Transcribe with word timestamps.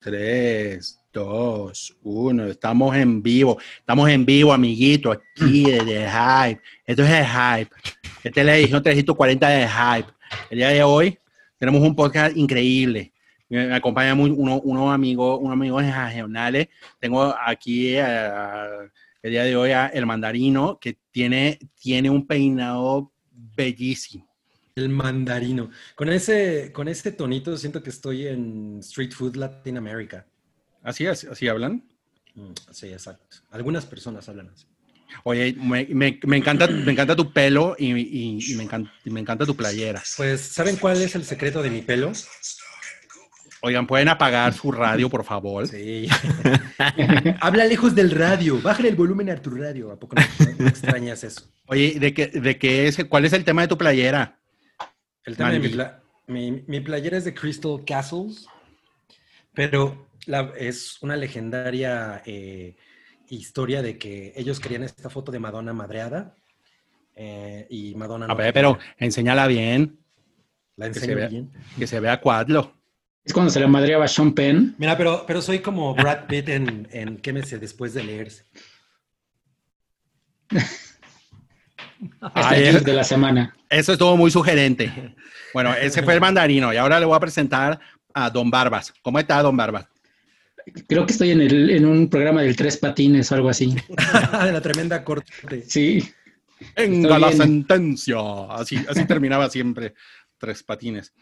3, 0.00 0.98
2, 1.12 1.96
1. 2.02 2.46
Estamos 2.46 2.96
en 2.96 3.22
vivo. 3.22 3.58
Estamos 3.78 4.08
en 4.08 4.24
vivo, 4.24 4.52
amiguito, 4.52 5.12
aquí 5.12 5.64
desde 5.64 6.08
Hype. 6.08 6.62
Esto 6.86 7.02
es 7.02 7.10
el 7.10 7.26
Hype. 7.26 7.70
Este 8.24 8.40
es 8.40 8.46
la 8.46 8.56
edición 8.56 8.82
340 8.82 9.48
de 9.48 9.68
Hype. 9.68 10.08
El 10.48 10.58
día 10.58 10.68
de 10.70 10.82
hoy 10.82 11.18
tenemos 11.58 11.82
un 11.82 11.94
podcast 11.94 12.34
increíble. 12.34 13.12
Me 13.50 13.74
acompaña 13.74 14.14
unos 14.14 14.60
uno 14.64 14.90
amigos, 14.90 15.38
unos 15.40 15.52
amigos 15.52 15.84
regionales. 15.84 16.68
Tengo 16.98 17.34
aquí 17.44 17.96
uh, 17.96 18.88
el 19.22 19.30
día 19.30 19.44
de 19.44 19.56
hoy 19.56 19.72
a 19.72 19.88
el 19.88 20.06
mandarino 20.06 20.78
que 20.80 20.96
tiene, 21.10 21.58
tiene 21.78 22.08
un 22.08 22.26
peinado 22.26 23.12
bellísimo. 23.30 24.29
El 24.74 24.88
mandarino. 24.88 25.70
Con 25.94 26.08
ese, 26.08 26.70
con 26.72 26.88
ese 26.88 27.12
tonito 27.12 27.56
siento 27.56 27.82
que 27.82 27.90
estoy 27.90 28.26
en 28.26 28.78
Street 28.80 29.12
Food 29.12 29.36
Latin 29.36 29.76
America. 29.76 30.26
¿Así, 30.82 31.06
así, 31.06 31.26
así 31.26 31.48
hablan? 31.48 31.84
Mm, 32.34 32.52
sí, 32.70 32.88
exacto. 32.88 33.38
Algunas 33.50 33.86
personas 33.86 34.28
hablan 34.28 34.50
así. 34.54 34.66
Oye, 35.24 35.54
me, 35.58 35.86
me, 36.24 36.36
encanta, 36.36 36.68
me 36.68 36.92
encanta 36.92 37.16
tu 37.16 37.32
pelo 37.32 37.74
y, 37.78 37.90
y, 37.90 38.54
me, 38.56 38.62
encanta, 38.62 38.92
me 39.04 39.20
encanta 39.20 39.44
tu 39.44 39.56
playera. 39.56 40.02
Pues, 40.16 40.40
¿saben 40.40 40.76
cuál 40.76 41.02
es 41.02 41.14
el 41.14 41.24
secreto 41.24 41.62
de 41.62 41.70
mi 41.70 41.82
pelo? 41.82 42.12
Oigan, 43.62 43.86
¿pueden 43.86 44.08
apagar 44.08 44.54
su 44.54 44.72
radio, 44.72 45.10
por 45.10 45.24
favor? 45.24 45.68
Sí. 45.68 46.08
Habla 47.40 47.66
lejos 47.66 47.94
del 47.94 48.10
radio. 48.10 48.60
Bájale 48.62 48.88
el 48.88 48.96
volumen 48.96 49.28
a 49.28 49.36
tu 49.36 49.50
radio. 49.50 49.90
¿A 49.90 49.98
poco 49.98 50.16
no, 50.16 50.66
extrañas 50.66 51.24
eso? 51.24 51.42
Oye, 51.66 51.98
¿de 52.00 52.14
qué, 52.14 52.28
de 52.28 52.58
qué 52.58 52.88
es, 52.88 53.04
cuál 53.04 53.26
es 53.26 53.34
el 53.34 53.44
tema 53.44 53.62
de 53.62 53.68
tu 53.68 53.76
playera? 53.76 54.39
El 55.24 55.36
tema 55.36 55.50
de 55.50 56.00
mi, 56.26 56.62
mi, 56.66 56.80
playera 56.80 57.18
es 57.18 57.24
de 57.24 57.34
Crystal 57.34 57.82
Castles, 57.84 58.46
pero 59.52 60.08
la, 60.26 60.52
es 60.56 61.02
una 61.02 61.16
legendaria 61.16 62.22
eh, 62.24 62.76
historia 63.28 63.82
de 63.82 63.98
que 63.98 64.32
ellos 64.36 64.60
querían 64.60 64.84
esta 64.84 65.10
foto 65.10 65.32
de 65.32 65.40
Madonna 65.40 65.72
madreada 65.72 66.34
eh, 67.16 67.66
y 67.68 67.94
Madonna... 67.96 68.26
A 68.26 68.34
ver, 68.34 68.52
pero 68.52 68.78
enséñala 68.98 69.46
bien. 69.46 69.98
La 70.76 70.86
enseño 70.86 71.16
bien. 71.16 71.50
Que 71.78 71.86
se 71.86 72.00
vea 72.00 72.20
cuadro. 72.20 72.74
Es 73.24 73.34
cuando 73.34 73.50
se 73.50 73.60
la 73.60 73.66
madreaba 73.66 74.08
Sean 74.08 74.32
Penn. 74.32 74.74
Mira, 74.78 74.96
pero, 74.96 75.24
pero 75.26 75.42
soy 75.42 75.58
como 75.58 75.94
Brad 75.94 76.26
Pitt 76.26 76.48
en, 76.48 76.88
en 76.90 77.18
Quémese 77.18 77.58
después 77.58 77.92
de 77.92 78.04
leerse. 78.04 78.44
Hasta 82.20 82.54
de 82.54 82.92
la 82.92 83.04
semana. 83.04 83.54
Eso 83.68 83.92
estuvo 83.92 84.16
muy 84.16 84.30
sugerente. 84.30 85.14
Bueno, 85.52 85.74
ese 85.74 86.02
fue 86.02 86.14
el 86.14 86.20
mandarino 86.20 86.72
y 86.72 86.76
ahora 86.76 87.00
le 87.00 87.06
voy 87.06 87.16
a 87.16 87.20
presentar 87.20 87.80
a 88.14 88.30
Don 88.30 88.50
Barbas. 88.50 88.92
¿Cómo 89.02 89.18
está 89.18 89.42
Don 89.42 89.56
Barbas? 89.56 89.86
Creo 90.86 91.06
que 91.06 91.12
estoy 91.12 91.30
en, 91.30 91.40
el, 91.40 91.70
en 91.70 91.86
un 91.86 92.08
programa 92.08 92.42
del 92.42 92.56
Tres 92.56 92.76
Patines 92.76 93.30
o 93.32 93.34
algo 93.34 93.48
así. 93.48 93.74
de 94.44 94.52
la 94.52 94.60
tremenda 94.60 95.02
corte. 95.04 95.32
Sí. 95.66 96.08
Venga 96.76 97.18
la 97.18 97.32
sentencia. 97.32 98.16
Así, 98.50 98.76
así 98.88 99.04
terminaba 99.06 99.48
siempre 99.50 99.94
Tres 100.38 100.62
Patines. 100.62 101.12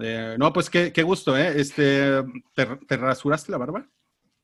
Eh, 0.00 0.36
no, 0.38 0.52
pues 0.52 0.70
qué, 0.70 0.92
qué, 0.92 1.02
gusto, 1.02 1.36
¿eh? 1.36 1.60
Este, 1.60 2.22
¿te, 2.54 2.96
rasuraste 2.96 3.52
la 3.52 3.58
barba? 3.58 3.86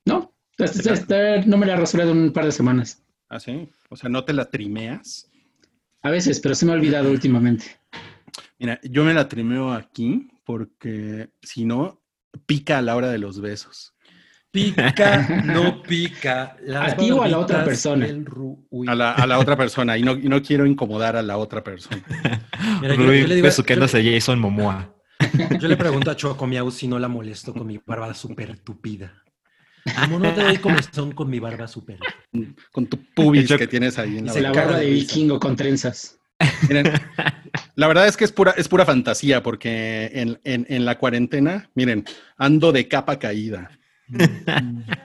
No, 0.05 0.35
este, 0.59 0.93
este, 0.93 1.47
no 1.47 1.57
me 1.57 1.67
la 1.67 1.75
he 1.75 1.77
rasurado 1.77 2.13
un 2.13 2.33
par 2.33 2.45
de 2.45 2.53
semanas. 2.53 3.03
¿Ah, 3.29 3.41
sí? 3.41 3.69
O 3.89 3.97
sea, 3.97 4.11
¿no 4.11 4.25
te 4.25 4.33
la 4.33 4.51
trimeas? 4.51 5.31
A 6.03 6.11
veces, 6.11 6.41
pero 6.41 6.55
se 6.55 6.65
me 6.65 6.73
ha 6.73 6.75
olvidado 6.75 7.11
últimamente. 7.11 7.65
Mira, 8.59 8.81
yo 8.83 9.05
me 9.05 9.15
la 9.15 9.29
trimeo 9.29 9.73
aquí 9.73 10.29
porque 10.45 11.31
si 11.43 11.65
no, 11.65 12.03
pica 12.47 12.79
a 12.79 12.83
la 12.83 12.97
hora 12.97 13.11
de 13.11 13.19
los 13.19 13.41
besos. 13.41 13.95
Pica, 14.51 15.43
no 15.45 15.83
pica. 15.83 16.57
¿A 16.81 16.97
ti 16.97 17.11
o 17.11 17.23
a 17.23 17.29
la 17.29 17.39
otra 17.39 17.65
persona? 17.65 18.07
A 18.87 18.95
la, 18.95 19.13
a 19.13 19.27
la, 19.27 19.39
otra 19.39 19.57
persona. 19.57 19.99
Y 19.99 20.03
no, 20.03 20.13
y 20.17 20.29
no, 20.29 20.43
quiero 20.43 20.67
incomodar 20.67 21.17
a 21.17 21.23
la 21.23 21.37
otra 21.37 21.63
persona. 21.63 22.03
Mira, 22.81 22.95
yo, 22.95 23.13
yo 23.13 23.27
le 23.27 23.35
digo, 23.35 23.45
besuquéndose 23.45 24.03
yo, 24.03 24.13
Jason 24.13 24.39
Momoa. 24.39 24.95
Yo 25.61 25.67
le 25.67 25.77
pregunto 25.77 26.13
a 26.13 26.17
Choco 26.17 26.47
Miau 26.47 26.71
si 26.71 26.87
no 26.87 26.97
la 26.97 27.09
molesto 27.09 27.53
con 27.53 27.67
mi 27.67 27.81
barba 27.85 28.15
súper 28.15 28.57
tupida. 28.59 29.25
Como 30.01 30.19
no 30.19 30.33
te 30.35 30.43
doy 30.43 30.59
comezón 30.59 31.13
con 31.13 31.31
mi 31.31 31.39
barba 31.39 31.69
súper. 31.69 31.99
Con 32.73 32.87
tu 32.87 32.99
pubis 33.15 33.51
que 33.53 33.67
tienes 33.67 33.99
ahí 33.99 34.19
en 34.19 34.27
la, 34.27 34.35
la 34.35 34.53
barba 34.53 34.79
de 34.79 34.91
vikingo 34.91 35.39
con 35.41 35.57
trenzas. 35.57 36.19
Miren, 36.69 36.93
la 37.75 37.87
verdad 37.89 38.07
es 38.07 38.17
que 38.17 38.25
es 38.25 38.33
pura, 38.33 38.53
es 38.57 38.69
pura 38.69 38.85
fantasía, 38.85 39.43
porque 39.43 40.11
en, 40.13 40.41
en, 40.45 40.67
en 40.69 40.85
la 40.85 40.99
cuarentena, 40.99 41.69
miren, 41.75 42.05
ando 42.37 42.73
de 42.73 42.89
capa 42.89 43.19
caída. 43.19 43.71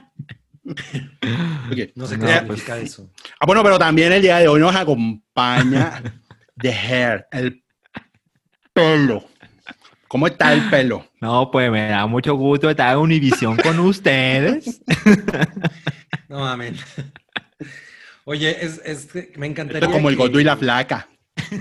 No 1.96 2.08
sé 2.08 2.18
qué 2.18 2.42
pues, 2.48 2.70
eso. 2.70 3.12
Ah, 3.40 3.46
bueno, 3.46 3.64
pero 3.64 3.78
también 3.78 4.14
el 4.14 4.22
día 4.22 4.38
de 4.38 4.48
hoy 4.48 4.62
nos 4.62 4.74
acompaña 4.74 6.02
The 6.58 6.72
Hair, 6.72 7.28
el 7.32 7.64
pelo. 8.72 9.26
¿Cómo 10.14 10.28
está 10.28 10.54
el 10.54 10.70
pelo? 10.70 11.08
No, 11.22 11.50
pues 11.50 11.72
me 11.72 11.88
da 11.90 12.06
mucho 12.06 12.36
gusto 12.36 12.70
estar 12.70 12.94
en 12.94 13.00
Univisión 13.00 13.58
con 13.58 13.80
ustedes. 13.80 14.80
No 16.30 16.40
mames. 16.40 16.80
Oye, 18.24 18.64
es, 18.64 18.80
es, 18.86 19.10
me 19.38 19.48
encantaría. 19.48 19.90
como 19.90 20.10
el 20.10 20.16
Godo 20.16 20.40
y 20.40 20.44
la 20.44 20.56
flaca. 20.56 21.10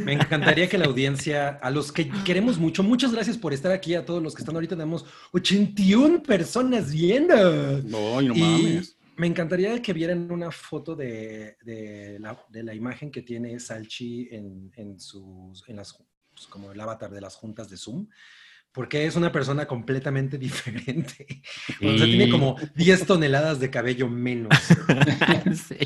Me 0.04 0.12
encantaría 0.12 0.68
que 0.68 0.76
la 0.76 0.86
audiencia, 0.86 1.48
a 1.62 1.70
los 1.70 1.92
que 1.92 2.10
queremos 2.24 2.58
mucho, 2.58 2.82
muchas 2.82 3.12
gracias 3.12 3.36
por 3.38 3.52
estar 3.52 3.72
aquí, 3.72 3.94
a 3.94 4.04
todos 4.04 4.22
los 4.22 4.34
que 4.34 4.42
están 4.42 4.54
ahorita, 4.54 4.76
tenemos 4.76 5.04
81 5.32 6.22
personas 6.22 6.92
viendo. 6.92 7.82
No, 7.82 8.20
no 8.20 8.34
mames. 8.34 8.96
Me 9.16 9.26
encantaría 9.26 9.80
que 9.80 9.92
vieran 9.92 10.30
una 10.30 10.50
foto 10.50 10.94
de, 10.94 11.56
de, 11.62 12.18
la, 12.18 12.74
imagen 12.74 13.10
que 13.10 13.22
tiene 13.22 13.58
Salchi 13.58 14.28
en, 14.30 14.72
en 14.76 15.00
sus, 15.00 15.66
en 15.68 15.76
las, 15.76 16.02
pues, 16.34 16.46
como 16.46 16.72
el 16.72 16.80
avatar 16.80 17.10
de 17.10 17.20
las 17.20 17.34
juntas 17.36 17.68
de 17.68 17.76
Zoom 17.76 18.06
porque 18.72 19.06
es 19.06 19.16
una 19.16 19.30
persona 19.30 19.66
completamente 19.66 20.38
diferente. 20.38 21.42
O 21.82 21.96
sea, 21.96 22.06
tiene 22.06 22.30
como 22.30 22.56
10 22.74 23.06
toneladas 23.06 23.60
de 23.60 23.70
cabello 23.70 24.08
menos. 24.08 24.52
sí. 25.68 25.76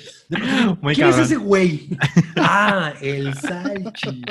¿Quién 0.95 1.09
es 1.09 1.19
ese 1.19 1.37
güey? 1.37 1.89
Ah, 2.37 2.95
el 3.01 3.35
Salchi. 3.35 4.23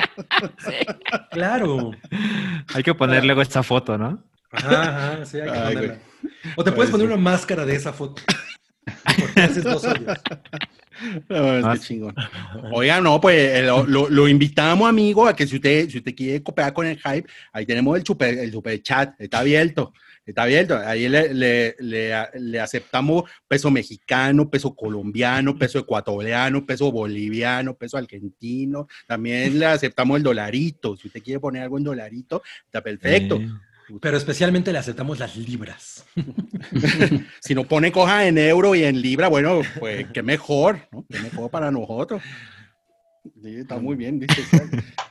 Claro. 1.31 1.91
Hay 2.73 2.83
que 2.83 2.93
poner 2.93 3.25
luego 3.25 3.41
esta 3.41 3.61
foto, 3.63 3.97
¿no? 3.97 4.23
Ajá, 4.51 5.13
ajá, 5.13 5.25
sí, 5.25 5.39
hay 5.39 5.51
que 5.51 5.59
ponerla. 5.59 5.99
O 6.55 6.63
te 6.63 6.71
puedes 6.71 6.91
poner 6.91 7.07
una 7.07 7.17
máscara 7.17 7.65
de 7.65 7.75
esa 7.75 7.91
foto. 7.91 8.21
Haces 9.35 9.63
dos 9.63 9.83
hoyos. 9.83 10.17
No, 11.29 11.73
es 11.73 11.79
que 11.79 11.87
chingón. 11.87 12.15
Oiga, 12.71 13.01
no, 13.01 13.19
pues 13.19 13.35
eh, 13.35 13.63
lo, 13.63 13.85
lo, 13.85 14.27
invitamos, 14.27 14.87
amigo, 14.87 15.27
a 15.27 15.35
que 15.35 15.45
si 15.45 15.57
usted, 15.57 15.89
si 15.89 15.97
usted 15.97 16.15
quiere 16.15 16.41
copiar 16.41 16.73
con 16.73 16.85
el 16.87 16.97
hype, 16.97 17.27
ahí 17.51 17.65
tenemos 17.65 17.97
el 17.97 18.05
super, 18.05 18.37
el 18.37 18.51
super 18.51 18.81
chat, 18.81 19.13
está 19.19 19.39
abierto, 19.39 19.93
está 20.25 20.43
abierto. 20.43 20.77
Ahí 20.77 21.09
le, 21.09 21.33
le, 21.33 21.75
le, 21.79 22.59
aceptamos 22.61 23.29
peso 23.47 23.69
mexicano, 23.69 24.49
peso 24.49 24.73
colombiano, 24.73 25.57
peso 25.57 25.79
ecuatoriano, 25.79 26.65
peso 26.65 26.91
boliviano, 26.91 27.75
peso 27.75 27.97
argentino. 27.97 28.87
También 29.05 29.59
le 29.59 29.65
aceptamos 29.65 30.17
el 30.17 30.23
dolarito. 30.23 30.95
Si 30.95 31.07
usted 31.07 31.21
quiere 31.21 31.39
poner 31.39 31.63
algo 31.63 31.77
en 31.77 31.83
dolarito, 31.83 32.41
está 32.65 32.81
perfecto. 32.81 33.41
Pero 34.01 34.17
especialmente 34.17 34.71
le 34.71 34.79
aceptamos 34.79 35.19
las 35.19 35.35
libras. 35.35 36.05
si 37.41 37.53
no 37.53 37.65
pone 37.65 37.91
coja 37.91 38.27
en 38.27 38.37
euro 38.37 38.75
y 38.75 38.83
en 38.83 39.01
libra, 39.01 39.27
bueno, 39.27 39.61
pues 39.79 40.07
qué 40.13 40.23
mejor, 40.23 40.87
¿no? 40.91 41.05
Qué 41.09 41.19
mejor 41.19 41.51
para 41.51 41.71
nosotros. 41.71 42.21
Sí, 43.41 43.55
está 43.55 43.77
muy 43.79 43.95
bien, 43.95 44.19
dice. 44.19 44.43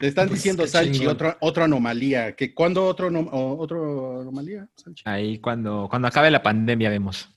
Le 0.00 0.08
están 0.08 0.28
pues 0.28 0.40
diciendo, 0.40 0.66
Salchi, 0.66 1.06
otra, 1.06 1.36
otra 1.40 1.64
anomalía. 1.64 2.34
¿Que, 2.34 2.54
¿Cuándo 2.54 2.86
otro, 2.86 3.10
otro 3.32 4.20
anomalía, 4.20 4.68
Salchi? 4.76 5.02
Ahí 5.06 5.38
cuando, 5.38 5.88
cuando 5.88 6.08
acabe 6.08 6.30
la 6.30 6.42
pandemia 6.42 6.90
vemos 6.90 7.33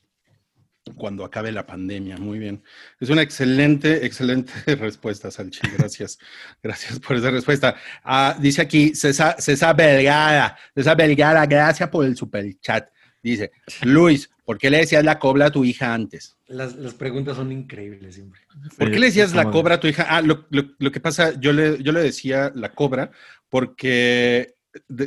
cuando 0.94 1.24
acabe 1.24 1.52
la 1.52 1.66
pandemia. 1.66 2.16
Muy 2.18 2.38
bien. 2.38 2.62
Es 3.00 3.10
una 3.10 3.22
excelente, 3.22 4.04
excelente 4.04 4.52
respuesta, 4.76 5.30
Salchi. 5.30 5.60
Gracias. 5.76 6.18
Gracias 6.62 6.98
por 7.00 7.16
esa 7.16 7.30
respuesta. 7.30 7.76
Ah, 8.04 8.36
dice 8.40 8.62
aquí 8.62 8.94
César, 8.94 9.36
César 9.40 9.76
Belgara. 9.76 10.56
César 10.74 10.96
Belgara, 10.96 11.46
gracias 11.46 11.88
por 11.88 12.04
el 12.04 12.16
super 12.16 12.44
chat. 12.60 12.88
Dice, 13.22 13.50
Luis, 13.82 14.30
¿por 14.44 14.58
qué 14.58 14.70
le 14.70 14.78
decías 14.78 15.04
la 15.04 15.18
cobra 15.18 15.46
a 15.46 15.50
tu 15.50 15.64
hija 15.64 15.92
antes? 15.92 16.36
Las, 16.46 16.74
preguntas 16.94 17.36
son 17.36 17.50
increíbles 17.52 18.14
siempre. 18.14 18.40
¿Por 18.76 18.90
qué 18.90 18.98
le 18.98 19.06
decías 19.06 19.34
la 19.34 19.50
cobra 19.50 19.74
a 19.74 19.80
tu 19.80 19.88
hija? 19.88 20.06
Ah, 20.08 20.22
lo, 20.22 20.48
que 20.48 21.00
pasa, 21.00 21.38
yo 21.38 21.52
le, 21.52 21.82
yo 21.82 21.92
le 21.92 22.00
decía 22.00 22.52
la 22.54 22.72
cobra 22.72 23.10
porque 23.48 24.54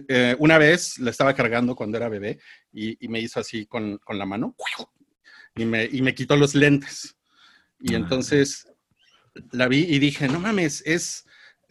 eh, 0.07 0.35
una 0.39 0.57
vez 0.57 0.99
la 0.99 1.11
estaba 1.11 1.33
cargando 1.33 1.75
cuando 1.75 1.97
era 1.97 2.09
bebé 2.09 2.39
y, 2.73 3.07
me 3.07 3.19
hizo 3.19 3.39
así 3.39 3.65
con, 3.65 3.97
con 3.99 4.17
la 4.17 4.25
mano 4.25 4.55
y 5.55 5.65
me, 5.65 5.85
y 5.85 6.01
me 6.01 6.13
quitó 6.15 6.35
los 6.35 6.55
lentes. 6.55 7.15
Y 7.79 7.93
ah. 7.93 7.97
entonces 7.97 8.67
la 9.51 9.67
vi 9.67 9.85
y 9.89 9.99
dije, 9.99 10.27
no 10.27 10.39
mames, 10.39 10.83
es, 10.85 11.25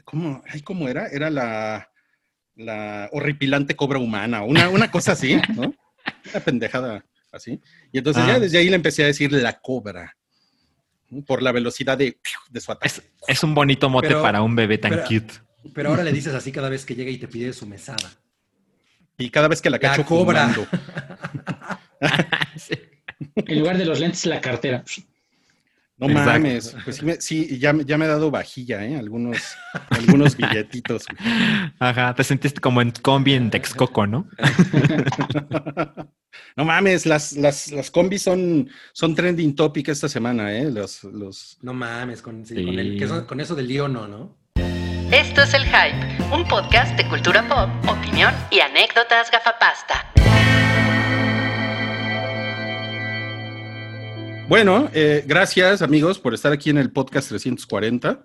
¿cómo, 0.05 0.43
ay, 0.49 0.63
¿cómo 0.63 0.89
era? 0.89 1.07
Era 1.09 1.31
la, 1.31 1.91
la 2.57 3.09
horripilante 3.13 3.77
cobra 3.77 3.99
humana, 3.99 4.43
una, 4.43 4.69
una 4.69 4.91
cosa 4.91 5.13
así, 5.13 5.37
¿no? 5.55 5.75
Una 6.31 6.41
pendejada 6.45 7.05
así. 7.33 7.61
Y 7.93 7.99
entonces 7.99 8.23
Ah. 8.25 8.29
ya 8.29 8.41
desde 8.41 8.59
ahí 8.59 8.69
le 8.69 8.77
empecé 8.77 9.03
a 9.05 9.07
decir 9.07 9.31
la 9.33 9.61
cobra, 9.61 10.17
¿no? 11.09 11.23
por 11.25 11.43
la 11.43 11.53
velocidad 11.53 11.97
de, 11.99 12.19
de 12.51 12.61
su 12.61 12.73
ataque. 12.73 12.87
Es, 12.89 13.03
es 13.29 13.43
un 13.45 13.55
bonito 13.55 13.89
mote 13.89 14.09
Pero- 14.09 14.23
para 14.23 14.43
un 14.43 14.57
bebé 14.57 14.79
tan 14.79 14.91
pero- 14.93 15.05
cute. 15.05 15.35
Pero 15.75 15.91
ahora 15.91 16.03
le 16.03 16.13
dices 16.13 16.33
así 16.35 16.51
cada 16.53 16.71
vez 16.71 16.87
que 16.87 16.95
llega 16.95 17.11
y 17.11 17.19
te 17.19 17.29
pide 17.29 17.53
su 17.53 17.67
mesada. 17.67 18.11
Y 19.19 19.29
cada 19.29 19.47
vez 19.47 19.61
que 19.61 19.69
la 19.69 19.77
La 19.77 19.81
cacho 19.81 20.07
cobra. 20.07 20.51
En 23.35 23.59
lugar 23.59 23.77
de 23.79 23.85
los 23.85 24.01
lentes, 24.01 24.25
la 24.27 24.41
cartera. 24.41 24.85
No 25.99 26.07
Exacto. 26.09 26.31
mames. 26.31 26.77
Pues 26.85 27.03
sí, 27.23 27.59
ya, 27.59 27.75
me- 27.75 27.85
ya 27.85 27.99
me 27.99 28.07
ha 28.07 28.09
dado 28.09 28.31
vajilla, 28.31 28.83
¿eh? 28.87 28.97
Algunos, 28.97 29.37
algunos 29.91 30.35
billetitos. 30.37 31.05
Ajá, 31.79 32.15
te 32.15 32.25
sentiste 32.25 32.59
como 32.61 32.81
en 32.81 32.91
combi 32.93 33.35
en 33.35 33.51
Texcoco, 33.51 34.07
¿no? 34.07 34.27
No 36.57 36.65
mames, 36.65 37.07
las, 37.07 37.33
las, 37.35 37.71
las 37.73 37.91
combis 37.91 38.23
son, 38.23 38.69
son 38.93 39.15
trending 39.15 39.55
topic 39.55 39.89
esta 39.89 40.09
semana, 40.09 40.53
¿eh? 40.57 40.71
Los, 40.71 41.05
los... 41.05 41.59
No 41.63 41.73
mames, 41.75 42.23
con, 42.23 42.45
sí, 42.47 42.55
Sí. 42.57 42.65
con, 42.65 42.79
el- 42.79 42.99
que 42.99 43.07
son- 43.09 43.25
con 43.27 43.41
eso 43.41 43.55
del 43.55 43.69
lío 43.69 43.89
no, 43.89 44.09
¿no? 44.09 44.37
Esto 45.13 45.43
es 45.43 45.55
El 45.55 45.65
Hype, 45.65 46.23
un 46.33 46.47
podcast 46.47 46.97
de 46.97 47.07
cultura 47.09 47.47
pop, 47.49 47.69
opinión 47.91 48.33
y 48.51 48.61
anécdotas 48.61 49.31
gafapasta. 49.31 50.07
Bueno, 54.51 54.91
eh, 54.93 55.23
gracias 55.29 55.81
amigos 55.81 56.19
por 56.19 56.35
estar 56.35 56.51
aquí 56.53 56.71
en 56.71 56.79
el 56.79 56.91
podcast 56.91 57.29
340. 57.29 58.25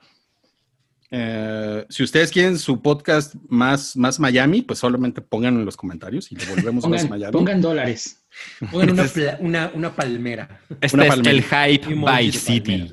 Eh, 1.12 1.86
si 1.88 2.02
ustedes 2.02 2.32
quieren 2.32 2.58
su 2.58 2.82
podcast 2.82 3.36
más, 3.48 3.96
más 3.96 4.20
Miami, 4.20 4.64
pues 4.64 4.80
solamente 4.80 5.22
pónganlo 5.22 5.60
en 5.60 5.68
los 5.68 5.78
comentarios 5.78 6.32
y 6.32 6.36
le 6.36 6.46
volvemos 6.48 6.88
más 6.88 7.04
Pongan, 7.04 7.10
Miami. 7.20 7.32
pongan 7.32 7.62
dólares. 7.62 8.26
Pongan 8.72 8.90
una, 8.90 9.04
Este 9.04 9.22
es- 9.22 9.28
pla- 9.36 9.38
una, 9.40 9.72
una 9.76 9.96
palmera. 9.96 10.62
Este 10.82 10.98
Una 10.98 11.04
es 11.06 11.10
palmera. 11.12 11.32
el 11.38 11.44
hype 11.80 11.94
by 11.96 12.32
City. 12.32 12.92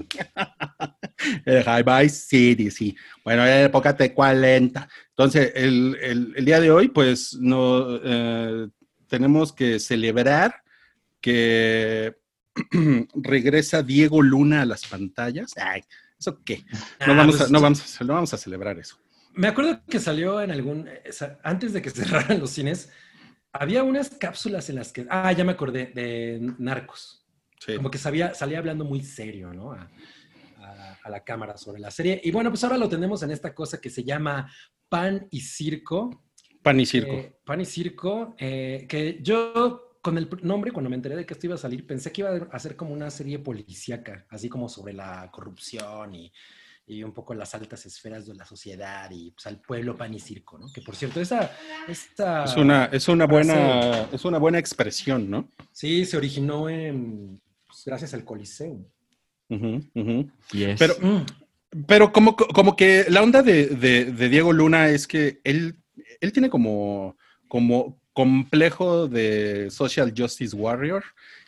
Eh, 1.46 1.62
High 1.64 1.82
by 1.84 2.08
City, 2.10 2.70
sí. 2.70 2.94
Bueno, 3.24 3.44
era 3.46 3.62
época 3.62 3.94
de 3.94 4.12
40. 4.12 4.86
Entonces, 5.08 5.52
el, 5.54 5.96
el- 6.02 6.34
el 6.36 6.44
día 6.44 6.60
de 6.60 6.70
hoy, 6.70 6.88
pues, 6.88 7.34
no, 7.40 7.96
eh, 8.04 8.68
tenemos 9.08 9.54
que 9.54 9.80
celebrar 9.80 10.56
que 11.22 12.14
regresa 13.14 13.82
Diego 13.82 14.22
Luna 14.22 14.62
a 14.62 14.66
las 14.66 14.86
pantallas. 14.86 15.52
Ay, 15.56 15.82
¿eso 16.18 16.42
qué? 16.44 16.64
No, 17.06 17.12
Ah, 17.12 17.14
vamos, 17.16 17.36
pues, 17.36 17.48
a, 17.48 17.52
no, 17.52 17.60
vamos, 17.60 18.00
a, 18.00 18.04
no 18.04 18.14
vamos 18.14 18.34
a 18.34 18.36
celebrar 18.38 18.78
eso. 18.78 18.96
Me 19.34 19.48
acuerdo 19.48 19.80
que 19.88 19.98
salió 19.98 20.40
en 20.42 20.50
algún. 20.50 20.86
eh, 20.88 21.02
Antes 21.42 21.72
de 21.72 21.80
que 21.82 21.90
cerraran 21.90 22.38
los 22.40 22.50
cines, 22.50 22.90
había 23.52 23.82
unas 23.82 24.10
cápsulas 24.10 24.68
en 24.70 24.76
las 24.76 24.92
que. 24.92 25.06
Ah, 25.10 25.32
ya 25.32 25.44
me 25.44 25.52
acordé, 25.52 25.86
de 25.94 26.38
Narcos. 26.58 27.26
Sí. 27.58 27.76
Como 27.76 27.90
que 27.90 27.98
sabía, 27.98 28.34
salía 28.34 28.58
hablando 28.58 28.84
muy 28.84 29.02
serio, 29.02 29.52
¿no? 29.54 29.72
A, 29.72 29.88
a- 30.58 30.98
a 31.04 31.10
la 31.10 31.24
cámara 31.24 31.56
sobre 31.56 31.80
la 31.80 31.90
serie. 31.90 32.20
Y 32.22 32.30
bueno, 32.30 32.50
pues 32.50 32.62
ahora 32.64 32.76
lo 32.76 32.88
tenemos 32.88 33.22
en 33.24 33.30
esta 33.32 33.54
cosa 33.54 33.80
que 33.80 33.90
se 33.90 34.04
llama 34.04 34.52
Pan 34.88 35.26
y 35.30 35.40
Circo. 35.40 36.24
Pan 36.62 36.78
y 36.78 36.86
circo. 36.86 37.10
Eh, 37.12 37.36
Pan 37.44 37.60
y 37.60 37.64
Circo, 37.64 38.36
eh, 38.38 38.86
que 38.88 39.18
yo 39.20 39.91
con 40.02 40.18
el 40.18 40.28
nombre, 40.42 40.72
cuando 40.72 40.90
me 40.90 40.96
enteré 40.96 41.14
de 41.16 41.24
que 41.24 41.34
esto 41.34 41.46
iba 41.46 41.54
a 41.54 41.58
salir, 41.58 41.86
pensé 41.86 42.10
que 42.12 42.22
iba 42.22 42.30
a 42.50 42.58
ser 42.58 42.74
como 42.76 42.92
una 42.92 43.08
serie 43.10 43.38
policíaca, 43.38 44.26
así 44.30 44.48
como 44.48 44.68
sobre 44.68 44.92
la 44.92 45.30
corrupción 45.32 46.14
y, 46.14 46.32
y 46.86 47.04
un 47.04 47.12
poco 47.12 47.34
las 47.34 47.54
altas 47.54 47.86
esferas 47.86 48.26
de 48.26 48.34
la 48.34 48.44
sociedad 48.44 49.08
y 49.12 49.30
pues, 49.30 49.46
al 49.46 49.60
pueblo 49.60 49.96
Pan 49.96 50.12
y 50.12 50.18
Circo, 50.18 50.58
¿no? 50.58 50.66
Que 50.72 50.82
por 50.82 50.96
cierto, 50.96 51.20
esa... 51.20 51.52
esta, 51.88 52.44
es, 52.44 52.56
una, 52.56 52.86
es, 52.86 53.06
una 53.08 53.26
buena, 53.26 53.54
frase- 53.54 54.08
es 54.16 54.24
una 54.24 54.38
buena 54.38 54.58
expresión, 54.58 55.30
¿no? 55.30 55.48
Sí, 55.70 56.04
se 56.04 56.16
originó 56.16 56.68
en, 56.68 57.40
pues, 57.68 57.84
gracias 57.86 58.12
al 58.12 58.24
Coliseo. 58.24 58.84
Ujú, 59.48 59.80
ujú. 59.94 60.30
Yes. 60.52 60.78
Pero, 60.80 60.94
Pero 61.86 62.12
como, 62.12 62.34
como 62.34 62.74
que 62.74 63.06
la 63.08 63.22
onda 63.22 63.42
de, 63.42 63.66
de- 63.68 64.06
de 64.06 64.28
Diego 64.28 64.52
Luna 64.52 64.88
es 64.88 65.06
que 65.06 65.40
él, 65.44 65.76
él 66.20 66.32
tiene 66.32 66.50
como, 66.50 67.16
como 67.46 68.01
complejo 68.12 69.08
de 69.08 69.70
social 69.70 70.12
justice 70.16 70.54
warrior 70.54 71.04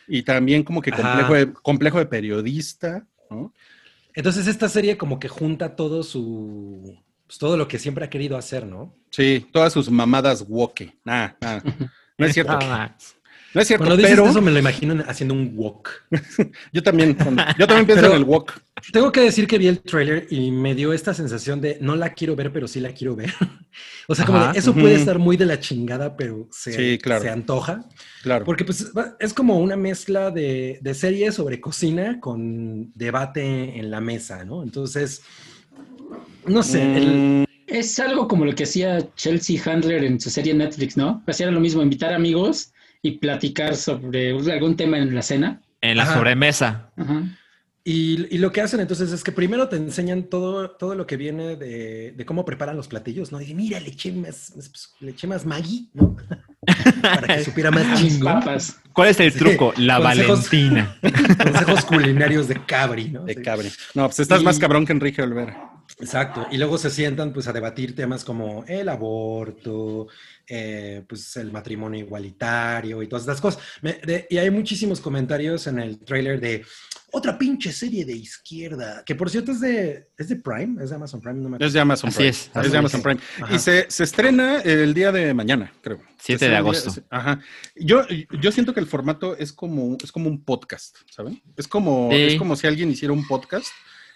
y 0.07 0.23
también 0.23 0.63
como 0.63 0.81
que 0.81 0.91
complejo 0.91 1.33
de, 1.33 1.53
complejo 1.53 1.99
de 1.99 2.05
periodista, 2.05 3.05
¿no? 3.29 3.53
Entonces 4.13 4.47
esta 4.47 4.69
serie 4.69 4.97
como 4.97 5.19
que 5.19 5.27
junta 5.27 5.75
todo 5.75 6.01
su... 6.03 6.97
pues, 7.27 7.37
todo 7.37 7.57
lo 7.57 7.67
que 7.67 7.79
siempre 7.79 8.05
ha 8.05 8.09
querido 8.09 8.37
hacer, 8.37 8.65
¿no? 8.65 8.95
Sí, 9.09 9.45
todas 9.51 9.73
sus 9.73 9.89
mamadas 9.89 10.45
woke. 10.47 10.97
Nah, 11.03 11.31
nah. 11.41 11.59
No 12.17 12.25
es 12.25 12.33
cierto. 12.33 12.57
No 13.55 13.61
es 13.61 13.67
cierto, 13.67 13.85
Cuando 13.85 13.97
dices 13.97 14.11
pero 14.17 14.29
eso 14.29 14.41
me 14.41 14.51
lo 14.51 14.59
imagino 14.59 15.01
haciendo 15.07 15.33
un 15.33 15.53
walk. 15.55 15.89
yo 16.73 16.83
también, 16.83 17.17
yo 17.57 17.65
también 17.65 17.85
pienso 17.85 18.01
Pero- 18.03 18.13
en 18.15 18.17
el 18.21 18.23
woke. 18.25 18.53
Tengo 18.91 19.11
que 19.11 19.21
decir 19.21 19.47
que 19.47 19.57
vi 19.57 19.67
el 19.67 19.79
trailer 19.79 20.27
y 20.29 20.51
me 20.51 20.75
dio 20.75 20.93
esta 20.93 21.13
sensación 21.13 21.59
de 21.61 21.77
no 21.81 21.95
la 21.95 22.13
quiero 22.13 22.35
ver, 22.35 22.51
pero 22.51 22.67
sí 22.67 22.79
la 22.81 22.91
quiero 22.91 23.15
ver. 23.15 23.33
o 24.07 24.13
sea, 24.13 24.25
como 24.25 24.45
de, 24.51 24.59
eso 24.59 24.73
puede 24.73 24.95
estar 24.95 25.17
muy 25.17 25.37
de 25.37 25.45
la 25.45 25.59
chingada, 25.59 26.15
pero 26.17 26.47
se, 26.51 26.73
Sí, 26.73 26.97
claro. 26.99 27.21
se 27.23 27.29
antoja. 27.29 27.85
Claro. 28.21 28.43
Porque 28.45 28.65
pues 28.65 28.91
es 29.19 29.33
como 29.33 29.57
una 29.59 29.75
mezcla 29.77 30.29
de, 30.29 30.77
de 30.81 30.93
serie 30.93 31.31
sobre 31.31 31.59
cocina 31.61 32.19
con 32.19 32.91
debate 32.93 33.79
en 33.79 33.89
la 33.89 34.01
mesa, 34.01 34.43
¿no? 34.45 34.61
Entonces, 34.61 35.21
no 36.45 36.61
sé, 36.61 36.97
el- 36.97 37.07
Mm, 37.07 37.45
Es 37.67 37.97
algo 37.99 38.27
como 38.27 38.45
lo 38.45 38.53
que 38.53 38.63
hacía 38.65 38.99
Chelsea 39.15 39.59
Handler 39.65 40.03
en 40.03 40.19
su 40.19 40.29
serie 40.29 40.53
Netflix, 40.53 40.95
¿no? 40.97 41.23
Hacía 41.25 41.49
lo 41.49 41.59
mismo, 41.59 41.81
invitar 41.81 42.13
amigos 42.13 42.71
y 43.07 43.11
platicar 43.19 43.75
sobre 43.75 44.31
algún 44.31 44.75
tema 44.75 44.97
en 44.97 45.13
la 45.13 45.21
cena. 45.21 45.61
En 45.81 45.97
la 45.97 46.03
Ajá. 46.03 46.15
sobremesa. 46.15 46.91
Ajá. 46.97 47.23
Y, 47.87 48.33
y 48.33 48.39
lo 48.39 48.51
que 48.51 48.61
hacen 48.61 48.79
entonces 48.79 49.11
es 49.11 49.23
que 49.23 49.31
primero 49.31 49.69
te 49.69 49.75
enseñan 49.75 50.23
todo, 50.23 50.71
todo 50.71 50.95
lo 50.95 51.05
que 51.05 51.17
viene 51.17 51.55
de, 51.55 52.13
de 52.17 52.25
cómo 52.25 52.43
preparan 52.43 52.75
los 52.75 52.87
platillos, 52.87 53.31
¿no? 53.31 53.39
Y 53.39 53.53
mira, 53.53 53.79
le 53.79 53.89
eché 53.89 54.11
más, 54.11 54.53
pues, 54.55 54.89
le 55.01 55.11
eché 55.11 55.27
más 55.27 55.45
Maggi, 55.45 55.91
¿no? 55.93 56.15
Para 57.03 57.27
que 57.35 57.43
supiera 57.43 57.69
más 57.69 58.01
chingón. 58.01 58.41
¿Cuál 58.91 59.09
es 59.09 59.19
el 59.19 59.31
Sí, 59.31 59.37
truco? 59.37 59.71
La 59.77 59.99
consejos. 60.01 60.49
Valentina. 60.49 60.97
Consejos 61.43 61.85
culinarios 61.85 62.47
de 62.47 62.55
Cabri, 62.65 63.09
¿no? 63.09 63.23
de 63.23 63.35
Sí. 63.35 63.41
cabre. 63.43 63.69
No, 63.93 64.07
pues 64.07 64.19
estás 64.19 64.41
Y- 64.41 64.45
más 64.45 64.57
cabrón 64.57 64.83
que 64.87 64.93
Enrique 64.93 65.21
Olvera. 65.21 65.71
Exacto. 65.99 66.45
Y 66.51 66.57
luego 66.57 66.77
se 66.77 66.89
sientan 66.89 67.31
pues 67.31 67.47
a 67.47 67.53
debatir 67.53 67.95
temas 67.95 68.25
como 68.25 68.65
el 68.67 68.89
aborto, 68.89 70.07
eh, 70.47 71.03
pues 71.07 71.37
el 71.37 71.51
matrimonio 71.51 71.99
igualitario 72.01 73.01
y 73.01 73.07
todas 73.07 73.23
estas 73.23 73.39
cosas. 73.41 73.61
Me- 73.81 73.93
de- 74.05 74.27
y 74.29 74.37
hay 74.37 74.49
muchísimos 74.51 74.99
comentarios 74.99 75.67
en 75.67 75.79
el 75.79 75.99
tráiler 75.99 76.39
de 76.39 76.65
otra 77.11 77.37
pinche 77.37 77.71
serie 77.71 78.03
de 78.03 78.11
izquierda, 78.13 79.01
que 79.05 79.15
por 79.15 79.29
cierto 79.29 79.53
es 79.53 79.61
de, 79.61 80.09
es 80.17 80.27
de 80.27 80.35
Prime, 80.35 80.83
es 80.83 80.89
de 80.89 80.97
Amazon 80.97 81.21
Prime, 81.21 81.39
no 81.39 81.47
me 81.49 81.65
Es 81.65 81.71
de 81.71 81.79
Amazon 81.79 82.09
Así 82.09 82.17
Prime. 82.17 82.29
es, 82.29 82.41
Es 82.47 82.55
así 82.57 82.69
de 82.71 82.77
Amazon 82.77 82.99
es. 82.99 83.03
Prime. 83.05 83.21
Ajá. 83.41 83.55
Y 83.55 83.59
se, 83.59 83.85
se 83.89 84.03
estrena 84.03 84.59
el 84.61 84.93
día 84.93 85.13
de 85.13 85.33
mañana, 85.33 85.71
creo. 85.81 86.01
7 86.19 86.39
Se 86.39 86.45
de 86.45 86.45
el 86.47 86.51
día- 86.51 86.57
agosto. 86.59 87.01
Ajá. 87.09 87.39
Yo, 87.77 88.01
yo 88.41 88.51
siento 88.51 88.73
que 88.73 88.81
el 88.81 88.85
formato 88.87 89.37
es 89.37 89.53
como, 89.53 89.97
es 90.03 90.11
como 90.11 90.27
un 90.29 90.43
podcast, 90.43 90.97
¿saben? 91.09 91.41
Es 91.55 91.69
como, 91.69 92.09
Sí. 92.11 92.17
es 92.17 92.35
como 92.35 92.57
si 92.57 92.67
alguien 92.67 92.89
hiciera 92.91 93.13
un 93.13 93.25
podcast 93.25 93.67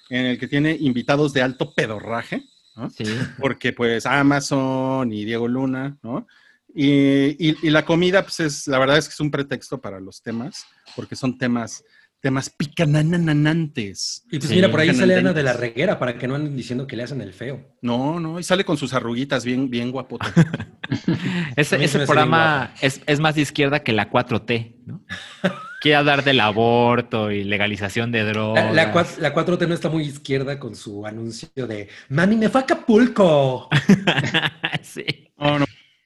en 0.09 0.25
el 0.25 0.37
que 0.39 0.47
tiene 0.47 0.75
invitados 0.79 1.33
de 1.33 1.41
alto 1.41 1.73
pedorraje, 1.73 2.43
¿no? 2.75 2.89
Sí. 2.89 3.03
Porque 3.39 3.73
pues 3.73 4.05
Amazon 4.05 5.11
y 5.13 5.25
Diego 5.25 5.47
Luna, 5.47 5.97
¿no? 6.03 6.27
Y, 6.73 7.29
y- 7.49 7.57
y 7.63 7.69
la 7.71 7.83
comida, 7.85 8.21
pues 8.23 8.39
es, 8.41 8.67
la 8.67 8.77
verdad 8.79 8.97
es 8.97 9.07
que 9.07 9.13
es 9.13 9.19
un 9.19 9.31
pretexto 9.31 9.81
para 9.81 9.99
los 9.99 10.21
temas, 10.21 10.65
porque 10.95 11.15
son 11.15 11.37
temas, 11.37 11.83
temas 12.21 12.49
picananananantes. 12.49 14.23
Y 14.31 14.37
pues 14.37 14.49
Sí. 14.49 14.55
mira, 14.55 14.69
por 14.69 14.79
ahí 14.79 14.93
sale. 14.93 15.15
Ana 15.15 15.33
de 15.33 15.43
la 15.43 15.53
Reguera 15.53 15.97
para 15.99 16.17
que 16.17 16.27
no 16.27 16.35
anden 16.35 16.55
diciendo 16.55 16.85
que 16.85 16.95
le 16.95 17.03
hacen 17.03 17.21
el 17.21 17.33
feo. 17.33 17.75
No, 17.81 18.19
no, 18.19 18.39
y 18.39 18.43
sale 18.43 18.63
con 18.65 18.77
sus 18.77 18.93
arruguitas 18.93 19.43
bien, 19.45 19.69
bien 19.69 19.91
guapotas. 19.91 20.31
Ese, 21.55 21.83
ese 21.83 21.99
programa 21.99 22.73
es, 22.81 23.01
es 23.05 23.19
más 23.19 23.35
de 23.35 23.41
izquierda 23.41 23.83
que 23.83 23.93
la 23.93 24.09
4T, 24.09 24.75
¿no? 24.85 25.03
Quiere 25.79 25.95
hablar 25.95 26.23
del 26.23 26.39
aborto 26.41 27.31
y 27.31 27.43
legalización 27.45 28.11
de 28.11 28.23
La, 28.23 28.29
drogas. 28.29 28.75
la, 28.75 28.93
cua- 28.93 29.17
la 29.19 29.33
4T 29.33 29.67
no 29.67 29.73
está 29.73 29.87
muy 29.89 30.03
izquierda 30.03 30.59
con 30.59 30.75
su 30.75 31.05
anuncio 31.05 31.49
de 31.67 31.87
Mami, 32.09 32.35
me 32.35 32.49
fue 32.49 32.61
a 32.61 32.63
Acapulco. 32.65 33.69
sí. 34.83 35.05
No, 35.37 35.57
eso 35.57 35.65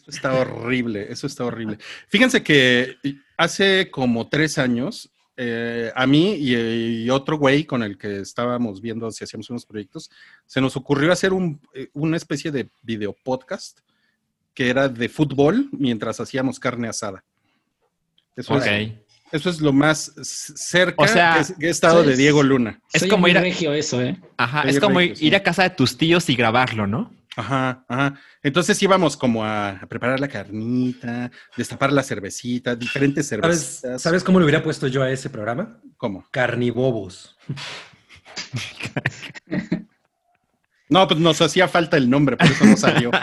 está 0.09 0.33
horrible, 0.35 1.07
eso 1.11 1.25
está 1.27 1.45
horrible. 1.45 1.77
Fíjense 2.07 2.43
que 2.43 2.97
hace 3.37 3.89
como 3.89 4.27
tres 4.29 4.59
años, 4.59 5.09
eh, 5.37 5.91
a 5.95 6.05
mí 6.05 6.35
y, 6.35 6.55
y 7.05 7.09
otro 7.09 7.37
güey 7.39 7.63
con 7.65 7.81
el 7.81 7.97
que 7.97 8.19
estábamos 8.19 8.79
viendo 8.79 9.09
si 9.09 9.23
hacíamos 9.23 9.49
unos 9.49 9.65
proyectos, 9.65 10.11
se 10.45 10.61
nos 10.61 10.75
ocurrió 10.77 11.11
hacer 11.11 11.33
un- 11.33 11.59
eh, 11.73 11.89
una 11.93 12.17
especie 12.17 12.51
de 12.51 12.69
video 12.83 13.13
podcast 13.23 13.79
que 14.53 14.69
era 14.69 14.87
de 14.87 15.09
fútbol 15.09 15.67
mientras 15.71 16.19
hacíamos 16.19 16.59
carne 16.59 16.87
asada. 16.89 17.23
Eso, 18.35 18.53
Ok. 18.53 18.63
Es, 19.33 19.41
eso 19.41 19.49
es 19.49 19.59
lo 19.61 19.73
más 19.73 20.11
cerca 20.23 21.03
O 21.03 21.07
sea, 21.07 21.43
que, 21.59 21.67
he 21.67 21.69
estado 21.69 22.03
de. 22.03 22.15
Diego 22.15 22.41
Luna. 22.43 22.79
Es 22.93 23.01
Soy 23.01 23.09
como 23.09 23.27
ir 23.27 23.37
a- 23.37 23.41
regio 23.41 23.73
eso, 23.73 24.01
¿eh? 24.01 24.17
Ajá, 24.37 24.61
es 24.63 24.79
como 24.79 24.99
regio, 24.99 25.15
sí. 25.17 25.25
ir 25.27 25.35
a 25.35 25.43
casa 25.43 25.63
de 25.63 25.71
tus 25.71 25.97
tíos 25.97 26.29
y 26.29 26.35
grabarlo, 26.35 26.87
¿no? 26.87 27.13
Ajá, 27.35 27.83
ajá. 27.89 28.13
Entonces 28.43 28.81
íbamos 28.83 29.17
como 29.17 29.43
a, 29.43 29.69
a 29.69 29.87
preparar 29.87 30.19
la 30.19 30.27
carnita, 30.27 31.31
destapar 31.57 31.91
la 31.91 32.03
cervecita, 32.03 32.75
diferentes 32.75 33.27
¿Sabes, 33.27 33.41
cervecitas. 33.81 34.01
¿Sabes 34.03 34.23
cómo 34.23 34.37
le 34.39 34.45
hubiera 34.45 34.61
puesto 34.61 34.85
yo 34.87 35.01
a 35.01 35.09
ese 35.09 35.31
programa? 35.31 35.79
¿Cómo? 35.97 36.23
Carnibobos. 36.29 37.35
No, 40.89 41.07
pues 41.07 41.19
nos 41.19 41.41
hacía 41.41 41.67
falta 41.67 41.97
el 41.97 42.07
nombre, 42.09 42.37
por 42.37 42.45
eso 42.47 42.65
no 42.65 42.77
salió. 42.77 43.09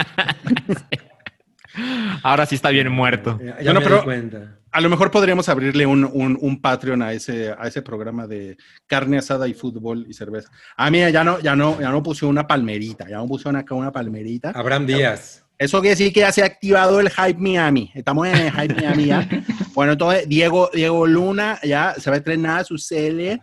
Ahora 2.24 2.46
sí 2.46 2.56
está 2.56 2.70
bien 2.70 2.90
muerto. 2.90 3.38
Ya, 3.40 3.58
ya 3.58 3.64
Bueno, 3.72 3.80
me 3.80 3.86
pero- 3.86 3.96
di 3.98 4.02
cuenta. 4.04 4.56
A 4.72 4.80
lo 4.80 4.88
mejor 4.88 5.10
podríamos 5.10 5.48
abrirle 5.48 5.84
un, 5.84 6.04
un, 6.04 6.38
un 6.40 6.60
Patreon 6.60 7.02
a 7.02 7.12
ese, 7.12 7.50
a 7.58 7.66
ese 7.66 7.82
programa 7.82 8.26
de 8.28 8.56
carne 8.86 9.18
asada 9.18 9.48
y 9.48 9.54
fútbol 9.54 10.06
y 10.08 10.14
cerveza. 10.14 10.48
Ah, 10.76 10.90
mira, 10.90 11.10
ya 11.10 11.24
no, 11.24 11.40
ya 11.40 11.56
no, 11.56 11.80
ya 11.80 11.90
no 11.90 12.02
puso 12.02 12.28
una 12.28 12.46
palmerita, 12.46 13.08
ya 13.08 13.16
no 13.16 13.26
puso 13.26 13.48
acá 13.50 13.74
una 13.74 13.90
palmerita. 13.90 14.50
Abraham 14.50 14.86
Díaz. 14.86 15.44
Eso 15.58 15.80
quiere 15.80 15.90
decir 15.96 16.12
que 16.12 16.20
ya 16.20 16.32
se 16.32 16.42
ha 16.42 16.46
activado 16.46 17.00
el 17.00 17.10
Hype 17.10 17.38
Miami. 17.38 17.90
Estamos 17.94 18.26
en 18.28 18.36
el 18.36 18.52
Hype 18.52 18.74
Miami 18.74 19.06
ya. 19.06 19.28
Bueno, 19.74 19.92
entonces 19.92 20.28
Diego, 20.28 20.68
Diego 20.72 21.06
Luna 21.06 21.58
ya 21.62 21.94
se 21.98 22.10
va 22.10 22.16
a 22.16 22.18
estrenar 22.18 22.64
su 22.64 22.76
serie 22.78 23.40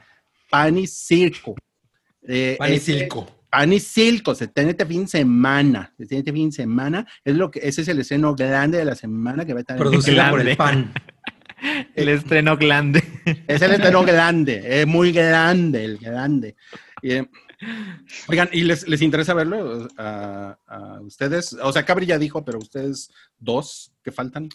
Pan 0.49 0.77
y 0.77 0.87
Circo. 0.87 1.55
Eh, 2.27 2.55
Pan 2.59 2.71
y 2.71 2.75
este- 2.75 2.99
Silco. 2.99 3.27
Pan 3.49 3.71
y 3.71 3.79
Circo, 3.79 4.35
se 4.35 4.47
tiene 4.47 4.71
este 4.71 4.85
fin 4.85 5.03
de 5.03 5.07
semana. 5.07 5.93
Se 5.97 6.05
tiene 6.05 6.19
este 6.19 6.33
fin 6.33 6.49
de 6.49 6.55
semana. 6.55 7.07
Es 7.23 7.35
lo 7.35 7.49
que, 7.49 7.59
ese 7.63 7.81
es 7.81 7.87
el 7.87 7.99
estreno 7.99 8.35
grande 8.35 8.77
de 8.77 8.85
la 8.85 8.95
semana 8.95 9.45
que 9.45 9.53
va 9.53 9.59
a 9.59 9.61
estar 9.61 9.77
en- 9.77 9.81
Producida 9.81 10.29
por 10.29 10.41
el 10.41 10.55
PAN. 10.57 10.93
El 11.95 12.09
estreno 12.09 12.57
grande. 12.57 13.03
Es 13.47 13.61
el 13.61 13.73
estreno 13.73 14.03
grande, 14.03 14.81
es 14.81 14.87
muy 14.87 15.11
grande, 15.11 15.83
el 15.83 15.97
grande. 15.97 16.55
Y, 17.01 17.11
eh, 17.11 17.29
oigan, 18.27 18.49
¿y 18.51 18.63
les, 18.63 18.87
les 18.87 19.01
interesa 19.01 19.33
verlo 19.33 19.87
a, 19.97 20.57
a 20.67 21.01
ustedes? 21.01 21.53
O 21.61 21.71
sea, 21.73 21.83
Cabri 21.83 22.05
ya 22.05 22.17
dijo, 22.17 22.45
pero 22.45 22.59
ustedes 22.59 23.11
dos 23.37 23.91
que 24.03 24.11
faltan. 24.11 24.49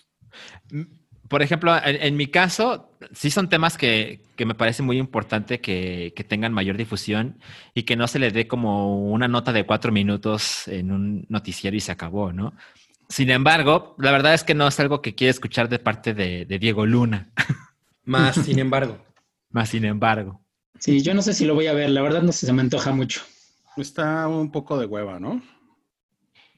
Por 1.29 1.43
ejemplo, 1.43 1.75
en, 1.85 1.97
en 2.03 2.17
mi 2.17 2.29
caso, 2.29 2.97
sí 3.13 3.31
son 3.31 3.49
temas 3.49 3.77
que, 3.77 4.21
que 4.37 4.47
me 4.47 4.55
parece 4.55 4.83
muy 4.83 4.99
importante 4.99 5.61
que, 5.61 6.13
que 6.15 6.25
tengan 6.25 6.53
mayor 6.53 6.77
difusión 6.77 7.39
y 7.75 7.83
que 7.83 7.97
no 7.97 8.07
se 8.07 8.19
le 8.19 8.31
dé 8.31 8.47
como 8.47 9.11
una 9.11 9.29
nota 9.29 9.53
de 9.53 9.65
cuatro 9.65 9.93
minutos 9.93 10.69
en 10.69 10.93
un 10.93 11.27
noticiero 11.29 11.77
y 11.77 11.81
se 11.81 11.93
acabó, 11.93 12.33
¿no? 12.33 12.55
Sin 13.13 13.29
embargo, 13.29 13.95
la 13.99 14.11
verdad 14.11 14.33
es 14.33 14.43
que 14.43 14.55
no 14.55 14.67
es 14.67 14.81
algo 14.81 15.03
que 15.03 15.15
quiero 15.15 15.33
escuchar 15.33 15.69
de 15.69 15.79
parte 15.79 16.15
de, 16.15 16.47
de 16.47 16.59
Diego 16.59 16.87
Luna, 16.87 17.31
Más, 18.07 18.37
sin 18.37 18.59
embargo. 18.59 19.05
más 19.51 19.69
sin 19.69 19.85
embargo. 19.85 20.43
Sí, 20.79 21.03
yo 21.03 21.13
no 21.13 21.21
sé 21.21 21.35
si 21.35 21.45
lo 21.45 21.55
voy 21.55 21.67
a 21.67 21.75
ver, 21.75 21.91
la 21.91 22.01
verdad 22.01 22.23
no 22.23 22.33
sé, 22.33 22.47
se 22.47 22.53
me 22.55 22.63
antoja 22.63 22.91
mucho. 22.91 23.21
Está 23.77 24.27
un 24.29 24.51
poco 24.51 24.79
de 24.79 24.87
hueva, 24.87 25.21
¿no? 25.21 25.43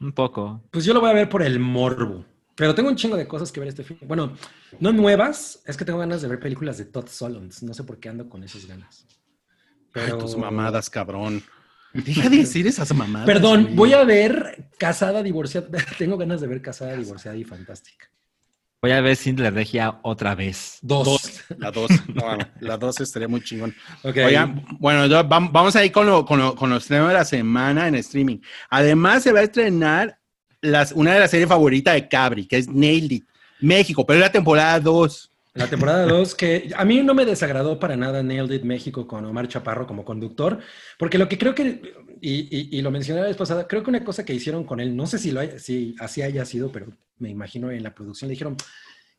Un 0.00 0.12
poco. 0.12 0.62
Pues 0.70 0.84
yo 0.84 0.94
lo 0.94 1.00
voy 1.00 1.10
a 1.10 1.14
ver 1.14 1.28
por 1.28 1.42
el 1.42 1.58
morbo. 1.58 2.24
Pero 2.54 2.72
tengo 2.72 2.88
un 2.88 2.94
chingo 2.94 3.16
de 3.16 3.26
cosas 3.26 3.50
que 3.50 3.58
ver 3.58 3.70
este 3.70 3.82
fin. 3.82 3.98
Bueno, 4.02 4.34
no 4.78 4.92
nuevas, 4.92 5.60
es 5.66 5.76
que 5.76 5.84
tengo 5.84 5.98
ganas 5.98 6.22
de 6.22 6.28
ver 6.28 6.38
películas 6.38 6.78
de 6.78 6.84
Todd 6.84 7.08
Solondz. 7.08 7.64
No 7.64 7.74
sé 7.74 7.82
por 7.82 7.98
qué 7.98 8.10
ando 8.10 8.28
con 8.28 8.44
esas 8.44 8.64
ganas. 8.66 9.08
Ay, 9.92 10.12
tus 10.20 10.36
mamadas, 10.36 10.88
cabrón. 10.88 11.42
Deja 11.94 12.28
de 12.28 12.38
decir 12.38 12.66
esas 12.66 12.92
mamadas. 12.94 13.24
Perdón, 13.26 13.62
güey. 13.64 13.74
voy 13.76 13.92
a 13.94 14.04
ver 14.04 14.66
Casada 14.78 15.22
Divorciada. 15.22 15.68
Tengo 15.98 16.16
ganas 16.18 16.40
de 16.40 16.46
ver 16.48 16.60
Casada 16.60 16.94
Divorciada 16.96 17.36
y 17.36 17.44
Fantástica. 17.44 18.10
Voy 18.82 18.90
a 18.90 19.00
ver 19.00 19.16
Cindy 19.16 19.48
Regia 19.48 19.98
otra 20.02 20.34
vez. 20.34 20.78
Dos. 20.82 21.40
La 21.56 21.70
dos, 21.70 21.90
no, 22.12 22.36
la 22.60 22.76
dos 22.76 23.00
estaría 23.00 23.28
muy 23.28 23.40
chingón. 23.42 23.74
Ok. 24.02 24.16
Oigan, 24.26 24.62
bueno, 24.78 25.08
vamos 25.24 25.74
a 25.76 25.82
ir 25.84 25.90
con, 25.90 26.06
lo, 26.06 26.26
con, 26.26 26.38
lo- 26.38 26.54
con 26.54 26.68
los 26.68 26.82
estrenos 26.82 27.08
de 27.08 27.14
la 27.14 27.24
semana 27.24 27.88
en 27.88 27.94
streaming. 27.94 28.38
Además, 28.68 29.22
se 29.22 29.32
va 29.32 29.40
a 29.40 29.44
estrenar 29.44 30.18
las, 30.60 30.92
una 30.92 31.14
de 31.14 31.20
las 31.20 31.30
series 31.30 31.48
favoritas 31.48 31.94
de 31.94 32.08
Cabri, 32.08 32.46
que 32.46 32.58
es 32.58 32.68
Nailed 32.68 33.10
It, 33.12 33.24
México, 33.60 34.04
pero 34.04 34.18
es 34.18 34.26
la 34.26 34.32
temporada 34.32 34.78
2. 34.80 35.30
La 35.54 35.68
temporada 35.68 36.04
2, 36.06 36.34
que 36.34 36.70
a 36.76 36.84
mí 36.84 37.00
no 37.04 37.14
me 37.14 37.24
desagradó 37.24 37.78
para 37.78 37.96
nada 37.96 38.24
Nailed 38.24 38.50
It 38.56 38.62
México 38.64 39.06
con 39.06 39.24
Omar 39.24 39.46
Chaparro 39.46 39.86
como 39.86 40.04
conductor, 40.04 40.58
porque 40.98 41.16
lo 41.16 41.28
que 41.28 41.38
creo 41.38 41.54
que, 41.54 41.80
y, 42.20 42.32
y- 42.50 42.68
y 42.78 42.82
lo 42.82 42.90
mencioné 42.90 43.20
la 43.20 43.28
vez 43.28 43.36
pasada, 43.36 43.68
creo 43.68 43.84
que 43.84 43.90
una 43.90 44.02
cosa 44.04 44.24
que 44.24 44.34
hicieron 44.34 44.64
con 44.64 44.80
él, 44.80 44.96
no 44.96 45.06
sé 45.06 45.18
si, 45.18 45.30
lo 45.30 45.38
hay- 45.40 45.58
si 45.60 45.94
así 46.00 46.22
haya 46.22 46.44
sido, 46.44 46.72
pero 46.72 46.86
me 47.18 47.30
imagino 47.30 47.70
en 47.70 47.84
la 47.84 47.94
producción 47.94 48.28
le 48.28 48.32
dijeron, 48.32 48.56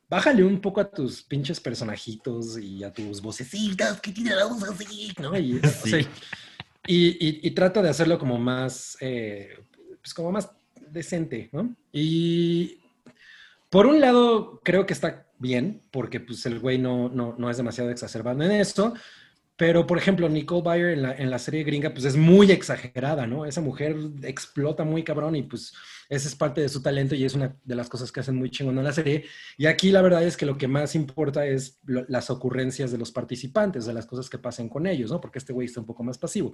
bájale 0.10 0.44
un 0.44 0.60
poco 0.60 0.82
a 0.82 0.92
tus 0.92 1.24
pinches 1.24 1.62
personajitos 1.62 2.60
y 2.60 2.84
a 2.84 2.92
tus 2.92 3.22
vocecitas 3.22 4.02
que 4.02 4.12
tiene 4.12 4.36
la 4.36 4.44
voz 4.46 4.62
así, 4.64 5.14
¿no? 5.22 5.38
Y, 5.40 5.58
o 5.58 5.62
sea, 5.62 6.00
y, 6.86 7.08
y- 7.28 7.40
y 7.48 7.52
trata 7.52 7.82
de 7.82 7.90
hacerlo 7.90 8.20
como 8.20 8.38
más, 8.38 8.98
eh, 9.00 9.58
pues 10.02 10.14
como 10.14 10.34
más 10.34 10.52
decente, 10.92 11.50
¿no? 11.54 11.74
Y 11.94 12.80
por 13.70 13.86
un 13.88 14.02
lado, 14.02 14.60
creo 14.66 14.86
que 14.86 14.94
está 14.94 15.25
bien, 15.40 15.82
porque 15.92 16.20
pues 16.20 16.46
el 16.46 16.60
güey 16.60 16.78
no, 16.78 17.10
no, 17.10 17.36
no 17.38 17.50
es 17.50 17.58
demasiado 17.58 17.90
exacerbado 17.90 18.42
en 18.44 18.52
esto, 18.52 18.94
pero 19.58 19.88
por 19.88 19.98
ejemplo, 19.98 20.28
Nicole 20.28 20.64
Byer 20.64 20.90
en 20.90 21.02
la, 21.02 21.14
en 21.16 21.30
la 21.30 21.40
serie 21.40 21.64
gringa 21.64 21.92
pues 21.94 22.04
es 22.06 22.18
muy 22.18 22.52
exagerada, 22.52 23.26
¿no? 23.26 23.46
Esa 23.46 23.62
mujer 23.62 23.96
explota 24.24 24.84
muy 24.84 25.04
cabrón 25.04 25.36
y 25.38 25.44
pues 25.44 25.74
ese 26.10 26.28
es 26.28 26.36
parte 26.36 26.60
de 26.62 26.68
su 26.70 26.82
talento 26.82 27.16
y 27.16 27.24
es 27.24 27.36
una 27.36 27.56
de 27.64 27.76
las 27.76 27.88
cosas 27.88 28.12
que 28.12 28.20
hacen 28.20 28.36
muy 28.36 28.52
chingón 28.52 28.78
en 28.78 28.84
la 28.84 28.92
serie. 28.92 29.26
Y 29.58 29.66
aquí 29.68 29.92
la 29.92 30.02
verdad 30.02 30.24
es 30.24 30.36
que 30.36 30.46
lo 30.46 30.58
que 30.58 30.68
más 30.68 30.94
importa 30.94 31.46
es 31.46 31.80
lo- 31.86 32.06
las 32.10 32.30
ocurrencias 32.30 32.92
de 32.92 32.98
los 32.98 33.12
participantes, 33.12 33.86
de 33.86 33.94
las 33.94 34.06
cosas 34.06 34.30
que 34.30 34.38
pasen 34.38 34.68
con 34.68 34.88
ellos, 34.88 35.10
¿no? 35.10 35.22
Porque 35.22 35.40
este 35.40 35.54
güey 35.54 35.68
está 35.68 35.80
un 35.80 35.86
poco 35.86 36.04
más 36.04 36.18
pasivo. 36.18 36.54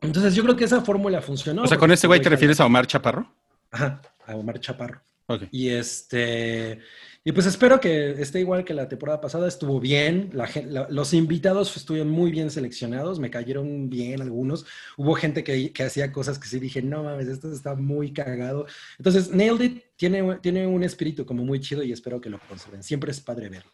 Entonces 0.00 0.34
yo 0.34 0.42
creo 0.42 0.56
que 0.56 0.64
esa 0.64 0.80
fórmula 0.82 1.20
funcionó. 1.22 1.62
o 1.62 1.66
sea, 1.66 1.78
¿con 1.78 1.92
este 1.92 2.06
güey 2.06 2.18
te 2.20 2.24
jala- 2.24 2.34
refieres 2.36 2.58
a 2.60 2.66
Omar 2.66 2.86
Chaparro? 2.86 3.32
Ajá, 3.70 4.00
a 4.26 4.34
Omar 4.34 4.58
Chaparro. 4.58 5.00
Ok. 5.26 5.42
Y 5.52 5.68
este, 5.68 6.80
y 7.22 7.32
pues 7.32 7.44
espero 7.46 7.80
que 7.80 8.12
esté 8.12 8.40
igual 8.40 8.64
que 8.64 8.72
la 8.72 8.88
temporada 8.88 9.20
pasada, 9.20 9.46
estuvo 9.46 9.78
bien, 9.78 10.30
la 10.32 10.46
gen- 10.46 10.72
la- 10.72 10.86
los 10.88 11.12
invitados 11.12 11.76
estuvieron 11.76 12.08
muy 12.10 12.30
bien 12.30 12.50
seleccionados, 12.50 13.18
me 13.20 13.30
cayeron 13.30 13.90
bien 13.90 14.22
algunos, 14.22 14.64
hubo 14.96 15.14
gente 15.14 15.44
que, 15.44 15.72
que 15.72 15.82
hacía 15.82 16.12
cosas 16.12 16.38
que 16.38 16.48
sí 16.48 16.58
dije, 16.58 16.80
no 16.82 17.02
mames, 17.04 17.28
esto 17.28 17.52
está 17.52 17.74
muy 17.74 18.12
cagado. 18.12 18.66
Entonces, 18.98 19.30
Nailed 19.30 19.60
It 19.60 19.82
tiene, 19.96 20.36
tiene 20.42 20.66
un 20.66 20.82
espíritu 20.82 21.26
como 21.26 21.44
muy 21.44 21.60
chido 21.60 21.82
y 21.82 21.92
espero 21.92 22.20
que 22.20 22.30
lo 22.30 22.38
conserven, 22.48 22.82
siempre 22.82 23.10
es 23.10 23.20
padre 23.20 23.48
verlo. 23.50 23.70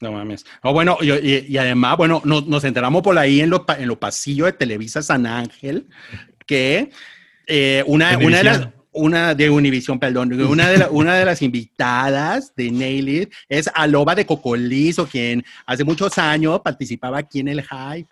No 0.00 0.12
mames. 0.12 0.44
Oh, 0.62 0.72
bueno, 0.74 0.98
y, 1.00 1.10
y- 1.12 1.46
y 1.48 1.56
además, 1.56 1.96
bueno, 1.96 2.20
nos, 2.24 2.46
nos 2.46 2.62
enteramos 2.64 3.02
por 3.02 3.16
ahí 3.16 3.40
en 3.40 3.48
los 3.48 3.62
en 3.78 3.88
los 3.88 3.96
pasillos 3.96 4.46
de 4.46 4.52
Televisa 4.52 5.00
San 5.00 5.24
Ángel 5.24 5.86
que 6.46 6.90
eh, 7.46 7.82
una, 7.86 8.10
una 8.26 8.38
de 8.38 8.44
las. 8.44 8.68
Una 8.94 9.34
de 9.34 9.50
Univision, 9.50 9.98
perdón, 9.98 10.32
una 10.48 10.68
de, 10.68 10.78
la- 10.78 10.88
una 10.90 11.14
de 11.16 11.24
las 11.24 11.42
invitadas 11.42 12.54
de 12.56 12.70
Nail 12.70 13.08
It 13.08 13.32
es 13.48 13.68
Aloba 13.74 14.14
de 14.14 14.24
Cocolizo, 14.26 15.06
quien 15.06 15.44
hace 15.66 15.84
muchos 15.84 16.16
años 16.18 16.60
participaba 16.60 17.18
aquí 17.18 17.40
en 17.40 17.48
el 17.48 17.62
Hype. 17.62 18.08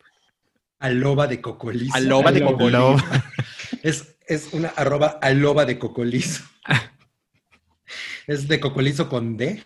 Aloba 0.81 1.29
de 1.29 1.41
cocolizo. 1.41 1.95
Aloba 1.95 2.33
de. 2.33 2.43
Cocolizo. 2.43 2.97
Es, 3.83 4.15
es 4.27 4.53
una 4.53 4.69
arroba 4.69 5.19
aloba 5.23 5.65
de 5.65 5.79
cocolizo. 5.79 6.45
es 8.27 8.47
de 8.49 8.61
cocolizo 8.61 9.09
con 9.09 9.37
D. 9.37 9.62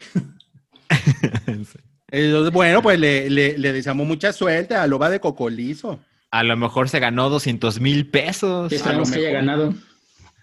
Entonces, 2.11 2.53
bueno, 2.53 2.83
pues 2.83 2.99
le, 2.99 3.29
le, 3.29 3.59
le 3.59 3.73
deseamos 3.73 4.07
mucha 4.07 4.33
suerte 4.33 4.75
a 4.75 4.85
Aloba 4.85 5.11
de 5.11 5.21
Cocolizo. 5.21 5.99
A 6.31 6.43
lo 6.43 6.57
mejor 6.57 6.89
se 6.89 7.01
ganó 7.01 7.29
200 7.31 7.81
mil 7.81 8.09
pesos. 8.09 8.73
Esperamos 8.73 9.11
que 9.11 9.19
haya 9.19 9.31
ganado. 9.33 9.75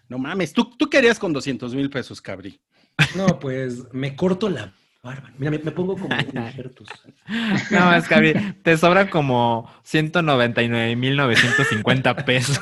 No 0.10 0.17
mames, 0.17 0.51
tú, 0.53 0.69
tú 0.77 0.89
querías 0.89 1.19
con 1.19 1.31
200 1.33 1.74
mil 1.75 1.89
pesos, 1.89 2.22
Cabri. 2.22 2.60
No, 3.15 3.39
pues 3.39 3.83
me 3.93 4.15
corto 4.15 4.50
la 4.50 4.74
barba. 5.01 5.31
Mira, 5.38 5.51
me, 5.51 5.60
me 5.60 5.72
pongo 5.72 5.95
como 5.98 6.13
injertos. 6.15 6.88
No, 7.72 7.95
es 7.95 8.07
que 8.07 8.55
te 8.63 8.77
sobran 8.77 9.07
como 9.07 9.69
199.950 9.86 12.25
pesos. 12.25 12.60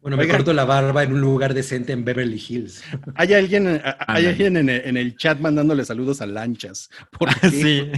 Bueno, 0.00 0.16
me 0.16 0.24
Oigan. 0.24 0.38
corto 0.38 0.52
la 0.52 0.64
barba 0.64 1.04
en 1.04 1.12
un 1.12 1.20
lugar 1.20 1.54
decente 1.54 1.92
en 1.92 2.04
Beverly 2.04 2.42
Hills. 2.48 2.82
Hay 3.14 3.34
alguien, 3.34 3.68
a- 3.84 3.96
hay 4.08 4.26
alguien 4.26 4.56
en, 4.56 4.68
el, 4.68 4.82
en 4.84 4.96
el 4.96 5.16
chat 5.16 5.38
mandándole 5.38 5.84
saludos 5.84 6.20
a 6.20 6.26
lanchas. 6.26 6.90
¿Por 7.16 7.32
qué? 7.40 7.50
sí, 7.50 7.88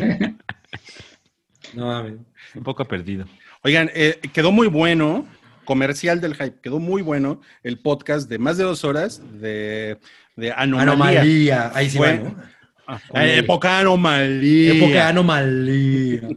No 1.73 1.87
mames. 1.87 2.17
un 2.55 2.63
poco 2.63 2.85
perdido. 2.85 3.25
Oigan, 3.63 3.91
eh, 3.95 4.21
quedó 4.35 4.53
muy 4.53 4.67
bueno, 4.67 5.27
comercial 5.65 6.21
del 6.21 6.35
hype, 6.35 6.61
quedó 6.63 6.79
muy 6.79 7.03
bueno 7.03 7.41
el 7.63 7.79
podcast 7.81 8.29
de 8.29 8.39
más 8.39 8.57
de 8.57 8.65
dos 8.65 8.85
horas 8.85 9.23
de, 9.41 9.99
de 10.37 10.53
Anomalía. 10.53 10.93
Anomalía. 10.93 11.73
Ahí 11.75 11.91
sí 11.91 11.99
Fue- 11.99 12.19
va, 12.19 12.23
¿no? 12.31 12.37
Ah, 12.87 13.01
eh, 13.15 13.35
el- 13.39 13.45
época 13.45 13.79
Anomalía. 13.79 14.75
Época 14.75 14.93
de 14.93 15.01
anomalía. 15.01 16.29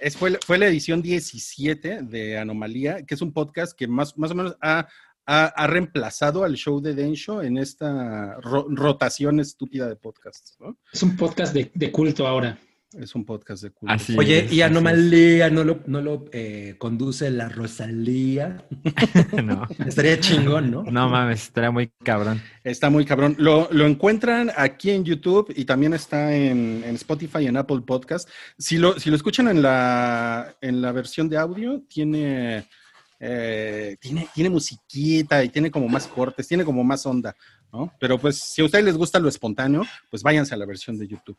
Es, 0.00 0.16
fue, 0.16 0.38
fue 0.44 0.58
la 0.58 0.66
edición 0.66 1.00
17 1.00 2.00
de 2.02 2.36
Anomalía, 2.38 3.04
que 3.06 3.14
es 3.14 3.22
un 3.22 3.32
podcast 3.32 3.72
que 3.76 3.86
más, 3.88 4.16
más 4.18 4.30
o 4.32 4.34
menos 4.34 4.54
ha, 4.60 4.86
ha, 5.26 5.44
ha 5.46 5.66
reemplazado 5.66 6.44
al 6.44 6.56
show 6.56 6.80
de 6.82 6.94
Densho 6.94 7.42
en 7.42 7.56
esta 7.56 8.34
ro- 8.42 8.66
rotación 8.68 9.40
estúpida 9.40 9.88
de 9.88 9.96
podcasts. 9.96 10.56
¿no? 10.60 10.76
Es 10.92 11.02
un 11.02 11.16
podcast 11.16 11.54
de, 11.54 11.70
de 11.72 11.90
culto 11.90 12.26
ahora. 12.26 12.58
Es 12.98 13.14
un 13.14 13.24
podcast 13.24 13.62
de 13.62 13.70
culto. 13.70 13.92
Así 13.92 14.16
Oye, 14.16 14.46
es, 14.46 14.52
y 14.52 14.62
Anomalía 14.62 15.50
no 15.50 15.64
lo, 15.64 15.80
no 15.86 16.00
lo 16.00 16.26
eh, 16.32 16.76
conduce 16.78 17.30
la 17.30 17.48
Rosalía. 17.48 18.64
no, 19.44 19.66
Estaría 19.84 20.20
chingón, 20.20 20.70
¿no? 20.70 20.84
no 20.84 21.08
mames, 21.08 21.42
estaría 21.42 21.70
muy 21.70 21.90
cabrón. 22.02 22.40
Está 22.62 22.90
muy 22.90 23.04
cabrón. 23.04 23.34
Lo, 23.38 23.68
lo 23.72 23.86
encuentran 23.86 24.50
aquí 24.56 24.90
en 24.90 25.04
YouTube 25.04 25.52
y 25.56 25.64
también 25.64 25.94
está 25.94 26.34
en, 26.34 26.82
en 26.84 26.94
Spotify 26.94 27.40
y 27.40 27.46
en 27.46 27.56
Apple 27.56 27.80
Podcast. 27.84 28.28
Si 28.58 28.78
lo, 28.78 28.98
si 28.98 29.10
lo 29.10 29.16
escuchan 29.16 29.48
en 29.48 29.62
la, 29.62 30.54
en 30.60 30.80
la 30.80 30.92
versión 30.92 31.28
de 31.28 31.36
audio, 31.36 31.82
tiene, 31.88 32.68
eh, 33.18 33.96
tiene, 34.00 34.28
tiene 34.32 34.50
musiquita 34.50 35.42
y 35.42 35.48
tiene 35.48 35.70
como 35.70 35.88
más 35.88 36.06
cortes, 36.06 36.46
tiene 36.46 36.64
como 36.64 36.84
más 36.84 37.04
onda, 37.06 37.34
¿no? 37.72 37.92
Pero 37.98 38.18
pues 38.18 38.38
si 38.38 38.62
a 38.62 38.64
ustedes 38.64 38.84
les 38.84 38.96
gusta 38.96 39.18
lo 39.18 39.28
espontáneo, 39.28 39.84
pues 40.10 40.22
váyanse 40.22 40.54
a 40.54 40.58
la 40.58 40.66
versión 40.66 40.96
de 40.96 41.08
YouTube. 41.08 41.36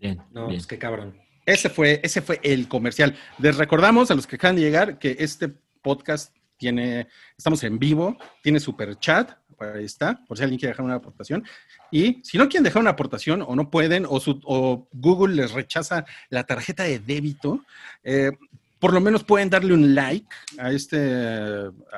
Bien, 0.00 0.18
No, 0.32 0.46
bien. 0.48 0.58
pues 0.58 0.66
qué 0.66 0.78
cabrón. 0.78 1.18
Ese 1.44 1.70
fue, 1.70 2.00
ese 2.02 2.20
fue 2.22 2.40
el 2.42 2.66
comercial. 2.68 3.16
Les 3.38 3.56
recordamos 3.56 4.10
a 4.10 4.14
los 4.14 4.26
que 4.26 4.36
acaban 4.36 4.56
de 4.56 4.62
llegar 4.62 4.98
que 4.98 5.16
este 5.20 5.48
podcast 5.80 6.34
tiene, 6.56 7.06
estamos 7.36 7.62
en 7.64 7.78
vivo, 7.78 8.16
tiene 8.42 8.58
super 8.60 8.98
chat, 8.98 9.30
ahí 9.58 9.84
está, 9.84 10.24
por 10.26 10.36
si 10.36 10.42
alguien 10.42 10.58
quiere 10.58 10.72
dejar 10.72 10.84
una 10.84 10.96
aportación. 10.96 11.44
Y 11.90 12.20
si 12.24 12.36
no 12.36 12.48
quieren 12.48 12.64
dejar 12.64 12.80
una 12.82 12.90
aportación 12.90 13.42
o 13.46 13.54
no 13.54 13.70
pueden, 13.70 14.06
o, 14.08 14.18
su- 14.18 14.40
o 14.44 14.88
Google 14.92 15.34
les 15.36 15.52
rechaza 15.52 16.04
la 16.30 16.44
tarjeta 16.44 16.82
de 16.82 16.98
débito, 16.98 17.64
eh, 18.02 18.32
por 18.80 18.92
lo 18.92 19.00
menos 19.00 19.22
pueden 19.24 19.48
darle 19.48 19.72
un 19.72 19.94
like 19.94 20.26
a 20.58 20.70
este, 20.72 20.98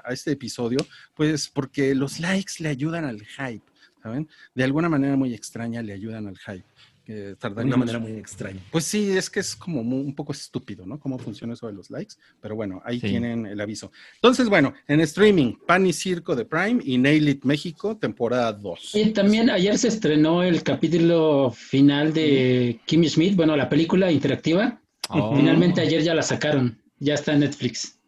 a 0.05 0.13
este 0.13 0.33
episodio, 0.33 0.79
pues 1.15 1.49
porque 1.49 1.95
los 1.95 2.21
likes 2.21 2.55
le 2.59 2.69
ayudan 2.69 3.05
al 3.07 3.25
hype, 3.25 3.65
¿saben? 4.03 4.29
De 4.55 4.65
alguna 4.65 4.89
manera 4.89 5.17
muy 5.17 5.33
extraña 5.35 5.83
le 5.83 5.95
ayudan 5.95 6.27
al 6.29 6.39
hype. 6.39 6.65
Que 7.09 7.35
De 7.55 7.65
una 7.65 7.79
manera 7.79 7.99
muy 7.99 8.13
extraña. 8.13 8.61
pues 8.71 8.85
sí, 8.85 9.13
es 9.17 9.31
que 9.31 9.41
es 9.41 9.57
como 9.57 9.83
mu- 9.83 9.99
un 10.03 10.15
poco 10.15 10.33
estúpido, 10.33 10.85
¿no? 10.85 11.01
Cómo 11.01 11.19
funciona 11.19 11.55
eso 11.55 11.67
de 11.67 11.73
los 11.73 11.89
likes, 11.91 12.17
pero 12.39 12.55
bueno, 12.55 12.83
ahí 12.85 13.01
Sí. 13.01 13.09
tienen 13.09 13.47
el 13.47 13.59
aviso. 13.63 13.91
Entonces, 14.17 14.51
bueno, 14.51 14.75
en 14.87 15.01
streaming, 15.01 15.55
Pan 15.67 15.87
y 15.87 15.95
Circo 15.95 16.37
de 16.37 16.45
Prime 16.45 16.83
y 16.85 16.99
Nail 16.99 17.27
It 17.31 17.45
México, 17.45 17.97
temporada 17.97 18.53
2. 18.53 18.91
Y 18.95 19.07
también 19.15 19.49
ayer 19.49 19.79
se 19.79 19.89
estrenó 19.89 20.43
el 20.43 20.63
capítulo 20.63 21.51
final 21.51 22.13
de 22.13 22.79
Kimmy 22.85 23.09
Schmidt, 23.09 23.37
bueno, 23.37 23.57
la 23.57 23.71
película 23.71 24.13
interactiva. 24.13 24.79
Oh. 25.09 25.35
Finalmente 25.35 25.81
ayer 25.81 26.03
ya 26.03 26.15
la 26.15 26.21
sacaron, 26.23 26.79
ya 26.99 27.15
está 27.15 27.33
en 27.33 27.41
Netflix. 27.41 27.99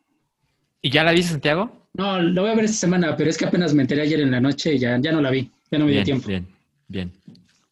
¿Y 0.83 0.91
ya 0.91 1.05
la 1.05 1.13
viste, 1.13 1.33
Santiago? 1.33 1.89
No, 1.95 2.21
lo 2.21 2.43
voy 2.43 2.51
a 2.51 2.55
ver 2.55 2.67
esta 2.67 2.77
semana, 2.77 3.17
pero 3.17 3.31
es 3.31 3.39
que 3.39 3.47
apenas 3.47 3.73
me 3.73 3.81
enteré 3.81 4.03
ayer 4.03 4.21
en 4.21 4.31
la 4.31 4.41
noche 4.41 4.75
y 4.75 4.79
ya, 4.79 4.99
ya 5.01 5.11
no 5.11 5.23
la 5.23 5.31
vi, 5.31 5.51
ya 5.71 5.79
no 5.79 5.87
me 5.87 5.93
dio 5.93 6.05
Bien, 6.05 6.05
tiempo. 6.05 6.29
bien, 6.29 6.47
bien. 6.89 7.13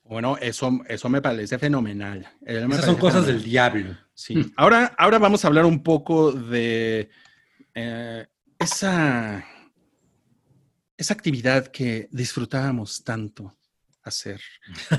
Bueno, 0.09 0.37
eso, 0.39 0.81
eso 0.89 1.09
me 1.09 1.21
parece 1.21 1.59
fenomenal. 1.59 2.27
Me 2.41 2.53
Esas 2.55 2.85
son 2.87 2.97
cosas 2.97 3.25
fenomenal. 3.25 3.27
del 3.27 3.43
diablo. 3.43 3.97
Sí. 4.15 4.53
Ahora, 4.57 4.95
ahora 4.99 5.19
vamos 5.19 5.45
a 5.45 5.49
hablar 5.49 5.65
un 5.67 5.83
poco 5.83 6.33
de 6.33 7.11
eh, 7.75 8.27
esa, 8.59 9.45
esa 10.97 11.15
actividad 11.15 11.67
que 11.69 12.09
disfrutábamos 12.11 13.05
tanto 13.05 13.57
hacer. 14.03 14.41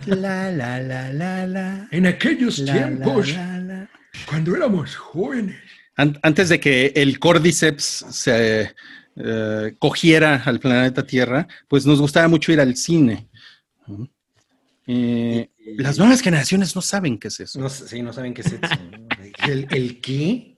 La, 0.06 0.52
la, 0.52 0.80
la, 0.80 1.12
la, 1.12 1.48
la. 1.48 1.88
En 1.92 2.06
aquellos 2.06 2.60
La, 2.60 2.74
tiempos, 2.74 3.30
la, 3.34 3.60
la, 3.60 3.60
la. 3.60 3.90
cuando 4.28 4.56
éramos 4.56 4.96
jóvenes. 4.96 5.58
An- 5.96 6.20
antes 6.22 6.50
de 6.50 6.60
que 6.60 6.94
el 6.96 7.20
Cordyceps 7.20 8.06
se 8.12 8.74
eh, 9.18 9.76
cogiera 9.80 10.44
al 10.46 10.60
planeta 10.60 11.06
Tierra, 11.06 11.48
pues 11.68 11.86
nos 11.86 12.00
gustaba 12.00 12.28
mucho 12.28 12.52
ir 12.54 12.62
al 12.62 12.76
cine. 12.78 13.28
Eh, 14.92 15.52
las 15.78 16.00
nuevas 16.00 16.22
generaciones 16.22 16.76
no 16.76 16.82
saben 16.82 17.20
qué 17.20 17.28
es 17.28 17.40
eso. 17.40 17.60
No, 17.60 17.70
sí, 17.70 18.02
no 18.02 18.12
saben 18.12 18.34
qué 18.34 18.42
es 18.42 18.48
eso. 18.48 18.58
¿El, 19.48 19.68
el 19.70 20.02
qué? 20.02 20.56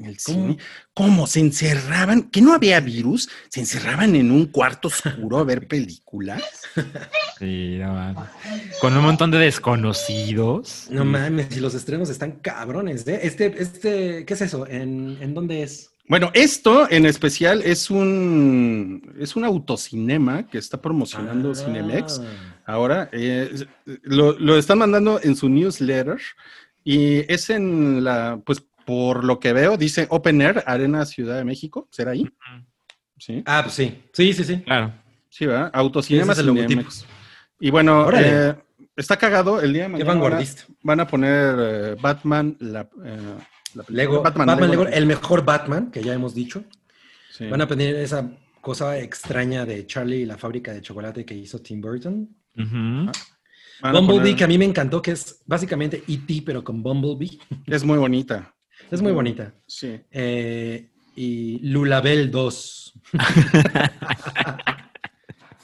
El 0.00 0.16
¿Cómo? 0.24 0.38
cine. 0.38 0.58
¿Cómo? 0.94 1.26
¿Se 1.26 1.40
encerraban? 1.40 2.30
¿Que 2.30 2.40
no 2.40 2.54
había 2.54 2.80
virus? 2.80 3.28
¿Se 3.50 3.60
encerraban 3.60 4.16
en 4.16 4.30
un 4.30 4.46
cuarto 4.46 4.88
oscuro 4.88 5.38
a 5.38 5.44
ver 5.44 5.68
películas? 5.68 6.42
Sí, 7.38 7.76
no 7.78 7.92
mames. 7.92 8.24
Con 8.80 8.96
un 8.96 9.04
montón 9.04 9.30
de 9.30 9.38
desconocidos. 9.38 10.86
No 10.90 11.04
mames, 11.04 11.54
y 11.56 11.60
los 11.60 11.74
estrenos 11.74 12.08
están 12.08 12.32
cabrones, 12.40 13.06
¿eh? 13.06 13.20
Este, 13.22 13.54
este, 13.62 14.24
¿qué 14.24 14.34
es 14.34 14.40
eso? 14.40 14.66
¿En, 14.66 15.18
en 15.20 15.34
dónde 15.34 15.62
es? 15.62 15.90
Bueno, 16.08 16.30
esto 16.34 16.90
en 16.90 17.06
especial 17.06 17.62
es 17.62 17.90
un, 17.90 19.14
es 19.18 19.36
un 19.36 19.44
autocinema 19.44 20.46
que 20.48 20.58
está 20.58 20.80
promocionando 20.80 21.52
Ah. 21.52 21.54
Cinemex. 21.54 22.20
Ahora, 22.66 23.08
eh, 23.12 23.66
lo, 24.02 24.38
lo 24.38 24.56
están 24.56 24.78
mandando 24.78 25.20
en 25.22 25.36
su 25.36 25.48
newsletter 25.48 26.18
y 26.82 27.30
es 27.32 27.50
en 27.50 28.02
la, 28.04 28.40
pues 28.44 28.64
por 28.84 29.24
lo 29.24 29.40
que 29.40 29.52
veo, 29.52 29.76
dice 29.76 30.06
Open 30.10 30.40
Air, 30.42 30.62
Arena 30.66 31.04
Ciudad 31.06 31.36
de 31.36 31.44
México, 31.44 31.88
¿será 31.90 32.12
ahí? 32.12 32.28
Sí, 33.18 33.42
Ah, 33.46 33.60
pues 33.62 33.74
sí. 33.74 34.02
Sí, 34.12 34.32
sí, 34.32 34.44
sí. 34.44 34.60
Claro. 34.62 34.92
sí, 35.30 35.46
¿verdad? 35.46 35.70
Autocinema 35.72 36.32
Ese 36.32 36.32
es 36.32 36.38
el 36.40 36.46
logotipo. 36.46 36.68
Cinemex. 36.68 37.06
Y 37.60 37.70
bueno, 37.70 38.10
eh, 38.12 38.54
está 38.96 39.16
cagado 39.16 39.60
el 39.60 39.72
día 39.72 39.84
de 39.84 39.88
mañana. 39.88 40.14
van. 40.14 40.44
Van 40.82 41.00
a 41.00 41.06
poner 41.06 41.56
eh, 41.58 41.96
Batman, 42.00 42.56
la, 42.60 42.82
eh. 43.04 43.18
Lego, 43.88 44.22
Batman, 44.22 44.48
Lego, 44.48 44.84
Lego, 44.84 44.86
el 44.88 45.06
mejor 45.06 45.44
Batman, 45.44 45.90
que 45.90 46.02
ya 46.02 46.12
hemos 46.12 46.34
dicho. 46.34 46.64
sí. 47.30 47.46
Van 47.48 47.60
a 47.60 47.68
pedir 47.68 47.94
esa 47.96 48.30
cosa 48.60 48.98
extraña 48.98 49.64
de 49.64 49.86
Charlie 49.86 50.22
y 50.22 50.24
la 50.26 50.38
fábrica 50.38 50.72
de 50.72 50.80
chocolate 50.82 51.24
que 51.24 51.34
hizo 51.34 51.60
Tim 51.60 51.80
Burton. 51.80 52.28
Bumblebee, 52.56 54.30
poner- 54.30 54.36
que 54.36 54.44
a 54.44 54.48
mí 54.48 54.56
me 54.58 54.64
encantó, 54.64 55.02
que 55.02 55.10
es 55.12 55.42
básicamente 55.46 56.02
E.T., 56.08 56.42
pero 56.46 56.62
con 56.64 56.82
Bumblebee. 56.82 57.38
es 57.66 57.84
muy 57.84 57.98
bonita. 57.98 58.54
Es 58.90 59.00
muy 59.02 59.12
bonita. 59.12 59.54
Sí. 59.66 60.00
Eh, 60.10 60.90
y 61.16 61.58
Lulabel 61.68 62.30
2. 62.30 62.92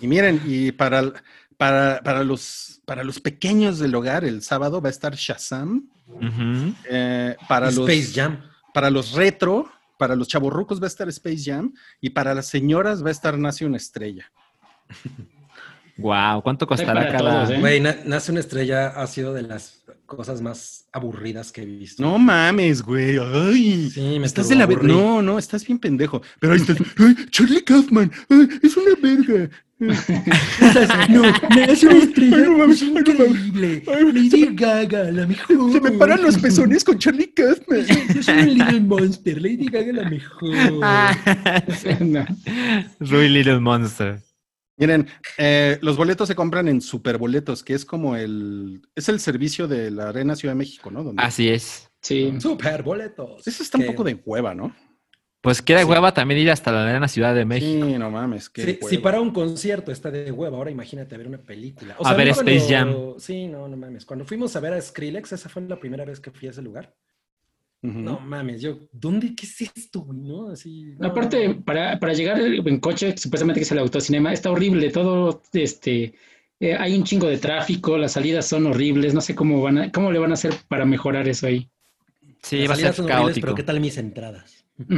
Y 0.03 0.07
miren, 0.07 0.41
y 0.47 0.73
para, 0.73 1.13
para, 1.59 2.01
para, 2.03 2.25
los, 2.25 2.81
para 2.87 3.05
los 3.05 3.21
pequeños 3.21 3.79
del 3.79 3.95
hogar, 3.95 4.25
el 4.25 4.41
sábado 4.43 4.81
va 4.81 4.89
a 4.89 4.91
estar 4.91 5.15
Shazam. 5.15 5.91
Eh, 6.91 7.37
para, 7.49 7.71
y 7.71 7.75
los, 7.75 7.87
Space 7.89 8.19
Jam. 8.19 8.41
para 8.73 8.89
los 8.89 9.13
retro, 9.13 9.71
para 9.99 10.17
los 10.17 10.27
chavorrucos 10.29 10.81
va 10.81 10.85
a 10.85 10.89
estar 10.89 11.07
Space 11.11 11.43
Jam. 11.45 11.75
Y 12.01 12.11
para 12.11 12.33
las 12.35 12.47
señoras 12.49 13.05
va 13.05 13.09
a 13.09 13.13
estar 13.13 13.37
Nace 13.37 13.67
una 13.67 13.77
estrella. 13.77 14.31
Guau, 16.01 16.43
¿cuánto 16.43 16.67
costará 16.67 17.11
cada? 17.13 17.55
¿eh? 17.55 17.61
Güey, 17.61 17.81
Na- 17.81 17.97
Nace 18.05 18.33
una 18.33 18.41
estrella 18.41 18.89
ha 18.89 19.07
sido 19.07 19.33
de 19.35 19.43
las 19.43 19.83
cosas 20.07 20.41
más 20.43 20.87
aburridas 20.93 21.53
que 21.53 21.63
he 21.63 21.67
visto. 21.67 22.03
No 22.03 22.19
mames, 22.19 22.83
güey. 22.83 23.17
Ay. 23.19 23.91
Sí, 23.91 24.19
me 24.19 24.27
Estás 24.27 24.49
de 24.49 24.57
la 24.57 24.67
turboaburrí. 24.67 24.93
No, 24.93 25.23
no, 25.23 25.39
estás 25.39 25.65
bien 25.65 25.79
pendejo. 25.79 26.21
Pero 26.41 26.53
ahí 26.55 26.61
estás. 26.61 26.79
Ay, 26.99 27.15
Charlie 27.31 27.63
Kaufman. 27.63 28.11
ay, 28.29 28.49
es 28.63 28.77
una 28.77 28.95
verga. 29.01 29.51
No, 31.09 31.23
Nace 31.57 31.87
una 31.87 31.99
estrella 31.99 32.37
Ay, 32.37 32.43
no 32.45 32.59
mames, 32.59 32.83
es 32.83 32.89
ay, 32.89 32.93
no 32.93 33.01
increíble. 33.01 33.83
Lady 34.13 34.49
Gaga, 34.55 35.05
la 35.11 35.27
mejor. 35.27 35.73
Se 35.73 35.81
me 35.81 35.93
paran 35.93 36.23
los 36.23 36.37
pezones 36.39 36.85
con 36.85 36.99
Charlie 36.99 37.33
Kaufman. 37.33 37.87
Yo 38.15 38.23
soy 38.23 38.41
un 38.41 38.59
Little 38.59 38.81
Monster, 38.81 39.41
Lady 39.41 39.67
Gaga 39.71 39.93
la 39.93 40.11
mejor. 40.11 40.51
No. 42.01 42.27
Rui 43.01 43.29
Little 43.31 43.61
Monster. 43.61 44.21
Miren, 44.81 45.07
eh, 45.39 45.79
los 45.83 45.97
boletos 45.97 46.27
se 46.27 46.35
compran 46.35 46.67
en 46.67 46.81
Superboletos, 46.81 47.63
que 47.63 47.75
es 47.75 47.85
como 47.85 48.17
el. 48.17 48.83
Es 48.97 49.09
el 49.09 49.21
servicio 49.21 49.69
de 49.69 49.91
la 49.91 50.09
Arena 50.09 50.35
Ciudad 50.35 50.55
de 50.55 50.59
México, 50.59 50.91
¿no? 50.91 51.05
Donde, 51.05 51.23
Así 51.23 51.49
es. 51.51 51.91
Sí. 52.01 52.33
Super 52.41 52.83
boletos. 52.83 53.47
Eso 53.47 53.63
está 53.63 53.77
un 53.79 53.87
poco 53.87 54.03
de 54.05 54.15
hueva, 54.25 54.55
¿no? 54.55 54.75
Pues 55.43 55.63
queda 55.63 55.81
Sí. 55.81 55.85
hueva 55.87 56.13
también 56.13 56.41
ir 56.41 56.51
hasta 56.51 56.71
la 56.73 56.87
arena 56.89 57.09
Ciudad 57.09 57.35
de 57.35 57.45
México. 57.47 57.87
Sí, 57.87 57.99
no 57.99 58.11
mames. 58.11 58.51
Qué 58.51 58.63
Sí, 58.63 58.71
hueva. 58.81 58.89
si 58.91 58.99
para 58.99 59.21
un 59.21 59.31
concierto 59.33 59.91
está 59.93 60.11
de 60.11 60.31
hueva, 60.33 60.57
ahora 60.59 60.71
imagínate 60.71 61.17
ver 61.17 61.27
una 61.29 61.39
película. 61.39 61.97
A 62.03 62.13
ver 62.15 62.29
Space 62.29 62.67
cuando- 62.69 63.17
Sí, 63.19 63.47
no, 63.49 63.67
no 63.69 63.77
mames. 63.77 64.05
Cuando 64.05 64.25
fuimos 64.27 64.55
a 64.57 64.61
ver 64.61 64.75
a 64.75 64.81
Skrillex, 64.83 65.33
esa 65.33 65.49
fue 65.49 65.63
la 65.63 65.81
primera 65.81 66.05
vez 66.05 66.21
que 66.21 66.31
fui 66.31 66.49
a 66.49 66.51
ese 66.51 66.61
lugar. 66.63 66.95
No 67.83 68.21
mames, 68.21 68.61
yo, 68.61 68.79
¿dónde? 68.93 69.35
¿Qué 69.35 69.47
es 69.47 69.61
esto, 69.63 70.01
güey? 70.01 70.19
¿No? 70.19 70.51
Así. 70.51 70.95
no, 70.99 71.09
Aparte, 71.09 71.49
no. 71.49 71.65
para, 71.65 71.99
para 71.99 72.13
llegar 72.13 72.39
en 72.39 72.79
coche, 72.79 73.17
supuestamente 73.17 73.61
que 73.61 73.65
es 73.65 73.73
el 73.73 73.79
autocinema, 73.79 74.33
está 74.33 74.51
horrible. 74.51 74.91
Todo, 74.91 75.43
este, 75.55 76.15
eh, 76.61 76.77
hay 76.79 76.95
un 76.95 77.05
chingo 77.05 77.27
de 77.27 77.39
tráfico, 77.39 77.97
las 77.97 78.13
salidas 78.13 78.47
son 78.47 78.67
horribles. 78.67 79.15
No 79.15 79.23
sé 79.23 79.35
cómo 79.35 79.63
van 79.63 79.79
a, 79.79 79.93
cómo 79.93 80.13
le 80.13 80.19
van 80.19 80.31
a 80.31 80.35
hacer 80.35 80.53
para 80.69 80.85
mejorar 80.85 81.27
eso 81.27 81.47
ahí. 81.47 81.71
Sí, 82.43 82.59
Las 82.59 82.69
va 82.69 82.73
a 82.73 82.77
salidas 82.77 82.97
ser 82.97 83.05
son 83.07 83.13
horribles. 83.13 83.39
Pero 83.41 83.55
¿qué 83.55 83.63
tal 83.63 83.81
mis 83.81 83.97
entradas? 83.97 84.65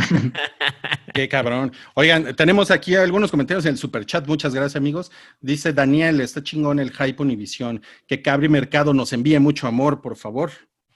Qué 1.15 1.29
cabrón. 1.29 1.73
Oigan, 1.95 2.35
tenemos 2.35 2.71
aquí 2.71 2.97
algunos 2.97 3.31
comentarios 3.31 3.65
en 3.67 3.73
el 3.73 3.79
superchat. 3.79 4.27
Muchas 4.27 4.55
gracias, 4.55 4.77
amigos. 4.77 5.13
Dice 5.41 5.73
Daniel, 5.73 6.21
está 6.21 6.43
chingón 6.43 6.81
el 6.81 6.91
Hype 6.91 7.23
Univisión. 7.23 7.81
Que 8.09 8.23
Cabri 8.23 8.49
Mercado 8.49 8.93
nos 8.93 9.13
envíe 9.13 9.39
mucho 9.39 9.69
amor, 9.69 10.01
por 10.01 10.17
favor. 10.17 10.51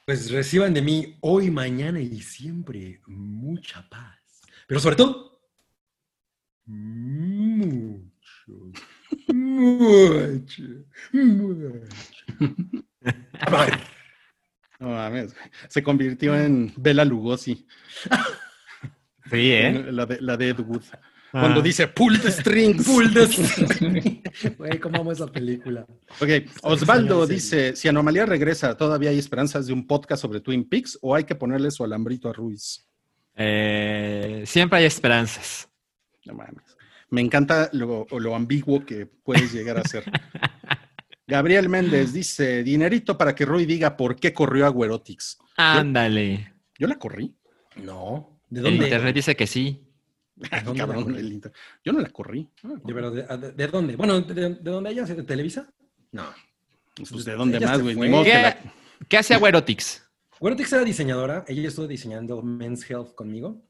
Pues 0.07 0.31
reciban 0.31 0.73
de 0.73 0.83
mí 0.83 1.19
hoy, 1.21 1.51
mañana 1.51 2.01
y 2.01 2.21
siempre 2.21 3.01
mucha 3.09 3.88
paz. 3.88 4.40
Pero 4.69 4.79
sobre 4.79 4.95
todo, 4.95 5.40
mucho, 6.64 8.12
mucho, 9.35 10.62
mucho. 11.12 11.64
amor. 13.40 13.66
No 14.79 14.90
mames. 14.90 15.35
Se 15.69 15.83
convirtió 15.83 16.37
en 16.38 16.73
Bela 16.77 17.05
Lugosi, 17.05 17.66
Sí, 19.29 19.51
¿eh? 19.51 19.90
la 19.90 20.07
de, 20.07 20.21
la 20.21 20.37
de 20.37 20.51
Ed 20.51 20.61
Wood. 20.61 20.85
Ah. 21.37 21.40
Cuando 21.40 21.61
dice 21.61 21.87
pull 21.88 22.18
the 22.18 22.31
strings. 22.31 22.87
Full 22.87 23.12
de... 23.12 24.22
Güey, 24.57 24.81
¿cómo 24.81 25.03
amo 25.03 25.12
esa 25.12 25.27
película? 25.27 25.85
Ok, 26.18 26.29
Osvaldo 26.62 27.27
dice, 27.27 27.77
si 27.77 27.88
Anomalía 27.88 28.25
regresa, 28.25 28.75
¿todavía 28.75 29.11
hay 29.11 29.18
esperanzas 29.18 29.66
de 29.66 29.75
un 29.75 29.87
podcast 29.87 30.22
sobre 30.22 30.40
Twin 30.40 30.66
Peaks 30.66 30.99
o 31.03 31.14
hay 31.14 31.25
que 31.25 31.35
ponerle 31.35 31.70
su 31.70 31.85
alambrito 31.85 32.31
a 32.31 32.33
Ruiz? 32.33 32.87
Eh, 33.35 34.44
siempre 34.46 34.79
hay 34.79 34.87
esperanzas. 34.87 35.68
No 36.25 36.33
mames. 36.33 36.64
Me 37.11 37.20
encanta 37.20 37.68
lo, 37.75 38.07
lo 38.18 38.35
ambiguo 38.35 38.87
que 38.87 39.05
puedes 39.05 39.53
llegar 39.53 39.77
a 39.77 39.85
ser. 39.85 40.05
Gabriel 41.27 41.68
Méndez 41.68 42.14
dice, 42.14 42.62
dinerito 42.62 43.18
para 43.18 43.35
que 43.35 43.44
Roy 43.44 43.66
diga 43.66 43.94
por 43.96 44.16
qué 44.16 44.33
corrió 44.33 44.64
a 44.64 44.70
Güerotics. 44.70 45.38
Ándale. 45.59 46.55
Yo 46.79 46.87
la 46.87 46.96
corrí. 46.99 47.35
No. 47.77 48.40
¿De 48.49 48.61
El 48.61 48.64
dónde? 48.64 48.85
internet 48.85 49.14
dice 49.14 49.37
que 49.37 49.46
sí. 49.46 49.86
¿De 50.51 50.61
dónde 50.62 50.81
la 50.81 50.87
Cabrón, 50.87 51.05
corrí? 51.05 51.18
el 51.18 51.33
inter- 51.33 51.53
Yo 51.85 51.92
no 51.92 52.01
la 52.01 52.09
corrí. 52.11 52.49
No 52.62 52.70
la 52.70 52.77
De, 52.77 52.83
corrí. 52.83 52.94
pero 52.94 53.11
de, 53.11 53.22
de- 53.38 53.53
¿de 53.53 53.66
dónde? 53.68 53.96
Bueno, 53.96 54.20
¿de, 54.20 54.35
de 54.55 54.70
dónde 54.70 54.90
ella? 54.90 55.05
¿De 55.05 55.22
Televisa? 55.22 55.68
No. 56.12 56.25
Pues 56.96 57.25
de 57.25 57.33
dónde 57.35 57.59
Ella 57.59 57.66
más, 57.68 57.83
güey. 57.83 57.96
¿Qué, 58.25 58.33
la- 58.35 58.59
¿Qué 59.09 59.16
hace 59.18 59.35
Aguerotix? 59.35 60.03
Bueno, 60.40 60.57
Tix 60.57 60.72
era 60.72 60.85
diseñadora. 60.85 61.44
Ella 61.49 61.68
estuvo 61.68 61.87
diseñando 61.87 62.42
Men's 62.42 62.88
Health 62.90 63.14
conmigo. 63.14 63.62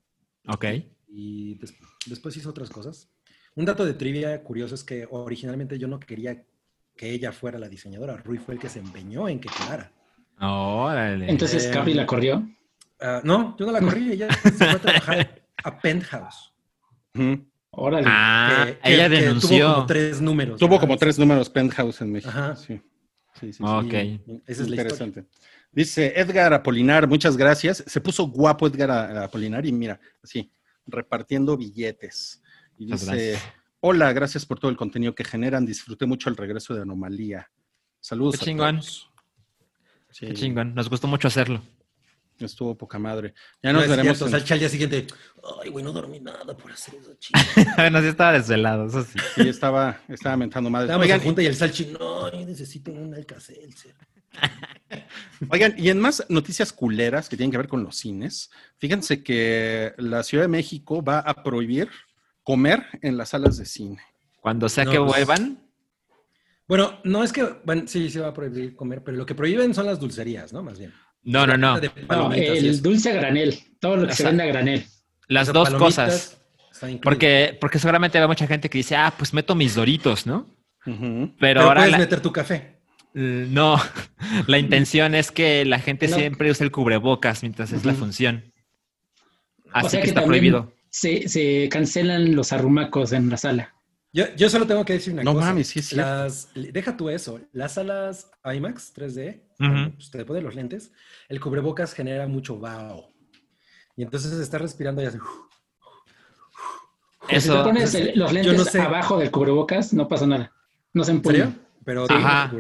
Ok. 0.49 0.65
y 1.09 1.55
des- 1.55 1.75
después 2.07 2.37
hizo 2.37 2.51
otras 2.51 2.69
cosas. 2.71 3.09
Un 3.55 3.65
dato 3.65 3.85
de 3.87 3.95
trivia 3.95 4.43
curioso 4.43 4.75
es 4.75 4.85
que 4.85 5.07
originalmente 5.11 5.79
yo 5.79 5.89
no 5.89 5.99
quería 5.99 6.45
que 6.97 7.11
ella 7.11 7.33
fuera 7.33 7.59
la 7.59 7.69
diseñadora. 7.69 8.17
Rui 8.19 8.39
fue 8.39 8.55
el 8.55 8.61
que 8.61 8.69
se 8.69 8.81
empeñó 8.81 9.29
en 9.29 9.41
que 9.41 9.49
quedara. 9.49 9.91
Órale. 10.41 11.31
Entonces 11.31 11.67
Eh, 11.67 11.95
la 11.95 12.07
corrió. 12.07 12.47
Ah, 13.01 13.21
no, 13.25 13.57
yo 13.59 13.67
no 13.67 13.73
la 13.73 13.81
corrí. 13.81 14.13
Ella 14.13 14.29
se 14.43 14.51
fue 14.53 14.69
a 14.71 14.79
trabajar 14.79 15.43
a 15.65 15.79
Penthouse. 15.79 16.53
Órale. 17.71 18.07
ah, 18.09 18.65
que- 18.67 18.79
que- 18.79 18.95
ella 18.95 19.09
que 19.09 19.21
denunció. 19.21 19.59
Tuvo 19.67 19.75
como 19.75 19.87
tres 19.87 20.21
números. 20.21 20.59
Tuvo 20.59 20.69
¿verdad? 20.71 20.81
como 20.81 20.97
tres 20.97 21.19
números 21.19 21.51
Penthouse 21.51 22.01
en 22.01 22.13
México. 22.13 22.31
Ajá. 22.31 22.57
Sí, 22.57 22.81
sí, 23.35 23.53
sí. 23.53 23.53
sí. 23.55 23.63
Ok. 23.65 23.93
Y 23.93 24.21
Esa 24.47 24.63
es 24.63 24.69
la 24.69 24.77
historia. 24.77 24.83
Interesante. 24.83 25.25
Dice 25.73 26.13
Edgar 26.19 26.55
Apolinar, 26.55 27.07
muchas 27.07 27.37
gracias. 27.37 27.85
Se 27.87 28.01
puso 28.01 28.29
guapo 28.29 28.67
Edgar 28.67 28.91
Apolinar 29.19 29.67
y 29.67 29.73
mira, 29.73 30.01
así, 30.23 30.51
repartiendo 30.87 31.55
billetes. 31.57 32.43
Y 32.79 32.87
Muchas 32.87 33.01
dice, 33.03 33.13
gracias. 33.33 33.53
hola, 33.81 34.13
gracias 34.15 34.47
por 34.47 34.59
todo 34.59 34.71
el 34.71 34.77
contenido 34.79 35.15
que 35.15 35.25
generan. 35.25 35.67
Disfruté 35.67 36.07
mucho 36.07 36.31
el 36.31 36.37
regreso 36.37 36.75
de 36.75 36.81
Anomalía. 36.83 37.51
Saludos. 38.01 38.37
Qué 38.39 38.45
a 38.45 38.45
chingón. 38.47 38.77
todos. 38.77 39.11
Sí, 40.11 40.27
Qué 40.29 40.33
chingón. 40.35 40.75
Nos 40.75 40.89
gustó 40.89 41.09
mucho 41.09 41.29
hacerlo. 41.29 41.61
Estuvo 42.39 42.77
poca 42.77 42.99
madre. 42.99 43.33
Ya 43.63 43.73
No 43.73 43.79
nos 43.81 43.89
veremos. 43.89 44.19
cierto, 44.19 44.37
en- 44.37 44.53
al 44.53 44.59
día 44.59 44.69
siguiente. 44.69 45.07
Ay, 45.63 45.71
güey, 45.71 45.85
no 45.85 45.93
dormí 45.93 46.21
nada 46.21 46.57
por 46.57 46.71
hacer 46.73 46.95
eso, 46.97 47.15
chido. 47.19 47.41
bueno, 47.77 48.01
sí 48.01 48.07
estaba 48.09 48.33
desvelado, 48.33 48.87
eso 48.87 49.03
sí. 49.05 49.19
Sí, 49.35 49.49
estaba, 49.49 50.01
estaba 50.09 50.37
mentando 50.37 50.69
madre. 50.69 50.87
Estábamos 50.87 51.05
Oigan, 51.05 51.21
en 51.21 51.25
junta 51.27 51.43
y 51.43 51.47
el 51.47 51.55
Salchi, 51.57 51.87
no, 51.99 52.31
yo 52.33 52.47
necesito 52.47 52.91
un 52.93 53.15
Alcacelser. 53.15 53.95
Oigan, 55.51 55.75
y 55.79 55.89
en 55.91 55.99
más 55.99 56.25
noticias 56.29 56.73
culeras 56.73 57.29
que 57.29 57.37
tienen 57.37 57.51
que 57.51 57.57
ver 57.59 57.69
con 57.69 57.83
los 57.83 57.97
cines, 57.97 58.51
fíjense 58.79 59.23
que 59.23 59.95
la 59.99 60.23
Ciudad 60.23 60.45
de 60.45 60.49
México 60.49 61.03
va 61.03 61.21
a 61.21 61.43
prohibir 61.43 61.89
comer 62.43 62.85
en 63.03 63.17
las 63.17 63.31
salas 63.31 63.57
de 63.57 63.65
cine. 63.65 64.01
Cuando 64.41 64.69
sea 64.69 64.85
No, 64.85 64.91
que 64.91 64.99
pues- 64.99 65.09
vuelvan, 65.13 65.63
Bueno, 66.69 67.01
no 67.05 67.23
es 67.23 67.33
que, 67.33 67.45
bueno, 67.65 67.85
sí, 67.87 68.11
se 68.11 68.21
va 68.21 68.29
a 68.29 68.35
prohibir 68.35 68.75
comer, 68.75 69.03
pero 69.05 69.17
lo 69.17 69.25
que 69.27 69.35
prohíben 69.37 69.73
son 69.75 69.87
las 69.87 70.01
dulcerías, 70.01 70.53
¿no? 70.53 70.63
Más 70.63 70.79
bien. 70.79 70.93
No, 71.27 71.47
no, 71.47 71.57
no. 71.57 71.79
De 71.81 71.91
No, 72.09 72.33
el 72.33 72.81
dulce 72.83 73.11
a 73.11 73.15
granel. 73.15 73.59
Todo 73.81 73.97
lo 73.97 74.07
que 74.07 74.15
se 74.15 74.25
vende 74.25 74.45
a 74.45 74.47
granel. 74.47 74.87
Las 75.29 75.53
dos 75.53 75.71
cosas. 75.75 76.41
Porque, 77.03 77.57
porque 77.61 77.79
seguramente 77.79 78.19
hay 78.19 78.27
mucha 78.27 78.47
gente 78.47 78.69
que 78.71 78.79
dice, 78.79 78.97
ah, 78.97 79.13
pues 79.17 79.33
meto 79.35 79.55
mis 79.55 79.75
doritos, 79.75 80.27
¿no? 80.27 80.47
Pero, 80.85 81.33
Pero 81.39 81.61
ahora 81.63 81.81
puedes 81.81 81.93
la- 81.93 81.99
meter 81.99 82.21
tu 82.21 82.33
café. 82.33 82.77
no, 83.15 83.77
la 84.47 84.59
intención 84.59 85.15
es 85.15 85.31
que 85.31 85.65
la 85.65 85.79
gente 85.81 86.07
No. 86.07 86.17
siempre 86.17 86.51
use 86.51 86.63
el 86.65 86.71
cubrebocas 86.71 87.43
mientras 87.43 87.73
es 87.73 87.85
la 87.85 87.95
función. 87.95 88.53
Así 89.73 89.87
o 89.87 89.91
sea 89.91 90.01
que, 90.01 90.05
que, 90.05 90.09
está 90.11 90.25
prohibido. 90.25 90.73
Se, 90.91 91.29
se 91.29 91.69
cancelan 91.71 92.35
los 92.37 92.53
arrumacos 92.53 93.13
en 93.13 93.29
la 93.31 93.37
sala. 93.37 93.75
Yo, 94.13 94.25
yo 94.37 94.49
solo 94.49 94.67
tengo 94.67 94.85
que 94.85 94.95
decir 94.95 95.13
una 95.13 95.23
No 95.25 95.35
cosa. 95.35 95.47
mames, 95.47 95.67
sí 95.69 95.83
cierto. 95.83 96.07
Las, 96.09 96.49
deja 96.55 96.97
tú 96.97 97.11
eso. 97.11 97.41
Las 97.53 97.75
salas 97.75 98.31
IMAX 98.45 98.95
3D, 98.95 99.43
Ujú. 99.59 99.69
cuando, 99.69 99.91
pues, 99.97 100.11
te 100.11 100.25
pones 100.25 100.43
los 100.43 100.55
lentes, 100.55 100.93
el 101.29 101.41
cubrebocas 101.41 101.95
genera 101.95 102.27
mucho 102.27 102.59
vaho. 102.59 103.09
Y 103.97 104.03
entonces 104.03 104.33
estás 104.33 104.61
respirando 104.61 105.03
y 105.03 105.07
hace... 105.07 105.19
Si 105.19 107.27
te 107.29 107.37
Eso, 107.37 107.65
pones 107.65 107.95
el- 107.95 108.19
los 108.19 108.33
lentes 108.33 108.57
no 108.57 108.65
sé. 108.65 108.81
abajo 108.81 109.19
del 109.19 109.31
cubrebocas, 109.31 109.93
no 109.93 110.07
pasa 110.07 110.27
nada. 110.27 110.53
No 110.93 111.03
se 111.05 111.13
empuña. 111.13 111.53
Pero 111.85 112.07
Ajá. 112.09 112.51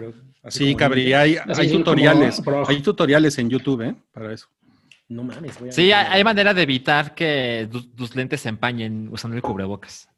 Sí, 0.48 0.74
Cabri, 0.76 1.12
hay, 1.12 1.36
hay 1.36 1.70
tutoriales. 1.72 2.40
Hay 2.68 2.80
tutoriales 2.80 3.36
en 3.38 3.50
YouTube, 3.50 3.82
¿eh? 3.82 3.94
Para 4.12 4.32
eso. 4.32 4.48
No 5.08 5.22
mames. 5.22 5.58
voy 5.60 5.68
a- 5.68 5.72
sí, 5.72 5.92
hay, 5.92 6.06
hay 6.10 6.24
manera 6.24 6.52
de 6.52 6.62
evitar 6.62 7.14
que 7.14 7.68
tus, 7.70 7.94
tus 7.94 8.16
lentes 8.16 8.40
se 8.40 8.48
empañen 8.48 9.08
usando 9.12 9.36
el 9.36 9.42
cubrebocas. 9.42 10.08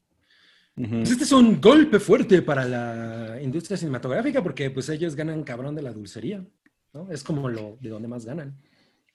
Pues 0.74 1.10
este 1.10 1.24
es 1.24 1.32
un 1.32 1.60
golpe 1.60 1.98
fuerte 1.98 2.40
para 2.40 2.64
la 2.64 3.38
industria 3.42 3.76
cinematográfica 3.76 4.42
porque 4.42 4.70
pues 4.70 4.88
ellos 4.88 5.14
ganan 5.16 5.42
cabrón 5.42 5.74
de 5.74 5.82
la 5.82 5.92
dulcería. 5.92 6.42
¿No? 6.92 7.10
Es 7.12 7.22
como 7.22 7.48
lo 7.48 7.76
de 7.80 7.88
donde 7.90 8.08
más 8.08 8.24
ganan. 8.24 8.56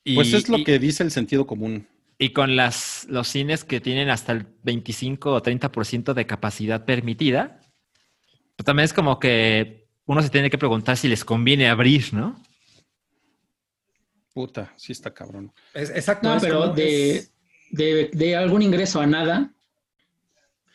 Y, 0.04 0.14
Pues 0.14 0.32
es 0.32 0.48
lo 0.48 0.58
y- 0.58 0.64
que 0.64 0.78
dice 0.78 1.02
el 1.02 1.10
sentido 1.10 1.46
común. 1.46 1.86
y 2.18 2.30
con 2.30 2.56
las, 2.56 3.06
los 3.08 3.28
cines 3.28 3.64
que 3.64 3.80
tienen 3.80 4.08
hasta 4.10 4.32
el 4.32 4.46
25 4.62 5.32
o 5.32 5.42
30% 5.42 6.14
de 6.14 6.26
capacidad 6.26 6.84
permitida, 6.84 7.60
pues 8.56 8.64
también 8.64 8.84
es 8.84 8.92
como 8.92 9.18
que 9.18 9.88
uno 10.06 10.22
se 10.22 10.30
tiene 10.30 10.50
que 10.50 10.58
preguntar 10.58 10.96
si 10.96 11.08
les 11.08 11.24
conviene 11.24 11.68
abrir, 11.68 12.12
¿no? 12.14 12.40
Puta, 14.32 14.72
sí 14.76 14.92
está 14.92 15.12
cabrón. 15.14 15.52
Es- 15.74 15.90
exacto. 15.90 16.28
No, 16.28 16.36
es 16.36 16.42
pero 16.42 16.68
de, 16.72 17.16
es- 17.16 17.32
de, 17.70 18.10
de 18.12 18.36
algún 18.36 18.62
ingreso 18.62 19.00
a 19.00 19.06
nada, 19.06 19.52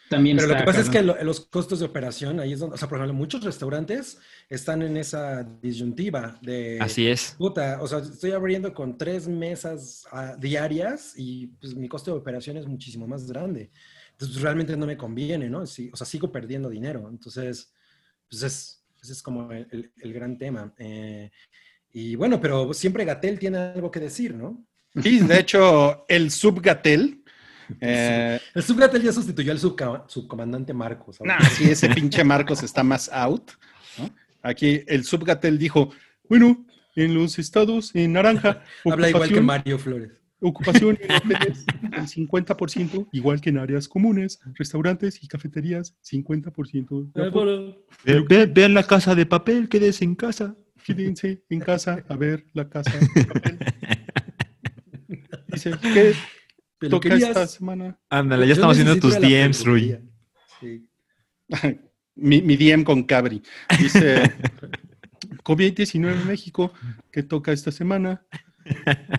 también 0.10 0.38
Pero 0.38 0.50
lo 0.50 0.58
que 0.58 0.64
pasa 0.64 0.82
es 0.82 0.90
que 0.90 1.02
lo- 1.04 1.22
los 1.24 1.42
costos 1.42 1.80
de 1.80 1.86
operación, 1.86 2.40
ahí 2.40 2.54
es 2.54 2.60
donde, 2.60 2.76
o 2.76 2.78
sea, 2.78 2.88
por 2.90 2.98
ejemplo, 2.98 3.14
muchos 3.14 3.44
restaurantes 3.44 4.18
están 4.50 4.82
en 4.82 4.98
esa 4.98 5.44
disyuntiva 5.62 6.38
de, 6.42 6.80
Así 6.82 7.08
es. 7.08 7.36
puta, 7.38 7.80
o 7.82 7.88
sea, 7.88 8.00
estoy 8.00 8.32
abriendo 8.32 8.74
con 8.74 8.98
tres 8.98 9.28
mesas 9.28 10.06
ah, 10.12 10.36
diarias 10.40 11.14
y 11.16 11.48
pues 11.62 11.76
mi 11.76 11.88
costo 11.88 12.12
de 12.12 12.18
operación 12.18 12.58
es 12.58 12.66
muchísimo 12.66 13.08
más 13.08 13.28
grande. 13.32 13.70
Entonces, 14.12 14.36
pues, 14.36 14.42
realmente 14.44 14.76
no 14.76 14.86
me 14.86 14.98
conviene, 14.98 15.50
¿no? 15.50 15.66
Sí, 15.66 15.90
o 15.94 15.96
sea, 15.96 16.06
sigo 16.06 16.32
perdiendo 16.32 16.70
dinero. 16.70 17.08
Entonces, 17.10 17.72
pues 18.30 18.44
es, 18.44 18.84
ese 19.02 19.14
es 19.14 19.22
como 19.22 19.52
el, 19.52 19.68
el- 19.72 19.92
el 20.02 20.14
gran 20.14 20.38
tema. 20.38 20.74
Eh, 20.78 21.32
y 21.92 22.16
bueno, 22.16 22.40
pero 22.42 22.74
siempre 22.74 23.06
Gatel 23.06 23.40
tiene 23.40 23.58
algo 23.58 23.90
que 23.92 24.00
decir, 24.00 24.36
¿no? 24.36 24.66
Sí, 25.04 25.20
de 25.20 25.40
hecho, 25.40 26.04
el 26.08 26.32
subgatel. 26.32 27.19
Eh, 27.82 28.40
El 28.56 28.64
subgatel 28.64 29.02
ya 29.04 29.12
sustituyó 29.12 29.52
al 29.52 29.60
subca- 29.60 30.04
subcomandante 30.08 30.74
Marcos. 30.74 31.18
¿sabes? 31.18 31.34
nah, 31.34 31.50
sí, 31.50 31.70
ese 31.70 31.90
pinche 31.90 32.24
Marcos 32.24 32.64
está 32.64 32.84
más 32.84 33.10
out. 33.14 33.52
¿no? 33.98 34.10
Aquí 34.42 34.82
el 34.88 35.04
subgatel 35.04 35.58
dijo: 35.60 35.92
Bueno, 36.28 36.66
en 36.96 37.14
los 37.14 37.38
estados 37.40 37.94
en 37.96 38.14
naranja, 38.14 38.64
Habla 38.86 39.10
igual 39.10 39.30
que 39.30 39.42
Mario 39.42 39.78
Flores. 39.78 40.12
Ocupación 40.42 40.98
en 41.02 41.12
hoteles, 41.16 41.66
el 41.92 42.08
50%, 42.08 43.10
igual 43.12 43.42
que 43.42 43.50
en 43.50 43.58
áreas 43.58 43.88
comunes, 43.90 44.40
restaurantes 44.56 45.22
y 45.22 45.28
cafeterías, 45.28 45.96
50%. 46.02 47.12
de 47.14 47.28
aforo. 47.28 47.86
vean 48.54 48.74
la 48.74 48.84
casa 48.84 49.16
de 49.16 49.26
papel, 49.26 49.68
quédese 49.68 50.06
en 50.06 50.16
casa. 50.16 50.56
Quédense 50.86 51.44
en 51.50 51.60
casa 51.60 52.04
a 52.08 52.16
ver 52.16 52.46
la 52.54 52.70
casa 52.70 52.92
de 53.16 53.26
papel. 53.26 53.60
Dice, 55.48 55.72
¿qué 55.82 56.14
toca 56.88 57.14
esta 57.16 57.48
semana? 57.48 58.00
Ándale, 58.10 58.44
ya 58.44 58.50
Yo 58.50 58.54
estamos 58.54 58.78
haciendo 58.78 59.00
tus 59.00 59.20
DMs, 59.20 59.66
Rui. 59.66 59.98
Sí. 60.62 60.88
mi, 62.16 62.42
mi 62.42 62.56
DM 62.56 62.84
con 62.84 63.04
Cabri. 63.04 63.42
Dice, 63.80 64.22
COVID-19 65.44 66.22
en 66.22 66.28
México, 66.28 66.72
¿qué 67.12 67.24
toca 67.24 67.52
esta 67.52 67.72
semana? 67.72 68.24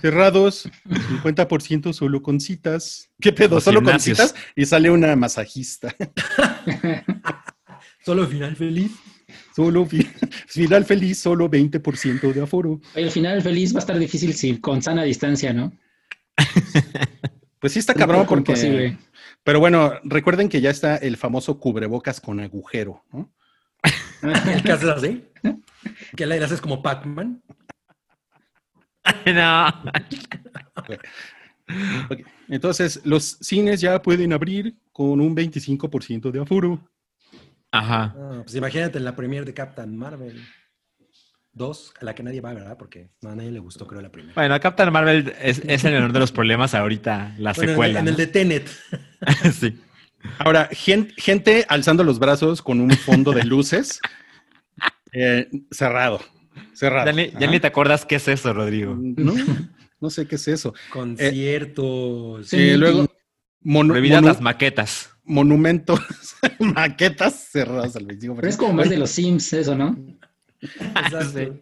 Cerrados, 0.00 0.70
50% 0.88 1.92
solo 1.92 2.22
con 2.22 2.38
citas. 2.40 3.10
¿Qué 3.20 3.32
pedo? 3.32 3.56
Los 3.56 3.64
solo 3.64 3.80
gimnasios. 3.80 4.18
con 4.18 4.28
citas 4.28 4.44
y 4.54 4.64
sale 4.64 4.90
una 4.90 5.14
masajista. 5.16 5.94
Solo 8.04 8.26
final 8.26 8.56
feliz. 8.56 8.92
Solo 9.54 9.84
fi- 9.84 10.06
final 10.46 10.84
feliz, 10.84 11.18
solo 11.18 11.50
20% 11.50 12.32
de 12.32 12.40
aforo. 12.42 12.80
Al 12.94 13.10
final 13.10 13.42
feliz 13.42 13.74
va 13.74 13.78
a 13.78 13.80
estar 13.80 13.98
difícil 13.98 14.32
si 14.34 14.58
con 14.58 14.80
sana 14.82 15.02
distancia, 15.02 15.52
¿no? 15.52 15.72
Pues 17.60 17.74
sí 17.74 17.78
está 17.78 17.94
cabrón 17.94 18.26
porque... 18.26 18.52
imposible. 18.52 18.98
Pero 19.44 19.60
bueno, 19.60 19.92
recuerden 20.04 20.48
que 20.48 20.60
ya 20.60 20.70
está 20.70 20.96
el 20.96 21.16
famoso 21.16 21.58
cubrebocas 21.58 22.20
con 22.20 22.40
agujero, 22.40 23.04
¿no? 23.12 23.32
¿Qué 24.64 24.72
haces 24.72 24.88
así? 24.88 25.24
Que 26.16 26.26
le 26.26 26.42
haces 26.42 26.60
como 26.60 26.82
Pac-Man. 26.82 27.42
no. 29.26 29.66
Entonces, 32.48 33.00
los 33.04 33.38
cines 33.40 33.80
ya 33.80 34.02
pueden 34.02 34.32
abrir 34.32 34.76
con 34.92 35.20
un 35.20 35.36
25% 35.36 36.30
de 36.30 36.40
aforo. 36.40 36.90
Ajá. 37.72 38.14
Ah, 38.16 38.40
pues 38.42 38.54
imagínate 38.56 38.98
en 38.98 39.04
la 39.04 39.14
premiere 39.14 39.46
de 39.46 39.54
Captain 39.54 39.96
Marvel 39.96 40.42
2, 41.52 41.94
a 42.00 42.04
la 42.04 42.14
que 42.14 42.22
nadie 42.22 42.40
va, 42.40 42.52
¿verdad? 42.54 42.76
Porque 42.78 43.10
no, 43.22 43.30
a 43.30 43.34
nadie 43.36 43.50
le 43.50 43.58
gustó, 43.58 43.86
creo, 43.86 44.00
la 44.00 44.10
primera. 44.12 44.34
Bueno, 44.34 44.58
Captain 44.60 44.92
Marvel 44.92 45.32
es, 45.42 45.60
es 45.66 45.84
el 45.84 45.92
menor 45.94 46.12
de 46.12 46.20
los 46.20 46.32
problemas 46.32 46.74
ahorita, 46.74 47.34
la 47.38 47.52
Bueno, 47.52 47.62
en 47.62 47.68
el- 47.68 47.74
secuela. 47.74 48.00
en 48.00 48.08
el 48.08 48.16
de 48.16 48.26
Tenet. 48.26 48.70
sí. 49.58 49.78
Ahora, 50.38 50.68
gen- 50.72 51.12
gente, 51.16 51.64
alzando 51.68 52.04
los 52.04 52.18
brazos 52.18 52.62
con 52.62 52.80
un 52.80 52.90
fondo 52.90 53.32
de 53.32 53.44
luces 53.44 54.00
eh, 55.12 55.48
cerrado. 55.70 56.20
Cerrado. 56.74 57.06
Ya, 57.06 57.12
ni, 57.12 57.30
ya 57.30 57.38
Ajá. 57.38 57.50
ni 57.50 57.60
te 57.60 57.66
acuerdas 57.66 58.04
qué 58.06 58.16
es 58.16 58.28
eso, 58.28 58.52
Rodrigo. 58.52 58.96
No, 59.00 59.34
no 60.00 60.10
sé 60.10 60.26
qué 60.26 60.34
es 60.36 60.46
eso. 60.48 60.74
Conciertos. 60.92 62.48
Sí. 62.48 62.56
Eh, 62.70 62.76
luego, 62.76 63.06
mono- 63.62 63.92
Prohibidas 63.92 64.22
monu- 64.22 64.26
las 64.26 64.40
maquetas. 64.40 65.10
monumentos, 65.24 66.00
maquetas 66.58 67.48
cerradas 67.50 67.96
al 67.96 68.06
25%. 68.06 68.36
Pero 68.36 68.48
es 68.48 68.56
como 68.56 68.72
más 68.74 68.90
de 68.90 68.98
los 68.98 69.10
Sims 69.10 69.52
eso, 69.52 69.74
¿no? 69.76 69.96
Exacto. 70.80 71.28
Sí. 71.38 71.60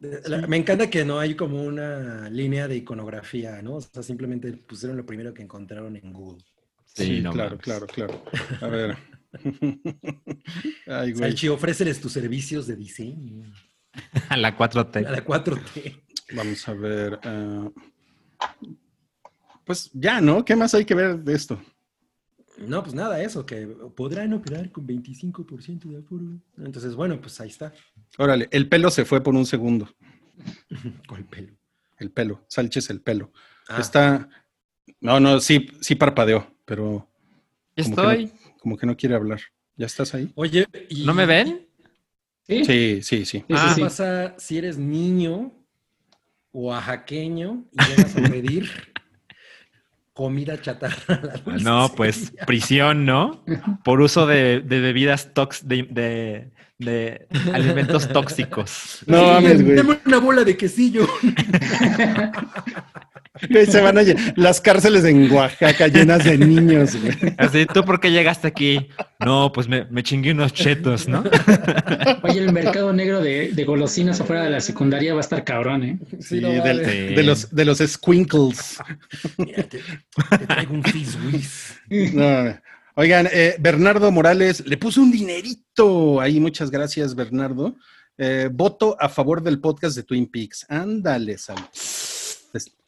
De- 0.00 0.22
la- 0.28 0.46
Me 0.46 0.56
encanta 0.56 0.88
que 0.88 1.04
no 1.04 1.18
hay 1.18 1.34
como 1.34 1.62
una 1.62 2.30
línea 2.30 2.68
de 2.68 2.76
iconografía, 2.76 3.60
¿no? 3.62 3.76
O 3.76 3.80
sea, 3.80 4.02
simplemente 4.02 4.52
pusieron 4.52 4.96
lo 4.96 5.04
primero 5.06 5.34
que 5.34 5.42
encontraron 5.42 5.96
en 5.96 6.12
Google. 6.12 6.42
Sí, 6.84 7.04
Sí, 7.04 7.20
no 7.20 7.32
claro, 7.32 7.58
claro, 7.58 7.86
claro. 7.86 8.24
A 8.60 8.66
ver. 8.68 8.96
Ay, 10.86 11.12
güey. 11.12 11.16
Salchi, 11.30 11.48
ofréceles 11.48 12.00
tus 12.00 12.12
servicios 12.12 12.66
de 12.66 12.76
diseño 12.76 13.52
A 14.28 14.36
la 14.36 14.48
a 14.48 14.56
4T. 14.56 15.02
la 15.02 15.24
4T. 15.24 16.02
Vamos 16.34 16.68
a 16.68 16.72
ver. 16.74 17.18
ah, 17.24 17.70
pues 19.64 19.90
ya, 19.92 20.20
¿no? 20.20 20.44
¿Qué 20.44 20.56
más 20.56 20.74
hay 20.74 20.84
que 20.84 20.94
ver 20.94 21.18
de 21.18 21.34
esto? 21.34 21.60
No, 22.58 22.82
pues 22.82 22.94
nada, 22.94 23.22
eso, 23.22 23.46
que 23.46 23.66
podrán 23.66 24.32
operar 24.32 24.70
con 24.72 24.86
25% 24.86 25.84
de 25.88 25.98
aforo. 25.98 26.24
Entonces, 26.58 26.94
bueno, 26.94 27.20
pues 27.20 27.40
ahí 27.40 27.48
está, 27.48 27.72
Órale, 28.18 28.48
el 28.50 28.68
pelo 28.68 28.90
se 28.90 29.04
fue 29.04 29.22
por 29.22 29.34
un 29.34 29.46
segundo. 29.46 29.88
con 31.06 31.18
el 31.18 31.24
pelo. 31.24 31.54
El 31.98 32.10
pelo, 32.10 32.44
Salches 32.48 32.90
el 32.90 33.00
pelo. 33.00 33.32
Ah, 33.68 33.80
Está. 33.80 34.28
No, 35.00 35.20
no, 35.20 35.40
sí, 35.40 35.66
sí 35.80 35.94
parpadeó, 35.94 36.46
pero 36.64 36.84
Como 36.86 37.06
que 37.74 37.80
Estoy. 37.82 38.32
como 38.60 38.76
que 38.76 38.86
no 38.86 38.96
quiere 38.96 39.14
hablar. 39.14 39.40
¿Ya 39.76 39.86
estás 39.86 40.14
ahí? 40.14 40.32
Oye, 40.34 40.66
y 40.88 41.04
¿No 41.04 41.14
me 41.14 41.26
ven? 41.26 41.68
Sí, 42.46 42.64
Sí, 42.64 43.02
sí, 43.02 43.24
sí. 43.26 43.42
¿qué 43.46 43.54
pasa 43.80 44.34
si 44.38 44.56
eres 44.58 44.78
niño 44.78 45.52
oaxaqueño 46.52 47.66
y 47.72 47.84
llegas 47.84 48.16
a 48.16 48.22
pedir 48.22 48.70
comida 50.18 50.60
chatarra? 50.60 50.96
a 51.46 51.50
la 51.50 51.58
No, 51.58 51.92
pues 51.96 52.32
prisión, 52.44 53.06
¿no? 53.06 53.44
Por 53.84 54.00
uso 54.00 54.26
de, 54.26 54.58
de 54.60 54.80
bebidas 54.80 55.32
tóxicas, 55.32 55.68
de, 55.68 55.84
de- 55.84 56.50
de 56.80 57.26
alimentos 57.54 58.08
tóxicos. 58.08 58.98
No 59.06 59.18
Sí, 59.20 59.24
mames, 59.26 59.64
güey. 59.64 59.76
Dame 59.76 59.98
una 60.06 60.18
bola 60.18 60.42
de 60.44 60.56
quesillo. 60.56 61.06
Se 63.70 63.80
van 63.80 63.98
a 63.98 64.02
las 64.36 64.60
cárceles 64.60 65.04
en 65.04 65.30
Oaxaca 65.32 65.88
llenas 65.88 66.24
de 66.24 66.38
niños, 66.38 66.96
güey. 67.00 67.14
Así, 67.36 67.66
¿tú 67.66 67.84
por 67.84 68.00
qué 68.00 68.10
llegaste 68.10 68.48
aquí? 68.48 68.88
No, 69.24 69.50
pues 69.52 69.68
me, 69.68 69.84
me 69.90 70.02
chingué 70.02 70.32
unos 70.32 70.52
chetos, 70.52 71.08
¿no? 71.08 71.24
Oye, 72.22 72.40
el 72.40 72.52
mercado 72.52 72.92
negro 72.92 73.20
de, 73.20 73.52
de 73.52 73.64
golosinas 73.64 74.20
afuera 74.20 74.44
de 74.44 74.50
la 74.50 74.60
secundaria 74.60 75.12
va 75.14 75.20
a 75.20 75.22
estar 75.22 75.44
cabrón, 75.44 75.82
¿eh? 75.84 75.98
Sí, 76.20 76.40
no 76.40 76.48
del- 76.50 76.60
vale. 76.60 76.84
Sí. 77.08 77.14
de, 77.14 77.22
los, 77.22 77.50
de 77.54 77.64
los 77.64 77.78
squinkles. 77.78 78.78
Mira, 79.38 79.62
te, 79.64 79.78
te 80.38 80.46
traigo 80.46 80.74
un. 80.74 80.82
No, 82.14 82.58
Oigan, 82.94 83.28
eh, 83.32 83.54
Bernardo 83.60 84.10
Morales 84.10 84.64
le 84.66 84.76
puso 84.76 85.00
un 85.00 85.12
dinerito 85.12 86.20
ahí. 86.20 86.40
Muchas 86.40 86.70
gracias, 86.70 87.14
Bernardo. 87.14 87.76
Eh, 88.20 88.48
voto 88.52 88.96
a 88.98 89.08
favor 89.08 89.40
del 89.40 89.60
podcast 89.60 89.94
de 89.94 90.02
Twin 90.02 90.26
Peaks. 90.26 90.66
Ándale, 90.68 91.38
Sal. 91.38 91.58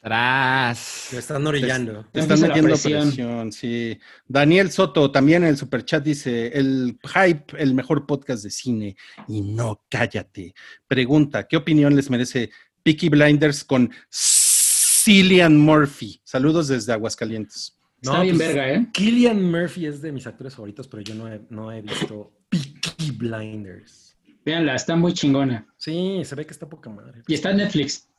Tras. 0.01 1.09
Me 1.11 1.19
están 1.19 1.45
orillando. 1.45 2.07
te 2.11 2.21
están 2.21 2.41
metiendo 2.41 2.69
presión. 2.69 3.03
presión. 3.03 3.51
sí. 3.51 3.99
Daniel 4.27 4.71
Soto 4.71 5.11
también 5.11 5.43
en 5.43 5.49
el 5.49 5.57
superchat 5.57 6.03
dice: 6.03 6.47
el 6.57 6.99
hype, 7.03 7.55
el 7.57 7.75
mejor 7.75 8.07
podcast 8.07 8.43
de 8.43 8.49
cine. 8.49 8.97
Y 9.27 9.41
no 9.41 9.85
cállate. 9.89 10.55
Pregunta: 10.87 11.47
¿qué 11.47 11.55
opinión 11.55 11.95
les 11.95 12.09
merece 12.09 12.49
Peaky 12.81 13.09
Blinders 13.09 13.63
con 13.63 13.91
Cillian 14.11 15.55
Murphy? 15.57 16.19
Saludos 16.23 16.67
desde 16.69 16.93
Aguascalientes. 16.93 17.77
Está 18.01 18.21
bien 18.23 18.37
pues, 18.37 18.47
verga, 18.47 18.73
¿eh? 18.73 18.87
Killian 18.91 19.51
Murphy 19.51 19.85
es 19.85 20.01
de 20.01 20.11
mis 20.11 20.25
actores 20.25 20.55
favoritos, 20.55 20.87
pero 20.87 21.03
yo 21.03 21.13
no 21.13 21.31
he, 21.31 21.39
no 21.51 21.71
he 21.71 21.83
visto 21.83 22.31
Peaky 22.49 23.11
Blinders. 23.11 24.17
Véanla, 24.43 24.73
está 24.73 24.95
muy 24.95 25.13
chingona. 25.13 25.67
Sí, 25.77 26.23
se 26.25 26.33
ve 26.33 26.47
que 26.47 26.51
está 26.51 26.67
poca 26.67 26.89
madre. 26.89 27.21
Y 27.27 27.35
está 27.35 27.51
en 27.51 27.57
Netflix. 27.57 28.10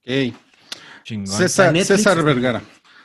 Ok. 0.00 0.34
Chingón. 1.04 1.26
César, 1.36 2.22
Vergara. 2.22 2.62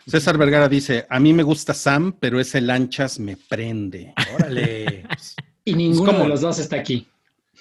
César 0.08 0.38
Vergara 0.38 0.70
dice, 0.70 1.06
a 1.10 1.20
mí 1.20 1.34
me 1.34 1.44
gusta 1.44 1.74
Sam, 1.74 2.14
pero 2.20 2.40
ese 2.40 2.62
lanchas 2.62 3.20
me 3.20 3.38
prende. 3.38 4.14
Órale. 4.36 5.06
Y 5.68 5.74
ninguno 5.74 6.12
¿cómo? 6.12 6.24
de 6.26 6.30
los 6.30 6.42
dos 6.42 6.60
está 6.60 6.76
aquí. 6.76 7.08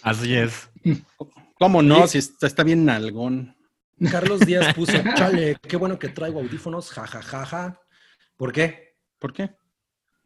Así 0.03 0.35
es. 0.35 0.69
¿Cómo 1.59 1.81
no? 1.81 2.07
Si 2.07 2.19
está, 2.19 2.47
está 2.47 2.63
bien 2.63 2.85
nalgón. 2.85 3.57
Carlos 4.11 4.41
Díaz 4.41 4.75
puso, 4.75 4.93
chale, 5.17 5.57
qué 5.67 5.79
bueno 5.79 5.99
que 5.99 6.11
traigo 6.11 6.41
audífonos, 6.41 6.91
jajajaja. 6.91 7.81
¿Por 8.37 8.53
qué? 8.53 8.97
¿Por 9.19 9.33
qué? 9.33 9.57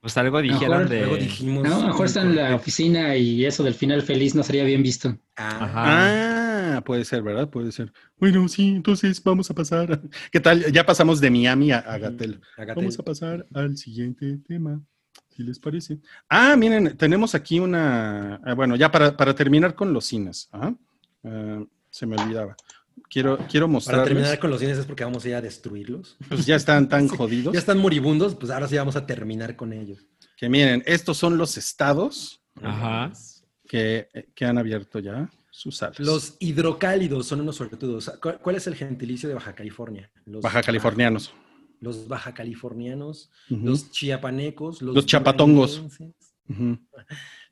Pues 0.01 0.17
algo 0.17 0.43
dijeron 0.43 0.89
Mejor, 0.89 1.19
de. 1.19 1.25
dijimos. 1.25 1.63
No, 1.69 1.77
a 1.77 1.81
lo 1.83 1.87
mejor 1.87 2.07
está 2.07 2.23
en 2.23 2.35
la 2.35 2.57
oficina 2.57 3.15
y 3.15 3.45
eso 3.45 3.63
del 3.63 3.75
final 3.75 4.03
feliz 4.03 4.35
no 4.35 4.43
sería 4.43 4.65
bien 4.65 4.83
visto. 4.83 5.17
Ah, 5.37 5.59
Ajá. 5.61 5.73
Ah, 5.77 6.38
puede 6.85 7.05
ser, 7.05 7.23
¿verdad? 7.23 7.49
Puede 7.49 7.73
ser. 7.73 7.93
Bueno, 8.19 8.49
sí, 8.49 8.69
entonces 8.69 9.23
vamos 9.23 9.51
a 9.51 9.55
pasar. 9.55 10.01
¿Qué 10.33 10.41
tal? 10.41 10.73
Ya 10.73 10.85
pasamos 10.87 11.21
de 11.21 11.31
Miami 11.31 11.73
a, 11.73 11.79
a 11.79 11.99
Gatel. 11.99 12.41
Agatel. 12.57 12.75
Vamos 12.77 12.99
a 12.99 13.03
pasar 13.03 13.47
al 13.55 13.77
siguiente 13.77 14.39
tema, 14.47 14.81
si 15.37 15.43
les 15.43 15.59
parece. 15.59 15.99
Ah, 16.29 16.57
miren, 16.57 16.97
tenemos 16.97 17.35
aquí 17.35 17.61
una. 17.61 18.37
ah, 18.45 18.55
bueno, 18.55 18.77
ya 18.77 18.91
para, 18.91 19.17
para 19.17 19.35
terminar 19.35 19.75
con 19.75 19.93
los 19.93 20.05
cines. 20.07 20.49
Ajá. 20.53 20.75
Ah, 21.25 21.63
se 21.91 22.07
me 22.07 22.17
olvidaba. 22.17 22.57
Quiero, 23.11 23.39
quiero 23.49 23.67
Para 23.67 23.73
mostrarles. 23.73 24.09
terminar 24.09 24.39
con 24.39 24.51
los 24.51 24.61
cines 24.61 24.77
es 24.79 24.85
porque 24.87 25.05
vamos 25.05 25.25
a 25.25 25.29
ir 25.29 25.35
a 25.35 25.41
destruirlos. 25.41 26.17
Pues 26.29 26.45
ya 26.45 26.57
están 26.57 26.89
tan 26.89 27.09
Sí, 27.09 27.17
jodidos. 27.17 27.53
Ya 27.55 27.59
están 27.59 27.79
moribundos, 27.79 28.35
pues 28.35 28.51
ahora 28.51 28.69
sí 28.69 28.77
vamos 28.77 28.97
a 28.97 29.07
terminar 29.07 29.57
con 29.57 29.73
ellos. 29.73 30.05
Que 30.37 30.49
miren, 30.49 30.83
estos 30.85 31.17
son 31.17 31.39
los 31.39 31.57
estados 31.57 32.43
Ajá. 32.63 33.13
que, 33.67 34.09
que 34.35 34.45
han 34.45 34.59
abierto 34.59 34.99
ya 34.99 35.31
sus. 35.59 35.83
Los 35.99 36.37
hidrocálidos 36.39 37.27
son 37.27 37.41
unos 37.41 37.57
suertudos. 37.57 38.13
¿Cuál, 38.23 38.39
cuál 38.39 38.57
es 38.57 38.67
el 38.69 38.77
gentilicio 38.77 39.29
de 39.29 39.35
Baja 39.35 39.55
California? 39.55 40.11
Los 40.25 40.41
baja 40.41 40.63
californianos. 40.63 41.35
Los 41.81 42.07
baja 42.09 42.33
californianos, 42.35 43.31
los 43.49 43.91
chiapanecos, 43.93 44.83
los, 44.83 44.95
Los 44.97 45.07
chapatongos. 45.07 45.83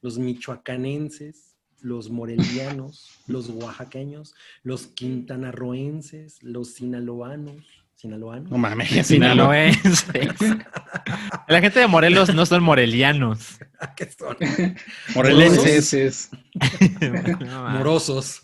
los 0.03 0.19
michoacanenses, 0.19 1.57
los 1.81 2.11
morelianos, 2.11 3.09
los 3.27 3.49
oaxaqueños, 3.51 4.35
los 4.63 4.87
quintanarroenses, 4.89 6.43
los 6.43 6.75
sinaloanos. 6.75 7.65
¿Sinaloanos? 8.07 8.51
No 8.51 8.59
mames, 8.59 8.89
Sinaloa. 9.07 9.55
Sinaloenses. 9.73 10.35
La 11.49 11.61
gente 11.61 11.81
de 11.81 11.87
Morelos 11.89 12.33
no 12.35 12.47
son 12.47 12.63
morelianos. 12.63 13.59
¿Qué 13.97 14.09
son? 14.17 14.37
Morelenses. 15.15 16.31
No. 17.41 17.69
Morosos. 17.71 18.43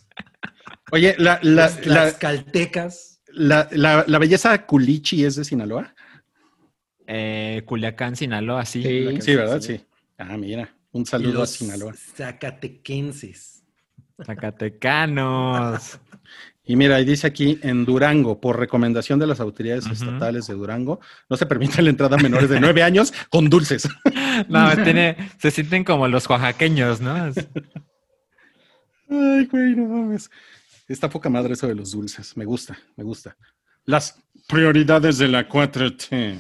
Oye, 0.91 1.15
la, 1.19 1.39
la, 1.43 1.69
los 1.69 1.75
la, 1.77 1.81
tlaxcaltecas. 1.83 3.21
la, 3.29 3.69
la- 3.73 4.05
la 4.07 4.19
belleza 4.19 4.67
culichi 4.67 5.25
es 5.25 5.37
de 5.37 5.45
Sinaloa. 5.45 5.95
Eh, 7.07 7.63
Culiacán, 7.67 8.15
Sinaloa, 8.17 8.65
sí. 8.65 8.83
Sí. 8.83 9.21
Sí, 9.23 9.35
¿verdad? 9.35 9.61
Sí. 9.61 9.81
Ah, 10.19 10.37
mira. 10.37 10.75
Un 10.93 11.07
saludo 11.07 11.43
a 11.43 11.47
Sinaloa. 11.47 11.95
zacatequenses. 11.95 13.63
Zacatecanos. 14.25 15.99
Y 16.65 16.77
mira, 16.77 16.97
ahí 16.97 17.05
dice 17.05 17.27
aquí 17.27 17.59
en 17.63 17.85
Durango, 17.85 18.41
por 18.41 18.59
recomendación 18.59 19.19
de 19.19 19.27
las 19.27 19.41
autoridades 19.41 19.87
estatales 19.87 20.47
de 20.47 20.55
Durango, 20.55 21.01
no 21.29 21.37
se 21.37 21.47
permite 21.47 21.83
la 21.83 21.91
entrada 21.91 22.17
a 22.17 22.23
menores 22.23 22.49
de 22.49 22.61
nueve 22.61 22.85
años 22.85 23.13
con 23.31 23.51
dulces. 23.51 23.89
No, 24.49 24.71
tiene, 24.85 25.17
se 25.39 25.51
sienten 25.51 25.83
como 25.83 26.07
los 26.07 26.29
oaxaqueños, 26.31 27.01
¿no? 27.01 27.15
Ay, 29.11 29.45
güey, 29.47 29.75
no 29.75 29.87
mames. 29.87 30.31
Está 30.87 31.11
poca 31.11 31.29
madre 31.29 31.55
eso 31.55 31.67
de 31.67 31.75
los 31.75 31.91
dulces. 31.91 32.37
Me 32.37 32.45
gusta, 32.45 32.79
me 32.97 33.03
gusta. 33.03 33.37
Las 33.85 34.23
prioridades 34.47 35.19
de 35.19 35.29
la 35.29 35.49
4T. 35.49 36.39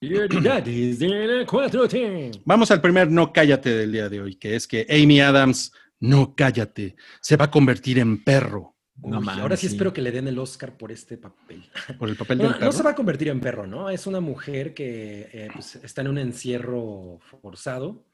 Prioridades 0.00 0.98
de 1.00 1.08
la 1.08 1.46
4T. 1.46 2.42
Vamos 2.46 2.70
al 2.70 2.80
primer 2.80 3.10
no 3.10 3.30
cállate 3.30 3.74
del 3.74 3.92
día 3.92 4.08
de 4.08 4.22
hoy, 4.22 4.36
que 4.36 4.56
es 4.56 4.66
que 4.66 4.86
Amy 4.88 5.20
Adams, 5.20 5.72
no 6.00 6.34
cállate, 6.34 6.96
se 7.20 7.36
va 7.36 7.46
a 7.46 7.50
convertir 7.50 7.98
en 7.98 8.24
perro 8.24 8.77
No 9.02 9.20
Uy, 9.20 9.24
mames, 9.24 9.42
ahora 9.42 9.56
sí, 9.56 9.68
sí. 9.68 9.74
espero 9.74 9.92
que 9.92 10.02
le 10.02 10.10
den 10.10 10.26
el 10.28 10.38
Oscar 10.38 10.76
por 10.76 10.90
este 10.90 11.16
papel. 11.18 11.62
Por 11.98 12.08
el 12.08 12.16
papel 12.16 12.38
No, 12.38 12.44
del 12.44 12.52
no 12.54 12.58
perro. 12.58 12.72
se 12.72 12.82
va 12.82 12.90
a 12.90 12.94
convertir 12.94 13.28
en 13.28 13.40
perro, 13.40 13.66
¿no? 13.66 13.88
Es 13.90 14.06
una 14.06 14.20
mujer 14.20 14.74
que 14.74 15.28
eh, 15.32 15.48
pues, 15.52 15.76
está 15.76 16.00
en 16.00 16.08
un 16.08 16.18
encierro 16.18 17.18
forzado 17.20 18.04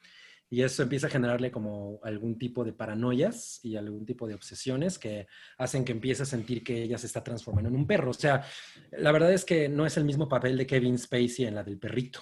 y 0.51 0.63
eso 0.63 0.83
empieza 0.83 1.07
a 1.07 1.11
generarle 1.11 1.51
como 1.51 1.99
algún 2.05 2.39
tipo 2.39 2.65
de 2.65 2.73
paranoias 2.75 3.61
y 3.65 3.77
algún 3.77 4.05
tipo 4.05 4.29
de 4.29 4.35
obsesiones 4.35 4.99
que 4.99 5.27
hacen 5.59 5.85
que 5.85 5.93
empiece 5.93 6.23
a 6.23 6.27
sentir 6.27 6.63
que 6.63 6.83
ella 6.83 6.99
se 6.99 7.07
está 7.07 7.25
transformando 7.25 7.71
en 7.71 7.77
un 7.77 7.87
perro. 7.87 8.11
O 8.11 8.15
sea, 8.15 8.45
la 8.93 9.11
verdad 9.11 9.33
es 9.33 9.45
que 9.45 9.69
no 9.71 9.87
es 9.87 9.97
el 9.97 10.05
mismo 10.05 10.29
papel 10.29 10.57
de 10.59 10.67
Kevin 10.67 10.99
Spacey 10.99 11.47
en 11.47 11.55
la 11.55 11.65
del 11.65 11.79
perrito. 11.79 12.21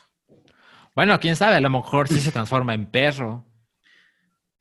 Bueno, 0.95 1.19
quién 1.19 1.37
sabe, 1.37 1.57
a 1.57 1.61
lo 1.61 1.69
mejor 1.71 2.07
sí 2.09 2.21
se 2.21 2.31
transforma 2.33 2.75
en 2.75 2.87
perro. 2.87 3.45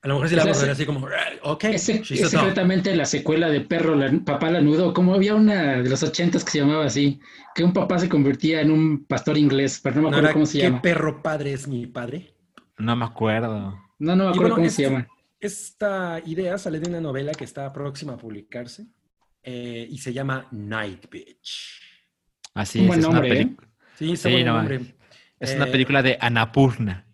A 0.04 0.08
lo 0.08 0.16
mejor 0.16 0.30
sí 0.30 0.36
la 0.36 0.44
vamos 0.44 0.58
a 0.58 0.62
ver 0.62 0.72
así 0.72 0.86
como, 0.86 1.08
ok, 1.44 1.64
Es, 1.66 1.86
dog". 1.88 2.06
secretamente 2.06 2.96
la 2.96 3.06
secuela 3.06 3.50
de 3.50 3.62
Perro, 3.62 3.96
la, 3.96 4.12
Papá 4.26 4.50
Lanudo, 4.50 4.94
como 4.96 5.14
había 5.14 5.36
una 5.36 5.82
de 5.84 5.90
los 5.90 6.02
ochentas 6.02 6.44
que 6.44 6.52
se 6.52 6.58
llamaba 6.60 6.86
así, 6.86 7.20
que 7.54 7.64
un 7.64 7.72
papá 7.72 8.00
se 8.00 8.10
convertía 8.10 8.62
en 8.62 8.72
un 8.72 9.06
pastor 9.06 9.38
inglés, 9.38 9.80
pero 9.84 9.98
no 9.98 10.02
me 10.04 10.10
¿No 10.10 10.18
acuerdo 10.18 10.34
cómo 10.34 10.46
se 10.48 10.58
¿Qué 10.58 10.64
llama. 10.66 10.82
perro 10.82 11.22
padre 11.22 11.54
es 11.54 11.68
mi 11.68 11.86
padre? 11.86 12.34
No 12.80 12.96
me 12.96 13.06
acuerdo. 13.06 13.80
No, 14.00 14.16
no 14.16 14.24
me 14.24 14.30
acuerdo 14.32 14.42
bueno, 14.42 14.56
cómo 14.56 14.70
se 14.70 14.82
llama. 14.84 15.08
Esta 15.40 16.20
idea 16.26 16.58
sale 16.58 16.80
de 16.80 16.90
una 16.90 17.02
novela 17.02 17.32
que 17.34 17.44
está 17.44 17.72
próxima 17.72 18.14
a 18.14 18.18
publicarse 18.18 18.88
eh, 19.44 19.88
y 19.90 20.00
se 20.00 20.14
llama 20.14 20.48
Night 20.52 21.06
Bitch. 21.12 21.80
Así 22.56 22.80
Un 22.80 22.86
es. 22.86 22.88
buen 22.88 23.00
es 23.02 23.06
una 23.06 23.14
nombre, 23.20 23.30
peli- 23.30 23.44
¿eh? 23.44 23.56
Sí, 24.00 24.18
Sí, 24.18 24.32
buen 24.32 24.46
no, 24.46 24.54
nombre. 24.58 24.82
Es 25.40 25.56
una 25.56 25.66
Eh, 25.68 25.72
película 25.72 26.02
de 26.02 26.18
Anapurna. 26.20 27.06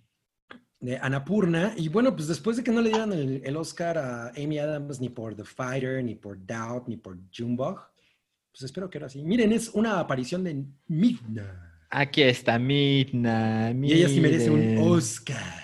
De 0.79 0.97
Annapurna. 0.97 1.73
Y 1.77 1.89
bueno, 1.89 2.15
pues 2.15 2.27
después 2.27 2.57
de 2.57 2.63
que 2.63 2.71
no 2.71 2.81
le 2.81 2.89
dieran 2.89 3.11
el, 3.13 3.41
el 3.43 3.57
Oscar 3.57 3.97
a 3.97 4.27
Amy 4.29 4.59
Adams 4.59 4.99
ni 4.99 5.09
por 5.09 5.35
The 5.35 5.43
Fighter, 5.43 6.03
ni 6.03 6.15
por 6.15 6.37
Doubt, 6.45 6.87
ni 6.87 6.97
por 6.97 7.17
Junebug, 7.35 7.79
pues 8.51 8.63
espero 8.63 8.89
que 8.89 8.97
ahora 8.97 9.09
sí. 9.09 9.23
Miren, 9.23 9.51
es 9.51 9.69
una 9.69 9.99
aparición 9.99 10.43
de 10.43 10.63
Midna. 10.87 11.63
Aquí 11.89 12.21
está 12.21 12.59
Midna. 12.59 13.71
Y 13.81 13.93
ella 13.93 14.09
sí 14.09 14.19
merece 14.19 14.49
un. 14.49 14.77
Oscar. 14.79 15.63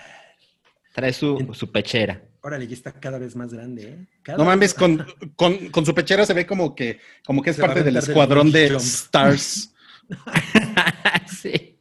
Trae 0.94 1.12
su, 1.12 1.50
su 1.52 1.70
pechera. 1.72 2.22
Órale, 2.40 2.66
ya 2.66 2.74
está 2.74 2.92
cada 2.92 3.18
vez 3.18 3.34
más 3.34 3.52
grande, 3.52 3.88
¿eh? 3.88 4.06
Cada 4.22 4.38
No 4.38 4.44
mames, 4.44 4.74
vez- 4.74 4.78
con, 4.78 5.04
con, 5.34 5.68
con 5.70 5.84
su 5.86 5.94
pechera 5.94 6.24
se 6.26 6.34
ve 6.34 6.46
como 6.46 6.74
que, 6.74 7.00
como 7.26 7.42
que 7.42 7.50
es 7.50 7.56
Se 7.56 7.62
parte 7.62 7.82
del 7.82 7.96
escuadrón 7.96 8.52
de. 8.52 8.66
Stars. 8.76 9.74
sí. 11.26 11.73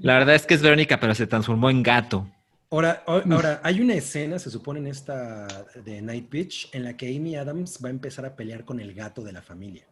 La 0.00 0.14
verdad 0.18 0.34
es 0.34 0.46
que 0.46 0.54
es 0.54 0.62
Verónica, 0.62 0.98
pero 1.00 1.14
se 1.14 1.26
transformó 1.26 1.70
en 1.70 1.82
gato. 1.82 2.28
Ahora, 2.70 3.04
ahora, 3.06 3.60
hay 3.62 3.80
una 3.80 3.94
escena, 3.94 4.38
se 4.38 4.50
supone 4.50 4.80
en 4.80 4.88
esta 4.88 5.46
de 5.84 6.02
Night 6.02 6.28
Bitch, 6.28 6.70
en 6.72 6.82
la 6.84 6.96
que 6.96 7.14
Amy 7.14 7.36
Adams 7.36 7.78
va 7.84 7.88
a 7.88 7.92
empezar 7.92 8.26
a 8.26 8.34
pelear 8.34 8.64
con 8.64 8.80
el 8.80 8.92
gato 8.94 9.22
de 9.22 9.32
la 9.32 9.42
familia. 9.42 9.84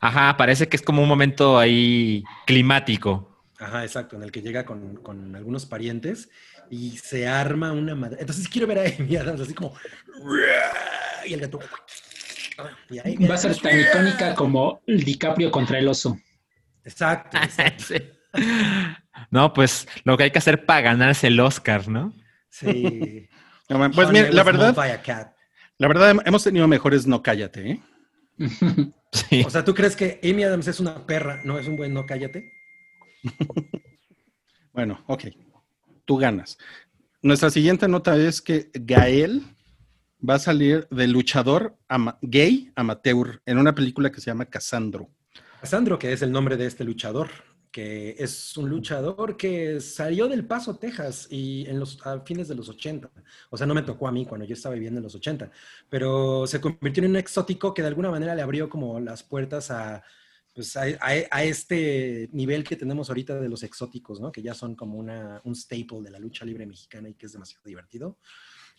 Ajá, 0.00 0.36
parece 0.36 0.68
que 0.68 0.76
es 0.76 0.82
como 0.82 1.02
un 1.02 1.08
momento 1.08 1.58
ahí 1.58 2.24
climático. 2.46 3.44
Ajá, 3.60 3.84
exacto, 3.84 4.16
en 4.16 4.24
el 4.24 4.32
que 4.32 4.42
llega 4.42 4.64
con, 4.64 4.96
con 4.96 5.36
algunos 5.36 5.64
parientes 5.66 6.28
y 6.68 6.96
se 6.96 7.28
arma 7.28 7.70
una 7.70 7.94
madre. 7.94 8.16
Entonces 8.20 8.48
quiero 8.48 8.66
ver 8.66 8.78
a 8.80 8.82
Amy 8.98 9.14
Adams 9.16 9.42
así 9.42 9.54
como... 9.54 9.72
Y 11.24 11.34
el 11.34 11.40
gato... 11.40 11.60
y 12.90 12.98
ahí- 12.98 13.16
Va 13.24 13.34
a 13.34 13.38
ser 13.38 13.56
tan 13.56 13.78
icónica 13.78 14.34
como 14.34 14.80
el 14.88 15.04
DiCaprio 15.04 15.52
contra 15.52 15.78
el 15.78 15.86
oso. 15.86 16.18
Exacto, 16.84 17.36
exacto. 17.36 17.84
Sí. 17.86 17.94
No, 19.30 19.52
pues 19.52 19.86
lo 20.04 20.16
que 20.16 20.24
hay 20.24 20.30
que 20.30 20.38
hacer 20.38 20.64
para 20.66 20.80
ganarse 20.80 21.26
el 21.28 21.40
Oscar, 21.40 21.88
¿no? 21.88 22.12
Sí. 22.50 23.28
No 23.68 23.90
Pues 23.90 24.10
mira, 24.10 24.30
la 24.30 24.42
verdad, 24.42 24.76
la 25.78 25.88
verdad 25.88 26.16
hemos 26.24 26.44
tenido 26.44 26.68
mejores 26.68 27.06
no 27.06 27.22
cállate, 27.22 27.70
¿eh? 27.70 27.80
Sí. 29.12 29.42
O 29.46 29.50
sea, 29.50 29.62
¿tú 29.62 29.74
crees 29.74 29.94
que 29.94 30.18
Amy 30.22 30.42
Adams 30.44 30.66
es 30.68 30.80
una 30.80 31.06
perra? 31.06 31.40
¿No 31.44 31.58
es 31.58 31.66
un 31.68 31.76
buen 31.76 31.92
no 31.92 32.06
cállate? 32.06 32.50
Bueno, 34.72 35.04
ok. 35.06 35.24
Tú 36.06 36.16
ganas. 36.16 36.56
Nuestra 37.20 37.50
siguiente 37.50 37.88
nota 37.88 38.16
es 38.16 38.40
que 38.40 38.70
Gael 38.72 39.42
va 40.26 40.36
a 40.36 40.38
salir 40.38 40.88
de 40.90 41.06
luchador 41.08 41.76
ama- 41.88 42.18
gay 42.22 42.72
amateur 42.74 43.42
en 43.44 43.58
una 43.58 43.74
película 43.74 44.10
que 44.10 44.20
se 44.20 44.30
llama 44.30 44.46
Casandro. 44.46 45.10
Sandro, 45.62 45.98
que 45.98 46.12
es 46.12 46.22
el 46.22 46.32
nombre 46.32 46.56
de 46.56 46.66
este 46.66 46.84
luchador, 46.84 47.28
que 47.72 48.14
es 48.18 48.56
un 48.58 48.68
luchador 48.68 49.36
que 49.36 49.80
salió 49.80 50.28
del 50.28 50.46
Paso, 50.46 50.76
Texas, 50.76 51.26
y 51.30 51.66
en 51.68 51.80
los 51.80 51.98
a 52.06 52.20
fines 52.20 52.46
de 52.48 52.54
los 52.54 52.68
80. 52.68 53.10
O 53.50 53.56
sea, 53.56 53.66
no 53.66 53.74
me 53.74 53.82
tocó 53.82 54.06
a 54.06 54.12
mí 54.12 54.26
cuando 54.26 54.44
yo 54.46 54.54
estaba 54.54 54.74
viviendo 54.74 54.98
en 54.98 55.04
los 55.04 55.14
80, 55.14 55.50
pero 55.88 56.46
se 56.46 56.60
convirtió 56.60 57.02
en 57.02 57.10
un 57.10 57.16
exótico 57.16 57.72
que 57.74 57.82
de 57.82 57.88
alguna 57.88 58.10
manera 58.10 58.34
le 58.34 58.42
abrió 58.42 58.68
como 58.68 59.00
las 59.00 59.22
puertas 59.22 59.70
a, 59.70 60.04
pues, 60.54 60.76
a, 60.76 60.82
a- 60.82 61.26
a 61.30 61.44
este 61.44 62.28
nivel 62.32 62.62
que 62.62 62.76
tenemos 62.76 63.08
ahorita 63.08 63.40
de 63.40 63.48
los 63.48 63.62
exóticos, 63.62 64.20
¿no? 64.20 64.30
Que 64.30 64.42
ya 64.42 64.54
son 64.54 64.74
como 64.76 64.98
una, 64.98 65.40
un 65.44 65.54
staple 65.56 66.02
de 66.02 66.10
la 66.10 66.18
lucha 66.18 66.44
libre 66.44 66.66
mexicana 66.66 67.08
y 67.08 67.14
que 67.14 67.26
es 67.26 67.32
demasiado 67.32 67.62
divertido. 67.64 68.18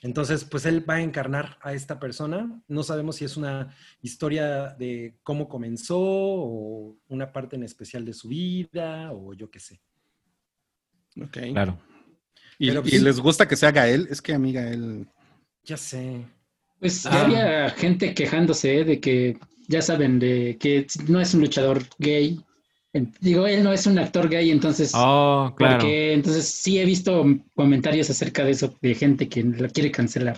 Entonces, 0.03 0.43
pues 0.43 0.65
él 0.65 0.87
va 0.87 0.95
a 0.95 1.01
encarnar 1.01 1.57
a 1.61 1.73
esta 1.73 1.97
persona. 1.99 2.61
No 2.67 2.83
sabemos 2.83 3.15
si 3.15 3.25
es 3.25 3.37
una 3.37 3.73
historia 4.01 4.75
de 4.77 5.15
cómo 5.23 5.47
comenzó 5.47 5.97
o 5.99 6.97
una 7.07 7.31
parte 7.31 7.55
en 7.55 7.63
especial 7.63 8.03
de 8.03 8.13
su 8.13 8.27
vida 8.27 9.11
o 9.13 9.33
yo 9.33 9.49
qué 9.49 9.59
sé. 9.61 9.81
Ok. 11.21 11.37
Claro. 11.53 11.79
Y, 12.59 12.67
Pero, 12.67 12.81
y 12.85 12.89
pues, 12.89 13.01
les 13.01 13.19
gusta 13.19 13.47
que 13.47 13.55
sea 13.55 13.71
Gael. 13.71 14.07
Es 14.11 14.21
que 14.21 14.33
a 14.33 14.39
mí 14.39 14.51
Gael. 14.51 15.07
Ya 15.63 15.77
sé. 15.77 16.25
Pues 16.79 17.05
Ah. 17.05 17.23
había 17.23 17.69
gente 17.69 18.13
quejándose 18.13 18.79
¿eh? 18.81 18.83
de 18.83 18.99
que, 18.99 19.37
ya 19.69 19.81
saben, 19.81 20.19
de 20.19 20.57
que 20.59 20.85
no 21.07 21.21
es 21.21 21.33
un 21.33 21.39
luchador 21.41 21.81
gay. 21.97 22.43
Digo, 23.21 23.47
él 23.47 23.63
no 23.63 23.73
es 23.73 23.87
un 23.87 23.97
actor 23.97 24.29
gay, 24.29 24.51
entonces, 24.51 24.91
Oh, 24.95 25.51
claro. 25.57 25.79
porque 25.79 26.13
entonces 26.13 26.45
sí 26.47 26.77
he 26.79 26.85
visto 26.85 27.25
comentarios 27.55 28.09
acerca 28.11 28.43
de 28.45 28.51
eso, 28.51 28.75
de 28.81 28.93
gente 28.93 29.27
que 29.27 29.43
la 29.43 29.67
quiere 29.69 29.89
cancelar. 29.91 30.37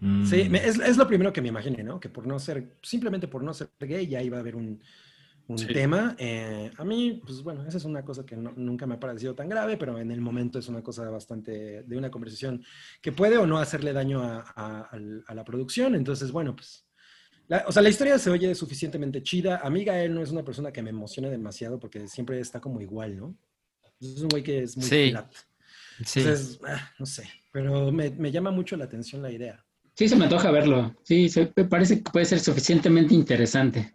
Mm. 0.00 0.24
Sí, 0.26 0.48
me- 0.48 0.66
es, 0.66 0.80
es 0.80 0.96
lo 0.96 1.06
primero 1.06 1.32
que 1.32 1.40
me 1.40 1.48
imaginé, 1.48 1.84
¿no? 1.84 2.00
Que 2.00 2.08
por 2.08 2.26
no 2.26 2.38
ser, 2.40 2.76
simplemente 2.82 3.28
por 3.28 3.44
no 3.44 3.54
ser 3.54 3.68
gay, 3.78 4.06
ya 4.08 4.20
iba 4.20 4.38
a 4.38 4.40
haber 4.40 4.56
un, 4.56 4.82
un 5.46 5.58
Sí. 5.58 5.66
tema. 5.66 6.16
Eh, 6.18 6.70
a 6.76 6.84
mí, 6.84 7.20
pues 7.24 7.42
bueno, 7.42 7.64
esa 7.66 7.76
es 7.78 7.84
una 7.84 8.04
cosa 8.04 8.24
que 8.26 8.34
no- 8.36 8.52
nunca 8.56 8.86
me 8.86 8.94
ha 8.94 9.00
parecido 9.00 9.34
tan 9.36 9.48
grave, 9.48 9.76
pero 9.76 9.98
en 9.98 10.10
el 10.10 10.20
momento 10.20 10.58
es 10.58 10.68
una 10.68 10.82
cosa 10.82 11.08
bastante 11.10 11.84
de 11.84 11.96
una 11.96 12.10
conversación 12.10 12.64
que 13.00 13.12
puede 13.12 13.36
o 13.38 13.46
no 13.46 13.58
hacerle 13.58 13.92
daño 13.92 14.22
a, 14.22 14.44
a- 14.56 14.90
a 15.26 15.34
la 15.34 15.44
producción. 15.44 15.94
Entonces, 15.94 16.32
bueno, 16.32 16.56
pues. 16.56 16.84
La- 17.50 17.64
o 17.66 17.72
sea, 17.72 17.82
la 17.82 17.88
historia 17.90 18.18
se 18.18 18.30
oye 18.30 18.54
suficientemente 18.54 19.22
chida. 19.22 19.58
A 19.62 19.68
mí, 19.68 19.84
Gael 19.84 20.14
no 20.14 20.22
es 20.22 20.30
una 20.30 20.44
persona 20.44 20.72
que 20.72 20.82
me 20.82 20.90
emocione 20.90 21.28
demasiado 21.28 21.78
porque 21.78 22.06
siempre 22.08 22.40
está 22.40 22.60
como 22.60 22.80
igual, 22.80 23.16
¿no? 23.18 23.36
Es 24.00 24.20
un 24.22 24.28
güey 24.28 24.42
que 24.42 24.62
es 24.62 24.76
muy 24.76 24.86
Sí. 24.86 25.10
flat. 25.10 25.32
Sí. 26.06 26.20
Entonces, 26.20 26.58
ah, 26.66 26.90
no 26.98 27.04
sé, 27.04 27.28
pero 27.52 27.92
me, 27.92 28.08
me 28.10 28.30
llama 28.32 28.50
mucho 28.50 28.76
la 28.76 28.84
atención 28.86 29.20
la 29.20 29.30
idea. 29.30 29.62
Sí, 29.94 30.08
se 30.08 30.16
me 30.16 30.24
antoja 30.24 30.50
verlo. 30.50 30.94
Sí, 31.02 31.28
se, 31.28 31.52
me 31.54 31.64
parece 31.64 32.02
que 32.02 32.10
puede 32.10 32.24
ser 32.24 32.40
suficientemente 32.40 33.12
interesante. 33.14 33.92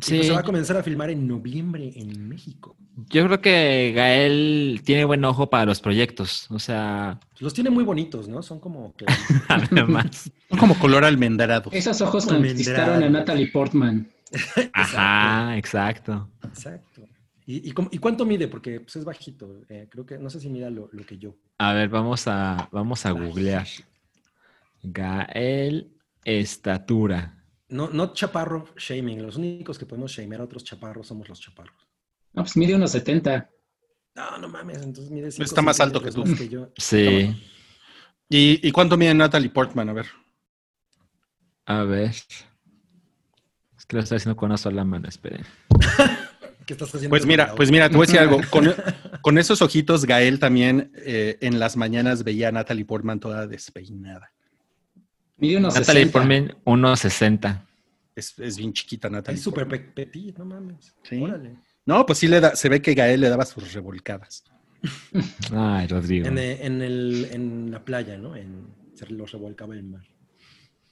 Sí. 0.00 0.16
pues 0.16 0.26
se 0.26 0.32
va 0.32 0.40
a 0.40 0.42
comenzar 0.44 0.76
a 0.76 0.82
filmar 0.82 1.10
en 1.10 1.26
noviembre 1.26 1.92
en 1.96 2.28
México. 2.28 2.76
Yo 3.10 3.24
creo 3.26 3.40
que 3.40 3.92
Gael 3.94 4.80
tiene 4.84 5.04
buen 5.04 5.24
ojo 5.24 5.48
para 5.50 5.64
los 5.66 5.80
proyectos. 5.80 6.50
O 6.50 6.58
sea, 6.58 7.18
Los 7.38 7.54
tiene 7.54 7.70
muy 7.70 7.84
bonitos, 7.84 8.28
¿no? 8.28 8.42
Son 8.42 8.60
como 8.60 8.94
que... 8.96 9.06
además. 9.48 10.30
Son 10.50 10.58
como 10.58 10.78
color 10.78 11.04
almendrado. 11.04 11.70
Esos 11.72 12.00
ojos 12.00 12.26
conquistaron 12.26 13.02
a 13.02 13.08
Natalie 13.08 13.48
Portman. 13.48 14.08
Ajá, 14.72 15.56
exacto. 15.56 16.28
Exacto. 16.44 17.02
¿Y, 17.46 17.68
y, 17.68 17.72
cómo- 17.72 17.88
y 17.90 17.98
cuánto 17.98 18.26
mide? 18.26 18.46
Porque 18.48 18.80
pues, 18.80 18.96
es 18.96 19.04
bajito. 19.04 19.62
Eh, 19.70 19.86
creo 19.90 20.04
que, 20.04 20.18
no 20.18 20.28
sé 20.28 20.38
si 20.40 20.48
mira 20.50 20.68
lo, 20.68 20.90
lo 20.92 21.04
que 21.06 21.16
yo. 21.18 21.34
A 21.58 21.72
ver, 21.72 21.88
vamos 21.88 22.28
a, 22.28 22.68
vamos 22.72 23.06
a 23.06 23.12
googlear. 23.12 23.66
Gael 24.82 25.88
estatura. 26.24 27.37
No, 27.68 27.88
no 27.90 28.12
chaparro 28.12 28.66
shaming. 28.76 29.22
Los 29.22 29.36
únicos 29.36 29.78
que 29.78 29.86
podemos 29.86 30.10
shamear 30.12 30.40
a 30.40 30.44
otros 30.44 30.64
chaparros 30.64 31.06
somos 31.06 31.28
los 31.28 31.40
chaparros. 31.40 31.88
No, 32.32 32.42
pues 32.42 32.56
mide 32.56 32.74
unos 32.74 32.92
70. 32.92 33.50
No, 34.14 34.38
no 34.38 34.48
mames. 34.48 34.82
Entonces 34.82 35.10
mide 35.10 35.30
cinco 35.30 35.44
Está 35.44 35.62
más 35.62 35.80
alto 35.80 36.02
que 36.02 36.10
tú. 36.10 36.24
yo. 36.24 36.70
Sí. 36.76 37.34
¿Y, 38.28 38.66
y 38.66 38.72
cuánto 38.72 38.96
mide 38.96 39.14
Natalie 39.14 39.50
Portman? 39.50 39.88
A 39.88 39.92
ver. 39.92 40.06
A 41.66 41.82
ver. 41.82 42.10
Es 43.76 43.86
que 43.86 43.96
lo 43.96 44.02
estoy 44.02 44.16
haciendo 44.16 44.36
con 44.36 44.48
una 44.48 44.56
sola 44.56 44.84
mano, 44.84 45.08
esperen. 45.08 45.44
¿Qué 46.66 46.74
estás 46.74 46.88
haciendo? 46.88 47.10
Pues 47.10 47.24
mira, 47.26 47.54
pues 47.54 47.70
mira, 47.70 47.88
te 47.88 47.96
voy 47.96 48.04
a 48.04 48.06
decir 48.06 48.20
algo. 48.20 48.40
Con, 48.50 48.74
con 49.22 49.38
esos 49.38 49.62
ojitos, 49.62 50.04
Gael 50.04 50.38
también 50.38 50.92
eh, 50.96 51.38
en 51.40 51.58
las 51.58 51.76
mañanas 51.76 52.24
veía 52.24 52.48
a 52.48 52.52
Natalie 52.52 52.84
Portman 52.84 53.20
toda 53.20 53.46
despeinada. 53.46 54.32
Mide 55.38 55.56
unos 55.56 55.74
Natalie 55.74 56.04
60. 56.04 56.12
Portman, 56.12 56.56
1.60. 56.64 57.64
Es, 58.14 58.38
es 58.38 58.56
bien 58.56 58.72
chiquita 58.72 59.08
Natalie. 59.08 59.36
Es 59.38 59.44
súper 59.44 59.66
petit, 59.68 60.36
no 60.38 60.44
mames. 60.44 60.94
Sí. 61.02 61.20
Órale. 61.22 61.56
No, 61.86 62.04
pues 62.04 62.18
sí 62.18 62.28
le 62.28 62.40
da, 62.40 62.54
se 62.56 62.68
ve 62.68 62.82
que 62.82 62.94
Gael 62.94 63.20
le 63.20 63.28
daba 63.28 63.44
sus 63.46 63.72
revolcadas. 63.72 64.44
Ay, 65.52 65.86
Rodrigo. 65.86 66.26
En, 66.26 66.38
eh, 66.38 66.58
en 66.66 66.82
el, 66.82 67.28
en 67.32 67.70
la 67.70 67.84
playa, 67.84 68.16
¿no? 68.18 68.36
En, 68.36 68.66
se 68.94 69.06
los 69.06 69.30
revolcaba 69.32 69.74
el 69.74 69.84
mar. 69.84 70.02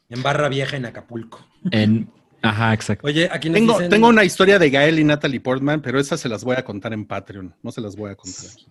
En 0.09 0.23
Barra 0.23 0.49
Vieja, 0.49 0.77
en 0.77 0.87
Acapulco. 0.87 1.47
En... 1.71 2.09
Ajá, 2.43 2.73
exacto. 2.73 3.07
Oye, 3.07 3.29
aquí 3.33 3.49
nos 3.49 3.55
Tengo, 3.59 3.73
dicen- 3.75 3.91
tengo 3.91 4.09
una 4.09 4.23
historia 4.25 4.59
de 4.59 4.71
Gael 4.71 4.99
y 5.01 5.05
Natalie 5.05 5.41
Portman, 5.41 5.83
pero 5.83 5.99
esas 5.99 6.21
se 6.21 6.29
las 6.29 6.45
voy 6.45 6.55
a 6.57 6.65
contar 6.65 6.93
en 6.93 7.05
Patreon. 7.05 7.55
No 7.63 7.73
se 7.73 7.81
las 7.81 7.97
voy 7.97 8.11
a 8.13 8.15
contar 8.15 8.45
aquí. 8.53 8.67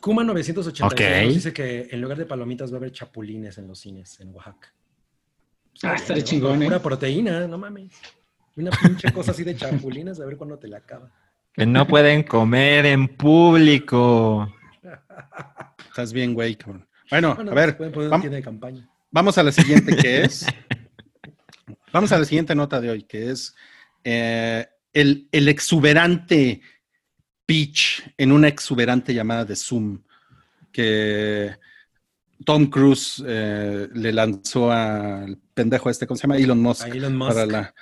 Kuma 0.00 0.24
980 0.24 0.86
Ok. 0.86 1.00
nos 1.26 1.34
dice 1.34 1.52
que 1.52 1.88
en 1.90 2.00
lugar 2.00 2.18
de 2.18 2.26
palomitas 2.26 2.72
va 2.72 2.76
a 2.76 2.78
haber 2.78 2.92
chapulines 2.92 3.58
en 3.58 3.68
los 3.68 3.78
cines 3.78 4.18
en 4.20 4.34
Oaxaca. 4.34 4.74
Ah, 5.82 5.96
bien, 6.08 6.24
chingón, 6.24 6.58
¿no? 6.58 6.76
¿eh? 6.76 6.80
Proteína, 6.80 7.46
no 7.46 7.58
mames. 7.58 7.92
Una 8.56 8.70
pinche 8.70 9.12
cosa 9.12 9.30
así 9.30 9.44
de 9.44 9.56
chapulines, 9.56 10.20
a 10.20 10.26
ver 10.26 10.36
cuándo 10.36 10.58
te 10.58 10.68
la 10.68 10.78
acaba. 10.78 11.10
Que 11.52 11.64
no 11.66 11.86
pueden 11.86 12.22
comer 12.22 12.86
en 12.86 13.08
público. 13.08 14.52
Estás 15.88 16.12
bien, 16.12 16.34
güey, 16.34 16.56
cabrón. 16.56 16.86
Bueno, 17.10 17.34
Bueno, 17.34 17.50
a 17.50 17.54
ver, 17.54 17.76
pueden 17.76 17.92
poner 17.92 18.08
una 18.08 18.18
vam- 18.18 18.28
de 18.28 18.42
campaña. 18.42 18.88
vamos 19.10 19.36
a 19.38 19.42
la 19.42 19.52
siguiente, 19.52 19.96
que 19.96 20.22
es. 20.22 20.46
Vamos 21.92 22.12
a 22.12 22.18
la 22.20 22.24
siguiente 22.24 22.54
nota 22.54 22.80
de 22.80 22.88
hoy, 22.88 23.02
que 23.02 23.30
es 23.32 23.52
eh, 24.04 24.64
el, 24.92 25.28
el 25.32 25.48
exuberante 25.48 26.60
pitch 27.44 28.12
en 28.16 28.30
una 28.30 28.46
exuberante 28.46 29.12
llamada 29.12 29.44
de 29.44 29.56
Zoom 29.56 30.00
que 30.70 31.50
Tom 32.44 32.66
Cruise 32.66 33.22
eh, 33.26 33.88
le 33.92 34.12
lanzó 34.12 34.70
al 34.72 35.38
pendejo 35.54 35.90
este, 35.90 36.06
¿cómo 36.06 36.16
se 36.16 36.22
llama? 36.22 36.36
Elon 36.36 36.60
Musk. 36.60 36.84
A 36.84 36.88
Elon 36.88 37.16
Musk. 37.16 37.34
Para 37.34 37.46
la, 37.46 37.74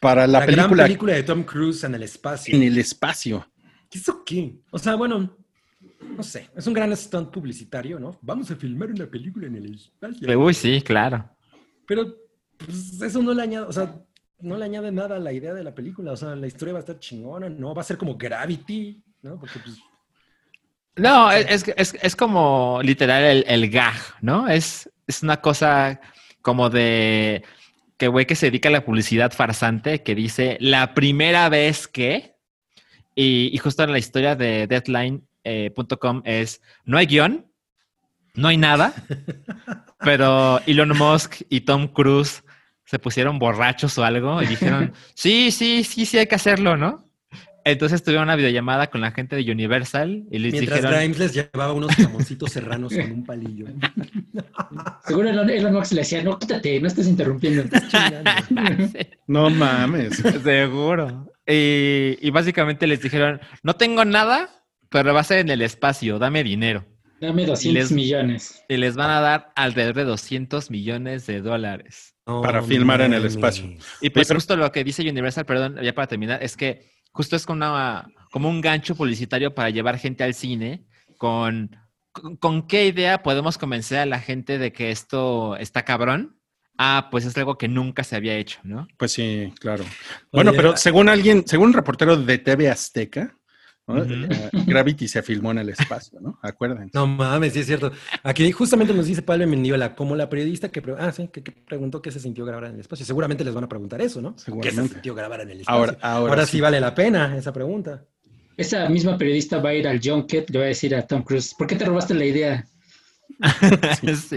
para 0.00 0.26
la, 0.26 0.40
La, 0.40 0.46
película, 0.46 0.66
gran 0.68 0.86
película 0.86 1.12
de 1.14 1.22
Tom 1.22 1.44
Cruise 1.44 1.84
en 1.84 1.94
el 1.94 2.02
espacio. 2.02 2.54
en 2.54 2.62
el 2.62 2.78
espacio. 2.78 3.46
¿Qué 3.90 3.98
¿Eso 3.98 4.22
qué? 4.24 4.56
O 4.70 4.78
sea, 4.78 4.94
bueno, 4.96 5.36
no 6.16 6.22
sé. 6.22 6.50
Es 6.56 6.66
un 6.66 6.74
gran 6.74 6.94
stunt 6.96 7.30
publicitario, 7.30 7.98
¿no? 7.98 8.18
Vamos 8.20 8.50
a 8.50 8.56
filmar 8.56 8.90
una 8.90 9.06
película 9.06 9.46
en 9.46 9.56
el 9.56 9.74
espacio. 9.74 10.40
Uy, 10.40 10.54
sí, 10.54 10.82
claro. 10.82 11.28
Pero 11.86 12.16
pues, 12.58 13.00
eso 13.00 13.22
no 13.22 13.32
le 13.32 13.42
añade, 13.42 13.66
o 13.66 13.72
sea, 13.72 13.94
no 14.40 14.56
le 14.56 14.64
añade 14.64 14.92
nada 14.92 15.16
a 15.16 15.20
la 15.20 15.32
idea 15.32 15.54
de 15.54 15.64
la 15.64 15.74
película. 15.74 16.12
O 16.12 16.16
sea, 16.16 16.34
la 16.36 16.46
historia 16.46 16.74
va 16.74 16.80
a 16.80 16.80
estar 16.80 16.98
chingona, 16.98 17.48
¿no? 17.48 17.74
Va 17.74 17.82
a 17.82 17.84
ser 17.84 17.96
como 17.96 18.16
Gravity, 18.16 19.02
¿no? 19.22 19.38
Porque 19.38 19.58
pues 19.58 19.78
No, 20.96 21.30
es, 21.30 21.66
es, 21.76 21.96
es, 22.00 22.16
como 22.16 22.80
literal 22.82 23.22
el, 23.24 23.44
el 23.48 23.70
gag, 23.70 23.96
¿no? 24.20 24.48
Es, 24.48 24.90
es 25.06 25.22
una 25.22 25.40
cosa 25.40 26.00
como 26.42 26.68
de 26.68 27.44
que 27.96 28.08
güey 28.08 28.26
que 28.26 28.34
se 28.34 28.46
dedica 28.46 28.68
a 28.68 28.72
la 28.72 28.84
publicidad 28.84 29.32
farsante 29.32 30.02
que 30.02 30.14
dice 30.14 30.56
la 30.60 30.92
primera 30.92 31.48
vez 31.48 31.86
que, 31.86 32.34
y, 33.14 33.50
y 33.52 33.58
justo 33.58 33.84
en 33.84 33.92
la 33.92 33.98
historia 33.98 34.34
de 34.34 34.66
deadline.com 34.66 36.22
es, 36.24 36.60
no 36.84 36.98
hay 36.98 37.06
guion, 37.06 37.46
no 38.34 38.48
hay 38.48 38.56
nada, 38.56 38.92
pero 40.00 40.60
Elon 40.66 40.96
Musk 40.96 41.42
y 41.48 41.62
Tom 41.62 41.88
Cruise 41.88 42.42
se 42.84 42.98
pusieron 42.98 43.38
borrachos 43.38 43.96
o 43.98 44.04
algo 44.04 44.42
y 44.42 44.46
dijeron, 44.46 44.92
sí, 45.14 45.50
sí, 45.50 45.84
sí, 45.84 46.04
sí 46.04 46.18
hay 46.18 46.26
que 46.26 46.34
hacerlo, 46.34 46.76
¿no? 46.76 47.08
Entonces 47.64 48.02
tuvieron 48.02 48.24
una 48.24 48.36
videollamada 48.36 48.88
con 48.88 49.00
la 49.00 49.12
gente 49.12 49.36
de 49.36 49.50
Universal 49.50 50.24
y 50.30 50.38
les 50.38 50.52
mientras 50.52 50.80
dijeron... 50.80 50.98
Grimes 50.98 51.18
les 51.18 51.34
llevaba 51.34 51.72
unos 51.72 51.94
jamoncitos 51.94 52.50
serranos 52.52 52.92
con 52.92 53.12
un 53.12 53.24
palillo. 53.24 53.66
Seguro 55.06 55.28
Elon, 55.28 55.48
Elon 55.50 55.72
Musk 55.74 55.92
le 55.92 56.00
decía, 56.00 56.22
no, 56.22 56.38
quítate, 56.38 56.80
no 56.80 56.88
estés 56.88 57.06
interrumpiendo. 57.06 57.64
No 59.26 59.50
mames. 59.50 60.16
Seguro. 60.42 61.32
Y, 61.46 62.18
y 62.20 62.30
básicamente 62.30 62.86
les 62.86 63.00
dijeron, 63.02 63.40
no 63.62 63.74
tengo 63.76 64.04
nada, 64.04 64.50
pero 64.88 65.14
va 65.14 65.20
a 65.20 65.24
ser 65.24 65.38
en 65.38 65.50
el 65.50 65.62
espacio, 65.62 66.18
dame 66.18 66.44
dinero. 66.44 66.84
Dame 67.20 67.46
200 67.46 67.74
les- 67.74 67.92
millones. 67.92 68.64
Y 68.68 68.76
les 68.76 68.96
van 68.96 69.10
a 69.10 69.20
dar 69.20 69.52
alrededor 69.54 69.94
de 69.94 70.04
200 70.04 70.70
millones 70.70 71.26
de 71.26 71.40
dólares. 71.40 72.14
Para 72.24 72.62
filmar 72.62 73.00
en 73.00 73.14
el 73.14 73.24
espacio. 73.24 73.64
Y 74.00 74.10
pues 74.10 74.28
pero- 74.28 74.38
justo 74.38 74.56
lo 74.56 74.70
que 74.70 74.84
dice 74.84 75.08
Universal, 75.08 75.44
perdón, 75.44 75.76
ya 75.82 75.92
para 75.94 76.06
terminar, 76.08 76.42
es 76.42 76.56
que 76.56 76.91
justo 77.12 77.36
es 77.36 77.46
como, 77.46 77.58
una, 77.58 78.08
como 78.30 78.48
un 78.48 78.60
gancho 78.60 78.94
publicitario 78.94 79.54
para 79.54 79.70
llevar 79.70 79.98
gente 79.98 80.24
al 80.24 80.34
cine 80.34 80.84
con, 81.18 81.76
con, 82.10 82.36
con 82.36 82.66
qué 82.66 82.86
idea 82.86 83.22
podemos 83.22 83.58
convencer 83.58 83.98
a 83.98 84.06
la 84.06 84.20
gente 84.20 84.58
de 84.58 84.72
que 84.72 84.90
esto 84.90 85.56
está 85.56 85.84
cabrón. 85.84 86.38
Ah, 86.78 87.08
pues 87.10 87.24
es 87.26 87.36
algo 87.36 87.58
que 87.58 87.68
nunca 87.68 88.02
se 88.02 88.16
había 88.16 88.36
hecho, 88.36 88.58
¿no? 88.64 88.88
Pues 88.96 89.12
sí, 89.12 89.52
claro. 89.60 89.84
Bueno, 90.32 90.50
Oye, 90.50 90.56
pero 90.56 90.76
según 90.76 91.08
alguien, 91.08 91.46
según 91.46 91.68
un 91.68 91.74
reportero 91.74 92.16
de 92.16 92.38
TV 92.38 92.70
Azteca, 92.70 93.36
Eh, 93.88 94.50
Gravity 94.66 95.08
se 95.08 95.22
filmó 95.22 95.50
en 95.50 95.58
el 95.58 95.68
espacio, 95.70 96.20
¿no? 96.20 96.38
Acuérdense. 96.42 96.90
No 96.94 97.06
mames, 97.06 97.52
sí 97.52 97.60
es 97.60 97.66
cierto. 97.66 97.90
Aquí 98.22 98.50
justamente 98.52 98.94
nos 98.94 99.06
dice 99.06 99.22
Pablo 99.22 99.46
Mendiola, 99.46 99.94
como 99.96 100.14
la 100.14 100.28
periodista 100.28 100.68
que, 100.70 100.80
pre- 100.80 100.94
ah, 100.98 101.10
sí, 101.12 101.28
que, 101.32 101.42
que 101.42 101.50
preguntó 101.52 102.00
qué 102.00 102.12
se 102.12 102.20
sintió 102.20 102.44
grabar 102.44 102.66
en 102.66 102.74
el 102.74 102.80
espacio. 102.80 103.04
Seguramente 103.04 103.44
les 103.44 103.52
van 103.54 103.64
a 103.64 103.68
preguntar 103.68 104.00
eso, 104.00 104.22
¿no? 104.22 104.36
¿Qué 104.62 104.70
se 104.70 104.86
sintió 104.88 105.14
grabar 105.14 105.40
en 105.40 105.50
el 105.50 105.60
espacio? 105.60 105.78
Ahora, 105.78 105.98
ahora, 106.00 106.46
sí. 106.46 106.60
vale 106.60 106.80
la 106.80 106.94
pena 106.94 107.36
esa 107.36 107.52
pregunta. 107.52 108.04
Esa 108.56 108.88
misma 108.88 109.18
periodista 109.18 109.58
va 109.58 109.70
a 109.70 109.74
ir 109.74 109.88
al 109.88 110.00
Junket, 110.02 110.50
le 110.50 110.58
va 110.58 110.64
a 110.66 110.68
decir 110.68 110.94
a 110.94 111.06
Tom 111.06 111.22
Cruise, 111.22 111.54
¿por 111.54 111.66
qué 111.66 111.74
te 111.74 111.84
robaste 111.84 112.14
la 112.14 112.24
idea? 112.24 112.64
sí. 114.28 114.36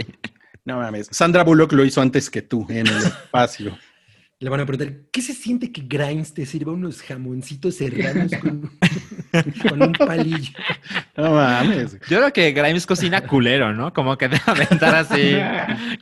No 0.64 0.78
mames. 0.78 1.08
Sandra 1.12 1.44
Bullock 1.44 1.74
lo 1.74 1.86
hizo 1.86 2.02
antes 2.02 2.30
que 2.30 2.42
tú 2.42 2.66
en 2.70 2.88
el 2.88 2.98
espacio. 2.98 3.78
Le 4.40 4.50
van 4.50 4.60
a 4.60 4.66
preguntar, 4.66 5.02
¿qué 5.12 5.22
se 5.22 5.34
siente 5.34 5.72
que 5.72 5.82
Grimes 5.82 6.34
te 6.34 6.46
sirva 6.46 6.74
unos 6.74 7.02
jamoncitos 7.02 7.76
serranos 7.76 8.32
con, 8.42 8.72
con 9.70 9.82
un 9.82 9.94
palillo? 9.94 10.52
No 11.18 11.32
mames. 11.32 11.94
Yo 12.10 12.18
creo 12.20 12.34
que 12.34 12.52
Grimes 12.52 12.86
cocina 12.86 13.22
culero, 13.28 13.74
¿no? 13.74 13.94
Como 13.94 14.18
que 14.18 14.28
debe 14.28 14.42
aventar 14.46 14.96
así 14.96 15.38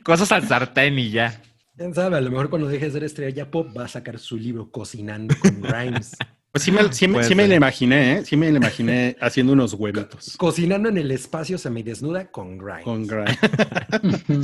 cosas 0.02 0.30
al 0.32 0.46
sartén 0.46 0.98
y 0.98 1.10
ya. 1.10 1.40
¿Quién 1.76 1.94
sabe? 1.94 2.16
A 2.16 2.20
lo 2.20 2.30
mejor 2.30 2.50
cuando 2.50 2.68
deje 2.68 2.86
de 2.86 2.90
ser 2.92 3.04
estrella 3.04 3.50
pop 3.50 3.76
va 3.76 3.84
a 3.86 3.88
sacar 3.88 4.18
su 4.18 4.36
libro 4.36 4.70
Cocinando 4.70 5.34
con 5.40 5.60
Grimes. 5.60 6.16
Pues 6.52 6.62
sí 6.62 6.70
me, 6.70 6.92
sí 6.92 7.08
me- 7.08 7.14
Puede 7.14 7.26
sí 7.26 7.34
me 7.34 7.48
lo 7.48 7.54
imaginé, 7.56 8.12
¿eh? 8.18 8.24
Sí 8.24 8.36
me 8.36 8.48
lo 8.52 8.58
imaginé 8.58 9.16
haciendo 9.20 9.52
unos 9.54 9.72
huevitos 9.74 10.36
Cocinando 10.36 10.88
en 10.88 10.98
el 10.98 11.10
espacio 11.10 11.58
semidesnuda 11.58 12.30
con 12.30 12.58
Grimes. 12.58 12.84
con 12.84 13.06
Grimes. 13.08 13.38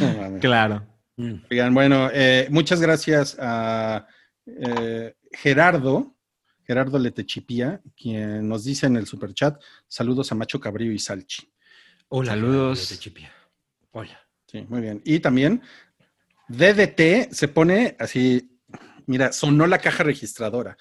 No 0.00 0.12
mames. 0.20 0.40
Claro. 0.40 0.82
Mm. 1.16 1.34
Oigan, 1.50 1.74
bueno, 1.74 2.08
eh, 2.12 2.48
muchas 2.50 2.80
gracias 2.80 3.36
a 3.38 4.06
eh, 4.46 5.14
Gerardo, 5.32 6.15
Gerardo 6.66 6.98
Letechipía, 6.98 7.80
quien 7.96 8.48
nos 8.48 8.64
dice 8.64 8.86
en 8.86 8.96
el 8.96 9.06
superchat, 9.06 9.62
saludos 9.86 10.32
a 10.32 10.34
Macho 10.34 10.58
Cabrillo 10.58 10.92
y 10.92 10.98
Salchi. 10.98 11.48
Hola, 12.08 12.32
Saludos. 12.32 12.98
Chipia. 12.98 13.32
Hola. 13.92 14.20
Sí, 14.46 14.64
muy 14.68 14.80
bien. 14.80 15.00
Y 15.04 15.20
también 15.20 15.62
DDT 16.48 17.32
se 17.32 17.48
pone 17.48 17.96
así, 17.98 18.58
mira, 19.06 19.32
sonó 19.32 19.66
la 19.66 19.78
caja 19.78 20.02
registradora. 20.04 20.76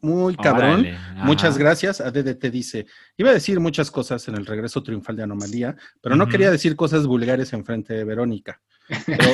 Muy 0.00 0.36
cabrón. 0.36 0.80
Órale. 0.80 0.98
Muchas 1.16 1.58
gracias. 1.58 2.00
A 2.00 2.10
DDT 2.10 2.44
dice, 2.50 2.86
iba 3.16 3.30
a 3.30 3.34
decir 3.34 3.60
muchas 3.60 3.90
cosas 3.90 4.26
en 4.28 4.36
el 4.36 4.46
regreso 4.46 4.82
triunfal 4.82 5.16
de 5.16 5.24
Anomalía, 5.24 5.76
pero 6.00 6.16
no 6.16 6.28
quería 6.28 6.50
decir 6.50 6.76
cosas 6.76 7.06
vulgares 7.06 7.52
en 7.52 7.64
frente 7.64 7.94
de 7.94 8.04
Verónica. 8.04 8.60
Pero, 9.06 9.24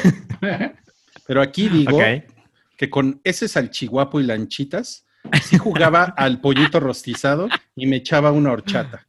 pero 1.26 1.42
aquí 1.42 1.68
digo 1.68 1.98
Ok. 1.98 2.35
Que 2.76 2.90
con 2.90 3.20
ese 3.24 3.48
salchiguapo 3.48 4.20
y 4.20 4.24
lanchitas, 4.24 5.06
sí 5.42 5.58
jugaba 5.58 6.04
al 6.16 6.40
pollito 6.40 6.80
rostizado 6.80 7.48
y 7.74 7.86
me 7.86 7.96
echaba 7.96 8.32
una 8.32 8.52
horchata. 8.52 9.06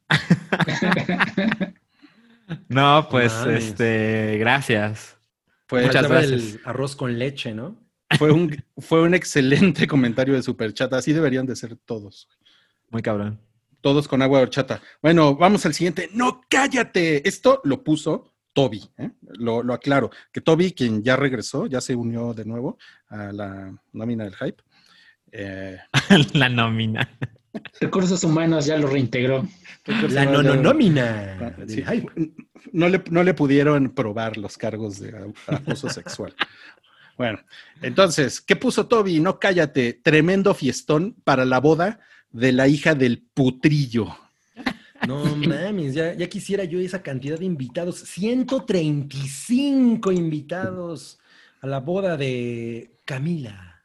No, 2.68 3.08
pues, 3.10 3.32
este, 3.46 4.38
gracias. 4.38 5.18
Fue, 5.66 5.84
Muchas 5.84 6.08
gracias. 6.08 6.32
el 6.32 6.60
arroz 6.64 6.96
con 6.96 7.18
leche, 7.18 7.52
¿no? 7.52 7.76
fue, 8.16 8.32
un, 8.32 8.64
fue 8.78 9.02
un 9.02 9.14
excelente 9.14 9.86
comentario 9.86 10.34
de 10.34 10.42
superchat. 10.42 10.92
Así 10.94 11.12
deberían 11.12 11.46
de 11.46 11.56
ser 11.56 11.76
todos. 11.76 12.28
Muy 12.90 13.02
cabrón. 13.02 13.40
Todos 13.80 14.08
con 14.08 14.22
agua 14.22 14.38
de 14.38 14.44
horchata. 14.44 14.80
Bueno, 15.02 15.36
vamos 15.36 15.64
al 15.66 15.74
siguiente. 15.74 16.08
No, 16.12 16.40
cállate. 16.48 17.28
Esto 17.28 17.60
lo 17.64 17.84
puso 17.84 18.27
Toby. 18.58 18.90
¿eh? 18.98 19.10
Lo, 19.38 19.62
lo 19.62 19.72
aclaro. 19.72 20.10
Que 20.32 20.40
Toby, 20.40 20.72
quien 20.72 21.04
ya 21.04 21.14
regresó, 21.14 21.66
ya 21.66 21.80
se 21.80 21.94
unió 21.94 22.34
de 22.34 22.44
nuevo 22.44 22.76
a 23.06 23.30
la 23.30 23.72
nómina 23.92 24.24
del 24.24 24.34
hype. 24.34 24.60
Eh, 25.30 25.78
La 26.34 26.48
nómina. 26.48 27.08
Recursos 27.80 28.24
humanos 28.24 28.66
ya 28.66 28.76
lo 28.76 28.88
reintegró. 28.88 29.46
La 30.10 30.24
no. 30.24 30.42
Sí. 31.68 31.84
no, 32.72 32.88
le, 32.88 33.04
no 33.10 33.22
le 33.22 33.32
pudieron 33.32 33.90
probar 33.94 34.36
los 34.36 34.58
cargos 34.58 34.98
de 34.98 35.32
abuso 35.46 35.88
sexual. 35.88 36.34
Bueno, 37.16 37.38
entonces, 37.80 38.40
¿qué 38.40 38.56
puso 38.56 38.88
Toby? 38.88 39.20
No 39.20 39.38
cállate. 39.38 39.92
Tremendo 39.92 40.52
fiestón 40.52 41.14
para 41.22 41.44
la 41.44 41.60
boda 41.60 42.00
de 42.32 42.50
la 42.50 42.66
hija 42.66 42.96
del 42.96 43.22
putrillo. 43.22 44.16
No 45.08 45.24
mames, 45.36 45.94
ya, 45.94 46.12
ya 46.14 46.28
quisiera 46.28 46.64
yo 46.64 46.78
esa 46.80 47.02
cantidad 47.02 47.38
de 47.38 47.44
invitados. 47.46 47.98
135 48.00 50.12
invitados 50.12 51.18
a 51.60 51.66
la 51.66 51.80
boda 51.80 52.16
de 52.16 52.98
Camila, 53.04 53.82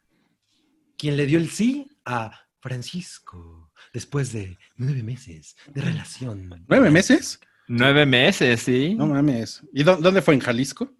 quien 0.96 1.16
le 1.16 1.26
dio 1.26 1.38
el 1.38 1.50
sí 1.50 1.88
a 2.04 2.40
Francisco 2.60 3.70
después 3.92 4.32
de 4.32 4.58
nueve 4.76 5.02
meses 5.02 5.56
de 5.72 5.80
relación. 5.80 6.64
¿Nueve 6.68 6.90
meses? 6.90 7.40
Nueve 7.66 8.06
meses, 8.06 8.60
sí. 8.60 8.94
No 8.94 9.06
mames. 9.06 9.62
¿Y 9.72 9.82
dó- 9.84 9.96
dónde 9.96 10.22
fue? 10.22 10.34
¿En 10.34 10.40
Jalisco? 10.40 10.92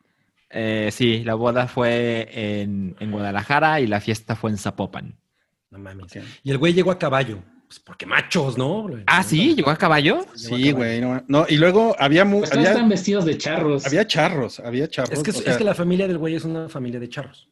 Eh, 0.50 0.90
sí, 0.92 1.22
la 1.24 1.34
boda 1.34 1.66
fue 1.68 2.28
en, 2.32 2.96
en 3.00 3.10
Guadalajara 3.10 3.80
y 3.80 3.86
la 3.86 4.00
fiesta 4.00 4.36
fue 4.36 4.50
en 4.50 4.58
Zapopan. 4.58 5.16
No 5.70 5.78
mames. 5.78 6.16
Y 6.42 6.50
el 6.50 6.58
güey 6.58 6.72
llegó 6.72 6.90
a 6.90 6.98
caballo. 6.98 7.42
Pues 7.74 7.80
porque 7.84 8.06
machos, 8.06 8.56
¿no? 8.56 8.88
Ah, 9.06 9.24
sí, 9.24 9.56
llegó 9.56 9.70
a 9.70 9.76
caballo. 9.76 10.24
Sí, 10.36 10.70
güey. 10.70 11.00
No, 11.00 11.24
no, 11.26 11.44
y 11.48 11.56
luego 11.56 11.96
había, 11.98 12.24
Pues 12.24 12.42
todos 12.50 12.52
había, 12.58 12.70
están 12.70 12.88
vestidos 12.88 13.24
de 13.24 13.36
charros. 13.36 13.84
había 13.84 14.06
charros, 14.06 14.60
había 14.60 14.88
charros. 14.88 15.12
Es 15.18 15.24
que, 15.24 15.32
o 15.32 15.34
es 15.34 15.40
sea, 15.40 15.58
que 15.58 15.64
la 15.64 15.74
familia 15.74 16.06
del 16.06 16.18
güey 16.18 16.36
es 16.36 16.44
una 16.44 16.68
familia 16.68 17.00
de 17.00 17.08
charros. 17.08 17.48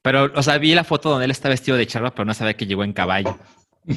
Pero, 0.00 0.32
o 0.34 0.42
sea, 0.42 0.56
vi 0.56 0.74
la 0.74 0.84
foto 0.84 1.10
donde 1.10 1.26
él 1.26 1.30
está 1.30 1.50
vestido 1.50 1.76
de 1.76 1.86
charro, 1.86 2.14
pero 2.14 2.24
no 2.24 2.32
sabía 2.32 2.56
que 2.56 2.66
llegó 2.66 2.82
en 2.82 2.94
caballo. 2.94 3.38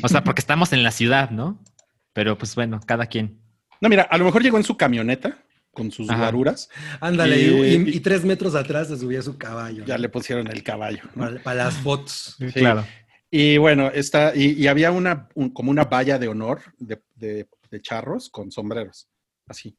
O 0.04 0.10
sea, 0.10 0.26
porque 0.26 0.42
estamos 0.42 0.74
en 0.74 0.84
la 0.84 0.92
ciudad, 0.92 1.30
¿no? 1.30 1.64
Pero 2.12 2.38
pues 2.38 2.54
bueno, 2.56 2.82
cada 2.86 3.06
quien. 3.06 3.40
No, 3.80 3.88
mira, 3.88 4.04
a 4.04 4.18
lo 4.18 4.26
mejor 4.26 4.44
llegó 4.44 4.58
en 4.58 4.64
su 4.66 4.76
camioneta 4.76 5.38
con 5.72 5.90
sus 5.92 6.10
Ajá. 6.10 6.32
Ándale, 7.00 7.40
Y- 7.40 7.46
y, 7.46 7.76
y- 7.76 7.90
y- 7.92 7.96
y 7.96 8.00
tres 8.02 8.26
metros 8.26 8.56
atrás 8.56 8.90
se 8.90 8.98
subía 8.98 9.22
su 9.22 9.38
caballo. 9.38 9.86
Ya 9.86 9.96
¿no? 9.96 10.02
le 10.02 10.10
pusieron 10.10 10.48
el 10.48 10.64
caballo. 10.64 11.04
¿no? 11.16 11.24
Para, 11.24 11.44
para 11.44 11.64
las 11.66 11.76
fotos. 11.76 12.36
Sí. 12.40 12.46
Claro. 12.52 12.86
Y 13.38 13.58
bueno, 13.58 13.88
está, 13.94 14.34
y, 14.34 14.52
y 14.54 14.68
había 14.68 14.94
una, 14.94 15.28
un- 15.36 15.50
como 15.50 15.70
una 15.70 15.84
valla 15.84 16.18
de 16.18 16.30
honor 16.30 16.62
de, 16.78 17.02
de- 17.16 17.48
de 17.70 17.82
charros 17.82 18.30
con 18.30 18.50
sombreros, 18.50 19.10
así. 19.48 19.76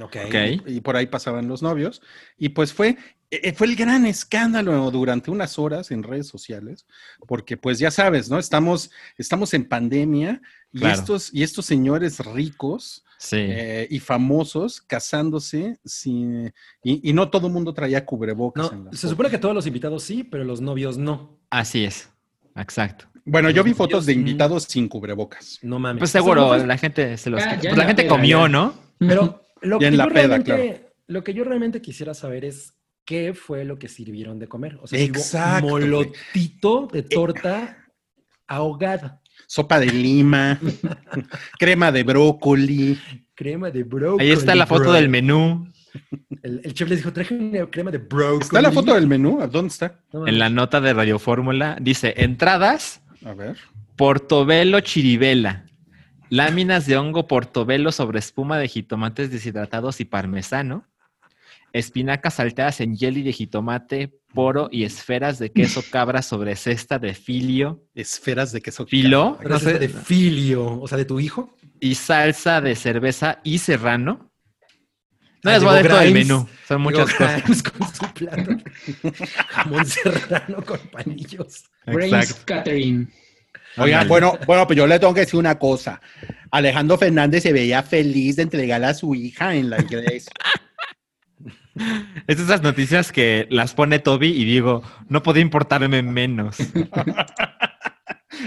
Ok. 0.00 0.16
Ok. 0.26 0.34
Y 0.66 0.80
por 0.80 0.96
ahí 0.96 1.06
pasaban 1.06 1.48
los 1.48 1.62
novios. 1.62 2.00
Y 2.38 2.50
pues 2.50 2.72
fue, 2.72 2.96
eh, 3.30 3.52
fue 3.52 3.66
el 3.66 3.76
gran 3.76 4.06
escándalo 4.06 4.90
durante 4.90 5.30
unas 5.30 5.58
horas 5.58 5.90
en 5.90 6.02
redes 6.02 6.28
sociales, 6.28 6.86
porque 7.26 7.58
pues 7.58 7.78
ya 7.78 7.90
sabes, 7.90 8.30
¿no? 8.30 8.38
Estamos, 8.38 8.90
estamos 9.18 9.52
en 9.52 9.68
pandemia 9.68 10.40
y, 10.72 10.78
Claro. 10.78 10.94
estos, 10.98 11.34
y 11.34 11.42
estos 11.42 11.66
señores 11.66 12.20
ricos 12.20 13.04
Sí. 13.18 13.36
eh, 13.38 13.86
y 13.90 13.98
famosos 14.00 14.80
casándose 14.80 15.78
sin, 15.84 16.54
y, 16.82 17.10
y 17.10 17.12
no 17.12 17.28
todo 17.30 17.46
el 17.48 17.52
mundo 17.52 17.74
traía 17.74 18.04
cubrebocas. 18.06 18.72
en 18.72 18.78
No, 18.84 18.90
las 18.90 19.00
se 19.00 19.08
supone 19.08 19.28
que 19.30 19.38
todos 19.38 19.54
los 19.54 19.66
invitados 19.66 20.02
sí, 20.04 20.24
pero 20.24 20.44
los 20.44 20.60
novios 20.62 20.96
no. 20.98 21.38
Así 21.50 21.84
es. 21.84 22.10
Exacto. 22.56 23.06
Bueno, 23.24 23.50
yo 23.50 23.64
vi 23.64 23.74
fotos 23.74 24.06
de 24.06 24.14
mm. 24.14 24.18
invitados 24.18 24.64
sin 24.64 24.88
cubrebocas. 24.88 25.58
No 25.62 25.78
mames. 25.78 26.00
Pues 26.00 26.10
O 26.10 26.12
sea, 26.12 26.20
seguro, 26.22 26.56
la 26.64 26.78
gente 26.78 27.16
se 27.16 27.30
los. 27.30 27.42
Ya- 27.42 27.56
Pues 27.58 27.64
la 27.64 27.70
en 27.70 27.78
la 27.78 27.86
gente 27.86 28.02
peda, 28.04 28.08
comió, 28.10 28.42
ya. 28.42 28.48
¿no? 28.48 28.74
Pero 28.98 29.42
lo 29.62 29.78
que, 29.78 29.86
en 29.86 29.92
yo 29.94 29.98
la 29.98 30.08
peda, 30.08 30.38
realmente, 30.38 30.86
lo 31.08 31.24
que 31.24 31.34
yo 31.34 31.44
realmente 31.44 31.82
quisiera 31.82 32.14
saber 32.14 32.44
es 32.44 32.74
qué 33.04 33.34
fue 33.34 33.64
lo 33.64 33.78
que 33.78 33.88
sirvieron 33.88 34.38
de 34.38 34.46
comer. 34.48 34.78
O 34.80 34.86
sea, 34.86 34.98
si 34.98 35.10
hubo 35.10 35.18
Exacto, 35.18 35.68
güey. 35.68 35.84
molotito 35.84 36.88
de 36.92 37.02
torta 37.02 37.78
ahogada, 38.46 39.20
Sopa 39.48 39.78
de 39.80 39.86
lima, 39.86 40.58
crema 41.58 41.92
de 41.92 42.02
brócoli. 42.04 42.98
crema 43.34 43.70
de 43.70 43.82
brócoli. 43.82 44.24
Ahí 44.24 44.32
está 44.32 44.54
la 44.54 44.66
foto 44.66 44.84
bro. 44.84 44.92
del 44.92 45.08
menú 45.08 45.68
El, 46.42 46.60
el 46.64 46.74
chef 46.74 46.88
les 46.88 46.98
dijo, 46.98 47.12
traje 47.12 47.34
una 47.34 47.66
crema 47.70 47.90
de 47.90 47.98
brócoli. 47.98 48.42
¿Está 48.42 48.60
la 48.62 48.72
foto 48.72 48.94
del 48.94 49.06
menú? 49.06 49.38
¿Dónde 49.50 49.68
está? 49.68 50.00
En 50.12 50.38
la 50.38 50.48
nota 50.50 50.80
de 50.80 50.92
Radio 50.92 51.18
Fórmula. 51.18 51.76
Dice: 51.80 52.14
entradas, 52.16 53.02
A 53.24 53.34
ver. 53.34 53.56
portobelo 53.96 54.80
chiribela. 54.80 55.64
Láminas 56.28 56.86
de 56.86 56.96
hongo 56.96 57.26
portobelo 57.28 57.92
sobre 57.92 58.18
espuma 58.18 58.58
de 58.58 58.68
jitomates 58.68 59.30
deshidratados 59.30 60.00
y 60.00 60.04
parmesano. 60.04 60.84
Espinacas 61.72 62.34
salteadas 62.34 62.80
en 62.80 62.96
jelly 62.96 63.22
de 63.22 63.32
jitomate, 63.32 64.12
poro 64.32 64.68
y 64.72 64.84
esferas 64.84 65.38
de 65.38 65.52
queso 65.52 65.82
cabra 65.90 66.22
sobre 66.22 66.56
cesta 66.56 66.98
de 66.98 67.12
filio. 67.14 67.82
Esferas 67.94 68.50
de 68.52 68.60
queso. 68.62 68.86
Filo. 68.86 69.38
No 69.46 69.58
sé. 69.58 69.78
de 69.78 69.88
filio, 69.88 70.80
o 70.80 70.88
sea, 70.88 70.96
de 70.96 71.04
tu 71.04 71.20
hijo. 71.20 71.54
y 71.80 71.94
salsa 71.96 72.60
de 72.60 72.74
cerveza 72.76 73.40
y 73.44 73.58
serrano. 73.58 74.30
No 75.42 75.50
les 75.52 75.62
voy 75.62 75.70
a 75.70 75.74
dar 75.74 75.88
todo 75.88 76.00
el 76.00 76.12
menú, 76.12 76.48
son 76.66 76.80
muchas 76.82 77.12
cosas. 77.14 77.42
Con 77.62 77.94
su 77.94 78.14
plato 78.14 78.50
de 78.50 79.12
jamón 79.48 79.86
serrano 79.86 80.64
con 80.64 80.78
panillos. 80.90 81.64
Brains. 81.86 82.34
Catering. 82.44 83.10
Oigan, 83.78 84.00
Ándale. 84.02 84.08
bueno, 84.08 84.38
bueno, 84.46 84.66
pues 84.66 84.76
yo 84.76 84.86
le 84.86 84.98
tengo 84.98 85.14
que 85.14 85.20
decir 85.20 85.38
una 85.38 85.58
cosa. 85.58 86.00
Alejandro 86.50 86.96
Fernández 86.96 87.42
se 87.42 87.52
veía 87.52 87.82
feliz 87.82 88.36
de 88.36 88.42
entregar 88.42 88.82
a 88.84 88.94
su 88.94 89.14
hija 89.14 89.54
en 89.54 89.70
la 89.70 89.80
iglesia. 89.80 90.32
Es 92.26 92.40
esas 92.40 92.62
noticias 92.62 93.12
que 93.12 93.46
las 93.50 93.74
pone 93.74 93.98
Toby 93.98 94.28
y 94.28 94.46
digo, 94.46 94.82
no 95.10 95.22
puede 95.22 95.40
importarme 95.40 96.02
menos. 96.02 96.56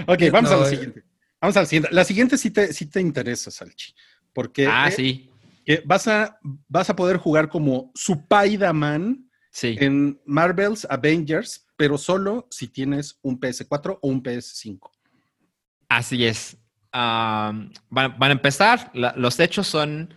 Ok, 0.08 0.24
vamos 0.32 0.52
a 0.52 0.56
No, 0.58 0.66
eh. 0.66 0.70
siguiente. 0.70 1.04
Vamos 1.42 1.58
a 1.58 1.62
la 1.62 1.66
siguiente. 1.66 1.90
La 1.92 2.04
siguiente 2.04 2.38
sí 2.38 2.52
te, 2.52 2.74
sí 2.74 2.86
te 2.86 3.02
interesa, 3.02 3.50
Salchi. 3.50 3.94
Porque 4.34 4.68
ah, 4.68 4.88
eh, 4.88 4.92
sí, 4.92 5.29
que 5.66 5.82
vas, 5.86 6.08
a, 6.08 6.40
vas 6.68 6.90
a 6.90 6.96
poder 6.96 7.18
jugar 7.18 7.50
como 7.50 7.92
Spider-Man 7.96 9.30
sí. 9.52 9.76
en 9.80 10.20
Marvel's 10.26 10.88
Avengers, 10.90 11.68
pero 11.76 11.98
solo 11.98 12.48
si 12.50 12.68
tienes 12.68 13.20
un 13.22 13.40
PS4 13.40 14.00
o 14.02 14.08
un 14.08 14.22
PS5. 14.22 14.90
Así 15.88 16.26
es. 16.26 16.58
Van, 16.92 17.72
van 17.90 18.22
a 18.22 18.32
empezar. 18.32 18.92
La- 18.94 19.14
los 19.16 19.40
hechos 19.40 19.68
son. 19.68 20.14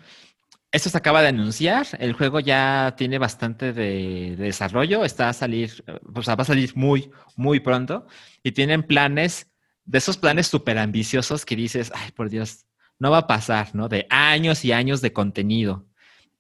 Esto 0.71 0.89
se 0.89 0.97
acaba 0.97 1.21
de 1.21 1.29
anunciar. 1.29 1.87
El 1.99 2.15
juego 2.15 2.41
ya 2.41 2.95
tiene 2.97 3.19
bastante 3.19 3.73
de, 3.73 4.37
de 4.37 4.45
desarrollo. 4.45 5.05
Está 5.05 5.29
a 5.29 5.33
salir, 5.35 5.85
o 6.15 6.23
sea, 6.23 6.35
va 6.35 6.43
a 6.43 6.47
salir 6.47 6.73
muy, 6.75 7.11
muy 7.37 7.61
pronto. 7.61 8.07
Y 8.43 8.53
tienen 8.53 8.83
planes, 8.83 9.51
de 9.85 9.99
esos 9.99 10.17
planes 10.17 10.47
súper 10.47 10.79
ambiciosos 10.79 11.45
que 11.45 11.57
dices, 11.57 11.93
ay, 11.95 12.13
por 12.13 12.31
Dios, 12.31 12.65
no 13.03 13.11
va 13.11 13.19
a 13.19 13.27
pasar, 13.27 13.75
¿no? 13.75 13.89
De 13.89 14.07
años 14.11 14.65
y 14.65 14.71
años 14.71 15.01
de 15.01 15.13
contenido. 15.13 15.85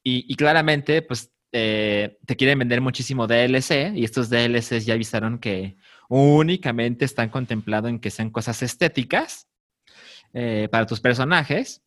Y, 0.04 0.32
claramente, 0.36 1.02
pues, 1.02 1.32
eh, 1.50 2.18
te 2.24 2.36
quieren 2.36 2.60
vender 2.60 2.80
muchísimo 2.80 3.26
DLC. 3.26 3.92
Y 3.96 4.04
estos 4.04 4.30
DLCs 4.30 4.86
ya 4.86 4.94
avisaron 4.94 5.40
que 5.40 5.76
únicamente 6.08 7.04
están 7.04 7.30
contemplados 7.30 7.90
en 7.90 7.98
que 7.98 8.10
sean 8.12 8.30
cosas 8.30 8.62
estéticas 8.62 9.48
eh, 10.34 10.68
para 10.70 10.86
tus 10.86 11.00
personajes. 11.00 11.82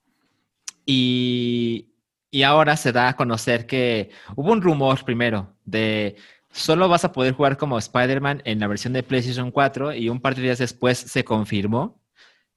Y, 0.86 1.94
y 2.30 2.44
ahora 2.44 2.76
se 2.76 2.92
da 2.92 3.08
a 3.08 3.16
conocer 3.16 3.68
que 3.68 4.10
hubo 4.36 4.52
un 4.52 4.62
rumor 4.62 5.06
primero 5.06 5.56
de 5.64 6.18
solo 6.52 6.90
vas 6.90 7.06
a 7.06 7.14
poder 7.14 7.34
jugar 7.34 7.56
como 7.56 7.78
Spider-Man 7.78 8.42
en 8.44 8.60
la 8.60 8.68
versión 8.68 8.92
de 8.92 9.04
PlayStation 9.04 9.52
4 9.52 9.94
y 9.94 10.10
un 10.10 10.20
par 10.20 10.36
de 10.36 10.42
días 10.42 10.58
después 10.58 10.98
se 10.98 11.24
confirmó. 11.24 12.05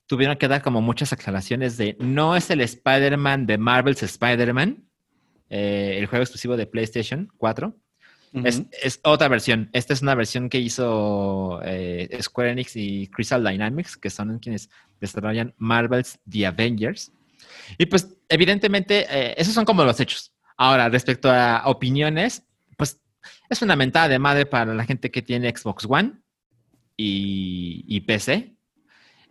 Tuvieron 0.09 0.37
que 0.37 0.49
dar 0.49 0.63
como 0.63 0.81
muchas 0.81 1.13
aclaraciones 1.13 1.77
de 1.77 1.97
no 2.01 2.35
es 2.35 2.51
el 2.51 2.61
Spider-Man 2.61 3.47
de 3.47 3.59
Marvel's 3.59 4.03
Spider-Man, 4.03 4.89
eh, 5.51 5.97
el 5.99 6.07
juego 6.07 6.25
exclusivo 6.25 6.57
de 6.57 6.67
PlayStation 6.67 7.31
4. 7.37 7.77
Es, 8.45 8.63
es 8.83 9.01
otra 9.05 9.29
versión. 9.29 9.71
Esta 9.73 9.95
es 9.95 10.03
una 10.03 10.15
versión 10.15 10.49
que 10.51 10.59
hizo 10.59 11.61
eh, 11.65 12.19
Square 12.21 12.51
Enix 12.51 12.77
y 12.77 13.09
Crystal 13.09 13.43
Dynamics, 13.43 13.97
que 13.97 14.11
son 14.11 14.39
quienes 14.39 14.69
desarrollan 15.01 15.55
Marvel's 15.57 16.19
The 16.29 16.47
Avengers. 16.47 17.13
Y 17.79 17.87
pues, 17.87 18.17
evidentemente, 18.29 19.07
eh, 19.09 19.35
esos 19.39 19.55
son 19.55 19.65
como 19.65 19.85
los 19.85 19.99
hechos. 20.01 20.33
Ahora, 20.57 20.89
respecto 20.89 21.31
a 21.31 21.63
opiniones, 21.67 22.43
pues 22.77 23.01
es 23.49 23.63
una 23.63 23.77
mentada 23.77 24.09
de 24.09 24.19
madre 24.19 24.47
para 24.47 24.75
la 24.75 24.85
gente 24.85 25.11
que 25.11 25.23
tiene 25.23 25.55
Xbox 25.57 25.87
One 25.89 26.15
y, 26.97 27.85
y 27.87 28.01
PC. 28.01 28.58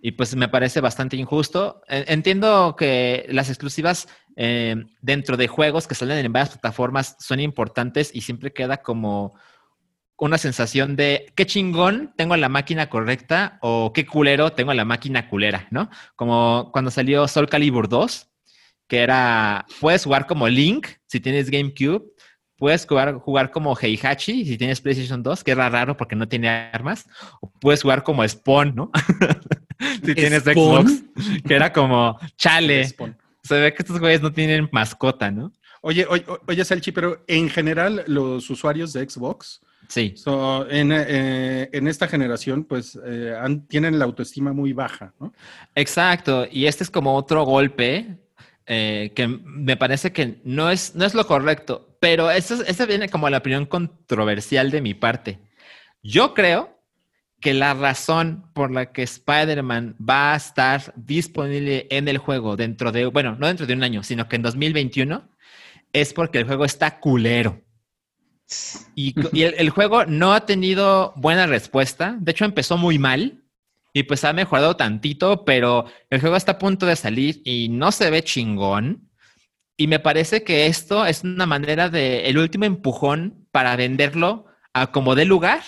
Y 0.01 0.11
pues 0.11 0.35
me 0.35 0.47
parece 0.47 0.79
bastante 0.81 1.17
injusto. 1.17 1.81
En- 1.87 2.05
Entiendo 2.07 2.75
que 2.77 3.25
las 3.29 3.49
exclusivas 3.49 4.07
eh, 4.35 4.75
dentro 5.01 5.37
de 5.37 5.47
juegos 5.47 5.87
que 5.87 5.95
salen 5.95 6.23
en 6.25 6.31
varias 6.31 6.51
plataformas 6.51 7.15
son 7.19 7.39
importantes 7.39 8.11
y 8.13 8.21
siempre 8.21 8.53
queda 8.53 8.77
como 8.77 9.33
una 10.19 10.37
sensación 10.37 10.95
de 10.95 11.31
qué 11.35 11.45
chingón 11.45 12.13
tengo 12.17 12.35
la 12.37 12.49
máquina 12.49 12.89
correcta 12.89 13.59
o 13.61 13.91
qué 13.93 14.05
culero 14.05 14.51
tengo 14.53 14.73
la 14.73 14.85
máquina 14.85 15.29
culera, 15.29 15.67
¿no? 15.71 15.89
Como 16.15 16.69
cuando 16.73 16.89
salió 16.91 17.27
Soul 17.27 17.49
Calibur 17.49 17.87
2, 17.87 18.27
que 18.87 18.99
era, 18.99 19.65
puedes 19.79 20.03
jugar 20.05 20.25
como 20.25 20.47
Link 20.47 20.87
si 21.07 21.19
tienes 21.19 21.49
GameCube, 21.51 22.03
puedes 22.57 22.85
jugar, 22.85 23.13
jugar 23.15 23.51
como 23.51 23.77
Heihachi 23.79 24.45
si 24.45 24.57
tienes 24.57 24.81
PlayStation 24.81 25.21
2, 25.23 25.43
que 25.43 25.51
era 25.51 25.69
raro 25.69 25.95
porque 25.95 26.15
no 26.15 26.27
tiene 26.27 26.49
armas, 26.49 27.05
o 27.41 27.49
puedes 27.59 27.81
jugar 27.81 28.03
como 28.03 28.27
Spawn, 28.27 28.75
¿no? 28.75 28.91
si 30.03 30.15
tienes 30.15 30.43
¿Spawn? 30.43 30.87
Xbox, 30.87 31.03
que 31.45 31.53
era 31.53 31.71
como 31.71 32.17
chale. 32.37 32.85
Spawn. 32.87 33.15
Se 33.43 33.59
ve 33.59 33.73
que 33.73 33.81
estos 33.83 33.99
güeyes 33.99 34.21
no 34.21 34.31
tienen 34.33 34.67
mascota, 34.71 35.31
¿no? 35.31 35.53
Oye, 35.81 36.05
oye, 36.09 36.25
oye, 36.47 36.65
Salchi, 36.65 36.91
pero 36.91 37.23
en 37.27 37.49
general 37.49 38.03
los 38.07 38.49
usuarios 38.49 38.91
de 38.93 39.07
Xbox 39.09 39.61
Sí, 39.89 40.11
so, 40.17 40.69
en, 40.69 40.91
eh, 40.91 41.69
en 41.71 41.87
esta 41.87 42.09
generación 42.09 42.65
pues 42.65 42.99
eh, 43.05 43.33
han- 43.39 43.65
tienen 43.67 43.97
la 43.97 44.03
autoestima 44.03 44.51
muy 44.51 44.73
baja, 44.73 45.13
¿no? 45.17 45.31
exacto. 45.75 46.45
Y 46.51 46.65
este 46.65 46.83
es 46.83 46.89
como 46.91 47.15
otro 47.15 47.45
golpe 47.45 48.17
eh, 48.69 49.13
que 49.15 49.27
me 49.27 49.77
parece 49.77 50.11
que 50.11 50.41
no 50.43 50.69
es, 50.69 50.93
no 50.93 51.05
es 51.05 51.13
lo 51.13 51.25
correcto, 51.25 51.97
pero 52.01 52.29
eso, 52.29 52.61
esa 52.65 52.85
viene 52.85 53.07
como 53.07 53.29
la 53.29 53.37
opinión 53.37 53.65
controversial 53.65 54.71
de 54.71 54.81
mi 54.81 54.93
parte. 54.93 55.39
Yo 56.03 56.33
creo 56.33 56.77
que 57.39 57.53
la 57.53 57.73
razón 57.73 58.51
por 58.53 58.71
la 58.71 58.91
que 58.91 59.03
Spider-Man 59.03 59.95
va 59.97 60.33
a 60.33 60.35
estar 60.35 60.93
disponible 60.97 61.87
en 61.89 62.09
el 62.09 62.17
juego 62.17 62.57
dentro 62.57 62.91
de, 62.91 63.05
bueno, 63.05 63.37
no 63.39 63.47
dentro 63.47 63.65
de 63.65 63.73
un 63.73 63.83
año, 63.83 64.03
sino 64.03 64.27
que 64.27 64.35
en 64.35 64.41
2021, 64.41 65.29
es 65.93 66.13
porque 66.13 66.39
el 66.39 66.45
juego 66.45 66.65
está 66.65 66.99
culero. 66.99 67.61
Y, 68.95 69.15
y 69.31 69.43
el 69.43 69.69
juego 69.69 70.05
no 70.05 70.33
ha 70.33 70.45
tenido 70.45 71.13
buena 71.15 71.47
respuesta. 71.47 72.17
De 72.19 72.31
hecho, 72.31 72.43
empezó 72.43 72.77
muy 72.77 72.99
mal 72.99 73.43
y 73.97 74.03
pues 74.03 74.23
ha 74.25 74.31
mejorado 74.31 74.75
tantito, 74.75 75.43
pero 75.43 75.85
el 76.11 76.21
juego 76.21 76.35
está 76.35 76.51
a 76.51 76.57
punto 76.59 76.85
de 76.85 76.95
salir 76.95 77.41
y 77.43 77.67
no 77.69 77.91
se 77.91 78.11
ve 78.11 78.23
chingón. 78.23 79.09
Y 79.75 79.87
me 79.87 79.99
parece 79.99 80.43
que 80.43 80.67
esto 80.67 81.03
es 81.03 81.23
una 81.23 81.47
manera 81.47 81.89
de 81.89 82.29
el 82.29 82.37
último 82.37 82.65
empujón 82.65 83.47
para 83.51 83.75
venderlo 83.75 84.45
a 84.73 84.91
como 84.91 85.15
dé 85.15 85.25
lugar 85.25 85.63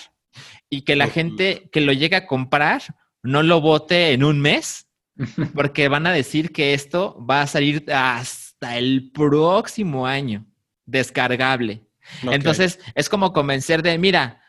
y 0.68 0.82
que 0.82 0.94
la 0.94 1.08
gente 1.08 1.68
que 1.72 1.80
lo 1.80 1.92
llegue 1.92 2.14
a 2.14 2.28
comprar 2.28 2.82
no 3.24 3.42
lo 3.42 3.60
vote 3.60 4.12
en 4.12 4.22
un 4.22 4.40
mes, 4.40 4.86
porque 5.56 5.88
van 5.88 6.06
a 6.06 6.12
decir 6.12 6.52
que 6.52 6.72
esto 6.72 7.18
va 7.28 7.42
a 7.42 7.48
salir 7.48 7.84
hasta 7.92 8.78
el 8.78 9.10
próximo 9.12 10.06
año, 10.06 10.46
descargable. 10.86 11.82
Entonces 12.22 12.78
es 12.94 13.08
como 13.08 13.32
convencer 13.32 13.82
de, 13.82 13.98
mira, 13.98 14.40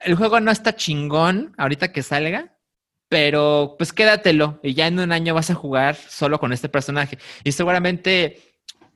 el 0.00 0.16
juego 0.16 0.40
no 0.40 0.50
está 0.50 0.74
chingón 0.74 1.54
ahorita 1.58 1.92
que 1.92 2.02
salga, 2.02 2.57
pero 3.08 3.74
pues 3.78 3.92
quédatelo 3.92 4.60
y 4.62 4.74
ya 4.74 4.86
en 4.86 4.98
un 4.98 5.12
año 5.12 5.34
vas 5.34 5.50
a 5.50 5.54
jugar 5.54 5.96
solo 5.96 6.38
con 6.38 6.52
este 6.52 6.68
personaje. 6.68 7.18
Y 7.44 7.52
seguramente 7.52 8.48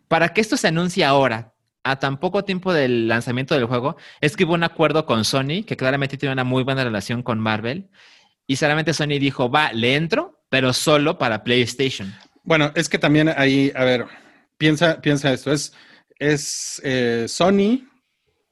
para 0.09 0.35
que 0.35 0.43
esto 0.43 0.59
se 0.59 0.69
anuncie 0.69 1.05
ahora, 1.05 1.55
a 1.85 1.99
tan 1.99 2.21
poco 2.21 2.45
tiempo 2.45 2.73
del 2.73 3.09
lanzamiento 3.09 3.55
del 3.55 3.65
juego, 3.65 3.97
es 4.21 4.37
que 4.37 4.45
hubo 4.45 4.55
un 4.55 4.63
acuerdo 4.63 5.07
con 5.07 5.25
Sony, 5.25 5.65
que 5.67 5.77
claramente 5.77 6.19
tiene 6.19 6.35
una 6.35 6.45
muy 6.45 6.63
buena 6.63 6.85
relación 6.85 7.23
con 7.23 7.41
Marvel, 7.41 7.91
y 8.47 8.57
solamente 8.57 8.93
Sony 8.93 9.19
dijo, 9.19 9.51
va, 9.51 9.73
le 9.73 9.97
entro, 9.97 10.45
pero 10.49 10.75
solo 10.75 11.17
para 11.17 11.43
PlayStation. 11.43 12.15
Bueno, 12.43 12.73
es 12.75 12.89
que 12.89 12.99
también 12.99 13.31
ahí, 13.35 13.73
a 13.75 13.85
ver, 13.85 14.07
piensa, 14.59 15.01
piensa 15.01 15.33
esto, 15.33 15.51
es, 15.51 15.73
es 16.19 16.81
eh, 16.85 17.25
Sony, 17.27 17.89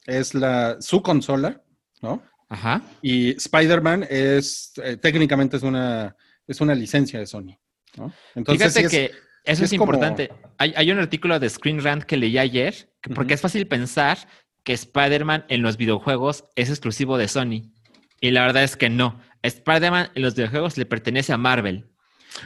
es 0.07 0.35
la, 0.35 0.81
su 0.81 1.03
consola, 1.03 1.61
¿no? 2.01 2.23
Ajá. 2.51 2.83
Y 3.01 3.31
Spider-Man 3.37 4.07
es, 4.11 4.73
eh, 4.85 4.97
técnicamente 4.97 5.57
es 5.57 5.63
una, 5.63 6.15
es 6.47 6.61
una 6.61 6.75
licencia 6.75 7.19
de 7.19 7.27
Sony, 7.27 7.57
¿no? 7.97 8.13
Entonces, 8.35 8.73
Fíjate 8.75 8.81
sí 8.81 8.85
es- 8.85 8.91
que 8.91 9.05
eso 9.45 9.65
es 9.65 9.73
es, 9.73 9.79
como- 9.79 9.93
importante. 9.93 10.31
Hay, 10.59 10.75
hay 10.77 10.91
un 10.91 10.99
artículo 10.99 11.39
de 11.39 11.49
Screen 11.49 11.83
Rant 11.83 12.03
que 12.05 12.17
leí 12.19 12.37
ayer, 12.39 12.91
que- 13.01 13.15
porque 13.15 13.35
es 13.35 13.41
fácil 13.41 13.67
pensar 13.67 14.19
que 14.65 14.73
Spider-Man 14.75 15.47
en 15.49 15.63
los 15.63 15.77
videojuegos 15.79 16.45
es 16.57 16.69
exclusivo 16.69 17.17
de 17.17 17.29
Sony. 17.29 17.73
Y 18.21 18.33
la 18.33 18.43
verdad 18.43 18.65
es 18.65 18.77
que 18.77 18.91
no. 18.91 19.19
Spider-Man 19.43 20.11
en 20.15 20.23
los 20.23 20.35
videojuegos 20.35 20.77
le 20.77 20.85
pertenece 20.85 21.33
a 21.33 21.39
Marvel. 21.39 21.87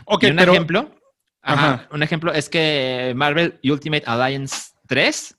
ok, 0.04 0.22
y 0.22 0.26
un 0.30 0.36
pero, 0.36 0.52
ejemplo, 0.52 0.94
ajá, 1.42 1.74
Ajá. 1.74 1.88
un 1.92 2.02
ejemplo 2.02 2.32
es 2.32 2.48
que 2.48 3.12
Marvel 3.16 3.58
Ultimate 3.64 4.04
Alliance 4.06 4.70
3 4.86 5.36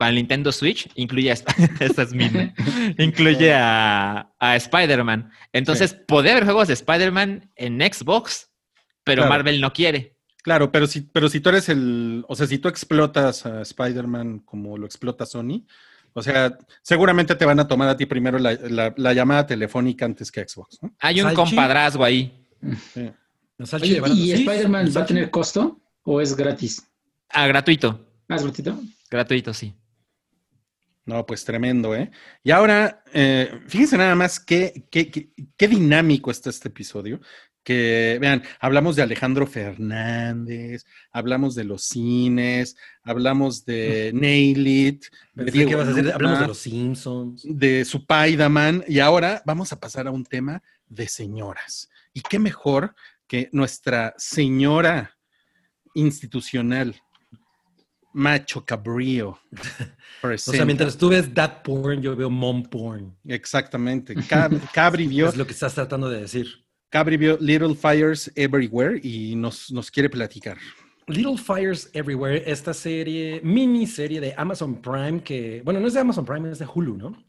para 0.00 0.08
el 0.08 0.14
Nintendo 0.16 0.50
Switch 0.50 0.88
incluye 0.94 1.30
a, 1.30 1.34
Sp- 1.36 1.52
esta 1.80 2.02
es 2.04 2.14
mi- 2.14 2.24
incluye 2.98 3.52
a, 3.54 4.32
a 4.38 4.56
Spider-Man. 4.56 5.30
Entonces, 5.52 5.92
puede 5.92 6.30
haber 6.30 6.44
juegos 6.44 6.68
de 6.68 6.74
Spider-Man 6.74 7.50
en 7.54 7.80
Xbox, 7.82 8.48
pero 9.04 9.20
Claro. 9.22 9.28
Marvel 9.30 9.60
no 9.60 9.74
quiere. 9.74 10.16
claro, 10.42 10.72
pero 10.72 10.86
si, 10.86 11.02
pero 11.02 11.28
si 11.28 11.40
tú 11.40 11.50
eres 11.50 11.68
el, 11.68 12.24
o 12.28 12.34
sea, 12.34 12.46
si 12.46 12.56
tú 12.56 12.68
explotas 12.68 13.44
a 13.44 13.60
Spider-Man 13.60 14.38
como 14.38 14.78
lo 14.78 14.86
explota 14.86 15.26
Sony, 15.26 15.66
o 16.14 16.22
sea, 16.22 16.56
seguramente 16.82 17.34
te 17.34 17.44
van 17.44 17.60
a 17.60 17.68
tomar 17.68 17.90
a 17.90 17.96
ti 17.98 18.06
primero 18.06 18.38
la, 18.38 18.54
la- 18.54 18.94
la 18.96 19.12
llamada 19.12 19.46
telefónica 19.46 20.06
antes 20.06 20.32
que 20.32 20.48
Xbox, 20.48 20.78
¿no? 20.82 20.94
Hay 21.00 21.20
un 21.20 21.26
Salchi. 21.26 21.36
compadrazgo 21.36 22.04
ahí. 22.04 22.46
Sí. 22.94 23.10
Oye. 23.74 24.00
¿y 24.14 24.24
Sí, 24.24 24.32
Spider-Man 24.32 24.90
va 24.96 25.02
a 25.02 25.06
tener 25.06 25.30
costo 25.30 25.78
o 26.04 26.22
es 26.22 26.34
gratis? 26.34 26.82
Ah, 27.28 27.46
gratuito. 27.46 28.06
¿Ah, 28.30 28.36
es 28.36 28.42
gratuito? 28.42 28.80
Gratuito, 29.10 29.52
sí. 29.52 29.74
No, 31.10 31.26
pues 31.26 31.44
tremendo, 31.44 31.94
¿eh? 31.96 32.10
Y 32.44 32.52
ahora, 32.52 33.02
eh, 33.12 33.50
fíjense 33.66 33.96
nada 33.98 34.14
más 34.14 34.38
qué, 34.38 34.86
qué, 34.92 35.10
qué- 35.10 35.30
qué 35.56 35.66
dinámico 35.68 36.30
está 36.30 36.50
este 36.50 36.68
episodio. 36.68 37.20
Que 37.62 38.16
vean, 38.20 38.42
hablamos 38.58 38.96
de 38.96 39.02
Alejandro 39.02 39.46
Fernández, 39.46 40.86
hablamos 41.12 41.54
de 41.54 41.64
los 41.64 41.82
cines, 41.84 42.76
hablamos 43.02 43.64
de 43.66 44.12
Nail 44.14 44.66
It, 44.66 45.04
de 45.34 45.44
Pensé 45.44 45.50
que 45.52 45.58
Diego 45.58 45.70
ibas 45.72 45.88
a 45.88 45.92
decir, 45.92 46.12
hablamos 46.12 46.40
de 46.40 46.46
los 46.46 46.58
Simpsons. 46.58 47.42
de 47.44 47.84
Supaidaman, 47.84 48.84
y 48.88 49.00
ahora 49.00 49.42
vamos 49.44 49.72
a 49.72 49.78
pasar 49.80 50.06
a 50.06 50.10
un 50.10 50.24
tema 50.24 50.62
de 50.88 51.06
señoras. 51.08 51.90
Y 52.14 52.22
qué 52.22 52.38
mejor 52.38 52.94
que 53.26 53.50
nuestra 53.52 54.14
señora 54.16 55.18
institucional, 55.94 56.96
Macho 58.12 58.64
Cabrío. 58.64 59.38
O 60.22 60.36
sea, 60.36 60.66
mientras 60.66 60.98
tú 60.98 61.08
ves 61.08 61.32
that 61.32 61.62
porn, 61.64 62.02
yo 62.02 62.14
veo 62.14 62.28
mom 62.28 62.62
porn. 62.64 63.16
Exactamente. 63.26 64.14
Cab- 64.14 64.60
Cabri 64.74 65.06
vio, 65.06 65.26
Es 65.28 65.36
lo 65.36 65.46
que 65.46 65.52
estás 65.54 65.74
tratando 65.74 66.10
de 66.10 66.20
decir. 66.20 66.46
Cabri 66.90 67.16
vio 67.16 67.38
Little 67.40 67.74
Fires 67.74 68.30
Everywhere 68.36 69.00
y 69.02 69.34
nos, 69.36 69.72
nos 69.72 69.90
quiere 69.90 70.10
platicar. 70.10 70.58
Little 71.06 71.38
Fires 71.38 71.88
Everywhere, 71.94 72.42
esta 72.46 72.74
serie, 72.74 73.40
miniserie 73.42 74.20
de 74.20 74.34
Amazon 74.36 74.82
Prime, 74.82 75.22
que, 75.22 75.62
bueno, 75.64 75.80
no 75.80 75.86
es 75.86 75.94
de 75.94 76.00
Amazon 76.00 76.26
Prime, 76.26 76.50
es 76.50 76.58
de 76.58 76.66
Hulu, 76.66 76.98
¿no? 76.98 77.24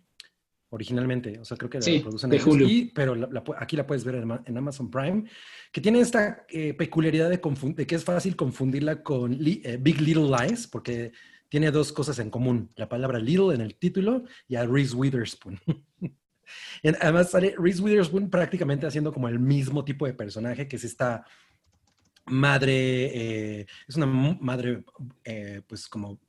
Originalmente, 0.74 1.38
o 1.38 1.44
sea, 1.44 1.58
creo 1.58 1.70
que 1.70 1.80
la 1.80 1.84
Sí, 1.84 2.00
producen 2.00 2.30
de. 2.30 2.42
Hulu. 2.42 2.66
Y- 2.68 2.92
pero 2.96 3.14
la- 3.14 3.28
la 3.30 3.44
pu- 3.44 3.56
aquí 3.60 3.76
la 3.76 3.86
puedes 3.86 4.06
ver 4.06 4.16
en, 4.16 4.28
Ma- 4.28 4.42
en 4.46 4.58
Amazon 4.58 4.90
Prime, 4.90 5.26
que 5.72 5.82
tiene 5.82 6.00
esta 6.00 6.46
eh, 6.50 6.74
peculiaridad 6.74 7.30
de, 7.30 7.42
de 7.76 7.86
que 7.88 7.96
es 7.96 8.04
fácil 8.06 8.38
confundirla 8.38 9.04
con 9.04 9.32
Li- 9.38 9.62
eh, 9.66 9.78
Big 9.80 10.00
Little 10.00 10.30
Lies, 10.30 10.68
porque 10.68 11.12
tiene 11.50 11.72
dos 11.72 11.92
cosas 11.92 12.20
en 12.20 12.30
común, 12.30 12.70
la 12.78 12.88
palabra 12.88 13.20
little 13.20 13.54
en 13.54 13.60
el 13.60 13.76
título 13.76 14.24
y 14.48 14.56
a 14.56 14.66
Reese 14.66 14.96
Witherspoon. 14.96 15.60
Además 17.02 17.32
sale 17.32 17.54
Reese 17.58 17.82
Witherspoon 17.82 18.30
prácticamente 18.30 18.88
haciendo 18.88 19.12
como 19.12 19.28
el 19.28 19.40
mismo 19.40 19.84
tipo 19.84 20.06
de 20.06 20.14
personaje, 20.14 20.70
que 20.70 20.78
es 20.78 20.86
esta 20.86 21.26
madre, 22.28 23.60
eh, 23.62 23.66
es 23.88 23.96
una 23.98 24.06
madre 24.06 24.84
pues 25.68 25.88
como 25.90 26.20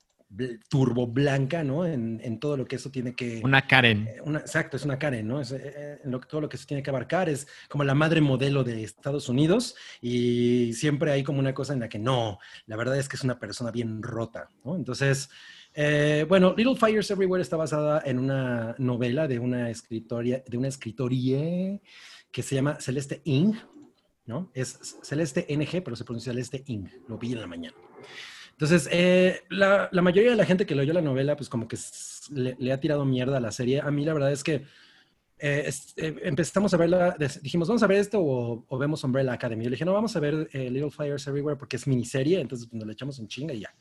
turbo 0.68 1.06
blanca, 1.06 1.62
¿no? 1.62 1.84
En, 1.86 2.20
en 2.22 2.40
todo 2.40 2.56
lo 2.56 2.64
que 2.64 2.76
eso 2.76 2.90
tiene 2.90 3.14
que... 3.14 3.40
Una 3.44 3.66
Karen. 3.66 4.06
Eh, 4.08 4.20
una- 4.24 4.38
exacto, 4.40 4.76
es 4.76 4.84
una 4.84 4.98
Karen, 4.98 5.26
¿no? 5.28 5.40
Es, 5.40 5.52
eh, 5.52 5.60
eh, 5.62 5.98
en 6.04 6.10
lo 6.10 6.20
todo 6.20 6.40
lo 6.40 6.48
que 6.48 6.56
se 6.56 6.66
tiene 6.66 6.82
que 6.82 6.90
abarcar 6.90 7.28
es 7.28 7.46
como 7.68 7.84
la 7.84 7.94
madre 7.94 8.20
modelo 8.20 8.64
de 8.64 8.82
Estados 8.82 9.28
Unidos 9.28 9.74
y 10.00 10.72
siempre 10.74 11.12
hay 11.12 11.22
como 11.22 11.38
una 11.38 11.52
cosa 11.54 11.72
en 11.74 11.80
la 11.80 11.88
que 11.88 11.98
no, 11.98 12.38
la 12.66 12.76
verdad 12.76 12.98
es 12.98 13.08
que 13.08 13.16
es 13.16 13.24
una 13.24 13.38
persona 13.38 13.70
bien 13.70 14.02
rota, 14.02 14.48
¿no? 14.64 14.76
Entonces, 14.76 15.28
eh, 15.74 16.24
bueno, 16.28 16.54
Little 16.56 16.76
Fires 16.76 17.10
Everywhere 17.10 17.42
está 17.42 17.56
basada 17.56 18.02
en 18.04 18.18
una 18.18 18.74
novela 18.78 19.26
de 19.28 19.38
una 19.38 19.70
escritoria, 19.70 20.42
de 20.46 20.56
una 20.58 20.68
escritorie 20.68 21.80
que 22.30 22.42
se 22.42 22.54
llama 22.54 22.78
Celeste 22.80 23.20
Ing, 23.24 23.54
¿no? 24.26 24.50
Es 24.54 24.98
Celeste 25.02 25.46
NG, 25.48 25.82
pero 25.82 25.96
se 25.96 26.04
pronuncia 26.04 26.32
Celeste 26.32 26.62
Ing, 26.66 26.88
lo 27.08 27.18
vi 27.18 27.32
en 27.32 27.40
la 27.40 27.46
mañana. 27.46 27.76
Entonces, 28.52 28.88
eh, 28.92 29.40
la, 29.50 29.88
la 29.90 30.02
mayoría 30.02 30.30
de 30.30 30.36
la 30.36 30.44
gente 30.44 30.66
que 30.66 30.74
leyó 30.74 30.92
la 30.92 31.02
novela, 31.02 31.36
pues 31.36 31.48
como 31.48 31.66
que 31.66 31.76
le, 32.30 32.56
le 32.58 32.72
ha 32.72 32.78
tirado 32.80 33.04
mierda 33.04 33.38
a 33.38 33.40
la 33.40 33.50
serie. 33.50 33.80
A 33.80 33.90
mí 33.90 34.04
la 34.04 34.14
verdad 34.14 34.30
es 34.32 34.44
que 34.44 34.64
eh, 35.38 35.64
es- 35.66 35.94
eh, 35.96 36.14
empezamos 36.22 36.72
a 36.72 36.76
verla, 36.76 37.16
dijimos, 37.42 37.66
vamos 37.66 37.82
a 37.82 37.86
ver 37.88 37.98
esto 37.98 38.20
o, 38.20 38.64
o 38.68 38.78
vemos 38.78 39.02
Umbrella 39.02 39.32
Academy. 39.32 39.64
Yo 39.64 39.70
le 39.70 39.74
dije, 39.74 39.84
no, 39.84 39.92
vamos 39.92 40.14
a 40.14 40.20
ver 40.20 40.48
eh, 40.52 40.70
Little 40.70 40.90
Fires 40.90 41.26
Everywhere 41.26 41.56
porque 41.58 41.76
es 41.76 41.86
miniserie, 41.88 42.40
entonces 42.40 42.68
pues, 42.68 42.78
nos 42.78 42.86
le 42.86 42.92
echamos 42.92 43.18
en 43.18 43.26
chinga 43.26 43.52
y 43.54 43.60
ya. 43.60 43.74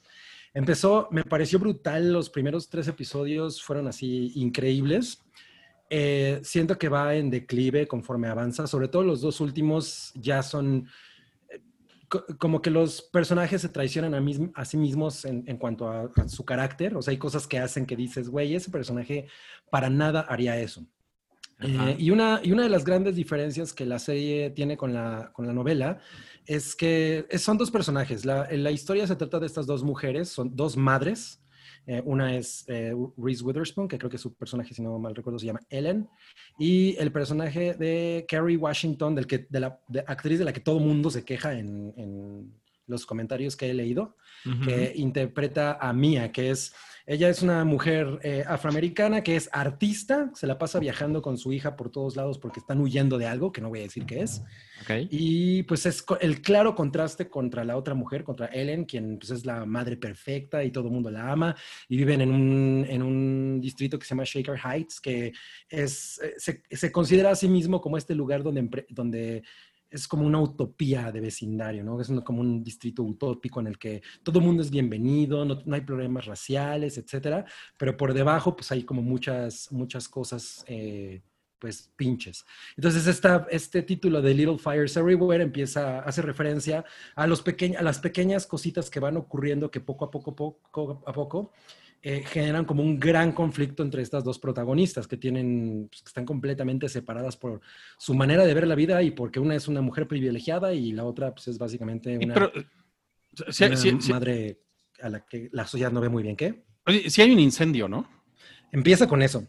Empezó, 0.53 1.07
me 1.11 1.23
pareció 1.23 1.59
brutal, 1.59 2.11
los 2.11 2.29
primeros 2.29 2.67
tres 2.69 2.87
episodios 2.87 3.61
fueron 3.61 3.87
así 3.87 4.31
increíbles. 4.35 5.23
Eh, 5.89 6.39
siento 6.43 6.77
que 6.77 6.89
va 6.89 7.15
en 7.15 7.29
declive 7.29 7.87
conforme 7.87 8.27
avanza, 8.27 8.65
sobre 8.65 8.87
todo 8.87 9.03
los 9.03 9.21
dos 9.21 9.39
últimos 9.41 10.11
ya 10.15 10.41
son 10.41 10.87
como 12.37 12.61
que 12.61 12.69
los 12.69 13.01
personajes 13.01 13.61
se 13.61 13.69
traicionan 13.69 14.13
a, 14.13 14.21
mis- 14.21 14.41
a 14.53 14.65
sí 14.65 14.77
mismos 14.77 15.25
en, 15.25 15.43
en 15.47 15.57
cuanto 15.57 15.89
a, 15.89 16.11
a 16.15 16.27
su 16.27 16.43
carácter, 16.43 16.95
o 16.95 17.01
sea, 17.01 17.11
hay 17.11 17.17
cosas 17.17 17.47
que 17.47 17.59
hacen 17.59 17.85
que 17.85 17.95
dices, 17.95 18.29
güey, 18.29 18.53
ese 18.55 18.69
personaje 18.69 19.27
para 19.69 19.89
nada 19.89 20.21
haría 20.21 20.59
eso. 20.59 20.85
Eh, 21.59 21.95
y, 21.99 22.09
una, 22.09 22.39
y 22.43 22.51
una 22.51 22.63
de 22.63 22.69
las 22.69 22.83
grandes 22.85 23.15
diferencias 23.15 23.71
que 23.71 23.85
la 23.85 23.99
serie 23.99 24.49
tiene 24.49 24.77
con 24.77 24.93
la, 24.93 25.31
con 25.33 25.45
la 25.45 25.53
novela 25.53 25.99
es 26.47 26.75
que 26.75 27.27
son 27.37 27.57
dos 27.57 27.69
personajes. 27.69 28.25
La, 28.25 28.47
la 28.51 28.71
historia 28.71 29.05
se 29.05 29.15
trata 29.15 29.39
de 29.39 29.45
estas 29.45 29.67
dos 29.67 29.83
mujeres, 29.83 30.29
son 30.29 30.55
dos 30.55 30.75
madres. 30.75 31.40
Eh, 31.87 32.01
una 32.05 32.35
es 32.35 32.63
eh, 32.67 32.93
Reese 33.17 33.43
Witherspoon, 33.43 33.87
que 33.87 33.97
creo 33.97 34.09
que 34.09 34.17
su 34.17 34.33
personaje, 34.33 34.73
si 34.73 34.81
no 34.81 34.97
mal 34.99 35.15
recuerdo, 35.15 35.39
se 35.39 35.47
llama 35.47 35.61
Ellen. 35.69 36.07
Y 36.59 36.95
el 36.97 37.11
personaje 37.11 37.73
de 37.73 38.25
Kerry 38.27 38.55
Washington, 38.55 39.15
del 39.15 39.27
que, 39.27 39.47
de 39.49 39.59
la 39.59 39.79
de 39.87 40.01
actriz 40.01 40.39
de 40.39 40.45
la 40.45 40.53
que 40.53 40.59
todo 40.59 40.79
mundo 40.79 41.09
se 41.09 41.25
queja 41.25 41.57
en, 41.57 41.93
en 41.97 42.53
los 42.91 43.05
comentarios 43.05 43.55
que 43.55 43.69
he 43.69 43.73
leído, 43.73 44.15
que 44.65 44.93
interpreta 44.95 45.77
a 45.79 45.93
Mia, 45.93 46.31
que 46.31 46.49
es, 46.49 46.73
ella 47.05 47.29
es 47.29 47.41
una 47.41 47.65
mujer 47.65 48.19
eh, 48.23 48.43
afroamericana 48.47 49.21
que 49.23 49.35
es 49.35 49.49
artista, 49.51 50.31
se 50.33 50.47
la 50.47 50.57
pasa 50.57 50.79
viajando 50.79 51.21
con 51.21 51.37
su 51.37 51.53
hija 51.53 51.75
por 51.75 51.89
todos 51.91 52.15
lados 52.15 52.37
porque 52.37 52.59
están 52.59 52.79
huyendo 52.79 53.17
de 53.17 53.27
algo, 53.27 53.51
que 53.51 53.61
no 53.61 53.69
voy 53.69 53.79
a 53.79 53.83
decir 53.83 54.05
qué 54.05 54.21
es, 54.21 54.41
y 55.09 55.63
pues 55.63 55.85
es 55.85 56.03
el 56.21 56.41
claro 56.41 56.75
contraste 56.75 57.29
contra 57.29 57.63
la 57.63 57.77
otra 57.77 57.93
mujer, 57.93 58.23
contra 58.23 58.47
Ellen, 58.47 58.85
quien 58.85 59.17
pues 59.17 59.31
es 59.31 59.45
la 59.45 59.65
madre 59.65 59.97
perfecta 59.97 60.63
y 60.63 60.71
todo 60.71 60.87
el 60.87 60.93
mundo 60.93 61.11
la 61.11 61.31
ama, 61.31 61.55
y 61.87 61.97
viven 61.97 62.21
en 62.21 62.31
un, 62.31 62.85
en 62.87 63.03
un 63.03 63.61
distrito 63.61 63.97
que 63.97 64.05
se 64.05 64.09
llama 64.09 64.23
Shaker 64.25 64.57
Heights, 64.57 64.99
que 64.99 65.33
es, 65.69 66.19
eh, 66.23 66.33
se, 66.37 66.63
se 66.69 66.91
considera 66.91 67.31
a 67.31 67.35
sí 67.35 67.47
mismo 67.47 67.81
como 67.81 67.97
este 67.97 68.15
lugar 68.15 68.43
donde 68.43 69.43
es 69.91 70.07
como 70.07 70.25
una 70.25 70.39
utopía 70.39 71.11
de 71.11 71.19
vecindario, 71.19 71.83
¿no? 71.83 71.99
Es 72.01 72.09
un- 72.09 72.21
como 72.21 72.41
un 72.41 72.63
distrito 72.63 73.03
utópico 73.03 73.59
en 73.59 73.67
el 73.67 73.77
que 73.77 74.01
todo 74.23 74.39
el 74.39 74.45
mundo 74.45 74.63
es 74.63 74.71
bienvenido, 74.71 75.43
no, 75.45 75.61
hay 75.73 75.81
problemas 75.81 76.25
raciales, 76.25 76.97
etcétera, 76.97 77.45
pero 77.77 77.95
por 77.97 78.13
debajo 78.13 78.55
pues 78.55 78.71
hay 78.71 78.83
como 78.83 79.01
muchas, 79.01 79.71
muchas 79.71 80.07
cosas, 80.09 80.63
eh, 80.67 81.21
pues 81.59 81.91
pinches. 81.95 82.43
Entonces 82.75 83.05
esta, 83.05 83.45
este 83.51 83.83
título 83.83 84.21
de 84.23 84.33
Little 84.33 84.57
Fires 84.57 84.97
Everywhere 84.97 85.43
empieza, 85.43 85.99
hace 85.99 86.23
referencia 86.23 86.83
a, 87.15 87.27
los 87.27 87.45
pequeñ- 87.45 87.77
a 87.77 87.83
las 87.83 87.99
pequeñas 87.99 88.47
cositas 88.47 88.89
que 88.89 88.99
van 88.99 89.15
ocurriendo 89.17 89.69
que 89.69 89.79
poco 89.79 90.05
a 90.05 90.09
poco, 90.09 90.35
poco 90.35 91.03
a 91.05 91.13
poco 91.13 91.51
eh, 92.03 92.23
generan 92.25 92.65
como 92.65 92.81
un 92.81 92.99
gran 92.99 93.31
conflicto 93.31 93.83
entre 93.83 94.01
estas 94.01 94.23
dos 94.23 94.39
protagonistas 94.39 95.07
que 95.07 95.17
tienen, 95.17 95.87
pues, 95.89 96.01
que 96.01 96.07
están 96.07 96.25
completamente 96.25 96.89
separadas 96.89 97.37
por 97.37 97.61
su 97.97 98.15
manera 98.15 98.43
de 98.43 98.53
ver 98.55 98.65
la 98.65 98.73
vida 98.73 99.03
y 99.03 99.11
porque 99.11 99.39
una 99.39 99.55
es 99.55 99.67
una 99.67 99.81
mujer 99.81 100.07
privilegiada 100.07 100.73
y 100.73 100.93
la 100.93 101.03
otra 101.03 101.33
pues 101.33 101.47
es 101.47 101.59
básicamente 101.59 102.17
una, 102.17 102.33
pero, 102.33 102.51
madre 104.09 104.59
a 104.99 105.09
la 105.09 105.25
que 105.25 105.49
la 105.51 105.67
sociedad 105.67 105.91
no 105.91 106.01
ve 106.01 106.09
muy 106.09 106.23
bien. 106.23 106.35
¿Qué? 106.35 106.63
sí 107.07 107.21
hay 107.21 107.31
un 107.31 107.39
incendio, 107.39 107.87
¿no? 107.87 108.09
Empieza 108.71 109.07
con 109.07 109.21
eso. 109.21 109.47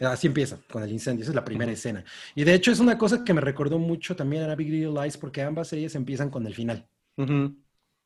Así 0.00 0.26
empieza, 0.26 0.58
con 0.70 0.82
el 0.82 0.92
incendio. 0.92 1.22
Esa 1.22 1.30
es 1.30 1.36
la 1.36 1.44
primera 1.44 1.72
escena. 1.72 2.04
Y 2.34 2.44
de 2.44 2.52
hecho 2.52 2.70
es 2.70 2.80
una 2.80 2.98
cosa 2.98 3.24
que 3.24 3.32
me 3.32 3.40
recordó 3.40 3.78
mucho 3.78 4.14
también 4.14 4.42
a 4.42 4.54
Big 4.54 4.68
Little 4.68 5.02
Lies 5.02 5.16
porque 5.16 5.40
ambas 5.40 5.68
series 5.68 5.94
empiezan 5.94 6.28
con 6.28 6.46
el 6.46 6.54
final. 6.54 6.86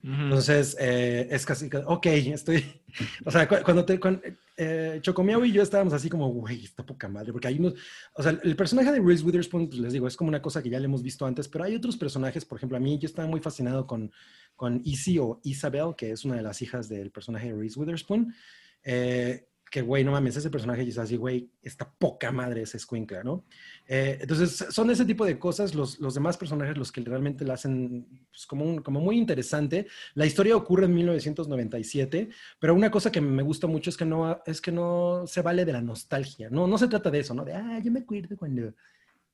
Entonces, 0.03 0.77
eh, 0.81 1.29
es 1.31 1.45
casi, 1.45 1.69
ok, 1.87 2.07
estoy, 2.07 2.65
o 3.27 3.31
sea, 3.31 3.47
cu- 3.47 3.63
cuando 3.63 3.85
te, 3.85 4.01
cuando, 4.01 4.23
eh, 4.57 4.99
Chocomiao 5.03 5.45
y 5.45 5.53
yo 5.53 5.63
estábamos 5.63 5.93
así 5.93 6.09
como, 6.09 6.29
güey, 6.29 6.65
está 6.65 6.85
poca 6.87 7.07
madre, 7.07 7.33
porque 7.33 7.49
hay 7.49 7.59
unos, 7.59 7.75
o 8.15 8.23
sea, 8.23 8.39
el 8.43 8.57
personaje 8.57 8.93
de 8.93 9.01
Reese 9.01 9.25
Witherspoon, 9.25 9.69
pues 9.69 9.79
les 9.79 9.93
digo, 9.93 10.09
es 10.09 10.17
como 10.17 10.29
una 10.29 10.41
cosa 10.41 10.63
que 10.63 10.71
ya 10.71 10.79
le 10.79 10.87
hemos 10.87 11.03
visto 11.03 11.27
antes, 11.27 11.49
pero 11.49 11.65
hay 11.65 11.75
otros 11.77 11.99
personajes, 11.99 12.47
por 12.47 12.57
ejemplo, 12.57 12.79
a 12.79 12.81
mí 12.81 12.99
yo 12.99 13.07
estaba 13.07 13.29
muy 13.29 13.41
fascinado 13.41 13.87
con, 13.87 14.11
con 14.57 14.81
Izzy 14.85 15.19
o 15.19 15.41
Isabel, 15.45 15.95
que 15.97 16.13
es 16.13 16.25
una 16.25 16.37
de 16.37 16.43
las 16.43 16.63
hijas 16.63 16.89
del 16.89 17.11
personaje 17.11 17.53
de 17.53 17.59
Reese 17.59 17.79
Witherspoon, 17.79 18.35
eh, 18.83 19.50
que, 19.71 19.83
güey, 19.83 20.03
no 20.03 20.11
mames, 20.11 20.37
ese 20.37 20.51
personaje 20.51 20.83
y 20.83 20.89
es 20.89 20.99
así, 20.99 21.17
güey, 21.17 21.49
está 21.63 21.89
poca 21.89 22.33
madre 22.33 22.63
ese 22.63 22.77
escuincla, 22.77 23.23
¿no? 23.23 23.45
Eh, 23.87 24.19
entonces, 24.21 24.67
son 24.71 24.91
ese 24.91 25.05
tipo 25.05 25.25
de 25.25 25.39
cosas, 25.39 25.75
los, 25.77 26.01
los 26.01 26.13
demás 26.15 26.37
personajes 26.37 26.77
los 26.77 26.91
que 26.91 27.01
realmente 27.03 27.45
la 27.45 27.55
hacen 27.55 28.27
pues, 28.33 28.47
como, 28.47 28.65
un- 28.65 28.83
como 28.83 29.01
muy 29.01 29.17
interesante. 29.17 29.87
La 30.15 30.27
historia 30.27 30.57
ocurre 30.57 30.87
en 30.87 30.95
1997, 30.95 32.29
pero 32.59 32.75
una 32.75 32.91
cosa 32.91 33.13
que 33.13 33.21
me 33.21 33.43
gusta 33.45 33.67
mucho 33.69 33.91
es 33.91 33.97
que 33.97 34.05
no, 34.05 34.43
es 34.45 34.61
que 34.61 34.73
no 34.73 35.23
se 35.27 35.41
vale 35.43 35.65
de 35.65 35.73
la 35.73 35.81
nostalgia, 35.83 36.51
no, 36.51 36.67
no 36.67 36.77
se 36.77 36.89
trata 36.89 37.11
de 37.11 37.21
eso, 37.21 37.33
¿no? 37.35 37.45
De, 37.45 37.55
ah, 37.55 37.79
yo 37.83 37.93
me 37.93 38.01
acuerdo 38.01 38.37
cuando 38.37 38.75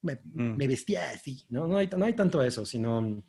me, 0.02 0.20
Mm. 0.34 0.56
me 0.56 0.68
vestía 0.68 1.10
así, 1.10 1.44
¿no? 1.48 1.66
No 1.66 1.78
hay, 1.78 1.88
no 1.96 2.04
hay 2.04 2.12
tanto 2.12 2.42
eso, 2.42 2.64
sino 2.66 3.22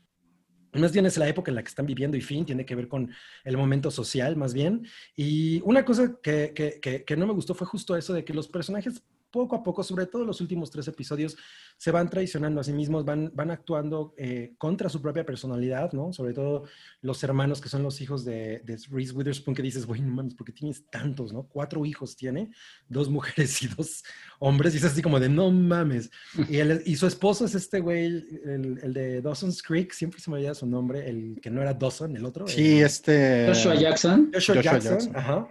más 0.74 0.92
bien 0.92 1.06
es 1.06 1.18
la 1.18 1.28
época 1.28 1.52
en 1.52 1.56
la 1.56 1.64
que 1.64 1.70
están 1.70 1.86
viviendo 1.86 2.18
y 2.18 2.22
fin, 2.22 2.46
tiene 2.46 2.66
que 2.66 2.76
ver 2.76 2.88
con 2.88 3.12
el 3.44 3.58
momento 3.58 3.92
social 3.92 4.36
más 4.36 4.54
bien. 4.54 4.86
Y 5.16 5.62
una 5.64 5.84
cosa 5.86 6.18
que, 6.22 6.54
que, 6.54 7.04
que, 7.04 7.18
no 7.18 7.28
me 7.28 7.34
gustó 7.34 7.54
fue 7.54 7.68
justo 7.68 7.96
eso 7.96 8.14
de 8.14 8.24
que 8.24 8.34
los 8.34 8.48
personajes 8.48 9.04
poco 9.38 9.56
a 9.56 9.64
poco, 9.64 9.84
sobre 9.84 10.06
todo 10.06 10.26
los 10.26 10.42
últimos 10.42 10.70
tres 10.72 10.88
episodios, 10.88 11.38
se 11.78 11.92
van 11.92 12.10
traicionando 12.10 12.60
a 12.60 12.64
sí 12.64 12.74
mismos, 12.74 13.06
van, 13.06 13.32
van 13.34 13.52
actuando 13.52 14.14
eh, 14.18 14.54
contra 14.58 14.90
su 14.90 15.02
propia 15.02 15.26
personalidad, 15.26 15.94
¿no? 15.94 16.12
Sobre 16.12 16.34
todo 16.34 16.64
los 17.02 17.24
hermanos 17.24 17.62
que 17.62 17.70
son 17.70 17.84
los 17.84 18.02
hijos 18.02 18.26
de, 18.26 18.62
de 18.66 18.78
Reese 18.90 19.14
Witherspoon, 19.14 19.56
que 19.56 19.62
dices, 19.62 19.86
güey, 19.86 20.02
no 20.02 20.14
mames, 20.14 20.34
¿por 20.34 20.46
qué 20.46 20.52
tienes 20.54 20.86
tantos, 20.90 21.32
no? 21.32 21.44
Cuatro 21.44 21.86
hijos 21.86 22.16
tiene, 22.16 22.50
dos 22.90 23.10
mujeres 23.10 23.62
y 23.62 23.68
dos 23.68 24.04
hombres, 24.40 24.74
y 24.74 24.78
es 24.78 24.84
así 24.84 25.02
como 25.02 25.20
de, 25.20 25.30
no 25.30 25.52
mames. 25.52 26.10
Y, 26.50 26.58
él- 26.58 26.82
y 26.86 26.96
su 26.96 27.08
esposo 27.08 27.46
es 27.46 27.56
este 27.56 27.80
güey, 27.80 28.06
el, 28.06 28.80
el 28.84 28.94
de 28.94 29.22
Dawson's 29.22 29.62
Creek, 29.62 29.92
siempre 29.92 30.20
se 30.20 30.30
me 30.30 30.38
olvida 30.38 30.54
su 30.56 30.66
nombre, 30.66 31.08
el 31.10 31.40
que 31.42 31.50
no 31.50 31.62
era 31.62 31.74
Dawson, 31.74 32.16
el 32.16 32.26
otro. 32.26 32.48
Sí, 32.48 32.80
el- 32.80 32.86
este. 32.86 33.46
Joshua 33.48 33.76
Jackson. 33.76 34.32
Joshua, 34.34 34.56
Joshua 34.56 34.62
Jackson, 34.74 34.92
Jackson. 34.94 35.16
ajá. 35.16 35.48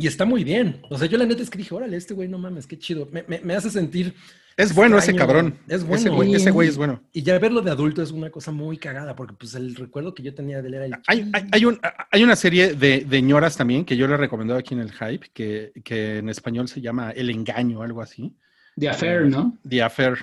Y 0.00 0.06
está 0.06 0.24
muy 0.24 0.42
bien. 0.44 0.80
O 0.90 0.98
sea, 0.98 1.06
yo 1.06 1.18
la 1.18 1.26
neta 1.26 1.42
es 1.42 1.50
que 1.50 1.58
dije, 1.58 1.74
órale, 1.74 1.96
este 1.96 2.14
güey, 2.14 2.28
no 2.28 2.38
mames, 2.38 2.66
qué 2.66 2.78
chido. 2.78 3.08
Me, 3.12 3.24
me- 3.28 3.40
me 3.40 3.54
hace 3.54 3.70
sentir. 3.70 4.14
Es 4.56 4.74
bueno 4.74 4.98
ese 4.98 5.14
cabrón. 5.14 5.58
Es 5.68 5.76
Ese 5.76 5.84
bueno. 5.84 6.14
güey, 6.16 6.34
ese 6.34 6.50
güey 6.50 6.68
es 6.68 6.76
bueno. 6.76 7.02
Y 7.12 7.22
ya 7.22 7.38
verlo 7.38 7.62
de 7.62 7.70
adulto 7.70 8.02
es 8.02 8.10
una 8.10 8.30
cosa 8.30 8.50
muy 8.50 8.76
cagada, 8.76 9.14
porque 9.16 9.34
pues 9.38 9.54
el 9.54 9.74
recuerdo 9.74 10.14
que 10.14 10.22
yo 10.22 10.34
tenía 10.34 10.60
de 10.60 10.68
él 10.68 10.74
era 10.74 10.86
el. 10.86 10.94
Hay, 11.06 11.30
hay, 11.32 11.44
hay 11.52 11.64
un- 11.64 11.80
hay 12.10 12.22
una 12.24 12.36
serie 12.36 12.74
de, 12.74 13.04
de 13.04 13.22
ñoras 13.22 13.56
también 13.56 13.84
que 13.84 13.96
yo 13.96 14.06
le 14.06 14.14
he 14.14 14.18
recomendado 14.18 14.58
aquí 14.58 14.74
en 14.74 14.80
el 14.80 14.92
Hype, 14.92 15.28
que, 15.32 15.72
que 15.82 16.18
en 16.18 16.28
español 16.28 16.68
se 16.68 16.80
llama 16.80 17.12
El 17.12 17.30
Engaño, 17.30 17.82
algo 17.82 18.02
así. 18.02 18.34
The 18.76 18.88
Affair, 18.90 19.26
¿no? 19.26 19.56
The 19.68 19.82
Affair. 19.82 20.18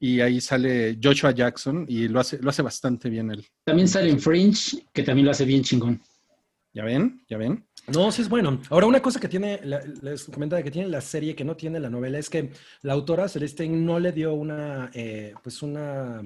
Y 0.00 0.20
ahí 0.20 0.40
sale 0.40 0.98
Joshua 1.02 1.32
Jackson 1.32 1.84
y 1.88 2.08
lo 2.08 2.20
hace, 2.20 2.38
lo 2.40 2.48
hace 2.50 2.62
bastante 2.62 3.10
bien 3.10 3.30
él. 3.30 3.44
También 3.64 3.86
sale 3.88 4.08
en 4.08 4.18
Fringe, 4.20 4.78
que 4.92 5.02
también 5.02 5.26
lo 5.26 5.30
hace 5.32 5.44
bien 5.44 5.62
chingón. 5.62 6.00
¿Ya 6.72 6.84
ven? 6.84 7.22
¿Ya 7.28 7.36
ven? 7.36 7.64
No, 7.86 8.10
sí 8.10 8.22
es 8.22 8.30
bueno. 8.30 8.60
Ahora, 8.70 8.86
una 8.86 9.02
cosa 9.02 9.20
que 9.20 9.28
tiene, 9.28 9.60
la- 9.62 9.82
les 10.02 10.24
comentaba 10.24 10.62
que 10.62 10.70
tiene 10.70 10.88
la 10.88 11.02
serie 11.02 11.34
que 11.36 11.44
no 11.44 11.54
tiene 11.56 11.78
la 11.80 11.90
novela 11.90 12.18
es 12.18 12.30
que 12.30 12.50
la 12.80 12.94
autora 12.94 13.28
Celeste 13.28 13.68
no 13.68 13.98
le 14.00 14.12
dio 14.12 14.32
una, 14.34 14.90
eh, 14.94 15.34
pues 15.42 15.60
una, 15.62 16.22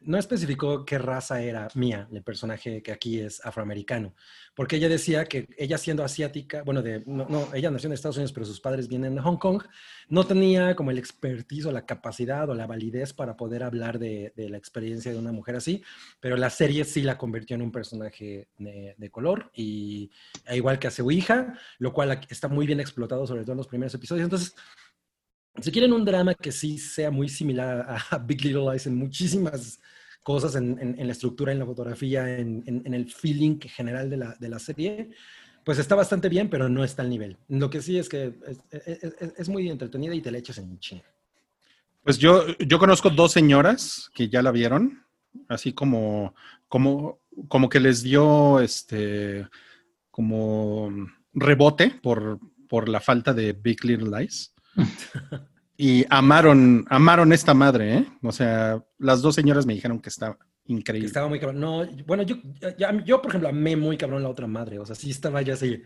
no 0.00 0.18
especificó 0.18 0.84
qué 0.84 0.98
raza 0.98 1.40
era 1.40 1.68
Mía, 1.74 2.08
el 2.12 2.22
personaje 2.22 2.82
que 2.82 2.92
aquí 2.92 3.20
es 3.20 3.44
afroamericano, 3.44 4.14
porque 4.54 4.76
ella 4.76 4.88
decía 4.88 5.24
que 5.24 5.48
ella 5.58 5.78
siendo 5.78 6.04
asiática, 6.04 6.62
bueno, 6.62 6.82
de, 6.82 7.02
no, 7.06 7.26
no, 7.28 7.48
ella 7.54 7.70
nació 7.70 7.88
en 7.88 7.94
Estados 7.94 8.16
Unidos, 8.16 8.32
pero 8.32 8.46
sus 8.46 8.60
padres 8.60 8.88
vienen 8.88 9.14
de 9.14 9.20
Hong 9.20 9.36
Kong, 9.36 9.62
no 10.08 10.24
tenía 10.24 10.76
como 10.76 10.90
el 10.90 10.98
expertise 10.98 11.66
o 11.66 11.72
la 11.72 11.86
capacidad 11.86 12.48
o 12.48 12.54
la 12.54 12.66
validez 12.66 13.12
para 13.12 13.36
poder 13.36 13.62
hablar 13.62 13.98
de, 13.98 14.32
la 14.36 14.56
experiencia 14.56 15.12
de 15.12 15.18
una 15.18 15.32
mujer 15.32 15.56
así, 15.56 15.82
pero 16.20 16.36
la 16.36 16.50
serie 16.50 16.84
sí 16.84 17.02
la 17.02 17.18
convirtió 17.18 17.56
en 17.56 17.62
un 17.62 17.72
personaje 17.72 18.48
de, 18.58 18.94
de 18.96 19.10
color 19.10 19.50
y 19.54 20.10
e 20.46 20.56
igual 20.56 20.78
que 20.78 20.86
a 20.86 20.90
su 20.90 21.10
hija, 21.10 21.54
lo 21.78 21.92
cual 21.92 22.20
está 22.28 22.48
muy 22.48 22.66
bien 22.66 22.80
explotado, 22.80 23.26
sobre 23.26 23.42
todo 23.42 23.52
en 23.52 23.58
los 23.58 23.68
primeros 23.68 23.94
episodios. 23.94 24.24
Entonces, 24.24 24.54
si 25.60 25.70
quieren 25.70 25.92
un 25.92 26.04
drama 26.04 26.34
que 26.34 26.52
sí 26.52 26.78
sea 26.78 27.10
muy 27.10 27.28
similar 27.28 27.86
a, 28.10 28.18
Big 28.26 28.44
Little 28.44 28.70
Lies 28.70 28.86
en 28.86 28.96
muchísimas 28.96 29.80
cosas, 30.22 30.56
en, 30.56 30.96
la 30.98 31.12
estructura, 31.12 31.52
en 31.52 31.60
la 31.60 31.66
fotografía, 31.66 32.38
en, 32.38 32.64
en- 32.66 32.94
el 32.94 33.08
feeling 33.12 33.58
general 33.60 34.10
de 34.10 34.48
la, 34.48 34.58
serie, 34.58 35.10
pues 35.64 35.78
está 35.78 35.94
bastante 35.94 36.28
bien, 36.28 36.50
pero 36.50 36.68
no 36.68 36.82
está 36.82 37.02
al 37.02 37.10
nivel. 37.10 37.36
Lo 37.48 37.70
que 37.70 37.80
sí 37.80 37.96
es 37.96 38.08
que 38.08 38.34
es, 38.46 38.58
es- 38.72 39.34
es- 39.38 39.48
muy 39.48 39.68
entretenida 39.70 40.14
y 40.14 40.20
te 40.20 40.32
la 40.32 40.38
echas 40.38 40.58
en 40.58 40.78
chinga. 40.80 41.04
Pues 42.02 42.18
yo, 42.18 42.44
yo 42.58 42.78
conozco 42.78 43.10
dos 43.10 43.32
señoras 43.32 44.10
que 44.14 44.28
ya 44.28 44.42
la 44.42 44.50
vieron, 44.50 45.04
así 45.48 45.72
como, 45.72 46.34
como, 46.68 47.20
como 47.48 47.68
que 47.68 47.78
les 47.80 48.02
dio 48.02 48.60
este 48.60 49.46
como 50.10 50.90
rebote 51.34 51.90
por, 52.02 52.40
por 52.68 52.88
la 52.88 53.00
falta 53.00 53.32
de 53.34 53.52
Big 53.52 53.84
Little 53.84 54.18
Lies. 54.18 54.55
Y 55.78 56.06
amaron, 56.08 56.86
amaron 56.88 57.32
esta 57.32 57.52
madre, 57.52 57.98
¿eh? 57.98 58.06
O 58.22 58.32
sea, 58.32 58.82
las 58.98 59.20
dos 59.20 59.34
señoras 59.34 59.66
me 59.66 59.74
dijeron 59.74 60.00
que 60.00 60.08
estaba 60.08 60.38
increíble. 60.64 61.06
estaba 61.06 61.28
muy 61.28 61.38
cabrón. 61.38 61.60
No, 61.60 61.86
bueno, 62.06 62.22
yo, 62.22 62.36
yo, 63.04 63.20
por 63.20 63.30
ejemplo, 63.30 63.50
amé 63.50 63.76
muy 63.76 63.98
cabrón 63.98 64.22
la 64.22 64.30
otra 64.30 64.46
madre. 64.46 64.78
O 64.78 64.86
sea, 64.86 64.96
sí 64.96 65.10
estaba 65.10 65.42
ya 65.42 65.52
así. 65.52 65.82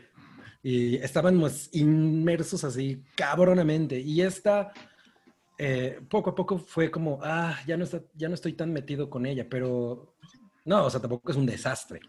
Y 0.63 0.97
estábamos 0.97 1.71
inmersos 1.73 2.63
así, 2.63 3.03
cabronamente. 3.17 3.99
Y 3.99 4.23
esta, 4.23 4.73
eh, 5.59 6.01
poco 6.09 6.31
a 6.31 6.35
poco 6.37 6.59
fue 6.59 6.91
como, 6.91 7.19
ah, 7.23 7.59
ya 7.67 7.77
no, 7.77 7.83
está, 7.83 8.01
ya 8.15 8.29
no 8.29 8.35
estoy 8.35 8.53
tan 8.53 8.73
metido 8.73 9.11
con 9.11 9.27
ella, 9.27 9.49
pero 9.51 10.15
no, 10.65 10.85
o 10.85 10.91
sea, 10.91 11.01
tampoco 11.01 11.33
es 11.33 11.37
un 11.37 11.47
desastre. 11.47 12.01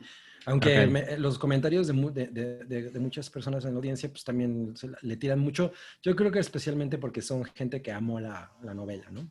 Aunque 0.46 0.88
me- 0.88 1.18
los 1.18 1.38
comentarios 1.38 1.88
de, 1.88 1.94
mu- 1.94 2.12
de- 2.12 2.28
de- 2.28 2.66
de- 2.66 2.90
de 2.90 3.00
muchas 3.00 3.30
personas 3.30 3.64
en 3.66 3.72
la 3.72 3.78
audiencia, 3.78 4.10
pues 4.10 4.24
también 4.24 4.76
se 4.76 4.88
la- 4.88 4.98
le 5.02 5.16
tiran 5.18 5.40
mucho. 5.40 5.72
Yo 6.02 6.16
creo 6.16 6.32
que 6.32 6.40
especialmente 6.40 6.98
porque 6.98 7.22
son 7.22 7.44
gente 7.46 7.82
que 7.82 7.92
amó 7.92 8.20
la, 8.20 8.52
la 8.64 8.74
novela, 8.74 9.06
¿no? 9.12 9.22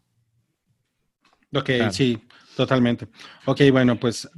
Ok, 1.52 1.64
Claro. 1.66 1.92
sí, 1.92 2.22
totalmente. 2.56 3.08
Ok, 3.44 3.60
bueno, 3.72 3.98
pues 3.98 4.28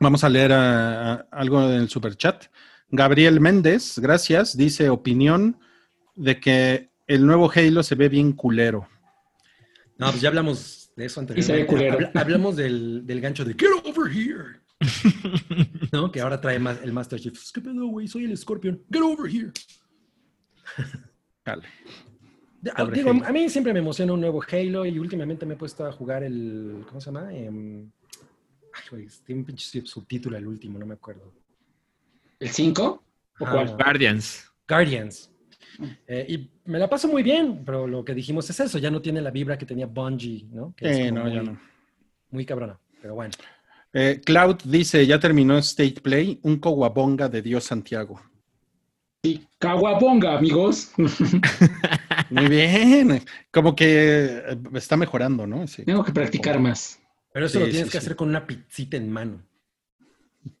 vamos 0.00 0.24
a 0.24 0.28
leer 0.30 0.52
ah, 0.52 1.12
ah, 1.12 1.26
algo 1.32 1.62
en 1.62 1.72
el 1.82 1.88
super 1.90 2.16
chat. 2.16 2.46
Gabriel 2.90 3.40
Méndez, 3.40 3.98
gracias, 3.98 4.56
dice 4.56 4.88
opinión 4.88 5.58
de 6.16 6.40
que 6.40 6.88
el 7.06 7.26
nuevo 7.26 7.50
Halo 7.54 7.82
se 7.82 7.94
ve 7.94 8.08
bien 8.08 8.32
culero. 8.32 8.88
No, 9.98 10.08
pues 10.10 10.22
ya 10.22 10.28
hablamos 10.28 10.90
De 10.96 11.04
eso 11.04 11.20
Y 11.36 11.42
se 11.42 11.52
ve 11.52 11.60
anteriormente. 11.60 11.66
culero. 11.66 11.94
Habla- 12.08 12.20
hablamos 12.22 12.56
del, 12.56 13.06
del 13.06 13.20
gancho 13.20 13.44
de 13.44 13.52
Get 13.52 13.68
over 13.84 14.10
here. 14.10 14.57
¿No? 15.92 16.10
Que 16.10 16.20
ahora 16.20 16.40
trae 16.40 16.58
más, 16.58 16.80
el 16.82 16.92
Master 16.92 17.20
Chief. 17.20 17.34
¿Qué 17.52 17.60
pedo, 17.60 17.86
güey? 17.86 18.08
Soy 18.08 18.24
el 18.24 18.36
Scorpion. 18.36 18.82
Get 18.90 19.02
over 19.02 19.30
here. 19.30 19.50
Dale. 21.44 21.62
De- 22.60 22.72
Pobre 22.72 22.96
digo, 22.96 23.10
Halo. 23.10 23.24
a 23.24 23.32
mí 23.32 23.48
siempre 23.48 23.72
me 23.72 23.78
emociona 23.78 24.12
un 24.12 24.20
nuevo 24.20 24.42
Halo 24.50 24.84
y 24.84 24.98
últimamente 24.98 25.46
me 25.46 25.54
he 25.54 25.56
puesto 25.56 25.86
a 25.86 25.92
jugar 25.92 26.22
el. 26.24 26.84
¿Cómo 26.88 27.00
se 27.00 27.06
llama? 27.06 27.32
Em, 27.32 27.90
ay, 28.74 28.82
güey, 28.90 29.08
tiene 29.24 29.40
un 29.40 29.46
pinche 29.46 29.64
sub- 29.66 29.86
subtítulo 29.86 30.36
el 30.36 30.46
último, 30.46 30.78
no 30.78 30.84
me 30.86 30.94
acuerdo. 30.94 31.32
¿El 32.40 32.48
5? 32.48 33.04
¿O 33.40 33.46
Ah. 33.46 33.50
cuál? 33.52 33.76
Guardians. 33.76 34.50
Guardians. 34.68 35.30
Eh, 36.08 36.26
y 36.28 36.50
me 36.70 36.78
la 36.78 36.88
paso 36.88 37.06
muy 37.06 37.22
bien, 37.22 37.62
pero 37.64 37.86
lo 37.86 38.04
que 38.04 38.12
dijimos 38.14 38.50
es 38.50 38.58
eso, 38.58 38.78
ya 38.78 38.90
no 38.90 39.00
tiene 39.00 39.20
la 39.22 39.30
vibra 39.30 39.56
que 39.56 39.64
tenía 39.66 39.86
Bungie, 39.86 40.46
¿no? 40.50 40.74
Que 40.74 40.90
es 40.90 40.96
Eh, 40.98 41.08
como 41.10 41.20
no, 41.20 41.28
ya 41.28 41.42
muy, 41.42 41.52
no. 41.52 41.60
muy 42.30 42.44
cabrona, 42.44 42.78
pero 43.00 43.14
bueno. 43.14 43.30
Eh, 44.00 44.20
Cloud 44.24 44.58
dice, 44.64 45.04
ya 45.06 45.18
terminó 45.18 45.58
State 45.58 46.00
Play, 46.00 46.38
un 46.44 46.58
coguabonga 46.58 47.28
de 47.28 47.42
Dios 47.42 47.64
Santiago. 47.64 48.20
Sí, 49.24 49.44
Caguabonga, 49.58 50.38
amigos. 50.38 50.92
Muy 52.30 52.46
bien. 52.48 53.24
Como 53.50 53.74
que 53.74 54.26
eh, 54.26 54.58
está 54.74 54.96
mejorando, 54.96 55.46
¿no? 55.48 55.64
Ese- 55.64 55.82
Tengo 55.84 56.04
que 56.04 56.12
practicar 56.12 56.60
más. 56.60 57.00
Pero 57.32 57.46
eso 57.46 57.58
Sí, 57.58 57.64
lo 57.64 57.70
tienes 57.70 57.88
sí, 57.88 57.92
que 57.92 57.98
sí. 58.00 58.06
hacer 58.06 58.14
con 58.16 58.28
una 58.28 58.46
pizzita 58.46 58.96
en 58.96 59.10
mano. 59.10 59.42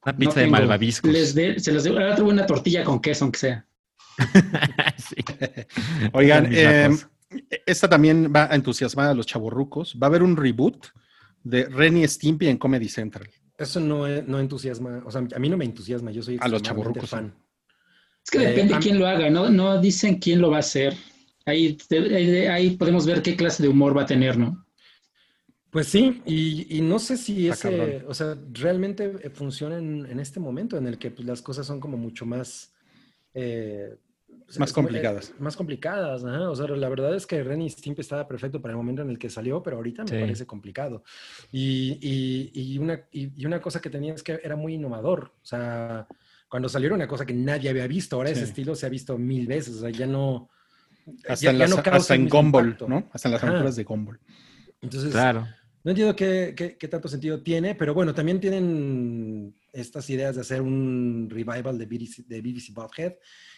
Una 0.02 0.12
No 0.12 0.18
pizza 0.18 0.40
de 0.40 0.46
tengo. 0.46 0.56
malvaviscos. 0.56 1.12
Les 1.12 1.32
de- 1.34 1.60
se 1.60 1.70
los 1.70 1.84
debo. 1.84 1.98
Ahora 2.00 2.20
una 2.24 2.44
tortilla 2.44 2.82
con 2.82 2.98
queso, 3.00 3.24
aunque 3.24 3.38
sea. 3.38 3.66
Sí. 4.96 5.14
Oigan, 6.12 6.52
eh, 6.52 6.64
datos. 6.88 7.06
esta 7.66 7.88
también 7.88 8.32
va 8.34 8.50
a 8.50 8.54
entusiasmar 8.56 9.06
a 9.06 9.14
los 9.14 9.26
chavorrucos. 9.26 9.96
Va 10.02 10.08
a 10.08 10.10
haber 10.10 10.24
un 10.24 10.36
reboot 10.36 10.88
de 11.48 11.64
Renny 11.66 12.06
Stimpy 12.06 12.48
en 12.48 12.58
Comedy 12.58 12.88
Central. 12.88 13.28
Eso 13.56 13.80
no, 13.80 14.06
eh, 14.06 14.22
no 14.26 14.38
entusiasma, 14.38 15.02
o 15.04 15.10
sea, 15.10 15.26
a 15.34 15.38
mí 15.38 15.48
no 15.48 15.56
me 15.56 15.64
entusiasma, 15.64 16.10
yo 16.12 16.22
soy 16.22 16.36
A 16.40 16.48
los 16.48 16.62
chavorrucos, 16.62 17.10
fan. 17.10 17.34
Es 18.24 18.30
que 18.30 18.38
Eh, 18.38 18.46
depende 18.48 18.74
a- 18.74 18.78
quién 18.80 18.98
lo 18.98 19.06
haga, 19.06 19.30
¿no? 19.30 19.48
No 19.50 19.80
dicen 19.80 20.18
quién 20.18 20.40
lo 20.40 20.50
va 20.50 20.56
a 20.58 20.60
hacer. 20.60 20.94
Ahí, 21.46 21.76
ahí, 21.90 22.36
ahí 22.46 22.70
podemos 22.76 23.06
ver 23.06 23.22
qué 23.22 23.34
clase 23.34 23.62
de 23.62 23.68
humor 23.70 23.96
va 23.96 24.02
a 24.02 24.06
tener, 24.06 24.36
¿no? 24.36 24.64
Pues 25.70 25.88
sí, 25.88 26.22
y, 26.24 26.78
y 26.78 26.80
no 26.80 26.98
sé 26.98 27.16
si 27.16 27.48
ese, 27.48 28.04
o 28.06 28.14
sea, 28.14 28.36
realmente 28.52 29.12
eh, 29.22 29.30
funciona 29.30 29.76
en, 29.78 30.06
en 30.06 30.18
este 30.20 30.40
momento 30.40 30.76
en 30.78 30.86
el 30.86 30.98
que 30.98 31.10
pues, 31.10 31.26
las 31.26 31.42
cosas 31.42 31.66
son 31.66 31.80
como 31.80 31.96
mucho 31.96 32.24
más... 32.24 32.72
eh, 33.34 33.96
Más 34.56 34.70
es- 34.70 34.74
complicadas. 34.74 35.30
eh, 35.30 35.34
más 35.40 35.56
complicadas, 35.56 36.24
ajá. 36.24 36.50
O 36.50 36.56
sea, 36.56 36.66
la 36.68 36.88
verdad 36.88 37.14
es 37.14 37.26
que 37.26 37.42
Ren 37.42 37.60
y 37.60 37.68
Stimpy 37.68 38.00
estaba 38.00 38.26
perfecto 38.26 38.62
para 38.62 38.72
el 38.72 38.76
momento 38.78 39.02
en 39.02 39.10
el 39.10 39.18
que 39.18 39.28
salió, 39.28 39.62
pero 39.62 39.76
ahorita 39.76 40.04
me 40.04 40.08
Sí. 40.10 40.16
parece 40.20 40.46
complicado. 40.46 41.02
Y, 41.52 41.98
y- 42.00 42.50
y 42.74 42.78
una, 42.78 43.02
y, 43.12 43.30
y 43.40 43.44
una 43.46 43.60
cosa 43.60 43.80
que 43.80 43.90
tenía 43.90 44.14
es 44.14 44.22
que 44.22 44.40
era 44.42 44.56
muy 44.56 44.74
innovador. 44.74 45.32
O 45.42 45.46
sea, 45.46 46.06
cuando 46.48 46.68
salió 46.68 46.86
era 46.86 46.94
una 46.96 47.08
cosa 47.08 47.26
que 47.26 47.34
nadie 47.34 47.68
había 47.68 47.86
visto, 47.86 48.16
ahora 48.16 48.30
ese 48.30 48.42
Sí. 48.44 48.48
estilo 48.48 48.74
se 48.74 48.86
ha 48.86 48.88
visto 48.88 49.18
mil 49.18 49.46
veces, 49.46 49.76
o 49.76 49.80
sea, 49.80 49.90
ya 49.90 50.06
no... 50.06 50.48
Hasta, 51.26 51.34
ya- 51.46 51.50
en, 51.50 51.58
ya 51.58 51.66
las- 51.68 51.84
no 51.86 51.92
hasta 51.92 52.14
en 52.14 52.28
Gumball, 52.28 52.64
impacto. 52.66 52.88
¿no? 52.88 53.08
Hasta 53.12 53.28
en 53.28 53.32
las 53.32 53.42
Ajá. 53.42 53.48
aventuras 53.50 53.76
de 53.76 53.84
Gumball. 53.84 54.18
Entonces, 54.80 55.10
Claro. 55.10 55.46
no 55.84 55.90
entiendo 55.90 56.14
qué, 56.16 56.54
qué- 56.56 56.76
qué 56.78 56.88
tanto 56.88 57.08
sentido 57.08 57.42
tiene, 57.42 57.74
pero 57.74 57.92
bueno, 57.94 58.14
también 58.14 58.40
tienen 58.40 59.54
estas 59.72 60.08
ideas 60.10 60.34
de 60.36 60.40
hacer 60.42 60.60
un 60.62 61.28
revival 61.30 61.78
de 61.78 61.86
BBC, 61.86 62.24
de 62.26 62.40
BBC 62.40 62.72
Butthead 62.72 63.14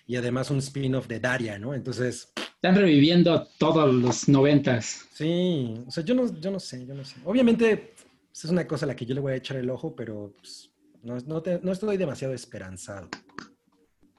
y 0.07 0.16
además 0.16 0.51
un 0.51 0.59
spin-off 0.59 1.07
de 1.07 1.20
Daria, 1.20 1.59
¿no? 1.59 1.74
Entonces, 1.74 2.32
Están 2.55 2.76
reviviendo 2.76 3.46
todos 3.59 3.92
los 3.94 4.28
noventas. 4.28 5.07
sí, 5.14 5.74
o 5.86 5.90
sea, 5.90 6.05
yo 6.05 6.14
no, 6.14 6.38
yo 6.40 6.51
no 6.51 6.61
sé, 6.61 6.84
yo 6.86 6.94
no 6.94 7.05
sé. 7.05 7.16
Obviamente, 7.24 7.94
esa 8.32 8.48
es 8.48 8.53
una 8.53 8.66
cosa 8.66 8.84
a 8.84 8.88
la 8.88 8.96
que 8.96 9.07
yo 9.07 9.14
le 9.14 9.20
voy 9.20 9.32
a 9.32 9.36
echar 9.36 9.57
el 9.57 9.70
ojo, 9.70 9.94
pero 9.96 10.34
pues, 10.36 10.70
no, 11.03 11.16
no, 11.26 11.42
te- 11.42 11.61
no 11.62 11.72
estoy 11.72 11.96
demasiado 11.96 12.34
esperanzado. 12.34 13.09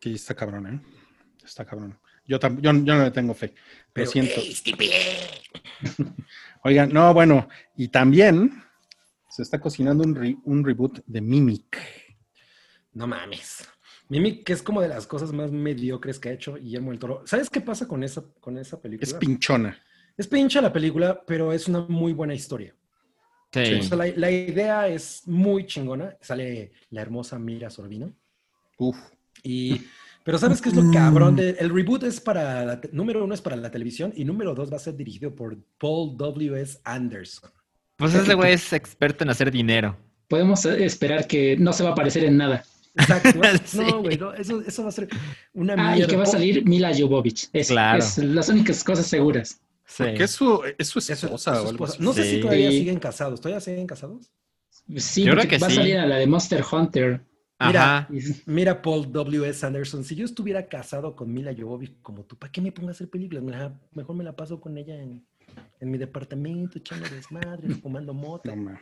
Sí, 0.02 0.14
está 0.14 0.34
cabrón, 0.34 0.68
¿eh? 0.68 0.82
Está 1.46 1.66
cabrón. 1.66 1.98
Yo, 2.28 2.40
tam- 2.40 2.60
yo, 2.62 2.72
yo 2.72 2.96
no 2.96 3.04
le 3.04 3.12
tengo 3.12 3.34
fe. 3.34 3.54
Pero, 3.94 4.06
Lo 4.06 4.12
siento. 4.12 4.42
Oigan, 6.64 6.92
no, 6.94 7.14
bueno, 7.14 7.48
y 7.76 7.88
también 7.88 8.64
se 9.30 9.42
está 9.44 9.60
cocinando 9.60 10.04
un, 10.04 10.16
re- 10.16 10.38
un 10.46 10.64
reboot 10.64 11.00
de 11.06 11.22
Mimic. 11.22 11.78
No 12.94 13.08
mames. 13.08 13.68
Mimic, 14.12 14.44
que 14.44 14.52
es 14.52 14.62
como 14.62 14.82
de 14.82 14.90
las 14.90 15.08
cosas 15.08 15.32
más 15.32 15.54
mediocres 15.54 16.20
que 16.20 16.28
ha 16.28 16.34
hecho 16.34 16.56
Guillermo 16.56 16.92
del 16.92 17.00
Toro. 17.00 17.24
¿Sabes 17.26 17.50
qué 17.50 17.62
pasa 17.62 17.88
con 17.88 18.04
esa, 18.04 18.22
con 18.42 18.58
esa 18.58 18.78
película? 18.82 19.08
Es 19.08 19.14
pinchona. 19.14 19.80
Es 20.18 20.28
pincha 20.28 20.60
la 20.60 20.74
película, 20.74 21.24
pero 21.26 21.54
es 21.54 21.70
una 21.70 21.86
muy 21.88 22.12
buena 22.12 22.34
historia. 22.34 22.76
Sí. 23.54 23.76
O 23.76 23.84
sea, 23.84 23.96
la, 23.96 24.08
la 24.08 24.30
idea 24.30 24.90
es 24.90 25.26
muy 25.28 25.66
chingona. 25.66 26.18
Sale 26.20 26.74
la 26.90 27.02
hermosa 27.02 27.40
Mira 27.40 27.70
Sorbino. 27.70 28.14
Uf. 28.78 28.98
Y, 29.44 29.82
pero 30.26 30.38
¿sabes 30.38 30.62
qué 30.62 30.68
es 30.68 30.76
lo 30.76 30.92
cabrón? 30.92 31.38
De, 31.38 31.52
el 31.52 31.74
reboot 31.74 32.04
es 32.04 32.20
para, 32.20 32.66
la 32.66 32.82
número 32.92 33.24
uno 33.24 33.34
es 33.34 33.42
para 33.42 33.56
la 33.56 33.72
televisión 33.72 34.12
y 34.14 34.26
número 34.26 34.54
dos 34.54 34.70
va 34.70 34.76
a 34.76 34.80
ser 34.80 34.98
dirigido 34.98 35.34
por 35.34 35.58
Paul 35.78 36.18
W.S. 36.18 36.80
Anderson. 36.84 37.50
Pues 37.96 38.14
ese 38.14 38.34
güey 38.34 38.52
es 38.52 38.74
experto 38.74 39.24
en 39.24 39.30
hacer 39.30 39.50
dinero. 39.52 39.96
Podemos 40.28 40.66
esperar 40.66 41.28
que 41.28 41.56
no 41.56 41.72
se 41.72 41.84
va 41.84 41.90
a 41.90 41.92
aparecer 41.94 42.26
en 42.26 42.36
nada. 42.36 42.66
Exacto. 42.96 43.40
Sí. 43.66 43.78
No, 43.80 44.02
güey, 44.02 44.18
no, 44.18 44.34
eso, 44.34 44.62
eso 44.62 44.84
va 44.84 44.90
a 44.90 44.92
ser 44.92 45.08
una 45.54 45.74
Ah, 45.78 45.92
y 45.94 45.96
mierda. 45.96 46.10
que 46.10 46.16
va 46.18 46.24
a 46.24 46.26
Paul- 46.26 46.32
salir 46.34 46.66
Mila 46.66 46.92
Jovovich. 46.98 47.50
Es, 47.54 47.70
Claro. 47.70 48.00
es 48.00 48.18
las 48.18 48.50
únicas 48.50 48.84
cosas 48.84 49.06
seguras. 49.06 49.62
Sí. 49.86 50.04
¿Qué 50.16 50.24
es 50.24 50.32
su, 50.32 50.62
es 50.78 50.88
su 50.88 51.00
Eso- 51.00 51.12
esposa 51.26 51.52
es 51.52 51.58
algo 51.58 51.72
esposa. 51.72 51.94
así? 51.94 52.04
No 52.04 52.14
sé 52.14 52.24
si 52.30 52.40
todavía 52.42 52.72
siguen 52.72 53.00
casados. 53.00 53.40
¿Todavía 53.42 53.60
siguen 53.62 53.88
casados? 53.88 54.32
Sí, 54.98 55.22
Yo 55.24 55.32
creo 55.34 55.44
porque 55.44 55.48
que 55.50 55.58
va 55.58 55.68
sí. 55.70 55.74
a 55.74 55.76
salir 55.78 55.98
a 55.98 56.06
la 56.06 56.16
de 56.18 56.28
Monster 56.28 56.64
Hunter. 56.70 57.22
Mira, 57.64 57.98
Ajá. 58.00 58.10
Mira, 58.48 58.82
Paul 58.82 59.12
W.S. 59.12 59.64
Anderson, 59.66 60.04
si 60.04 60.16
yo 60.16 60.26
estuviera 60.26 60.68
casado 60.68 61.16
con 61.16 61.32
Mila 61.32 61.54
Jovovich 61.58 61.94
como 62.02 62.24
tú, 62.26 62.36
¿para 62.38 62.52
qué 62.52 62.60
me 62.60 62.72
pongo 62.72 62.88
a 62.90 62.92
hacer 62.92 63.08
películas? 63.10 63.44
Me 63.44 63.52
la- 63.52 63.80
mejor 63.94 64.16
me 64.16 64.24
la 64.24 64.36
paso 64.36 64.60
con 64.60 64.78
ella 64.80 64.96
en, 64.96 65.24
en 65.80 65.92
mi 65.92 65.98
departamento, 66.00 66.80
echando 66.80 67.08
desmadre, 67.10 67.70
fumando 67.76 68.14
mota. 68.16 68.56
No, 68.56 68.78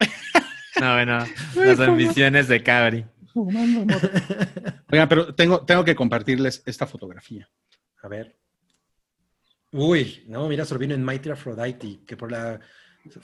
bueno, 0.94 1.24
las 1.54 1.80
ambiciones 1.80 2.48
de 2.48 2.62
Cabri. 2.62 3.04
Oigan, 4.90 5.08
pero 5.08 5.34
tengo, 5.34 5.64
tengo 5.64 5.84
que 5.84 5.94
compartirles 5.94 6.62
esta 6.66 6.86
fotografía. 6.86 7.48
A 8.02 8.08
ver. 8.08 8.36
Uy, 9.72 10.24
no, 10.28 10.48
mira, 10.48 10.64
Sorbino 10.64 10.94
en 10.94 11.04
Mighty 11.04 11.30
Aphrodite, 11.30 12.00
que 12.06 12.16
por 12.16 12.32
la... 12.32 12.58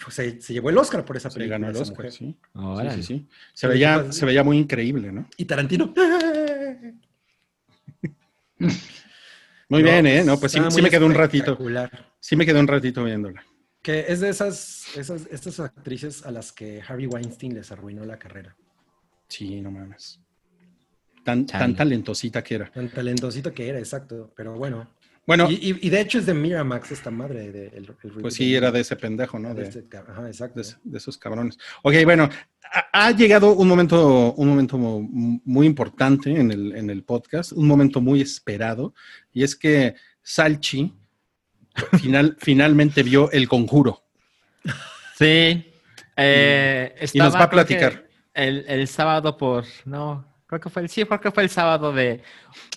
Se, 0.08 0.40
se 0.40 0.52
llevó 0.52 0.70
el 0.70 0.78
Oscar 0.78 1.04
por 1.04 1.16
esa 1.16 1.30
Se 1.30 1.34
película. 1.38 1.58
ganó 1.58 1.70
el 1.70 1.76
Oscar, 1.82 2.10
sí. 2.12 2.36
Sí, 2.54 2.90
sí, 2.96 3.02
sí. 3.02 3.28
Se 3.52 3.66
veía, 3.66 4.12
se 4.12 4.24
veía 4.26 4.42
muy 4.44 4.58
increíble, 4.58 5.10
¿no? 5.12 5.28
Y 5.36 5.44
Tarantino. 5.46 5.92
Muy 9.68 9.82
No, 9.82 9.88
bien, 9.88 10.06
¿eh? 10.06 10.24
No, 10.24 10.38
pues 10.38 10.52
sí, 10.52 10.60
me 10.60 10.90
quedé 10.90 11.04
un 11.04 11.14
ratito. 11.14 11.58
Sí 12.20 12.36
me 12.36 12.46
quedé 12.46 12.60
un 12.60 12.68
ratito 12.68 13.04
viéndola. 13.04 13.44
Que 13.82 14.06
es 14.08 14.20
de 14.20 14.28
esas, 14.30 14.86
esas, 14.96 15.26
estas 15.30 15.60
actrices 15.60 16.24
a 16.24 16.30
las 16.30 16.52
que 16.52 16.80
Harvey 16.86 17.06
Weinstein 17.06 17.54
les 17.54 17.70
arruinó 17.72 18.04
la 18.04 18.18
carrera. 18.18 18.56
Sí, 19.28 19.60
no 19.60 19.70
mames. 19.70 20.20
Tan, 21.24 21.46
Chale. 21.46 21.64
tan 21.64 21.76
talentosita 21.76 22.42
que 22.44 22.54
era. 22.56 22.70
Tan 22.70 22.88
talentosito 22.90 23.52
que 23.52 23.68
era, 23.68 23.78
exacto. 23.78 24.32
Pero 24.36 24.54
bueno. 24.54 24.88
Bueno, 25.26 25.50
Y, 25.50 25.54
y- 25.54 25.78
y 25.86 25.88
de 25.88 26.02
hecho 26.02 26.18
es 26.18 26.26
de 26.26 26.34
Miramax 26.34 26.92
esta 26.92 27.10
madre. 27.10 27.50
De, 27.50 27.66
el, 27.68 27.86
pues 28.20 28.34
sí, 28.34 28.54
era 28.54 28.70
de 28.70 28.80
ese 28.80 28.94
pendejo, 28.96 29.38
¿no? 29.38 29.54
De 29.54 29.62
De, 29.62 29.68
este 29.80 29.96
Ajá, 29.96 30.26
exacto. 30.26 30.60
de, 30.60 30.66
de 30.84 30.98
esos 30.98 31.16
cabrones. 31.16 31.56
Ok, 31.82 31.94
bueno, 32.04 32.28
ha, 32.70 33.06
ha 33.06 33.10
llegado 33.12 33.54
un 33.54 33.66
momento, 33.66 34.34
un 34.34 34.48
momento 34.48 34.76
mu- 34.76 35.40
muy 35.46 35.66
importante 35.66 36.30
en 36.30 36.50
el, 36.52 36.76
en 36.76 36.90
el 36.90 37.04
podcast, 37.04 37.52
un 37.52 37.66
momento 37.66 38.02
muy 38.02 38.20
esperado, 38.20 38.92
y 39.32 39.44
es 39.44 39.56
que 39.56 39.94
Salchi 40.22 40.92
final, 41.98 42.36
finalmente 42.38 43.02
vio 43.02 43.30
el 43.32 43.48
conjuro. 43.48 44.04
Sí. 45.16 45.72
Eh, 46.16 46.94
Y 47.14 47.18
nos 47.18 47.34
va 47.34 47.44
a 47.44 47.50
platicar. 47.50 48.03
El, 48.34 48.64
el 48.68 48.88
sábado 48.88 49.36
por. 49.36 49.64
No, 49.84 50.26
creo 50.46 50.60
que 50.60 50.70
fue 50.70 50.82
el. 50.82 50.88
Sí, 50.88 51.04
creo 51.04 51.20
que 51.20 51.30
fue 51.30 51.44
el 51.44 51.50
sábado 51.50 51.92
de. 51.92 52.22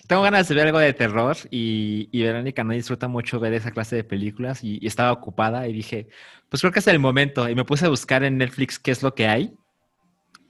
Tengo 0.06 0.22
ganas 0.22 0.48
de 0.48 0.54
ver 0.54 0.66
algo 0.66 0.78
de 0.78 0.92
terror 0.92 1.36
y, 1.50 2.08
y 2.12 2.22
Verónica 2.22 2.64
no 2.64 2.72
disfruta 2.72 3.08
mucho 3.08 3.40
ver 3.40 3.52
esa 3.52 3.70
clase 3.72 3.96
de 3.96 4.04
películas 4.04 4.64
y, 4.64 4.78
y 4.80 4.86
estaba 4.86 5.12
ocupada 5.12 5.66
y 5.68 5.72
dije, 5.72 6.08
pues 6.48 6.62
creo 6.62 6.72
que 6.72 6.78
es 6.78 6.86
el 6.86 6.98
momento. 6.98 7.48
Y 7.48 7.54
me 7.54 7.64
puse 7.64 7.86
a 7.86 7.88
buscar 7.90 8.24
en 8.24 8.38
Netflix 8.38 8.78
qué 8.78 8.92
es 8.92 9.02
lo 9.02 9.14
que 9.14 9.26
hay. 9.26 9.54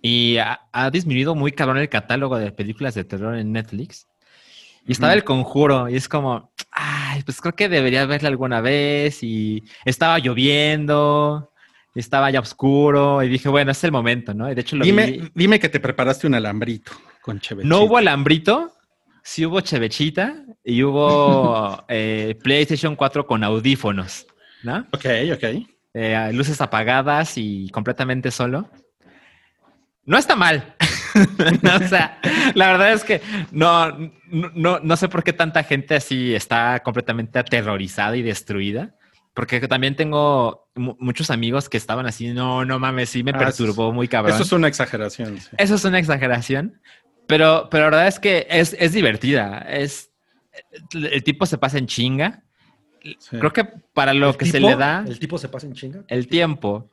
Y 0.03 0.37
ha, 0.39 0.61
ha 0.73 0.91
disminuido 0.91 1.35
muy 1.35 1.53
cabrón 1.53 1.79
el 1.79 1.89
catálogo 1.89 2.39
de 2.39 2.53
películas 2.53 2.95
de 2.95 3.05
terror 3.05 3.35
en 3.37 3.53
Netflix. 3.53 4.07
Y 4.87 4.93
estaba 4.93 5.13
el 5.13 5.23
conjuro 5.25 5.89
y 5.91 5.97
es 5.97 6.09
como, 6.09 6.51
ay, 6.71 7.23
pues 7.23 7.43
creo 7.43 7.55
que 7.55 7.69
debería 7.69 8.07
verla 8.07 8.31
alguna 8.31 8.63
vez 8.63 9.23
y 9.23 9.63
estaba 9.85 10.19
lloviendo, 10.19 11.53
estaba 11.95 12.31
ya 12.31 12.41
oscuro 12.41 13.23
y 13.23 13.29
dije, 13.29 13.49
bueno, 13.49 13.71
es 13.73 13.83
el 13.85 13.93
momento, 13.93 14.35
¿no? 14.35 14.51
Y 14.51 14.55
de 14.55 14.61
hecho 14.61 14.77
lo 14.77 14.85
vi- 14.85 14.91
Dime, 14.91 15.31
dime 15.35 15.59
que 15.61 15.69
te 15.69 15.81
preparaste 15.81 16.27
un 16.27 16.35
alambrito 16.35 16.93
con 17.23 17.41
Chevechita. 17.41 17.69
no 17.69 17.83
hubo 17.83 17.97
alambrito, 17.97 18.73
sí 19.23 19.45
hubo 19.45 19.61
chevechita 19.61 20.45
y 20.65 20.83
hubo 20.83 21.85
eh, 21.89 22.37
PlayStation 22.43 22.95
4 22.97 23.27
con 23.27 23.43
audífonos, 23.45 24.27
¿no? 24.63 24.87
Ok, 24.93 25.07
ok. 25.35 25.45
eh, 25.95 26.31
luces 26.33 26.61
apagadas 26.61 27.37
y 27.37 27.69
completamente 27.71 28.31
solo. 28.31 28.71
No 30.05 30.17
está 30.17 30.37
mal. 30.37 30.75
o 31.85 31.89
sea, 31.89 32.19
la 32.55 32.69
verdad 32.69 32.93
es 32.93 33.03
que 33.05 33.21
no, 33.51 33.91
no, 34.55 34.79
no 34.81 34.97
sé 34.97 35.09
por 35.09 35.23
qué 35.25 35.33
tanta 35.33 35.63
gente 35.65 35.97
así 35.97 36.35
está 36.35 36.81
completamente 36.81 37.39
aterrorizada 37.39 38.17
y 38.17 38.23
destruida. 38.23 38.95
Porque 39.39 39.61
también 39.69 39.95
tengo 39.95 40.69
mu- 40.75 40.97
muchos 40.99 41.31
amigos 41.31 41.69
que 41.69 41.77
estaban 41.77 42.07
así, 42.07 42.33
no, 42.33 42.65
no 42.65 42.81
mames, 42.81 43.11
sí 43.11 43.23
me 43.23 43.31
Ah, 43.31 43.39
perturbó 43.39 43.93
muy 43.93 44.09
cabrón. 44.09 44.35
Eso 44.35 44.43
es 44.43 44.51
una 44.51 44.67
exageración. 44.67 45.41
sí. 45.41 45.49
Eso 45.57 45.77
es 45.77 45.85
una 45.85 46.01
exageración, 46.01 46.81
pero, 47.29 47.69
pero 47.71 47.85
la 47.85 47.91
verdad 47.91 48.09
es 48.09 48.19
que 48.19 48.49
es, 48.51 48.75
es 48.81 48.93
divertida. 48.95 49.59
Es, 49.71 50.11
el 50.93 51.23
tipo 51.23 51.47
se 51.47 51.57
pasa 51.57 51.79
en 51.79 51.87
chinga. 51.87 52.43
Sí. 53.21 53.37
Creo 53.39 53.53
que 53.53 53.63
para 53.95 54.13
lo 54.13 54.31
¿El 54.31 54.37
que 54.37 54.47
se 54.47 54.59
tipo? 54.59 54.71
le 54.71 54.75
da 54.77 55.05
¿El 55.07 55.21
tipo 55.21 55.39
se 55.39 55.49
pasa 55.49 55.69
en 55.69 55.73
chinga? 55.75 56.03
el 56.09 56.27
tiempo, 56.27 56.91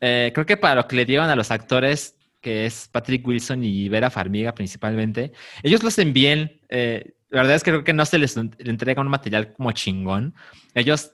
eh, 0.00 0.30
creo 0.32 0.46
que 0.46 0.56
para 0.56 0.76
lo 0.76 0.86
que 0.86 0.94
le 0.94 1.04
dieron 1.04 1.28
a 1.28 1.34
los 1.34 1.50
actores, 1.50 2.16
que 2.40 2.64
es 2.64 2.88
Patrick 2.92 3.26
Wilson 3.26 3.64
y 3.64 3.88
Vera 3.88 4.08
Farmiga 4.08 4.54
principalmente, 4.54 5.32
ellos 5.64 5.82
lo 5.82 5.88
hacen 5.88 6.12
bien. 6.12 6.60
Eh, 6.68 7.14
la 7.30 7.40
verdad 7.40 7.56
es 7.56 7.64
que 7.64 7.72
creo 7.72 7.82
que 7.82 7.92
no 7.92 8.06
se 8.06 8.18
les 8.18 8.36
en- 8.36 8.54
entrega 8.60 9.02
un 9.02 9.08
material 9.08 9.52
como 9.52 9.72
chingón. 9.72 10.32
Ellos 10.74 11.10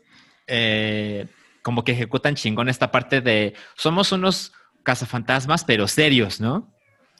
eh, 0.46 1.26
como 1.62 1.84
que 1.84 1.92
ejecutan 1.92 2.34
chingón 2.34 2.68
esta 2.68 2.90
parte 2.90 3.20
de 3.20 3.54
somos 3.74 4.12
unos 4.12 4.52
cazafantasmas, 4.82 5.64
pero 5.64 5.88
serios, 5.88 6.40
¿no? 6.40 6.70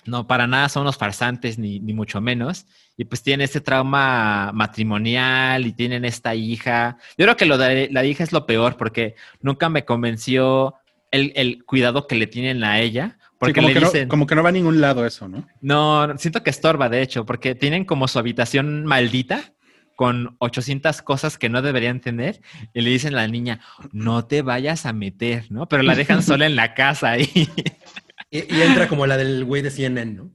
No, 0.06 0.26
para 0.26 0.46
nada 0.46 0.68
son 0.68 0.82
unos 0.82 0.98
farsantes, 0.98 1.58
ni, 1.58 1.80
ni 1.80 1.94
mucho 1.94 2.20
menos. 2.20 2.66
Y 2.96 3.06
pues 3.06 3.22
tienen 3.22 3.44
este 3.44 3.60
trauma 3.60 4.50
matrimonial 4.52 5.66
y 5.66 5.72
tienen 5.72 6.04
esta 6.04 6.34
hija. 6.34 6.98
Yo 7.16 7.24
creo 7.24 7.36
que 7.36 7.46
lo 7.46 7.56
de 7.56 7.88
la 7.90 8.04
hija 8.04 8.22
es 8.22 8.32
lo 8.32 8.44
peor 8.44 8.76
porque 8.76 9.14
nunca 9.40 9.68
me 9.68 9.84
convenció 9.84 10.74
el, 11.10 11.32
el 11.36 11.64
cuidado 11.64 12.06
que 12.06 12.16
le 12.16 12.26
tienen 12.26 12.64
a 12.64 12.80
ella. 12.80 13.16
Sí, 13.18 13.26
Porque 13.38 13.54
como, 13.54 13.68
le 13.68 13.74
que 13.74 13.80
dicen, 13.80 14.02
no, 14.02 14.08
como 14.08 14.26
que 14.26 14.34
no 14.34 14.42
va 14.42 14.50
a 14.50 14.52
ningún 14.52 14.80
lado 14.80 15.06
eso, 15.06 15.26
¿no? 15.28 15.46
no, 15.60 16.16
siento 16.18 16.42
que 16.42 16.50
estorba, 16.50 16.88
de 16.88 17.02
hecho, 17.02 17.24
porque 17.24 17.54
tienen 17.54 17.84
como 17.84 18.08
su 18.08 18.18
habitación 18.18 18.84
maldita 18.84 19.53
con 19.96 20.36
800 20.38 21.02
cosas 21.02 21.38
que 21.38 21.48
no 21.48 21.62
deberían 21.62 22.00
tener 22.00 22.40
y 22.72 22.80
le 22.80 22.90
dicen 22.90 23.14
a 23.14 23.22
la 23.22 23.28
niña, 23.28 23.60
no 23.92 24.26
te 24.26 24.42
vayas 24.42 24.86
a 24.86 24.92
meter, 24.92 25.44
¿no? 25.50 25.68
Pero 25.68 25.82
la 25.82 25.94
dejan 25.94 26.22
sola 26.22 26.46
en 26.46 26.56
la 26.56 26.74
casa 26.74 27.18
y 27.18 27.28
Y, 28.30 28.52
y 28.52 28.62
entra 28.62 28.88
como 28.88 29.06
la 29.06 29.16
del 29.16 29.44
güey 29.44 29.62
de 29.62 29.70
CNN, 29.70 30.12
¿no? 30.14 30.30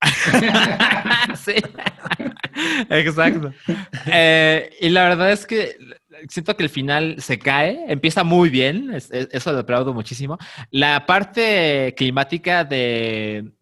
sí, 1.36 1.54
exacto. 2.90 3.52
Eh, 4.06 4.70
y 4.80 4.88
la 4.88 5.08
verdad 5.08 5.30
es 5.32 5.46
que 5.46 5.76
siento 6.28 6.56
que 6.56 6.64
el 6.64 6.68
final 6.68 7.16
se 7.18 7.38
cae, 7.38 7.84
empieza 7.88 8.24
muy 8.24 8.48
bien, 8.50 8.92
es- 8.94 9.10
es- 9.10 9.28
eso 9.32 9.52
lo 9.52 9.58
aplaudo 9.60 9.94
muchísimo. 9.94 10.38
La 10.70 11.06
parte 11.06 11.94
climática 11.96 12.64
de 12.64 13.52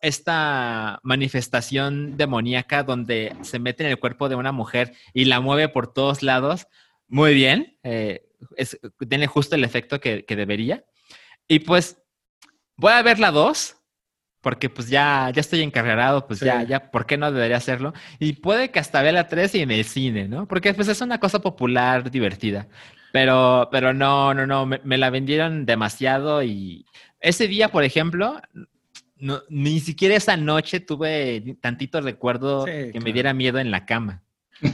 esta 0.00 1.00
manifestación 1.02 2.16
demoníaca 2.16 2.82
donde 2.82 3.34
se 3.42 3.58
mete 3.58 3.84
en 3.84 3.90
el 3.90 3.98
cuerpo 3.98 4.28
de 4.28 4.34
una 4.36 4.52
mujer 4.52 4.92
y 5.12 5.24
la 5.24 5.40
mueve 5.40 5.68
por 5.68 5.92
todos 5.92 6.22
lados, 6.22 6.66
muy 7.08 7.34
bien, 7.34 7.78
eh, 7.82 8.22
es- 8.56 8.78
tiene 9.08 9.26
justo 9.26 9.54
el 9.56 9.64
efecto 9.64 10.00
que, 10.00 10.24
que 10.24 10.36
debería. 10.36 10.84
Y 11.48 11.60
pues 11.60 12.00
voy 12.76 12.92
a 12.92 13.02
ver 13.02 13.18
la 13.18 13.30
2, 13.30 13.76
porque 14.40 14.70
pues 14.70 14.88
ya, 14.88 15.30
ya 15.34 15.40
estoy 15.40 15.62
encarregado, 15.62 16.26
pues 16.26 16.38
Sí. 16.38 16.44
ya, 16.46 16.62
ya, 16.62 16.90
¿por 16.90 17.06
qué 17.06 17.16
no 17.16 17.32
debería 17.32 17.56
hacerlo? 17.56 17.92
Y 18.20 18.34
puede 18.34 18.70
que 18.70 18.78
hasta 18.78 19.02
vea 19.02 19.12
la 19.12 19.26
3 19.28 19.54
y 19.56 19.60
en 19.62 19.70
el 19.72 19.84
cine, 19.84 20.28
¿no? 20.28 20.46
Porque 20.46 20.74
pues 20.74 20.86
es 20.88 21.00
una 21.00 21.18
cosa 21.18 21.40
popular, 21.40 22.10
divertida. 22.10 22.68
Pero, 23.10 23.68
pero 23.72 23.92
no, 23.94 24.34
no, 24.34 24.46
no, 24.46 24.66
me, 24.66 24.80
me 24.84 24.98
la 24.98 25.10
vendieron 25.10 25.64
demasiado 25.66 26.42
y 26.42 26.84
ese 27.20 27.48
día, 27.48 27.68
por 27.70 27.82
ejemplo, 27.82 28.40
no, 29.20 29.42
ni 29.48 29.80
siquiera 29.80 30.14
esa 30.16 30.36
noche 30.36 30.80
tuve 30.80 31.56
tantito 31.60 32.00
recuerdo 32.00 32.64
Sí, 32.66 32.92
que 32.92 33.00
me 33.00 33.12
diera 33.12 33.32
miedo 33.34 33.58
en 33.58 33.70
la 33.70 33.84
cama. 33.86 34.22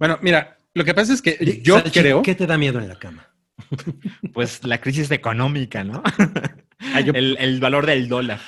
Bueno, 0.00 0.18
mira, 0.20 0.58
lo 0.74 0.84
que 0.84 0.94
pasa 0.94 1.12
es 1.12 1.22
que 1.22 1.60
yo 1.62 1.80
creo. 1.84 2.20
¿Qué 2.22 2.34
te 2.34 2.44
da 2.46 2.58
miedo 2.58 2.80
en 2.80 2.88
la 2.88 2.98
cama? 2.98 3.28
Pues 4.34 4.64
la 4.64 4.80
crisis 4.80 5.10
económica, 5.12 5.84
¿no? 5.84 6.02
Ah, 6.92 7.00
yo- 7.00 7.12
el, 7.14 7.36
el 7.38 7.60
valor 7.60 7.86
del 7.86 8.08
dólar. 8.08 8.40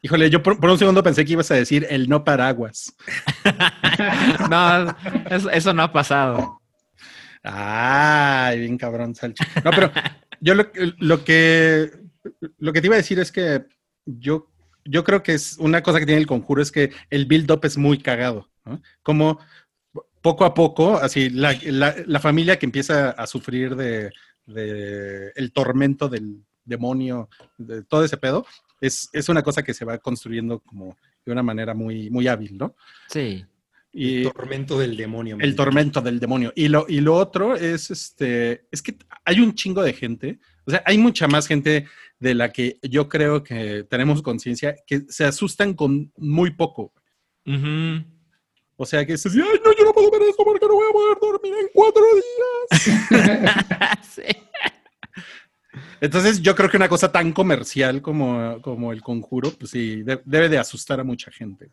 híjole, 0.00 0.30
yo 0.30 0.42
por, 0.42 0.60
por 0.60 0.70
un 0.70 0.78
segundo 0.78 1.02
pensé 1.02 1.24
que 1.24 1.32
ibas 1.32 1.50
a 1.50 1.54
decir 1.56 1.86
el 1.90 2.08
no 2.08 2.22
paraguas. 2.24 2.94
No, 4.48 4.96
eso, 5.30 5.50
eso 5.50 5.72
no 5.74 5.82
ha 5.82 5.92
pasado. 5.92 6.60
Ay, 7.42 8.60
bien 8.60 8.78
cabrón, 8.78 9.14
Salchi. 9.14 9.44
No, 9.64 9.70
pero 9.70 9.90
yo 10.40 10.54
lo, 10.54 10.66
lo 10.98 11.24
que 11.24 11.90
lo 12.58 12.72
que 12.72 12.80
te 12.80 12.86
iba 12.86 12.94
a 12.94 12.98
decir 12.98 13.18
es 13.18 13.32
que 13.32 13.64
yo, 14.18 14.48
yo 14.84 15.04
creo 15.04 15.22
que 15.22 15.34
es 15.34 15.56
una 15.58 15.82
cosa 15.82 15.98
que 16.00 16.06
tiene 16.06 16.20
el 16.20 16.26
conjuro 16.26 16.62
es 16.62 16.72
que 16.72 16.92
el 17.10 17.26
build-up 17.26 17.60
es 17.64 17.76
muy 17.76 17.98
cagado. 17.98 18.48
¿no? 18.64 18.80
Como 19.02 19.38
poco 20.22 20.44
a 20.44 20.54
poco, 20.54 20.96
así 20.96 21.30
la, 21.30 21.56
la- 21.64 21.94
la 22.06 22.20
familia 22.20 22.58
que 22.58 22.66
empieza 22.66 23.10
a 23.10 23.26
sufrir 23.26 23.76
de, 23.76 24.10
de 24.46 25.30
el 25.36 25.52
tormento 25.52 26.08
del 26.08 26.42
demonio, 26.64 27.28
de 27.56 27.82
todo 27.84 28.04
ese 28.04 28.16
pedo, 28.16 28.46
es, 28.80 29.08
es 29.12 29.28
una 29.28 29.42
cosa 29.42 29.62
que 29.62 29.74
se 29.74 29.84
va 29.84 29.98
construyendo 29.98 30.60
como 30.60 30.96
de 31.24 31.32
una 31.32 31.42
manera 31.42 31.74
muy, 31.74 32.10
muy 32.10 32.28
hábil, 32.28 32.56
¿no? 32.56 32.74
Sí. 33.08 33.44
Y, 33.92 34.26
El 34.26 34.32
tormento 34.32 34.78
del 34.78 34.96
demonio. 34.96 35.38
el 35.40 35.56
tormento 35.56 36.00
del 36.02 36.20
demonio. 36.20 36.52
Y 36.54 36.68
lo, 36.68 36.84
y 36.88 37.00
lo 37.00 37.14
otro 37.14 37.56
es 37.56 37.90
este, 37.90 38.66
es 38.70 38.82
que 38.82 38.96
hay 39.24 39.40
un 39.40 39.54
chingo 39.54 39.82
de 39.82 39.92
gente, 39.94 40.38
o 40.68 40.70
sea, 40.70 40.82
hay 40.84 40.98
mucha 40.98 41.26
más 41.26 41.46
gente 41.46 41.86
de 42.20 42.34
la 42.34 42.52
que 42.52 42.78
yo 42.82 43.08
creo 43.08 43.42
que 43.42 43.84
tenemos 43.88 44.20
conciencia 44.22 44.76
que 44.86 45.00
se 45.08 45.24
asustan 45.24 45.72
con 45.74 46.12
muy 46.16 46.50
poco. 46.50 46.92
O 48.76 48.84
sea, 48.86 49.04
que 49.06 49.14
es 49.14 49.24
así, 49.26 49.40
ay, 49.40 49.60
no, 49.64 49.72
yo 49.76 49.84
no 49.84 49.92
puedo 49.94 50.10
ver 50.10 50.22
esto 50.22 50.44
porque 50.44 50.66
no 50.66 50.74
voy 50.74 50.86
a 50.88 50.92
poder 50.92 51.18
dormir 51.20 51.54
en 51.62 51.68
cuatro 51.72 52.02
días. 52.14 53.98
Sí. 54.08 54.22
Entonces, 56.00 56.40
yo 56.42 56.54
creo 56.54 56.68
que 56.70 56.76
una 56.76 56.88
cosa 56.88 57.10
tan 57.10 57.32
comercial 57.32 58.02
como, 58.02 58.60
como 58.62 58.92
el 58.92 59.00
conjuro, 59.02 59.50
pues 59.58 59.70
sí, 59.72 60.02
de- 60.02 60.20
debe 60.24 60.48
de 60.48 60.58
asustar 60.58 61.00
a 61.00 61.04
mucha 61.04 61.30
gente. 61.30 61.70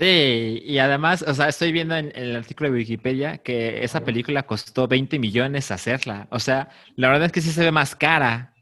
Sí, 0.00 0.62
y 0.64 0.78
además, 0.78 1.22
o 1.28 1.34
sea, 1.34 1.48
estoy 1.50 1.72
viendo 1.72 1.94
en, 1.94 2.06
en 2.14 2.22
el 2.30 2.36
artículo 2.36 2.70
de 2.70 2.76
Wikipedia 2.78 3.36
que 3.36 3.84
esa 3.84 4.00
película 4.02 4.44
costó 4.44 4.88
20 4.88 5.18
millones 5.18 5.70
hacerla. 5.70 6.26
O 6.30 6.40
sea, 6.40 6.70
la 6.96 7.08
verdad 7.08 7.26
es 7.26 7.32
que 7.32 7.42
sí 7.42 7.50
se 7.50 7.62
ve 7.62 7.70
más 7.70 7.94
cara, 7.94 8.54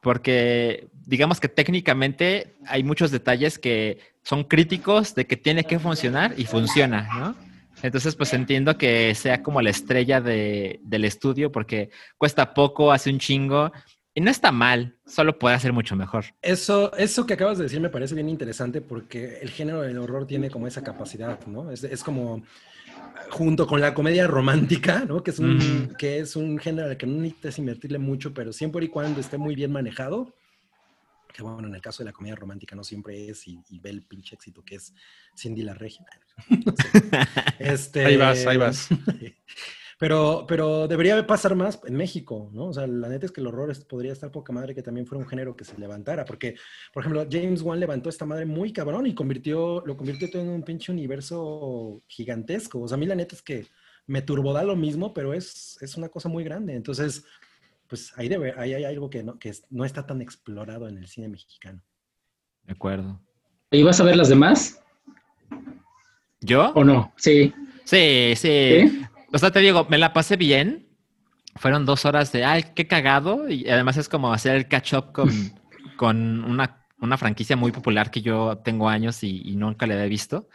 porque 0.00 0.88
digamos 1.06 1.38
que 1.38 1.48
técnicamente 1.48 2.54
hay 2.66 2.82
muchos 2.82 3.10
detalles 3.10 3.58
que 3.58 3.98
son 4.22 4.44
críticos 4.44 5.14
de 5.14 5.26
que 5.26 5.36
tiene 5.36 5.64
que 5.64 5.78
funcionar 5.78 6.32
y 6.38 6.46
funciona, 6.46 7.08
¿no? 7.18 7.36
Entonces, 7.82 8.16
pues 8.16 8.32
entiendo 8.32 8.78
que 8.78 9.14
sea 9.14 9.42
como 9.42 9.60
la 9.60 9.68
estrella 9.70 10.22
de- 10.22 10.80
del 10.82 11.04
estudio 11.04 11.52
porque 11.52 11.90
cuesta 12.16 12.54
poco, 12.54 12.90
hace 12.90 13.10
un 13.10 13.18
chingo 13.18 13.70
y 14.20 14.22
no 14.22 14.30
está 14.30 14.52
mal, 14.52 14.96
solo 15.06 15.38
puede 15.38 15.54
hacer 15.54 15.72
mucho 15.72 15.96
mejor. 15.96 16.26
Eso, 16.42 16.94
eso 16.96 17.24
que 17.26 17.34
acabas 17.34 17.56
de 17.58 17.64
decir 17.64 17.80
me 17.80 17.88
parece 17.88 18.14
bien 18.14 18.28
interesante 18.28 18.80
porque 18.82 19.38
el 19.40 19.48
género 19.50 19.80
del 19.80 19.96
horror 19.98 20.26
tiene 20.26 20.50
como 20.50 20.66
esa 20.66 20.82
capacidad, 20.82 21.44
¿no? 21.46 21.70
Es, 21.70 21.84
es 21.84 22.02
como 22.04 22.42
junto 23.30 23.66
con 23.66 23.80
la 23.80 23.94
comedia 23.94 24.26
romántica, 24.26 25.04
¿no? 25.06 25.22
Que 25.22 25.30
es 25.30 25.38
un, 25.38 25.56
Ujú. 25.56 25.96
que 25.96 26.18
es 26.18 26.36
un 26.36 26.58
género 26.58 26.88
al 26.88 26.96
que 26.96 27.06
no 27.06 27.20
necesitas 27.20 27.58
invertirle 27.58 27.98
mucho, 27.98 28.34
pero 28.34 28.52
siempre 28.52 28.84
y 28.84 28.88
cuando 28.88 29.20
esté 29.20 29.38
muy 29.38 29.54
bien 29.54 29.72
manejado, 29.72 30.34
que 31.32 31.42
bueno, 31.42 31.66
en 31.68 31.74
el 31.74 31.80
caso 31.80 32.02
de 32.02 32.06
la 32.10 32.12
comedia 32.12 32.34
romántica 32.36 32.74
no 32.76 32.84
siempre 32.84 33.28
es 33.30 33.46
y, 33.46 33.58
y 33.70 33.78
ve 33.78 33.90
el 33.90 34.02
pinche 34.02 34.34
éxito 34.34 34.62
que 34.64 34.74
es 34.74 34.92
Cindy 35.36 35.62
la 35.62 35.74
Regia. 35.74 36.04
No 36.66 36.72
sé. 36.76 37.10
Este, 37.58 38.04
Ahí 38.04 38.16
vas, 38.16 38.46
ahí 38.46 38.56
vas. 38.56 38.88
Pero, 40.00 40.46
pero 40.48 40.88
debería 40.88 41.26
pasar 41.26 41.54
más 41.54 41.78
en 41.84 41.94
México, 41.94 42.48
¿no? 42.54 42.68
O 42.68 42.72
sea, 42.72 42.86
la 42.86 43.06
neta 43.10 43.26
es 43.26 43.32
que 43.32 43.42
el 43.42 43.46
horror 43.48 43.70
podría 43.86 44.12
estar 44.14 44.30
poca 44.30 44.50
madre 44.50 44.74
que 44.74 44.82
también 44.82 45.06
fuera 45.06 45.22
un 45.22 45.28
género 45.28 45.54
que 45.54 45.66
se 45.66 45.76
levantara, 45.78 46.24
porque, 46.24 46.54
por 46.94 47.02
ejemplo, 47.02 47.26
James 47.30 47.60
Wan 47.60 47.78
levantó 47.78 48.08
esta 48.08 48.24
madre 48.24 48.46
muy 48.46 48.72
cabrón 48.72 49.06
y 49.06 49.14
convirtió, 49.14 49.82
lo 49.84 49.98
convirtió 49.98 50.30
todo 50.30 50.40
en 50.40 50.48
un 50.48 50.62
pinche 50.62 50.90
universo 50.90 52.02
gigantesco. 52.08 52.80
O 52.80 52.88
sea, 52.88 52.94
a 52.94 52.98
mí 52.98 53.04
la 53.04 53.14
neta 53.14 53.34
es 53.36 53.42
que 53.42 53.66
me 54.06 54.22
turboda 54.22 54.64
lo 54.64 54.74
mismo, 54.74 55.12
pero 55.12 55.34
es, 55.34 55.76
es 55.82 55.98
una 55.98 56.08
cosa 56.08 56.30
muy 56.30 56.44
grande. 56.44 56.74
Entonces, 56.74 57.22
pues 57.86 58.16
ahí, 58.16 58.28
debe, 58.30 58.54
ahí 58.56 58.72
hay 58.72 58.84
algo 58.84 59.10
que 59.10 59.22
no, 59.22 59.38
que 59.38 59.50
es- 59.50 59.66
no 59.68 59.84
está 59.84 60.06
tan 60.06 60.22
explorado 60.22 60.88
en 60.88 60.96
el 60.96 61.08
cine 61.08 61.28
mexicano. 61.28 61.82
De 62.64 62.72
acuerdo. 62.72 63.20
¿Y 63.70 63.82
vas 63.82 64.00
a 64.00 64.04
ver 64.04 64.16
las 64.16 64.30
demás 64.30 64.80
¿Yo? 66.40 66.72
o 66.74 66.84
no? 66.84 67.12
Sí. 67.16 67.52
Sí, 67.84 68.32
sí. 68.36 68.88
¿Sí? 68.88 69.02
O 69.32 69.38
sea, 69.38 69.50
te 69.50 69.60
digo, 69.60 69.86
me 69.88 69.98
la 69.98 70.12
pasé 70.12 70.36
bien. 70.36 70.88
Fueron 71.56 71.84
dos 71.84 72.04
horas 72.04 72.32
de, 72.32 72.44
ay, 72.44 72.66
qué 72.74 72.86
cagado. 72.86 73.48
Y 73.48 73.68
además 73.68 73.96
es 73.96 74.08
como 74.08 74.32
hacer 74.32 74.56
el 74.56 74.68
catch-up 74.68 75.12
con, 75.12 75.30
con 75.96 76.44
una, 76.44 76.84
una 77.00 77.18
franquicia 77.18 77.56
muy 77.56 77.72
popular 77.72 78.10
que 78.10 78.22
yo 78.22 78.58
tengo 78.64 78.88
años 78.88 79.22
y, 79.22 79.42
y 79.44 79.56
nunca 79.56 79.86
la 79.86 79.94
había 79.94 80.06
visto. 80.06 80.48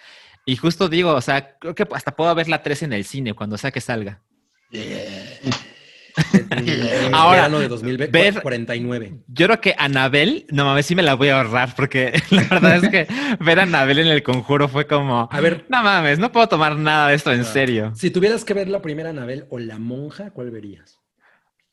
Y 0.46 0.56
justo 0.58 0.90
digo, 0.90 1.14
o 1.14 1.22
sea, 1.22 1.58
creo 1.58 1.74
que 1.74 1.88
hasta 1.92 2.16
puedo 2.16 2.34
ver 2.36 2.48
la 2.48 2.62
3 2.62 2.84
en 2.84 2.94
el 2.94 3.04
cine 3.04 3.34
cuando 3.34 3.58
sea 3.58 3.72
que 3.72 3.82
salga. 3.82 4.22
En 4.72 5.52
Ahora, 7.14 7.50
de 7.50 7.68
2049. 7.68 9.14
Yo 9.28 9.46
creo 9.48 9.62
que 9.62 9.76
Anabel, 9.78 10.46
no 10.52 10.66
mames, 10.66 10.86
sí 10.86 10.96
me 10.96 11.04
la 11.04 11.14
voy 11.16 11.30
a 11.30 11.38
ahorrar 11.42 11.76
porque 11.76 12.14
la 12.32 12.44
verdad 12.44 12.84
es 12.84 12.90
que 12.90 13.08
ver 13.40 13.60
a 13.60 13.64
Anabel 13.64 14.00
en 14.00 14.08
el 14.08 14.24
conjuro 14.24 14.68
fue 14.68 14.88
como, 14.88 15.28
A 15.32 15.42
ver, 15.42 15.66
no 15.70 15.84
mames, 15.84 16.20
no 16.20 16.32
puedo 16.32 16.48
tomar 16.48 16.78
nada 16.78 17.10
de 17.10 17.16
esto 17.16 17.32
en 17.32 17.42
Ah. 17.42 17.44
serio. 17.46 17.92
si 17.96 18.10
tuvieras 18.12 18.44
que 18.46 18.54
ver 18.54 18.68
la 18.70 18.82
primera 18.82 19.10
Anabel 19.10 19.46
o 19.50 19.60
la 19.60 19.78
monja, 19.80 20.32
¿cuál 20.32 20.52
verías? 20.52 21.00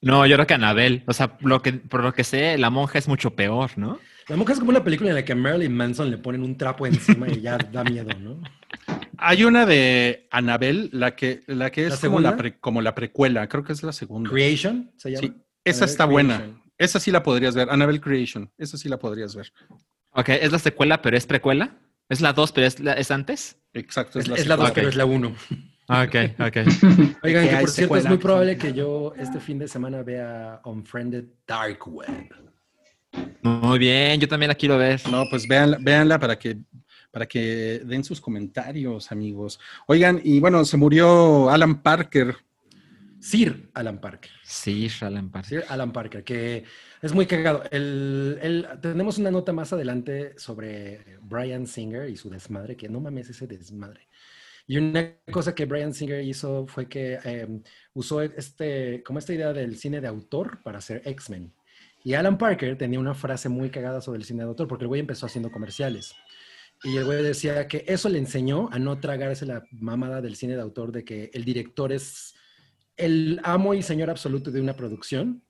No, 0.01 0.27
yo 0.27 0.35
creo 0.37 0.47
que 0.47 0.55
Anabel, 0.55 1.05
o 1.07 1.13
sea, 1.13 1.37
lo 1.41 1.63
que, 1.63 1.73
por 1.75 2.03
lo 2.03 2.13
que 2.13 2.25
sé, 2.25 2.59
la 2.59 2.71
monja 2.71 2.99
es 2.99 3.07
mucho 3.07 3.37
peor, 3.37 3.71
¿no? 3.77 4.01
La 4.29 4.37
monja 4.37 4.53
es 4.53 4.59
como 4.59 4.71
una 4.71 4.83
película 4.85 5.11
en 5.11 5.17
la 5.17 5.25
que 5.25 5.33
a 5.33 5.37
Marilyn 5.37 5.75
Manson 5.75 6.11
le 6.11 6.19
ponen 6.19 6.43
un 6.43 6.57
trapo 6.57 6.87
encima 6.87 7.29
y 7.29 7.41
ya 7.41 7.57
da 7.59 7.85
miedo, 7.85 8.11
¿no? 8.21 8.41
Hay 9.19 9.45
una 9.45 9.67
de 9.67 10.27
Anabel, 10.31 10.89
la 10.93 11.15
que, 11.17 11.43
la 11.47 11.71
que 11.71 11.83
¿La 11.89 11.95
es 11.95 12.01
como 12.01 12.21
la, 12.21 12.31
segunda? 12.31 12.37
pre- 12.37 12.59
como 12.61 12.81
la 12.83 12.95
precuela, 12.95 13.49
creo 13.49 13.63
que 13.65 13.73
es 13.73 13.83
la 13.83 13.93
segunda. 13.93 14.31
Creation 14.31 14.91
se 14.97 15.11
llama. 15.11 15.21
Sí, 15.21 15.35
esa 15.65 15.77
Annabelle 15.85 15.91
está 15.93 16.05
buena. 16.07 16.63
Esa 16.79 16.99
sí 17.01 17.11
la 17.11 17.23
podrías 17.23 17.55
ver. 17.55 17.69
Annabelle 17.71 18.01
Creation. 18.01 18.51
Esa 18.59 18.77
sí 18.77 18.89
la 18.89 18.99
podrías 18.99 19.37
ver. 19.37 19.53
Ok, 20.13 20.29
es 20.31 20.51
la 20.53 20.59
secuela, 20.59 21.01
pero 21.03 21.17
es 21.17 21.27
precuela. 21.27 21.77
Es 22.09 22.21
la 22.21 22.33
2, 22.33 22.53
pero 22.53 22.67
es, 22.67 22.81
la- 22.81 22.95
es 22.95 23.11
antes. 23.11 23.57
Exacto. 23.73 24.19
Es, 24.19 24.29
es 24.29 24.47
la 24.47 24.57
2, 24.57 24.67
secuela. 24.69 24.75
pero 24.75 24.89
es 24.89 24.97
la 24.97 25.05
1. 25.05 25.29
Ok, 25.89 26.15
ok. 26.41 26.57
Oigan, 27.23 27.49
Que 27.49 27.57
por 27.57 27.69
cierto 27.71 27.97
es 27.97 28.07
muy 28.07 28.17
probable 28.19 28.57
que 28.57 28.73
yo 28.73 29.13
este 29.19 29.39
fin 29.41 29.59
de 29.59 29.69
semana 29.69 30.03
vea 30.03 30.61
Unfriended 30.65 31.25
Dark 31.47 31.87
Web. 31.87 32.35
Muy 33.43 33.79
bien, 33.79 34.19
yo 34.21 34.27
también 34.29 34.49
la 34.49 34.55
quiero 34.55 34.79
ver. 34.79 35.01
No, 35.11 35.25
pues 35.29 35.47
véanla, 35.47 35.77
véanla 35.81 36.19
para 36.19 36.39
que 36.39 36.57
para 37.13 37.27
que 37.27 37.81
den 37.85 38.03
sus 38.03 38.21
comentarios, 38.21 39.13
amigos. 39.13 39.61
Oigan, 39.87 40.21
y 40.25 40.41
bueno, 40.41 40.65
se 40.65 40.77
murió 40.77 41.49
Alan 41.51 41.81
Parker. 41.83 42.35
Sir 43.21 43.71
Alan 43.75 44.01
Parker. 44.01 44.33
Sí, 44.43 44.89
Alan 45.01 45.31
Parker. 45.31 45.49
Sir 45.49 45.65
Alan 45.69 45.93
Parker, 45.93 46.25
que 46.25 46.65
es 47.01 47.13
muy 47.15 47.27
cagado. 47.27 47.63
El, 47.71 48.39
el- 48.43 48.67
tenemos 48.81 49.19
una 49.19 49.31
nota 49.31 49.53
más 49.53 49.73
adelante 49.73 50.35
sobre 50.39 51.19
Brian 51.23 51.69
Singer 51.69 52.09
y 52.09 52.17
su 52.17 52.29
desmadre, 52.31 52.77
que 52.77 52.89
no 52.89 52.99
mames 53.01 53.31
ese 53.31 53.47
desmadre. 53.47 54.09
Y 54.67 54.79
una 54.79 55.13
cosa 55.31 55.55
que 55.55 55.67
Brian 55.67 55.95
Singer 55.95 56.25
hizo 56.25 56.67
fue 56.67 56.89
que 56.89 57.19
eh, 57.25 57.61
usó 57.95 58.23
este, 58.23 59.03
como 59.05 59.19
esta 59.21 59.33
idea 59.35 59.53
del 59.53 59.77
cine 59.77 60.01
de 60.01 60.09
autor 60.09 60.61
para 60.65 60.79
hacer 60.79 61.03
X-Men. 61.05 61.53
Y 62.05 62.15
Alan 62.15 62.39
Parker 62.39 62.77
tenía 62.77 62.99
una 62.99 63.15
frase 63.15 63.49
muy 63.49 63.71
cagada 63.71 64.01
sobre 64.01 64.19
el 64.19 64.25
cine 64.25 64.43
de 64.43 64.49
autor, 64.49 64.67
porque 64.67 64.85
el 64.85 64.89
güey 64.89 65.01
empezó 65.01 65.27
haciendo 65.27 65.53
comerciales. 65.53 66.15
Y 66.85 66.97
el 66.97 67.05
güey 67.05 67.23
decía 67.23 67.69
que 67.69 67.85
eso 67.87 68.09
le 68.09 68.19
enseñó 68.19 68.69
a 68.73 68.79
no 68.79 68.99
tragarse 68.99 69.47
la 69.47 69.63
mamada 69.71 70.21
del 70.21 70.35
cine 70.37 70.57
de 70.57 70.63
autor 70.63 70.91
de 70.93 71.05
que 71.05 71.31
el 71.33 71.45
director 71.45 71.93
es 71.93 72.35
el 72.97 73.41
amo 73.45 73.73
y 73.75 73.83
señor 73.83 74.11
absoluto 74.11 74.51
de 74.51 74.61
una 74.61 74.75
producción 74.75 75.43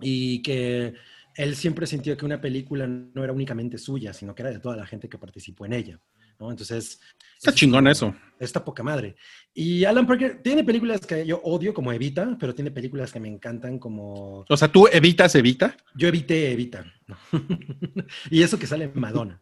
y 0.00 0.40
que 0.42 0.94
él 1.34 1.56
siempre 1.56 1.86
sintió 1.86 2.16
que 2.16 2.24
una 2.24 2.40
película 2.40 2.86
no 2.86 3.24
era 3.24 3.32
únicamente 3.32 3.76
suya, 3.78 4.12
sino 4.12 4.34
que 4.34 4.42
era 4.42 4.52
de 4.52 4.60
toda 4.60 4.76
la 4.76 4.86
gente 4.86 5.08
que 5.08 5.18
participó 5.18 5.66
en 5.66 5.72
ella. 5.72 6.00
¿no? 6.38 6.50
Entonces, 6.50 7.00
Está 7.36 7.50
es 7.50 7.56
chingón 7.56 7.80
como- 7.80 7.90
eso. 7.90 8.14
Está 8.38 8.64
poca 8.64 8.84
madre. 8.84 9.16
Y 9.52 9.84
Alan 9.84 10.06
Parker 10.06 10.40
tiene 10.42 10.62
películas 10.62 11.04
que 11.04 11.26
yo 11.26 11.40
odio 11.42 11.74
como 11.74 11.92
Evita, 11.92 12.36
pero 12.38 12.54
tiene 12.54 12.70
películas 12.70 13.12
que 13.12 13.18
me 13.18 13.26
encantan 13.26 13.80
como 13.80 14.44
O 14.48 14.56
sea, 14.56 14.68
tú 14.70 14.86
evitas 14.92 15.34
Evita. 15.34 15.76
Yo 15.96 16.06
evité 16.06 16.52
Evita. 16.52 16.84
y 18.30 18.42
eso 18.42 18.58
que 18.58 18.66
sale 18.68 18.84
en 18.84 18.92
Madonna. 19.00 19.40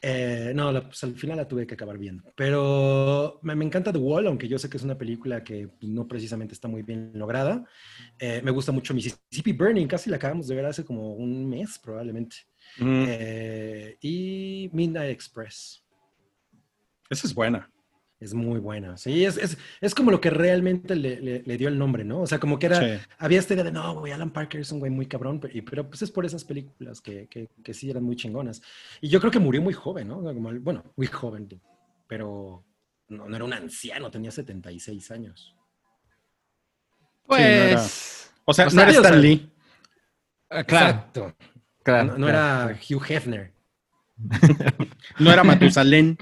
Eh, 0.00 0.52
no, 0.54 0.70
la- 0.70 0.84
pues, 0.86 1.02
al 1.04 1.14
final 1.16 1.36
la 1.38 1.48
tuve 1.48 1.66
que 1.66 1.74
acabar 1.74 1.98
viendo. 1.98 2.22
Pero 2.36 3.40
me, 3.42 3.54
me 3.56 3.64
encanta 3.64 3.92
The 3.92 3.98
Wall, 3.98 4.26
aunque 4.28 4.46
yo 4.48 4.58
sé 4.58 4.70
que 4.70 4.76
es 4.76 4.82
una 4.84 4.96
película 4.96 5.42
que 5.42 5.68
no 5.82 6.06
precisamente 6.06 6.54
está 6.54 6.68
muy 6.68 6.82
bien 6.82 7.10
lograda. 7.14 7.64
Eh, 8.18 8.40
me 8.44 8.50
gusta 8.52 8.70
mucho 8.72 8.94
Mississippi 8.94 9.52
Burning, 9.52 9.86
casi 9.88 10.08
la 10.10 10.16
acabamos 10.16 10.46
de 10.46 10.54
ver 10.54 10.66
hace 10.66 10.84
como 10.84 11.14
un 11.14 11.48
mes 11.48 11.78
probablemente. 11.82 12.36
Mm, 12.78 13.04
Eh, 13.08 13.96
y 14.00 14.70
Midnight 14.72 15.10
Express. 15.10 15.84
esa 17.10 17.26
es 17.26 17.34
buena. 17.34 17.68
Es 18.20 18.34
muy 18.34 18.58
buena. 18.58 18.96
Sí, 18.96 19.24
es, 19.24 19.36
es, 19.36 19.56
es 19.80 19.94
como 19.94 20.10
lo 20.10 20.20
que 20.20 20.30
realmente 20.30 20.96
le, 20.96 21.20
le- 21.20 21.42
le 21.44 21.56
dio 21.56 21.68
el 21.68 21.78
nombre, 21.78 22.02
¿no? 22.04 22.20
O 22.22 22.26
sea, 22.26 22.40
como 22.40 22.58
que 22.58 22.66
era, 22.66 22.80
Sí. 22.80 23.04
había 23.18 23.38
esta 23.38 23.54
idea 23.54 23.62
de, 23.62 23.70
no, 23.70 23.94
güey, 24.00 24.12
Alan 24.12 24.32
Parker 24.32 24.60
es 24.60 24.72
un 24.72 24.80
güey 24.80 24.90
muy 24.90 25.06
cabrón, 25.06 25.38
pero, 25.38 25.56
y- 25.56 25.62
pero, 25.62 25.88
pues 25.88 26.02
es 26.02 26.10
por 26.10 26.26
esas 26.26 26.42
películas 26.44 27.00
que, 27.00 27.28
que, 27.28 27.48
que 27.62 27.74
sí 27.74 27.88
eran 27.88 28.02
muy 28.02 28.16
chingonas. 28.16 28.60
Y 29.00 29.08
yo 29.08 29.20
creo 29.20 29.30
que 29.30 29.38
murió 29.38 29.62
muy 29.62 29.72
joven, 29.72 30.08
¿no? 30.08 30.18
O 30.18 30.22
sea, 30.24 30.34
como 30.34 30.50
el- 30.50 30.58
bueno, 30.58 30.82
muy 30.96 31.06
joven, 31.06 31.48
pero 32.08 32.64
no, 33.08 33.28
no 33.28 33.36
era 33.36 33.44
un 33.44 33.52
anciano, 33.52 34.10
tenía 34.10 34.32
76 34.32 35.10
años. 35.12 35.54
Pues. 37.26 38.32
O 38.44 38.52
sea, 38.54 38.66
O 38.66 38.70
no 38.70 38.82
era 38.82 38.90
sí, 38.92 38.96
o 38.98 39.02
sea, 39.02 39.08
Stan 39.10 39.22
Lee. 39.22 39.52
ah, 40.50 40.64
claro, 40.64 40.86
Exacto. 40.88 41.36
claro. 41.84 42.04
no 42.12 42.18
no 42.18 42.26
claro. 42.26 42.70
era 42.70 42.80
Hugh 42.90 43.04
Hefner. 43.08 43.52
No 45.20 45.32
era 45.32 45.44
Matusalén. 45.44 46.16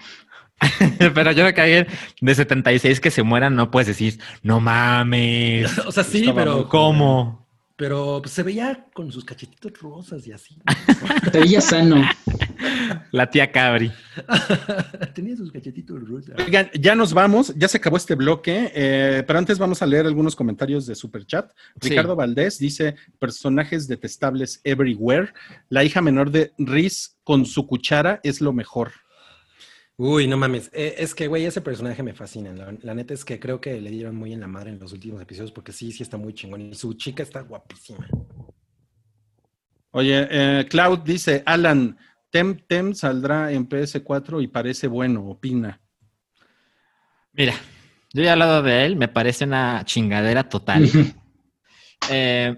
Pero 0.98 1.32
yo 1.32 1.42
creo 1.42 1.54
que 1.54 1.60
alguien 1.60 1.86
de 2.20 2.34
76 2.34 3.00
que 3.00 3.10
se 3.10 3.22
mueran 3.22 3.54
no 3.54 3.70
puedes 3.70 3.88
decir, 3.88 4.18
no 4.42 4.60
mames. 4.60 5.78
o 5.86 5.92
sea, 5.92 6.04
sí, 6.04 6.30
pero... 6.34 6.68
¿Cómo? 6.68 7.46
Pero 7.76 8.20
pues, 8.22 8.32
se 8.32 8.42
veía 8.42 8.86
con 8.94 9.12
sus 9.12 9.22
cachetitos 9.22 9.78
rosas 9.80 10.26
y 10.26 10.32
así. 10.32 10.58
Te 11.30 11.40
veía 11.40 11.60
sano. 11.60 12.02
La 13.10 13.28
tía 13.28 13.52
Cabri. 13.52 13.92
tenía 15.14 15.36
sus 15.36 15.52
cachetitos 15.52 16.08
rosas. 16.08 16.36
Oigan, 16.38 16.70
ya 16.72 16.94
nos 16.94 17.12
vamos, 17.12 17.52
ya 17.54 17.68
se 17.68 17.76
acabó 17.76 17.98
este 17.98 18.14
bloque, 18.14 18.72
eh, 18.74 19.22
pero 19.26 19.38
antes 19.38 19.58
vamos 19.58 19.82
a 19.82 19.86
leer 19.86 20.06
algunos 20.06 20.34
comentarios 20.34 20.86
de 20.86 20.94
Superchat. 20.94 21.50
Sí. 21.82 21.90
Ricardo 21.90 22.16
Valdés 22.16 22.58
dice, 22.58 22.96
personajes 23.18 23.86
detestables 23.86 24.62
everywhere. 24.64 25.34
La 25.68 25.84
hija 25.84 26.00
menor 26.00 26.30
de 26.30 26.54
Riz 26.56 27.18
con 27.24 27.44
su 27.44 27.66
cuchara 27.66 28.20
es 28.22 28.40
lo 28.40 28.54
mejor. 28.54 28.92
Uy, 29.98 30.26
no 30.26 30.36
mames. 30.36 30.70
Eh, 30.74 30.96
es 30.98 31.14
que, 31.14 31.26
güey, 31.26 31.46
ese 31.46 31.62
personaje 31.62 32.02
me 32.02 32.12
fascina. 32.12 32.52
La, 32.52 32.74
la 32.82 32.94
neta 32.94 33.14
es 33.14 33.24
que 33.24 33.40
creo 33.40 33.60
que 33.60 33.80
le 33.80 33.90
dieron 33.90 34.14
muy 34.14 34.32
en 34.32 34.40
la 34.40 34.46
madre 34.46 34.70
en 34.70 34.78
los 34.78 34.92
últimos 34.92 35.22
episodios 35.22 35.52
porque 35.52 35.72
sí, 35.72 35.90
sí 35.90 36.02
está 36.02 36.18
muy 36.18 36.34
chingón. 36.34 36.60
Y 36.60 36.74
su 36.74 36.92
chica 36.94 37.22
está 37.22 37.40
guapísima. 37.40 38.06
Oye, 39.92 40.28
eh, 40.30 40.66
Cloud 40.68 40.98
dice, 40.98 41.42
Alan, 41.46 41.96
Tem 42.30 42.58
Tem 42.66 42.94
saldrá 42.94 43.50
en 43.50 43.66
PS4 43.66 44.42
y 44.42 44.48
parece 44.48 44.88
bueno, 44.88 45.24
opina. 45.26 45.80
Mira, 47.32 47.54
yo 48.12 48.22
ya 48.22 48.28
he 48.28 48.32
hablado 48.32 48.62
de 48.62 48.84
él, 48.84 48.96
me 48.96 49.08
parece 49.08 49.44
una 49.44 49.82
chingadera 49.84 50.48
total. 50.48 50.88
Eh, 52.10 52.54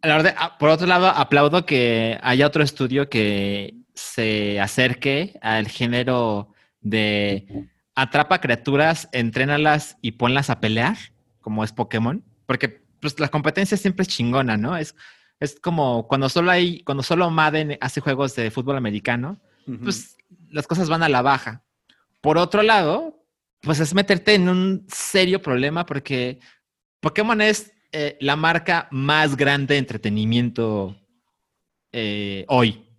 la 0.00 0.16
verdad, 0.16 0.36
por 0.58 0.68
otro 0.70 0.86
lado, 0.86 1.08
aplaudo 1.08 1.66
que 1.66 2.16
haya 2.22 2.46
otro 2.46 2.62
estudio 2.62 3.10
que 3.10 3.74
se 3.94 4.60
acerque 4.60 5.36
al 5.42 5.66
género 5.66 6.54
de 6.80 7.68
atrapa 7.94 8.40
criaturas, 8.40 9.08
entrénalas 9.12 9.96
y 10.00 10.12
ponlas 10.12 10.50
a 10.50 10.60
pelear, 10.60 10.96
como 11.40 11.64
es 11.64 11.72
Pokémon, 11.72 12.24
porque 12.46 12.82
pues, 13.00 13.18
la 13.18 13.28
competencia 13.28 13.76
siempre 13.76 14.02
es 14.02 14.08
chingona, 14.08 14.56
¿no? 14.56 14.76
Es, 14.76 14.94
es 15.38 15.58
como 15.60 16.06
cuando 16.06 16.28
solo 16.28 16.50
hay, 16.50 16.82
cuando 16.82 17.02
solo 17.02 17.30
Madden 17.30 17.78
hace 17.80 18.00
juegos 18.00 18.34
de 18.36 18.50
fútbol 18.50 18.76
americano, 18.76 19.40
pues 19.82 20.16
las 20.50 20.66
cosas 20.66 20.88
van 20.88 21.02
a 21.04 21.08
la 21.08 21.22
baja. 21.22 21.62
Por 22.20 22.38
otro 22.38 22.62
lado, 22.62 23.24
pues 23.62 23.78
es 23.78 23.94
meterte 23.94 24.34
en 24.34 24.48
un 24.48 24.86
serio 24.88 25.40
problema 25.40 25.86
porque 25.86 26.40
Pokémon 27.00 27.40
es 27.40 27.72
eh, 27.92 28.16
la 28.20 28.36
marca 28.36 28.88
más 28.90 29.36
grande 29.36 29.74
de 29.74 29.78
entretenimiento 29.78 30.96
eh, 31.92 32.44
hoy. 32.48 32.89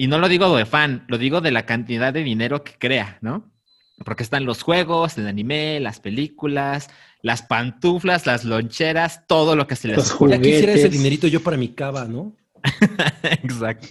Y 0.00 0.06
no 0.06 0.20
lo 0.20 0.28
digo 0.28 0.56
de 0.56 0.64
fan, 0.64 1.04
lo 1.08 1.18
digo 1.18 1.40
de 1.40 1.50
la 1.50 1.66
cantidad 1.66 2.12
de 2.12 2.22
dinero 2.22 2.62
que 2.62 2.70
crea, 2.78 3.18
¿no? 3.20 3.50
Porque 4.04 4.22
están 4.22 4.44
los 4.44 4.62
juegos, 4.62 5.18
el 5.18 5.26
anime, 5.26 5.80
las 5.80 5.98
películas, 5.98 6.88
las 7.20 7.42
pantuflas, 7.42 8.24
las 8.24 8.44
loncheras, 8.44 9.26
todo 9.26 9.56
lo 9.56 9.66
que 9.66 9.74
se 9.74 9.88
les 9.88 9.96
Los 9.96 10.12
ocurra. 10.12 10.36
Ya 10.36 10.42
quisiera 10.42 10.72
ese 10.74 10.88
dinerito 10.88 11.26
yo 11.26 11.42
para 11.42 11.56
mi 11.56 11.70
cava, 11.70 12.04
¿no? 12.04 12.32
Exacto. 13.42 13.88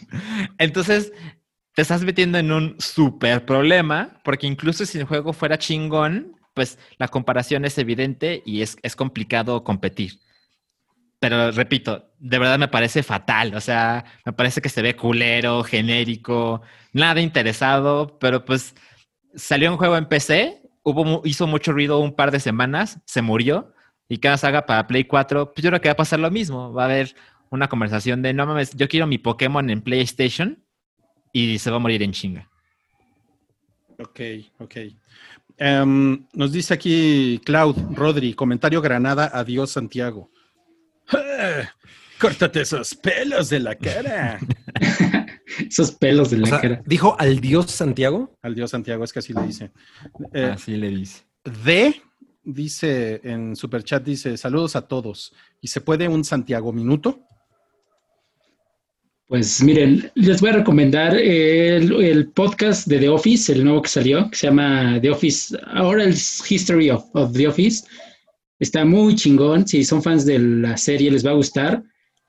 Entonces, 0.58 1.12
te 1.76 1.82
estás 1.82 2.04
metiendo 2.04 2.38
en 2.38 2.54
un 2.54 2.78
súper 2.80 3.46
problema, 3.46 4.22
porque 4.24 4.48
incluso 4.48 4.86
si 4.86 5.00
el 5.00 5.04
juego 5.04 5.34
fuera 5.34 5.58
chingón, 5.58 6.38
pues 6.54 6.80
la 7.00 7.10
comparación 7.10 7.66
es 7.66 7.78
evidente 7.80 8.44
y 8.46 8.62
es, 8.62 8.78
es 8.82 8.96
complicado 8.96 9.62
competir. 9.66 10.22
Pero 11.19 11.52
repito, 11.52 12.11
de 12.19 12.39
verdad 12.39 12.60
me 12.60 12.68
parece 12.68 13.03
fatal. 13.03 13.56
O 13.56 13.61
sea, 13.61 14.06
me 14.26 14.34
parece 14.34 14.61
que 14.61 14.69
se 14.69 14.81
ve 14.81 14.95
culero, 14.95 15.64
genérico, 15.64 16.61
nada 16.94 17.22
interesado, 17.22 18.18
pero 18.19 18.45
pues 18.45 18.76
salió 19.35 19.72
un 19.72 19.77
juego 19.77 19.98
en 19.98 20.06
PC, 20.06 20.61
hubo, 20.84 21.22
hizo 21.26 21.48
mucho 21.48 21.72
ruido 21.72 21.99
un 21.99 22.15
par 22.15 22.31
de 22.31 22.39
semanas, 22.39 22.99
se 23.06 23.22
murió, 23.22 23.73
y 24.10 24.18
cada 24.19 24.38
saga 24.38 24.65
para 24.65 24.88
Play 24.88 25.03
4, 25.03 25.53
pues 25.53 25.64
yo 25.64 25.69
creo 25.69 25.81
que 25.81 25.89
va 25.89 25.94
a 25.94 25.98
pasar 25.98 26.19
lo 26.19 26.31
mismo. 26.31 26.72
Va 26.72 26.84
a 26.84 26.85
haber 26.85 27.15
una 27.49 27.68
conversación 27.68 28.22
de, 28.22 28.34
no 28.34 28.45
mames, 28.45 28.76
yo 28.76 28.88
quiero 28.88 29.07
mi 29.07 29.18
Pokémon 29.18 29.69
en 29.69 29.81
PlayStation 29.81 30.64
y 31.34 31.60
se 31.60 31.69
va 31.69 31.77
a 31.77 31.80
morir 31.80 32.03
en 32.03 32.11
chinga. 32.11 32.49
Ok, 33.99 34.19
ok. 34.60 34.76
Em, 35.57 36.26
nos 36.34 36.52
dice 36.52 36.73
aquí 36.73 37.41
Cloud, 37.44 37.76
Rodri, 37.94 38.34
comentario 38.34 38.81
Granada, 38.81 39.31
adiós 39.34 39.72
Santiago. 39.72 40.30
"Ah, 41.12 41.70
Córtate 42.20 42.62
esos 42.62 42.96
pelos 42.96 43.50
de 43.50 43.60
la 43.60 43.76
cara. 43.76 44.40
Esos 45.60 45.92
pelos 45.92 46.30
de 46.30 46.38
O 46.38 46.40
la 46.42 46.48
sea, 46.48 46.62
cara. 46.62 46.84
dijo 46.86 47.16
al 47.20 47.40
dios 47.40 47.72
Santiago. 47.72 48.36
Al 48.42 48.54
dios 48.54 48.72
Santiago, 48.72 49.04
es 49.04 49.14
que 49.14 49.20
así 49.20 49.34
le 49.34 49.44
dice. 49.44 49.72
Eh, 50.34 50.52
Así 50.54 50.76
le 50.76 50.90
dice. 50.90 51.24
D 51.64 51.96
dice 52.44 53.22
en 53.24 53.56
Superchat, 53.56 54.04
dice, 54.04 54.36
saludos 54.38 54.76
a 54.76 54.82
todos. 54.88 55.34
¿Y 55.62 55.68
se 55.70 55.82
puede 55.82 56.08
un 56.08 56.24
Santiago 56.24 56.72
minuto? 56.74 57.20
Pues 59.28 59.62
miren, 59.62 60.10
les 60.16 60.40
voy 60.42 60.52
a 60.52 60.54
recomendar 60.54 61.16
el, 61.16 61.92
el 62.04 62.28
podcast 62.32 62.88
de 62.88 63.00
The 63.00 63.10
Office, 63.10 63.52
el 63.52 63.64
nuevo 63.64 63.82
que 63.82 63.90
salió, 63.90 64.30
que 64.30 64.38
se 64.38 64.48
llama 64.48 65.00
The 65.02 65.10
Office, 65.12 65.58
ahora 65.68 66.06
es 66.06 66.50
History 66.50 66.90
of, 66.90 67.04
of 67.14 67.34
The 67.34 67.48
Office. 67.48 67.86
Está 68.60 68.86
muy 68.86 69.16
chingón, 69.16 69.68
si 69.68 69.84
son 69.84 70.02
fans 70.02 70.26
de 70.26 70.40
la 70.40 70.78
serie 70.78 71.12
les 71.12 71.26
va 71.26 71.32
a 71.32 71.36
gustar. 71.36 71.84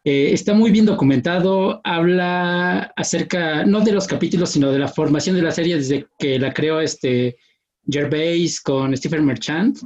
Eh, 0.04 0.30
está 0.32 0.54
muy 0.54 0.70
bien 0.70 0.86
documentado, 0.86 1.80
habla 1.84 2.92
acerca, 2.96 3.64
no 3.64 3.80
de 3.80 3.92
los 3.92 4.06
capítulos, 4.06 4.50
sino 4.50 4.70
de 4.70 4.78
la 4.78 4.88
formación 4.88 5.36
de 5.36 5.42
la 5.42 5.50
serie 5.50 5.76
desde 5.76 6.06
que 6.18 6.38
la 6.38 6.52
creó 6.52 6.80
este 6.80 7.36
Gervais 7.90 8.60
con 8.60 8.96
Stephen 8.96 9.24
Merchant, 9.24 9.78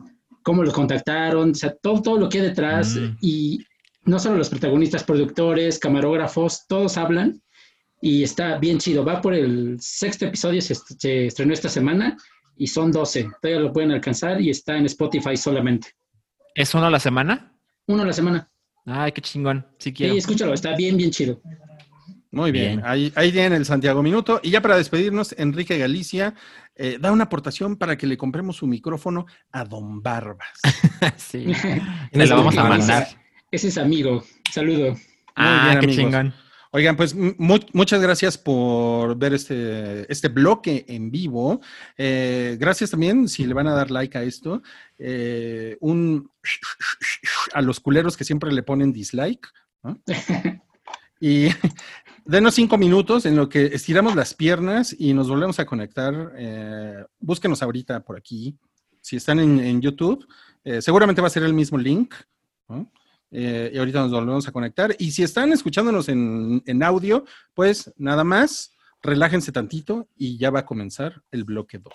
cómo 0.42 0.62
los 0.64 0.74
contactaron, 0.74 1.50
o 1.52 1.54
sea, 1.54 1.74
todo, 1.80 2.02
todo 2.02 2.18
lo 2.18 2.28
que 2.28 2.38
hay 2.40 2.44
detrás 2.48 2.96
Mm. 2.96 3.16
y 3.20 3.60
no 4.04 4.18
solo 4.18 4.36
los 4.36 4.48
protagonistas, 4.50 5.04
productores, 5.04 5.78
camarógrafos, 5.78 6.66
todos 6.68 6.96
hablan 6.96 7.40
y 8.00 8.24
está 8.24 8.58
bien 8.58 8.78
chido. 8.78 9.04
Va 9.04 9.20
por 9.20 9.34
el 9.34 9.76
sexto 9.80 10.26
episodio, 10.26 10.60
se, 10.60 10.72
est- 10.72 11.00
se 11.00 11.26
estrenó 11.26 11.52
esta 11.52 11.68
semana 11.68 12.16
y 12.56 12.66
son 12.66 12.90
12. 12.90 13.28
Todavía 13.40 13.62
lo 13.62 13.72
pueden 13.72 13.92
alcanzar 13.92 14.40
y 14.40 14.50
está 14.50 14.76
en 14.76 14.86
Spotify 14.86 15.36
solamente. 15.36 15.88
¿Es 16.54 16.74
uno 16.74 16.86
a 16.86 16.90
la 16.90 17.00
semana? 17.00 17.52
Uno 17.86 18.02
a 18.02 18.06
la 18.06 18.12
semana. 18.12 18.48
Ay, 18.86 19.12
qué 19.12 19.20
chingón. 19.20 19.66
Sí 19.78 19.90
Sí, 19.90 19.92
quiero. 19.94 20.14
escúchalo, 20.14 20.54
está 20.54 20.74
bien, 20.76 20.96
bien 20.96 21.10
chido. 21.10 21.40
Muy 22.30 22.50
bien, 22.50 22.76
Bien. 22.76 22.82
Ahí, 22.86 23.12
ahí 23.14 23.30
tienen 23.30 23.52
el 23.52 23.66
Santiago 23.66 24.02
Minuto. 24.02 24.40
Y 24.42 24.50
ya 24.50 24.62
para 24.62 24.76
despedirnos, 24.76 25.34
Enrique 25.38 25.76
Galicia 25.76 26.34
eh, 26.76 26.96
da 26.98 27.12
una 27.12 27.24
aportación 27.24 27.76
para 27.76 27.96
que 27.98 28.06
le 28.06 28.16
compremos 28.16 28.56
su 28.56 28.66
micrófono 28.66 29.26
a 29.52 29.64
Don 29.64 30.02
Barbas. 30.02 30.58
sí. 31.16 31.46
Este 32.10 32.26
lo 32.26 32.36
vamos 32.36 32.56
a 32.56 32.64
mandar. 32.64 33.06
Ese 33.50 33.68
es 33.68 33.76
amigo. 33.78 34.24
Saludo. 34.50 34.96
Ah, 35.36 35.68
bien, 35.68 35.80
qué 35.80 35.86
amigos. 35.86 35.96
chingón. 35.96 36.34
Oigan, 36.74 36.96
pues 36.96 37.14
mu- 37.14 37.58
muchas 37.74 38.00
gracias 38.00 38.38
por 38.38 39.14
ver 39.16 39.34
este, 39.34 40.10
este 40.10 40.28
bloque 40.28 40.86
en 40.88 41.10
vivo. 41.10 41.60
Eh, 41.98 42.56
gracias 42.58 42.90
también, 42.90 43.28
si 43.28 43.44
le 43.44 43.52
van 43.52 43.66
a 43.66 43.74
dar 43.74 43.90
like 43.90 44.16
a 44.16 44.22
esto, 44.22 44.62
eh, 44.98 45.76
un 45.80 46.30
a 47.52 47.60
los 47.60 47.78
culeros 47.78 48.16
que 48.16 48.24
siempre 48.24 48.50
le 48.52 48.62
ponen 48.62 48.92
dislike. 48.92 49.46
¿no? 49.82 50.00
Y 51.24 51.46
denos 52.24 52.54
cinco 52.54 52.76
minutos 52.76 53.26
en 53.26 53.36
lo 53.36 53.48
que 53.48 53.66
estiramos 53.66 54.16
las 54.16 54.34
piernas 54.34 54.92
y 54.98 55.14
nos 55.14 55.28
volvemos 55.28 55.60
a 55.60 55.64
conectar. 55.66 56.32
Eh, 56.36 57.04
búsquenos 57.20 57.62
ahorita 57.62 58.00
por 58.00 58.16
aquí. 58.16 58.56
Si 59.00 59.14
están 59.18 59.38
en, 59.38 59.60
en 59.60 59.80
YouTube, 59.80 60.26
eh, 60.64 60.82
seguramente 60.82 61.20
va 61.20 61.28
a 61.28 61.30
ser 61.30 61.44
el 61.44 61.54
mismo 61.54 61.78
link. 61.78 62.12
¿no? 62.68 62.90
Eh, 63.32 63.70
y 63.72 63.78
ahorita 63.78 64.00
nos 64.00 64.10
volvemos 64.10 64.46
a 64.46 64.52
conectar. 64.52 64.94
Y 64.98 65.10
si 65.12 65.22
están 65.22 65.52
escuchándonos 65.52 66.08
en, 66.08 66.62
en 66.66 66.82
audio, 66.82 67.24
pues 67.54 67.92
nada 67.96 68.24
más, 68.24 68.76
relájense 69.02 69.50
tantito 69.52 70.06
y 70.16 70.38
ya 70.38 70.50
va 70.50 70.60
a 70.60 70.66
comenzar 70.66 71.22
el 71.30 71.44
bloque 71.44 71.78
2. 71.78 71.92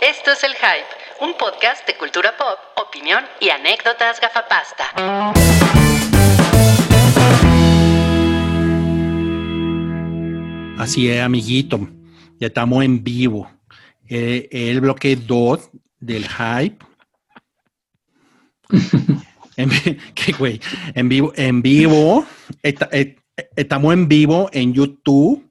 Esto 0.00 0.32
es 0.32 0.44
El 0.44 0.52
Hype, 0.52 1.24
un 1.24 1.36
podcast 1.36 1.86
de 1.86 1.96
cultura 1.96 2.36
pop, 2.36 2.58
opinión 2.76 3.24
y 3.40 3.50
anécdotas 3.50 4.20
gafapasta. 4.20 4.84
Así 10.78 11.10
es, 11.10 11.20
amiguito. 11.20 11.88
Ya 12.38 12.46
estamos 12.46 12.84
en 12.84 13.02
vivo. 13.02 13.50
Eh, 14.08 14.48
el 14.52 14.80
bloque 14.80 15.16
2 15.16 15.70
del 15.98 16.26
hype. 16.28 16.78
En 19.58 19.68
¿Qué 20.14 20.32
güey? 20.32 20.60
En 20.94 21.08
vivo, 21.08 21.32
en 21.36 21.60
vivo. 21.60 22.24
Et- 22.62 23.18
estamos 23.56 23.92
en 23.92 24.08
vivo 24.08 24.48
en 24.52 24.72
YouTube 24.72 25.50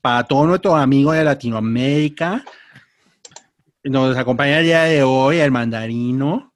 para 0.00 0.22
todos 0.24 0.46
nuestros 0.46 0.74
amigos 0.74 1.16
de 1.16 1.24
Latinoamérica. 1.24 2.44
Nos 3.82 4.16
acompaña 4.16 4.60
el 4.60 4.64
día 4.66 4.84
de 4.84 5.02
hoy 5.02 5.38
el 5.38 5.50
mandarino. 5.50 6.54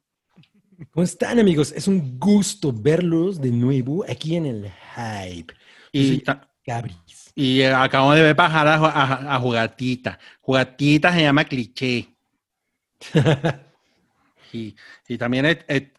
¿Cómo 0.91 1.03
están, 1.03 1.39
amigos? 1.39 1.73
Es 1.75 1.87
un 1.87 2.17
gusto 2.17 2.73
verlos 2.73 3.39
de 3.39 3.51
nuevo 3.51 4.03
aquí 4.09 4.35
en 4.37 4.45
el 4.45 4.71
Hype. 4.95 5.53
Y, 5.91 6.23
Gabris. 6.65 7.31
y 7.35 7.63
acabamos 7.63 8.15
de 8.15 8.21
ver 8.21 8.35
bajar 8.35 8.67
a, 8.67 8.75
a, 8.75 9.35
a 9.35 9.39
Jugatita. 9.39 10.17
Jugatita 10.39 11.13
se 11.13 11.21
llama 11.21 11.43
cliché. 11.43 12.07
Y, 14.53 14.75
y 15.07 15.17
también 15.17 15.45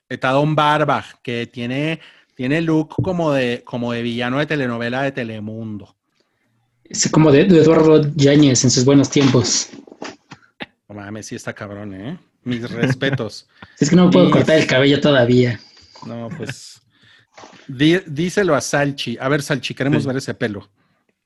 está 0.09 0.31
Don 0.33 0.55
Barba, 0.55 1.05
que 1.23 1.47
tiene, 1.47 2.01
tiene 2.35 2.61
look 2.61 2.91
como 3.03 3.33
de, 3.33 3.63
como 3.65 3.93
de 3.93 4.03
villano 4.03 4.39
de 4.39 4.47
telenovela 4.47 5.03
de 5.03 5.13
Telemundo. 5.13 5.97
Es 6.85 7.09
como 7.11 7.33
de, 7.33 7.45
de 7.45 7.59
Eduardo 7.61 8.03
Yáñez 8.17 8.65
en 8.65 8.71
sus 8.71 8.85
buenos 8.85 9.09
tiempos. 9.11 9.71
No 10.89 10.95
mames, 10.97 11.27
sí 11.27 11.35
está 11.37 11.53
cabrón, 11.55 11.95
¿eh? 11.95 12.19
Mis 12.45 12.69
respetos. 12.71 13.49
Es 13.81 13.89
que 13.89 13.97
no 13.97 14.07
me 14.07 14.13
puedo 14.13 14.31
cortar 14.31 14.59
el 14.59 14.67
cabello 14.67 15.01
todavía. 15.01 15.59
No, 16.07 16.29
pues. 16.37 16.83
di- 17.67 18.01
díselo 18.07 18.55
a 18.55 18.61
Salchi. 18.61 19.17
A 19.21 19.29
ver, 19.29 19.43
Salchi, 19.43 19.75
queremos 19.75 20.03
Sí. 20.03 20.09
ver 20.09 20.17
ese 20.19 20.35
pelo. 20.35 20.69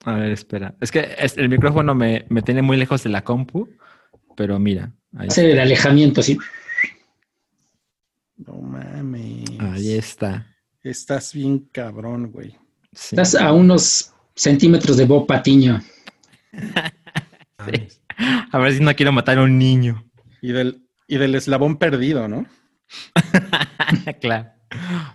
A 0.05 0.12
ver, 0.15 0.31
espera. 0.31 0.74
Es 0.81 0.93
que 0.93 1.16
es- 1.19 1.36
el 1.36 1.48
micrófono 1.48 1.94
me, 1.94 2.27
me 2.28 2.43
tiene 2.43 2.62
muy 2.62 2.77
lejos 2.77 3.03
de 3.03 3.11
la 3.11 3.24
compu, 3.24 3.69
pero 4.36 4.59
mira. 4.61 4.93
Ahí, 5.16 5.28
Hacer 5.28 5.51
el 5.51 5.59
alejamiento, 5.59 6.23
sí. 6.23 6.39
No 8.37 8.55
mames. 8.55 9.49
ahí 9.61 9.93
está. 9.93 10.47
Estás 10.83 11.33
bien 11.33 11.69
cabrón, 11.73 12.31
güey. 12.31 12.53
Sí. 12.93 13.17
Estás 13.17 13.35
a 13.35 13.53
unos 13.53 14.13
centímetros 14.35 14.97
de 14.97 15.05
Bob 15.05 15.27
Patiño. 15.27 15.83
A 18.53 18.59
ver 18.59 18.73
si 18.73 18.81
no 18.81 18.95
quiero 18.95 19.13
matar 19.13 19.39
a 19.39 19.43
un 19.43 19.59
niño. 19.59 20.05
Y 20.41 20.53
del, 20.53 20.87
y 21.07 21.19
del 21.19 21.35
eslabón 21.35 21.77
perdido, 21.77 22.29
¿no? 22.29 22.47
claro. 24.21 24.51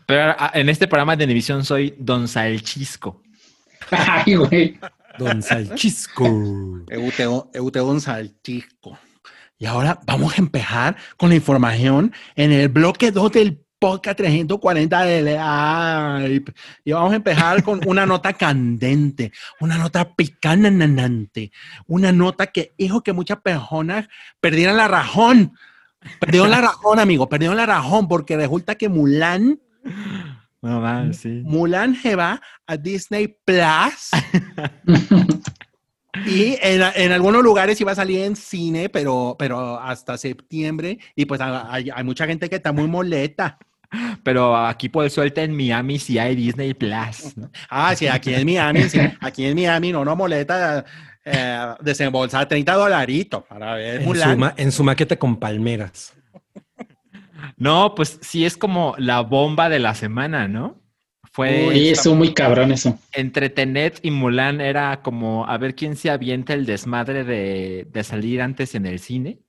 Pero 0.05 0.35
en 0.53 0.69
este 0.69 0.87
programa 0.87 1.15
de 1.15 1.23
televisión 1.23 1.63
soy 1.63 1.95
Don 1.97 2.27
Salchisco. 2.27 3.23
Ay, 3.91 4.35
güey. 4.35 4.79
Don 5.17 5.41
Salchisco. 5.41 6.25
Euteo, 6.89 7.49
Euteo 7.53 7.99
Salchico. 7.99 8.97
Y 9.61 9.67
ahora 9.67 9.99
vamos 10.07 10.33
a 10.33 10.37
empezar 10.37 10.97
con 11.17 11.29
la 11.29 11.35
información 11.35 12.11
en 12.35 12.51
el 12.51 12.67
bloque 12.67 13.11
2 13.11 13.31
del 13.31 13.63
podcast 13.77 14.17
340 14.17 15.03
del 15.03 15.27
hype. 15.27 16.51
Y 16.83 16.91
vamos 16.93 17.13
a 17.13 17.17
empezar 17.17 17.61
con 17.61 17.79
una 17.87 18.07
nota 18.07 18.33
candente, 18.33 19.31
una 19.59 19.77
nota 19.77 20.15
picanante, 20.15 21.51
una 21.85 22.11
nota 22.11 22.47
que 22.47 22.73
hizo 22.75 23.03
que 23.03 23.13
muchas 23.13 23.39
personas 23.41 24.07
perdieran 24.39 24.77
la 24.77 24.87
razón. 24.87 25.53
Perdieron 26.19 26.49
la 26.49 26.61
razón, 26.61 26.97
amigo, 26.97 27.29
perdieron 27.29 27.55
la 27.55 27.67
razón 27.67 28.07
porque 28.07 28.35
resulta 28.37 28.73
que 28.73 28.89
Mulan, 28.89 29.59
No 30.63 30.81
mames, 30.81 31.17
sí. 31.17 31.43
Mulan 31.45 31.93
se 31.93 32.15
va 32.15 32.41
a 32.65 32.77
Disney 32.77 33.37
Plus. 33.45 34.09
Y 36.25 36.57
en, 36.61 36.81
en 36.95 37.11
algunos 37.11 37.41
lugares 37.43 37.79
iba 37.79 37.91
a 37.93 37.95
salir 37.95 38.21
en 38.21 38.35
cine, 38.35 38.89
pero, 38.89 39.35
pero 39.39 39.79
hasta 39.79 40.17
septiembre. 40.17 40.99
Y 41.15 41.25
pues 41.25 41.39
hay, 41.41 41.89
hay 41.93 42.03
mucha 42.03 42.25
gente 42.27 42.49
que 42.49 42.57
está 42.57 42.71
muy 42.71 42.87
molesta. 42.87 43.57
Pero 44.23 44.55
aquí 44.55 44.87
por 44.87 45.09
suerte 45.09 45.43
en 45.43 45.55
Miami 45.55 45.99
sí 45.99 46.17
hay 46.17 46.35
Disney 46.35 46.73
Plus. 46.73 47.35
¿no? 47.35 47.49
Ah, 47.69 47.93
sí, 47.95 48.07
aquí 48.07 48.33
en 48.33 48.45
Miami, 48.45 48.83
sí, 48.83 48.99
aquí 49.19 49.45
en 49.45 49.55
Miami 49.55 49.91
no 49.91 50.05
nos 50.05 50.15
molesta 50.15 50.85
eh, 51.25 51.75
desembolsar 51.81 52.47
30 52.47 52.73
dolaritos 52.73 53.43
para 53.43 53.75
ver 53.75 53.95
En 53.97 54.01
su, 54.01 54.07
Mulan. 54.07 54.53
en 54.57 54.71
su 54.71 54.83
maqueta 54.83 55.17
con 55.17 55.37
palmeras. 55.37 56.13
No, 57.57 57.93
pues 57.95 58.17
sí 58.21 58.45
es 58.45 58.55
como 58.57 58.95
la 58.97 59.21
bomba 59.21 59.67
de 59.69 59.79
la 59.79 59.93
semana, 59.93 60.47
¿no? 60.47 60.79
Fue 61.33 61.67
Oye, 61.69 61.91
estuvo 61.91 62.15
muy 62.15 62.33
cabrón 62.33 62.71
eso. 62.73 62.99
entre 63.13 63.49
Tenet 63.49 63.99
y 64.03 64.11
Mulan 64.11 64.59
era 64.59 65.01
como 65.01 65.47
a 65.47 65.57
ver 65.57 65.75
quién 65.75 65.95
se 65.95 66.09
avienta 66.09 66.53
el 66.53 66.65
desmadre 66.65 67.23
de, 67.23 67.87
de 67.89 68.03
salir 68.03 68.41
antes 68.41 68.75
en 68.75 68.85
el 68.85 68.99
cine. 68.99 69.39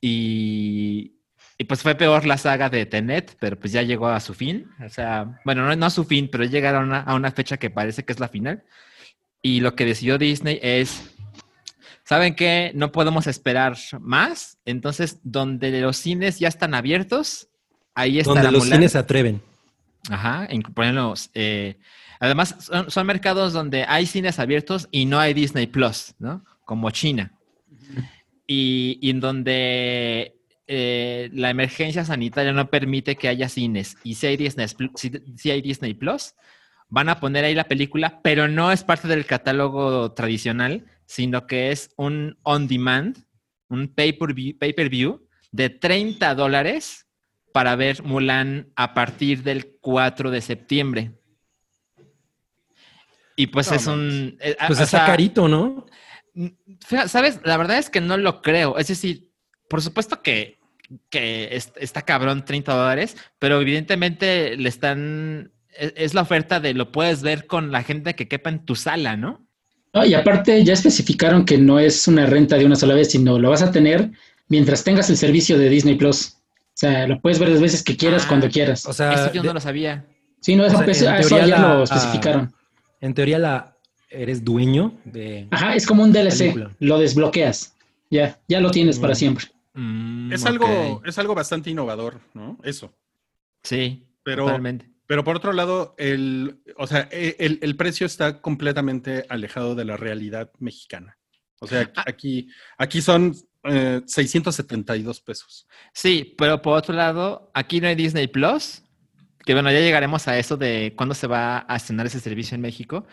Y, 0.00 1.12
y 1.58 1.64
pues 1.64 1.82
fue 1.82 1.94
peor 1.94 2.26
la 2.26 2.38
saga 2.38 2.68
de 2.68 2.86
Tenet, 2.86 3.36
pero 3.38 3.58
pues 3.58 3.72
ya 3.72 3.82
llegó 3.82 4.08
a 4.08 4.20
su 4.20 4.34
fin. 4.34 4.66
O 4.84 4.88
sea, 4.88 5.40
bueno, 5.44 5.66
no, 5.66 5.76
no 5.76 5.86
a 5.86 5.90
su 5.90 6.04
fin, 6.04 6.28
pero 6.30 6.44
llegaron 6.44 6.92
a, 6.92 7.00
a 7.00 7.14
una 7.14 7.30
fecha 7.32 7.56
que 7.56 7.70
parece 7.70 8.04
que 8.04 8.12
es 8.12 8.20
la 8.20 8.28
final. 8.28 8.64
Y 9.42 9.60
lo 9.60 9.74
que 9.76 9.84
decidió 9.84 10.16
Disney 10.16 10.58
es, 10.62 11.10
¿saben 12.04 12.34
qué? 12.34 12.72
No 12.74 12.92
podemos 12.92 13.26
esperar 13.26 13.76
más. 14.00 14.56
Entonces, 14.64 15.18
donde 15.22 15.70
los 15.80 15.96
cines 15.98 16.38
ya 16.38 16.48
están 16.48 16.74
abiertos, 16.74 17.48
ahí 17.94 18.18
está 18.20 18.30
Donde 18.32 18.44
la 18.44 18.50
los 18.52 18.64
Mulan. 18.64 18.78
cines 18.78 18.92
se 18.92 18.98
atreven. 18.98 19.42
Ajá, 20.10 20.48
ponerlos. 20.74 21.30
eh, 21.34 21.78
además, 22.20 22.56
son, 22.60 22.90
son 22.90 23.06
mercados 23.06 23.52
donde 23.52 23.84
hay 23.84 24.06
cines 24.06 24.38
abiertos 24.38 24.88
y 24.90 25.06
no 25.06 25.18
hay 25.18 25.32
Disney 25.34 25.66
Plus, 25.66 26.14
¿no? 26.18 26.44
Como 26.64 26.90
China. 26.90 27.32
Y, 28.46 28.98
y 29.00 29.10
en 29.10 29.20
donde 29.20 30.36
eh, 30.66 31.30
la 31.32 31.50
emergencia 31.50 32.04
sanitaria 32.04 32.52
no 32.52 32.68
permite 32.68 33.16
que 33.16 33.28
haya 33.28 33.48
cines. 33.48 33.96
Y 34.04 34.14
si 34.14 34.26
hay, 34.26 34.36
Disney, 34.36 34.66
Pl- 34.76 34.90
si, 34.94 35.10
si 35.36 35.50
hay 35.50 35.62
Disney 35.62 35.94
Plus, 35.94 36.34
van 36.88 37.08
a 37.08 37.20
poner 37.20 37.44
ahí 37.44 37.54
la 37.54 37.64
película, 37.64 38.20
pero 38.22 38.46
no 38.48 38.70
es 38.70 38.84
parte 38.84 39.08
del 39.08 39.24
catálogo 39.26 40.12
tradicional, 40.12 40.84
sino 41.06 41.46
que 41.46 41.70
es 41.70 41.90
un 41.96 42.36
on 42.42 42.68
demand, 42.68 43.16
un 43.68 43.88
pay-per-view 43.88 44.58
pay 44.58 44.72
per 44.74 44.88
view 44.90 45.26
de 45.50 45.70
30 45.70 46.34
dólares 46.34 47.03
para 47.54 47.76
ver 47.76 48.02
Mulan 48.02 48.72
a 48.74 48.94
partir 48.94 49.44
del 49.44 49.78
4 49.80 50.30
de 50.32 50.40
septiembre. 50.40 51.12
Y 53.36 53.46
pues 53.48 53.70
No 53.70 53.76
es 53.76 53.86
un... 53.86 54.36
eh, 54.40 54.56
Pues 54.66 54.80
o 54.80 54.82
está 54.82 54.98
sea, 54.98 55.06
carito, 55.06 55.48
¿no? 55.48 55.86
¿Sabes? 57.06 57.40
La 57.44 57.56
verdad 57.56 57.78
es 57.78 57.90
que 57.90 58.00
no 58.00 58.16
lo 58.16 58.42
creo. 58.42 58.76
Es 58.78 58.88
decir, 58.88 59.30
por 59.68 59.82
supuesto 59.82 60.20
que, 60.22 60.58
que 61.10 61.48
es- 61.56 61.72
está 61.76 62.02
cabrón 62.02 62.44
30 62.44 62.74
dólares, 62.74 63.16
pero 63.38 63.60
evidentemente 63.60 64.56
le 64.56 64.68
están... 64.68 65.52
Es, 65.76 65.92
es 65.96 66.14
la 66.14 66.22
oferta 66.22 66.58
de 66.60 66.74
lo 66.74 66.92
puedes 66.92 67.22
ver 67.22 67.46
con 67.46 67.72
la 67.72 67.82
gente 67.84 68.14
que 68.14 68.28
quepa 68.28 68.50
en 68.50 68.64
tu 68.64 68.74
sala, 68.76 69.16
¿no? 69.16 69.46
No, 69.94 70.04
y 70.04 70.14
aparte 70.14 70.62
ya 70.64 70.72
especificaron 70.74 71.44
que 71.44 71.56
no 71.56 71.78
es 71.78 72.06
una 72.08 72.26
renta 72.26 72.56
de 72.56 72.66
una 72.66 72.76
sola 72.76 72.94
vez, 72.94 73.10
sino 73.12 73.38
lo 73.38 73.50
vas 73.50 73.62
a 73.62 73.70
tener 73.70 74.10
mientras 74.48 74.84
tengas 74.84 75.08
el 75.08 75.16
servicio 75.16 75.56
de 75.58 75.68
Disney 75.68 75.94
Plus. 75.94 76.36
O 76.74 76.76
sea, 76.76 77.06
lo 77.06 77.20
puedes 77.20 77.38
ver 77.38 77.48
las 77.50 77.60
veces 77.60 77.82
que 77.84 77.96
quieras, 77.96 78.24
Ah, 78.24 78.28
cuando 78.28 78.48
quieras. 78.50 78.84
O 78.86 78.92
sea, 78.92 79.12
Eso 79.12 79.32
yo 79.32 79.42
de- 79.42 79.48
no 79.48 79.54
lo 79.54 79.60
sabía. 79.60 80.06
sí, 80.40 80.56
no, 80.56 80.64
eso, 80.66 80.74
o 80.74 80.78
sea, 80.78 80.84
pues, 80.86 81.02
en 81.02 81.08
ah, 81.08 81.18
eso 81.20 81.28
teoría 81.28 81.46
ya 81.46 81.58
la- 81.62 81.74
lo 81.74 81.82
especificaron. 81.84 82.52
en 83.00 83.14
teoría 83.14 83.38
la 83.38 83.76
eres 84.10 84.44
dueño 84.44 84.98
de... 85.04 85.46
Ajá, 85.50 85.74
es 85.74 85.86
como 85.86 86.02
un 86.02 86.12
DLC, 86.12 86.38
Película. 86.38 86.70
lo 86.80 86.98
desbloqueas. 86.98 87.76
Ya, 88.10 88.38
ya 88.48 88.60
lo 88.60 88.70
tienes 88.70 88.98
para 88.98 89.12
Mm. 89.12 89.16
siempre. 89.16 89.46
Mm, 89.74 90.32
Es 90.32 90.44
algo, 90.46 91.02
es 91.04 91.18
algo 91.18 91.34
bastante 91.34 91.70
innovador, 91.70 92.20
¿no? 92.32 92.58
Eso. 92.62 92.92
Sí, 93.62 94.04
Pero, 94.22 94.44
totalmente. 94.46 94.88
pero 95.06 95.24
por 95.24 95.36
otro 95.36 95.52
lado, 95.52 95.94
el, 95.98 96.60
o 96.76 96.86
sea, 96.86 97.08
e- 97.10 97.36
el, 97.38 97.58
el 97.62 97.76
precio 97.76 98.06
está 98.06 98.40
completamente 98.40 99.24
alejado 99.28 99.74
de 99.74 99.84
la 99.84 99.96
realidad 99.96 100.50
mexicana. 100.60 101.18
O 101.60 101.66
sea, 101.66 101.90
Ah. 101.96 102.04
aquí, 102.06 102.48
aquí 102.78 103.00
son 103.00 103.34
eh, 103.64 104.02
672 104.06 105.20
pesos. 105.20 105.66
Sí, 105.92 106.34
pero 106.36 106.60
por 106.62 106.76
otro 106.78 106.94
lado, 106.94 107.50
aquí 107.54 107.80
no 107.80 107.88
hay 107.88 107.94
Disney 107.94 108.26
Plus, 108.28 108.82
que 109.44 109.54
bueno, 109.54 109.70
ya 109.70 109.80
llegaremos 109.80 110.26
a 110.28 110.38
eso 110.38 110.56
de 110.56 110.92
cuándo 110.96 111.14
se 111.14 111.26
va 111.26 111.64
a 111.68 111.76
estrenar 111.76 112.06
ese 112.06 112.20
servicio 112.20 112.54
en 112.54 112.60
México. 112.62 113.06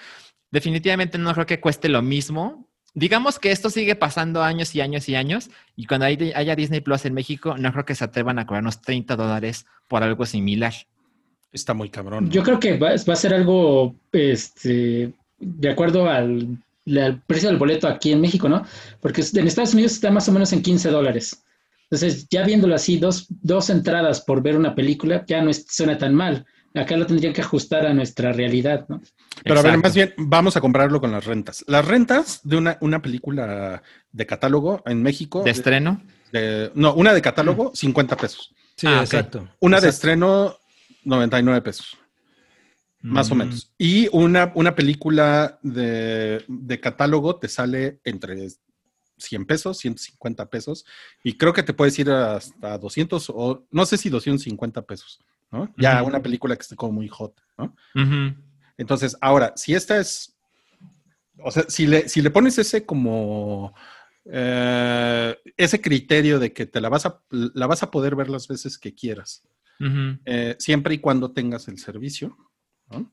Definitivamente 0.52 1.18
no 1.18 1.34
creo 1.34 1.46
que 1.46 1.60
cueste 1.60 1.90
lo 1.90 2.02
mismo. 2.02 2.68
Digamos 2.94 3.40
que 3.40 3.52
esto 3.52 3.70
sigue 3.70 3.96
pasando 3.96 4.44
años 4.44 4.76
y 4.76 4.82
años 4.82 5.08
y 5.08 5.16
años, 5.16 5.50
y 5.78 5.86
cuando 5.86 6.06
hay- 6.08 6.34
haya 6.36 6.56
Disney 6.56 6.82
Plus 6.82 7.06
en 7.06 7.14
México, 7.14 7.56
no 7.58 7.72
creo 7.72 7.86
que 7.86 7.96
se 7.96 8.04
atrevan 8.04 8.38
a 8.40 8.46
cobrarnos 8.46 8.82
30 8.82 9.16
dólares 9.16 9.66
por 9.88 10.04
algo 10.04 10.26
similar. 10.26 10.74
Está 11.54 11.74
muy 11.74 11.90
cabrón. 11.90 12.26
¿no? 12.26 12.32
Yo 12.32 12.44
creo 12.44 12.60
que 12.60 12.78
va, 12.78 12.90
va 12.90 13.14
a 13.14 13.16
ser 13.16 13.34
algo, 13.34 13.96
este, 14.12 15.14
de 15.40 15.70
acuerdo 15.70 16.10
al, 16.10 16.58
al 16.88 17.22
precio 17.24 17.50
del 17.50 17.58
boleto 17.58 17.88
aquí 17.88 18.12
en 18.12 18.22
México, 18.22 18.50
¿no? 18.50 18.64
Porque 19.00 19.24
en 19.34 19.48
Estados 19.48 19.74
Unidos 19.74 19.94
está 19.94 20.12
más 20.12 20.28
o 20.30 20.32
menos 20.32 20.52
en 20.54 20.62
15 20.62 20.90
dólares. 20.90 21.44
Entonces, 21.90 22.28
ya 22.30 22.44
viéndolo 22.44 22.74
así, 22.74 22.98
dos, 22.98 23.28
dos 23.30 23.70
entradas 23.70 24.22
por 24.22 24.42
ver 24.42 24.58
una 24.58 24.74
película 24.74 25.24
ya 25.28 25.42
no 25.42 25.50
es- 25.50 25.66
suena 25.70 25.98
tan 25.98 26.16
mal. 26.16 26.46
Acá 26.74 26.96
lo 26.96 27.06
tendrían 27.06 27.34
que 27.34 27.42
ajustar 27.42 27.86
a 27.86 27.94
nuestra 27.94 28.32
realidad, 28.32 28.86
¿no? 28.88 29.02
Pero 29.44 29.60
a 29.60 29.64
ver, 29.64 29.78
más 29.78 29.94
bien, 29.94 30.14
vamos 30.18 30.56
a 30.56 30.62
comprarlo 30.62 31.02
con 31.02 31.12
las 31.12 31.26
rentas. 31.26 31.66
Las 31.68 31.86
rentas 31.86 32.40
de 32.44 32.56
una, 32.56 32.78
una 32.80 33.02
película 33.02 33.84
de 34.12 34.26
catálogo 34.26 34.82
en 34.86 35.02
México. 35.04 35.44
¿De 35.44 35.52
estreno? 35.52 36.02
de- 36.32 36.72
no, 36.76 36.94
una 36.94 37.14
de 37.14 37.22
catálogo, 37.22 37.72
50 37.76 38.16
pesos. 38.16 38.54
Sí, 38.78 38.88
Ah, 38.88 39.02
exacto. 39.02 39.50
Una 39.60 39.82
de 39.82 39.90
estreno, 39.90 40.56
99 41.04 41.62
pesos. 41.62 41.98
Más 43.02 43.32
o 43.32 43.36
Mm, 43.36 43.38
menos. 43.40 43.72
Y 43.78 44.08
una, 44.12 44.52
una 44.56 44.76
película 44.76 45.60
de, 45.64 46.44
de 46.48 46.80
catálogo 46.80 47.38
te 47.38 47.48
sale 47.48 48.00
entre 48.04 48.48
100 49.18 49.46
pesos, 49.46 49.78
150 49.78 50.50
pesos, 50.50 50.86
y 51.24 51.38
creo 51.38 51.54
que 51.54 51.64
te 51.64 51.74
puedes 51.74 51.98
ir 52.00 52.10
hasta 52.12 52.78
200 52.78 53.32
o 53.34 53.66
no 53.72 53.86
sé 53.86 53.98
si 53.98 54.10
250 54.10 54.82
pesos, 54.84 55.20
¿no? 55.52 55.74
Ya 55.78 56.02
una 56.04 56.22
película 56.22 56.56
que 56.56 56.62
esté 56.62 56.76
como 56.76 56.94
muy 56.94 57.08
hot, 57.08 57.36
¿no? 57.58 57.76
Entonces, 58.78 59.16
ahora, 59.22 59.54
si 59.56 59.74
esta 59.76 60.00
es, 60.00 60.36
o 61.44 61.52
sea, 61.52 61.64
si 61.68 61.86
le, 61.88 62.10
si 62.10 62.22
le 62.22 62.32
pones 62.32 62.58
ese 62.58 62.86
como, 62.86 63.74
eh, 64.26 65.36
ese 65.58 65.82
criterio 65.82 66.40
de 66.40 66.54
que 66.54 66.66
te 66.66 66.82
la 66.82 66.90
vas, 66.90 67.06
a, 67.06 67.22
la 67.30 67.68
vas 67.68 67.84
a 67.84 67.92
poder 67.92 68.16
ver 68.16 68.30
las 68.30 68.48
veces 68.48 68.78
que 68.78 68.94
quieras, 68.94 69.44
eh, 70.26 70.56
siempre 70.60 70.94
y 70.94 71.00
cuando 71.00 71.32
tengas 71.32 71.68
el 71.68 71.80
servicio. 71.80 72.38
¿No? 72.92 73.12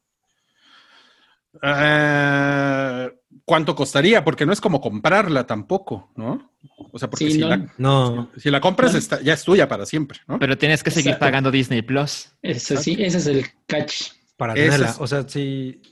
Eh, 1.63 3.11
¿Cuánto 3.45 3.75
costaría? 3.75 4.23
Porque 4.25 4.45
no 4.45 4.53
es 4.53 4.61
como 4.61 4.81
comprarla 4.81 5.47
tampoco, 5.47 6.11
¿no? 6.17 6.53
O 6.93 6.99
sea, 6.99 7.09
porque 7.09 7.27
Sí, 7.27 7.33
si, 7.33 7.39
no. 7.39 7.49
la, 7.49 7.67
No, 7.79 8.31
si 8.37 8.51
la 8.51 8.61
compras 8.61 8.93
No. 8.93 8.99
está- 8.99 9.21
ya 9.23 9.33
es 9.35 9.43
tuya 9.43 9.69
para 9.69 9.87
siempre, 9.87 10.21
¿no? 10.27 10.39
Pero 10.39 10.59
tienes 10.59 10.83
que 10.83 10.91
seguir 10.91 11.11
Exacto. 11.13 11.25
pagando 11.27 11.51
Disney 11.51 11.83
Plus. 11.83 12.31
Eso 12.43 12.77
sí, 12.77 12.97
ese 12.99 13.19
es 13.19 13.27
el 13.27 13.47
catch. 13.67 14.13
para 14.37 14.53
Ese 14.55 14.63
tenerla. 14.65 14.91
es- 14.91 15.01
O 15.01 15.07
sea, 15.09 15.29
sí, 15.29 15.83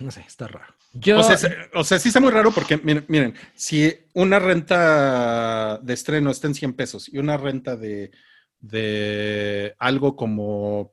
no 0.00 0.10
sé, 0.12 0.20
está 0.20 0.46
raro. 0.46 0.72
Yo, 0.92 1.18
O 1.18 1.22
sea, 1.24 1.36
se- 1.36 1.56
o 1.74 1.82
sea, 1.82 1.98
sí 1.98 2.08
está 2.10 2.20
muy 2.20 2.30
raro 2.30 2.52
porque, 2.52 2.76
miren, 2.76 3.04
miren, 3.08 3.34
si 3.54 3.92
una 4.12 4.38
renta 4.38 5.78
de 5.78 5.92
estreno 5.94 6.30
está 6.30 6.46
en 6.46 6.54
100 6.54 6.74
pesos 6.74 7.08
y 7.12 7.18
una 7.18 7.36
renta 7.38 7.76
de, 7.76 8.12
de 8.60 9.74
algo 9.80 10.14
como 10.14 10.92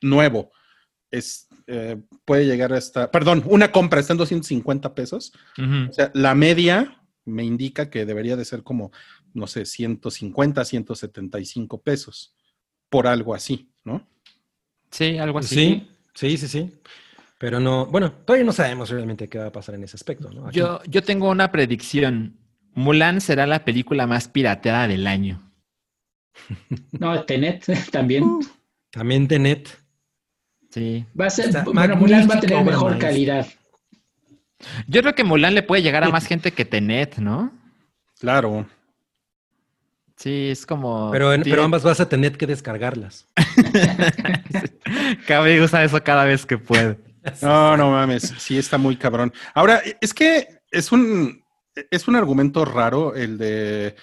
nuevo 0.00 0.50
es, 1.10 1.48
eh, 1.66 1.96
puede 2.24 2.46
llegar 2.46 2.72
hasta, 2.72 3.10
perdón, 3.10 3.42
una 3.46 3.70
compra 3.72 4.00
está 4.00 4.12
en 4.12 4.18
250 4.18 4.94
pesos, 4.94 5.32
Ujú. 5.58 5.90
o 5.90 5.92
sea, 5.92 6.10
la 6.14 6.34
media 6.34 7.00
me 7.24 7.44
indica 7.44 7.90
que 7.90 8.04
debería 8.06 8.36
de 8.36 8.44
ser 8.44 8.62
como, 8.62 8.92
no 9.34 9.46
sé, 9.46 9.64
150, 9.66 10.64
175 10.64 11.80
pesos 11.82 12.34
por 12.88 13.06
algo 13.06 13.34
así, 13.34 13.70
¿no? 13.84 14.06
Sí, 14.90 15.18
algo 15.18 15.38
así. 15.40 15.54
Sí, 15.54 15.88
sí, 16.14 16.36
sí, 16.38 16.48
sí. 16.48 16.72
Pero 17.38 17.60
no, 17.60 17.86
bueno, 17.86 18.12
todavía 18.12 18.46
no 18.46 18.52
sabemos 18.52 18.88
realmente 18.90 19.28
qué 19.28 19.38
va 19.38 19.46
a 19.46 19.52
pasar 19.52 19.74
en 19.74 19.84
ese 19.84 19.96
aspecto, 19.96 20.30
¿no? 20.30 20.46
Aquí- 20.46 20.58
Yo, 20.58 20.80
yo 20.84 21.02
tengo 21.02 21.28
una 21.30 21.50
predicción. 21.52 22.38
Mulan 22.74 23.20
será 23.20 23.46
la 23.46 23.64
película 23.64 24.06
más 24.06 24.28
pirateada 24.28 24.86
del 24.88 25.06
año. 25.06 25.42
No, 26.98 27.24
Tenet 27.24 27.64
también. 27.92 28.40
También 28.90 29.28
Tenet. 29.28 29.68
Sí. 30.76 31.06
Va 31.18 31.24
a 31.24 31.30
ser, 31.30 31.46
Está 31.46 31.64
bueno, 31.64 31.96
Mulan 31.96 32.28
va 32.28 32.34
a 32.34 32.40
tener 32.40 32.62
mejor 32.62 32.98
calidad. 32.98 33.46
Yo 34.86 35.00
creo 35.00 35.14
que 35.14 35.24
Mulan 35.24 35.54
le 35.54 35.62
puede 35.62 35.80
llegar 35.80 36.04
a 36.04 36.10
más 36.10 36.26
gente 36.26 36.52
que 36.52 36.66
Tenet, 36.66 37.16
¿no? 37.16 37.50
Claro. 38.20 38.66
Sí, 40.16 40.50
es 40.50 40.66
como. 40.66 41.10
Pero, 41.12 41.32
en- 41.32 41.44
pero 41.44 41.62
ambas 41.64 41.82
vas 41.82 41.98
a 42.00 42.08
tener 42.10 42.36
que 42.36 42.46
descargarlas. 42.46 43.26
Cabe 45.26 45.62
usa 45.62 45.82
eso 45.82 46.02
cada 46.04 46.24
vez 46.24 46.44
que 46.44 46.58
puede. 46.58 46.98
No, 47.42 47.76
no 47.76 47.90
mames, 47.90 48.34
sí 48.38 48.56
está 48.56 48.76
muy 48.78 48.96
cabrón. 48.96 49.32
Ahora, 49.54 49.82
es 50.00 50.14
que 50.14 50.60
es 50.70 50.92
un, 50.92 51.42
es 51.90 52.06
un 52.06 52.14
argumento 52.14 52.64
raro 52.64 53.16
el 53.16 53.36
de, 53.36 53.96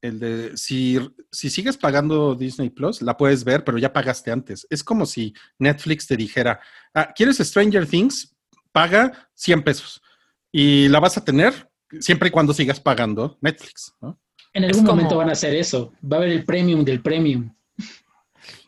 el 0.00 0.18
de 0.20 0.56
si, 0.56 0.98
si 1.32 1.50
sigues 1.50 1.76
pagando 1.76 2.34
Disney 2.34 2.70
Plus, 2.70 3.02
la 3.02 3.16
puedes 3.16 3.44
ver, 3.44 3.64
pero 3.64 3.78
ya 3.78 3.92
pagaste 3.92 4.30
antes. 4.30 4.66
Es 4.70 4.82
como 4.84 5.06
si 5.06 5.34
Netflix 5.58 6.06
te 6.06 6.16
dijera, 6.16 6.60
ah, 6.94 7.12
¿quieres 7.14 7.38
Stranger 7.38 7.86
Things? 7.86 8.34
Paga 8.72 9.28
100 9.34 9.62
pesos 9.62 10.00
y 10.52 10.88
la 10.88 11.00
vas 11.00 11.16
a 11.16 11.24
tener 11.24 11.68
siempre 12.00 12.28
y 12.28 12.30
cuando 12.30 12.52
sigas 12.54 12.78
pagando 12.80 13.38
Netflix, 13.40 13.92
¿no? 14.00 14.18
En 14.52 14.64
algún 14.64 14.82
como- 14.84 14.96
momento 14.96 15.16
van 15.16 15.28
a 15.30 15.32
hacer 15.32 15.54
eso. 15.54 15.92
Va 16.04 16.16
a 16.16 16.20
haber 16.20 16.30
el 16.32 16.44
premium 16.44 16.84
del 16.84 17.00
premium. 17.02 17.54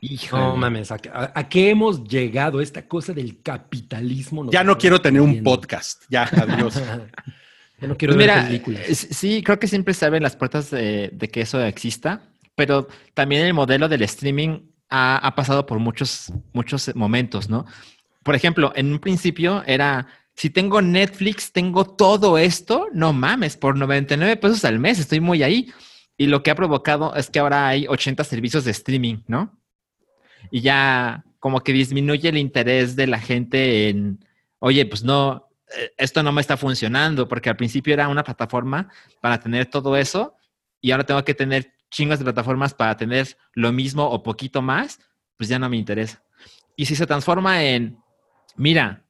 Híjole. 0.01 0.43
No 0.43 0.57
mames, 0.57 0.90
¿a, 0.90 0.98
qué- 0.98 1.11
a- 1.11 1.32
a 1.35 1.48
qué 1.48 1.70
hemos 1.70 2.02
llegado? 2.05 2.61
Esta 2.61 2.86
cosa 2.89 3.12
del 3.12 3.40
capitalismo. 3.43 4.51
Ya 4.51 4.65
no 4.65 4.77
quiero 4.78 5.01
tener 5.01 5.20
un 5.20 5.43
podcast, 5.43 6.02
ya, 6.11 6.24
adiós. 6.24 6.74
ya 7.81 7.89
no 7.89 7.97
quiero 7.97 8.15
Pues 8.15 8.27
ver 8.27 8.36
mira, 8.36 8.47
películas. 8.48 8.82
eh, 8.89 8.94
sí, 8.94 9.43
creo 9.43 9.59
que 9.59 9.66
siempre 9.69 9.94
se 9.94 10.05
abren 10.07 10.23
las 10.23 10.36
puertas 10.36 10.70
de, 10.70 11.11
de 11.12 11.28
que 11.28 11.40
eso 11.43 11.62
exista, 11.65 12.23
pero 12.55 12.89
también 13.15 13.44
el 13.47 13.55
modelo 13.55 13.89
del 13.89 14.02
streaming 14.02 14.61
ha, 14.89 15.16
ha 15.19 15.35
pasado 15.35 15.66
por 15.66 15.78
muchos, 15.78 16.32
muchos 16.52 16.94
momentos, 16.94 17.48
¿no? 17.48 17.65
Por 18.23 18.35
ejemplo, 18.35 18.73
en 18.77 18.93
un 18.93 18.98
principio 18.98 19.62
era, 19.66 20.07
si 20.35 20.51
tengo 20.51 20.82
Netflix, 20.82 21.52
tengo 21.52 21.85
todo 21.85 22.36
esto, 22.39 22.86
no 22.93 23.12
mames, 23.12 23.57
por 23.57 23.77
99 23.77 24.36
pesos 24.36 24.65
al 24.65 24.78
mes, 24.78 24.98
estoy 24.98 25.20
muy 25.20 25.43
ahí. 25.43 25.73
Y 26.19 26.27
lo 26.27 26.43
que 26.43 26.51
ha 26.51 26.55
provocado 26.55 27.15
es 27.15 27.31
que 27.31 27.39
ahora 27.39 27.66
hay 27.69 27.86
80 27.89 28.24
servicios 28.24 28.65
de 28.66 28.73
streaming, 28.73 29.23
¿no? 29.27 29.59
Y 30.51 30.61
ya 30.61 31.24
como 31.39 31.61
que 31.61 31.73
disminuye 31.73 32.28
el 32.28 32.36
interés 32.36 32.94
de 32.94 33.07
la 33.07 33.19
gente 33.20 33.89
en, 33.89 34.23
oye, 34.59 34.85
pues 34.85 35.02
no, 35.02 35.48
esto 35.97 36.23
no 36.23 36.33
me 36.33 36.41
está 36.41 36.57
funcionando, 36.57 37.29
porque 37.29 37.49
al 37.51 37.57
principio 37.57 37.95
era 37.95 38.09
una 38.09 38.25
plataforma 38.25 38.89
para 39.21 39.39
tener 39.41 39.67
todo 39.67 39.97
eso 39.97 40.35
y 40.81 40.91
ahora 40.91 41.05
tengo 41.05 41.23
que 41.25 41.35
tener 41.35 41.73
chingos 41.91 42.19
de 42.19 42.25
plataformas 42.25 42.73
para 42.75 42.97
tener 42.97 43.37
lo 43.55 43.73
mismo 43.73 44.05
o 44.09 44.23
poquito 44.23 44.63
más, 44.63 44.99
pues 45.37 45.49
ya 45.49 45.59
no 45.59 45.69
me 45.69 45.77
interesa. 45.77 46.23
Y 46.77 46.87
si 46.87 46.97
se 46.97 47.07
transforma 47.07 47.63
en, 47.63 47.99
mira, 48.57 49.05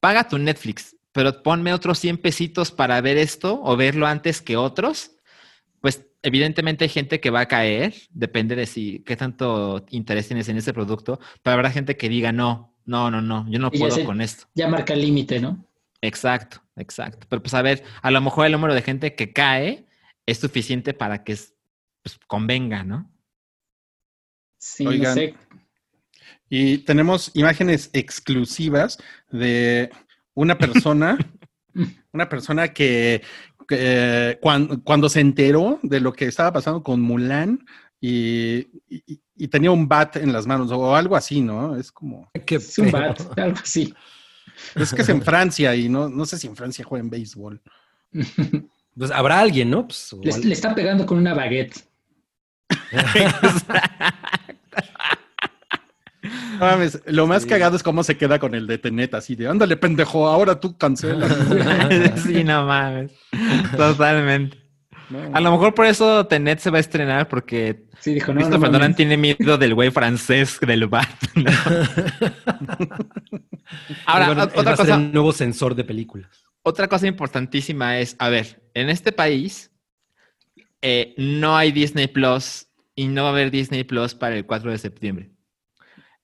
paga 0.00 0.26
tu 0.28 0.38
Netflix, 0.38 0.96
pero 1.12 1.42
ponme 1.42 1.72
otros 1.74 1.98
100 1.98 2.18
pesitos 2.18 2.70
para 2.70 3.00
ver 3.00 3.18
esto 3.18 3.60
o 3.62 3.76
verlo 3.76 4.06
antes 4.06 4.40
que 4.40 4.56
otros, 4.56 5.12
pues 5.80 6.06
evidentemente 6.22 6.84
hay 6.84 6.88
gente 6.90 7.20
que 7.20 7.30
va 7.30 7.40
a 7.40 7.48
caer, 7.48 7.94
depende 8.10 8.54
de 8.54 8.66
si 8.66 9.02
qué 9.04 9.16
tanto 9.16 9.84
interés 9.90 10.28
tienes 10.28 10.48
en 10.48 10.56
ese 10.58 10.72
producto, 10.72 11.18
pero 11.42 11.54
habrá 11.54 11.70
gente 11.70 11.96
que 11.96 12.08
diga, 12.08 12.30
no, 12.32 12.76
no, 12.84 13.10
no, 13.10 13.20
no, 13.20 13.46
yo 13.50 13.58
no 13.58 13.70
Y 13.72 13.78
puedo 13.78 13.96
se- 13.96 14.04
con 14.04 14.20
esto. 14.20 14.46
Ya 14.54 14.68
marca 14.68 14.92
el 14.94 15.00
límite, 15.00 15.40
¿no? 15.40 15.66
Exacto, 16.02 16.62
exacto. 16.76 17.26
Pero 17.28 17.42
pues 17.42 17.54
a 17.54 17.62
ver, 17.62 17.84
a 18.02 18.10
lo 18.10 18.20
mejor 18.20 18.46
el 18.46 18.52
número 18.52 18.74
de 18.74 18.82
gente 18.82 19.14
que 19.14 19.32
cae 19.32 19.86
es 20.26 20.38
suficiente 20.38 20.94
para 20.94 21.24
que 21.24 21.36
pues, 22.02 22.18
convenga, 22.26 22.84
¿no? 22.84 23.10
Sí, 24.58 24.86
Oigan. 24.86 25.10
no 25.10 25.14
sé. 25.14 25.34
Y 26.48 26.78
tenemos 26.78 27.30
imágenes 27.34 27.90
exclusivas 27.92 28.98
de 29.30 29.90
una 30.34 30.58
persona, 30.58 31.16
una 32.12 32.28
persona 32.28 32.68
que, 32.72 33.22
que, 33.68 34.38
cuan- 34.42 34.80
cuando, 34.82 35.08
se 35.08 35.20
enteró 35.20 35.78
de 35.82 36.00
lo 36.00 36.12
que 36.12 36.26
estaba 36.26 36.52
pasando 36.52 36.82
con 36.82 37.00
Mulan 37.00 37.64
y, 38.00 38.58
y- 38.88 39.20
y 39.36 39.48
tenía 39.48 39.70
un 39.70 39.88
bat 39.88 40.16
en 40.16 40.32
las 40.32 40.46
manos 40.46 40.70
o 40.72 40.94
algo 40.94 41.16
así, 41.16 41.40
¿no? 41.40 41.76
Es 41.76 41.90
como, 41.92 42.30
Qué 42.46 42.56
Es 42.56 42.78
un 42.78 42.90
bat, 42.90 43.20
algo 43.38 43.58
así. 43.62 43.94
Es 44.74 44.92
que 44.92 45.02
es 45.02 45.08
en 45.08 45.22
Francia 45.24 45.74
y 45.74 45.88
no, 45.88 46.08
no 46.08 46.26
sé 46.26 46.38
si 46.38 46.46
en 46.46 46.56
Francia 46.56 46.84
juegan 46.84 47.10
béisbol. 47.10 47.60
Pues 48.96 49.10
habrá 49.10 49.40
alguien, 49.40 49.70
¿no? 49.70 49.86
Pues, 49.86 50.12
o 50.12 50.20
Le, 50.22 50.52
está 50.52 50.74
pegando 50.74 51.06
con 51.06 51.18
una 51.18 51.34
baguette. 51.34 51.74
No 56.22 56.66
mames, 56.66 57.00
lo 57.06 57.26
más 57.26 57.44
Sí. 57.44 57.48
cagado 57.48 57.74
es 57.76 57.82
cómo 57.82 58.02
se 58.04 58.18
queda 58.18 58.38
con 58.38 58.54
el 58.54 58.66
de 58.66 58.76
Tenet, 58.76 59.14
así 59.14 59.34
de, 59.34 59.48
ándale, 59.48 59.78
pendejo, 59.78 60.28
ahora 60.28 60.60
tú 60.60 60.76
cancela. 60.76 61.26
sí, 62.22 62.44
no 62.44 62.66
mames. 62.66 63.12
Totalmente. 63.74 64.59
No. 65.10 65.34
A 65.34 65.40
lo 65.40 65.50
mejor 65.50 65.74
por 65.74 65.86
eso 65.86 66.26
Tenet 66.26 66.60
se 66.60 66.70
va 66.70 66.76
a 66.78 66.80
estrenar 66.80 67.28
porque 67.28 67.84
Sí, 68.00 68.14
dijo, 68.14 68.32
no, 68.32 68.40
no, 68.40 68.46
Christopher 68.46 68.70
Nolan 68.70 68.80
mames. 68.92 68.96
tiene 68.96 69.16
miedo 69.16 69.58
del 69.58 69.74
güey 69.74 69.90
francés 69.90 70.58
del 70.60 70.86
bat. 70.86 71.08
¿no? 71.34 71.50
Ahora, 74.06 74.26
Bueno, 74.26 74.44
otra 74.44 74.72
a 74.72 74.76
ser 74.76 74.86
cosa, 74.86 74.94
el 74.96 75.12
nuevo 75.12 75.32
sensor 75.32 75.74
de 75.74 75.84
películas. 75.84 76.30
otra 76.62 76.88
cosa 76.88 77.06
importantísima 77.06 77.98
es, 77.98 78.16
a 78.18 78.28
ver, 78.28 78.62
en 78.74 78.90
este 78.90 79.12
país 79.12 79.70
eh, 80.82 81.14
no 81.18 81.56
hay 81.56 81.72
Disney 81.72 82.06
Plus 82.08 82.66
y 82.94 83.06
no 83.08 83.22
va 83.24 83.28
a 83.30 83.32
haber 83.32 83.50
Disney 83.50 83.84
Plus 83.84 84.14
para 84.14 84.36
el 84.36 84.46
4 84.46 84.70
de 84.70 84.78
septiembre. 84.78 85.30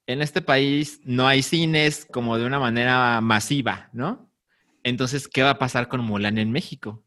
En 0.06 0.22
este 0.22 0.40
país 0.42 1.00
no 1.04 1.26
hay 1.26 1.42
cines 1.42 2.06
como 2.10 2.38
de 2.38 2.46
una 2.46 2.60
manera 2.60 3.20
masiva, 3.20 3.88
¿no? 3.92 4.30
Entonces, 4.84 5.26
¿qué 5.26 5.42
va 5.42 5.50
a 5.50 5.58
pasar 5.58 5.88
con 5.88 6.00
Mulan 6.00 6.38
en 6.38 6.52
México? 6.52 7.04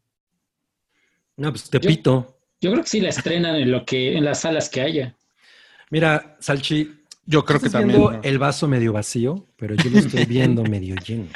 No, 1.39 1.49
pues 1.51 1.69
Tepito. 1.69 2.37
Yo 2.61 2.71
creo 2.71 2.83
que 2.83 2.89
sí 2.89 2.99
la 2.99 3.09
estrenan 3.09 3.55
en 3.55 3.71
lo 3.71 3.85
que, 3.85 4.17
en 4.17 4.25
las 4.25 4.41
salas 4.41 4.69
que 4.69 4.81
haya. 4.81 5.15
Mira, 5.89 6.35
Salchi, 6.39 6.91
Yo 7.25 7.43
creo 7.45 7.59
que 7.59 7.69
también. 7.69 7.97
viendo 7.99 8.17
¿no? 8.17 8.23
el 8.23 8.37
vaso 8.37 8.67
medio 8.67 8.93
vacío, 8.93 9.47
pero 9.55 9.75
yo 9.75 9.89
lo 9.89 9.99
estoy 9.99 10.25
viendo 10.25 10.63
medio 10.69 10.95
lleno. 10.95 11.27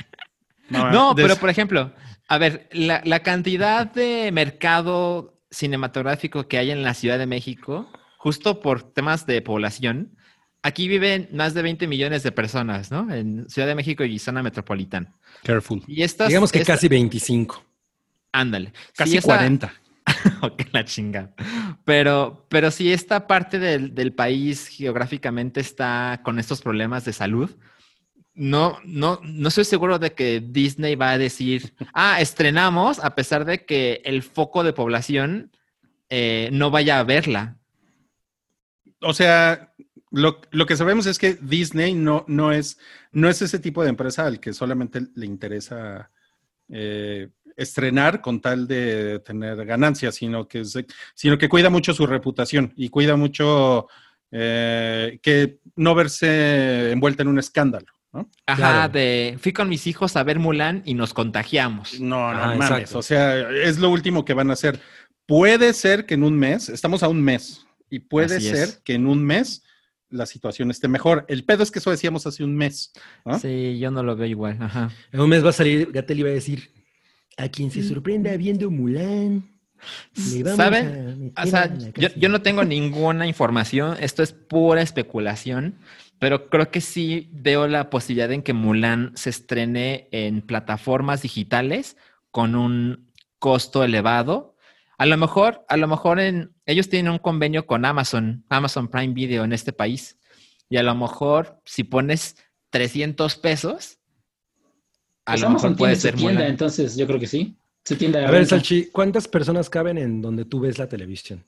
No, 0.69 1.13
pero 1.15 1.35
por 1.37 1.49
ejemplo, 1.49 1.91
a 2.27 2.37
ver, 2.37 2.67
la, 2.71 3.01
la 3.05 3.21
cantidad 3.21 3.91
de 3.91 4.31
mercado 4.31 5.39
cinematográfico 5.51 6.47
que 6.47 6.57
hay 6.57 6.71
en 6.71 6.83
la 6.83 6.93
Ciudad 6.93 7.17
de 7.19 7.25
México, 7.27 7.89
justo 8.17 8.59
por 8.59 8.83
temas 8.83 9.25
de 9.25 9.41
población, 9.41 10.17
aquí 10.61 10.87
viven 10.87 11.29
más 11.31 11.53
de 11.53 11.61
20 11.61 11.87
millones 11.87 12.23
de 12.23 12.31
personas, 12.31 12.91
¿no? 12.91 13.13
En 13.13 13.47
Ciudad 13.49 13.67
de 13.67 13.75
México 13.75 14.03
y 14.03 14.17
zona 14.19 14.41
metropolitana. 14.43 15.13
Careful. 15.43 15.83
Y 15.87 16.01
estas, 16.03 16.27
Digamos 16.29 16.51
que 16.51 16.59
esta- 16.59 16.73
casi 16.73 16.87
25. 16.87 17.63
Ándale. 18.31 18.73
Casi 18.95 19.11
Si 19.11 19.17
esa- 19.17 19.27
40. 19.27 19.73
Ok, 20.41 20.63
la 20.71 20.85
chinga. 20.85 21.33
Pero, 21.85 22.45
pero 22.49 22.71
si 22.71 22.91
esta 22.91 23.27
parte 23.27 23.59
del, 23.59 23.93
del 23.95 24.13
país 24.13 24.67
geográficamente 24.67 25.59
está 25.59 26.21
con 26.23 26.39
estos 26.39 26.61
problemas 26.61 27.05
de 27.05 27.13
salud, 27.13 27.49
no, 28.35 28.79
no, 28.83 29.19
no 29.23 29.47
estoy 29.47 29.65
seguro 29.65 29.99
de 29.99 30.13
que 30.13 30.41
Disney 30.41 30.95
va 30.95 31.11
a 31.11 31.17
decir, 31.17 31.75
ah, 31.93 32.19
estrenamos, 32.19 32.99
a 32.99 33.15
pesar 33.15 33.45
de 33.45 33.65
que 33.65 34.01
el 34.05 34.23
foco 34.23 34.63
de 34.63 34.73
población 34.73 35.51
eh, 36.09 36.49
no 36.51 36.71
vaya 36.71 36.99
a 36.99 37.03
verla. 37.03 37.57
O 39.01 39.13
sea, 39.13 39.73
lo, 40.09 40.41
lo 40.51 40.65
que 40.65 40.77
sabemos 40.77 41.05
es 41.05 41.19
que 41.19 41.35
Disney 41.35 41.93
no, 41.93 42.25
no, 42.27 42.51
es, 42.51 42.79
no 43.11 43.29
es 43.29 43.41
ese 43.41 43.59
tipo 43.59 43.83
de 43.83 43.89
empresa 43.89 44.25
al 44.25 44.39
que 44.39 44.53
solamente 44.53 45.01
le 45.15 45.25
interesa 45.25 46.11
eh, 46.69 47.29
estrenar 47.57 48.21
con 48.21 48.41
tal 48.41 48.67
de 48.67 49.19
tener 49.19 49.63
ganancias, 49.65 50.15
sino 50.15 50.47
que, 50.47 50.65
se- 50.65 50.85
sino 51.13 51.37
que 51.37 51.49
cuida 51.49 51.69
mucho 51.69 51.93
su 51.93 52.05
reputación 52.07 52.73
y 52.75 52.89
cuida 52.89 53.15
mucho 53.15 53.87
eh, 54.31 55.19
que 55.21 55.59
no 55.75 55.93
verse 55.95 56.91
envuelta 56.91 57.21
en 57.23 57.29
un 57.29 57.39
escándalo. 57.39 57.87
¿no? 58.11 58.29
Ajá, 58.45 58.57
Claro. 58.57 58.93
de 58.93 59.37
fui 59.41 59.53
con 59.53 59.69
mis 59.69 59.87
hijos 59.87 60.15
a 60.15 60.23
ver 60.23 60.37
Mulan 60.39 60.83
y 60.85 60.93
nos 60.93 61.13
contagiamos. 61.13 61.99
No, 61.99 62.31
no 62.33 62.39
mames. 62.55 62.69
exacto. 62.69 62.99
O 62.99 63.01
sea, 63.01 63.49
es 63.49 63.79
lo 63.79 63.89
último 63.89 64.23
que 64.23 64.33
van 64.33 64.49
a 64.49 64.53
hacer. 64.53 64.79
Puede 65.25 65.73
ser 65.73 66.05
que 66.05 66.13
en 66.15 66.23
un 66.23 66.37
mes, 66.37 66.69
estamos 66.69 67.01
a 67.01 67.07
un 67.07 67.21
mes, 67.21 67.65
y 67.89 67.99
puede 67.99 68.35
Así 68.37 68.49
ser 68.49 68.63
es. 68.69 68.81
que 68.83 68.93
en 68.95 69.07
un 69.07 69.23
mes 69.23 69.63
la 70.09 70.25
situación 70.27 70.69
esté 70.69 70.87
mejor. 70.87 71.25
El 71.27 71.43
pedo 71.43 71.63
es 71.63 71.71
que 71.71 71.79
eso 71.79 71.89
decíamos 71.89 72.27
hace 72.27 72.43
un 72.43 72.55
mes. 72.55 72.91
¿no? 73.25 73.39
Sí, 73.39 73.79
yo 73.79 73.89
no 73.89 74.03
lo 74.03 74.15
veo 74.15 74.27
igual. 74.27 74.57
Ajá. 74.61 74.91
En 75.11 75.19
un 75.19 75.29
mes 75.29 75.43
va 75.43 75.49
a 75.49 75.53
salir, 75.53 75.91
Gatel 75.91 76.19
iba 76.19 76.29
a 76.29 76.33
decir, 76.33 76.71
a 77.37 77.49
quien 77.49 77.71
se 77.71 77.83
sorprenda 77.83 78.35
viendo 78.37 78.69
Mulan, 78.71 79.43
le 80.31 80.43
vamos 80.43 80.57
¿Saben? 80.57 81.33
a 81.35 81.43
O 81.43 81.47
sea, 81.47 81.63
a 81.63 81.67
la 81.67 81.91
yo, 81.91 81.91
cárcel". 81.93 82.21
yo 82.21 82.29
no 82.29 82.41
tengo 82.41 82.63
ninguna 82.63 83.27
información, 83.27 83.97
esto 83.99 84.23
es 84.23 84.31
pura 84.33 84.81
especulación, 84.81 85.79
pero 86.19 86.49
creo 86.49 86.71
que 86.71 86.79
sí 86.81 87.29
veo 87.33 87.67
la 87.67 87.89
posibilidad 87.89 88.31
en 88.31 88.43
que 88.43 88.53
Mulan 88.53 89.11
se 89.15 89.29
estrene 89.29 90.07
en 90.11 90.41
plataformas 90.41 91.21
digitales 91.21 91.97
con 92.31 92.55
un 92.55 93.11
costo 93.39 93.83
elevado. 93.83 94.55
A 94.97 95.05
lo 95.05 95.17
mejor, 95.17 95.65
a 95.67 95.75
lo 95.75 95.87
mejor 95.87 96.19
en, 96.19 96.53
ellos 96.65 96.87
tienen 96.87 97.11
un 97.11 97.17
convenio 97.17 97.65
con 97.67 97.83
Amazon, 97.83 98.45
Amazon 98.49 98.87
Prime 98.87 99.13
Video 99.13 99.43
en 99.43 99.51
este 99.51 99.73
país, 99.73 100.17
y 100.69 100.77
a 100.77 100.83
lo 100.83 100.95
mejor 100.95 101.59
si 101.65 101.83
pones 101.83 102.37
300 102.69 103.35
pesos, 103.37 103.99
a 105.25 105.31
Pues 105.31 105.41
lo 105.41 105.47
Amazon 105.47 105.71
mejor 105.71 105.77
puede 105.77 105.95
ser 105.95 106.15
tienda, 106.15 106.47
entonces 106.47 106.95
yo 106.95 107.07
creo 107.07 107.19
que 107.19 107.27
sí. 107.27 107.55
Su 107.85 107.95
tienda 107.95 108.19
de 108.19 108.25
A 108.25 108.31
ver. 108.31 108.45
Salchi, 108.45 108.89
¿cuántas 108.91 109.27
personas 109.27 109.69
caben 109.69 109.97
en 109.97 110.21
donde 110.21 110.45
tú 110.45 110.61
ves 110.61 110.77
la 110.79 110.87
televisión? 110.87 111.43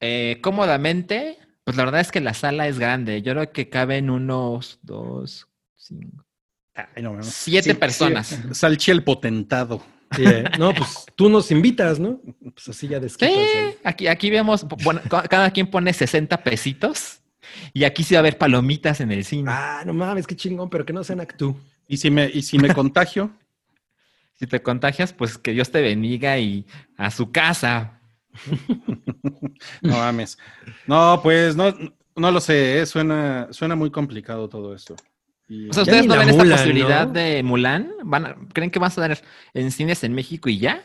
Eh, 0.00 0.38
cómodamente, 0.42 1.38
pues 1.64 1.76
la 1.76 1.84
verdad 1.84 2.00
es 2.00 2.10
que 2.10 2.20
la 2.20 2.34
sala 2.34 2.66
es 2.68 2.78
grande. 2.78 3.22
Yo 3.22 3.32
creo 3.34 3.52
que 3.52 3.68
caben 3.68 4.10
unos 4.10 4.78
dos, 4.82 5.48
cinco, 5.76 6.24
Ay, 6.74 7.02
no, 7.02 7.10
mames. 7.12 7.26
siete 7.26 7.72
Sí, 7.72 7.76
personas. 7.78 8.26
sí. 8.28 8.36
Salchi 8.54 8.90
el 8.90 9.04
potentado. 9.04 9.84
Sí, 10.16 10.24
¿eh? 10.24 10.44
No, 10.58 10.74
pues 10.74 11.04
tú 11.14 11.28
nos 11.28 11.50
invitas, 11.52 12.00
¿no? 12.00 12.20
Pues 12.54 12.68
así 12.68 12.88
ya 12.88 12.96
Sí, 12.98 13.02
desquitas. 13.04 13.36
¿eh? 13.36 13.78
aquí, 13.84 14.06
aquí 14.08 14.30
vemos, 14.30 14.66
bueno, 14.82 15.00
ca- 15.08 15.22
cada 15.28 15.50
quien 15.52 15.68
pone 15.70 15.92
60 15.92 16.42
pesitos 16.42 17.20
y 17.72 17.84
aquí 17.84 18.02
sí 18.02 18.14
va 18.14 18.18
a 18.18 18.20
haber 18.20 18.36
palomitas 18.38 19.00
en 19.00 19.12
el 19.12 19.24
cine. 19.24 19.48
Ah, 19.52 19.82
no 19.86 19.92
mames, 19.92 20.26
qué 20.26 20.34
chingón, 20.34 20.68
pero 20.68 20.84
que 20.84 20.92
no 20.92 21.04
sean 21.04 21.20
actú. 21.20 21.56
¿Y 21.90 21.96
si 21.96 22.08
me, 22.10 22.30
y 22.32 22.42
si 22.42 22.58
me 22.58 22.72
contagio? 22.72 23.30
Si 24.40 24.46
te 24.46 24.62
contagias, 24.62 25.12
pues 25.12 25.36
que 25.36 25.52
Dios 25.52 25.70
te 25.70 25.82
bendiga 25.82 26.38
y 26.38 26.64
a 26.96 27.10
su 27.10 27.30
casa. 27.30 28.00
No 29.82 29.98
mames. 29.98 30.38
No, 30.86 31.20
pues 31.22 31.56
no, 31.56 31.74
no 32.16 32.30
lo 32.30 32.40
sé. 32.40 32.80
eh, 32.80 32.86
Suena, 32.86 33.48
suena 33.50 33.74
muy 33.76 33.90
complicado 33.90 34.48
todo 34.48 34.74
esto. 34.74 34.96
Y- 35.46 35.68
O 35.68 35.74
sea, 35.74 35.82
¿ustedes 35.82 36.06
no 36.06 36.16
ven 36.16 36.30
esta 36.30 36.42
posibilidad 36.44 37.06
¿no? 37.08 37.12
de 37.12 37.42
Mulan? 37.42 37.92
¿Van 38.04 38.24
a- 38.26 38.36
¿Creen 38.54 38.70
que 38.70 38.78
vas 38.78 38.96
a 38.96 39.02
dar 39.02 39.18
en 39.52 39.70
cines 39.70 40.02
en 40.04 40.14
México 40.14 40.48
y 40.48 40.58
ya? 40.58 40.82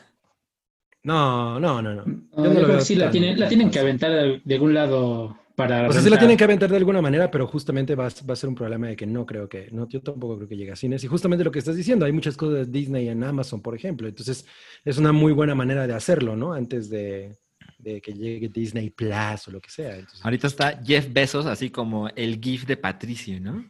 No, 1.03 1.57
no, 1.59 1.81
no, 1.81 1.93
no. 1.95 2.03
No, 2.03 2.03
Yo 2.03 2.19
no 2.35 2.43
yo 2.43 2.49
lo 2.49 2.53
creo 2.55 2.67
veo 2.67 2.77
que 2.79 2.85
sí 2.85 2.95
la 2.95 3.09
tienen, 3.11 3.39
la 3.39 3.47
tienen 3.47 3.69
que 3.71 3.79
aventar 3.79 4.11
de, 4.11 4.41
de 4.43 4.53
algún 4.55 4.73
lado 4.73 5.39
para. 5.55 5.87
O 5.89 5.93
sea, 5.93 6.01
sí 6.01 6.09
la 6.09 6.17
tienen 6.19 6.37
que 6.37 6.43
aventar 6.43 6.69
de 6.69 6.77
alguna 6.77 7.01
manera, 7.01 7.31
pero 7.31 7.47
justamente 7.47 7.95
va, 7.95 8.07
a- 8.07 8.25
va 8.27 8.33
a 8.33 8.35
ser 8.35 8.49
un 8.49 8.55
problema 8.55 8.87
de 8.87 8.95
que 8.95 9.05
no 9.05 9.25
creo 9.25 9.47
que, 9.49 9.69
no, 9.71 9.87
yo 9.87 10.01
tampoco 10.01 10.35
creo 10.37 10.47
que 10.49 10.57
llegue 10.57 10.71
a 10.71 10.75
cines. 10.75 11.03
Y 11.03 11.07
justamente 11.07 11.43
lo 11.43 11.51
que 11.51 11.59
estás 11.59 11.75
diciendo, 11.75 12.05
hay 12.05 12.11
muchas 12.11 12.35
cosas 12.37 12.65
de 12.65 12.65
Disney 12.79 13.07
en 13.09 13.23
Amazon, 13.23 13.61
por 13.61 13.75
ejemplo. 13.75 14.07
Entonces, 14.07 14.45
es 14.83 14.97
una 14.97 15.11
muy 15.11 15.31
buena 15.33 15.55
manera 15.55 15.87
de 15.87 15.93
hacerlo, 15.93 16.35
¿no? 16.35 16.53
Antes 16.53 16.89
de, 16.89 17.37
de 17.79 18.01
que 18.01 18.13
llegue 18.13 18.49
Disney 18.49 18.89
Plus 18.89 19.47
o 19.47 19.51
lo 19.51 19.61
que 19.61 19.69
sea. 19.69 19.95
Entonces, 19.95 20.23
Ahorita 20.23 20.47
está 20.47 20.81
Jeff 20.83 21.07
Bezos, 21.11 21.45
así 21.45 21.69
como 21.69 22.09
el 22.09 22.39
GIF 22.41 22.65
de 22.65 22.77
Patricio, 22.77 23.39
¿no? 23.39 23.65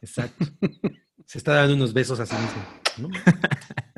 exacto. 0.00 0.44
Se 1.24 1.38
está 1.38 1.54
dando 1.54 1.74
unos 1.74 1.92
besos 1.92 2.20
a 2.20 2.26
sí 2.26 2.34
mismo. 2.36 2.62
¿no? 2.98 3.08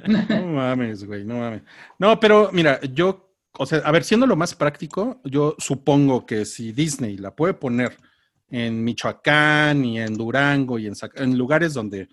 No 0.09 0.47
mames, 0.47 1.05
güey, 1.05 1.23
no 1.25 1.39
mames. 1.39 1.63
No, 1.99 2.19
pero 2.19 2.49
mira, 2.53 2.81
yo, 2.81 3.28
o 3.59 3.67
sea, 3.67 3.79
a 3.79 3.93
ver, 3.93 4.05
siendo 4.05 4.27
lo 4.27 4.37
más 4.37 4.55
práctico, 4.55 5.21
yo 5.25 5.57
supongo 5.59 6.25
que 6.25 6.45
si 6.45 6.73
Disney 6.73 7.17
la 7.17 7.35
puede 7.35 7.55
poner 7.55 7.97
en 8.51 8.83
Michoacán 8.83 9.85
y 9.85 10.01
en 10.01 10.17
Durango 10.17 10.79
y 10.79 10.87
en, 10.87 11.39
lugares 11.39 11.75
donde 11.75 12.09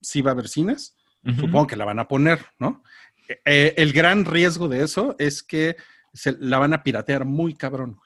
sí 0.00 0.22
va 0.22 0.30
a 0.30 0.34
haber 0.34 0.48
cines, 0.48 0.96
supongo 1.38 1.66
que 1.66 1.76
la 1.76 1.84
van 1.84 1.98
a 1.98 2.08
poner, 2.08 2.44
¿no? 2.58 2.82
Eh, 3.28 3.40
eh, 3.44 3.74
el 3.76 3.92
gran 3.92 4.24
riesgo 4.24 4.68
de 4.68 4.82
eso 4.82 5.16
es 5.18 5.42
que 5.42 5.76
se 6.12 6.36
la 6.38 6.58
van 6.58 6.74
a 6.74 6.82
piratear 6.82 7.24
muy 7.24 7.54
cabrón, 7.54 7.98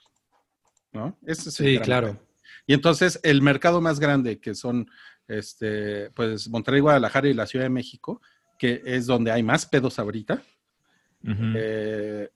¿no? 0.93 1.17
Ese 1.25 1.49
es 1.49 1.59
el 1.59 1.77
Sí, 1.77 1.79
claro. 1.79 2.19
Y 2.65 2.73
entonces 2.73 3.19
el 3.23 3.41
mercado 3.41 3.81
más 3.81 3.99
grande, 3.99 4.39
que 4.39 4.55
son, 4.55 4.89
este, 5.27 6.11
pues, 6.11 6.49
Monterrey, 6.49 6.81
Guadalajara 6.81 7.27
y 7.27 7.33
la 7.33 7.47
Ciudad 7.47 7.65
de 7.65 7.69
México, 7.69 8.21
que 8.57 8.81
es 8.85 9.05
donde 9.05 9.31
hay 9.31 9.43
más 9.43 9.65
pedos 9.65 9.99
ahorita, 9.99 10.41
Ujú. 11.23 11.53
eh, 11.55 12.29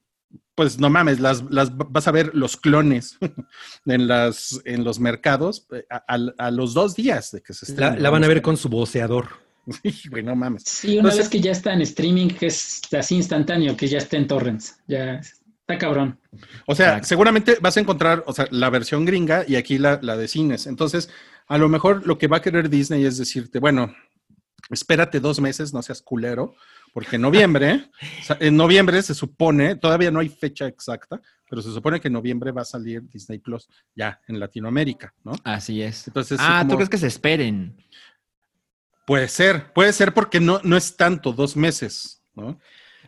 pues 0.56 0.80
no 0.80 0.90
mames, 0.90 1.20
las, 1.20 1.44
las 1.50 1.76
vas 1.76 2.08
a 2.08 2.12
ver 2.12 2.32
los 2.34 2.58
clones 2.58 3.18
en, 3.86 4.08
las, 4.08 4.60
en 4.66 4.84
los 4.84 5.00
mercados 5.00 5.66
eh, 5.72 5.86
a, 5.90 6.04
a- 6.08 6.34
a 6.48 6.52
los 6.52 6.74
dos 6.74 6.96
días 6.96 7.32
de 7.32 7.42
que 7.42 7.54
se 7.54 7.74
La, 7.76 7.88
estén. 7.90 8.04
la 8.04 8.10
van 8.10 8.24
a 8.24 8.28
ver 8.28 8.42
con 8.42 8.58
su 8.58 8.70
voceador. 8.70 9.28
Sí, 9.84 10.10
güey, 10.10 10.24
no 10.24 10.36
mames. 10.36 10.64
Sí, 10.66 10.88
una 10.94 10.96
Entonces- 11.10 11.20
vez 11.20 11.30
que 11.30 11.40
ya 11.40 11.52
está 11.52 11.72
en 11.74 11.82
streaming, 11.84 12.30
que 12.30 12.48
es 12.48 12.82
así 12.98 13.16
instantáneo, 13.16 13.78
que 13.78 13.88
ya 13.88 14.00
está 14.00 14.18
en 14.18 14.26
torrents. 14.28 14.76
Ya 14.88 15.20
está 15.20 15.78
cabrón. 15.78 16.20
O 16.66 16.74
sea, 16.76 16.88
Exacto. 16.88 17.08
seguramente 17.08 17.58
vas 17.62 17.78
a 17.78 17.80
encontrar, 17.80 18.24
o 18.26 18.34
sea, 18.34 18.48
la 18.50 18.70
versión 18.72 19.06
gringa 19.06 19.46
y 19.48 19.56
aquí 19.58 19.78
la, 19.78 20.00
la 20.02 20.18
de 20.18 20.28
cines. 20.28 20.66
Entonces, 20.66 21.10
a 21.48 21.58
lo 21.60 21.70
mejor 21.70 22.06
lo 22.08 22.18
que 22.18 22.28
va 22.28 22.38
a 22.38 22.42
querer 22.42 22.70
Disney 22.70 23.06
es 23.06 23.18
decirte, 23.20 23.60
bueno, 23.60 23.94
espérate 24.72 25.20
dos 25.20 25.40
meses, 25.40 25.74
no 25.74 25.82
seas 25.84 26.02
culero, 26.02 26.56
porque 26.94 27.16
en 27.16 27.22
noviembre, 27.22 27.90
en 28.40 28.58
noviembre 28.58 29.02
se 29.02 29.14
supone, 29.16 29.76
todavía 29.76 30.12
no 30.12 30.20
hay 30.20 30.30
fecha 30.30 30.68
exacta, 30.68 31.22
pero 31.50 31.62
se 31.62 31.72
supone 31.72 32.00
que 32.02 32.08
en 32.08 32.14
noviembre 32.14 32.52
va 32.52 32.62
a 32.62 32.66
salir 32.66 33.02
Disney 33.10 33.40
Plus 33.40 33.68
ya 33.96 34.20
en 34.28 34.40
Latinoamérica, 34.40 35.14
¿no? 35.24 35.34
Así 35.44 35.82
es. 35.82 36.08
Entonces, 36.08 36.38
ah, 36.42 36.66
¿tú 36.68 36.76
crees 36.76 36.90
que 36.90 36.98
se 36.98 37.08
esperen? 37.08 37.78
Puede 39.06 39.28
ser, 39.28 39.74
puede 39.74 39.94
ser 39.94 40.14
porque 40.14 40.40
no, 40.40 40.60
no 40.64 40.78
es 40.78 40.96
tanto, 40.96 41.34
dos 41.34 41.56
meses, 41.58 42.22
¿no? 42.36 42.60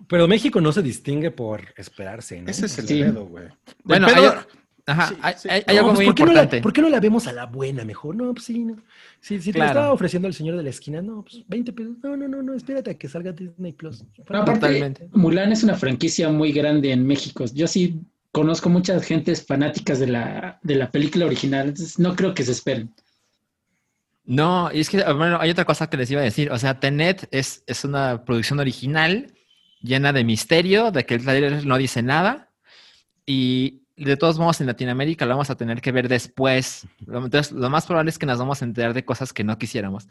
Pero 0.07 0.27
México 0.27 0.59
no 0.59 0.71
se 0.71 0.81
distingue 0.81 1.31
por 1.31 1.73
esperarse, 1.77 2.41
¿no? 2.41 2.49
Ese 2.49 2.65
es 2.65 2.77
el 2.79 2.87
Sí. 2.87 3.01
pedo, 3.03 3.25
güey. 3.25 3.47
Bueno, 3.83 4.07
pedo- 4.07 4.31
hay- 4.31 4.45
Ajá, 4.85 5.07
Sí, 5.07 5.15
hay, 5.21 5.33
sí. 5.37 5.49
hay- 5.49 5.63
hay 5.65 5.75
No, 5.75 5.79
algo 5.81 5.89
pues, 5.91 5.97
muy 5.99 6.05
¿por 6.07 6.15
qué 6.15 6.21
no 6.23 6.25
la- 6.27 6.33
importante. 6.33 6.61
¿Por 6.63 6.73
qué 6.73 6.81
no 6.81 6.89
la 6.89 6.99
vemos 6.99 7.27
a 7.27 7.31
la 7.33 7.45
buena 7.45 7.85
mejor? 7.85 8.15
No, 8.15 8.33
pues 8.33 8.45
sí, 8.45 8.59
no. 8.59 8.75
Si, 9.21 9.39
si 9.41 9.53
te 9.53 9.59
estaba 9.59 9.93
ofreciendo 9.93 10.27
el 10.27 10.33
señor 10.33 10.57
de 10.57 10.63
la 10.63 10.69
esquina, 10.71 11.01
no, 11.01 11.21
pues 11.23 11.43
20 11.47 11.71
pesos. 11.71 11.93
No, 12.03 12.17
no, 12.17 12.27
no, 12.27 12.43
no, 12.43 12.53
espérate 12.53 12.91
a 12.91 12.93
que 12.97 13.07
salga 13.07 13.31
Disney 13.31 13.71
Plus. 13.71 14.03
No, 14.29 14.41
aparte, 14.41 14.53
Totalmente. 14.59 15.07
Mulan 15.13 15.51
es 15.53 15.63
una 15.63 15.75
franquicia 15.75 16.27
muy 16.29 16.51
grande 16.51 16.91
en 16.91 17.07
México. 17.07 17.45
Yo 17.53 17.65
sí 17.67 17.95
conozco 18.31 18.67
muchas 18.69 19.05
gentes 19.05 19.45
fanáticas 19.45 19.99
de 19.99 20.07
la, 20.07 20.59
de 20.63 20.75
la 20.75 20.91
película 20.91 21.27
original, 21.27 21.69
entonces 21.69 21.97
no 21.99 22.15
creo 22.15 22.33
que 22.33 22.43
se 22.43 22.51
esperen. 22.51 22.91
No, 24.25 24.69
y 24.73 24.79
es 24.79 24.89
que, 24.89 25.03
bueno, 25.13 25.37
hay 25.39 25.49
otra 25.49 25.65
cosa 25.65 25.89
que 25.89 25.97
les 25.97 26.09
iba 26.09 26.21
a 26.21 26.23
decir. 26.25 26.49
O 26.51 26.57
sea, 26.57 26.79
Tenet 26.79 27.27
es, 27.31 27.63
es 27.67 27.83
una 27.83 28.23
producción 28.23 28.59
original 28.59 29.33
llena 29.81 30.13
de 30.13 30.23
misterio, 30.23 30.91
de 30.91 31.05
que 31.05 31.15
el 31.15 31.23
trailer 31.23 31.65
no 31.65 31.77
dice 31.77 32.01
nada. 32.01 32.49
Y 33.25 33.82
de 33.95 34.17
todos 34.17 34.39
modos, 34.39 34.59
en 34.61 34.67
Latinoamérica 34.67 35.25
lo 35.25 35.31
vamos 35.31 35.49
a 35.49 35.55
tener 35.55 35.81
que 35.81 35.91
ver 35.91 36.07
después. 36.07 36.87
Entonces, 37.07 37.51
lo 37.51 37.69
más 37.69 37.85
probable 37.85 38.09
es 38.09 38.17
que 38.17 38.25
nos 38.25 38.39
vamos 38.39 38.61
a 38.61 38.65
enterar 38.65 38.93
de 38.93 39.05
cosas 39.05 39.33
que 39.33 39.43
no 39.43 39.57
quisiéramos. 39.57 40.07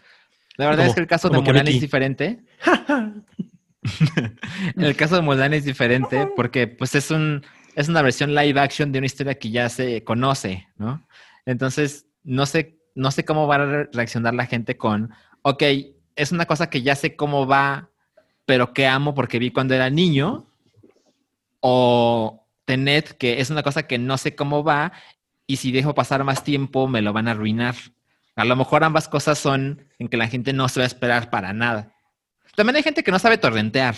La 0.56 0.66
verdad 0.66 0.80
Como- 0.84 0.88
es 0.90 0.94
que 0.94 1.00
el 1.00 1.06
caso 1.06 1.28
de 1.28 1.40
Mulan 1.40 1.68
es 1.68 1.80
diferente. 1.80 2.44
el 4.76 4.96
caso 4.96 5.16
de 5.16 5.22
Mulan 5.22 5.54
es 5.54 5.64
diferente 5.64 6.28
porque 6.36 6.68
pues 6.68 6.94
es 6.94 7.10
un 7.10 7.42
es 7.74 7.88
una 7.88 8.02
versión 8.02 8.34
live 8.34 8.60
action 8.60 8.92
de 8.92 8.98
una 8.98 9.06
historia 9.06 9.34
que 9.38 9.50
ya 9.50 9.68
se 9.70 10.04
conoce, 10.04 10.68
¿no? 10.76 11.02
Entonces, 11.46 12.04
no 12.22 12.44
sé, 12.44 12.76
no 12.94 13.10
sé 13.10 13.24
cómo 13.24 13.46
va 13.46 13.54
a 13.54 13.64
re- 13.64 13.88
reaccionar 13.94 14.34
la 14.34 14.44
gente 14.44 14.76
con, 14.76 15.10
ok, 15.40 15.62
es 16.14 16.32
una 16.32 16.44
cosa 16.44 16.68
que 16.68 16.82
ya 16.82 16.94
sé 16.94 17.16
cómo 17.16 17.46
va, 17.46 17.88
pero 18.44 18.74
que 18.74 18.86
amo 18.86 19.14
porque 19.14 19.38
vi 19.38 19.50
cuando 19.50 19.72
era 19.74 19.88
niño, 19.88 20.44
o 21.60 22.41
Tenet, 22.64 23.16
que 23.16 23.40
es 23.40 23.50
una 23.50 23.62
cosa 23.62 23.84
que 23.86 23.98
no 23.98 24.18
sé 24.18 24.34
cómo 24.34 24.62
va, 24.64 24.92
y 25.46 25.56
si 25.56 25.72
dejo 25.72 25.94
pasar 25.94 26.24
más 26.24 26.44
tiempo 26.44 26.88
me 26.88 27.02
lo 27.02 27.12
van 27.12 27.28
a 27.28 27.32
arruinar. 27.32 27.74
A 28.36 28.44
lo 28.44 28.56
mejor 28.56 28.84
ambas 28.84 29.08
cosas 29.08 29.38
son 29.38 29.86
en 29.98 30.08
que 30.08 30.16
la 30.16 30.28
gente 30.28 30.52
no 30.52 30.68
se 30.68 30.80
va 30.80 30.84
a 30.84 30.86
esperar 30.86 31.28
para 31.30 31.52
nada. 31.52 31.92
También 32.56 32.76
hay 32.76 32.82
gente 32.82 33.02
que 33.02 33.10
no 33.10 33.18
sabe 33.18 33.38
torrentear. 33.38 33.96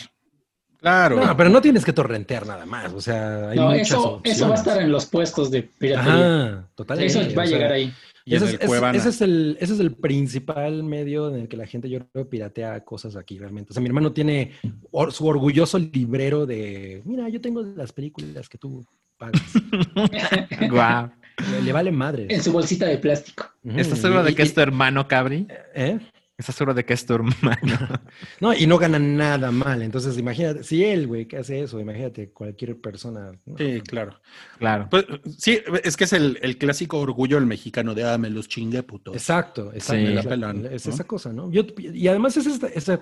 Claro. 0.79 1.25
No, 1.25 1.37
pero 1.37 1.49
no 1.51 1.63
tienes 1.63 1.85
que 1.85 1.93
torrentear 1.93 2.47
nada 2.47 2.67
más. 2.67 2.93
O 2.93 3.01
sea, 3.01 3.49
hay 3.51 3.57
No, 3.57 3.71
muchas 3.71 3.89
eso, 3.89 3.97
eso 3.97 4.01
va 4.05 4.11
a 4.11 4.17
opciones. 4.19 4.61
estar 4.61 4.83
en 4.83 4.93
los 4.93 5.07
puestos 5.07 5.51
de 5.51 5.63
piratería. 5.63 6.13
Ajá, 6.53 6.69
totalmente. 6.75 7.19
eso 7.21 7.35
va 7.37 7.43
a 7.43 7.47
sea, 7.47 7.57
llegar 7.57 7.73
ahí. 7.73 7.93
Y 8.27 8.35
en 8.35 8.43
ese, 8.43 8.45
el 8.47 8.51
es, 8.55 8.55
ese- 8.61 8.67
Cuevana. 8.67 8.99
ese 8.99 9.09
es 9.11 9.21
el, 9.21 9.57
ese 9.61 9.75
es 9.75 9.81
el 9.81 9.93
principal 9.97 10.83
medio 10.83 11.29
en 11.35 11.41
el 11.43 11.49
que 11.49 11.57
la 11.57 11.67
gente, 11.67 11.89
yo 11.91 12.01
creo, 12.09 12.29
piratea 12.29 12.85
cosas 12.85 13.17
aquí 13.17 13.39
realmente. 13.39 13.71
O 13.71 13.75
sea, 13.75 13.81
mi 13.83 13.89
hermano 13.89 14.13
tiene 14.13 14.53
or- 14.91 15.13
su 15.13 15.27
orgulloso 15.27 15.79
librero 15.79 16.47
de, 16.47 17.03
mira, 17.05 17.29
yo 17.29 17.41
tengo 17.41 17.63
las 17.63 17.93
películas 17.93 18.49
que 18.49 18.59
tú 18.59 18.85
pagas. 19.19 19.43
Guau. 20.71 21.11
le, 21.51 21.63
le 21.63 21.73
vale 21.73 21.93
madre. 21.93 22.27
En 22.31 22.43
su 22.43 22.53
bolsita 22.53 22.87
de 22.87 22.99
plástico. 22.99 23.47
¿Estás 23.77 23.99
seguro 23.99 24.23
de 24.23 24.35
que 24.35 24.43
es 24.43 24.55
tu 24.55 24.61
hermano, 24.61 25.07
Cabri? 25.09 25.47
¿Eh? 25.75 25.99
¿Estás 26.37 26.57
seguro 26.57 26.75
de 26.75 26.85
que 26.85 26.95
es 26.95 27.07
tu 27.07 27.15
hermano? 27.15 28.01
No, 28.41 28.53
y 28.53 28.67
no 28.67 28.77
gana 28.79 28.99
nada 28.99 29.51
mal. 29.53 29.83
Entonces, 29.83 30.19
imagínate, 30.19 30.65
si 30.65 30.85
él, 30.85 31.07
güey, 31.07 31.27
que 31.27 31.37
hace 31.37 31.61
eso, 31.63 31.79
imagínate 31.79 32.31
cualquier 32.31 32.81
persona. 32.81 33.33
¿no? 33.47 33.57
Sí, 33.57 33.81
claro. 33.83 34.19
claro. 34.59 34.89
Pues, 34.91 35.07
sí, 35.39 35.61
es 35.85 35.97
que 35.97 36.05
es 36.05 36.13
el, 36.13 36.39
el 36.43 36.59
clásico 36.59 36.99
orgullo 36.99 37.37
del 37.37 37.47
mexicano 37.47 37.95
de, 37.95 38.03
ah, 38.09 38.19
me 38.19 38.31
los 38.31 38.49
chingué, 38.49 38.83
puto. 38.83 39.13
Exacto, 39.13 39.73
exacto. 39.73 39.95
Sí. 40.03 40.09
es 40.09 40.15
La 40.15 40.23
la- 40.23 40.29
pelan, 40.29 40.67
es 40.67 40.87
¿no? 40.89 40.93
esa 40.95 41.05
cosa, 41.05 41.33
¿no? 41.33 41.51
Yo, 41.53 41.63
y 41.79 42.09
además 42.09 42.37
es 42.37 42.47
esta, 42.47 42.67
esta- 42.67 43.01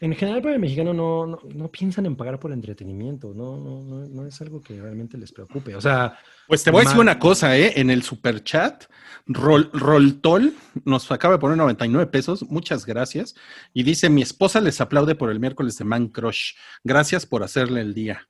en 0.00 0.14
general 0.14 0.42
para 0.42 0.54
el 0.54 0.60
mexicano 0.60 0.92
no, 0.92 1.26
no, 1.26 1.38
no 1.54 1.68
piensan 1.70 2.06
en 2.06 2.16
pagar 2.16 2.38
por 2.38 2.52
entretenimiento, 2.52 3.32
no, 3.34 3.56
no, 3.56 3.82
no, 3.82 4.06
no 4.08 4.26
es 4.26 4.40
algo 4.40 4.60
que 4.62 4.80
realmente 4.80 5.16
les 5.16 5.32
preocupe. 5.32 5.74
O 5.74 5.80
sea, 5.80 6.18
Pues 6.46 6.62
te 6.62 6.70
voy 6.70 6.82
a 6.82 6.84
decir 6.84 7.00
una 7.00 7.18
cosa, 7.18 7.56
¿eh? 7.56 7.72
En 7.76 7.90
el 7.90 8.02
super 8.02 8.44
chat, 8.44 8.84
Rol, 9.26 9.70
Roltol 9.72 10.54
nos 10.84 11.10
acaba 11.10 11.34
de 11.34 11.40
poner 11.40 11.56
99 11.56 12.06
pesos, 12.08 12.42
muchas 12.44 12.84
gracias. 12.86 13.34
Y 13.72 13.82
dice, 13.84 14.10
mi 14.10 14.22
esposa 14.22 14.60
les 14.60 14.80
aplaude 14.80 15.14
por 15.14 15.30
el 15.30 15.40
miércoles 15.40 15.78
de 15.78 15.84
Man 15.84 16.08
Crush. 16.08 16.52
Gracias 16.84 17.24
por 17.26 17.42
hacerle 17.42 17.80
el 17.80 17.94
día. 17.94 18.28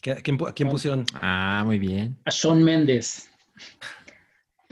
¿qué- 0.00 0.12
¿a 0.12 0.16
quién, 0.22 0.38
a 0.46 0.52
quién 0.52 0.68
pusieron? 0.68 1.04
Ah, 1.14 1.62
muy 1.66 1.78
bien. 1.80 2.16
A 2.24 2.30
Sean 2.30 2.62
Méndez. 2.62 3.28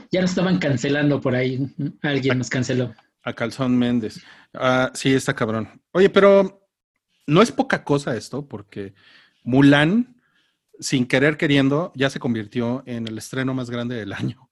Ya 0.09 0.21
nos 0.21 0.29
estaban 0.29 0.57
cancelando 0.57 1.19
por 1.19 1.35
ahí. 1.35 1.67
Alguien 2.01 2.37
nos 2.37 2.49
canceló. 2.49 2.93
A 3.27 3.33
Calzón 3.33 3.77
Méndez. 3.77 4.21
Ah, 4.53 4.89
sí, 4.93 5.13
está 5.13 5.33
cabrón. 5.35 5.81
Oye, 5.91 6.09
pero 6.09 6.69
no 7.25 7.41
es 7.41 7.51
poca 7.51 7.83
cosa 7.83 8.15
esto, 8.15 8.47
porque 8.47 8.93
Mulan, 9.43 10.15
sin 10.79 11.05
querer 11.05 11.35
queriendo, 11.37 11.91
ya 11.95 12.09
se 12.09 12.19
convirtió 12.19 12.83
en 12.85 13.07
el 13.07 13.17
estreno 13.17 13.53
más 13.53 13.69
grande 13.69 13.95
del 13.97 14.13
año. 14.13 14.49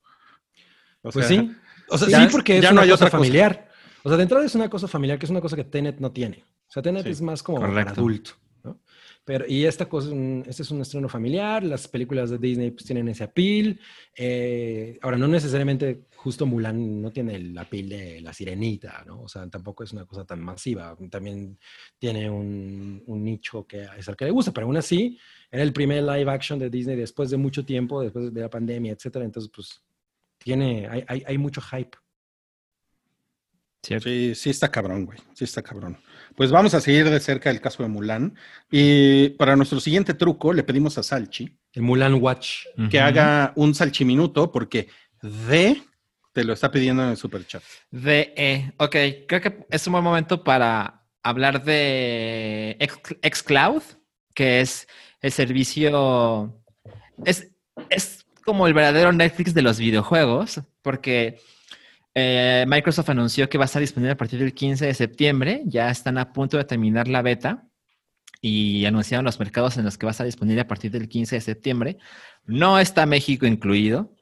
O 1.02 1.10
Pues 1.10 1.26
sea, 1.26 1.40
sí. 1.40 1.52
O 1.88 1.96
sea, 1.96 2.08
ya- 2.08 2.20
sí, 2.24 2.28
porque 2.30 2.56
es 2.58 2.62
ya 2.62 2.70
no 2.70 2.74
una 2.74 2.82
hay 2.82 2.90
cosa 2.90 3.06
otra 3.06 3.10
cosa. 3.10 3.18
familiar. 3.18 3.70
O 4.02 4.08
sea, 4.08 4.16
de 4.18 4.22
entrada 4.24 4.44
es 4.44 4.54
una 4.54 4.68
cosa 4.68 4.88
familiar, 4.88 5.18
que 5.18 5.24
es 5.26 5.30
una 5.30 5.40
cosa 5.40 5.56
que 5.56 5.64
Tenet 5.64 5.98
no 6.00 6.12
tiene. 6.12 6.44
O 6.68 6.72
sea, 6.72 6.82
Tenet 6.82 7.04
Sí, 7.04 7.10
es 7.10 7.22
más 7.22 7.42
como 7.42 7.60
para 7.60 7.80
adulto, 7.90 8.32
¿no? 8.62 8.80
Pero, 9.24 9.44
y 9.48 9.64
esta 9.64 9.88
cosa, 9.88 10.10
este 10.46 10.62
es 10.62 10.70
un 10.70 10.82
estreno 10.82 11.08
familiar, 11.08 11.64
las 11.64 11.88
películas 11.88 12.28
de 12.30 12.38
Disney 12.38 12.70
pues, 12.72 12.84
tienen 12.84 13.08
ese 13.08 13.24
appeal. 13.24 13.80
eh, 14.16 14.98
ahora, 15.02 15.16
no 15.16 15.26
necesariamente 15.28 16.04
justo 16.26 16.44
Mulan 16.44 17.00
no 17.00 17.12
tiene 17.12 17.36
el 17.36 17.56
appeal 17.56 17.88
de 17.88 18.20
La 18.20 18.32
Sirenita, 18.32 19.04
¿no? 19.06 19.22
O 19.22 19.28
sea, 19.28 19.48
tampoco 19.48 19.84
es 19.84 19.92
una 19.92 20.06
cosa 20.06 20.24
tan 20.24 20.40
masiva. 20.40 20.96
También 21.08 21.56
tiene 22.00 22.28
un, 22.28 23.00
un 23.06 23.22
nicho 23.22 23.64
que 23.64 23.86
es 23.96 24.08
al 24.08 24.16
que 24.16 24.24
le 24.24 24.32
gusta, 24.32 24.52
pero 24.52 24.66
aún 24.66 24.76
así, 24.76 25.16
era 25.52 25.62
el 25.62 25.72
primer 25.72 26.02
live 26.02 26.28
action 26.28 26.58
de 26.58 26.68
Disney 26.68 26.96
después 26.96 27.30
de 27.30 27.36
mucho 27.36 27.64
tiempo, 27.64 28.02
después 28.02 28.34
de 28.34 28.40
la 28.40 28.50
pandemia, 28.50 28.92
etcétera. 28.92 29.24
Entonces, 29.24 29.52
pues, 29.54 29.80
tiene, 30.36 30.88
hay, 30.88 31.04
hay, 31.06 31.22
hay 31.28 31.38
mucho 31.38 31.60
hype. 31.60 31.96
¿Cierto? 33.84 34.08
Sí, 34.08 34.34
sí 34.34 34.50
está 34.50 34.68
cabrón, 34.68 35.04
güey. 35.04 35.20
Sí 35.32 35.44
está 35.44 35.62
cabrón. 35.62 35.96
Pues 36.34 36.50
vamos 36.50 36.74
a 36.74 36.80
seguir 36.80 37.08
de 37.08 37.20
cerca 37.20 37.50
el 37.50 37.60
caso 37.60 37.84
de 37.84 37.88
Mulan. 37.88 38.34
Y 38.68 39.28
para 39.38 39.54
nuestro 39.54 39.78
siguiente 39.78 40.12
truco 40.14 40.52
le 40.52 40.64
pedimos 40.64 40.98
a 40.98 41.04
Salchi 41.04 41.56
El 41.72 41.82
Mulan 41.82 42.14
Watch. 42.14 42.64
que 42.90 42.98
haga 42.98 43.52
un 43.54 43.76
salchiminuto 43.76 44.50
porque 44.50 44.88
D 45.22 45.80
te 46.36 46.44
lo 46.44 46.52
está 46.52 46.70
pidiendo 46.70 47.02
en 47.02 47.08
el 47.08 47.16
super 47.16 47.46
chat. 47.46 47.62
De, 47.90 48.34
eh, 48.36 48.70
ok, 48.76 48.94
creo 49.26 49.40
que 49.40 49.64
es 49.70 49.86
un 49.86 49.94
buen 49.94 50.04
momento 50.04 50.44
para 50.44 51.06
hablar 51.22 51.64
de 51.64 52.76
Xcloud, 53.26 53.82
que 54.34 54.60
es 54.60 54.86
el 55.22 55.32
servicio 55.32 56.62
es, 57.24 57.50
es 57.88 58.26
como 58.44 58.66
el 58.66 58.74
verdadero 58.74 59.12
Netflix 59.12 59.54
de 59.54 59.62
los 59.62 59.78
videojuegos, 59.78 60.60
porque 60.82 61.40
eh, 62.14 62.66
Microsoft 62.68 63.08
anunció 63.08 63.48
que 63.48 63.56
va 63.56 63.64
a 63.64 63.70
estar 63.72 63.80
disponible 63.80 64.12
a 64.12 64.18
partir 64.18 64.38
del 64.38 64.52
15 64.52 64.84
de 64.84 64.92
septiembre. 64.92 65.62
Ya 65.64 65.88
están 65.90 66.18
a 66.18 66.34
punto 66.34 66.58
de 66.58 66.64
terminar 66.64 67.08
la 67.08 67.22
beta 67.22 67.66
y 68.42 68.84
anunciaron 68.84 69.24
los 69.24 69.40
mercados 69.40 69.78
en 69.78 69.86
los 69.86 69.96
que 69.96 70.04
va 70.04 70.10
a 70.10 70.12
estar 70.12 70.26
disponible 70.26 70.60
a 70.60 70.68
partir 70.68 70.90
del 70.90 71.08
15 71.08 71.36
de 71.36 71.40
septiembre. 71.40 71.96
No 72.44 72.78
está 72.78 73.06
México 73.06 73.46
incluido 73.46 74.15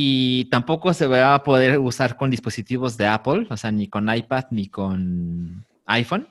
y 0.00 0.44
tampoco 0.44 0.94
se 0.94 1.08
va 1.08 1.34
a 1.34 1.42
poder 1.42 1.80
usar 1.80 2.16
con 2.16 2.30
dispositivos 2.30 2.96
de 2.96 3.08
Apple, 3.08 3.48
o 3.50 3.56
sea, 3.56 3.72
ni 3.72 3.88
con 3.88 4.08
iPad 4.14 4.44
ni 4.52 4.68
con 4.68 5.66
iPhone. 5.86 6.28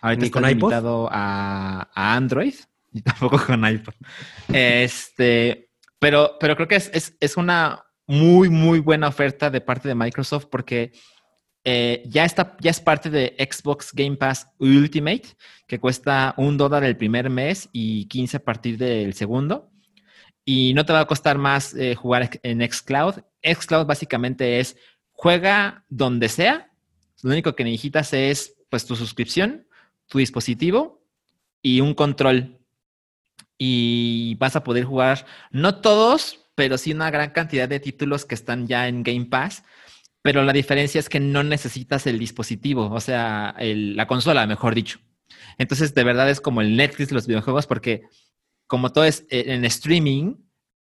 Ahorita 0.00 0.20
¿Ni 0.22 0.26
está 0.28 0.40
con 0.40 0.48
iPod? 0.48 0.70
limitado 0.70 1.08
a, 1.12 1.90
a 1.94 2.14
Android 2.14 2.54
y 2.94 3.02
tampoco 3.02 3.38
con 3.44 3.66
iPod. 3.66 3.92
Este, 4.50 5.68
pero, 5.98 6.38
pero 6.40 6.56
creo 6.56 6.66
que 6.66 6.76
es, 6.76 6.90
es, 6.94 7.14
es 7.20 7.36
una 7.36 7.84
muy, 8.06 8.48
muy 8.48 8.78
buena 8.78 9.08
oferta 9.08 9.50
de 9.50 9.60
parte 9.60 9.88
de 9.88 9.94
Microsoft 9.94 10.46
porque 10.46 10.92
eh, 11.64 12.02
ya, 12.06 12.24
está, 12.24 12.56
ya 12.60 12.70
es 12.70 12.80
parte 12.80 13.10
de 13.10 13.36
Xbox 13.38 13.92
Game 13.92 14.16
Pass 14.16 14.48
Ultimate, 14.58 15.24
que 15.66 15.78
cuesta 15.78 16.32
un 16.38 16.56
dólar 16.56 16.82
el 16.82 16.96
primer 16.96 17.28
mes 17.28 17.68
y 17.72 18.06
15 18.06 18.38
a 18.38 18.42
partir 18.42 18.78
del 18.78 19.12
segundo. 19.12 19.70
Y 20.44 20.74
no 20.74 20.84
te 20.84 20.92
va 20.92 21.00
a 21.00 21.06
costar 21.06 21.38
más 21.38 21.74
eh, 21.74 21.94
jugar 21.94 22.30
en 22.42 22.60
Xcloud. 22.60 23.16
Xcloud 23.42 23.86
básicamente 23.86 24.60
es 24.60 24.76
juega 25.12 25.84
donde 25.88 26.28
sea. 26.28 26.72
Lo 27.22 27.30
único 27.30 27.54
que 27.54 27.64
necesitas 27.64 28.12
es 28.12 28.56
pues 28.68 28.86
tu 28.86 28.96
suscripción, 28.96 29.68
tu 30.08 30.18
dispositivo 30.18 31.04
y 31.62 31.80
un 31.80 31.94
control. 31.94 32.58
Y 33.56 34.34
vas 34.40 34.56
a 34.56 34.64
poder 34.64 34.84
jugar, 34.84 35.26
no 35.52 35.76
todos, 35.80 36.46
pero 36.56 36.76
sí 36.78 36.92
una 36.92 37.10
gran 37.10 37.30
cantidad 37.30 37.68
de 37.68 37.78
títulos 37.78 38.24
que 38.24 38.34
están 38.34 38.66
ya 38.66 38.88
en 38.88 39.04
Game 39.04 39.26
Pass. 39.26 39.62
Pero 40.22 40.42
la 40.42 40.52
diferencia 40.52 40.98
es 40.98 41.08
que 41.08 41.20
no 41.20 41.42
necesitas 41.42 42.06
el 42.06 42.18
dispositivo, 42.18 42.90
o 42.90 43.00
sea, 43.00 43.54
la 43.58 44.06
consola, 44.06 44.46
mejor 44.46 44.74
dicho. 44.74 45.00
Entonces, 45.58 45.94
de 45.94 46.04
verdad 46.04 46.30
es 46.30 46.40
como 46.40 46.60
el 46.60 46.76
Netflix 46.76 47.08
de 47.08 47.14
los 47.14 47.26
videojuegos, 47.26 47.66
porque 47.66 48.02
como 48.72 48.90
todo 48.90 49.04
es 49.04 49.26
eh, 49.28 49.44
en 49.48 49.66
streaming, 49.66 50.36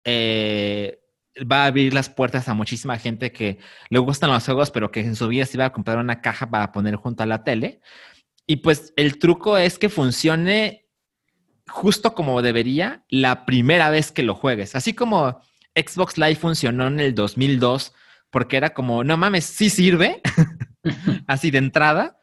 eh, 0.04 1.00
va 1.52 1.64
a 1.64 1.66
abrir 1.66 1.92
las 1.92 2.08
puertas 2.08 2.48
a 2.48 2.54
muchísima 2.54 3.00
gente 3.00 3.32
que 3.32 3.58
le 3.90 3.98
gustan 3.98 4.30
los 4.30 4.46
juegos, 4.46 4.70
pero 4.70 4.92
que 4.92 5.00
en 5.00 5.16
su 5.16 5.28
vida 5.28 5.44
se 5.48 5.58
iba 5.58 5.66
a 5.66 5.72
comprar 5.72 5.98
una 5.98 6.22
caja 6.22 6.48
para 6.48 6.72
poner 6.72 6.98
junto 6.98 7.24
a 7.24 7.26
la 7.26 7.44
tele. 7.44 7.82
Y 8.46 8.58
pues 8.58 8.94
el 8.96 9.18
truco 9.18 9.58
es 9.58 9.80
que 9.80 9.90
funcione 9.90 10.88
justo 11.68 12.14
como 12.14 12.44
debería 12.44 13.06
la 13.10 13.44
primera 13.48 13.90
vez 13.90 14.12
que 14.12 14.22
lo 14.22 14.36
juegues. 14.36 14.76
Así 14.76 14.94
como 14.94 15.42
Xbox 15.76 16.20
Live 16.20 16.36
funcionó 16.36 16.86
en 16.86 17.00
el 17.00 17.16
2002, 17.16 17.92
porque 18.30 18.58
era 18.58 18.76
como, 18.76 19.04
no 19.04 19.18
mames, 19.18 19.46
sí 19.46 19.72
sirve, 19.72 20.22
así 21.26 21.50
de 21.50 21.58
entrada, 21.58 22.19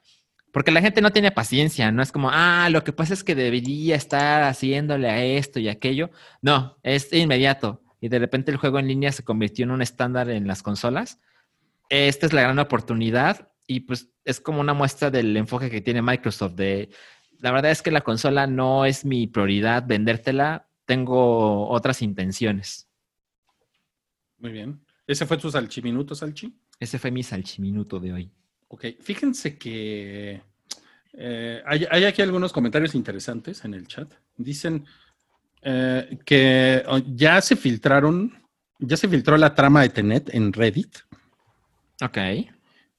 porque 0.56 0.70
la 0.70 0.80
gente 0.80 1.02
no 1.02 1.10
tiene 1.12 1.32
paciencia, 1.32 1.92
no 1.92 2.02
es 2.02 2.10
como, 2.10 2.30
ah, 2.32 2.70
lo 2.70 2.82
que 2.82 2.94
pasa 2.94 3.12
es 3.12 3.22
que 3.22 3.34
debería 3.34 3.94
estar 3.94 4.42
haciéndole 4.42 5.10
a 5.10 5.22
esto 5.22 5.60
y 5.60 5.68
aquello. 5.68 6.08
No, 6.40 6.78
es 6.82 7.12
inmediato. 7.12 7.82
Y 8.00 8.08
de 8.08 8.18
repente 8.18 8.52
el 8.52 8.56
juego 8.56 8.78
en 8.78 8.88
línea 8.88 9.12
se 9.12 9.22
convirtió 9.22 9.66
en 9.66 9.72
un 9.72 9.82
estándar 9.82 10.30
en 10.30 10.46
las 10.46 10.62
consolas. 10.62 11.20
Esta 11.90 12.24
es 12.24 12.32
la 12.32 12.40
gran 12.40 12.58
oportunidad 12.58 13.52
y 13.66 13.80
pues 13.80 14.08
es 14.24 14.40
como 14.40 14.62
una 14.62 14.72
muestra 14.72 15.10
del 15.10 15.36
enfoque 15.36 15.68
que 15.68 15.82
tiene 15.82 16.00
Microsoft 16.00 16.54
de, 16.54 16.88
la 17.38 17.50
verdad 17.50 17.70
es 17.70 17.82
que 17.82 17.90
la 17.90 18.00
consola 18.00 18.46
no 18.46 18.86
es 18.86 19.04
mi 19.04 19.26
prioridad 19.26 19.86
vendértela, 19.86 20.70
tengo 20.86 21.68
otras 21.68 22.00
intenciones. 22.00 22.88
Muy 24.38 24.52
bien. 24.52 24.80
¿Ese 25.06 25.26
fue 25.26 25.36
tu 25.36 25.50
salchiminuto, 25.50 26.14
Salchi? 26.14 26.58
Ese 26.80 26.98
fue 26.98 27.10
mi 27.10 27.22
salchiminuto 27.22 28.00
de 28.00 28.14
hoy. 28.14 28.32
Ok, 28.68 28.84
fíjense 29.00 29.56
que 29.56 30.40
eh, 31.12 31.62
hay, 31.64 31.86
hay 31.90 32.04
aquí 32.04 32.22
algunos 32.22 32.52
comentarios 32.52 32.94
interesantes 32.94 33.64
en 33.64 33.74
el 33.74 33.86
chat. 33.86 34.12
Dicen 34.36 34.84
eh, 35.62 36.18
que 36.24 36.82
oh, 36.88 36.98
ya 37.14 37.40
se 37.40 37.56
filtraron, 37.56 38.32
ya 38.78 38.96
se 38.96 39.08
filtró 39.08 39.36
la 39.36 39.54
trama 39.54 39.82
de 39.82 39.88
Tenet 39.90 40.34
en 40.34 40.52
Reddit. 40.52 40.96
Ok. 42.02 42.18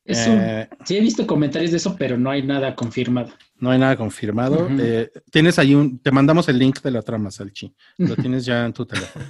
Es 0.05 0.25
un- 0.27 0.39
Eh, 0.39 0.69
sí, 0.85 0.97
he 0.97 1.01
visto 1.01 1.27
comentarios 1.27 1.71
de 1.71 1.77
eso, 1.77 1.95
pero 1.97 2.17
no 2.17 2.29
hay 2.31 2.41
nada 2.41 2.73
confirmado. 2.75 3.33
no 3.59 3.71
hay 3.71 3.77
nada 3.79 3.95
confirmado. 3.97 4.67
Eh, 4.79 5.11
tienes 5.31 5.59
ahí 5.59 5.75
un, 5.75 5.99
te 5.99 6.11
mandamos 6.11 6.47
el 6.47 6.57
link 6.57 6.81
de 6.81 6.91
la 6.91 7.01
trama, 7.01 7.29
Salchi. 7.29 7.73
Lo 7.97 8.15
tienes 8.15 8.45
ya 8.45 8.65
en 8.65 8.71
tu 8.73 8.85
teléfono, 8.85 9.25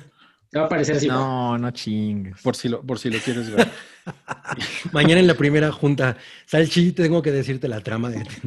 Va 0.55 0.61
a 0.61 0.65
aparecer 0.65 0.97
así. 0.97 1.07
No, 1.07 1.57
no 1.57 1.71
chingues. 1.71 2.41
por 2.41 2.55
si 2.55 2.69
lo, 2.69 2.81
por 2.85 2.99
si 2.99 3.09
lo 3.09 3.17
quieres 3.19 3.49
ver. 3.51 3.67
Mañana 4.91 5.19
en 5.19 5.27
la 5.27 5.35
primera 5.35 5.71
junta, 5.71 6.17
Salchi, 6.45 6.91
tengo 6.91 7.21
que 7.21 7.31
decirte 7.31 7.67
la 7.67 7.81
trama 7.81 8.09
de. 8.09 8.25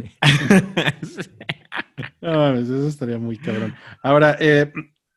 No 2.23 2.33
mames, 2.33 2.69
eso 2.69 2.89
estaría 2.89 3.19
muy 3.19 3.39
cabrón. 3.39 3.75
Ahora, 4.03 4.37
eh, 4.41 4.71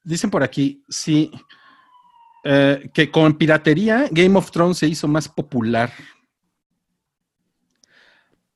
dicen 0.04 0.30
por 0.30 0.44
aquí, 0.44 0.84
sí, 0.88 1.32
eh, 2.44 2.90
que 2.94 3.10
con 3.10 3.38
piratería 3.38 4.08
Game 4.12 4.38
of 4.38 4.52
Thrones 4.52 4.78
se 4.78 4.88
hizo 4.88 5.08
más 5.08 5.28
popular. 5.28 5.92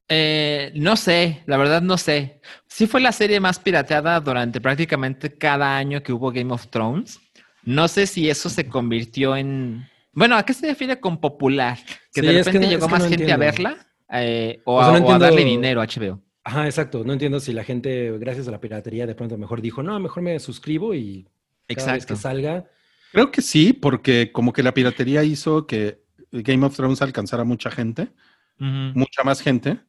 Eh, 0.09 0.72
no 0.76 0.95
sé, 0.95 1.43
la 1.45 1.57
verdad 1.57 1.81
no 1.81 1.97
sé. 1.97 2.41
Sí 2.68 2.88
fue 2.88 3.01
la 3.01 3.11
serie 3.11 3.39
más 3.39 3.59
pirateada 3.59 4.19
durante 4.19 4.61
prácticamente 4.61 5.38
cada 5.38 5.77
año 5.77 6.01
que 6.03 6.14
hubo 6.14 6.31
Game 6.31 6.53
of 6.53 6.68
Thrones. 6.68 7.19
No 7.64 7.88
sé 7.88 8.07
si 8.07 8.30
eso 8.30 8.49
se 8.49 8.68
convirtió 8.68 9.35
en... 9.35 9.89
Bueno, 10.18 10.35
¿a 10.35 10.44
qué 10.44 10.52
se 10.56 10.65
refiere 10.65 10.99
con 10.99 11.22
popular? 11.22 11.77
¿Que 12.11 12.22
Sí, 12.22 12.27
de 12.27 12.39
es 12.39 12.45
que 12.48 12.53
repente 12.53 12.65
no- 12.65 12.72
llegó 12.72 12.85
es 12.85 12.88
que 12.88 12.91
más 12.91 13.03
no 13.03 13.10
gente 13.10 13.31
a 13.31 13.38
verla? 13.38 13.77
Eh, 14.14 14.61
o, 14.65 14.77
O 14.77 14.84
sea, 14.84 14.95
a, 14.95 15.06
o 15.06 15.19
darle 15.19 15.45
dinero 15.45 15.80
a 15.80 15.85
HBO. 15.85 16.23
Ajá, 16.44 16.65
exacto. 16.65 17.03
No 17.03 17.14
entiendo 17.14 17.39
si 17.39 17.53
la 17.53 17.64
gente, 17.64 18.18
gracias 18.18 18.48
a 18.48 18.52
la 18.52 18.60
piratería, 18.60 19.06
de 19.06 19.14
pronto 19.14 19.38
mejor 19.38 19.61
dijo, 19.61 19.84
no, 19.84 19.99
mejor 19.99 20.23
me 20.23 20.39
suscribo 20.39 20.95
y 20.95 21.30
cada 21.68 21.94
vez 21.94 22.07
que 22.07 22.15
salga. 22.15 22.65
Creo 23.11 23.30
que 23.31 23.44
sí, 23.44 23.73
porque 23.73 24.31
como 24.31 24.53
que 24.53 24.64
la 24.64 24.73
piratería 24.73 25.23
hizo 25.23 25.68
que 25.68 26.02
Game 26.31 26.65
of 26.65 26.76
Thrones 26.76 27.03
alcanzara 27.03 27.44
mucha 27.44 27.69
gente, 27.69 28.10
mucha 28.57 29.23
más 29.23 29.41
gente, 29.41 29.81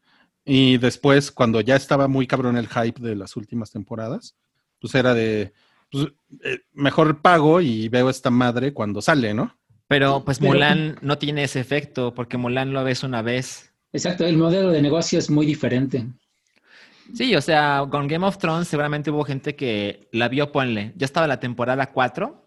y 0.44 0.76
después 0.76 1.32
cuando 1.32 1.62
ya 1.62 1.74
estaba 1.76 2.06
muy 2.06 2.26
cabrón 2.26 2.58
el 2.58 2.68
hype 2.68 3.00
de 3.00 3.16
las 3.16 3.34
últimas 3.34 3.70
temporadas, 3.70 4.36
pues 4.78 4.94
era 4.94 5.14
de, 5.14 5.54
pues, 5.90 6.08
eh, 6.44 6.58
mejor 6.74 7.22
pago 7.22 7.62
y 7.62 7.88
veo 7.88 8.10
esta 8.10 8.28
madre 8.30 8.74
cuando 8.74 9.00
sale, 9.00 9.32
¿no? 9.32 9.57
Pero 9.88 10.24
pues 10.24 10.38
Pero- 10.38 10.52
Mulan 10.52 10.98
no 11.00 11.18
tiene 11.18 11.44
ese 11.44 11.60
efecto 11.60 12.14
porque 12.14 12.36
Mulan 12.36 12.72
lo 12.72 12.84
ves 12.84 13.02
una 13.02 13.22
vez. 13.22 13.72
Exacto, 13.92 14.26
el 14.26 14.36
modelo 14.36 14.70
de 14.70 14.82
negocio 14.82 15.18
es 15.18 15.30
muy 15.30 15.46
diferente. 15.46 16.06
Sí, 17.14 17.34
o 17.34 17.40
sea, 17.40 17.86
con 17.90 18.06
Game 18.06 18.26
of 18.26 18.36
Thrones 18.36 18.68
seguramente 18.68 19.10
hubo 19.10 19.24
gente 19.24 19.56
que 19.56 20.08
la 20.12 20.28
vio, 20.28 20.52
ponle. 20.52 20.92
Ya 20.94 21.06
estaba 21.06 21.26
la 21.26 21.40
temporada 21.40 21.86
4 21.86 22.46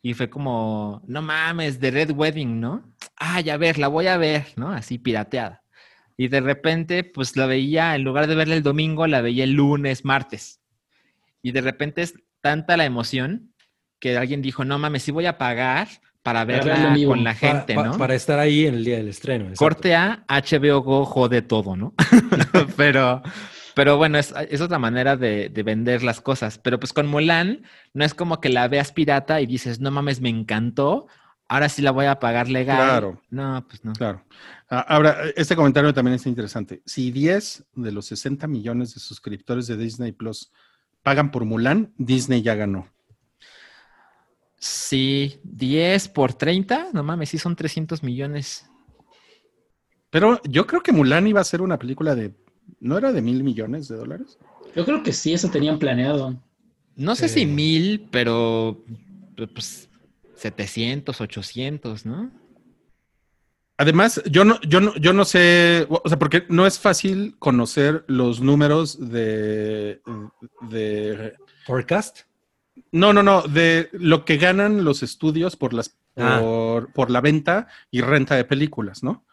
y 0.00 0.14
fue 0.14 0.30
como, 0.30 1.02
no 1.06 1.20
mames, 1.20 1.78
de 1.80 1.90
Red 1.90 2.12
Wedding, 2.12 2.58
¿no? 2.58 2.94
Ay, 3.16 3.50
a 3.50 3.58
ver, 3.58 3.76
la 3.78 3.88
voy 3.88 4.06
a 4.06 4.16
ver, 4.16 4.46
¿no? 4.56 4.70
Así 4.70 4.96
pirateada. 4.98 5.62
Y 6.16 6.28
de 6.28 6.40
repente, 6.40 7.04
pues 7.04 7.36
la 7.36 7.44
veía, 7.44 7.94
en 7.94 8.04
lugar 8.04 8.26
de 8.26 8.34
verla 8.34 8.54
el 8.54 8.62
domingo, 8.62 9.06
la 9.06 9.20
veía 9.20 9.44
el 9.44 9.52
lunes, 9.52 10.06
martes. 10.06 10.60
Y 11.42 11.52
de 11.52 11.60
repente 11.60 12.00
es 12.00 12.14
tanta 12.40 12.78
la 12.78 12.86
emoción 12.86 13.52
que 13.98 14.16
alguien 14.16 14.40
dijo, 14.40 14.64
no 14.64 14.78
mames, 14.78 15.02
sí 15.02 15.10
voy 15.10 15.26
a 15.26 15.36
pagar 15.36 15.88
para 16.22 16.44
verla 16.44 16.94
con 17.06 17.24
la 17.24 17.34
gente, 17.34 17.74
¿no? 17.74 17.96
Para 17.96 18.14
estar 18.14 18.38
ahí 18.38 18.66
en 18.66 18.74
el 18.74 18.84
día 18.84 18.96
del 18.96 19.08
estreno. 19.08 19.44
exacto. 19.44 19.64
Corte 19.64 19.94
A, 19.94 20.24
HBO 20.28 20.82
Go 20.82 21.04
jode 21.04 21.42
todo, 21.42 21.76
¿no? 21.76 21.94
pero, 22.76 23.22
pero 23.74 23.96
bueno, 23.96 24.18
es, 24.18 24.34
es 24.50 24.60
otra 24.60 24.78
manera 24.78 25.16
de, 25.16 25.48
de 25.48 25.62
vender 25.62 26.02
las 26.02 26.20
cosas. 26.20 26.58
Pero 26.58 26.78
pues 26.78 26.92
con 26.92 27.06
Mulan, 27.06 27.62
no 27.94 28.04
es 28.04 28.14
como 28.14 28.40
que 28.40 28.50
la 28.50 28.68
veas 28.68 28.92
pirata 28.92 29.40
y 29.40 29.46
dices, 29.46 29.80
no 29.80 29.90
mames, 29.90 30.20
me 30.20 30.28
encantó, 30.28 31.06
ahora 31.48 31.68
sí 31.68 31.82
la 31.82 31.90
voy 31.90 32.06
a 32.06 32.20
pagar 32.20 32.48
legal. 32.48 32.76
Claro. 32.76 33.22
No, 33.30 33.66
pues 33.66 33.84
no. 33.84 33.92
Claro. 33.92 34.24
Ah, 34.68 34.84
Ahora, 34.88 35.16
este 35.36 35.56
comentario 35.56 35.92
también 35.94 36.14
es 36.14 36.26
interesante. 36.26 36.82
Si 36.86 37.10
10 37.10 37.64
de 37.74 37.92
los 37.92 38.06
60 38.06 38.46
millones 38.46 38.94
de 38.94 39.00
suscriptores 39.00 39.66
de 39.66 39.76
Disney 39.76 40.12
Plus 40.12 40.52
pagan 41.02 41.30
por 41.30 41.44
Mulan, 41.44 41.92
Disney 41.96 42.42
ya 42.42 42.54
ganó. 42.54 42.86
Sí, 44.62 45.40
10 45.42 46.08
por 46.08 46.34
30, 46.34 46.88
no 46.92 47.02
mames, 47.02 47.30
sí 47.30 47.38
son 47.38 47.56
300 47.56 48.02
millones. 48.02 48.66
Pero 50.10 50.38
yo 50.44 50.66
creo 50.66 50.82
que 50.82 50.92
Mulan 50.92 51.26
iba 51.26 51.40
a 51.40 51.44
ser 51.44 51.62
una 51.62 51.78
película 51.78 52.14
de, 52.14 52.34
¿no 52.78 52.98
era 52.98 53.10
de 53.10 53.22
mil 53.22 53.42
millones 53.42 53.88
de 53.88 53.96
dólares? 53.96 54.38
Yo 54.76 54.84
creo 54.84 55.02
que 55.02 55.12
sí, 55.14 55.32
eso 55.32 55.48
tenían 55.50 55.78
planeado. 55.78 56.38
No 56.94 57.14
sé 57.16 57.28
si 57.28 57.42
Eh. 57.42 57.46
mil, 57.46 58.06
pero 58.10 58.84
pues 59.54 59.88
700, 60.36 61.18
800, 61.20 62.04
¿no? 62.04 62.30
Además, 63.78 64.20
yo 64.30 64.44
no, 64.44 64.60
yo 64.60 64.82
no, 64.82 64.94
yo 64.96 65.14
no 65.14 65.24
sé, 65.24 65.86
o 65.88 66.06
sea, 66.06 66.18
porque 66.18 66.44
no 66.50 66.66
es 66.66 66.78
fácil 66.78 67.34
conocer 67.38 68.04
los 68.08 68.42
números 68.42 69.08
de, 69.10 70.02
de 70.68 71.32
Forecast. 71.64 72.26
No, 72.92 73.12
no, 73.12 73.22
no, 73.22 73.42
de 73.42 73.88
lo 73.92 74.24
que 74.24 74.36
ganan 74.36 74.84
los 74.84 75.02
estudios 75.02 75.56
por 75.56 75.72
las 75.72 75.96
Ah. 76.16 76.38
por, 76.40 76.92
por 76.92 77.08
la 77.10 77.20
venta 77.20 77.68
y 77.90 78.00
renta 78.00 78.34
de 78.34 78.44
películas, 78.44 79.02
¿no? 79.04 79.24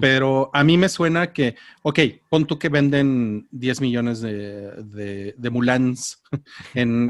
Pero 0.00 0.50
a 0.52 0.62
mí 0.64 0.76
me 0.76 0.88
suena 0.88 1.32
que, 1.32 1.54
ok, 1.82 1.98
pon 2.28 2.44
tú 2.44 2.58
que 2.58 2.68
venden 2.68 3.48
10 3.52 3.80
millones 3.80 4.20
de, 4.20 4.70
de, 4.82 5.34
de 5.38 5.50
Mulans 5.50 6.20
en, 6.74 7.08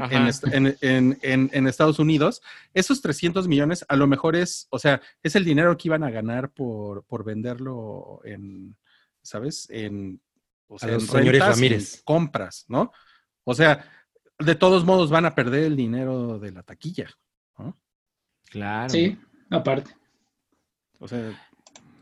en, 0.81 1.17
en- 1.51 1.67
Estados 1.67 1.99
Unidos. 1.99 2.41
Esos 2.73 3.01
300 3.01 3.47
millones 3.47 3.83
a 3.89 3.95
lo 3.97 4.07
mejor 4.07 4.35
es, 4.35 4.67
o 4.69 4.79
sea, 4.79 5.01
es 5.23 5.35
el 5.35 5.43
dinero 5.43 5.75
que 5.75 5.89
iban 5.89 6.03
a 6.03 6.11
ganar 6.11 6.51
por, 6.51 7.03
por 7.03 7.23
venderlo 7.25 8.21
en, 8.23 8.77
¿sabes? 9.21 9.67
En, 9.71 10.21
o 10.67 10.77
A 10.81 10.87
los 10.87 11.07
señores 11.07 11.41
rentas 11.41 11.55
Ramírez. 11.57 12.01
compras, 12.05 12.65
¿no? 12.69 12.93
O 13.43 13.53
sea, 13.55 13.85
de 14.43 14.55
todos 14.55 14.85
modos 14.85 15.09
van 15.09 15.25
a 15.25 15.35
perder 15.35 15.63
el 15.65 15.75
dinero 15.75 16.39
de 16.39 16.51
la 16.51 16.63
taquilla. 16.63 17.09
¿no? 17.57 17.77
Claro. 18.49 18.89
Sí, 18.89 19.17
aparte. 19.49 19.95
O 20.99 21.07
sea, 21.07 21.31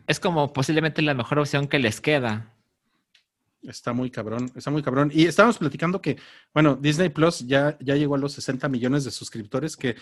Es 0.07 0.19
como 0.19 0.51
posiblemente 0.51 1.01
la 1.01 1.13
mejor 1.13 1.39
opción 1.39 1.67
que 1.67 1.79
les 1.79 2.01
queda. 2.01 2.53
Está 3.63 3.93
muy 3.93 4.09
cabrón, 4.09 4.51
está 4.55 4.71
muy 4.71 4.81
cabrón. 4.81 5.11
Y 5.13 5.25
estábamos 5.25 5.57
platicando 5.57 6.01
que, 6.01 6.17
bueno, 6.53 6.75
Disney 6.75 7.09
Plus 7.09 7.45
ya, 7.45 7.77
ya 7.79 7.95
llegó 7.95 8.15
a 8.15 8.19
los 8.19 8.33
60 8.33 8.69
millones 8.69 9.03
de 9.03 9.11
suscriptores, 9.11 9.75
que 9.75 9.95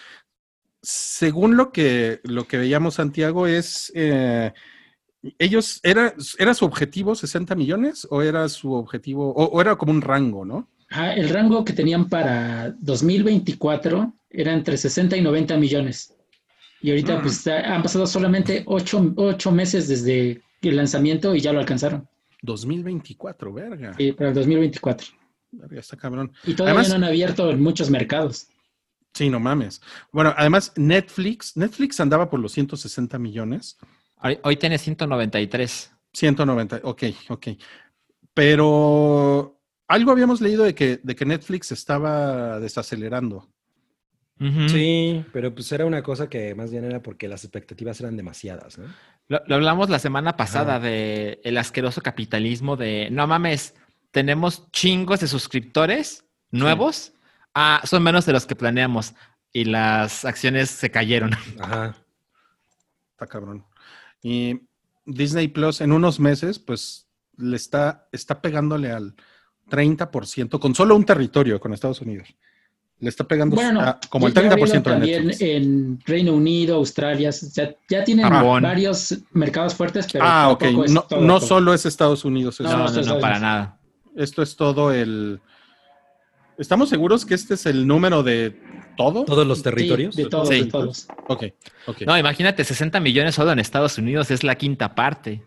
según 0.81 1.57
lo 1.57 1.71
que, 1.71 2.21
lo 2.23 2.47
que 2.47 2.57
veíamos, 2.57 2.95
Santiago, 2.95 3.47
es, 3.47 3.91
eh, 3.95 4.53
ellos, 5.39 5.79
era, 5.83 6.13
¿era 6.37 6.53
su 6.53 6.65
objetivo 6.65 7.15
60 7.15 7.55
millones 7.55 8.07
o 8.11 8.21
era 8.21 8.47
su 8.47 8.73
objetivo, 8.73 9.33
o, 9.33 9.45
o 9.45 9.59
era 9.61 9.75
como 9.75 9.91
un 9.91 10.01
rango, 10.01 10.45
¿no? 10.45 10.69
Ah, 10.89 11.13
el 11.13 11.29
rango 11.29 11.65
que 11.65 11.73
tenían 11.73 12.07
para 12.09 12.71
2024 12.79 14.13
era 14.29 14.53
entre 14.53 14.77
60 14.77 15.17
y 15.17 15.21
90 15.21 15.57
millones. 15.57 16.13
Y 16.81 16.91
ahorita 16.91 17.17
Mm. 17.17 17.21
pues 17.23 17.33
está- 17.37 17.73
han 17.75 17.81
pasado 17.83 18.05
solamente 18.07 18.63
ocho, 18.65 19.13
ocho 19.17 19.51
meses 19.51 19.87
desde 19.87 20.41
el 20.61 20.75
lanzamiento 20.75 21.35
y 21.35 21.41
ya 21.41 21.51
lo 21.53 21.59
alcanzaron. 21.59 22.07
2024, 22.43 23.51
verga. 23.51 23.93
Sí, 23.97 24.11
para 24.11 24.29
el 24.29 24.35
2024. 24.35 25.07
Verga, 25.51 25.79
está 25.79 25.97
cabrón. 25.97 26.31
Y 26.45 26.53
todavía 26.53 26.79
Además- 26.81 26.89
no 26.89 26.95
han 26.95 27.03
abierto 27.05 27.49
en 27.49 27.61
muchos 27.61 27.89
mercados. 27.89 28.47
Sí, 29.13 29.29
no 29.29 29.39
mames. 29.39 29.81
Bueno, 30.11 30.33
además, 30.37 30.71
Netflix, 30.75 31.57
Netflix 31.57 31.99
andaba 31.99 32.29
por 32.29 32.39
los 32.39 32.51
160 32.51 33.17
millones. 33.17 33.77
Hoy, 34.21 34.37
hoy 34.43 34.55
tiene 34.57 34.77
193. 34.77 35.91
190, 36.13 36.79
ok, 36.83 37.03
ok. 37.29 37.47
Pero 38.33 39.56
algo 39.87 40.11
habíamos 40.11 40.41
leído 40.41 40.63
de 40.63 40.75
que, 40.75 40.99
de 41.01 41.15
que 41.15 41.25
Netflix 41.25 41.71
estaba 41.71 42.59
desacelerando. 42.59 43.47
Sí, 44.67 45.25
pero 45.33 45.51
pues 45.55 45.71
era 45.71 45.87
una 45.87 46.03
cosa 46.03 46.29
que 46.29 46.53
más 46.53 46.69
bien 46.69 46.83
era 46.83 47.01
porque 47.01 47.27
las 47.27 47.43
expectativas 47.43 47.99
eran 48.01 48.15
demasiadas, 48.15 48.77
¿no? 48.77 48.85
Lo, 49.29 49.41
lo 49.47 49.55
hablamos 49.55 49.89
la 49.89 49.97
semana 49.97 50.37
pasada 50.37 50.75
Ajá. 50.75 50.85
de 50.85 51.41
el 51.43 51.57
asqueroso 51.57 52.01
capitalismo 52.01 52.77
de 52.77 53.09
no 53.09 53.25
mames, 53.25 53.73
tenemos 54.11 54.71
chingos 54.71 55.21
de 55.21 55.27
suscriptores 55.27 56.25
nuevos. 56.51 57.13
Ah, 57.53 57.81
son 57.83 58.03
menos 58.03 58.25
de 58.25 58.33
los 58.33 58.45
que 58.45 58.55
planeamos. 58.55 59.13
Y 59.51 59.65
las 59.65 60.25
acciones 60.25 60.69
se 60.69 60.91
cayeron. 60.91 61.31
Ajá. 61.59 61.95
Está 63.11 63.27
cabrón. 63.27 63.65
Y 64.21 64.61
Disney 65.05 65.47
Plus 65.47 65.81
en 65.81 65.91
unos 65.91 66.19
meses, 66.19 66.59
pues 66.59 67.07
le 67.37 67.55
está, 67.55 68.07
está 68.11 68.41
pegándole 68.41 68.91
al 68.91 69.15
30% 69.69 70.59
con 70.59 70.73
solo 70.75 70.95
un 70.95 71.03
territorio, 71.05 71.59
con 71.59 71.73
Estados 71.73 72.01
Unidos. 72.01 72.33
Le 72.99 73.09
está 73.09 73.25
pegando 73.27 73.55
Bueno, 73.55 73.81
a- 73.81 73.99
como 74.09 74.25
el 74.27 74.33
ya- 74.33 74.41
ya 74.41 74.49
30% 74.49 74.89
de 74.89 74.95
abrieron 74.95 75.27
Netflix. 75.27 75.39
también 75.39 75.63
en 75.63 75.99
Reino 76.05 76.33
Unido, 76.33 76.75
Australia, 76.77 77.29
ya, 77.53 77.75
ya 77.87 78.03
tienen 78.03 78.27
Japón. 78.27 78.63
varios 78.63 79.19
mercados 79.33 79.75
fuertes, 79.75 80.07
pero 80.11 80.25
ah, 80.25 80.49
ok. 80.49 80.59
tampoco 80.61 80.85
es 80.85 80.91
No, 80.91 81.01
todo, 81.03 81.21
no 81.21 81.37
todo. 81.37 81.47
solo 81.47 81.73
es 81.75 81.85
Estados 81.85 82.25
Unidos. 82.25 82.59
No, 82.59 82.85
es- 82.85 82.93
No, 83.07 83.15
no, 83.15 83.19
para 83.19 83.39
nada. 83.39 83.79
Esto 84.15 84.41
es 84.41 84.55
todo 84.55 84.91
el... 84.91 85.39
¿Estamos 86.57 86.89
seguros 86.89 87.23
que 87.23 87.35
este 87.35 87.53
es 87.53 87.67
el 87.67 87.85
número 87.85 88.23
de 88.23 88.59
todo? 88.97 89.25
Todos 89.25 89.45
los 89.45 89.59
Sí, 89.59 89.63
territorios. 89.65 90.15
de 90.15 90.25
todos, 90.25 90.47
Sí. 90.49 90.61
de 90.63 90.65
todos. 90.65 91.07
Ok, 91.27 91.43
ok. 91.85 92.01
No, 92.07 92.17
imagínate, 92.17 92.63
60 92.63 92.99
millones 92.99 93.35
solo 93.35 93.51
en 93.51 93.59
Estados 93.59 93.99
Unidos 93.99 94.31
es 94.31 94.43
la 94.43 94.55
quinta 94.55 94.95
parte. 94.95 95.45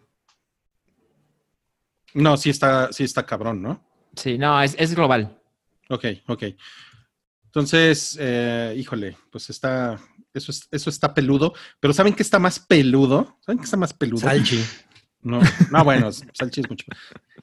No, 2.15 2.37
sí 2.37 2.51
está, 2.51 2.93
sí 2.93 3.03
está 3.05 3.27
cabrón, 3.27 3.61
¿no? 3.63 3.83
Sí, 4.16 4.39
no, 4.39 4.61
es, 4.62 4.74
es 4.78 4.95
global. 4.95 5.37
Ok, 5.89 6.05
ok. 6.27 6.45
Entonces, 7.47 8.16
eh, 8.20 8.74
híjole, 8.78 9.16
pues 9.31 9.51
está, 9.51 9.99
eso, 10.32 10.53
es- 10.53 10.69
eso 10.70 10.91
está 10.91 11.12
peludo, 11.15 11.53
pero 11.81 11.93
¿saben 11.93 12.15
qué 12.15 12.23
está 12.23 12.39
más 12.39 12.61
peludo? 12.61 13.39
¿Saben 13.45 13.59
qué 13.59 13.65
está 13.65 13.77
más 13.77 13.93
peludo? 13.95 14.20
Salchi. 14.23 14.62
No, 15.23 15.39
no, 15.70 15.85
bueno, 15.85 16.11
Salchi 16.11 16.62
es 16.62 16.70
mucho. 16.70 16.87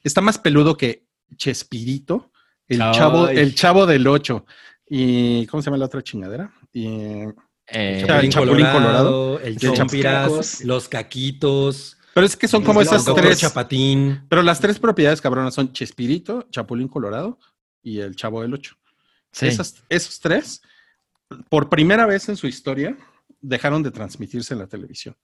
Está 0.04 0.20
más 0.20 0.40
peludo 0.40 0.76
que 0.76 1.06
Chespirito, 1.36 2.32
el 2.68 2.82
Ay. 2.82 2.92
chavo, 2.92 3.28
el 3.30 3.54
chavo 3.54 3.86
del 3.86 4.08
8. 4.08 4.48
¿Y 4.90 5.46
cómo 5.46 5.62
se 5.62 5.68
llama 5.68 5.78
la 5.78 5.86
otra 5.86 6.02
chingadera? 6.02 6.52
Y, 6.74 6.88
Eh, 7.68 8.02
El 8.02 8.08
Chapulín 8.32 8.32
Colorado, 8.32 8.74
Colorado, 8.80 9.40
el 9.42 9.46
el 9.54 9.58
Chompiras, 9.60 10.24
Chapacos. 10.26 10.64
los 10.64 10.88
Caquitos, 10.90 11.97
pero 12.18 12.26
es 12.28 12.36
que 12.36 12.48
son 12.48 12.64
como 12.64 12.82
esas 12.82 13.06
tres. 13.16 13.40
Chapatín. 13.40 14.24
Pero 14.30 14.42
las 14.42 14.60
tres 14.60 14.80
propiedades 14.80 15.22
cabronas 15.22 15.54
son 15.54 15.72
Chespirito, 15.74 16.48
Chapulín 16.52 16.88
Colorado 16.88 17.40
y 17.84 18.00
el 18.00 18.16
Chavo 18.16 18.42
del 18.42 18.54
8. 18.54 18.76
sí. 19.32 19.48
Esas- 19.48 19.84
esos 19.90 20.20
tres, 20.20 20.62
por 21.50 21.70
primera 21.70 22.06
vez 22.06 22.28
en 22.30 22.36
su 22.38 22.48
historia, 22.48 22.98
dejaron 23.42 23.84
de 23.84 23.92
transmitirse 23.92 24.54
en 24.54 24.60
la 24.60 24.68
televisión. 24.68 25.16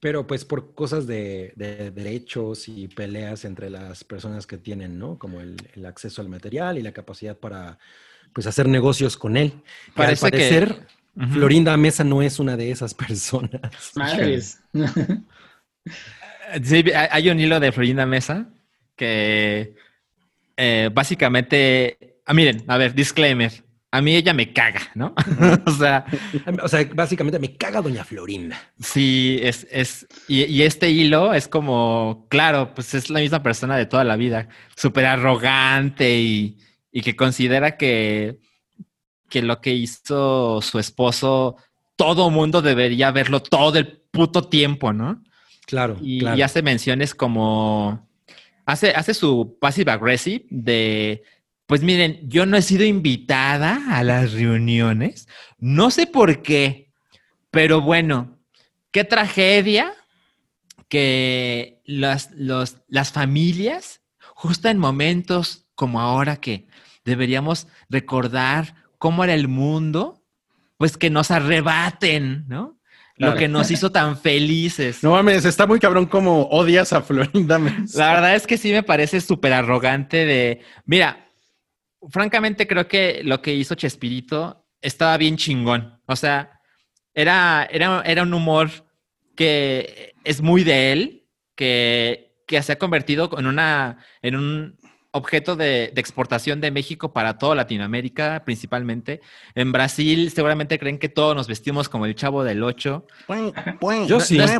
Pero 0.00 0.26
pues 0.26 0.44
por 0.44 0.74
cosas 0.74 1.06
de, 1.06 1.52
de 1.56 1.90
derechos 1.90 2.68
y 2.68 2.88
peleas 2.88 3.44
entre 3.44 3.68
las 3.70 4.04
personas 4.04 4.46
que 4.46 4.58
tienen, 4.58 4.98
¿no? 4.98 5.18
Como 5.18 5.40
el, 5.40 5.56
el 5.74 5.86
acceso 5.86 6.20
al 6.22 6.28
material 6.28 6.78
y 6.78 6.82
la 6.82 6.92
capacidad 6.92 7.36
para 7.36 7.78
pues 8.32 8.46
hacer 8.46 8.68
negocios 8.68 9.16
con 9.16 9.36
él. 9.36 9.52
Parece 9.94 10.26
al 10.26 10.30
que- 10.32 10.38
parecer. 10.38 10.86
Florinda 11.32 11.76
Mesa 11.76 12.04
no 12.04 12.22
es 12.22 12.38
una 12.38 12.56
de 12.56 12.70
esas 12.70 12.94
personas. 12.94 13.60
Madres. 13.96 14.60
Sí, 16.62 16.84
hay 16.94 17.08
hay 17.10 17.28
un 17.30 17.40
hilo 17.40 17.60
de 17.60 17.72
Florinda 17.72 18.06
Mesa 18.06 18.48
que 18.96 19.74
eh, 20.56 20.90
básicamente, 20.92 22.20
ah, 22.26 22.34
miren, 22.34 22.64
a 22.66 22.76
ver, 22.76 22.94
disclaimer, 22.94 23.52
a 23.90 24.02
mí 24.02 24.14
ella 24.14 24.34
me 24.34 24.52
caga, 24.52 24.80
¿no? 24.94 25.14
o 25.66 25.70
sea, 25.70 26.04
O 26.62 26.68
sea, 26.68 26.84
básicamente 26.94 27.38
me 27.38 27.56
caga 27.56 27.80
Doña 27.80 28.04
Florinda. 28.04 28.58
sí, 28.78 29.38
es, 29.42 29.66
es, 29.70 30.06
y, 30.26 30.44
y 30.44 30.62
este 30.62 30.90
hilo 30.90 31.32
es 31.32 31.48
como, 31.48 32.26
claro, 32.28 32.74
pues 32.74 32.94
es 32.94 33.08
la 33.08 33.20
misma 33.20 33.42
persona 33.42 33.76
de 33.76 33.86
toda 33.86 34.04
la 34.04 34.16
vida, 34.16 34.48
súper 34.76 35.06
arrogante 35.06 36.18
y, 36.18 36.58
y 36.90 37.02
que 37.02 37.16
considera 37.16 37.76
que, 37.76 38.38
que 39.30 39.42
lo 39.42 39.60
que 39.60 39.74
hizo 39.74 40.60
su 40.60 40.78
esposo, 40.78 41.56
todo 41.96 42.30
mundo 42.30 42.62
debería 42.62 43.10
verlo 43.10 43.40
todo 43.42 43.78
el 43.78 44.02
puto 44.10 44.48
tiempo, 44.48 44.92
¿no? 44.92 45.22
Claro, 45.68 45.98
Y, 46.00 46.20
claro. 46.20 46.36
y 46.38 46.42
hace 46.42 46.62
menciones 46.62 47.14
como. 47.14 48.08
Hace, 48.64 48.90
hace 48.92 49.12
su 49.14 49.58
passive 49.60 49.92
aggressive 49.92 50.46
de. 50.50 51.22
Pues 51.66 51.82
miren, 51.82 52.20
yo 52.26 52.46
no 52.46 52.56
he 52.56 52.62
sido 52.62 52.84
invitada 52.84 53.78
a 53.90 54.02
las 54.02 54.32
reuniones. 54.32 55.28
No 55.58 55.90
sé 55.90 56.06
por 56.06 56.40
qué. 56.42 56.90
Pero 57.50 57.82
bueno, 57.82 58.38
qué 58.90 59.04
tragedia 59.04 59.92
que 60.88 61.80
las, 61.84 62.30
los- 62.32 62.78
las 62.88 63.12
familias, 63.12 64.00
justo 64.34 64.68
en 64.68 64.78
momentos 64.78 65.66
como 65.74 66.00
ahora 66.00 66.36
que 66.36 66.66
deberíamos 67.04 67.68
recordar 67.88 68.74
cómo 68.98 69.24
era 69.24 69.34
el 69.34 69.48
mundo, 69.48 70.22
pues 70.78 70.96
que 70.96 71.10
nos 71.10 71.30
arrebaten, 71.30 72.46
¿no? 72.48 72.77
Lo 73.18 73.34
que 73.34 73.48
nos 73.48 73.70
hizo 73.70 73.90
tan 73.90 74.16
felices. 74.16 75.02
No 75.02 75.12
mames, 75.12 75.44
está 75.44 75.66
muy 75.66 75.80
cabrón 75.80 76.06
como 76.06 76.42
odias 76.44 76.92
a 76.92 77.02
Florinda 77.02 77.58
Mesa. 77.58 77.98
La 77.98 78.12
verdad 78.14 78.34
es 78.36 78.46
que 78.46 78.56
sí 78.56 78.72
me 78.72 78.82
parece 78.82 79.20
súper 79.20 79.52
arrogante 79.52 80.24
de, 80.24 80.60
mira, 80.86 81.28
francamente 82.10 82.66
creo 82.66 82.86
que 82.86 83.22
lo 83.24 83.42
que 83.42 83.54
hizo 83.54 83.74
Chespirito 83.74 84.66
estaba 84.80 85.16
bien 85.16 85.36
chingón. 85.36 86.00
O 86.06 86.16
sea, 86.16 86.60
era, 87.12 87.68
era, 87.70 88.02
era 88.02 88.22
un 88.22 88.32
humor 88.32 88.70
que 89.34 90.14
es 90.24 90.40
muy 90.40 90.64
de 90.64 90.92
él, 90.92 91.26
que, 91.54 92.42
que 92.46 92.62
se 92.62 92.72
ha 92.72 92.78
convertido 92.78 93.30
en, 93.36 93.46
una, 93.46 93.98
en 94.22 94.36
un 94.36 94.77
objeto 95.10 95.56
de, 95.56 95.90
de 95.94 96.00
exportación 96.00 96.60
de 96.60 96.70
México 96.70 97.12
para 97.12 97.38
toda 97.38 97.54
Latinoamérica, 97.54 98.42
principalmente. 98.44 99.20
En 99.54 99.72
Brasil 99.72 100.30
seguramente 100.30 100.78
creen 100.78 100.98
que 100.98 101.08
todos 101.08 101.34
nos 101.34 101.48
vestimos 101.48 101.88
como 101.88 102.04
el 102.06 102.14
chavo 102.14 102.44
del 102.44 102.62
8. 102.62 103.06
Yo 104.06 104.20
sí. 104.20 104.36
No 104.36 104.44
es- 104.44 104.50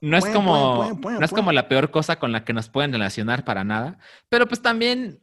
No 0.00 0.16
es 0.16 0.24
como, 0.32 0.84
no 1.18 1.24
es 1.24 1.30
como 1.30 1.52
la 1.52 1.68
peor 1.68 1.90
cosa 1.90 2.18
con 2.18 2.32
la 2.32 2.44
que 2.44 2.52
nos 2.52 2.68
pueden 2.68 2.92
relacionar 2.92 3.44
para 3.44 3.64
nada, 3.64 3.98
pero 4.28 4.46
pues 4.48 4.62
también 4.62 5.20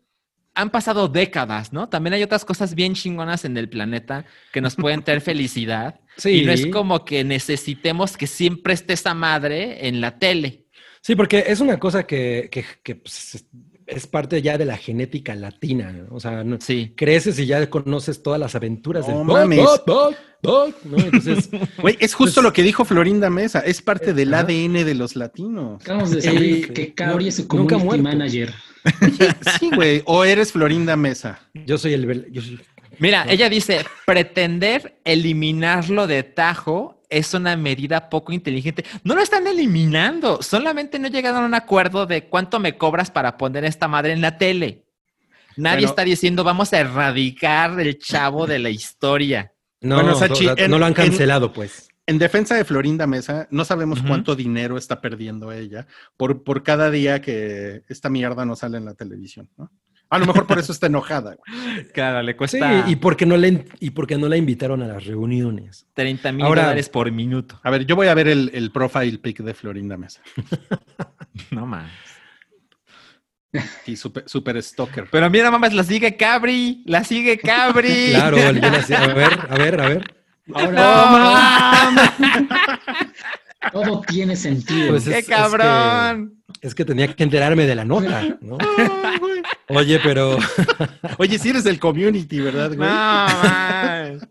han 0.55 0.69
pasado 0.69 1.07
décadas, 1.07 1.73
¿no? 1.73 1.89
También 1.89 2.13
hay 2.13 2.21
otras 2.21 2.45
cosas 2.45 2.75
bien 2.75 2.93
chingonas 2.93 3.43
en 3.45 3.57
el 3.57 3.69
planeta 3.69 4.25
que 4.51 4.61
nos 4.61 4.75
pueden 4.75 5.01
traer 5.03 5.21
felicidad. 5.31 5.99
Sí. 6.17 6.41
Y 6.41 6.45
no 6.45 6.51
es 6.51 6.67
como 6.67 7.03
que 7.05 7.23
necesitemos 7.23 8.15
que 8.17 8.27
siempre 8.27 8.75
esté 8.75 8.93
esa 8.93 9.15
madre 9.15 9.87
en 9.87 9.99
la 9.99 10.19
tele. 10.19 10.65
Sí, 11.01 11.15
porque 11.15 11.43
es 11.47 11.59
una 11.59 11.79
cosa 11.79 12.03
que, 12.05 12.49
que- 12.51 12.65
que, 12.83 12.95
pues, 12.97 13.45
es- 13.87 14.07
parte 14.07 14.41
ya 14.41 14.57
de 14.57 14.65
la 14.65 14.77
genética 14.77 15.35
latina. 15.35 15.91
¿no? 15.91 16.15
O 16.15 16.19
sea, 16.19 16.43
no- 16.43 16.59
Sí. 16.59 16.93
creces 16.95 17.37
y 17.39 17.45
ya 17.45 17.69
conoces 17.69 18.21
todas 18.23 18.39
las 18.39 18.55
aventuras 18.55 19.07
No 19.07 19.17
del 19.19 19.25
mames. 19.25 19.59
Buck, 19.59 20.15
Buck, 20.41 20.75
¿no? 20.85 20.97
Entonces, 20.97 21.49
Güey, 21.81 21.97
es 21.99 22.13
justo 22.13 22.35
Pues- 22.41 22.43
lo 22.43 22.53
que 22.53 22.63
dijo 22.63 22.85
Florinda 22.85 23.29
Mesa. 23.29 23.59
Es 23.59 23.81
parte 23.81 24.13
del. 24.13 24.33
ADN 24.33 24.83
de 24.83 24.93
los 24.95 25.15
latinos. 25.15 25.81
Acabamos 25.81 26.09
de 26.11 26.17
descubrir 26.17 26.67
Sí. 26.67 26.73
que 26.73 26.93
Cabri 26.93 27.27
es 27.29 27.35
su 27.35 27.47
community 27.47 28.01
manager. 28.01 28.53
Sí, 29.59 29.69
güey. 29.73 30.01
O 30.05 30.25
eres 30.25 30.51
Florinda 30.51 30.95
Mesa. 30.97 31.39
yo 31.53 31.77
soy 31.77 31.93
el... 31.93 32.05
vel- 32.07 32.27
yo 32.31 32.41
soy- 32.41 32.59
Mira, 32.99 33.25
ella 33.27 33.49
dice, 33.49 33.85
pretender 34.05 34.99
eliminarlo 35.03 36.05
de 36.05 36.21
tajo 36.23 36.92
es 37.13 37.33
una 37.33 37.55
medida 37.55 38.09
poco 38.09 38.31
inteligente. 38.33 38.83
No 39.03 39.15
lo 39.15 39.21
están 39.21 39.47
eliminando, 39.47 40.41
solamente 40.41 40.99
no 40.99 41.07
llegaron 41.07 41.43
a 41.43 41.45
un 41.45 41.53
acuerdo 41.53 42.05
de 42.05 42.27
cuánto 42.27 42.59
me 42.59 42.77
cobras 42.77 43.11
para 43.11 43.37
poner 43.37 43.65
esta 43.65 43.87
madre 43.87 44.13
en 44.13 44.21
la 44.21 44.37
tele. 44.37 44.83
Nadie 45.55 45.77
Bueno. 45.81 45.89
está 45.89 46.03
diciendo 46.03 46.43
vamos 46.43 46.73
a 46.73 46.79
erradicar 46.79 47.79
el 47.79 47.99
chavo 47.99 48.47
de 48.47 48.59
la 48.59 48.69
historia. 48.69 49.53
No, 49.81 49.95
Bueno, 49.95 50.15
Sachi, 50.15 50.47
en- 50.57 50.71
no 50.71 50.79
lo 50.79 50.85
han 50.85 50.91
en- 50.91 50.95
cancelado, 50.95 51.53
pues. 51.53 51.89
En 52.05 52.17
defensa 52.19 52.55
de 52.55 52.65
Florinda 52.65 53.07
Mesa, 53.07 53.47
no 53.49 53.63
sabemos 53.63 54.01
cuánto 54.05 54.35
dinero 54.35 54.77
está 54.77 54.99
perdiendo 54.99 55.53
ella 55.53 55.87
por, 56.17 56.43
por 56.43 56.61
cada 56.63 56.89
día 56.91 57.21
que 57.21 57.83
esta 57.87 58.09
mierda 58.09 58.45
no 58.45 58.57
sale 58.57 58.77
en 58.77 58.83
la 58.85 58.93
televisión, 58.93 59.49
¿no? 59.57 59.71
A 60.13 60.19
lo 60.19 60.25
mejor 60.27 60.45
por 60.47 60.59
eso 60.59 60.71
está 60.71 60.87
enojada. 60.87 61.35
güey. 61.35 61.87
Claro, 61.93 62.21
le 62.21 62.31
Sí, 62.33 62.37
cuesta 62.37 62.85
y 62.87 62.95
porque 62.97 63.25
no 63.25 63.35
le 63.35 63.65
y 63.79 63.89
porque 63.89 64.17
no 64.17 64.27
la 64.29 64.37
invitaron 64.37 64.81
a 64.83 64.87
las 64.87 65.05
reuniones. 65.05 65.87
30 65.93 66.31
mil 66.31 66.45
dólares 66.45 66.87
por 66.89 67.11
minuto. 67.11 67.59
A 67.63 67.69
ver, 67.69 67.85
yo 67.85 67.95
voy 67.95 68.07
a 68.07 68.13
ver 68.13 68.27
el, 68.27 68.51
el 68.53 68.71
profile 68.71 69.17
pic 69.17 69.39
de 69.39 69.53
Florinda 69.53 69.97
Mesa. 69.97 70.21
No 71.49 71.65
más. 71.65 71.89
Y 73.87 73.95
super, 73.95 74.23
super 74.27 74.61
stalker. 74.61 75.07
Pero 75.11 75.29
mira, 75.31 75.49
mamás, 75.49 75.73
la 75.73 75.83
sigue 75.83 76.15
Cabri, 76.15 76.83
la 76.85 77.03
sigue 77.03 77.37
Cabri. 77.39 78.09
Claro, 78.11 78.37
yo 78.37 78.51
la 78.69 78.81
sé. 78.83 78.95
a 78.95 79.07
ver, 79.07 79.39
a 79.49 79.55
ver, 79.55 79.81
a 79.81 79.89
ver. 79.89 80.15
No 80.45 80.71
mames, 80.71 82.11
Todo 83.71 84.01
tiene 84.01 84.35
sentido. 84.35 84.89
Pues 84.89 85.05
qué 85.05 85.19
es 85.19 85.27
cabrón. 85.27 86.42
Es 86.63 86.73
que 86.73 86.85
tenía 86.85 87.13
que 87.13 87.23
enterarme 87.23 87.67
de 87.67 87.75
la 87.75 87.85
nota, 87.85 88.37
¿no? 88.41 88.57
Oye, 89.69 89.99
pero 90.03 90.37
Oye, 91.19 91.37
si 91.37 91.49
eres 91.49 91.63
del 91.63 91.79
community, 91.79 92.39
¿verdad, 92.41 92.71
No 92.71 92.77
güey? 92.77 92.89
mames. 92.89 94.27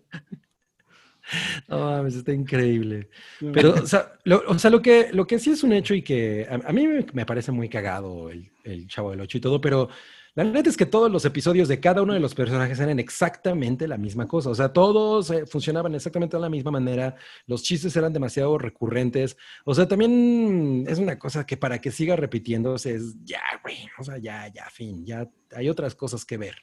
no 1.68 1.78
mames, 1.90 2.14
está 2.16 2.32
increíble. 2.32 3.09
Pero, 3.52 3.74
o 3.74 3.86
sea, 3.86 4.12
lo, 4.24 4.42
o 4.48 4.59
sea, 4.59 4.70
lo 4.70 4.82
que, 4.82 5.10
lo 5.12 5.26
que 5.26 5.38
sí 5.38 5.50
es 5.50 5.62
un 5.62 5.72
hecho 5.72 5.94
y 5.94 6.02
que 6.02 6.46
a, 6.50 6.68
a 6.68 6.72
mí 6.72 6.86
me, 6.86 7.06
me 7.12 7.26
parece 7.26 7.52
muy 7.52 7.68
cagado 7.68 8.30
el, 8.30 8.50
el 8.64 8.86
Chavo 8.88 9.10
del 9.10 9.20
Ocho 9.20 9.38
y 9.38 9.40
todo, 9.40 9.60
pero 9.60 9.88
la 10.34 10.44
neta 10.44 10.70
es 10.70 10.78
que 10.78 10.86
todos 10.86 11.10
los 11.10 11.26
episodios 11.26 11.68
de 11.68 11.78
cada 11.78 12.00
uno 12.00 12.14
de 12.14 12.20
los 12.20 12.34
personajes 12.34 12.80
eran 12.80 12.98
exactamente 12.98 13.86
la 13.86 13.98
misma 13.98 14.26
cosa. 14.26 14.48
O 14.48 14.54
sea, 14.54 14.72
todos 14.72 15.30
eh, 15.30 15.44
funcionaban 15.44 15.94
exactamente 15.94 16.38
de 16.38 16.40
la 16.40 16.48
misma 16.48 16.70
manera. 16.70 17.16
Los 17.46 17.62
chistes 17.62 17.94
eran 17.96 18.14
demasiado 18.14 18.56
recurrentes. 18.56 19.36
O 19.64 19.74
sea, 19.74 19.86
también 19.86 20.86
es 20.88 20.98
una 20.98 21.18
cosa 21.18 21.44
que 21.44 21.59
para 21.59 21.82
que 21.82 21.90
siga 21.90 22.16
repitiéndose 22.16 22.94
es 22.94 23.14
ya, 23.24 23.42
güey. 23.62 23.76
O 23.98 24.04
sea, 24.04 24.16
ya, 24.16 24.48
ya, 24.48 24.70
fin. 24.70 25.04
Ya 25.04 25.28
hay 25.54 25.68
otras 25.68 25.94
cosas 25.94 26.24
que 26.24 26.38
ver. 26.38 26.56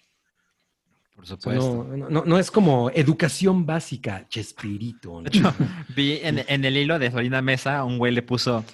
Por 1.16 1.28
supuesto. 1.28 1.88
no, 1.96 2.10
no, 2.10 2.24
no 2.26 2.40
es 2.40 2.50
como 2.50 2.90
educación 2.90 3.68
básica, 3.68 4.26
Chespirito. 4.30 5.22
¿no? 5.22 5.30
Vi 5.96 6.22
en, 6.24 6.44
en 6.48 6.66
el 6.66 6.76
hilo 6.76 6.98
de 6.98 7.12
Florina 7.12 7.44
Mesa, 7.44 7.84
un 7.84 8.00
güey 8.00 8.14
le 8.14 8.24
puso, 8.24 8.66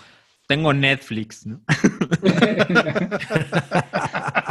tengo 0.48 0.72
Netflix, 0.72 1.46
¿no? 1.48 1.60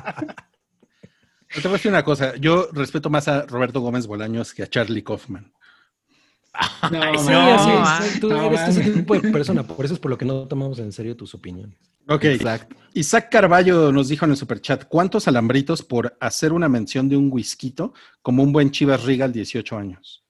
Te 1.55 1.61
voy 1.63 1.71
a 1.71 1.73
decir 1.75 1.91
una 1.91 2.05
cosa. 2.05 2.37
Yo 2.37 2.69
respeto 2.73 3.11
más 3.11 3.29
a 3.29 3.43
Roberto 3.47 3.81
Gómez 3.81 4.07
Bolaños 4.07 4.53
que 4.53 4.63
a 4.63 4.67
Charlie 4.67 5.03
Kaufman. 5.03 5.53
No, 6.93 7.03
Ay, 7.03 7.19
Sí, 7.19 7.31
no. 7.31 8.21
Tú 8.21 8.29
No, 8.29 8.47
eres 8.47 8.69
ese 8.69 8.81
man. 8.85 8.95
tipo 8.95 9.15
de 9.19 9.33
persona, 9.33 9.63
por 9.67 9.85
eso 9.85 9.95
es 9.95 10.01
por 10.01 10.11
lo 10.11 10.19
que 10.19 10.25
no 10.25 10.47
tomamos 10.47 10.79
en 10.79 10.93
serio 10.93 11.17
tus 11.17 11.35
opiniones. 11.35 11.77
Ok. 12.09 12.25
Exacto. 12.25 12.77
Isaac 12.93 13.29
Carballo 13.31 13.91
nos 13.91 14.09
dijo 14.09 14.25
en 14.25 14.33
el 14.33 14.37
superchat, 14.37 14.85
¿cuántos 14.87 15.27
alambritos 15.27 15.83
por 15.83 16.17
hacer 16.21 16.53
una 16.53 16.69
mención 16.69 17.09
de 17.09 17.17
un 17.17 17.29
whisky 17.33 17.75
como 18.23 18.43
un 18.43 18.53
buen 18.53 18.71
Chivas 18.71 19.03
Regal 19.05 19.33
18 19.33 19.77
años? 19.77 20.23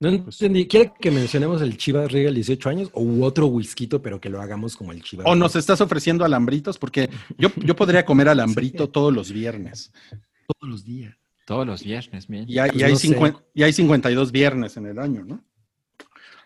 No 0.00 0.08
entendí. 0.08 0.66
¿Quiere 0.66 0.92
que 0.98 1.10
mencionemos 1.10 1.60
el 1.60 1.76
Chivas 1.76 2.10
Regal 2.10 2.34
18 2.34 2.68
años 2.70 2.90
o 2.94 3.02
u 3.02 3.22
otro 3.22 3.46
whisky, 3.46 3.86
pero 3.86 4.18
que 4.18 4.30
lo 4.30 4.40
hagamos 4.40 4.74
como 4.74 4.92
el 4.92 5.02
Chivas? 5.02 5.26
¿O 5.28 5.36
nos 5.36 5.54
estás 5.56 5.82
ofreciendo 5.82 6.24
alambritos? 6.24 6.78
Porque 6.78 7.10
yo, 7.36 7.50
yo 7.56 7.76
podría 7.76 8.04
comer 8.06 8.30
alambrito 8.30 8.88
todos 8.88 9.12
los 9.12 9.30
viernes. 9.30 9.92
Todos 10.54 10.70
los 10.70 10.84
días? 10.84 11.16
Todos 11.46 11.66
los 11.66 11.82
viernes, 11.82 12.26
bien. 12.28 12.44
Y 12.48 12.58
hay, 12.58 12.68
y 12.68 12.78
Pues 12.78 13.04
hay 13.04 13.10
no 13.10 13.42
y 13.54 13.62
hay 13.64 13.72
52 13.72 14.30
viernes 14.32 14.76
en 14.76 14.86
el 14.86 14.98
año, 14.98 15.24
¿no? 15.24 15.44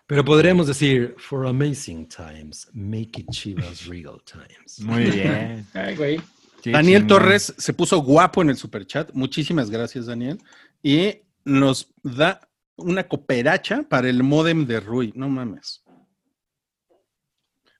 Pero 0.06 0.24
podríamos 0.24 0.66
decir, 0.66 1.14
for 1.18 1.46
amazing 1.46 2.06
times, 2.08 2.68
make 2.72 3.20
it 3.20 3.30
Chivas 3.30 3.86
Regal 3.86 4.20
times. 4.24 4.80
Muy 4.80 5.04
bien. 5.10 5.66
Ay, 5.74 5.96
güey. 5.96 6.20
Sí, 6.62 6.70
Daniel. 6.72 7.06
Torres 7.06 7.54
se 7.58 7.72
puso 7.74 7.98
guapo 7.98 8.40
en 8.42 8.50
el 8.50 8.56
superchat. 8.56 9.12
Muchísimas 9.12 9.70
gracias, 9.70 10.06
Daniel. 10.06 10.38
Y 10.82 11.18
nos 11.44 11.92
da 12.02 12.40
una 12.76 13.04
cooperacha 13.06 13.82
para 13.82 14.08
el 14.08 14.22
modem 14.22 14.66
de 14.66 14.80
Rui. 14.80 15.12
No 15.14 15.28
mames. 15.28 15.82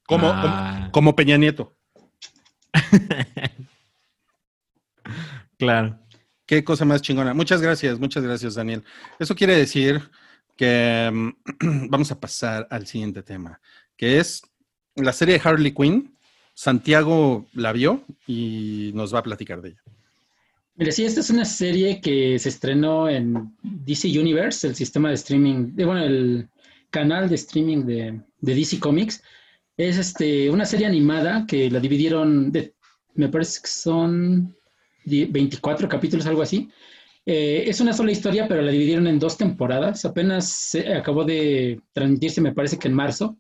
Como, 0.07 0.29
Ah. 0.29 0.77
como, 0.81 0.93
como 0.93 1.17
Peña 1.17 1.37
Nieto. 1.39 1.77
Claro. 5.57 5.99
Qué 6.47 6.63
cosa 6.63 6.85
más 6.85 7.01
chingona. 7.01 7.33
Muchas 7.33 7.63
gracias, 7.63 7.99
muchas 7.99 8.23
gracias, 8.23 8.55
Daniel. 8.55 8.85
Eso 9.19 9.35
quiere 9.35 9.57
decir 9.57 10.03
que 10.57 11.11
mm, 11.13 11.89
vamos 11.91 12.11
a 12.11 12.21
pasar 12.21 12.67
al 12.71 12.87
siguiente 12.87 13.23
tema, 13.23 13.61
que 13.97 14.19
es 14.19 14.43
la 14.97 15.13
serie 15.13 15.39
de 15.39 15.49
Harley 15.49 15.73
Quinn. 15.73 16.15
Santiago 16.57 17.47
la 17.55 17.73
vio 17.73 18.05
y 18.29 18.93
nos 18.95 19.13
va 19.13 19.19
a 19.21 19.23
platicar 19.25 19.61
de 19.61 19.71
ella. 19.71 19.83
Mira, 20.77 20.93
sí, 20.93 21.05
esta 21.05 21.21
es 21.21 21.31
una 21.31 21.45
serie 21.45 22.01
que 22.01 22.39
se 22.39 22.49
estrenó 22.49 23.09
en 23.09 23.57
DC 23.63 24.09
Universe, 24.19 24.67
el 24.67 24.75
sistema 24.75 25.09
de 25.09 25.15
streaming, 25.15 25.75
de, 25.75 25.85
bueno, 25.85 26.05
el 26.05 26.49
canal 26.91 27.29
de 27.29 27.37
streaming 27.37 27.85
de, 27.85 28.21
DC 28.41 28.79
Comics. 28.79 29.23
Es 29.77 29.99
este, 29.99 30.51
una 30.51 30.65
serie 30.65 30.87
animada 30.87 31.47
que 31.47 31.71
la 31.71 31.81
dividieron, 31.81 32.53
me 33.15 33.29
parece 33.29 33.63
que 33.63 33.69
son 33.69 34.57
24 35.05 35.89
capítulos, 35.89 36.27
algo 36.27 36.43
así. 36.43 36.69
Eh, 37.27 37.65
es 37.67 37.81
una 37.81 37.93
sola 37.93 38.13
historia, 38.13 38.47
pero 38.49 38.63
la 38.63 38.71
dividieron 38.71 39.07
en 39.07 39.19
dos 39.19 39.37
temporadas. 39.37 40.05
Apenas 40.05 40.49
se 40.49 40.93
acabó 40.95 41.25
de 41.25 41.81
transmitirse, 41.93 42.41
me 42.41 42.53
parece 42.53 42.79
que 42.79 42.89
en 42.89 42.95
marzo. 42.95 43.37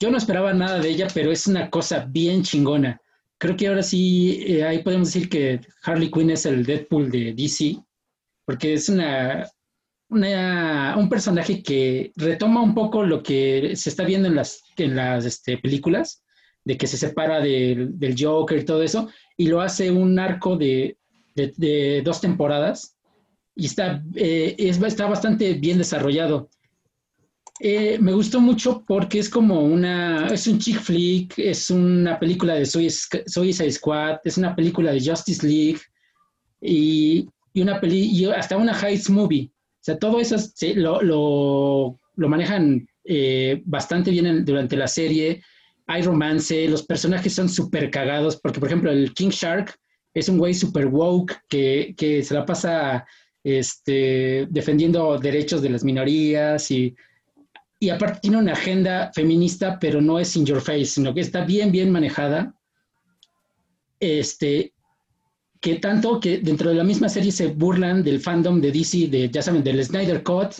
Yo 0.00 0.10
no 0.10 0.18
esperaba 0.18 0.54
nada 0.54 0.78
de 0.78 0.88
ella, 0.90 1.08
pero 1.12 1.32
es 1.32 1.46
una 1.46 1.70
cosa 1.70 2.06
bien 2.08 2.42
chingona. 2.42 3.00
Creo 3.36 3.56
que 3.56 3.68
ahora 3.68 3.82
sí, 3.82 4.42
eh, 4.46 4.64
ahí 4.64 4.82
podemos 4.82 5.12
decir 5.12 5.28
que 5.28 5.60
Harley 5.82 6.10
Quinn 6.10 6.30
es 6.30 6.46
el 6.46 6.64
Deadpool 6.64 7.10
de 7.10 7.34
DC, 7.34 7.76
porque 8.44 8.74
es 8.74 8.88
una, 8.88 9.48
una- 10.08 10.96
un 10.96 11.08
personaje 11.08 11.62
que 11.62 12.12
retoma 12.16 12.62
un 12.62 12.74
poco 12.74 13.02
lo 13.04 13.22
que 13.22 13.74
se 13.76 13.90
está 13.90 14.04
viendo 14.04 14.28
en 14.28 14.36
las, 14.36 14.62
en 14.76 14.96
las 14.96 15.24
este, 15.24 15.58
películas, 15.58 16.22
de 16.68 16.76
que 16.76 16.86
se 16.86 16.98
separa 16.98 17.40
del, 17.40 17.98
del 17.98 18.14
Joker 18.18 18.58
y 18.58 18.64
todo 18.66 18.82
eso, 18.82 19.08
y 19.38 19.46
lo 19.46 19.62
hace 19.62 19.90
un 19.90 20.18
arco 20.18 20.54
de, 20.58 20.98
de- 21.34 21.54
de 21.56 22.02
dos 22.04 22.20
temporadas, 22.20 22.94
y 23.56 23.64
está, 23.66 24.04
eh, 24.14 24.54
es- 24.58 24.80
está 24.82 25.06
bastante 25.06 25.54
bien 25.54 25.78
desarrollado. 25.78 26.50
Eh, 27.60 27.98
me 28.00 28.12
gustó 28.12 28.38
mucho 28.40 28.84
porque 28.86 29.18
es 29.18 29.30
como 29.30 29.62
una, 29.62 30.26
es 30.28 30.46
un 30.46 30.58
chick 30.58 30.78
flick, 30.78 31.38
es 31.38 31.70
una 31.70 32.18
película 32.20 32.54
de 32.54 32.66
Suicide 32.66 33.72
Squad, 33.72 34.18
es 34.24 34.36
una 34.36 34.54
película 34.54 34.92
de 34.92 35.00
Justice 35.00 35.44
League 35.46 35.80
y, 36.60 37.26
y 37.54 37.62
una 37.62 37.80
peli, 37.80 38.00
y 38.12 38.26
hasta 38.26 38.58
una 38.58 38.78
heist 38.78 39.08
movie. 39.08 39.50
O 39.54 39.84
sea, 39.88 39.98
todo 39.98 40.20
eso 40.20 40.36
lo, 40.76 41.00
lo, 41.00 41.98
lo 42.16 42.28
manejan 42.28 42.86
eh, 43.04 43.62
bastante 43.64 44.10
bien 44.10 44.26
en- 44.26 44.44
durante 44.44 44.76
la 44.76 44.86
serie. 44.86 45.42
Hay 45.88 46.02
romance, 46.02 46.68
los 46.68 46.84
personajes 46.84 47.34
son 47.34 47.48
súper 47.48 47.90
cagados, 47.90 48.36
porque 48.36 48.60
por 48.60 48.68
ejemplo 48.68 48.92
el 48.92 49.12
King 49.12 49.30
Shark 49.30 49.74
es 50.14 50.28
un 50.28 50.38
güey 50.38 50.54
súper 50.54 50.86
woke 50.86 51.34
que, 51.48 51.94
que 51.96 52.22
se 52.22 52.34
la 52.34 52.46
pasa 52.46 53.04
este, 53.42 54.46
defendiendo 54.50 55.18
derechos 55.18 55.62
de 55.62 55.70
las 55.70 55.82
minorías 55.82 56.70
y 56.70 56.94
y 57.80 57.90
aparte 57.90 58.20
tiene 58.20 58.38
una 58.38 58.52
agenda 58.52 59.12
feminista, 59.14 59.78
pero 59.78 60.00
no 60.00 60.18
es 60.18 60.34
in 60.36 60.44
your 60.44 60.60
face, 60.60 60.86
sino 60.86 61.14
que 61.14 61.20
está 61.20 61.44
bien, 61.44 61.70
bien 61.70 61.90
manejada. 61.90 62.54
Este, 64.00 64.72
que 65.60 65.76
tanto 65.76 66.18
que 66.18 66.38
dentro 66.38 66.70
de 66.70 66.76
la 66.76 66.84
misma 66.84 67.08
serie 67.08 67.30
se 67.30 67.48
burlan 67.48 68.02
del 68.02 68.20
fandom 68.20 68.60
de 68.60 68.72
DC, 68.72 69.08
de, 69.08 69.30
ya 69.30 69.42
saben, 69.42 69.62
del 69.62 69.84
Snyder 69.84 70.22
Cut, 70.22 70.54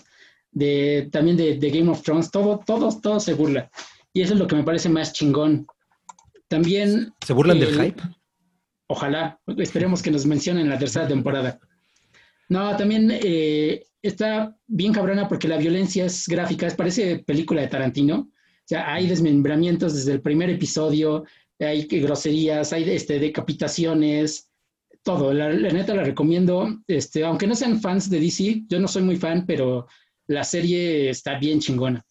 de, 0.52 1.08
también 1.10 1.36
de, 1.36 1.56
de 1.56 1.70
Game 1.70 1.90
of 1.90 2.02
Thrones, 2.02 2.30
todo, 2.30 2.60
todo, 2.64 2.88
todo 3.00 3.18
se 3.18 3.34
burla. 3.34 3.68
Y 4.12 4.22
eso 4.22 4.34
es 4.34 4.38
lo 4.40 4.46
que 4.46 4.56
me 4.56 4.64
parece 4.64 4.88
más 4.88 5.12
chingón. 5.12 5.66
También... 6.48 7.12
¿Se 7.24 7.32
burlan 7.32 7.58
del 7.60 7.68
el- 7.78 7.80
hype? 7.86 8.02
Ojalá, 8.90 9.38
esperemos 9.58 10.02
que 10.02 10.10
nos 10.10 10.24
mencionen 10.24 10.68
la 10.70 10.78
tercera 10.78 11.06
temporada. 11.06 11.60
No, 12.48 12.74
también 12.76 13.10
eh, 13.12 13.84
está 14.00 14.56
bien 14.66 14.94
cabrona 14.94 15.28
porque 15.28 15.46
la 15.46 15.58
violencia 15.58 16.06
es 16.06 16.26
gráfica, 16.26 16.66
parece 16.74 17.18
película 17.18 17.60
de 17.60 17.68
Tarantino. 17.68 18.16
O 18.30 18.64
sea, 18.64 18.90
hay 18.92 19.06
desmembramientos 19.06 19.94
desde 19.94 20.12
el 20.12 20.22
primer 20.22 20.48
episodio, 20.48 21.24
hay 21.60 21.82
groserías, 21.86 22.72
hay 22.72 22.84
este, 22.90 23.18
decapitaciones, 23.18 24.50
todo. 25.02 25.34
La, 25.34 25.50
la 25.50 25.68
neta 25.68 25.94
la 25.94 26.04
recomiendo. 26.04 26.80
Este, 26.86 27.24
aunque 27.24 27.46
no 27.46 27.54
sean 27.54 27.80
fans 27.82 28.08
de 28.08 28.20
DC, 28.20 28.64
yo 28.68 28.80
no 28.80 28.88
soy 28.88 29.02
muy 29.02 29.16
fan, 29.16 29.44
pero 29.46 29.86
la 30.28 30.44
serie 30.44 31.10
está 31.10 31.38
bien 31.38 31.60
chingona. 31.60 32.04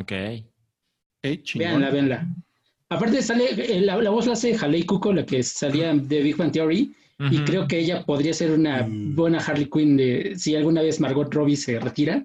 Ok. 0.00 0.12
Véanla, 1.54 1.90
véanla. 1.90 2.26
Aparte 2.90 3.20
sale, 3.22 3.50
eh, 3.50 3.80
la, 3.80 3.96
la 4.00 4.10
voz 4.10 4.26
la 4.26 4.32
hace 4.32 4.54
Haley 4.56 4.84
Cuoco, 4.84 5.12
la 5.12 5.26
que 5.26 5.42
salía 5.42 5.92
de 5.94 6.22
Big 6.22 6.36
Bang 6.36 6.52
Theory. 6.52 6.94
Y 7.32 7.40
creo 7.40 7.66
que 7.66 7.80
ella 7.80 8.04
podría 8.06 8.32
ser 8.32 8.52
una 8.52 8.84
Mm. 8.86 9.16
buena 9.16 9.38
Harley 9.40 9.68
Quinn 9.68 9.96
de 9.96 10.34
si 10.36 10.54
alguna 10.54 10.82
vez 10.82 11.00
Margot 11.00 11.28
Robbie 11.34 11.56
se 11.56 11.80
retira, 11.80 12.24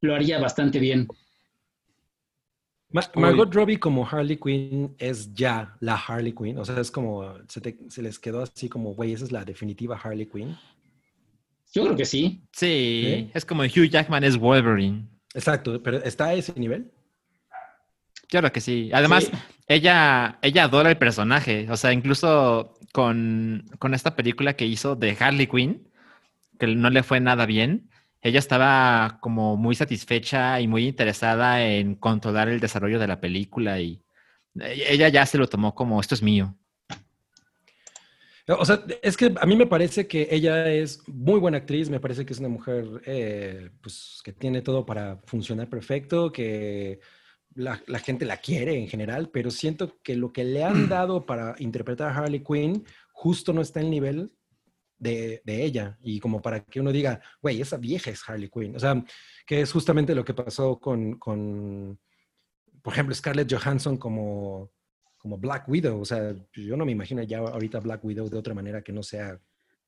lo 0.00 0.16
haría 0.16 0.40
bastante 0.40 0.80
bien. 0.80 1.06
Ma- 2.92 3.08
Margot 3.14 3.54
Robbie 3.54 3.78
como 3.78 4.04
Harley 4.04 4.36
Quinn 4.36 4.96
es 4.98 5.32
ya 5.32 5.76
la 5.78 5.94
Harley 5.94 6.32
Quinn. 6.32 6.58
O 6.58 6.64
sea, 6.64 6.80
es 6.80 6.90
como, 6.90 7.34
se, 7.48 7.60
te- 7.60 7.78
se 7.88 8.02
les 8.02 8.18
quedó 8.18 8.42
así 8.42 8.68
como, 8.68 8.94
güey, 8.94 9.12
esa 9.12 9.24
es 9.24 9.30
la 9.30 9.44
definitiva 9.44 9.96
Harley 9.96 10.26
Quinn. 10.26 10.56
Yo 11.72 11.84
creo 11.84 11.94
que 11.96 12.04
sí. 12.04 12.40
Sí, 12.52 13.02
¿Eh? 13.06 13.30
es 13.32 13.44
como 13.44 13.62
Hugh 13.62 13.88
Jackman 13.88 14.24
es 14.24 14.36
Wolverine. 14.36 15.06
Exacto, 15.34 15.82
pero 15.82 15.98
¿está 15.98 16.26
a 16.26 16.34
ese 16.34 16.52
nivel? 16.58 16.90
Claro 18.28 18.52
que 18.52 18.60
sí. 18.60 18.90
Además, 18.92 19.24
Sí. 19.24 19.32
ella, 19.66 20.38
ella 20.42 20.64
adora 20.64 20.90
el 20.90 20.98
personaje. 20.98 21.66
O 21.70 21.76
sea, 21.76 21.92
incluso 21.92 22.74
con, 22.92 23.64
con 23.78 23.94
esta 23.94 24.14
película 24.16 24.54
que 24.54 24.66
hizo 24.66 24.94
de 24.96 25.16
Harley 25.18 25.46
Quinn, 25.46 25.88
que 26.58 26.66
no 26.68 26.90
le 26.90 27.02
fue 27.02 27.20
nada 27.20 27.46
bien, 27.46 27.90
ella 28.22 28.38
estaba 28.38 29.18
como 29.20 29.56
muy 29.56 29.74
satisfecha 29.74 30.60
y 30.60 30.68
muy 30.68 30.86
interesada 30.86 31.64
en 31.64 31.94
controlar 31.94 32.48
el 32.48 32.60
desarrollo 32.60 32.98
de 32.98 33.06
la 33.06 33.20
película 33.20 33.80
y 33.80 34.02
e- 34.60 34.92
ella 34.92 35.08
ya 35.08 35.24
se 35.26 35.38
lo 35.38 35.48
tomó 35.48 35.74
como 35.74 36.00
esto 36.00 36.14
es 36.14 36.22
mío. 36.22 36.54
O 38.58 38.64
sea, 38.64 38.82
es 39.02 39.16
que 39.16 39.34
a 39.40 39.46
mí 39.46 39.56
me 39.56 39.66
parece 39.66 40.06
que 40.06 40.28
ella 40.30 40.70
es 40.72 41.06
muy 41.08 41.38
buena 41.38 41.58
actriz, 41.58 41.90
me 41.90 42.00
parece 42.00 42.24
que 42.24 42.32
es 42.32 42.38
una 42.40 42.48
mujer 42.48 42.86
eh, 43.04 43.70
pues, 43.80 44.20
que 44.24 44.32
tiene 44.32 44.62
todo 44.62 44.84
para 44.84 45.20
funcionar 45.24 45.68
perfecto, 45.68 46.32
que 46.32 47.00
la, 47.54 47.82
la 47.86 47.98
gente 47.98 48.24
la 48.24 48.38
quiere 48.38 48.76
en 48.78 48.88
general, 48.88 49.30
pero 49.30 49.50
siento 49.50 49.98
que 50.02 50.16
lo 50.16 50.32
que 50.32 50.44
le 50.44 50.64
han 50.64 50.88
dado 50.88 51.26
para 51.26 51.54
interpretar 51.58 52.08
a 52.08 52.16
Harley 52.16 52.42
Quinn 52.42 52.84
justo 53.12 53.52
no 53.52 53.60
está 53.60 53.80
al 53.80 53.90
nivel 53.90 54.32
de, 54.98 55.42
de 55.44 55.64
ella 55.64 55.98
y 56.02 56.20
como 56.20 56.40
para 56.40 56.64
que 56.64 56.80
uno 56.80 56.92
diga, 56.92 57.20
güey, 57.40 57.60
esa 57.60 57.76
vieja 57.76 58.10
es 58.10 58.22
Harley 58.28 58.48
Quinn. 58.48 58.76
O 58.76 58.78
sea, 58.78 59.02
que 59.46 59.60
es 59.60 59.72
justamente 59.72 60.14
lo 60.14 60.24
que 60.24 60.34
pasó 60.34 60.78
con, 60.78 61.18
con 61.18 61.98
por 62.82 62.92
ejemplo, 62.92 63.14
Scarlett 63.14 63.52
Johansson 63.52 63.96
como 63.96 64.70
como 65.20 65.36
Black 65.38 65.68
Widow. 65.68 66.00
O 66.00 66.04
sea, 66.04 66.34
yo 66.54 66.76
no 66.76 66.84
me 66.86 66.92
imagino 66.92 67.22
ya 67.22 67.38
ahorita 67.38 67.78
Black 67.80 68.02
Widow 68.04 68.28
de 68.28 68.38
otra 68.38 68.54
manera 68.54 68.80
que 68.82 68.90
no 68.92 69.02
sea 69.02 69.38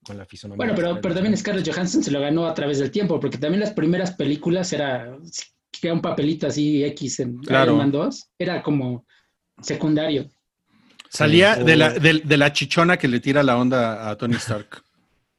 con 0.05 0.19
la 0.19 0.27
fisonomía. 0.27 0.59
Bueno, 0.59 0.75
pero, 0.75 1.01
pero 1.01 1.15
también 1.15 1.33
Johansson. 1.33 1.39
Scarlett 1.55 1.75
Johansson 1.75 2.03
se 2.05 2.11
lo 2.11 2.21
ganó 2.21 2.47
a 2.47 2.55
través 2.55 2.79
del 2.79 2.91
tiempo, 2.91 3.19
porque 3.19 3.39
también 3.39 3.61
las 3.61 3.73
primeras 3.73 4.13
películas 4.13 4.73
era, 4.73 5.17
que 5.71 5.87
era 5.87 5.95
un 5.95 6.03
papelito 6.03 6.47
así 6.47 6.85
X 6.85 7.21
en 7.21 7.39
Claro. 7.39 7.73
Iron 7.73 7.79
Man 7.79 7.93
2, 7.93 8.31
era 8.39 8.63
como 8.63 9.07
secundario. 9.61 10.29
Salía 11.09 11.55
Sí. 11.57 11.65
de, 11.65 11.77
la, 11.77 11.91
de, 11.93 12.21
de 12.25 12.37
la 12.37 12.53
chichona 12.53 12.97
que 12.97 13.09
le 13.09 13.21
tira 13.21 13.43
la 13.43 13.57
onda 13.57 14.09
a 14.11 14.17
Tony 14.17 14.35
Stark. 14.37 14.83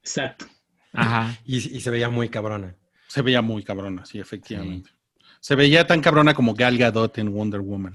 Exacto. 0.02 0.46
Ajá. 0.92 1.36
Y, 1.44 1.56
y 1.76 1.80
se 1.80 1.90
veía 1.90 2.08
muy 2.08 2.28
cabrona. 2.28 2.74
Se 3.08 3.22
veía 3.22 3.42
muy 3.42 3.62
cabrona, 3.62 4.04
sí, 4.04 4.18
efectivamente. 4.18 4.90
Se 5.40 5.54
veía 5.56 5.86
tan 5.86 6.00
cabrona 6.00 6.32
como 6.34 6.54
Gal 6.54 6.78
Gadot 6.78 7.18
en 7.18 7.32
Wonder 7.32 7.60
Woman. 7.60 7.94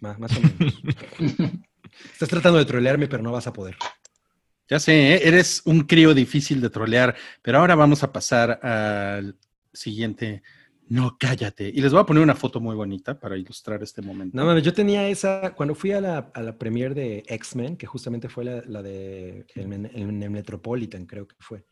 Más, 0.02 0.18
más 0.18 0.32
o 0.36 0.40
menos. 0.40 0.82
Estás 2.12 2.28
tratando 2.28 2.58
de 2.58 2.64
trolearme, 2.64 3.06
pero 3.08 3.22
no 3.22 3.32
vas 3.32 3.46
a 3.46 3.52
poder. 3.52 3.76
Ya 4.68 4.78
sé, 4.78 5.14
¿eh? 5.14 5.20
eres 5.28 5.62
un 5.64 5.80
crío 5.82 6.14
difícil 6.14 6.60
de 6.60 6.70
trolear, 6.70 7.16
pero 7.42 7.58
ahora 7.58 7.74
vamos 7.74 8.02
a 8.02 8.12
pasar 8.12 8.64
al 8.64 9.36
siguiente. 9.72 10.42
No, 10.88 11.16
cállate. 11.18 11.68
Y 11.68 11.80
les 11.80 11.92
voy 11.92 12.00
a 12.00 12.06
poner 12.06 12.22
una 12.22 12.34
foto 12.34 12.60
muy 12.60 12.74
bonita 12.76 13.18
para 13.18 13.36
ilustrar 13.36 13.82
este 13.82 14.00
momento. 14.02 14.36
No 14.36 14.44
mames, 14.44 14.62
yo 14.62 14.72
tenía 14.72 15.08
esa, 15.08 15.54
cuando 15.54 15.74
fui 15.74 15.92
a 15.92 16.00
la, 16.00 16.30
a 16.34 16.42
la 16.42 16.56
premiere 16.56 16.94
de 16.94 17.24
X-Men, 17.26 17.76
que 17.76 17.86
justamente 17.86 18.28
fue 18.28 18.44
la, 18.44 18.62
la 18.66 18.82
de 18.82 19.44
el, 19.54 19.72
el- 19.72 20.22
el 20.22 20.30
Metropolitan, 20.30 21.06
creo 21.06 21.26
que 21.28 21.36
fue. 21.40 21.64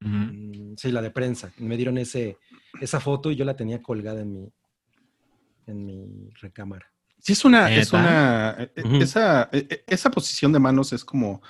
Mm, 0.00 0.74
Sí, 0.76 0.90
la 0.92 1.02
de 1.02 1.10
prensa. 1.10 1.52
Me 1.58 1.76
dieron 1.76 1.98
ese, 1.98 2.36
esa 2.80 3.00
foto 3.00 3.30
y 3.30 3.36
yo 3.36 3.44
la 3.44 3.56
tenía 3.56 3.80
colgada 3.82 4.20
en 4.20 4.32
mi, 4.32 4.52
en 5.66 5.84
mi 5.86 6.30
recámara. 6.40 6.86
Sí, 7.22 7.32
es 7.32 7.44
una, 7.44 7.74
es 7.74 7.92
una, 7.92 8.56
eh, 8.58 8.82
Ujú. 8.84 8.96
esa, 8.96 9.48
eh, 9.52 9.84
esa 9.86 10.10
posición 10.10 10.52
de 10.52 10.58
manos 10.58 10.92
es 10.92 11.04
como, 11.04 11.42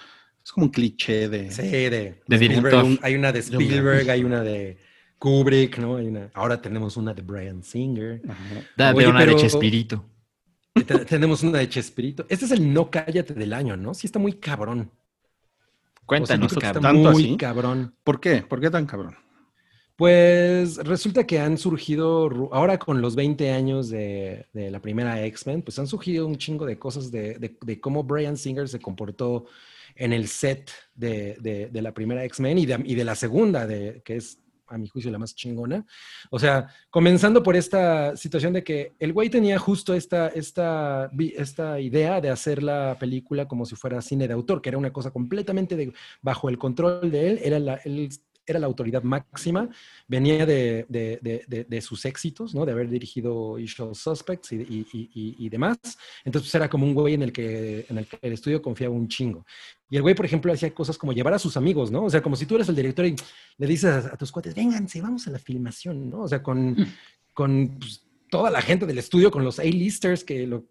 es 0.44 0.50
como 0.52 0.66
un 0.66 0.72
cliché 0.72 1.28
de. 1.28 1.50
Sí, 1.50 1.62
de, 1.62 1.90
De 1.90 2.36
Spielberg. 2.36 2.38
director. 2.64 2.84
Un- 2.84 2.98
Hay 3.02 3.14
una 3.14 3.30
de 3.32 3.38
Spielberg, 3.40 4.10
hay 4.10 4.24
una 4.24 4.42
de 4.42 4.78
Kubrick, 5.18 5.78
¿no? 5.78 5.96
Hay 5.96 6.06
una, 6.08 6.30
ahora 6.34 6.60
tenemos 6.60 6.96
una 6.96 7.14
de 7.14 7.22
Brian 7.22 7.62
Singer. 7.62 8.20
Da 8.76 8.92
Oye, 8.94 9.04
de 9.04 9.10
una 9.10 9.18
pero-. 9.20 9.36
Y 10.74 10.82
te- 10.84 11.04
tenemos 11.04 11.42
una 11.42 11.58
de 11.58 11.68
Chespirito. 11.68 12.26
Este 12.28 12.44
es 12.46 12.50
el 12.52 12.72
no 12.72 12.90
cállate 12.90 13.34
del 13.34 13.52
año, 13.52 13.76
¿no? 13.76 13.92
Sí 13.94 14.06
está 14.06 14.18
muy 14.18 14.34
cabrón. 14.34 14.90
Cuéntanos, 16.06 16.52
O 16.56 16.60
sea, 16.60 16.72
cabrón. 16.72 16.84
Está 16.84 17.02
¿Tanto 17.02 17.12
muy 17.12 17.24
así? 17.24 17.36
cabrón. 17.36 17.94
¿Por 18.02 18.20
qué? 18.20 18.42
¿Por 18.42 18.60
qué 18.60 18.70
tan 18.70 18.86
cabrón? 18.86 19.16
Pues 20.00 20.78
resulta 20.78 21.26
que 21.26 21.40
han 21.40 21.58
surgido, 21.58 22.48
ahora 22.54 22.78
con 22.78 23.02
los 23.02 23.14
20 23.16 23.50
años 23.50 23.90
de, 23.90 24.46
la 24.54 24.80
primera 24.80 25.22
X-Men, 25.26 25.60
pues 25.60 25.78
han 25.78 25.86
surgido 25.86 26.26
un 26.26 26.38
chingo 26.38 26.64
de 26.64 26.78
cosas 26.78 27.10
de, 27.10 27.78
cómo 27.82 28.02
Brian 28.02 28.38
Singer 28.38 28.66
se 28.66 28.80
comportó 28.80 29.44
en 29.94 30.14
el 30.14 30.28
set 30.28 30.70
de, 30.94 31.68
la 31.70 31.92
primera 31.92 32.24
X-Men 32.24 32.56
y 32.56 32.64
de, 32.64 33.04
la 33.04 33.14
segunda, 33.14 33.68
que 33.68 34.16
es 34.16 34.38
a 34.68 34.78
mi 34.78 34.88
juicio 34.88 35.10
la 35.10 35.18
más 35.18 35.34
chingona. 35.34 35.84
O 36.30 36.38
sea, 36.38 36.68
comenzando 36.88 37.42
por 37.42 37.54
esta 37.54 38.16
situación 38.16 38.54
de 38.54 38.64
que 38.64 38.94
el 38.98 39.12
güey 39.12 39.28
tenía 39.28 39.58
justo 39.58 39.92
esta, 39.92 40.30
idea 41.78 42.20
de 42.22 42.30
hacer 42.30 42.62
la 42.62 42.96
película 42.98 43.46
como 43.46 43.66
si 43.66 43.76
fuera 43.76 44.00
cine 44.00 44.26
de 44.26 44.32
autor, 44.32 44.62
que 44.62 44.70
era 44.70 44.78
una 44.78 44.94
cosa 44.94 45.10
completamente 45.10 45.92
bajo 46.22 46.48
el 46.48 46.56
control 46.56 47.10
de 47.10 47.28
él, 47.28 47.40
era 47.42 47.58
la, 47.58 47.74
él 47.84 48.08
era 48.50 48.60
la 48.60 48.66
autoridad 48.66 49.02
máxima, 49.02 49.68
venía 50.08 50.44
de, 50.46 50.86
de- 50.88 51.18
de- 51.68 51.80
sus 51.80 52.04
éxitos, 52.04 52.54
¿no? 52.54 52.66
De 52.66 52.72
haber 52.72 52.88
dirigido 52.90 53.52
Usual 53.52 53.94
Suspects 53.94 54.52
y, 54.52 54.56
y- 54.56 54.86
y- 54.92 55.10
y- 55.14 55.36
y 55.46 55.48
demás. 55.48 55.78
Entonces 56.24 56.50
pues, 56.50 56.54
era 56.54 56.68
como 56.68 56.84
un 56.84 56.94
güey 56.94 57.14
en 57.14 57.22
el, 57.22 57.32
que, 57.32 57.86
en 57.88 57.98
el 57.98 58.06
que 58.06 58.18
el 58.22 58.32
estudio 58.34 58.60
confiaba 58.60 58.94
un 58.94 59.08
chingo. 59.08 59.44
Y 59.88 59.96
el 59.96 60.02
güey, 60.02 60.14
por 60.14 60.26
ejemplo, 60.26 60.52
hacía 60.52 60.72
cosas 60.74 60.96
como 60.98 61.12
llevar 61.12 61.34
a 61.34 61.38
sus 61.38 61.56
amigos, 61.56 61.90
¿no? 61.90 62.04
O 62.04 62.10
sea, 62.10 62.22
como 62.22 62.36
si 62.36 62.46
tú 62.46 62.54
eres 62.56 62.68
el 62.68 62.76
director 62.76 63.06
y 63.06 63.16
le 63.58 63.66
dices 63.66 63.90
a, 63.90 63.98
a 64.14 64.16
tus 64.16 64.30
cuates, 64.30 64.54
vénganse, 64.54 65.00
vamos 65.00 65.26
a 65.26 65.30
la 65.30 65.38
filmación, 65.38 66.10
¿no? 66.10 66.20
O 66.22 66.28
sea, 66.28 66.42
con, 66.42 66.76
con 67.34 67.76
pues, 67.78 68.02
toda 68.30 68.50
la 68.50 68.62
gente 68.62 68.86
del 68.86 68.98
estudio, 68.98 69.30
con 69.30 69.44
los 69.44 69.58
A-listers, 69.58 70.24
que 70.24 70.46
lo, 70.46 70.64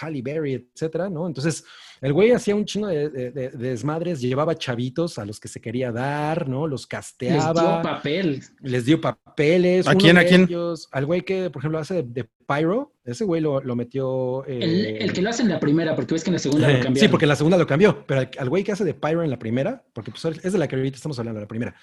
Halle 0.00 0.22
Berry, 0.22 0.54
etcétera, 0.74 1.08
¿no? 1.08 1.26
Entonces, 1.26 1.64
el 2.00 2.12
güey 2.12 2.32
hacía 2.32 2.54
un 2.54 2.64
chingo 2.64 2.88
de, 2.88 3.08
de- 3.08 3.30
de- 3.30 3.50
de 3.50 3.68
desmadres, 3.70 4.20
llevaba 4.20 4.54
chavitos 4.56 5.18
a 5.18 5.24
los 5.24 5.40
que 5.40 5.48
se 5.48 5.60
quería 5.60 5.92
dar, 5.92 6.48
¿no? 6.48 6.66
Los 6.66 6.82
Les 6.82 6.88
dio 6.88 6.98
casteaba, 6.98 7.82
papel. 7.82 8.42
les 8.60 8.84
dio 8.84 9.00
papeles. 9.00 9.86
¿A 9.86 9.92
uno 9.92 9.98
quién, 10.00 10.18
a 10.18 10.24
quién? 10.24 10.42
ellos- 10.42 10.88
al 10.92 11.06
güey 11.06 11.22
que, 11.22 11.48
por 11.50 11.60
ejemplo, 11.60 11.78
hace 11.78 11.94
de, 11.94 12.02
de 12.02 12.28
Pyro, 12.46 12.92
ese 13.04 13.24
güey 13.24 13.40
lo, 13.40 13.60
lo 13.60 13.74
metió... 13.76 14.44
El, 14.44 14.62
eh, 14.86 14.98
el 15.04 15.12
que 15.12 15.22
lo 15.22 15.30
hace 15.30 15.42
en 15.42 15.48
la 15.48 15.58
primera, 15.58 15.96
porque 15.96 16.14
ves 16.14 16.22
que 16.24 16.30
en 16.30 16.34
la 16.34 16.38
segunda 16.38 16.66
lo 16.68 16.74
cambiaron. 16.82 16.96
Sí, 16.98 17.08
porque 17.08 17.24
en 17.24 17.28
la 17.30 17.36
segunda 17.36 17.56
lo 17.56 17.66
cambió, 17.66 18.04
pero 18.06 18.20
al, 18.20 18.30
al 18.38 18.48
güey 18.48 18.62
que 18.64 18.72
hace 18.72 18.84
de 18.84 18.94
Pyro 18.94 19.22
en 19.22 19.30
la 19.30 19.38
primera, 19.38 19.82
porque 19.92 20.10
pues, 20.10 20.24
es 20.44 20.52
de 20.52 20.58
la 20.58 20.68
que 20.68 20.76
ahorita 20.76 20.96
estamos 20.96 21.18
hablando, 21.18 21.40
la 21.40 21.48
primera, 21.48 21.74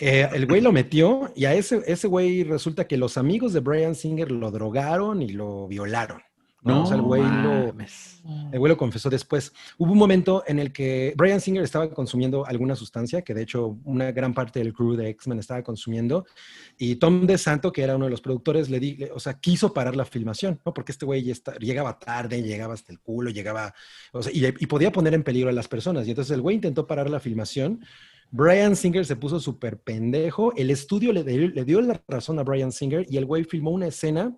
eh, 0.00 0.28
el 0.32 0.46
güey 0.46 0.60
lo 0.60 0.72
metió 0.72 1.32
y 1.36 1.44
a 1.44 1.54
ese, 1.54 1.82
ese 1.86 2.08
güey 2.08 2.42
resulta 2.44 2.86
que 2.86 2.96
los 2.96 3.16
amigos 3.18 3.52
de 3.52 3.60
Brian 3.60 3.94
Singer 3.94 4.30
lo 4.32 4.50
drogaron 4.50 5.22
y 5.22 5.28
lo 5.30 5.68
violaron. 5.68 6.22
¿no? 6.60 6.82
o 6.82 6.86
sea, 6.86 6.96
el 6.96 7.02
güey 7.02 7.22
lo, 7.22 7.72
el 8.52 8.58
güey 8.58 8.68
lo 8.68 8.76
confesó 8.76 9.08
después. 9.08 9.52
Hubo 9.78 9.92
un 9.92 9.96
momento 9.98 10.42
en 10.46 10.58
el 10.58 10.72
que 10.72 11.14
Brian 11.16 11.40
Singer 11.40 11.62
estaba 11.62 11.88
consumiendo 11.88 12.44
alguna 12.44 12.74
sustancia, 12.74 13.22
que 13.22 13.32
de 13.32 13.42
hecho 13.42 13.78
una 13.84 14.10
gran 14.10 14.34
parte 14.34 14.58
del 14.58 14.74
crew 14.74 14.94
de 14.96 15.08
X-Men 15.10 15.38
estaba 15.38 15.62
consumiendo, 15.62 16.26
y 16.76 16.96
Tom 16.96 17.26
DeSanto, 17.26 17.72
que 17.72 17.82
era 17.82 17.94
uno 17.94 18.06
de 18.06 18.10
los 18.10 18.20
productores, 18.20 18.68
le 18.68 18.80
di, 18.80 18.96
le- 18.96 19.12
o 19.12 19.20
sea, 19.20 19.34
quiso 19.38 19.72
parar 19.72 19.94
la 19.94 20.04
filmación, 20.04 20.60
¿no? 20.66 20.74
Porque 20.74 20.90
este 20.92 21.06
güey 21.06 21.22
ya 21.22 21.32
está- 21.32 21.56
llegaba 21.58 21.96
tarde, 21.98 22.42
llegaba 22.42 22.74
hasta 22.74 22.92
el 22.92 22.98
culo, 22.98 23.30
llegaba, 23.30 23.72
o 24.12 24.22
sea, 24.22 24.32
y, 24.34 24.44
y 24.44 24.66
podía 24.66 24.90
poner 24.90 25.14
en 25.14 25.22
peligro 25.22 25.48
a 25.50 25.52
las 25.52 25.68
personas. 25.68 26.06
Y 26.06 26.10
entonces 26.10 26.34
el 26.34 26.42
güey 26.42 26.56
intentó 26.56 26.86
parar 26.88 27.08
la 27.08 27.20
filmación. 27.20 27.82
Brian 28.30 28.76
Singer 28.76 29.04
se 29.06 29.16
puso 29.16 29.40
súper 29.40 29.78
pendejo. 29.80 30.52
El 30.56 30.70
estudio 30.70 31.12
le, 31.12 31.24
dio- 31.24 31.80
la 31.80 32.00
razón 32.08 32.38
a 32.38 32.42
Brian 32.42 32.72
Singer 32.72 33.06
y 33.08 33.16
el 33.16 33.24
güey 33.26 33.44
filmó 33.44 33.70
una 33.70 33.86
escena 33.86 34.36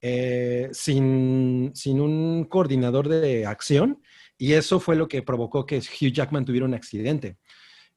eh, 0.00 0.68
sin, 0.72 1.70
sin 1.74 2.00
un 2.00 2.44
coordinador 2.44 3.08
de 3.08 3.46
acción 3.46 4.00
y 4.38 4.54
eso 4.54 4.80
fue 4.80 4.96
lo 4.96 5.06
que 5.08 5.22
provocó 5.22 5.66
que 5.66 5.78
Hugh 5.78 6.12
Jackman 6.12 6.44
tuviera 6.44 6.66
un 6.66 6.74
accidente. 6.74 7.36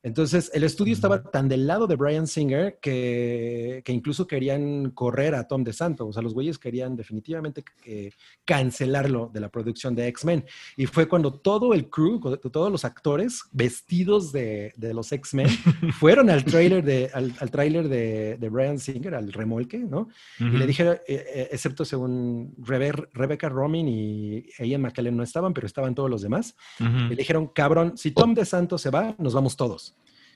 Entonces, 0.04 0.52
el 0.54 0.64
estudio 0.66 0.94
estaba 0.94 1.24
tan 1.24 1.48
del 1.48 1.66
lado 1.66 1.88
de 1.88 1.96
Brian 1.96 2.28
Singer 2.28 2.78
que, 2.82 3.82
que 3.86 3.94
incluso 3.94 4.28
querían 4.28 4.92
correr 4.92 5.34
a 5.34 5.48
Tom 5.48 5.64
DeSanto. 5.64 6.06
O 6.06 6.12
sea, 6.12 6.22
los 6.22 6.34
güeyes 6.34 6.58
querían 6.60 6.98
definitivamente 6.98 7.64
eh, 7.86 8.12
cancelarlo 8.44 9.32
de 9.34 9.40
la 9.40 9.48
producción 9.50 9.96
de 9.96 10.08
X-Men. 10.10 10.44
Y 10.76 10.88
fue 10.88 11.08
cuando 11.08 11.34
todo 11.34 11.74
el 11.74 11.90
crew, 11.90 12.20
todos 12.52 12.70
los 12.72 12.84
actores 12.84 13.44
vestidos 13.54 14.32
de, 14.34 14.74
de 14.76 14.94
los 14.94 15.10
X-Men, 15.12 15.48
fueron 16.00 16.30
al 16.30 16.44
trailer, 16.44 16.84
de, 16.84 17.10
al, 17.14 17.34
al 17.40 17.50
tráiler 17.50 17.88
de, 17.88 18.38
de 18.38 18.50
Brian 18.50 18.80
Singer, 18.80 19.16
al 19.16 19.32
remolque, 19.32 19.80
¿no? 19.80 20.10
Y 20.40 20.44
le 20.44 20.58
Ujú. 20.58 20.68
dije, 20.68 20.84
eh, 20.92 21.00
eh, 21.08 21.50
excepto 21.52 21.86
según 21.86 22.54
Rebe- 22.58 23.08
Rebecca 23.14 23.48
Romin 23.48 23.88
y 23.88 24.46
Ian 24.60 24.82
McKellen 24.82 25.16
no 25.16 25.24
estaban, 25.24 25.54
pero 25.54 25.66
estaban 25.66 25.96
todos 25.96 26.10
los 26.10 26.22
demás. 26.22 26.56
Y 26.80 26.84
le 27.10 27.16
dijeron, 27.16 27.48
cabrón, 27.48 27.98
si 27.98 28.12
Tom 28.12 28.34
DeSanto 28.34 28.78
se 28.78 28.90
va, 28.90 29.16
nos 29.18 29.34
vamos 29.34 29.56
todos. 29.56 29.93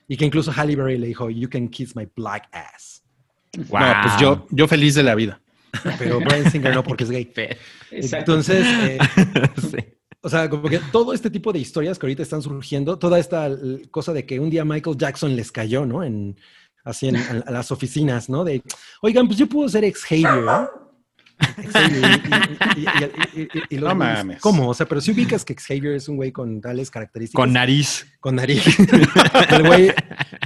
Y 0.08 0.16
que 0.16 0.24
incluso 0.24 0.50
Halle 0.50 0.74
Berry 0.74 0.98
le 0.98 1.06
dijo, 1.08 1.28
you 1.30 1.48
can 1.48 1.68
kiss 1.68 1.94
my 1.94 2.08
black 2.16 2.48
ass. 2.52 3.02
No, 3.56 3.64
pues 3.66 3.70
Wow. 4.14 4.20
yo, 4.20 4.46
yo 4.50 4.66
feliz 4.68 4.94
de 4.94 5.02
la 5.02 5.14
vida. 5.14 5.40
Pero 5.98 6.18
Brian 6.20 6.50
Singer 6.50 6.74
no, 6.74 6.82
porque 6.82 7.04
es 7.04 7.10
gay. 7.10 7.30
Exacto. 7.90 8.32
Entonces, 8.32 8.66
eh, 8.66 8.98
Sí. 9.70 9.76
o 10.22 10.28
sea, 10.28 10.48
como 10.48 10.68
que 10.68 10.78
todo 10.90 11.12
este 11.12 11.30
tipo 11.30 11.52
de 11.52 11.58
historias 11.58 11.98
que 11.98 12.06
ahorita 12.06 12.22
están 12.22 12.40
surgiendo, 12.42 12.98
toda 12.98 13.18
esta 13.18 13.50
cosa 13.90 14.12
de 14.12 14.24
que 14.24 14.40
un 14.40 14.48
día 14.50 14.64
Michael 14.64 14.96
Jackson 14.96 15.36
les 15.36 15.52
cayó, 15.52 15.84
¿no? 15.84 16.02
En, 16.02 16.38
así 16.84 17.08
en, 17.08 17.16
a, 17.16 17.42
a 17.46 17.50
las 17.50 17.70
oficinas, 17.70 18.30
¿no? 18.30 18.44
De, 18.44 18.62
oigan, 19.02 19.26
pues 19.26 19.38
yo 19.38 19.46
puedo 19.46 19.68
ser 19.68 19.84
ex-Xavier, 19.84 20.42
¿no? 20.42 20.87
Xavier, 21.72 22.20
y- 22.76 23.40
y- 23.40 23.42
y- 23.42 23.76
y- 23.76 23.78
No 23.78 23.94
mames. 23.94 24.40
¿Cómo? 24.40 24.68
O 24.68 24.74
sea, 24.74 24.86
pero 24.86 25.00
si 25.00 25.12
ubicas 25.12 25.44
que 25.44 25.54
Xavier 25.54 25.94
es 25.94 26.08
un 26.08 26.16
güey 26.16 26.32
con 26.32 26.60
tales 26.60 26.90
características. 26.90 27.38
Con 27.40 27.52
nariz. 27.52 28.06
con 28.20 28.36
nariz. 28.36 28.62
el 29.50 29.62
güey, 29.66 29.92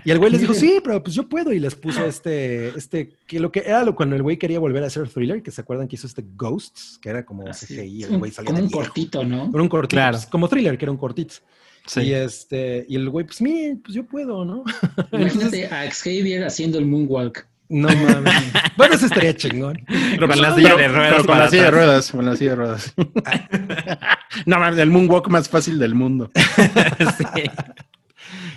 y 0.04 0.10
el 0.10 0.18
güey 0.18 0.30
les 0.32 0.40
dijo, 0.40 0.54
sí, 0.54 0.80
pero 0.84 1.02
pues 1.02 1.14
yo 1.14 1.28
puedo. 1.28 1.52
Y 1.52 1.58
les 1.60 1.74
puso 1.74 2.04
este, 2.04 2.68
este, 2.76 3.10
que 3.26 3.40
lo 3.40 3.50
que 3.52 3.60
era 3.60 3.84
lo 3.84 3.94
cuando 3.94 4.16
el 4.16 4.22
güey 4.22 4.36
quería 4.38 4.58
volver 4.58 4.82
a 4.84 4.86
hacer 4.86 5.08
thriller, 5.08 5.42
que 5.42 5.50
se 5.50 5.60
acuerdan 5.60 5.88
que 5.88 5.96
hizo 5.96 6.06
este 6.06 6.24
Ghosts, 6.36 6.98
que 7.00 7.08
era 7.10 7.24
como 7.24 7.44
CGI, 7.52 8.04
el 8.04 8.18
güey 8.18 8.30
como 8.32 8.50
un 8.60 8.68
viejo. 8.68 8.70
cortito, 8.82 9.24
¿no? 9.24 9.50
Era 9.52 9.62
un 9.62 9.68
cortito, 9.68 9.96
Claro. 9.96 10.16
pues, 10.18 10.26
como 10.26 10.48
thriller, 10.48 10.76
que 10.78 10.84
era 10.84 10.92
un 10.92 10.98
cortito. 10.98 11.34
Sí. 11.86 12.02
Y 12.02 12.12
este, 12.14 12.86
y 12.88 12.94
el 12.94 13.08
güey, 13.10 13.26
pues 13.26 13.42
mire, 13.42 13.76
pues 13.82 13.94
yo 13.94 14.04
puedo, 14.06 14.44
¿no? 14.44 14.62
Imagínate 15.10 15.66
a 15.66 15.90
Xavier 15.90 16.44
haciendo 16.44 16.78
el 16.78 16.86
moonwalk. 16.86 17.46
No 17.72 17.88
mames. 17.88 18.34
bueno, 18.76 18.94
eso 18.96 19.06
estaría 19.06 19.34
chingón. 19.34 19.82
Pero 19.88 20.28
con 20.28 20.42
la 20.42 20.54
silla 20.54 20.76
de 20.76 20.88
ruedas. 20.88 21.12
Pero 21.12 21.24
con 21.24 21.38
la 21.38 21.48
silla 21.48 21.62
de 21.64 21.70
ruedas, 21.70 22.10
con 22.10 22.26
la 22.26 22.36
silla 22.36 22.50
de 22.50 22.56
ruedas. 22.56 22.94
no 24.46 24.58
mames, 24.58 24.78
el 24.78 24.90
moonwalk 24.90 25.28
más 25.28 25.48
fácil 25.48 25.78
del 25.78 25.94
mundo. 25.94 26.30
Sí. 27.16 27.42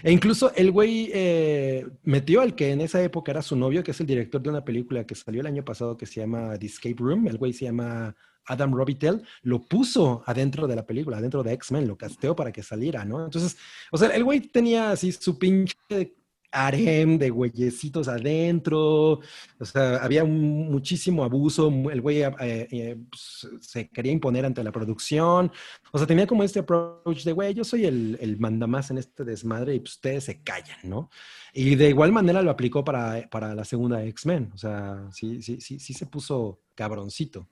E 0.04 0.12
incluso 0.12 0.54
el 0.56 0.70
güey 0.70 1.10
eh, 1.14 1.88
metió 2.04 2.42
al 2.42 2.54
que 2.54 2.72
en 2.72 2.82
esa 2.82 3.02
época 3.02 3.32
era 3.32 3.42
su 3.42 3.56
novio, 3.56 3.84
que 3.84 3.92
es 3.92 4.00
el 4.00 4.06
director 4.06 4.40
de 4.42 4.50
una 4.50 4.64
película 4.64 5.04
que 5.06 5.16
salió 5.16 5.42
el 5.42 5.48
año 5.48 5.66
pasado 5.66 5.98
que 5.98 6.06
se 6.06 6.20
llama 6.20 6.58
The 6.60 6.68
Escape 6.68 6.96
Room. 7.00 7.28
El 7.28 7.38
güey 7.38 7.54
se 7.54 7.66
llama 7.66 8.16
Adam 8.46 8.74
Robitel. 8.74 9.24
Lo 9.42 9.62
puso 9.62 10.24
adentro 10.28 10.68
de 10.68 10.76
la 10.76 10.86
película, 10.86 11.18
adentro 11.18 11.42
de 11.42 11.54
X-Men, 11.54 11.88
lo 11.88 11.98
casteó 11.98 12.36
para 12.36 12.52
que 12.52 12.62
saliera, 12.62 13.04
¿no? 13.04 13.26
Entonces, 13.26 13.58
o 13.92 13.98
sea, 13.98 14.10
el 14.10 14.24
güey 14.24 14.42
tenía 14.42 14.92
así 14.92 15.12
su 15.12 15.40
pinche 15.40 16.16
harem 16.56 17.18
de 17.18 17.30
güeyecitos 17.30 18.08
adentro. 18.08 19.20
O 19.60 19.66
sea, 19.66 19.98
había 19.98 20.24
un- 20.24 20.70
muchísimo 20.72 21.24
abuso. 21.24 21.68
El 21.92 22.02
güey 22.02 22.22
eh, 22.24 22.32
eh, 22.40 22.96
pues, 23.10 23.48
se 23.62 23.90
quería 23.90 24.12
imponer 24.12 24.46
ante 24.46 24.64
la 24.64 24.72
producción. 24.72 25.52
O 25.92 25.98
sea, 25.98 26.08
tenía 26.08 26.26
como 26.28 26.44
este 26.44 26.60
approach 26.60 27.24
de, 27.24 27.32
güey, 27.34 27.54
yo 27.54 27.64
soy 27.64 27.86
el, 27.86 28.18
el 28.22 28.38
mandamás 28.40 28.92
en 28.92 28.98
este 28.98 29.24
desmadre 29.24 29.76
y 29.76 29.80
pues 29.80 29.94
ustedes 29.94 30.24
se 30.24 30.42
callan, 30.42 30.78
¿no? 30.84 31.10
Y 31.54 31.76
de 31.76 31.90
igual 31.90 32.12
manera 32.12 32.42
lo 32.42 32.52
aplicó 32.52 32.84
para, 32.84 33.30
para 33.30 33.54
la 33.56 33.64
segunda 33.66 34.04
X-Men. 34.04 34.52
O 34.54 34.58
sea, 34.58 35.08
sí, 35.12 35.42
sí, 35.42 35.62
sí, 35.62 35.80
sí 35.80 35.94
se 35.94 36.06
puso 36.06 36.60
cabroncito. 36.76 37.48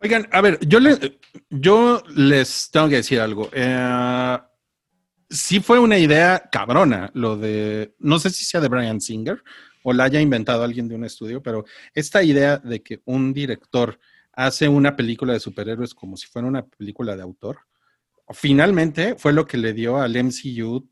Oigan, 0.00 0.28
a 0.30 0.40
ver, 0.42 0.58
yo, 0.66 0.78
le, 0.78 1.18
yo 1.48 2.02
les 2.14 2.70
tengo 2.70 2.88
que 2.88 2.96
decir 2.96 3.18
algo. 3.20 3.48
Eh, 3.52 4.38
sí 5.28 5.60
fue 5.60 5.78
una 5.78 5.98
idea 5.98 6.48
cabrona 6.50 7.10
lo 7.14 7.36
de, 7.36 7.94
no 7.98 8.18
sé 8.18 8.30
si 8.30 8.44
sea 8.44 8.60
de 8.60 8.68
Brian 8.68 9.00
Singer 9.00 9.42
o 9.82 9.92
la 9.92 10.04
haya 10.04 10.20
inventado 10.20 10.64
alguien 10.64 10.88
de 10.88 10.94
un 10.94 11.04
estudio, 11.04 11.42
pero 11.42 11.64
esta 11.94 12.22
idea 12.22 12.58
de 12.58 12.82
que 12.82 13.00
un 13.04 13.32
director 13.32 13.98
hace 14.32 14.68
una 14.68 14.96
película 14.96 15.32
de 15.32 15.40
superhéroes 15.40 15.94
como 15.94 16.16
si 16.16 16.26
fuera 16.26 16.48
una 16.48 16.64
película 16.64 17.16
de 17.16 17.22
autor, 17.22 17.60
finalmente 18.30 19.14
fue 19.16 19.32
lo 19.32 19.46
que 19.46 19.56
le 19.58 19.72
dio 19.72 19.98
al 19.98 20.16
MCU, 20.16 20.88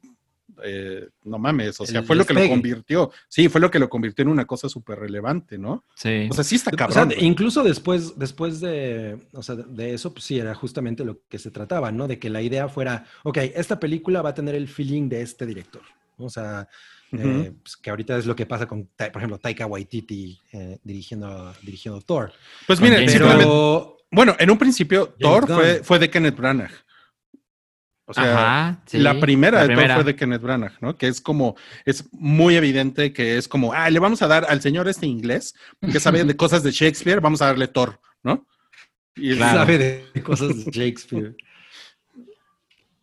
eh, 0.63 1.09
no 1.25 1.39
mames, 1.39 1.81
o 1.81 1.87
sea, 1.87 2.01
El 2.01 2.07
fue 2.07 2.17
lo 2.17 2.25
que 2.25 2.35
lo 2.35 2.47
convirtió, 2.49 3.11
sí, 3.29 3.49
fue 3.49 3.61
lo 3.61 3.71
que 3.71 3.79
lo 3.79 3.89
convirtió 3.89 4.23
en 4.23 4.29
una 4.29 4.45
cosa 4.45 4.69
súper 4.69 4.99
relevante, 4.99 5.59
¿no? 5.59 5.85
Sí. 5.95 6.29
O 6.31 6.35
sea, 6.35 6.45
sí 6.45 6.57
está 6.57 6.71
O 6.71 6.77
sea, 6.77 6.87
cabrón. 7.07 7.13
incluso 7.21 7.63
después, 7.63 8.19
después 8.19 8.61
de, 8.61 9.19
o 9.33 9.43
sea, 9.43 9.55
de 9.55 9.95
eso, 9.95 10.13
pues 10.13 10.25
sí, 10.25 10.39
era 10.39 10.55
justamente 10.55 11.05
lo 11.05 11.21
que 11.29 11.39
se 11.39 11.51
trataba, 11.51 11.91
¿no? 11.93 12.07
De 12.09 12.19
que 12.19 12.31
la 12.31 12.43
idea 12.43 12.69
fuera, 12.69 13.05
ok, 13.23 13.39
esta 13.55 13.81
película 13.81 14.23
va 14.23 14.31
a 14.31 14.35
tener 14.35 14.55
el 14.55 14.69
feeling 14.69 15.09
de 15.09 15.23
este 15.23 15.47
director. 15.47 15.83
¿no? 16.19 16.27
O 16.27 16.31
sea, 16.31 16.69
eh, 17.13 17.53
pues, 17.63 17.77
que 17.77 17.91
ahorita 17.91 18.17
es 18.19 18.27
lo 18.27 18.35
que 18.37 18.47
pasa 18.47 18.67
con, 18.67 18.87
por 18.97 19.17
ejemplo, 19.17 19.39
Taika 19.39 19.67
Waititi 19.67 20.41
eh, 20.53 20.79
dirigiendo, 20.83 21.53
dirigiendo 21.63 22.01
Thor. 22.01 22.33
Pues 22.67 22.79
simplemente- 22.79 23.19
Pero, 23.19 23.97
Bueno, 24.11 24.37
en 24.39 24.51
un 24.51 24.59
principio, 24.59 25.15
Thor 25.19 25.47
fue, 25.49 25.83
fue 25.83 25.99
de 25.99 26.09
Kenneth 26.11 26.37
Branagh. 26.37 26.71
O 28.07 28.13
sea, 28.13 28.35
Ajá, 28.35 28.83
sí, 28.85 28.99
la 28.99 29.19
primera 29.19 29.59
la 29.59 29.63
de 29.63 29.69
primera. 29.69 29.95
Fue 29.95 30.05
de 30.05 30.15
Kenneth 30.15 30.43
Branagh, 30.43 30.75
¿no? 30.81 30.97
Que 30.99 31.09
es 31.09 31.21
como, 31.23 31.57
es 31.87 32.05
muy 32.13 32.55
evidente 32.57 33.13
que 33.15 33.39
es 33.39 33.49
como, 33.49 33.73
ah, 33.73 33.89
le 33.89 33.99
vamos 33.99 34.21
a 34.21 34.27
dar 34.27 34.45
al 34.49 34.61
señor 34.61 34.89
este 34.89 35.07
inglés 35.07 35.55
que 35.91 36.01
sabe 36.01 36.23
de 36.25 36.37
cosas 36.37 36.63
de 36.63 36.71
Shakespeare, 36.71 37.21
vamos 37.21 37.41
a 37.41 37.47
darle 37.47 37.67
Thor, 37.69 37.99
¿no? 38.23 38.47
Y, 39.17 39.37
Claro. 39.37 39.61
sabe 39.61 39.79
de 39.79 40.23
cosas 40.23 40.65
de 40.65 40.71
Shakespeare. 40.71 41.35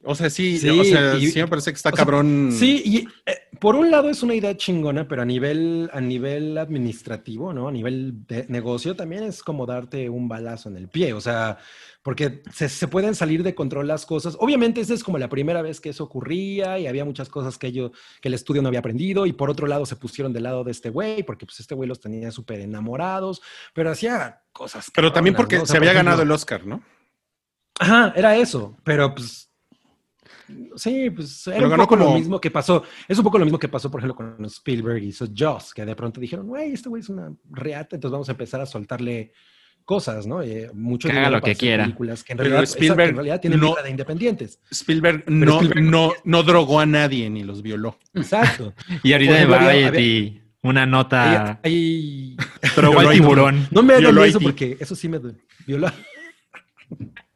O 0.04 0.16
sea, 0.16 0.30
sí, 0.32 0.58
Sí, 0.58 0.68
o 0.70 0.84
sea, 0.84 1.16
y- 1.18 1.28
sí 1.28 1.40
me 1.40 1.48
parece 1.48 1.72
que 1.72 1.76
está 1.78 1.90
sea, 1.92 1.98
cabrón. 1.98 2.50
Sí, 2.52 2.82
y 2.84 2.98
eh, 3.30 3.38
por 3.60 3.76
un 3.76 3.92
lado 3.92 4.10
es 4.10 4.24
una 4.24 4.34
idea 4.34 4.58
chingona, 4.58 5.08
pero 5.08 5.22
a 5.22 5.26
nivel, 5.26 5.92
a 5.94 6.02
nivel 6.02 6.58
administrativo, 6.58 7.54
¿no? 7.54 7.68
A 7.68 7.72
nivel 7.72 8.26
de 8.26 8.46
negocio 8.50 8.96
también 8.96 9.24
es 9.24 9.44
como 9.44 9.68
darte 9.68 10.10
un 10.10 10.28
balazo 10.28 10.70
en 10.70 10.78
el 10.78 10.88
pie, 10.88 11.14
o 11.14 11.22
sea, 11.22 11.60
porque 12.02 12.42
se, 12.52 12.68
se 12.68 12.88
pueden 12.88 13.14
salir 13.14 13.44
de 13.44 13.54
control 13.54 13.88
las 13.88 14.08
cosas. 14.08 14.36
Obviamente 14.40 14.82
esa 14.82 14.96
es 14.96 15.04
como 15.04 15.20
la 15.20 15.30
primera 15.30 15.62
vez 15.62 15.80
que 15.80 15.90
eso 15.90 16.04
ocurría 16.04 16.80
y 16.80 16.88
había 16.88 17.06
muchas 17.06 17.30
cosas 17.30 17.60
que 17.60 17.72
yo, 17.72 17.92
que 18.22 18.30
el 18.30 18.34
estudio 18.34 18.64
no 18.64 18.70
había 18.70 18.80
aprendido 18.80 19.28
y 19.28 19.34
por 19.34 19.52
otro 19.52 19.68
lado 19.68 19.86
se 19.86 19.96
pusieron 19.98 20.34
del 20.34 20.42
lado 20.44 20.64
de 20.64 20.72
este 20.72 20.90
güey, 20.90 21.22
porque 21.22 21.46
pues 21.46 21.60
este 21.60 21.76
güey 21.76 21.88
los 21.88 22.00
tenía 22.00 22.32
súper 22.32 22.62
enamorados, 22.62 23.44
pero 23.76 23.92
hacía 23.92 24.42
cosas. 24.52 24.90
Pero 24.96 25.14
también 25.14 25.36
porque 25.36 25.58
¿no? 25.58 25.62
O 25.64 25.66
sea, 25.68 25.74
se 25.74 25.78
por 25.80 25.88
había 25.88 25.92
ejemplo- 25.92 26.10
ganado 26.10 26.24
el 26.24 26.32
Oscar, 26.32 26.66
¿no? 26.66 26.82
Ajá, 27.80 28.14
era 28.16 28.36
eso, 28.36 28.76
pero 28.84 29.14
pues. 29.14 29.51
Sí, 30.76 31.10
pues 31.10 31.48
era 31.48 31.56
Pero 31.58 31.68
un 31.68 31.72
ganó 31.72 31.84
poco 31.84 31.96
lo 31.96 32.06
como- 32.06 32.18
mismo 32.18 32.40
que 32.42 32.52
pasó. 32.52 32.84
Es 33.08 33.18
un 33.18 33.24
poco 33.24 33.38
lo 33.40 33.46
mismo 33.46 33.60
que 33.60 33.68
pasó, 33.70 33.90
por 33.92 34.00
ejemplo, 34.02 34.16
con 34.16 34.46
Spielberg 34.46 35.04
y 35.04 35.08
hizo 35.08 35.28
Joss, 35.38 35.74
que 35.74 35.86
de 35.86 35.96
pronto 35.96 36.20
dijeron, 36.22 36.48
güey, 36.48 36.74
este 36.74 36.90
güey 36.90 37.02
es 37.02 37.10
una 37.10 37.34
reata, 37.50 37.96
entonces 37.96 38.12
vamos 38.14 38.30
a 38.30 38.34
empezar 38.34 38.62
a 38.62 38.66
soltarle 38.66 39.34
cosas, 39.84 40.28
¿no? 40.28 40.42
Eh, 40.44 40.70
mucho 40.74 41.10
Que 41.10 41.18
haga 41.18 41.30
lo 41.32 41.42
que 41.42 41.56
quiera. 41.56 41.84
Películas 41.84 42.24
que 42.24 42.34
en 42.34 42.38
Pero 42.38 42.50
realidad, 42.52 42.72
Spielberg 42.72 43.10
en 43.10 43.16
realidad 43.16 43.42
tienen 43.42 43.60
no- 43.60 43.72
vida 43.72 43.84
de 43.84 43.90
independientes. 43.90 44.60
Spielberg 44.72 45.24
no, 45.28 45.60
Spielberg- 45.62 45.82
no, 45.90 46.12
no 46.24 46.44
drogó 46.44 46.80
a 46.80 46.86
nadie 46.86 47.30
ni 47.30 47.44
los 47.44 47.62
violó. 47.62 47.98
Exacto. 48.14 48.74
Y 49.04 49.14
ahorita 49.14 49.34
había- 49.42 49.48
Variety, 49.48 50.42
una 50.62 50.86
nota. 50.86 51.60
Ahí- 51.64 52.36
ahí- 52.36 52.38
Drogó 52.76 53.00
al 53.00 53.08
Violó 53.08 53.10
a 53.10 53.14
tiburón. 53.14 53.68
No 53.72 53.82
me 53.84 53.96
hagan 53.96 54.18
eso 54.20 54.40
porque 54.40 54.78
eso 54.80 54.96
sí 54.96 55.10
me 55.10 55.18
duele. 55.20 55.40
Violó. 55.66 55.88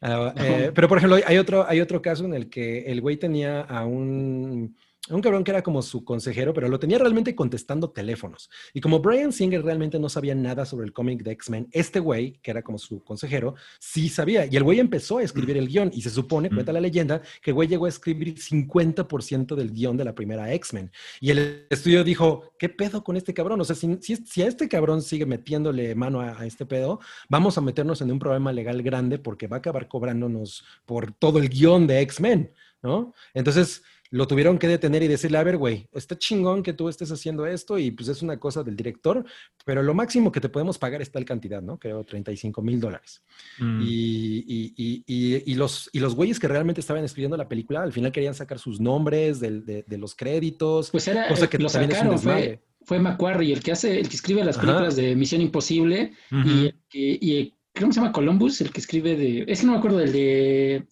Ah, 0.00 0.32
eh, 0.36 0.70
pero 0.74 0.88
por 0.88 0.98
ejemplo, 0.98 1.18
hay 1.26 1.38
otro, 1.38 1.66
hay 1.68 1.80
otro 1.80 2.00
caso 2.00 2.24
en 2.24 2.34
el 2.34 2.48
que 2.48 2.82
el 2.86 3.00
güey 3.00 3.16
tenía 3.16 3.62
a 3.62 3.84
un, 3.84 4.76
un 5.10 5.20
cabrón 5.20 5.44
que 5.44 5.50
era 5.50 5.62
como 5.62 5.82
su 5.82 6.04
consejero, 6.04 6.52
pero 6.52 6.68
lo 6.68 6.78
tenía 6.78 6.98
realmente 6.98 7.34
contestando 7.34 7.90
teléfonos. 7.90 8.50
Y 8.74 8.80
como 8.80 9.00
Brian 9.00 9.32
Singer 9.32 9.62
realmente 9.62 9.98
no 9.98 10.08
sabía 10.08 10.34
nada 10.34 10.64
sobre 10.64 10.86
el 10.86 10.92
cómic 10.92 11.22
de 11.22 11.32
X-Men, 11.32 11.68
este 11.72 12.00
güey, 12.00 12.38
que 12.42 12.50
era 12.50 12.62
como 12.62 12.78
su 12.78 13.02
consejero, 13.02 13.54
sí 13.78 14.08
sabía. 14.08 14.46
Y 14.46 14.56
el 14.56 14.64
güey 14.64 14.80
empezó 14.80 15.18
a 15.18 15.22
escribir 15.22 15.56
el 15.56 15.68
guion 15.68 15.90
y 15.92 16.02
se 16.02 16.10
supone, 16.10 16.50
cuenta 16.50 16.72
la 16.72 16.80
leyenda, 16.80 17.22
que 17.42 17.50
el 17.50 17.54
güey 17.54 17.68
llegó 17.68 17.86
a 17.86 17.88
escribir 17.88 18.34
50% 18.34 19.54
del 19.54 19.72
guion 19.72 19.96
de 19.96 20.04
la 20.04 20.14
primera 20.14 20.52
X-Men. 20.54 20.90
Y 21.20 21.30
el 21.30 21.66
estudio 21.70 22.04
dijo, 22.04 22.52
¿qué 22.58 22.68
pedo 22.68 23.02
con 23.02 23.16
este 23.16 23.34
cabrón? 23.34 23.60
O 23.60 23.64
sea, 23.64 23.76
si, 23.76 23.98
si, 24.00 24.16
si 24.16 24.42
a 24.42 24.46
este 24.46 24.68
cabrón 24.68 25.02
sigue 25.02 25.26
metiéndole 25.26 25.94
mano 25.94 26.20
a, 26.20 26.40
a 26.40 26.46
este 26.46 26.66
pedo, 26.66 27.00
vamos 27.28 27.58
a 27.58 27.60
meternos 27.60 28.00
en 28.00 28.10
un 28.10 28.18
problema 28.18 28.52
legal 28.52 28.82
grande 28.82 29.18
porque 29.18 29.46
va 29.46 29.56
a 29.56 29.58
acabar 29.58 29.88
cobrándonos 29.88 30.64
por 30.86 31.12
todo 31.12 31.38
el 31.38 31.48
guion 31.48 31.86
de 31.86 32.00
X-Men, 32.00 32.52
¿no? 32.82 33.14
Entonces 33.34 33.82
lo 34.10 34.26
tuvieron 34.26 34.58
que 34.58 34.68
detener 34.68 35.02
y 35.02 35.08
decirle, 35.08 35.38
a 35.38 35.42
ver, 35.42 35.56
güey, 35.58 35.86
está 35.92 36.16
chingón 36.18 36.62
que 36.62 36.72
tú 36.72 36.88
estés 36.88 37.12
haciendo 37.12 37.46
esto 37.46 37.78
y 37.78 37.90
pues 37.90 38.08
es 38.08 38.22
una 38.22 38.38
cosa 38.40 38.62
del 38.62 38.74
director, 38.76 39.24
pero 39.64 39.82
lo 39.82 39.92
máximo 39.92 40.32
que 40.32 40.40
te 40.40 40.48
podemos 40.48 40.78
pagar 40.78 41.02
es 41.02 41.10
tal 41.10 41.24
cantidad, 41.26 41.60
¿no? 41.60 41.78
Creo 41.78 42.04
35 42.04 42.62
mil 42.62 42.80
dólares. 42.80 43.22
Mm. 43.58 43.82
Y, 43.82 44.44
y- 44.46 44.74
y- 44.76 45.04
y- 45.06 45.52
y 45.52 45.54
los, 45.56 45.90
y 45.92 46.00
los 46.00 46.14
güeyes 46.14 46.38
que 46.40 46.48
realmente 46.48 46.80
estaban 46.80 47.04
escribiendo 47.04 47.36
la 47.36 47.48
película, 47.48 47.82
al 47.82 47.92
final 47.92 48.10
querían 48.12 48.34
sacar 48.34 48.58
sus 48.58 48.80
nombres 48.80 49.40
del- 49.40 49.64
de, 49.66 49.84
de 49.86 49.98
los 49.98 50.14
créditos, 50.14 50.90
Pues 50.90 51.06
era, 51.08 51.28
cosa 51.28 51.48
que 51.50 51.58
lo 51.58 51.68
también 51.68 51.92
es 51.92 51.98
un 52.02 52.18
sacaron, 52.18 52.18
fue, 52.18 52.62
fue 52.84 52.98
Macquarie, 53.00 53.52
el 53.52 53.62
que 53.62 53.72
hace, 53.72 54.00
el 54.00 54.08
que 54.08 54.16
escribe 54.16 54.42
las 54.44 54.56
Ajá. 54.56 54.66
películas 54.66 54.96
de 54.96 55.14
Misión 55.16 55.42
Imposible 55.42 56.12
y, 56.32 56.66
y, 56.92 57.32
y 57.32 57.54
¿cómo 57.78 57.92
se 57.92 58.00
llama? 58.00 58.12
Columbus, 58.12 58.62
el 58.62 58.72
que 58.72 58.80
escribe 58.80 59.16
de, 59.16 59.44
es 59.46 59.60
que 59.60 59.66
no 59.66 59.72
me 59.72 59.78
acuerdo 59.78 59.98
del 59.98 60.12
de 60.12 60.86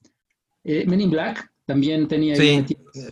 eh, 0.64 0.84
Men 0.86 1.00
in 1.00 1.10
Black, 1.10 1.50
también 1.66 2.08
tenía 2.08 2.36
Sí, 2.36 2.64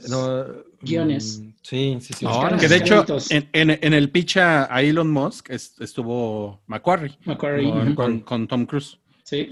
no, 0.08 0.46
guiones. 0.80 1.40
mm, 1.40 1.50
Sí, 1.62 1.96
sí, 2.00 2.12
sí. 2.14 2.26
Que 2.60 2.68
de 2.68 2.76
hecho, 2.76 3.04
en, 3.30 3.48
en- 3.52 3.78
en 3.82 3.92
el 3.94 4.10
pitch 4.10 4.36
a, 4.36 4.68
Elon 4.82 5.10
Musk 5.10 5.50
es- 5.50 5.74
estuvo 5.80 6.60
Macquarie 6.66 7.16
Macquarie, 7.24 7.70
con, 7.70 7.82
ujú. 7.88 7.94
con- 7.94 8.20
con 8.20 8.48
Tom 8.48 8.66
Cruise. 8.66 8.98
sí. 9.24 9.48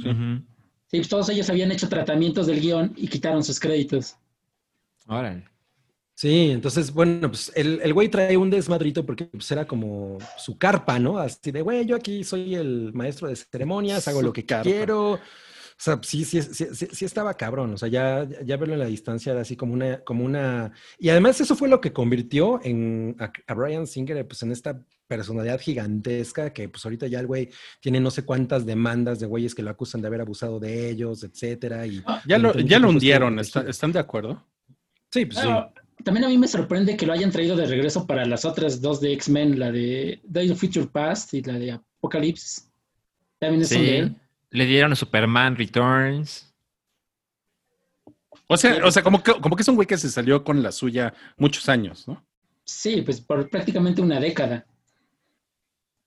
Sí, 0.91 0.99
pues 0.99 1.09
todos 1.09 1.29
ellos 1.31 1.49
habían 1.49 1.73
hecho 1.73 1.89
tratamientos 1.89 2.47
del 2.47 2.61
guion 2.61 2.93
y 2.99 3.09
quitaron 3.09 3.43
sus 3.43 3.59
créditos. 3.59 4.15
Órale. 5.07 5.45
Sí, 6.15 6.51
entonces, 6.51 6.93
bueno, 6.93 7.29
pues 7.31 7.51
el, 7.57 7.81
el 7.83 7.95
güey 7.95 8.09
trae 8.11 8.37
un 8.37 8.51
desmadrito 8.51 9.05
porque 9.07 9.25
pues, 9.25 9.51
era 9.51 9.65
como 9.67 10.19
su 10.37 10.59
carpa, 10.59 10.99
¿no? 10.99 11.17
Así 11.17 11.51
de, 11.51 11.63
güey, 11.63 11.87
yo 11.87 11.97
aquí 11.97 12.23
soy 12.25 12.55
el 12.55 12.93
maestro 12.93 13.27
de 13.29 13.37
ceremonias, 13.37 14.07
hago 14.07 14.21
Su 14.21 14.27
lo 14.27 14.33
que 14.35 14.45
carpa. 14.45 14.65
quiero. 14.65 15.19
O 15.83 15.85
sea, 15.85 15.99
sí, 16.03 16.25
sí, 16.25 16.41
sí, 16.43 16.67
sí, 16.73 16.87
sí 16.93 17.05
estaba 17.05 17.35
cabrón. 17.37 17.75
O 17.75 17.77
sea, 17.77 17.89
ya, 17.89 18.25
ya 18.45 18.57
verlo 18.57 18.75
en 18.75 18.79
la 18.79 18.87
distancia 18.87 19.33
era 19.33 19.41
así 19.41 19.57
como 19.57 19.73
una, 19.75 19.99
como 20.05 20.25
una. 20.25 20.71
Y 20.97 21.09
además, 21.09 21.41
eso 21.41 21.57
fue 21.57 21.69
lo 21.69 21.81
que 21.81 21.93
convirtió 21.93 22.61
en 22.63 23.17
a, 23.19 23.33
a 23.49 23.55
Brian 23.55 23.89
Singer, 23.89 24.25
pues 24.29 24.45
en 24.45 24.53
esta 24.53 24.81
personalidad 25.09 25.59
gigantesca 25.61 26.53
que, 26.53 26.69
pues 26.69 26.85
ahorita 26.85 27.09
ya 27.09 27.19
el 27.19 27.27
güey 27.27 27.51
tiene 27.81 27.99
no 27.99 28.13
sé 28.13 28.25
cuántas 28.25 28.65
demandas 28.65 29.19
de 29.19 29.27
güeyes 29.27 29.57
que 29.57 29.63
lo 29.65 29.71
acusan 29.71 30.01
de 30.01 30.07
haber 30.07 30.21
abusado 30.21 30.61
de 30.61 30.89
ellos, 30.89 31.25
etcétera. 31.25 31.85
Y 31.85 32.01
Ya 32.27 32.39
lo, 32.39 32.55
ya 32.55 32.79
lo 32.79 32.89
hundieron, 32.91 33.35
protegido. 33.35 33.61
¿está- 33.63 33.69
¿están 33.71 33.91
de 33.91 33.99
acuerdo? 33.99 34.47
Sí, 35.11 35.27
pues 35.27 35.41
sí. 35.41 35.49
También 36.05 36.25
a 36.27 36.29
mí 36.29 36.39
me 36.39 36.47
sorprende 36.47 36.97
que 36.97 37.07
lo 37.07 37.13
hayan 37.13 37.33
traído 37.33 37.57
de 37.57 37.67
regreso 37.67 38.07
para 38.07 38.25
las 38.25 38.45
otras 38.45 38.81
dos 38.81 39.01
de 39.01 39.13
X-Men, 39.15 39.59
la 39.59 39.73
de 39.73 40.21
Days 40.23 40.53
of 40.53 40.61
Future 40.61 40.87
Past 40.87 41.35
y 41.35 41.43
la 41.43 41.55
de 41.59 41.73
Apocalypse. 41.73 42.63
También 43.41 43.67
son 43.67 43.79
de 43.83 43.99
él. 43.99 44.17
Le 44.53 44.67
dieron 44.67 44.93
a 44.93 44.97
Superman 44.97 45.57
Returns. 45.57 46.55
O 48.47 48.57
sea, 48.57 48.85
o 48.85 48.91
sea 48.91 49.03
como, 49.03 49.23
que, 49.23 49.33
como 49.41 49.57
que 49.57 49.63
es 49.63 49.69
un 49.69 49.77
güey 49.77 49.89
que 49.89 49.97
se 49.97 50.11
salió 50.11 50.45
con 50.45 50.63
la 50.63 50.73
suya 50.73 51.15
muchos 51.39 51.69
años, 51.69 52.07
¿no? 52.07 52.25
Sí, 52.65 53.03
pues 53.03 53.21
por 53.21 53.49
prácticamente 53.49 54.03
una 54.03 54.21
década. 54.21 54.67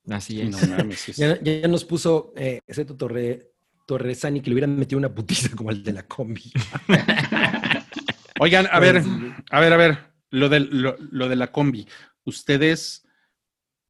Así 0.09 0.35
Sí, 0.35 0.41
es. 0.41 0.49
no 0.49 0.75
mames, 0.77 0.99
sí, 0.99 1.13
sí. 1.13 1.21
Ya, 1.21 1.41
ya 1.41 1.67
nos 1.67 1.83
puso 1.83 2.33
eh, 2.35 2.59
ese 2.67 2.85
Torre, 2.85 3.51
Torresani 3.87 4.41
que 4.41 4.49
le 4.51 4.53
hubieran 4.53 4.77
metido 4.77 4.99
una 4.99 5.13
putiza 5.13 5.49
como 5.55 5.71
el 5.71 5.83
de 5.83 5.93
la 5.93 6.03
combi. 6.03 6.53
Oigan, 8.39 8.67
a 8.71 8.79
ver, 8.79 9.01
a 9.49 9.59
ver, 9.59 9.73
a 9.73 9.77
ver, 9.77 9.97
lo, 10.29 10.49
del, 10.49 10.69
lo, 10.71 10.95
lo 10.99 11.27
de 11.27 11.35
la 11.35 11.51
combi. 11.51 11.87
¿Ustedes 12.25 13.07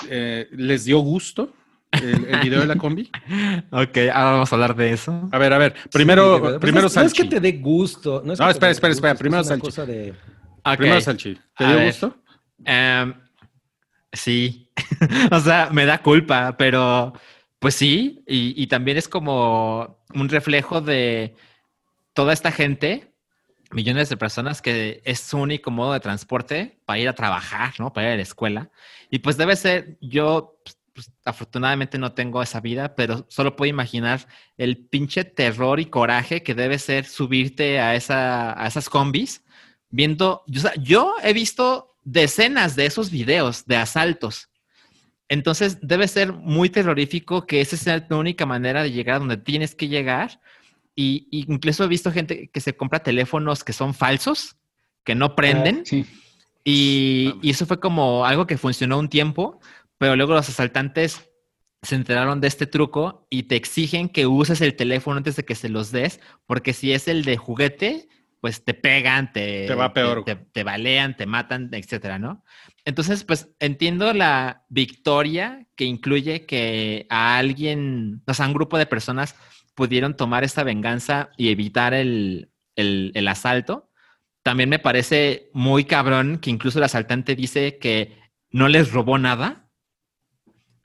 eh, 0.10 0.48
les 0.52 0.86
dio 0.86 0.99
gusto 0.99 1.53
el, 1.91 2.25
el 2.25 2.39
video 2.41 2.59
de 2.61 2.67
la 2.67 2.75
combi? 2.75 3.09
Ok, 3.71 3.97
ahora 4.13 4.31
vamos 4.31 4.51
a 4.51 4.55
hablar 4.55 4.75
de 4.75 4.91
eso. 4.93 5.29
A 5.31 5.37
ver, 5.37 5.53
a 5.53 5.57
ver, 5.57 5.75
Sí, 5.83 5.89
primero, 5.91 6.33
verdad. 6.41 6.49
Pues 6.49 6.59
primero 6.61 6.87
es- 6.87 6.95
no 6.95 7.01
es 7.03 7.13
que 7.13 7.23
Salchi. 7.23 7.29
te 7.29 7.39
dé 7.39 7.51
gusto. 7.53 8.21
No, 8.25 8.33
es 8.33 8.39
No, 8.39 8.45
que 8.45 8.51
espera, 8.51 8.71
espera, 8.71 8.91
espera, 8.93 9.13
gusto, 9.13 9.13
es 9.13 9.17
que 9.17 9.23
primero 9.23 9.41
es 9.41 9.47
Salchi. 9.47 9.61
cosa 9.65 9.85
de- 9.85 10.13
Ok. 10.63 10.77
Primero 10.77 11.01
Salchi. 11.01 11.39
¿Te 11.57 11.63
A 11.63 11.67
dio 11.67 11.77
ver. 11.77 11.87
gusto? 11.87 12.17
Em, 12.65 13.13
sí, 14.11 14.71
o 15.31 15.39
sea, 15.39 15.69
me 15.71 15.85
da 15.85 15.99
culpa, 16.01 16.55
pero 16.57 17.13
pues 17.59 17.75
sí, 17.75 18.23
y, 18.27 18.61
y 18.61 18.67
también 18.67 18.97
es 18.97 19.07
como 19.07 19.99
un 20.13 20.29
reflejo 20.29 20.81
de 20.81 21.35
toda 22.13 22.31
esta 22.33 22.51
gente, 22.51 23.11
millones 23.71 24.07
de 24.09 24.17
personas 24.17 24.61
que 24.61 25.01
es 25.03 25.19
su 25.19 25.37
único 25.37 25.69
modo 25.71 25.93
de 25.93 25.99
transporte 25.99 26.79
para 26.85 26.99
ir 26.99 27.09
a 27.09 27.13
trabajar, 27.13 27.73
¿no? 27.79 27.91
Para 27.91 28.07
ir 28.07 28.13
a 28.13 28.15
la 28.17 28.21
escuela. 28.21 28.69
Y 29.09 29.19
pues 29.19 29.37
debe 29.37 29.55
ser, 29.55 29.97
yo 29.99 30.59
pues, 30.95 31.11
afortunadamente 31.26 31.97
no 31.97 32.13
tengo 32.13 32.41
esa 32.41 32.61
vida, 32.61 32.95
pero 32.95 33.26
solo 33.30 33.57
puedo 33.57 33.69
imaginar 33.69 34.27
el 34.57 34.77
pinche 34.77 35.26
terror 35.26 35.81
y 35.81 35.88
coraje 35.88 36.41
que 36.41 36.55
debe 36.55 36.80
ser 36.80 37.03
subirte 37.03 37.81
a, 37.81 37.95
esa, 37.95 38.59
a 38.59 38.65
esas 38.65 38.88
combis 38.88 39.43
viendo, 39.89 40.43
o 40.47 40.59
sea, 40.59 40.73
yo 40.76 41.13
he 41.22 41.34
visto 41.34 41.97
decenas 42.05 42.77
de 42.77 42.85
esos 42.85 43.11
videos 43.11 43.65
de 43.65 43.76
asaltos. 43.76 44.49
Entonces 45.27 45.80
debe 45.81 46.07
ser 46.07 46.31
muy 46.31 46.69
terrorífico 46.69 47.45
que 47.45 47.59
esa 47.59 47.76
sea 47.76 48.07
tu 48.07 48.15
única 48.15 48.45
manera 48.45 48.81
de 48.81 48.91
llegar 48.91 49.17
a 49.17 49.19
donde 49.19 49.38
tienes 49.38 49.76
que 49.76 49.89
llegar. 49.89 50.39
Y, 50.95 51.27
y 51.30 51.51
incluso 51.51 51.84
he 51.84 51.88
visto 51.88 52.09
gente 52.11 52.49
que 52.53 52.61
se 52.61 52.77
compra 52.77 53.03
teléfonos 53.03 53.65
que 53.65 53.73
son 53.73 53.93
falsos, 53.93 54.55
que 55.03 55.13
no 55.13 55.35
prenden. 55.35 55.80
Ah, 55.80 55.84
sí. 55.84 56.05
Y, 56.63 57.34
y 57.41 57.49
eso 57.49 57.65
fue 57.65 57.80
como 57.80 58.26
algo 58.26 58.47
que 58.47 58.57
funcionó 58.57 58.97
un 58.97 59.09
tiempo, 59.09 59.59
pero 59.97 60.15
luego 60.15 60.34
los 60.34 60.49
asaltantes 60.49 61.30
se 61.81 61.95
enteraron 61.95 62.41
de 62.41 62.47
este 62.47 62.65
truco 62.65 63.27
y 63.30 63.43
te 63.43 63.55
exigen 63.55 64.09
que 64.09 64.26
uses 64.26 64.61
el 64.61 64.76
teléfono 64.76 65.17
antes 65.17 65.35
de 65.35 65.45
que 65.45 65.55
se 65.55 65.69
los 65.69 65.91
des, 65.91 66.19
porque 66.45 66.73
si 66.73 66.93
es 66.93 67.07
el 67.07 67.23
de 67.23 67.38
juguete, 67.38 68.09
pues 68.41 68.63
te 68.63 68.73
pegan, 68.73 69.31
te, 69.34 69.65
Te 69.67 69.76
va 69.76 69.93
peor. 69.93 70.23
te, 70.23 70.35
te 70.35 70.63
balean, 70.63 71.15
te 71.15 71.26
matan, 71.26 71.69
etcétera, 71.72 72.19
¿no? 72.19 72.43
Entonces, 72.85 73.23
pues 73.23 73.49
entiendo 73.59 74.13
la 74.13 74.65
victoria 74.69 75.67
que 75.76 75.85
incluye 75.85 76.45
que 76.45 77.07
a 77.09 77.38
alguien, 77.38 78.22
o 78.27 78.34
sea, 78.34 78.47
un 78.47 78.53
grupo 78.53 78.77
de 78.77 78.85
personas 78.85 79.35
pudieron 79.73 80.15
tomar 80.15 80.43
esta 80.43 80.63
venganza 80.63 81.30
y 81.38 81.49
evitar 81.49 81.93
el, 81.93 82.51
el, 82.76 83.11
el 83.15 83.27
asalto. 83.27 83.91
También 84.43 84.69
me 84.69 84.80
parece 84.80 85.49
muy 85.53 85.85
cabrón 85.85 86.38
que 86.39 86.51
incluso 86.51 86.77
el 86.77 86.84
asaltante 86.85 87.35
dice 87.35 87.77
que 87.80 88.17
no 88.51 88.67
les 88.67 88.91
robó 88.91 89.17
nada, 89.17 89.64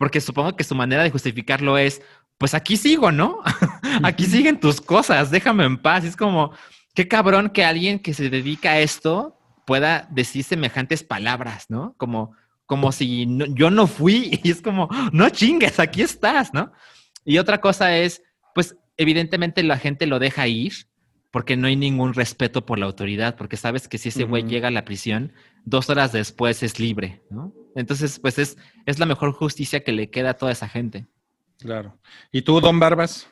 porque 0.01 0.23
supongo 0.23 0.57
que 0.57 0.65
su 0.65 0.75
manera 0.75 1.03
de 1.03 1.11
justificarlo 1.11 1.77
es, 1.77 2.01
pues 2.39 2.55
aquí 2.55 2.79
sigo, 2.79 3.13
¿no? 3.13 3.43
aquí 4.03 4.25
siguen 4.25 4.59
tus 4.59 4.81
cosas, 4.81 5.31
déjame 5.31 5.67
en 5.67 5.77
paz. 5.77 6.07
Es 6.07 6.17
como, 6.17 6.53
qué 6.95 7.07
cabrón 7.07 7.51
que 7.51 7.67
alguien 7.67 7.99
que 7.99 8.15
se 8.15 8.31
dedica 8.31 8.71
a 8.71 8.79
esto 8.81 9.39
pueda 9.67 10.09
decir 10.11 10.43
semejantes 10.43 11.05
palabras, 11.05 11.67
¿no? 11.69 11.95
Como, 11.99 12.35
como 12.65 12.93
si 12.93 13.27
no- 13.27 13.45
yo 13.45 13.71
no 13.71 13.87
fui 13.87 14.31
y 14.43 14.51
es 14.51 14.63
como, 14.63 14.89
no 15.13 15.29
chingues, 15.29 15.79
aquí 15.79 16.01
estás, 16.01 16.55
¿no? 16.55 16.73
Y 17.27 17.37
otra 17.37 17.61
cosa 17.61 17.95
es, 17.95 18.23
pues 18.55 18.77
evidentemente 18.97 19.63
la 19.63 19.77
gente 19.77 20.07
lo 20.07 20.19
deja 20.19 20.49
ir 20.49 20.73
porque 21.31 21.59
no 21.59 21.67
hay 21.67 21.77
ningún 21.77 22.15
respeto 22.15 22.65
por 22.65 22.79
la 22.79 22.87
autoridad, 22.87 23.37
porque 23.37 23.59
sabes 23.59 23.87
que 23.87 23.99
si 23.99 24.09
ese 24.09 24.25
güey 24.25 24.45
llega 24.45 24.69
a 24.69 24.71
la 24.71 24.87
prisión, 24.87 25.35
dos 25.65 25.91
horas 25.91 26.13
después 26.13 26.63
es 26.63 26.79
libre, 26.79 27.23
¿no? 27.31 27.53
Entonces, 27.75 28.19
pues 28.19 28.39
es, 28.39 28.57
es 28.87 28.99
la 28.99 29.07
mejor 29.07 29.33
justicia 29.33 29.81
que 29.81 29.93
le 29.93 30.11
queda 30.11 30.31
a 30.31 30.35
toda 30.35 30.53
esa 30.53 30.69
gente. 30.69 31.07
Claro. 31.59 31.99
¿Y 32.33 32.43
tú, 32.43 32.61
Don 32.61 32.81
Barbas? 32.81 33.29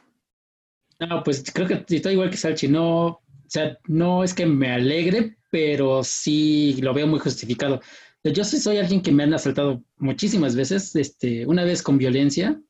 No, 1.00 1.22
pues 1.22 1.44
creo 1.52 1.66
que 1.66 1.84
estoy 1.88 2.12
igual 2.12 2.30
que 2.30 2.36
Salchi. 2.36 2.68
No, 2.68 3.06
o 3.06 3.22
sea, 3.46 3.78
no 3.86 4.22
es 4.22 4.34
que 4.34 4.46
me 4.46 4.70
alegre, 4.72 5.36
pero 5.50 6.02
sí 6.04 6.78
lo 6.82 6.92
veo 6.94 7.06
muy 7.06 7.18
justificado. 7.18 7.80
Yo 8.24 8.44
sí 8.44 8.58
soy 8.58 8.78
alguien 8.78 9.00
que 9.00 9.12
me 9.12 9.22
han 9.22 9.32
asaltado 9.32 9.82
muchísimas 9.96 10.54
veces, 10.54 10.94
este, 10.96 11.46
una 11.46 11.64
vez 11.64 11.82
con 11.82 11.98
violencia. 11.98 12.60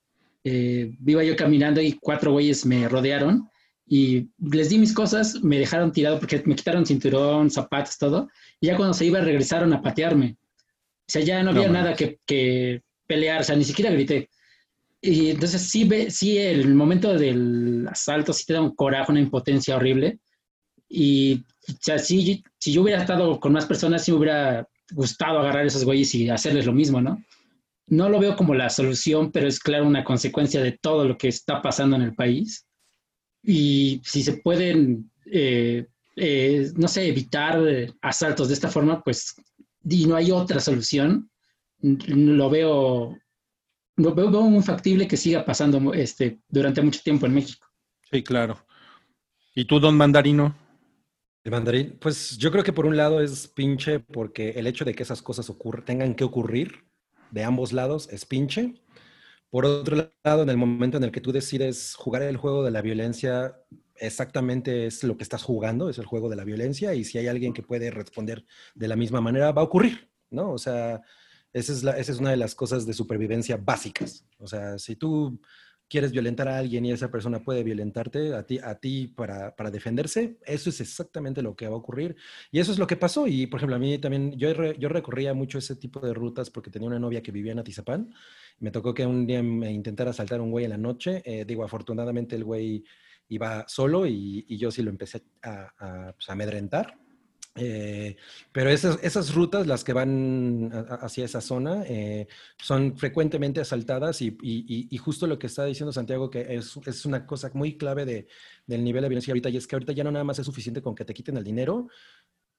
eh, 0.44 0.96
iba 1.04 1.24
yo 1.24 1.36
caminando 1.36 1.80
y 1.80 1.94
cuatro 1.94 2.32
güeyes 2.32 2.64
me 2.64 2.88
rodearon 2.88 3.48
y 3.88 4.28
les 4.38 4.68
di 4.70 4.78
mis 4.78 4.92
cosas, 4.92 5.42
me 5.42 5.58
dejaron 5.58 5.92
tirado 5.92 6.18
porque 6.18 6.42
me 6.46 6.54
quitaron 6.54 6.84
cinturón, 6.86 7.50
zapatos, 7.50 7.96
todo. 7.98 8.28
Y 8.60 8.66
ya 8.68 8.76
cuando 8.76 8.94
se 8.94 9.06
iba 9.06 9.20
regresaron 9.20 9.72
a 9.72 9.80
patearme. 9.82 10.36
O 10.40 11.10
sea, 11.10 11.22
ya 11.22 11.42
no 11.42 11.52
No 11.52 11.60
había 11.60 11.68
mames. 11.68 11.82
nada 11.82 11.96
que, 11.96 12.18
que 12.26 12.82
pelear, 13.06 13.40
o 13.40 13.44
sea, 13.44 13.56
ni 13.56 13.64
siquiera 13.64 13.90
grité. 13.90 14.28
Y 15.00 15.30
entonces 15.30 15.62
sí, 15.62 15.84
ve, 15.84 16.10
sí, 16.10 16.38
el 16.38 16.74
momento 16.74 17.14
del 17.16 17.86
asalto 17.88 18.32
sí 18.32 18.44
te 18.46 18.54
da 18.54 18.60
un 18.60 18.74
coraje, 18.74 19.12
una 19.12 19.20
impotencia 19.20 19.76
horrible. 19.76 20.18
Y 20.88 21.44
o 21.68 21.76
sea, 21.80 21.98
si, 21.98 22.42
si 22.58 22.72
yo 22.72 22.82
hubiera 22.82 23.00
estado 23.00 23.38
con 23.40 23.52
más 23.52 23.66
personas, 23.66 24.04
sí 24.04 24.10
me 24.10 24.18
hubiera 24.18 24.66
gustado 24.92 25.38
agarrar 25.38 25.64
a 25.64 25.66
esos 25.66 25.84
güeyes 25.84 26.14
y 26.14 26.28
hacerles 26.30 26.66
lo 26.66 26.72
mismo, 26.72 27.00
¿no? 27.00 27.22
No 27.86 28.08
lo 28.08 28.18
veo 28.20 28.36
como 28.36 28.54
la 28.54 28.68
solución, 28.68 29.32
pero 29.32 29.48
es 29.48 29.60
claro 29.60 29.86
una 29.86 30.04
consecuencia 30.04 30.62
de 30.62 30.72
todo 30.72 31.06
lo 31.06 31.16
que 31.16 31.28
está 31.28 31.62
pasando 31.62 31.96
en 31.96 32.02
el 32.02 32.14
país. 32.14 32.66
Y 33.42 34.00
si 34.04 34.22
se 34.22 34.34
pueden, 34.34 35.10
eh, 35.26 35.86
eh, 36.16 36.70
no 36.76 36.88
sé, 36.88 37.08
evitar 37.08 37.60
asaltos 38.02 38.48
de 38.48 38.54
esta 38.54 38.68
forma, 38.68 39.02
pues, 39.02 39.34
y 39.84 40.06
no 40.06 40.16
hay 40.16 40.30
otra 40.30 40.60
solución, 40.60 41.30
lo 41.80 42.50
veo, 42.50 43.16
lo 43.96 44.14
veo, 44.14 44.30
veo 44.30 44.42
muy 44.42 44.62
factible 44.62 45.06
que 45.06 45.16
siga 45.16 45.44
pasando 45.44 45.94
este, 45.94 46.40
durante 46.48 46.82
mucho 46.82 47.00
tiempo 47.02 47.26
en 47.26 47.34
México. 47.34 47.66
Sí, 48.10 48.22
claro. 48.22 48.58
¿Y 49.54 49.64
tú, 49.64 49.80
don 49.80 49.96
Mandarino? 49.96 50.54
El 51.44 51.52
mandarín, 51.52 51.96
pues 51.98 52.36
yo 52.36 52.50
creo 52.50 52.62
que 52.62 52.72
por 52.72 52.84
un 52.84 52.96
lado 52.96 53.22
es 53.22 53.48
pinche 53.48 54.00
porque 54.00 54.50
el 54.50 54.66
hecho 54.66 54.84
de 54.84 54.94
que 54.94 55.02
esas 55.02 55.22
cosas 55.22 55.50
tengan 55.84 56.14
que 56.14 56.24
ocurrir 56.24 56.84
de 57.30 57.42
ambos 57.42 57.72
lados 57.72 58.08
es 58.10 58.26
pinche. 58.26 58.74
Por 59.50 59.64
otro 59.64 60.10
lado, 60.24 60.42
en 60.42 60.50
el 60.50 60.56
momento 60.58 60.98
en 60.98 61.04
el 61.04 61.12
que 61.12 61.20
tú 61.22 61.32
decides 61.32 61.94
jugar 61.94 62.22
el 62.22 62.36
juego 62.36 62.62
de 62.64 62.70
la 62.70 62.82
violencia, 62.82 63.56
exactamente 63.96 64.86
es 64.86 65.02
lo 65.04 65.16
que 65.16 65.22
estás 65.22 65.42
jugando, 65.42 65.88
es 65.88 65.98
el 65.98 66.04
juego 66.06 66.28
de 66.28 66.36
la 66.36 66.44
violencia, 66.44 66.94
y 66.94 67.04
si 67.04 67.18
hay 67.18 67.28
alguien 67.28 67.52
que 67.54 67.62
puede 67.62 67.90
responder 67.90 68.44
de 68.74 68.88
la 68.88 68.96
misma 68.96 69.20
manera, 69.22 69.52
va 69.52 69.62
a 69.62 69.64
ocurrir, 69.64 70.10
¿no? 70.30 70.52
O 70.52 70.58
sea, 70.58 71.00
esa 71.52 71.72
es, 71.72 71.82
la- 71.82 71.98
esa 71.98 72.12
es 72.12 72.18
una 72.18 72.30
de 72.30 72.36
las 72.36 72.54
cosas 72.54 72.84
de 72.86 72.92
supervivencia 72.92 73.56
básicas. 73.56 74.26
O 74.38 74.46
sea, 74.46 74.78
si 74.78 74.96
tú 74.96 75.40
quieres 75.88 76.12
violentar 76.12 76.48
a 76.48 76.58
alguien 76.58 76.84
y 76.84 76.92
esa 76.92 77.10
persona 77.10 77.42
puede 77.42 77.64
violentarte 77.64 78.34
a 78.34 78.46
ti, 78.46 78.58
a 78.62 78.74
ti 78.74 79.08
para, 79.08 79.56
para 79.56 79.70
defenderse, 79.70 80.38
eso 80.44 80.70
es 80.70 80.80
exactamente 80.80 81.42
lo 81.42 81.56
que 81.56 81.66
va 81.66 81.74
a 81.74 81.78
ocurrir. 81.78 82.16
Y 82.50 82.60
eso 82.60 82.72
es 82.72 82.78
lo 82.78 82.86
que 82.86 82.96
pasó. 82.96 83.26
Y, 83.26 83.46
por 83.46 83.58
ejemplo, 83.58 83.76
a 83.76 83.78
mí 83.78 83.98
también, 83.98 84.32
yo, 84.38 84.52
yo 84.72 84.88
recorría 84.88 85.34
mucho 85.34 85.58
ese 85.58 85.76
tipo 85.76 86.00
de 86.00 86.14
rutas 86.14 86.50
porque 86.50 86.70
tenía 86.70 86.88
una 86.88 86.98
novia 86.98 87.22
que 87.22 87.32
vivía 87.32 87.52
en 87.52 87.60
Atizapán. 87.60 88.14
Me 88.60 88.70
tocó 88.70 88.92
que 88.92 89.06
un 89.06 89.26
día 89.26 89.42
me 89.42 89.72
intentara 89.72 90.10
asaltar 90.10 90.40
a 90.40 90.42
un 90.42 90.50
güey 90.50 90.64
en 90.64 90.70
la 90.70 90.78
noche. 90.78 91.22
Eh, 91.24 91.44
digo, 91.46 91.64
afortunadamente 91.64 92.36
el 92.36 92.44
güey 92.44 92.84
iba 93.28 93.64
solo 93.68 94.06
y, 94.06 94.44
yo 94.56 94.70
sí 94.70 94.82
lo 94.82 94.90
empecé 94.90 95.22
a, 95.42 95.72
a, 95.78 96.12
pues, 96.12 96.28
a 96.28 96.32
amedrentar. 96.32 96.98
Eh, 97.58 98.16
pero 98.52 98.70
esas, 98.70 99.34
rutas, 99.34 99.66
las 99.66 99.84
que 99.84 99.92
van 99.92 100.70
hacia 101.00 101.24
esa 101.24 101.40
zona, 101.40 101.84
eh, 101.86 102.26
son 102.56 102.96
frecuentemente 102.96 103.60
asaltadas 103.60 104.22
y 104.22 104.98
justo 104.98 105.26
lo 105.26 105.38
que 105.38 105.48
está 105.48 105.64
diciendo 105.64 105.92
Santiago, 105.92 106.30
que 106.30 106.54
es, 106.56 106.78
es 106.86 107.04
una 107.04 107.26
cosa 107.26 107.50
muy 107.54 107.76
clave 107.76 108.04
de, 108.04 108.28
del 108.68 108.84
nivel 108.84 109.02
de 109.02 109.08
violencia 109.08 109.32
ahorita, 109.32 109.48
y 109.48 109.56
es 109.56 109.66
que 109.66 109.74
ahorita 109.74 109.92
ya 109.92 110.04
no 110.04 110.12
nada 110.12 110.24
más 110.24 110.38
es 110.38 110.46
suficiente 110.46 110.82
con 110.82 110.94
que 110.94 111.04
te 111.04 111.14
quiten 111.14 111.38
el 111.38 111.42
dinero, 111.42 111.88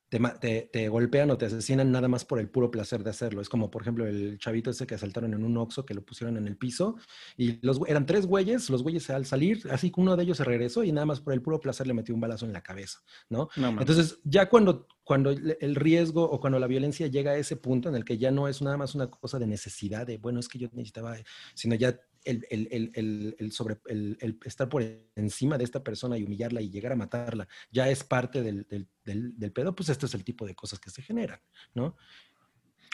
te, 0.09 0.19
te- 0.41 0.69
te 0.73 0.89
golpean 0.89 1.29
o 1.31 1.37
te 1.37 1.45
asesinan 1.45 1.91
nada 1.91 2.07
más 2.07 2.25
por 2.25 2.39
el 2.39 2.49
puro 2.49 2.71
placer 2.71 3.03
de 3.03 3.11
hacerlo. 3.11 3.41
Es 3.41 3.49
como, 3.49 3.69
por 3.69 3.83
ejemplo, 3.83 4.07
el 4.07 4.37
chavito 4.39 4.71
ese 4.71 4.87
que 4.87 4.95
asaltaron 4.95 5.33
en 5.33 5.43
un 5.43 5.55
Oxxo, 5.57 5.85
que 5.85 5.93
lo 5.93 6.03
pusieron 6.03 6.35
en 6.37 6.47
el 6.47 6.57
piso, 6.57 6.95
y 7.37 7.59
los, 7.65 7.79
eran 7.87 8.05
tres 8.05 8.25
güeyes, 8.25 8.69
los 8.69 8.83
güeyes 8.83 9.09
al 9.09 9.25
salir, 9.25 9.63
así 9.71 9.91
que 9.91 10.01
uno 10.01 10.17
de 10.17 10.23
ellos 10.23 10.37
se 10.37 10.43
regresó 10.43 10.83
y 10.83 10.91
nada 10.91 11.05
más 11.05 11.21
por 11.21 11.33
el 11.33 11.41
puro 11.41 11.59
placer 11.59 11.87
le 11.87 11.93
metió 11.93 12.13
un 12.15 12.21
balazo 12.21 12.45
en 12.45 12.53
la 12.53 12.61
cabeza, 12.61 12.99
¿no? 13.29 13.49
No. 13.55 13.69
Entonces, 13.79 14.19
ya 14.23 14.49
cuando, 14.49 14.87
cuando 15.03 15.29
el 15.31 15.75
riesgo 15.75 16.23
o 16.23 16.39
cuando 16.39 16.59
la 16.59 16.67
violencia 16.67 17.07
llega 17.07 17.31
a 17.31 17.37
ese 17.37 17.55
punto 17.55 17.89
en 17.89 17.95
el 17.95 18.03
que 18.03 18.17
ya 18.17 18.31
no 18.31 18.47
es 18.47 18.61
nada 18.61 18.77
más 18.77 18.95
una 18.95 19.09
cosa 19.09 19.39
de 19.39 19.47
necesidad, 19.47 20.07
de, 20.07 20.17
bueno, 20.17 20.39
es 20.39 20.47
que 20.47 20.59
yo 20.59 20.67
necesitaba, 20.73 21.15
sino 21.53 21.75
ya 21.75 21.99
el, 22.23 22.45
el- 22.49 22.67
el- 22.71 22.91
el- 22.95 23.35
el 23.39 23.51
sobre, 23.51 23.77
el, 23.87 24.17
el 24.21 24.37
estar 24.45 24.67
por 24.69 24.83
encima 25.15 25.57
de 25.57 25.63
esta 25.63 25.83
persona 25.83 26.17
y 26.17 26.23
humillarla 26.23 26.61
y 26.61 26.69
llegar 26.69 26.91
a 26.91 26.95
matarla, 26.95 27.47
ya 27.71 27.89
es 27.89 28.03
parte 28.03 28.41
del, 28.43 28.65
del, 28.69 28.87
del- 29.03 29.37
del 29.37 29.51
pedo, 29.51 29.73
pues 29.75 29.89
este 29.89 30.05
es 30.05 30.13
el 30.13 30.23
tipo 30.23 30.45
de 30.45 30.55
cosas 30.55 30.79
que 30.79 30.89
se 30.89 31.01
generan, 31.01 31.39
¿no? 31.73 31.95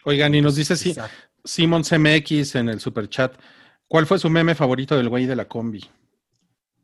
Oigan, 0.04 0.36
y 0.36 0.42
nos 0.42 0.56
dice 0.56 0.74
Exacto. 0.74 1.16
Simon 1.44 1.84
CMX 1.84 2.56
en 2.56 2.70
el 2.70 2.80
super 2.80 3.10
chat. 3.10 3.40
¿Cuál 3.88 4.06
fue 4.06 4.20
su 4.20 4.30
meme 4.30 4.56
favorito 4.56 4.96
del 4.98 5.10
güey 5.10 5.26
de 5.26 5.36
la 5.36 5.48
combi? 5.48 5.84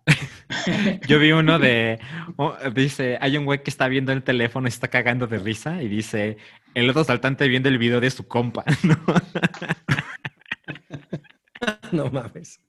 Yo 1.08 1.20
vi 1.20 1.32
uno 1.32 1.60
de, 1.60 2.00
oh, 2.38 2.56
dice, 2.74 3.18
hay 3.22 3.38
un 3.38 3.46
güey 3.46 3.64
que 3.64 3.70
está 3.70 3.88
viendo 3.88 4.12
el 4.12 4.24
teléfono 4.24 4.68
y 4.68 4.70
está 4.70 4.88
cagando 4.88 5.28
de 5.28 5.38
risa 5.40 5.82
y 5.82 5.88
dice, 5.88 6.38
el 6.74 6.90
otro 6.90 7.04
saltante 7.04 7.48
viendo 7.48 7.70
el 7.70 7.78
video 7.78 8.00
de 8.02 8.10
su 8.10 8.28
compa, 8.28 8.64
¿no? 8.84 8.98
No 11.98 12.10
mames. 12.10 12.60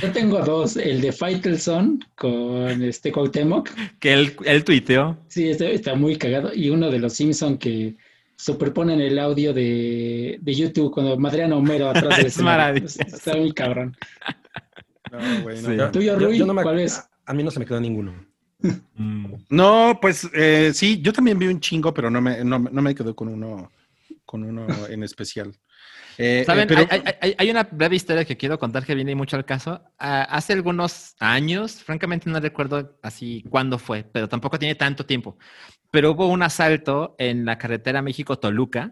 Yo 0.00 0.10
tengo 0.12 0.40
dos, 0.40 0.76
el 0.76 1.00
de 1.00 1.12
Faitelson 1.12 2.00
con 2.16 2.82
este 2.82 3.10
Cuauhtémoc, 3.12 3.70
Que 3.98 4.12
él, 4.12 4.36
él 4.44 4.64
tuiteó. 4.64 5.16
sí, 5.28 5.48
este 5.50 5.72
está 5.74 5.94
muy 5.94 6.16
cagado, 6.16 6.52
y 6.54 6.70
uno 6.70 6.90
de 6.90 6.98
los 6.98 7.14
Simpson 7.14 7.56
que 7.58 7.96
superponen 8.36 9.00
el 9.00 9.18
audio 9.18 9.52
de, 9.54 10.38
de 10.40 10.54
YouTube 10.54 10.92
cuando 10.92 11.16
madrean 11.16 11.52
a 11.52 11.56
Homero 11.56 11.88
atrás 11.90 12.16
del 12.18 12.26
Es 12.26 12.38
maravilloso. 12.40 13.00
Está 13.02 13.36
muy 13.36 13.52
cabrón. 13.52 13.96
No, 15.12 15.42
güey, 15.42 15.62
no. 15.62 15.68
Sí. 15.70 15.76
Yo- 15.76 15.90
Tuyo, 15.90 16.18
yo- 16.18 16.26
Rui, 16.26 16.38
yo 16.38 16.46
no 16.46 16.54
me- 16.54 16.62
¿cuál 16.62 16.80
es? 16.80 16.98
A, 16.98 17.08
a 17.26 17.34
mí 17.34 17.42
no 17.42 17.50
se 17.50 17.58
me 17.60 17.66
quedó 17.66 17.80
ninguno. 17.80 18.12
Mm. 18.96 19.34
No, 19.50 19.98
pues 20.00 20.28
eh, 20.34 20.72
sí, 20.74 21.00
yo 21.00 21.12
también 21.12 21.38
vi 21.38 21.46
un 21.46 21.60
chingo, 21.60 21.92
pero 21.94 22.10
no 22.10 22.20
me, 22.20 22.44
no, 22.44 22.58
no 22.58 22.82
me 22.82 22.94
quedo 22.94 23.14
con 23.14 23.28
uno, 23.28 23.70
con 24.24 24.42
uno 24.42 24.66
en 24.88 25.02
especial. 25.02 25.54
Eh, 26.18 26.40
eh, 26.40 26.44
¿Saben? 26.44 26.68
pero- 26.68 26.86
Hay, 26.90 27.02
hay- 27.20 27.34
hay- 27.38 27.50
una 27.50 27.64
breve 27.64 27.96
historia 27.96 28.24
que 28.24 28.36
quiero 28.36 28.58
contar 28.58 28.84
que 28.84 28.94
viene 28.94 29.14
mucho 29.14 29.36
al 29.36 29.44
caso. 29.44 29.82
Ah, 29.98 30.22
hace 30.22 30.52
algunos 30.52 31.14
años, 31.20 31.82
francamente 31.82 32.30
no 32.30 32.40
recuerdo 32.40 32.98
así 33.02 33.42
cuándo 33.50 33.78
fue, 33.78 34.04
pero 34.04 34.28
tampoco 34.28 34.58
tiene 34.58 34.74
tanto 34.74 35.04
tiempo. 35.06 35.36
Pero 35.90 36.12
hubo 36.12 36.26
un 36.28 36.42
asalto 36.42 37.14
en 37.18 37.44
la 37.44 37.58
carretera 37.58 38.02
México-Toluca 38.02 38.90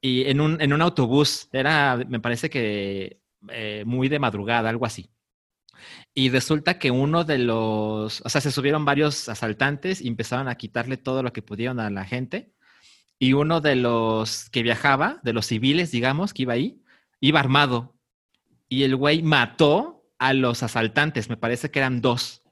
y 0.00 0.24
en 0.28 0.40
un, 0.40 0.60
en 0.60 0.72
un 0.72 0.82
autobús. 0.82 1.48
Era, 1.52 1.96
me 2.08 2.20
parece 2.20 2.50
que 2.50 3.20
eh, 3.50 3.82
muy 3.86 4.08
de 4.08 4.18
madrugada, 4.18 4.68
algo 4.68 4.86
así. 4.86 5.10
Y 6.14 6.30
resulta 6.30 6.78
que 6.78 6.90
uno 6.90 7.22
de 7.24 7.38
los, 7.38 8.20
o 8.22 8.28
sea, 8.28 8.40
se 8.40 8.50
subieron 8.50 8.84
varios 8.84 9.28
asaltantes 9.28 10.00
y 10.00 10.08
empezaron 10.08 10.48
a 10.48 10.56
quitarle 10.56 10.96
todo 10.96 11.22
lo 11.22 11.32
que 11.32 11.42
pudieron 11.42 11.78
a 11.78 11.90
la 11.90 12.04
gente. 12.04 12.52
Y 13.18 13.32
uno 13.32 13.60
de 13.60 13.76
los 13.76 14.48
que 14.50 14.62
viajaba, 14.62 15.20
de 15.22 15.32
los 15.32 15.46
civiles, 15.46 15.90
digamos, 15.90 16.32
que 16.32 16.42
iba 16.42 16.52
ahí, 16.52 16.82
iba 17.20 17.40
armado. 17.40 17.96
Y 18.68 18.84
el 18.84 18.96
güey 18.96 19.22
mató 19.22 20.06
a 20.18 20.34
los 20.34 20.62
asaltantes, 20.62 21.28
me 21.28 21.36
parece 21.36 21.70
que 21.70 21.78
eran 21.78 22.00
dos. 22.00 22.42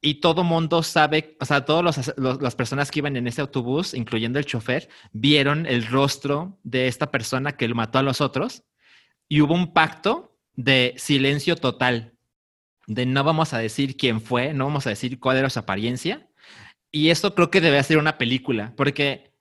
Y 0.00 0.16
todo 0.20 0.44
mundo 0.44 0.82
sabe, 0.82 1.36
o 1.40 1.46
sea, 1.46 1.64
todas 1.64 2.12
las 2.18 2.54
personas 2.54 2.90
que 2.90 3.00
iban 3.00 3.16
en 3.16 3.26
ese 3.26 3.40
autobús, 3.40 3.94
incluyendo 3.94 4.38
el 4.38 4.44
chofer, 4.44 4.88
vieron 5.12 5.64
el 5.66 5.86
rostro 5.86 6.58
de 6.62 6.88
esta 6.88 7.10
persona 7.10 7.56
que 7.56 7.68
lo 7.68 7.74
mató 7.74 7.98
a 7.98 8.02
los 8.02 8.20
otros. 8.20 8.64
Y 9.28 9.40
hubo 9.40 9.54
un 9.54 9.72
pacto 9.72 10.38
de 10.54 10.94
silencio 10.98 11.56
total, 11.56 12.14
de 12.86 13.06
no 13.06 13.24
vamos 13.24 13.54
a 13.54 13.58
decir 13.58 13.96
quién 13.96 14.20
fue, 14.20 14.52
no 14.52 14.66
vamos 14.66 14.86
a 14.86 14.90
decir 14.90 15.18
cuál 15.18 15.38
era 15.38 15.50
su 15.50 15.58
apariencia. 15.58 16.28
Y 16.92 17.08
eso 17.08 17.34
creo 17.34 17.50
que 17.50 17.62
debe 17.62 17.82
ser 17.82 17.98
una 17.98 18.18
película, 18.18 18.74
porque 18.76 19.33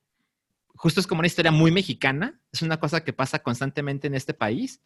justo 0.84 1.00
es 1.00 1.08
como 1.08 1.20
una 1.20 1.28
historia 1.28 1.50
muy 1.54 1.72
mexicana, 1.72 2.42
es 2.52 2.62
una 2.62 2.78
cosa 2.78 3.06
que 3.06 3.14
pasa 3.14 3.40
constantemente 3.40 4.08
en 4.08 4.16
este 4.16 4.34
país 4.34 4.82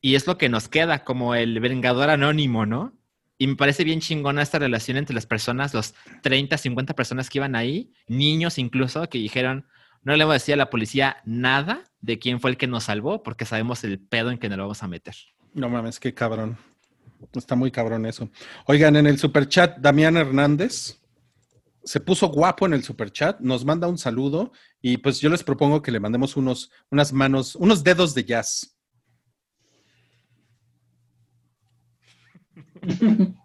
y 0.00 0.14
es 0.14 0.28
lo 0.28 0.38
que 0.38 0.48
nos 0.48 0.68
queda 0.68 1.02
como 1.02 1.34
el 1.34 1.58
vengador 1.58 2.08
anónimo, 2.08 2.66
¿no? 2.66 2.94
Y 3.36 3.48
me 3.48 3.56
parece 3.56 3.82
bien 3.82 3.98
chingona 3.98 4.42
esta 4.42 4.60
relación 4.60 4.96
entre 4.96 5.12
las 5.12 5.26
personas, 5.26 5.74
los 5.74 5.94
30, 6.22 6.56
50 6.56 6.94
personas 6.94 7.28
que 7.28 7.38
iban 7.38 7.56
ahí, 7.56 7.92
niños 8.06 8.58
incluso, 8.58 9.08
que 9.08 9.18
dijeron, 9.18 9.66
no 10.04 10.14
le 10.14 10.22
voy 10.22 10.30
a 10.30 10.34
decir 10.34 10.54
a 10.54 10.56
la 10.56 10.70
policía 10.70 11.16
nada 11.24 11.82
de 12.00 12.20
quién 12.20 12.38
fue 12.38 12.52
el 12.52 12.56
que 12.56 12.68
nos 12.68 12.84
salvó, 12.84 13.24
porque 13.24 13.44
sabemos 13.44 13.82
el 13.82 13.98
pedo 13.98 14.30
en 14.30 14.38
que 14.38 14.48
nos 14.48 14.56
lo 14.56 14.64
vamos 14.66 14.84
a 14.84 14.86
meter. 14.86 15.16
No 15.52 15.68
mames, 15.68 15.98
qué 15.98 16.14
cabrón. 16.14 16.58
Está 17.34 17.56
muy 17.56 17.72
cabrón 17.72 18.06
eso. 18.06 18.30
Oigan, 18.66 18.94
en 18.94 19.08
el 19.08 19.18
superchat, 19.18 19.78
Damián 19.78 20.16
Hernández 20.16 20.99
se 21.84 22.00
puso 22.00 22.28
guapo 22.28 22.66
en 22.66 22.74
el 22.74 22.84
superchat, 22.84 23.40
nos 23.40 23.64
manda 23.64 23.88
un 23.88 23.98
saludo 23.98 24.52
y 24.80 24.98
pues 24.98 25.20
yo 25.20 25.30
les 25.30 25.42
propongo 25.42 25.82
que 25.82 25.90
le 25.90 26.00
mandemos 26.00 26.36
unos, 26.36 26.70
unas 26.90 27.12
manos, 27.12 27.56
unos 27.56 27.82
dedos 27.82 28.14
de 28.14 28.24
jazz. 28.24 28.76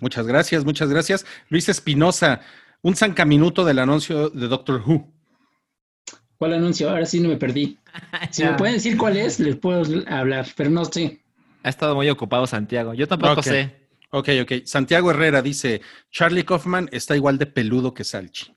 Muchas 0.00 0.26
gracias, 0.26 0.64
muchas 0.64 0.88
gracias. 0.88 1.26
Luis 1.48 1.68
Espinosa, 1.68 2.40
un 2.80 2.96
zancaminuto 2.96 3.64
del 3.64 3.80
anuncio 3.80 4.30
de 4.30 4.48
Doctor 4.48 4.82
Who. 4.86 5.12
¿Cuál 6.38 6.54
anuncio? 6.54 6.88
Ahora 6.88 7.04
sí 7.04 7.20
no 7.20 7.28
me 7.28 7.36
perdí. 7.36 7.78
Si 8.30 8.44
me 8.44 8.54
pueden 8.54 8.76
decir 8.76 8.96
cuál 8.96 9.16
es, 9.16 9.40
les 9.40 9.56
puedo 9.56 9.82
hablar, 10.06 10.46
pero 10.56 10.70
no 10.70 10.84
sé. 10.84 11.22
Ha 11.62 11.68
estado 11.68 11.94
muy 11.94 12.08
ocupado 12.08 12.46
Santiago. 12.46 12.94
Yo 12.94 13.06
tampoco 13.08 13.42
sé. 13.42 13.79
Ok, 14.10 14.28
ok. 14.42 14.52
Santiago 14.64 15.10
Herrera 15.10 15.40
dice, 15.40 15.80
Charlie 16.10 16.44
Kaufman 16.44 16.88
está 16.92 17.16
igual 17.16 17.38
de 17.38 17.46
peludo 17.46 17.94
que 17.94 18.04
Salchi. 18.04 18.52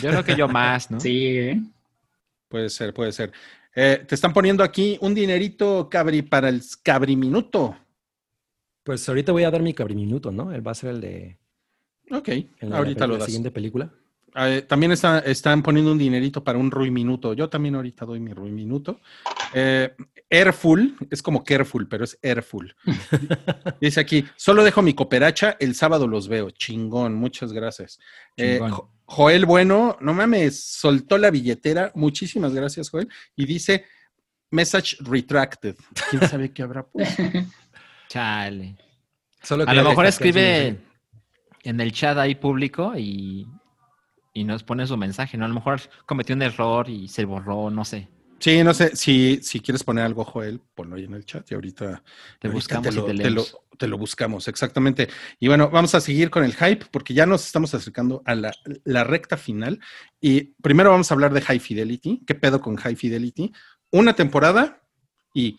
Yo 0.00 0.10
creo 0.10 0.24
que 0.24 0.36
yo 0.36 0.48
más, 0.48 0.90
¿no? 0.90 1.00
Sí, 1.00 1.26
¿eh? 1.38 1.60
Puede 2.48 2.70
ser, 2.70 2.94
puede 2.94 3.12
ser. 3.12 3.32
Eh, 3.74 4.04
te 4.06 4.14
están 4.14 4.32
poniendo 4.32 4.62
aquí 4.62 4.98
un 5.00 5.14
dinerito, 5.14 5.88
Cabri, 5.90 6.22
para 6.22 6.48
el 6.48 6.62
Cabri 6.82 7.16
Minuto. 7.16 7.76
Pues 8.82 9.08
ahorita 9.08 9.32
voy 9.32 9.44
a 9.44 9.50
dar 9.50 9.62
mi 9.62 9.74
cabriminuto, 9.74 10.30
¿no? 10.32 10.52
Él 10.52 10.66
va 10.66 10.72
a 10.72 10.74
ser 10.74 10.90
el 10.90 11.00
de. 11.00 11.38
Ok, 12.10 12.28
en 12.28 12.70
la, 12.70 12.78
ahorita 12.78 13.06
lo 13.06 13.14
la 13.14 13.20
das. 13.20 13.26
siguiente 13.26 13.50
película. 13.50 13.92
Eh, 14.34 14.62
también 14.66 14.92
está- 14.92 15.18
están 15.20 15.62
poniendo 15.62 15.92
un 15.92 15.98
dinerito 15.98 16.42
para 16.42 16.58
un 16.58 16.70
Rui 16.70 16.90
Minuto. 16.90 17.34
Yo 17.34 17.48
también 17.48 17.74
ahorita 17.74 18.04
doy 18.06 18.18
mi 18.20 18.32
Rui 18.32 18.50
Minuto. 18.50 19.00
Eh, 19.52 19.94
Airful, 20.30 20.96
es 21.10 21.22
como 21.22 21.44
Careful, 21.44 21.86
pero 21.88 22.04
es 22.04 22.18
Airful. 22.22 22.74
Dice 23.80 24.00
aquí, 24.00 24.24
solo 24.36 24.64
dejo 24.64 24.80
mi 24.82 24.94
cooperacha, 24.94 25.56
el 25.60 25.74
sábado 25.74 26.06
los 26.06 26.28
veo. 26.28 26.50
Chingón, 26.50 27.14
muchas 27.14 27.52
gracias. 27.52 27.98
Eh, 28.36 28.54
Chingón. 28.54 28.70
Jo- 28.70 28.88
Joel 29.04 29.44
Bueno, 29.44 29.98
no 30.00 30.14
mames, 30.14 30.64
soltó 30.64 31.18
la 31.18 31.30
billetera. 31.30 31.92
Muchísimas 31.94 32.54
gracias, 32.54 32.88
Joel. 32.88 33.08
Y 33.36 33.44
dice, 33.44 33.84
message 34.50 34.96
retracted. 35.00 35.76
¿Quién 36.08 36.26
sabe 36.28 36.50
qué 36.50 36.62
habrá 36.62 36.82
puesto? 36.86 37.22
Chale. 38.08 38.76
Solo 39.42 39.64
A 39.66 39.74
lo 39.74 39.84
mejor 39.84 40.06
escribe 40.06 40.78
en 41.64 41.80
el 41.80 41.92
chat 41.92 42.16
ahí 42.16 42.34
público 42.36 42.94
y, 42.96 43.46
y 44.32 44.44
nos 44.44 44.62
pone 44.62 44.86
su 44.86 44.96
mensaje, 44.96 45.36
¿no? 45.36 45.44
A 45.44 45.48
lo 45.48 45.54
mejor 45.54 45.80
cometió 46.06 46.34
un 46.34 46.42
error 46.42 46.88
y 46.88 47.08
se 47.08 47.24
borró, 47.24 47.70
no 47.70 47.84
sé. 47.84 48.08
Sí, 48.38 48.64
no 48.64 48.74
sé, 48.74 48.96
si, 48.96 49.38
si 49.42 49.60
quieres 49.60 49.84
poner 49.84 50.04
algo, 50.04 50.24
Joel, 50.24 50.60
ponlo 50.74 50.96
ahí 50.96 51.04
en 51.04 51.14
el 51.14 51.24
chat 51.24 51.48
y 51.50 51.54
ahorita 51.54 52.02
Te 52.40 52.48
ahorita 52.48 52.52
buscamos 52.52 52.88
te 52.88 52.92
lo, 52.92 53.02
y 53.04 53.16
te 53.16 53.22
te 53.22 53.30
lo- 53.30 53.44
te 53.78 53.86
lo 53.86 53.98
buscamos, 53.98 54.48
exactamente. 54.48 55.08
Y 55.40 55.48
bueno, 55.48 55.70
vamos 55.70 55.94
a 55.94 56.00
seguir 56.00 56.28
con 56.30 56.42
el 56.44 56.54
hype 56.54 56.86
porque 56.90 57.14
ya 57.14 57.24
nos 57.24 57.44
estamos 57.46 57.72
acercando 57.74 58.22
a 58.24 58.34
la, 58.34 58.52
la 58.84 59.04
recta 59.04 59.36
final. 59.36 59.80
Y 60.20 60.54
primero 60.62 60.90
vamos 60.90 61.10
a 61.10 61.14
hablar 61.14 61.32
de 61.32 61.40
High 61.40 61.58
Fidelity. 61.60 62.22
¿Qué 62.26 62.34
pedo 62.34 62.60
con 62.60 62.76
High 62.76 62.96
Fidelity? 62.96 63.52
Una 63.90 64.14
temporada 64.14 64.82
y 65.34 65.56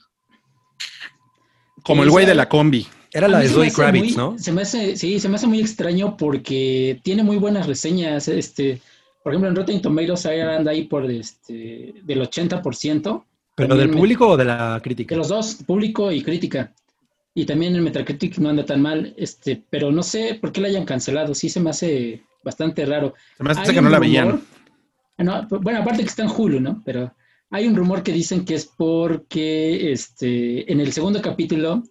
como 1.84 2.04
el 2.04 2.10
güey 2.10 2.26
de 2.26 2.36
la 2.36 2.48
combi. 2.50 2.88
Era 3.14 3.28
la 3.28 3.40
de 3.40 3.50
Zoe 3.50 3.72
Kravitz, 3.72 4.04
muy- 4.06 4.16
¿no? 4.16 4.38
Se 4.40 4.52
me 4.52 4.64
hace, 4.64 4.96
sí, 4.98 5.20
se 5.20 5.30
me 5.30 5.36
hace 5.36 5.48
muy 5.48 5.60
extraño 5.60 6.18
porque 6.18 7.00
tiene 7.04 7.24
muy 7.24 7.38
buenas 7.38 7.68
reseñas. 7.68 8.28
Este, 8.28 8.82
por 9.24 9.34
ejemplo, 9.34 9.50
en 9.50 9.56
Rotten 9.56 9.82
Tomatoes 9.82 10.26
anda 10.26 10.72
ahí 10.72 10.84
por 10.86 11.10
este, 11.10 11.94
del 12.04 12.22
80%. 12.22 13.24
¿Pero 13.56 13.76
del 13.76 13.92
público 13.92 14.30
o 14.30 14.38
de 14.38 14.46
la 14.46 14.80
crítica? 14.84 15.14
De 15.14 15.20
los 15.20 15.28
dos, 15.28 15.56
público 15.66 16.12
y 16.12 16.22
crítica. 16.24 16.74
Y 17.36 17.46
también 17.46 17.76
en 17.76 17.84
Metacritic 17.84 18.38
no 18.40 18.50
anda 18.50 18.66
tan 18.66 18.82
mal, 18.82 19.14
este, 19.18 19.62
pero 19.70 19.92
no 19.92 20.04
sé 20.04 20.38
por 20.40 20.52
qué 20.52 20.62
la 20.62 20.68
hayan 20.70 20.86
cancelado. 20.86 21.34
Sí 21.36 21.50
se 21.50 21.60
me 21.60 21.70
hace 21.70 22.24
bastante 22.44 22.86
raro. 22.86 23.14
Se 23.38 23.44
me 23.44 23.52
hace 23.52 23.62
Hay 23.62 23.68
que 23.76 23.82
no 23.82 23.90
la 23.90 23.98
rumor- 23.98 24.02
veían. 24.02 24.42
No, 25.20 25.48
bueno, 25.62 25.80
aparte 25.82 26.02
que 26.04 26.10
está 26.10 26.24
en 26.24 26.30
Hulu, 26.36 26.60
¿no? 26.60 26.82
Pero 26.84 27.14
hay 27.52 27.68
un 27.68 27.76
rumor 27.76 28.02
que 28.04 28.12
dicen 28.12 28.44
que 28.46 28.56
es 28.56 28.66
porque 28.76 29.92
este, 29.92 30.72
en 30.72 30.80
el 30.80 30.92
segundo 30.92 31.22
capítulo 31.22 31.84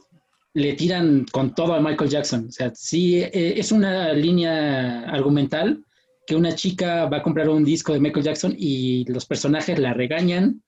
le 0.54 0.74
tiran 0.74 1.24
con 1.30 1.54
todo 1.54 1.74
a 1.74 1.80
Michael 1.80 2.10
Jackson. 2.10 2.46
O 2.48 2.52
sea, 2.52 2.72
sí, 2.74 3.18
eh, 3.18 3.54
es 3.56 3.72
una 3.72 4.12
línea 4.12 5.04
argumental 5.04 5.84
que 6.26 6.36
una 6.36 6.54
chica 6.54 7.06
va 7.06 7.18
a 7.18 7.22
comprar 7.22 7.48
un 7.48 7.64
disco 7.64 7.92
de 7.92 8.00
Michael 8.00 8.24
Jackson 8.24 8.54
y 8.56 9.04
los 9.10 9.26
personajes 9.26 9.78
la 9.78 9.94
regañan 9.94 10.62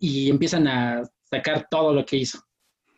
y 0.00 0.30
empiezan 0.30 0.68
a 0.68 1.02
sacar 1.24 1.66
todo 1.70 1.92
lo 1.92 2.04
que 2.04 2.18
hizo. 2.18 2.40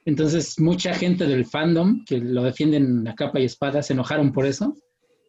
Entonces, 0.04 0.58
mucha 0.58 0.94
gente 0.94 1.26
del 1.26 1.46
fandom 1.46 2.04
que 2.04 2.18
lo 2.18 2.42
defienden 2.42 3.06
a 3.08 3.14
capa 3.14 3.40
y 3.40 3.44
espada 3.44 3.82
se 3.82 3.92
enojaron 3.92 4.32
por 4.32 4.46
eso. 4.46 4.76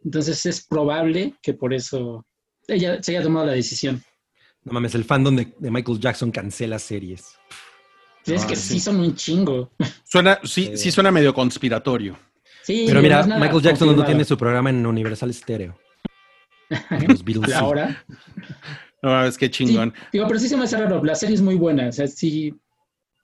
Entonces, 0.04 0.45
es 0.45 0.66
probable 0.66 1.36
que 1.41 1.54
por 1.54 1.74
eso 1.74 2.26
ella 2.68 3.02
se 3.02 3.12
haya 3.12 3.24
tomado 3.24 3.45
la 3.45 3.54
decisión. 3.54 4.04
No 4.64 4.74
mames, 4.74 4.95
el 4.95 5.04
fandom 5.04 5.36
de, 5.36 5.54
de 5.60 5.72
Michael 5.72 6.00
Jackson 6.00 6.32
cancela 6.32 6.80
series. 6.80 7.38
Es 8.26 8.44
Ah, 8.44 8.48
que 8.48 8.56
sí. 8.56 8.74
sí 8.74 8.80
son 8.80 9.00
un 9.00 9.16
chingo. 9.16 9.72
Suena, 10.04 10.40
sí, 10.44 10.72
sí 10.76 10.91
suena 10.91 11.12
medio 11.12 11.34
conspiratorio. 11.34 12.18
Sí, 12.64 12.86
Pero 12.88 13.02
mira, 13.02 13.24
Michael 13.24 13.62
Jackson 13.62 13.95
no 13.95 14.06
tiene 14.06 14.24
su 14.24 14.38
programa 14.38 14.70
en 14.70 14.86
Universal 14.86 15.34
Stereo. 15.34 15.78
Los 17.08 17.24
Beatles. 17.24 17.54
Ahora. 17.54 18.04
No, 19.02 19.26
es 19.26 19.38
que 19.38 19.48
Sí, 19.48 19.66
chingón. 19.66 19.94
digo, 20.14 20.26
pero 20.28 20.40
sí 20.40 20.48
se 20.48 20.56
me 20.56 20.64
hace 20.64 20.78
raro. 20.78 21.04
La 21.04 21.16
serie 21.16 21.36
es 21.36 21.41
muy 21.41 21.56
buena. 21.56 21.90
O 21.90 21.91
sea, 21.91 22.08
sí, 22.08 22.56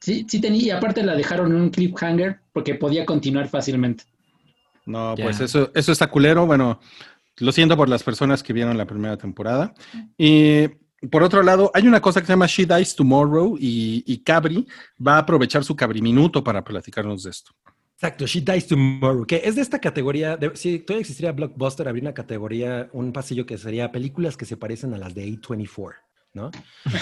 sí, 0.02 0.26
sí 0.28 0.42
tenía. 0.42 0.62
Y 0.62 0.70
aparte 0.72 1.04
la 1.04 1.16
dejaron 1.16 1.52
en 1.54 1.62
un 1.62 1.70
cliffhanger 1.70 2.42
porque 2.52 2.76
podía 2.76 3.06
continuar 3.06 3.48
fácilmente. 3.48 4.04
No, 4.86 5.16
pues 5.16 5.40
eso, 5.40 5.72
eso 5.74 5.92
está 5.94 6.08
culero. 6.08 6.46
Bueno, 6.46 6.82
lo 7.38 7.52
siento 7.54 7.78
por 7.78 7.88
las 7.88 8.04
personas 8.04 8.44
que 8.44 8.52
vieron 8.54 8.78
la 8.78 8.86
primera 8.86 9.16
temporada. 9.18 9.74
Y 10.18 10.68
por 11.12 11.24
otro 11.24 11.44
lado, 11.44 11.72
hay 11.74 11.88
una 11.88 12.02
cosa 12.02 12.20
que 12.22 12.28
se 12.28 12.34
llama 12.34 12.48
She 12.48 12.66
Dies 12.66 12.96
Tomorrow 12.96 13.58
y, 13.60 14.04
y 14.06 14.18
Cabri 14.24 14.68
va 15.06 15.16
a 15.16 15.20
aprovechar 15.20 15.64
su 15.64 15.76
Cabri 15.76 16.02
Minuto 16.02 16.44
para 16.44 16.64
platicarnos 16.64 17.24
de 17.24 17.30
esto. 17.32 17.52
Exacto, 17.96 18.26
She 18.26 18.42
Dies 18.42 18.68
Tomorrow, 18.68 19.26
que 19.26 19.42
es 19.44 19.56
de 19.56 19.62
esta 19.62 19.80
categoría, 19.80 20.38
de- 20.38 20.56
si 20.56 20.80
todavía 20.80 21.02
existiría 21.02 21.32
Blockbuster, 21.34 21.88
habría 21.88 22.04
una 22.04 22.14
categoría, 22.14 22.90
un 22.94 23.12
pasillo 23.12 23.46
que 23.46 23.58
sería 23.58 23.92
películas 23.92 24.38
que 24.38 24.46
se 24.46 24.56
parecen 24.58 24.94
a 24.94 24.98
las 24.98 25.14
de 25.14 25.26
A24, 25.28 25.96
¿no? 26.34 26.50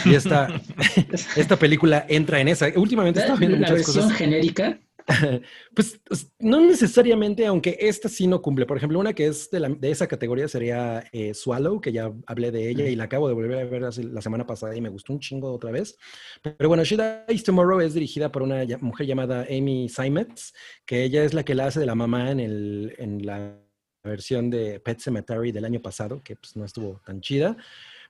Y 0.05 0.15
esta, 0.15 0.47
esta 1.35 1.55
película 1.57 2.05
entra 2.09 2.39
en 2.39 2.47
esa. 2.47 2.67
Últimamente 2.75 3.19
estaba 3.19 3.37
viendo 3.37 3.57
la 3.57 3.61
muchas 3.67 3.75
versión 3.85 4.03
cosas. 4.05 4.17
genérica. 4.17 4.79
Pues 5.73 5.99
es- 6.09 6.31
no 6.39 6.59
necesariamente, 6.61 7.45
aunque 7.45 7.77
esta 7.79 8.09
sí 8.09 8.27
no 8.27 8.41
cumple. 8.41 8.65
Por 8.65 8.77
ejemplo, 8.77 8.99
una 8.99 9.13
que 9.13 9.27
es 9.27 9.49
de, 9.49 9.59
la- 9.59 9.69
de 9.69 9.91
esa 9.91 10.07
categoría 10.07 10.47
sería 10.47 11.03
eh, 11.11 11.33
Swallow, 11.33 11.79
que 11.81 11.91
ya 11.91 12.11
hablé 12.25 12.51
de 12.51 12.69
ella 12.69 12.85
y 12.87 12.95
la 12.95 13.05
acabo 13.05 13.27
de 13.27 13.33
volver 13.33 13.59
a 13.59 13.65
ver 13.65 13.83
hace- 13.85 14.03
la 14.03 14.21
semana 14.21 14.45
pasada 14.45 14.75
y 14.75 14.81
me 14.81 14.89
gustó 14.89 15.13
un 15.13 15.19
chingo 15.19 15.51
otra 15.51 15.71
vez. 15.71 15.97
Pero 16.41 16.67
bueno, 16.69 16.83
She 16.83 16.97
Dies 17.27 17.43
Tomorrow 17.43 17.79
es 17.81 17.93
dirigida 17.93 18.31
por 18.31 18.43
una 18.43 18.65
mujer 18.81 19.07
llamada 19.07 19.45
Amy 19.49 19.89
Simons, 19.89 20.53
que 20.85 21.03
ella 21.03 21.23
es 21.23 21.33
la 21.33 21.43
que 21.43 21.55
la 21.55 21.67
hace 21.67 21.79
de 21.79 21.85
la 21.85 21.95
mamá 21.95 22.31
en, 22.31 22.39
el, 22.39 22.95
en 22.97 23.25
la 23.25 23.57
versión 24.03 24.49
de 24.49 24.79
Pet 24.79 24.99
Cemetery 24.99 25.51
del 25.51 25.65
año 25.65 25.81
pasado, 25.81 26.21
que 26.23 26.35
pues 26.35 26.55
no 26.55 26.63
estuvo 26.65 27.01
tan 27.05 27.19
chida. 27.21 27.57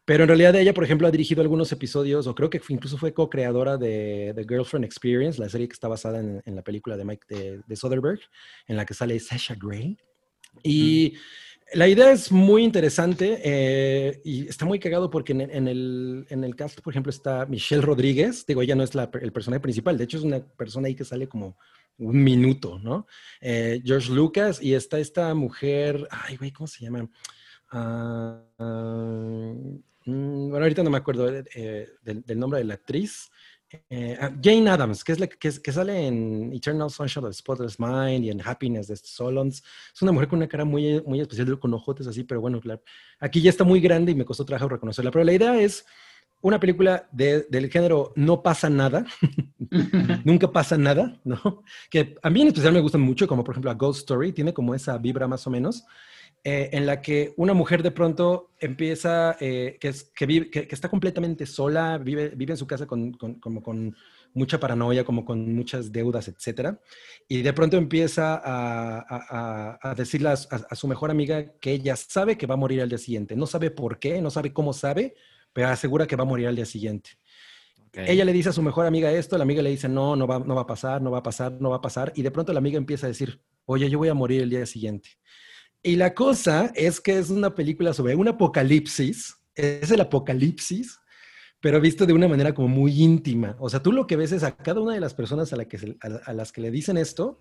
Pero 0.07 0.23
en 0.23 0.29
realidad 0.29 0.55
ella, 0.55 0.73
por 0.73 0.85
ejemplo, 0.85 1.05
ha 1.05 1.11
dirigido 1.11 1.41
algunos 1.41 1.69
episodios, 1.73 2.27
o 2.27 2.33
creo 2.33 2.49
que 2.49 2.61
incluso 2.69 2.97
fue 2.97 3.13
co-creadora 3.13 3.75
de 3.75 4.31
The 4.37 4.45
Girlfriend 4.47 4.85
Experience, 4.85 5.37
la 5.37 5.49
serie 5.49 5.67
que 5.67 5.73
está 5.73 5.89
basada 5.89 6.21
en, 6.21 6.41
en 6.45 6.55
la 6.55 6.61
película 6.63 6.95
de 6.95 7.03
Mike 7.03 7.25
de, 7.27 7.61
de 7.67 7.75
Soderbergh, 7.75 8.21
en 8.67 8.77
la 8.77 8.85
que 8.85 8.93
sale 8.93 9.19
Sasha 9.19 9.55
Grey. 9.59 9.97
Y 10.63 11.13
la 11.73 11.89
idea 11.89 12.09
es 12.13 12.31
muy 12.31 12.63
interesante 12.63 13.41
eh, 13.43 14.21
y 14.23 14.47
está 14.47 14.63
muy 14.63 14.79
cagado 14.79 15.09
porque 15.09 15.33
en, 15.33 15.41
en 15.41 15.67
el, 15.67 16.25
en 16.29 16.45
el 16.45 16.55
cast, 16.55 16.79
por 16.79 16.93
ejemplo, 16.93 17.09
está 17.09 17.45
Michelle 17.45 17.81
Rodríguez. 17.81 18.45
Digo, 18.45 18.61
ella 18.61 18.75
no 18.75 18.83
es 18.83 18.95
la- 18.95 19.11
el 19.21 19.33
personaje 19.33 19.59
principal, 19.59 19.97
de 19.97 20.05
hecho 20.05 20.17
es 20.19 20.23
una 20.23 20.39
persona 20.39 20.87
ahí 20.87 20.95
que 20.95 21.03
sale 21.03 21.27
como 21.27 21.57
un 21.97 22.23
minuto, 22.23 22.79
¿no? 22.79 23.07
Eh, 23.41 23.81
George 23.83 24.13
Lucas 24.13 24.61
y 24.63 24.73
está 24.73 24.99
esta 24.99 25.33
mujer, 25.33 26.07
ay, 26.09 26.37
güey, 26.37 26.51
¿cómo 26.51 26.67
se 26.67 26.85
llama? 26.85 27.09
Mm, 28.57 29.79
bueno, 30.07 30.63
ahorita 30.63 30.83
no 30.83 30.89
me 30.89 30.97
acuerdo 30.97 31.29
eh, 31.29 31.87
del, 32.01 32.23
del 32.23 32.39
nombre 32.39 32.59
de 32.59 32.65
la 32.65 32.75
actriz. 32.75 33.29
Eh, 33.89 34.17
ah, 34.21 34.31
Jane 34.41 34.69
Adams, 34.69 35.03
que 35.03 35.11
es 35.11 35.19
la 35.19 35.27
que, 35.27 35.37
que 35.37 35.71
sale 35.73 36.07
en 36.07 36.53
Eternal 36.53 36.89
Sunshine 36.89 37.25
of 37.25 37.31
the 37.31 37.33
Spotless 37.33 37.77
Mind 37.79 38.23
y 38.23 38.29
en 38.29 38.41
Happiness 38.41 38.87
de 38.87 38.95
Solons. 38.95 39.61
Es 39.93 40.01
una 40.01 40.13
mujer 40.13 40.29
con 40.29 40.37
una 40.37 40.47
cara 40.47 40.63
muy, 40.63 41.01
muy 41.05 41.19
especial, 41.19 41.59
con 41.59 41.73
ojotes 41.73 42.07
así, 42.07 42.23
pero 42.23 42.39
bueno, 42.39 42.61
claro, 42.61 42.81
aquí 43.19 43.41
ya 43.41 43.49
está 43.49 43.65
muy 43.65 43.81
grande 43.81 44.13
y 44.13 44.15
me 44.15 44.23
costó 44.25 44.45
trabajo 44.45 44.69
reconocerla. 44.69 45.11
Pero 45.11 45.25
la 45.25 45.33
idea 45.33 45.59
es 45.59 45.85
una 46.41 46.59
película 46.59 47.09
de- 47.11 47.45
del 47.49 47.69
género 47.69 48.13
No 48.15 48.41
pasa 48.41 48.69
nada, 48.69 49.05
nunca 50.23 50.49
pasa 50.51 50.77
nada, 50.77 51.19
¿no? 51.25 51.63
Que 51.89 52.15
a 52.21 52.29
mí 52.29 52.41
en 52.41 52.47
especial 52.47 52.73
me 52.73 52.79
gustan 52.79 53.01
mucho, 53.01 53.27
como 53.27 53.43
por 53.43 53.53
ejemplo 53.53 53.71
a 53.71 53.73
Ghost 53.73 53.99
Story, 53.99 54.31
tiene 54.31 54.53
como 54.53 54.73
esa 54.75 54.97
vibra 54.97 55.27
más 55.27 55.45
o 55.45 55.49
menos, 55.49 55.83
eh, 56.43 56.69
en 56.73 56.85
la 56.85 57.01
que 57.01 57.33
una 57.37 57.53
mujer 57.53 57.83
de 57.83 57.91
pronto 57.91 58.51
empieza, 58.59 59.35
eh, 59.39 59.77
que, 59.79 59.89
es, 59.89 60.11
que, 60.15 60.25
vive, 60.25 60.49
que, 60.49 60.67
que 60.67 60.75
está 60.75 60.89
completamente 60.89 61.45
sola, 61.45 61.97
vive, 61.97 62.29
vive 62.29 62.53
en 62.53 62.57
su 62.57 62.67
casa 62.67 62.85
con, 62.87 63.11
con- 63.13 63.35
como 63.39 63.61
con 63.61 63.95
mucha 64.33 64.59
paranoia, 64.59 65.03
como 65.03 65.25
con 65.25 65.53
muchas 65.55 65.91
deudas, 65.91 66.27
etcétera, 66.27 66.79
y 67.27 67.41
de 67.41 67.53
pronto 67.53 67.75
empieza 67.77 68.35
a, 68.35 68.99
a- 68.99 69.25
a- 69.81 69.91
a 69.91 69.95
decirle 69.95 70.29
a, 70.29 70.35
su 70.75 70.87
mejor 70.87 71.11
amiga 71.11 71.53
que 71.59 71.71
ella 71.73 71.95
sabe 71.95 72.37
que 72.37 72.45
va 72.47 72.53
a 72.53 72.57
morir 72.57 72.81
al 72.81 72.89
día 72.89 72.97
siguiente, 72.97 73.35
no 73.35 73.47
sabe 73.47 73.71
por 73.71 73.99
qué, 73.99 74.21
no 74.21 74.29
sabe 74.29 74.53
cómo 74.53 74.73
sabe, 74.73 75.15
pero 75.53 75.67
asegura 75.69 76.07
que 76.07 76.15
va 76.15 76.23
a 76.23 76.25
morir 76.27 76.47
al 76.47 76.55
día 76.55 76.65
siguiente. 76.65 77.11
Ella 78.05 78.25
le 78.25 78.33
dice 78.33 78.49
a 78.49 78.53
su 78.53 78.61
mejor 78.61 78.85
amiga 78.85 79.11
esto, 79.11 79.37
la 79.37 79.43
amiga 79.43 79.61
le 79.63 79.71
dice, 79.71 79.89
no, 79.89 80.15
no 80.15 80.27
va, 80.27 80.39
no 80.39 80.53
va 80.55 80.61
a 80.61 80.67
pasar, 80.67 81.01
no 81.01 81.09
va 81.11 81.19
a 81.19 81.23
pasar, 81.23 81.53
no 81.59 81.71
va 81.71 81.77
a 81.77 81.81
pasar. 81.81 82.11
Y 82.15 82.21
de 82.21 82.31
pronto 82.31 82.53
la 82.53 82.59
amiga 82.59 82.77
empieza 82.77 83.07
a 83.07 83.09
decir, 83.09 83.41
oye, 83.65 83.89
yo 83.89 83.97
voy 83.97 84.09
a 84.09 84.13
morir 84.13 84.41
el 84.43 84.49
día 84.51 84.65
siguiente. 84.67 85.09
Y 85.87 85.95
la 85.95 86.13
cosa 86.13 86.69
es 86.75 86.99
que 86.99 87.17
es 87.17 87.29
una 87.29 87.55
película 87.55 87.93
sobre 87.93 88.13
un 88.13 88.27
apocalipsis, 88.27 89.37
es 89.55 89.89
el 89.89 90.01
apocalipsis, 90.01 90.99
pero 91.61 91.79
visto 91.79 92.05
de 92.05 92.11
una 92.11 92.27
manera 92.27 92.53
como 92.53 92.67
muy 92.67 93.01
íntima. 93.01 93.55
O 93.57 93.69
sea, 93.69 93.81
tú 93.81 93.93
lo 93.93 94.05
que 94.05 94.17
ves 94.17 94.33
es 94.33 94.43
a 94.43 94.57
cada 94.57 94.81
una 94.81 94.95
de 94.95 94.99
las 94.99 95.13
personas 95.13 95.53
a, 95.53 95.63
que 95.63 95.77
se- 95.77 95.95
a, 96.01 96.33
las 96.33 96.51
que 96.51 96.59
le 96.59 96.71
dicen 96.71 96.97
esto 96.97 97.37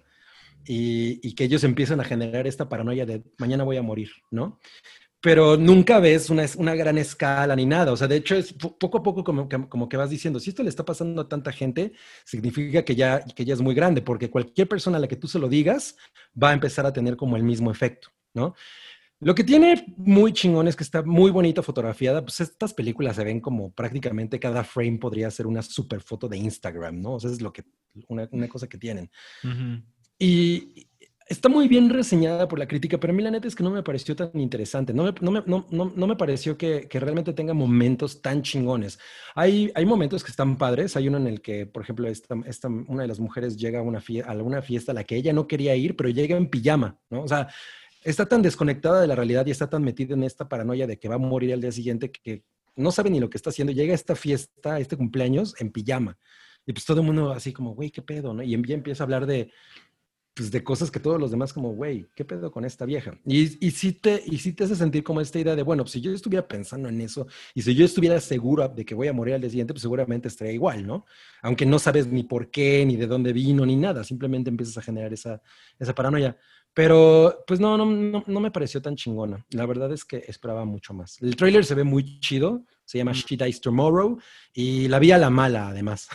y, 0.64 1.35
que 1.35 1.43
ellos 1.43 1.64
empiezan 1.64 2.01
a 2.01 2.05
generar 2.05 2.47
esta 2.47 2.68
paranoia 2.68 3.05
de 3.05 3.24
mañana 3.39 3.64
voy 3.64 3.78
a 3.78 3.82
morir, 3.82 4.10
¿no? 4.31 4.60
pero 5.20 5.56
nunca 5.56 5.98
ves 5.98 6.31
una, 6.31 6.74
gran 6.74 6.98
escala 6.98 7.56
ni 7.56 7.66
nada. 7.66 7.93
O 7.93 7.97
sea, 7.97 8.06
de 8.06 8.16
hecho, 8.16 8.36
es 8.36 8.52
po- 8.52 8.78
poco 8.78 8.98
a 8.98 9.02
poco 9.02 9.24
como 9.24 9.48
que, 9.48 9.68
como 9.68 9.89
que 9.89 9.97
vas 9.97 10.10
diciendo, 10.10 10.39
si 10.39 10.51
esto 10.51 10.62
le 10.62 10.68
está 10.68 10.85
pasando 10.85 11.23
a 11.23 11.28
tanta 11.28 11.52
gente, 11.52 11.93
significa 12.24 12.85
que 12.85 12.94
ya, 12.94 13.20
que 13.24 13.44
ya 13.44 13.55
es 13.55 13.60
muy 13.60 13.74
grande, 13.74 14.02
porque 14.02 14.31
cualquier 14.31 14.68
persona 14.68 14.98
a 14.98 15.01
la 15.01 15.09
que 15.09 15.16
tú 15.16 15.27
se 15.27 15.39
lo 15.40 15.48
digas 15.48 15.97
va 16.40 16.51
a 16.51 16.52
empezar 16.52 16.86
a 16.86 16.93
tener 16.93 17.16
como 17.16 17.36
el 17.36 17.43
mismo 17.43 17.70
efecto, 17.73 18.10
¿no? 18.36 18.54
Lo 19.18 19.34
que 19.34 19.44
tiene 19.44 19.94
muy 19.96 20.32
chingón 20.34 20.68
es 20.68 20.76
que 20.76 20.84
está 20.84 21.02
muy 21.02 21.30
bonita 21.30 21.62
fotografiada. 21.62 22.20
Pues 22.22 22.38
estas 22.42 22.74
películas 22.74 23.16
se 23.16 23.24
ven 23.24 23.40
como 23.40 23.72
prácticamente 23.72 24.38
cada 24.38 24.62
frame 24.62 24.98
podría 24.98 25.30
ser 25.30 25.46
una 25.46 25.62
super 25.62 26.02
foto 26.02 26.28
de 26.28 26.36
Instagram, 26.36 27.00
¿no? 27.00 27.14
O 27.14 27.20
sea, 27.20 27.30
es 27.30 27.40
lo 27.40 27.50
que, 27.50 27.64
una, 28.08 28.28
una 28.30 28.46
cosa 28.46 28.68
que 28.68 28.76
tienen. 28.76 29.10
Ujú. 29.42 29.82
Y 30.18 30.86
está 31.28 31.48
muy 31.48 31.66
bien 31.66 31.88
reseñada 31.88 32.46
por 32.46 32.58
la 32.58 32.68
crítica, 32.68 33.00
pero 33.00 33.14
a 33.14 33.16
mí 33.16 33.22
la 33.22 33.30
neta 33.30 33.48
es 33.48 33.56
que 33.56 33.62
no 33.64 33.70
me 33.70 33.82
pareció 33.82 34.14
tan 34.14 34.30
interesante. 34.38 34.92
No 34.92 35.04
me, 35.04 35.14
no 35.22 35.30
me, 35.30 35.42
no, 35.46 35.66
no- 35.70 35.92
no 35.96 36.06
me 36.06 36.16
pareció 36.16 36.58
que, 36.58 36.86
que 36.86 37.00
realmente 37.00 37.32
tenga 37.32 37.54
momentos 37.54 38.20
tan 38.20 38.42
chingones. 38.42 38.98
Hay, 39.34 39.72
hay 39.74 39.86
momentos 39.86 40.22
que 40.24 40.30
están 40.30 40.58
padres. 40.58 40.94
Hay 40.94 41.08
uno 41.08 41.16
en 41.16 41.26
el 41.26 41.40
que, 41.40 41.64
por 41.64 41.82
ejemplo, 41.82 42.06
esta, 42.06 42.36
esta- 42.46 42.68
una 42.68 43.00
de 43.02 43.08
las 43.08 43.18
mujeres 43.18 43.56
llega 43.56 43.78
a 43.78 43.82
una, 43.82 44.00
fie- 44.02 44.24
a 44.26 44.34
una 44.42 44.60
fiesta 44.60 44.92
a 44.92 44.94
la 44.94 45.04
que 45.04 45.16
ella 45.16 45.32
no 45.32 45.46
quería 45.48 45.74
ir, 45.74 45.96
pero 45.96 46.10
llega 46.10 46.36
en 46.36 46.48
pijama, 46.50 46.98
¿no? 47.08 47.22
O 47.22 47.28
sea, 47.28 47.48
está 48.10 48.26
tan 48.26 48.40
desconectada 48.40 49.00
de 49.00 49.06
la 49.06 49.14
realidad 49.14 49.44
y 49.46 49.50
está 49.50 49.68
tan 49.68 49.82
metida 49.82 50.14
en 50.14 50.22
esta 50.22 50.48
paranoia 50.48 50.86
de 50.86 50.98
que 50.98 51.08
va 51.08 51.16
a 51.16 51.18
morir 51.18 51.52
al 51.52 51.60
día 51.60 51.72
siguiente 51.72 52.10
que, 52.10 52.44
no 52.76 52.92
sabe 52.92 53.10
ni 53.10 53.20
lo 53.20 53.30
que 53.30 53.38
está 53.38 53.50
haciendo. 53.50 53.72
Llega 53.72 53.92
a 53.92 53.94
esta 53.94 54.14
fiesta, 54.14 54.74
a 54.74 54.80
este 54.80 54.96
cumpleaños, 54.96 55.54
en 55.58 55.72
pijama. 55.72 56.18
Y 56.66 56.72
pues 56.72 56.84
todo 56.84 57.00
el 57.00 57.06
mundo 57.06 57.32
así 57.32 57.52
como, 57.52 57.74
güey, 57.74 57.90
¿qué 57.90 58.02
pedo? 58.02 58.34
¿no? 58.34 58.42
Y 58.42 58.54
em- 58.54 58.64
ya 58.64 58.74
empieza 58.74 59.02
a 59.02 59.06
hablar 59.06 59.24
de, 59.24 59.50
pues, 60.34 60.50
de 60.50 60.62
cosas 60.62 60.90
que 60.90 61.00
todos 61.00 61.18
los 61.18 61.30
demás 61.30 61.52
como, 61.52 61.72
güey, 61.72 62.06
¿qué 62.14 62.24
pedo 62.24 62.50
con 62.50 62.64
esta 62.64 62.84
vieja? 62.84 63.18
Y, 63.24 63.66
y, 63.66 63.70
sí 63.70 63.92
te, 63.92 64.22
y 64.26 64.38
sí 64.38 64.52
te 64.52 64.64
hace 64.64 64.76
sentir 64.76 65.02
como 65.02 65.20
esta 65.20 65.38
idea 65.38 65.56
de, 65.56 65.62
bueno, 65.62 65.84
pues, 65.84 65.92
si 65.92 66.00
yo 66.00 66.12
estuviera 66.12 66.46
pensando 66.46 66.88
en 66.88 67.00
eso 67.00 67.26
y 67.54 67.62
si 67.62 67.74
yo 67.74 67.84
estuviera 67.84 68.20
seguro 68.20 68.68
de 68.68 68.84
que 68.84 68.94
voy 68.94 69.08
a 69.08 69.12
morir 69.14 69.34
al 69.34 69.40
día 69.40 69.50
siguiente, 69.50 69.72
pues 69.72 69.82
seguramente 69.82 70.28
estaría 70.28 70.52
igual, 70.52 70.86
¿no? 70.86 71.06
Aunque 71.40 71.64
no 71.64 71.78
sabes 71.78 72.08
ni 72.08 72.24
por 72.24 72.50
qué, 72.50 72.84
ni 72.84 72.96
de 72.96 73.06
dónde 73.06 73.32
vino, 73.32 73.64
ni 73.64 73.76
nada, 73.76 74.04
simplemente 74.04 74.50
empiezas 74.50 74.76
a 74.76 74.82
generar 74.82 75.12
esa, 75.12 75.40
esa 75.78 75.94
paranoia. 75.94 76.36
Pero, 76.76 77.42
pues 77.46 77.58
no, 77.58 77.78
no, 77.78 77.86
no, 77.86 78.22
no 78.26 78.40
me 78.40 78.50
pareció 78.50 78.82
tan 78.82 78.96
chingona. 78.96 79.42
La 79.52 79.64
verdad 79.64 79.90
es 79.94 80.04
que 80.04 80.18
esperaba 80.28 80.66
mucho 80.66 80.92
más. 80.92 81.16
El 81.22 81.34
tráiler 81.34 81.64
se 81.64 81.74
ve 81.74 81.84
muy 81.84 82.20
chido, 82.20 82.66
se 82.84 82.98
llama 82.98 83.12
She 83.14 83.34
Dies 83.38 83.62
Tomorrow 83.62 84.18
y 84.52 84.86
la 84.88 84.98
vi 84.98 85.10
a 85.10 85.16
la 85.16 85.30
mala, 85.30 85.68
además. 85.68 86.06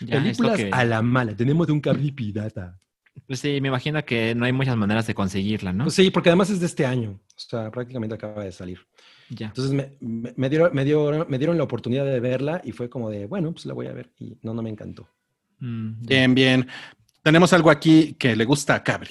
Ya, 0.00 0.22
Películas 0.22 0.56
que- 0.56 0.70
a 0.72 0.84
la 0.86 1.02
mala. 1.02 1.36
Tenemos 1.36 1.68
un 1.68 1.80
cable 1.82 2.10
pirata. 2.12 2.80
Pues 3.26 3.40
sí, 3.40 3.60
me 3.60 3.68
imagino 3.68 4.02
que 4.06 4.34
no 4.34 4.46
hay 4.46 4.52
muchas 4.52 4.74
maneras 4.76 5.06
de 5.06 5.14
conseguirla, 5.14 5.72
¿no? 5.74 5.84
Pues 5.84 5.96
sí, 5.96 6.10
porque 6.10 6.30
además 6.30 6.48
es 6.48 6.60
de 6.60 6.66
este 6.66 6.86
año. 6.86 7.20
O 7.36 7.38
sea, 7.38 7.70
prácticamente 7.70 8.14
acaba 8.14 8.44
de 8.44 8.52
salir. 8.52 8.78
ya. 9.28 9.48
Entonces 9.48 9.74
me, 9.74 9.96
me, 10.00 10.32
me 10.34 10.48
dieron, 10.48 10.70
me, 10.72 10.84
dio- 10.86 11.26
me 11.28 11.36
dieron 11.36 11.58
la 11.58 11.64
oportunidad 11.64 12.06
de 12.06 12.20
verla 12.20 12.62
y 12.64 12.72
fue 12.72 12.88
como 12.88 13.10
de, 13.10 13.26
bueno, 13.26 13.52
pues 13.52 13.66
la 13.66 13.74
voy 13.74 13.86
a 13.88 13.92
ver. 13.92 14.12
Y 14.18 14.38
no, 14.42 14.54
no 14.54 14.62
me 14.62 14.70
encantó. 14.70 15.06
Mm. 15.58 16.06
Bien, 16.06 16.34
bien. 16.34 16.66
Tenemos 17.22 17.52
algo 17.52 17.68
aquí 17.70 18.14
que 18.14 18.34
le 18.34 18.46
gusta 18.46 18.74
a 18.76 18.82
Cabri. 18.82 19.10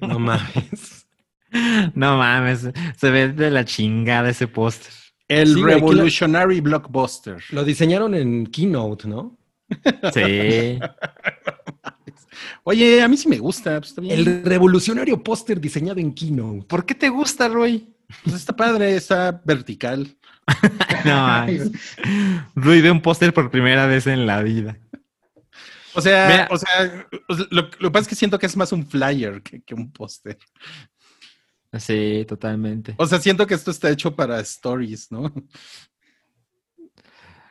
No 0.00 0.18
mames. 0.18 1.02
No 1.94 2.18
mames, 2.18 2.68
se 2.98 3.10
ve 3.10 3.28
de 3.28 3.50
la 3.50 3.64
chingada 3.64 4.28
ese 4.28 4.46
póster. 4.46 4.92
El 5.28 5.54
Sí, 5.54 5.62
Revolutionary 5.62 6.60
Blockbuster. 6.60 7.42
Lo 7.50 7.64
diseñaron 7.64 8.14
en 8.14 8.46
Keynote, 8.46 9.08
¿no? 9.08 9.38
Sí. 10.12 10.78
Oye, 12.64 13.02
a 13.02 13.08
mí 13.08 13.16
sí 13.16 13.28
me 13.28 13.38
gusta. 13.38 13.78
Pues, 13.78 13.90
está 13.90 14.00
bien. 14.00 14.18
El 14.18 14.44
revolucionario 14.44 15.22
póster 15.22 15.60
diseñado 15.60 15.98
en 15.98 16.12
Keynote. 16.12 16.66
¿Por 16.66 16.84
qué 16.84 16.94
te 16.94 17.08
gusta, 17.08 17.48
Roy? 17.48 17.88
Pues 18.22 18.36
está 18.36 18.54
padre, 18.54 18.94
está 18.96 19.40
vertical. 19.44 20.16
No 21.04 21.14
mames. 21.14 21.70
Roy 22.54 22.80
ve 22.80 22.90
un 22.90 23.00
póster 23.00 23.32
por 23.32 23.50
primera 23.50 23.86
vez 23.86 24.06
en 24.06 24.26
la 24.26 24.42
vida. 24.42 24.76
O 25.96 26.00
sea, 26.00 26.28
Mira. 26.28 26.48
o 26.50 26.58
sea, 26.58 27.08
lo, 27.50 27.62
lo 27.62 27.70
que 27.70 27.90
pasa 27.90 28.02
es 28.02 28.08
que 28.08 28.14
siento 28.14 28.38
que 28.38 28.46
es 28.46 28.56
más 28.56 28.70
un 28.72 28.86
flyer 28.86 29.42
que, 29.42 29.62
que 29.62 29.74
un 29.74 29.90
póster. 29.90 30.38
Sí, 31.78 32.24
totalmente. 32.28 32.94
O 32.98 33.06
sea, 33.06 33.18
siento 33.18 33.46
que 33.46 33.54
esto 33.54 33.70
está 33.70 33.90
hecho 33.90 34.14
para 34.14 34.40
stories, 34.40 35.10
¿no? 35.10 35.32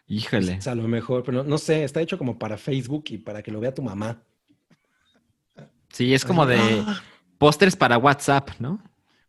Híjole. 0.07 0.53
Pues, 0.53 0.67
a 0.67 0.75
lo 0.75 0.87
mejor, 0.87 1.23
pero 1.23 1.43
no, 1.43 1.49
no 1.49 1.57
sé, 1.57 1.83
está 1.83 2.01
hecho 2.01 2.17
como 2.17 2.37
para 2.37 2.57
Facebook 2.57 3.05
y 3.09 3.17
para 3.17 3.41
que 3.41 3.51
lo 3.51 3.59
vea 3.59 3.73
tu 3.73 3.81
mamá. 3.81 4.21
Sí, 5.89 6.13
es 6.13 6.23
como 6.25 6.45
de 6.45 6.83
pósters 7.37 7.75
para 7.75 7.97
WhatsApp, 7.97 8.51
¿no? 8.59 8.81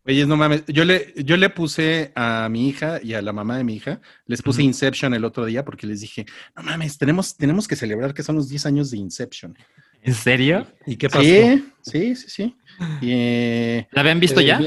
Oye, 0.06 0.24
no 0.26 0.36
mames, 0.36 0.62
yo 0.68 0.84
le, 0.84 1.12
yo 1.16 1.36
le 1.36 1.50
puse 1.50 2.12
a 2.14 2.48
mi 2.48 2.68
hija 2.68 3.00
y 3.02 3.14
a 3.14 3.22
la 3.22 3.32
mamá 3.32 3.58
de 3.58 3.64
mi 3.64 3.74
hija, 3.74 4.00
les 4.26 4.40
puse. 4.40 4.62
Inception 4.62 5.14
el 5.14 5.24
otro 5.24 5.44
día 5.44 5.64
porque 5.64 5.86
les 5.86 6.00
dije, 6.00 6.24
no 6.54 6.62
mames, 6.62 6.96
tenemos, 6.96 7.36
tenemos 7.36 7.66
que 7.66 7.74
celebrar 7.74 8.14
que 8.14 8.22
son 8.22 8.36
los 8.36 8.48
10 8.48 8.66
años 8.66 8.90
de 8.90 8.98
Inception. 8.98 9.56
¿En 10.02 10.14
serio? 10.14 10.66
¿Y 10.86 10.96
qué 10.96 11.08
pasó? 11.08 11.22
Sí, 11.22 11.64
sí, 11.82 12.14
sí, 12.14 12.28
sí. 12.28 12.56
Y, 13.00 13.10
eh, 13.10 13.88
¿La 13.90 14.02
habían 14.02 14.20
visto 14.20 14.40
ya? 14.40 14.60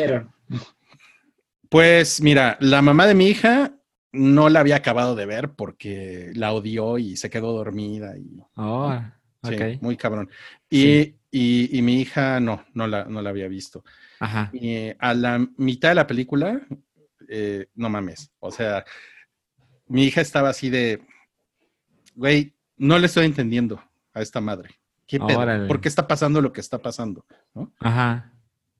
pues 1.69 2.21
mira, 2.21 2.57
la 2.59 2.81
mamá 2.81 3.07
de 3.07 3.13
mi 3.13 3.27
hija 3.27 3.73
no 4.11 4.49
la 4.49 4.59
había 4.59 4.75
acabado 4.77 5.15
de 5.15 5.25
ver 5.25 5.51
porque 5.51 6.31
la 6.33 6.51
odió 6.51 6.97
y 6.97 7.15
se 7.15 7.29
quedó 7.29 7.53
dormida 7.53 8.17
y 8.17 8.41
Oh, 8.55 8.99
sí, 9.43 9.55
muy 9.81 9.95
cabrón. 9.95 10.29
Y, 10.69 10.81
Sí. 10.81 11.15
y, 11.31 11.77
y 11.77 11.81
mi 11.81 12.01
hija 12.01 12.39
no, 12.39 12.65
no 12.73 12.87
la, 12.87 13.05
no 13.05 13.21
la 13.21 13.29
había 13.29 13.47
visto. 13.47 13.83
Ajá. 14.19 14.51
Eh, 14.53 14.95
a 14.99 15.13
la 15.13 15.47
mitad 15.57 15.89
de 15.89 15.95
la 15.95 16.07
película, 16.07 16.61
eh, 17.27 17.67
no 17.75 17.89
mames, 17.89 18.31
o 18.39 18.51
sea, 18.51 18.83
mi 19.87 20.03
hija 20.05 20.21
estaba 20.21 20.49
así 20.49 20.69
de, 20.69 21.01
güey, 22.15 22.55
no 22.77 22.97
le 22.97 23.07
estoy 23.07 23.25
entendiendo 23.25 23.83
a 24.13 24.21
esta 24.21 24.41
madre. 24.41 24.69
¿Qué 25.05 25.19
pedo? 25.19 25.67
¿Por 25.67 25.81
qué 25.81 25.89
está 25.89 26.07
pasando 26.07 26.41
lo 26.41 26.53
que 26.53 26.61
está 26.61 26.79
pasando? 26.79 27.25
¿No? 27.55 27.73
Ajá. 27.79 28.31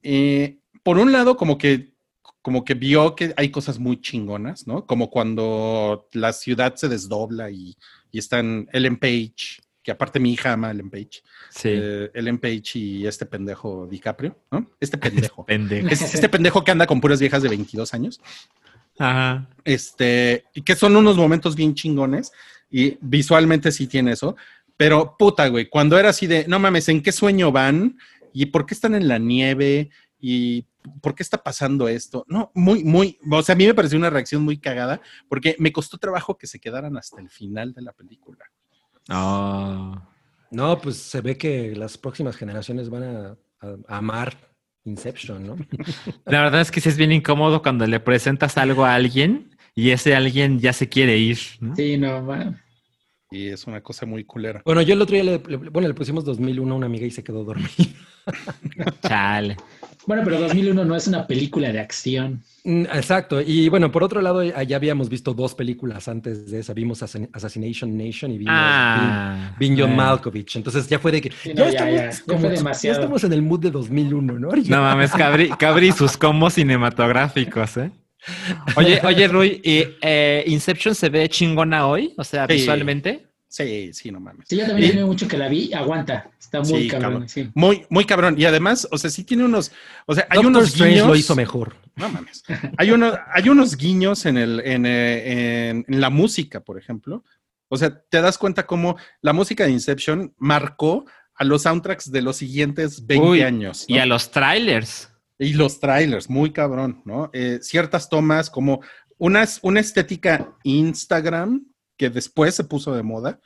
Eh, 0.03 0.59
por 0.83 0.99
un 0.99 1.11
lado, 1.11 1.35
como 1.35 1.57
que, 1.57 1.93
como 2.41 2.63
que 2.63 2.75
vio 2.75 3.15
que 3.15 3.33
hay 3.35 3.49
cosas 3.49 3.79
muy 3.79 3.99
chingonas, 3.99 4.67
¿no? 4.67 4.85
Como 4.85 5.09
cuando 5.09 6.07
la 6.13 6.31
ciudad 6.31 6.75
se 6.75 6.87
desdobla 6.87 7.49
y, 7.49 7.75
y 8.11 8.19
están 8.19 8.69
Ellen 8.71 8.97
Page, 8.97 9.61
que 9.89 9.93
aparte 9.93 10.19
mi 10.19 10.33
hija 10.33 10.53
ama 10.53 10.67
a 10.67 10.71
Ellen 10.71 10.91
Page, 10.91 11.23
Sí. 11.49 11.69
eh, 11.71 12.11
Ellen 12.13 12.37
Page 12.37 12.77
y 12.77 13.07
este 13.07 13.25
pendejo 13.25 13.87
DiCaprio, 13.89 14.37
¿no? 14.51 14.69
Este 14.79 14.97
pendejo. 15.33 15.45
Pendejo. 15.47 15.87
Es 15.87 16.13
este 16.13 16.29
pendejo 16.29 16.63
que 16.63 16.69
anda 16.69 16.85
con 16.85 17.01
puras 17.01 17.19
viejas 17.19 17.41
de 17.41 17.49
22 17.49 17.91
años. 17.95 18.21
Ajá. 18.99 19.49
Este, 19.63 20.45
y 20.53 20.61
que 20.61 20.75
son 20.75 20.95
unos 20.95 21.17
momentos 21.17 21.55
bien 21.55 21.73
chingones 21.73 22.31
y 22.69 22.99
visualmente 23.01 23.71
sí 23.71 23.87
tiene 23.87 24.11
eso. 24.11 24.35
Pero 24.77 25.15
puta, 25.17 25.47
güey, 25.47 25.67
cuando 25.67 25.97
era 25.97 26.09
así 26.09 26.27
de, 26.27 26.45
no 26.47 26.59
mames, 26.59 26.87
¿en 26.89 27.01
qué 27.01 27.11
sueño 27.11 27.51
van? 27.51 27.97
¿Y 28.31 28.45
por 28.47 28.67
qué 28.67 28.75
están 28.75 28.93
en 28.93 29.07
la 29.07 29.17
nieve? 29.17 29.89
¿Y 30.19 30.65
por 31.01 31.15
qué 31.15 31.23
está 31.23 31.41
pasando 31.41 31.87
esto? 31.87 32.25
No, 32.27 32.51
muy, 32.53 32.83
muy, 32.83 33.17
o 33.31 33.41
sea, 33.41 33.53
a 33.53 33.57
mí 33.57 33.65
me 33.65 33.73
pareció 33.73 33.97
una 33.97 34.11
reacción 34.11 34.43
muy 34.43 34.59
cagada 34.59 35.01
porque 35.27 35.55
me 35.57 35.71
costó 35.71 35.97
trabajo 35.97 36.37
que 36.37 36.45
se 36.45 36.59
quedaran 36.59 36.95
hasta 36.95 37.19
el 37.21 37.29
final 37.29 37.73
de 37.73 37.81
la 37.81 37.93
película. 37.93 38.45
Oh. 39.09 40.01
No, 40.51 40.79
pues 40.81 40.97
se 40.97 41.21
ve 41.21 41.37
que 41.37 41.75
las 41.75 41.97
próximas 41.97 42.35
generaciones 42.35 42.89
van 42.89 43.03
a, 43.03 43.37
a- 43.61 43.75
a 43.87 43.97
amar 43.97 44.35
Inception, 44.85 45.45
¿no? 45.45 45.57
La 46.25 46.41
verdad 46.43 46.61
es 46.61 46.71
que 46.71 46.81
sí 46.81 46.89
es 46.89 46.97
bien 46.97 47.11
incómodo 47.11 47.61
cuando 47.61 47.85
le 47.85 47.99
presentas 47.99 48.57
algo 48.57 48.85
a 48.85 48.95
alguien 48.95 49.55
y 49.75 49.91
ese 49.91 50.15
alguien 50.15 50.59
ya 50.59 50.73
se 50.73 50.89
quiere 50.89 51.17
ir, 51.17 51.37
¿no? 51.59 51.75
Sí, 51.75 51.97
no, 51.97 52.21
man. 52.23 52.59
Y 53.31 53.49
es 53.49 53.67
una 53.67 53.81
cosa 53.81 54.07
muy 54.07 54.23
culera. 54.23 54.61
Bueno, 54.65 54.81
yo 54.81 54.95
el 54.95 55.01
otro 55.01 55.13
día 55.13 55.23
le, 55.23 55.37
le- 55.37 55.57
bueno, 55.57 55.87
le 55.87 55.93
pusimos 55.93 56.25
2001 56.25 56.73
a 56.73 56.77
una 56.77 56.85
amiga 56.87 57.05
y 57.05 57.11
se 57.11 57.23
quedó 57.23 57.43
dormida. 57.43 57.69
Chale. 59.07 59.55
Bueno, 60.07 60.23
pero 60.25 60.39
2001 60.39 60.85
no 60.85 60.95
es 60.95 61.07
una 61.07 61.27
película 61.27 61.71
de 61.71 61.79
acción. 61.79 62.41
Mm, 62.63 62.83
Exacto. 62.93 63.41
Y 63.41 63.69
bueno, 63.69 63.91
por 63.91 64.03
otro 64.03 64.21
lado, 64.21 64.41
ya 64.43 64.75
habíamos 64.75 65.09
visto 65.09 65.33
dos 65.33 65.53
películas 65.55 66.07
antes 66.07 66.49
de 66.49 66.59
esa. 66.59 66.73
Vimos 66.73 67.01
Assassin- 67.03 67.29
Assassination 67.33 67.95
Nation 67.97 68.31
y 68.31 68.37
vimos 68.39 68.53
Ah. 68.57 69.55
John. 69.59 69.95
Malkovich. 69.95 70.55
Entonces 70.55 70.87
ya 70.87 70.99
fue 70.99 71.11
de 71.11 71.21
que 71.21 71.31
Sí, 71.31 71.53
ya, 71.53 71.65
no, 71.65 71.65
ya, 71.65 71.69
estamos, 71.69 71.93
ya, 71.93 72.09
ya 72.11 72.23
como- 72.25 72.39
fue 72.39 72.49
ya 72.49 72.55
demasiado. 72.55 72.99
estamos 72.99 73.23
en 73.23 73.33
el 73.33 73.41
mood 73.41 73.59
de 73.59 73.71
2001, 73.71 74.39
¿no? 74.39 74.55
Ya- 74.55 74.75
No 74.77 74.81
mames, 74.81 75.11
Cabri, 75.11 75.49
Cabri 75.49 75.87
y 75.89 75.91
sus 75.91 76.17
combos 76.17 76.53
cinematográficos, 76.53 77.77
¿eh? 77.77 77.91
Oye, 78.75 78.99
oye, 79.05 79.27
Rui, 79.27 79.61
¿y, 79.63 79.83
eh, 80.01 80.43
Inception 80.47 80.93
se 80.95 81.09
ve 81.09 81.29
chingona 81.29 81.87
hoy? 81.87 82.13
O 82.17 82.23
sea, 82.23 82.47
Sí. 82.47 82.53
visualmente. 82.55 83.27
Sí, 83.51 83.91
sí, 83.93 84.11
no 84.11 84.19
mames. 84.19 84.45
Sí, 84.47 84.57
yo 84.57 84.67
también 84.67 84.89
Y- 84.89 84.91
tiene 84.91 85.05
mucho 85.07 85.27
que 85.27 85.35
la 85.37 85.47
vi. 85.49 85.73
Aguanta. 85.73 86.29
Está 86.39 86.61
muy 86.61 86.83
Sí, 86.83 86.87
cabrón. 86.87 87.11
cabrón. 87.11 87.29
Sí. 87.29 87.49
Muy, 87.55 87.85
muy 87.89 88.05
cabrón. 88.05 88.35
Y 88.37 88.45
además, 88.45 88.87
o 88.91 88.97
sea, 88.97 89.09
sí 89.09 89.23
tiene 89.23 89.43
unos, 89.43 89.71
o 90.05 90.13
sea, 90.13 90.27
hay 90.29 90.35
Doctor 90.37 90.51
unos 90.51 90.67
Strange 90.67 90.93
guiños. 90.93 91.07
lo 91.07 91.15
hizo 91.15 91.35
mejor. 91.35 91.75
No 91.95 92.09
mames. 92.09 92.43
Hay, 92.77 92.91
uno, 92.91 93.11
hay 93.33 93.49
unos 93.49 93.75
guiños 93.75 94.25
en, 94.27 94.37
el, 94.37 94.59
en, 94.63 94.85
en- 94.85 95.85
en 95.87 95.99
la 96.01 96.09
música, 96.11 96.59
por 96.59 96.77
ejemplo. 96.77 97.23
O 97.69 97.77
sea, 97.77 97.99
te 98.01 98.21
das 98.21 98.37
cuenta 98.37 98.65
cómo 98.67 98.97
la 99.21 99.33
música 99.33 99.65
de 99.65 99.71
Inception 99.71 100.33
marcó 100.37 101.05
a 101.35 101.43
los 101.43 101.63
soundtracks 101.63 102.11
de 102.11 102.21
los 102.21 102.37
siguientes 102.37 103.05
20 103.07 103.27
Uy, 103.27 103.41
años. 103.41 103.85
¿no? 103.89 103.95
Y 103.95 103.99
a 103.99 104.05
los 104.05 104.29
trailers. 104.31 105.09
Y 105.39 105.53
los 105.53 105.79
trailers, 105.79 106.29
muy 106.29 106.51
cabrón, 106.51 107.01
¿no? 107.05 107.29
Eh, 107.33 107.59
ciertas 107.61 108.09
tomas 108.09 108.49
como 108.49 108.81
unas, 109.17 109.59
una 109.63 109.79
estética 109.79 110.53
Instagram 110.63 111.65
que 111.99 112.09
después 112.09 112.55
se 112.55 112.63
puso 112.63 112.95
de 112.95 113.03
moda. 113.03 113.39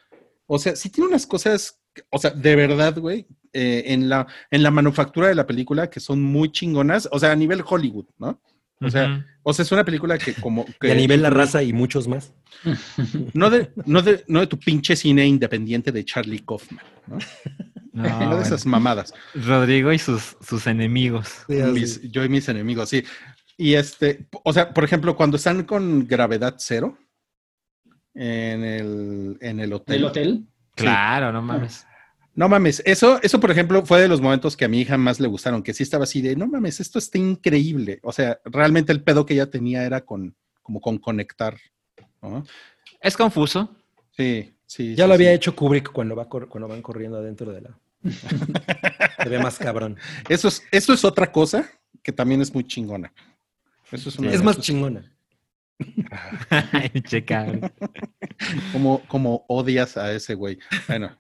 O 0.45 0.57
sea, 0.57 0.77
sí 0.77 0.89
tiene 0.89 1.09
unas 1.09 1.27
cosas 1.27 1.83
o 2.09 2.17
sea, 2.17 2.31
de 2.31 2.55
verdad, 2.55 2.97
güey, 2.97 3.27
eh, 3.51 3.83
en, 3.87 4.09
la, 4.09 4.25
en 4.49 4.63
la 4.63 4.71
manufactura 4.71 5.27
de 5.27 5.35
la 5.35 5.45
película 5.45 5.89
que 5.89 5.99
son 5.99 6.21
muy 6.23 6.51
chingonas, 6.51 7.07
o 7.11 7.19
sea, 7.19 7.31
a 7.31 7.35
nivel 7.35 7.63
Hollywood, 7.65 8.05
¿no? 8.17 8.41
O 8.81 8.89
sea, 8.89 9.25
o 9.43 9.53
sea, 9.53 9.63
es 9.63 9.71
una 9.71 9.85
película 9.85 10.17
que 10.17 10.33
como... 10.33 10.65
Y 10.67 10.73
Que, 10.87 10.91
a 10.91 10.95
nivel 10.95 11.21
La 11.21 11.29
Raza 11.29 11.63
y 11.63 11.71
muchos 11.71 12.07
más. 12.07 12.33
no, 13.33 13.49
de, 13.49 13.71
no, 13.85 14.01
de, 14.01 14.23
no 14.27 14.41
de 14.41 14.47
tu 14.47 14.57
pinche 14.59 14.95
cine 14.95 15.25
independiente 15.25 15.91
de 15.91 16.03
Charlie 16.03 16.43
Kaufman, 16.45 16.83
¿no? 17.07 17.17
No, 17.93 18.01
No, 18.03 18.09
de 18.09 18.25
bueno. 18.25 18.41
esas 18.41 18.65
mamadas. 18.65 19.13
Rodrigo 19.35 19.93
y 19.93 19.99
sus, 19.99 20.35
sus 20.41 20.65
enemigos. 20.65 21.29
Mis- 21.47 22.01
yo 22.11 22.25
y 22.25 22.29
mis 22.29 22.49
enemigos, 22.49 22.89
sí. 22.89 23.03
Y 23.55 23.75
este, 23.75 24.27
o 24.43 24.51
sea, 24.51 24.73
por 24.73 24.83
ejemplo, 24.83 25.15
cuando 25.15 25.37
están 25.37 25.63
con 25.63 26.07
gravedad 26.07 26.55
cero 26.57 26.97
en 28.13 28.63
el, 28.63 29.37
en 29.41 29.59
el 29.59 29.73
hotel. 29.73 29.95
¿El 29.95 30.05
hotel? 30.05 30.45
Claro, 30.75 31.31
no 31.31 31.41
mames. 31.41 31.85
No 32.35 32.49
mames, 32.49 32.81
eso, 32.85 33.21
eso, 33.21 33.39
por 33.39 33.51
ejemplo, 33.51 33.85
fue 33.85 34.01
de 34.01 34.07
los 34.07 34.19
momentos 34.19 34.57
que 34.57 34.65
a 34.65 34.67
mi 34.67 34.81
hija 34.81 34.97
más 34.97 35.19
le 35.19 35.27
gustaron, 35.27 35.61
que 35.61 35.73
sí 35.73 35.83
estaba 35.83 36.05
así 36.05 36.19
de, 36.21 36.35
no 36.35 36.47
mames, 36.47 36.79
esto 36.79 36.97
está 36.97 37.19
increíble. 37.19 37.99
O 38.01 38.11
sea, 38.11 38.39
realmente 38.45 38.91
el 38.91 39.03
pedo 39.03 39.25
que 39.25 39.35
ella 39.35 39.51
tenía 39.51 39.83
era 39.83 40.01
con, 40.01 40.35
como 40.63 40.81
con 40.81 40.97
conectar. 40.97 41.55
¿no? 42.23 42.43
Es 43.01 43.15
confuso. 43.15 43.75
Sí, 44.17 44.51
sí. 44.65 44.95
Ya 44.95 45.03
sí, 45.03 45.07
lo 45.07 45.13
había 45.13 45.29
sí. 45.29 45.35
hecho 45.35 45.55
Kubrick 45.55 45.91
cuando, 45.91 46.15
va 46.15 46.27
cuando 46.27 46.67
van 46.67 46.81
corriendo 46.81 47.17
adentro 47.17 47.51
de 47.51 47.61
la. 47.61 47.79
Se 49.23 49.29
ve 49.29 49.39
más 49.39 49.59
cabrón. 49.59 49.97
Eso 50.27 50.47
es, 50.47 50.63
eso 50.71 50.93
es 50.93 51.05
otra 51.05 51.31
cosa 51.31 51.69
que 52.01 52.11
también 52.11 52.41
es 52.41 52.53
muy 52.53 52.63
chingona. 52.65 53.13
Eso 53.91 54.09
es, 54.09 54.17
una 54.17 54.31
Es 54.31 54.41
más 54.41 54.59
chingona. 54.59 55.12
Checa. 57.03 57.47
como, 58.71 59.01
como 59.07 59.45
odias 59.47 59.97
a 59.97 60.11
ese 60.11 60.35
güey. 60.35 60.59
Bueno. 60.87 61.17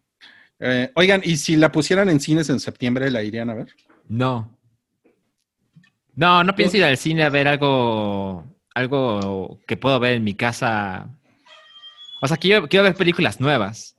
Eh, 0.59 0.91
oigan, 0.95 1.21
y 1.23 1.37
si 1.37 1.55
la 1.55 1.71
pusieran 1.71 2.09
en 2.09 2.19
cines 2.19 2.49
en 2.49 2.59
septiembre, 2.59 3.11
¿la 3.11 3.23
irían 3.23 3.49
a 3.49 3.55
ver? 3.55 3.75
No. 4.07 4.57
No, 6.15 6.43
no 6.43 6.55
pienso 6.55 6.77
ir 6.77 6.85
al 6.85 6.97
cine 6.97 7.23
a 7.23 7.29
ver 7.29 7.47
algo, 7.47 8.45
algo 8.73 9.59
que 9.67 9.77
puedo 9.77 9.99
ver 9.99 10.13
en 10.13 10.23
mi 10.23 10.35
casa. 10.35 11.09
O 12.21 12.27
sea, 12.27 12.37
quiero, 12.37 12.67
quiero 12.67 12.83
ver 12.83 12.95
películas 12.95 13.41
nuevas. 13.41 13.95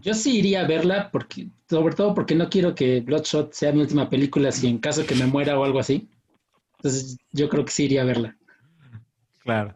Yo 0.00 0.14
sí 0.14 0.38
iría 0.38 0.62
a 0.62 0.66
verla, 0.66 1.10
porque, 1.12 1.48
sobre 1.68 1.94
todo 1.94 2.14
porque 2.14 2.34
no 2.34 2.48
quiero 2.48 2.74
que 2.74 3.00
Bloodshot 3.00 3.52
sea 3.52 3.72
mi 3.72 3.82
última 3.82 4.08
película, 4.08 4.50
si 4.50 4.68
en 4.68 4.78
caso 4.78 5.04
que 5.04 5.14
me 5.14 5.26
muera 5.26 5.58
o 5.58 5.64
algo 5.64 5.78
así. 5.78 6.08
Entonces, 6.78 7.18
yo 7.32 7.50
creo 7.50 7.62
que 7.66 7.72
sí 7.72 7.84
iría 7.84 8.00
a 8.00 8.06
verla. 8.06 8.38
Claro. 9.46 9.74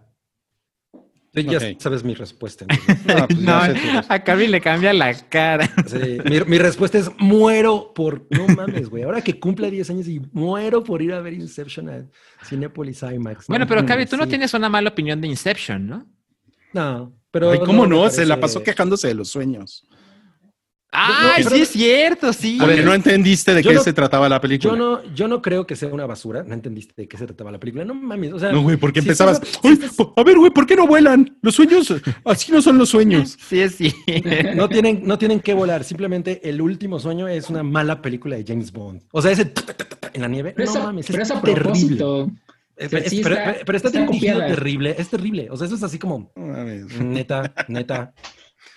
Tú 1.32 1.40
ya 1.42 1.60
sabes 1.78 2.02
mi 2.02 2.14
respuesta. 2.14 2.66
entonces. 2.68 3.06
No, 3.06 3.26
pues 3.28 3.38
No, 3.38 3.64
sé 3.64 4.04
a 4.08 4.24
Carmen 4.24 4.50
le 4.50 4.60
cambia 4.60 4.92
la 4.92 5.14
cara. 5.28 5.70
Sí, 5.86 6.18
mi, 6.28 6.40
mi 6.40 6.58
respuesta 6.58 6.98
es 6.98 7.08
muero 7.18 7.92
por. 7.94 8.26
No 8.30 8.48
mames, 8.48 8.90
güey. 8.90 9.04
Ahora 9.04 9.22
que 9.22 9.38
cumple 9.38 9.70
10 9.70 9.90
años 9.90 10.08
y 10.08 10.20
muero 10.32 10.82
por 10.82 11.00
ir 11.02 11.12
a 11.12 11.20
ver 11.20 11.34
Inception 11.34 11.88
a 11.88 12.04
Cinepolis 12.44 13.02
IMAX. 13.02 13.46
Bueno, 13.46 13.64
No 13.64 13.68
pero 13.68 13.86
Cavi, 13.86 14.06
tú 14.06 14.16
no 14.16 14.26
tienes 14.26 14.52
una 14.54 14.68
mala 14.68 14.90
opinión 14.90 15.20
de 15.20 15.28
Inception, 15.28 15.86
¿no? 15.86 16.06
No, 16.72 17.16
pero. 17.30 17.52
Ay, 17.52 17.60
¿cómo 17.64 17.86
no? 17.86 18.10
Se 18.10 18.26
la 18.26 18.40
pasó 18.40 18.64
quejándose 18.64 19.06
de 19.06 19.14
los 19.14 19.28
sueños. 19.28 19.86
¡Ay, 20.92 21.44
pero- 21.44 21.54
sí 21.56 21.62
es 21.62 21.68
cierto, 21.68 22.32
sí! 22.32 22.56
Porque 22.60 22.82
no 22.82 22.92
entendiste 22.92 23.54
de 23.54 23.62
yo 23.62 23.70
qué 23.70 23.76
no- 23.76 23.82
se 23.82 23.92
trataba 23.92 24.28
la 24.28 24.40
película. 24.40 24.72
Yo 24.72 24.76
no, 24.76 25.14
yo 25.14 25.28
no 25.28 25.40
creo 25.40 25.64
que 25.66 25.76
sea 25.76 25.88
una 25.88 26.04
basura. 26.06 26.42
No 26.42 26.52
entendiste 26.54 26.94
de 26.96 27.06
qué 27.08 27.16
se 27.16 27.26
trataba 27.26 27.52
la 27.52 27.60
película. 27.60 27.84
No 27.84 27.94
mames. 27.94 28.32
O 28.32 28.38
sea, 28.40 28.50
No, 28.50 28.62
güey, 28.62 28.76
porque 28.76 29.00
si 29.00 29.06
empezabas. 29.08 29.40
estás- 29.40 29.60
"Ay, 29.62 29.76
si 29.76 29.82
estás- 29.84 29.96
po- 29.96 30.12
a 30.16 30.24
ver, 30.24 30.36
güey, 30.36 30.50
¿por 30.50 30.66
qué 30.66 30.74
no 30.74 30.86
vuelan? 30.88 31.36
Los 31.42 31.54
sueños, 31.54 31.94
así 32.24 32.50
no 32.50 32.60
son 32.60 32.76
los 32.78 32.88
sueños. 32.88 33.38
Sí 33.48 33.60
es 33.60 33.76
sí. 33.76 33.94
no 34.56 34.68
tienen, 34.68 35.02
no 35.04 35.16
tienen 35.18 35.40
que 35.40 35.54
volar. 35.54 35.84
Simplemente 35.84 36.40
el 36.48 36.60
último 36.60 36.98
sueño 36.98 37.28
es 37.28 37.48
una 37.50 37.62
mala 37.62 38.02
película 38.02 38.36
de 38.36 38.44
James 38.46 38.72
Bond. 38.72 39.02
O 39.12 39.22
sea, 39.22 39.30
ese 39.30 39.52
en 40.12 40.22
la 40.22 40.28
nieve. 40.28 40.54
Pero, 40.56 40.66
no 40.66 40.78
es, 40.78 40.82
a- 40.82 40.86
mames, 40.86 41.06
pero 41.06 41.22
es 41.22 41.30
es 41.30 41.36
a 41.36 41.40
terrible. 41.40 41.60
propósito. 41.62 42.30
Eh, 42.76 42.88
sea, 42.88 42.98
es- 43.00 43.10
sí 43.10 43.20
pero, 43.22 43.34
está- 43.36 43.52
pero- 43.52 43.64
pero 43.66 43.76
está, 43.76 43.88
está 43.88 44.00
dirigido 44.00 44.34
copiada. 44.34 44.54
terrible. 44.54 44.94
Es 44.98 45.08
terrible. 45.08 45.48
O 45.50 45.56
sea, 45.56 45.66
eso 45.66 45.76
es 45.76 45.82
así 45.82 45.98
como 45.98 46.32
neta, 46.98 47.52
neta. 47.68 48.12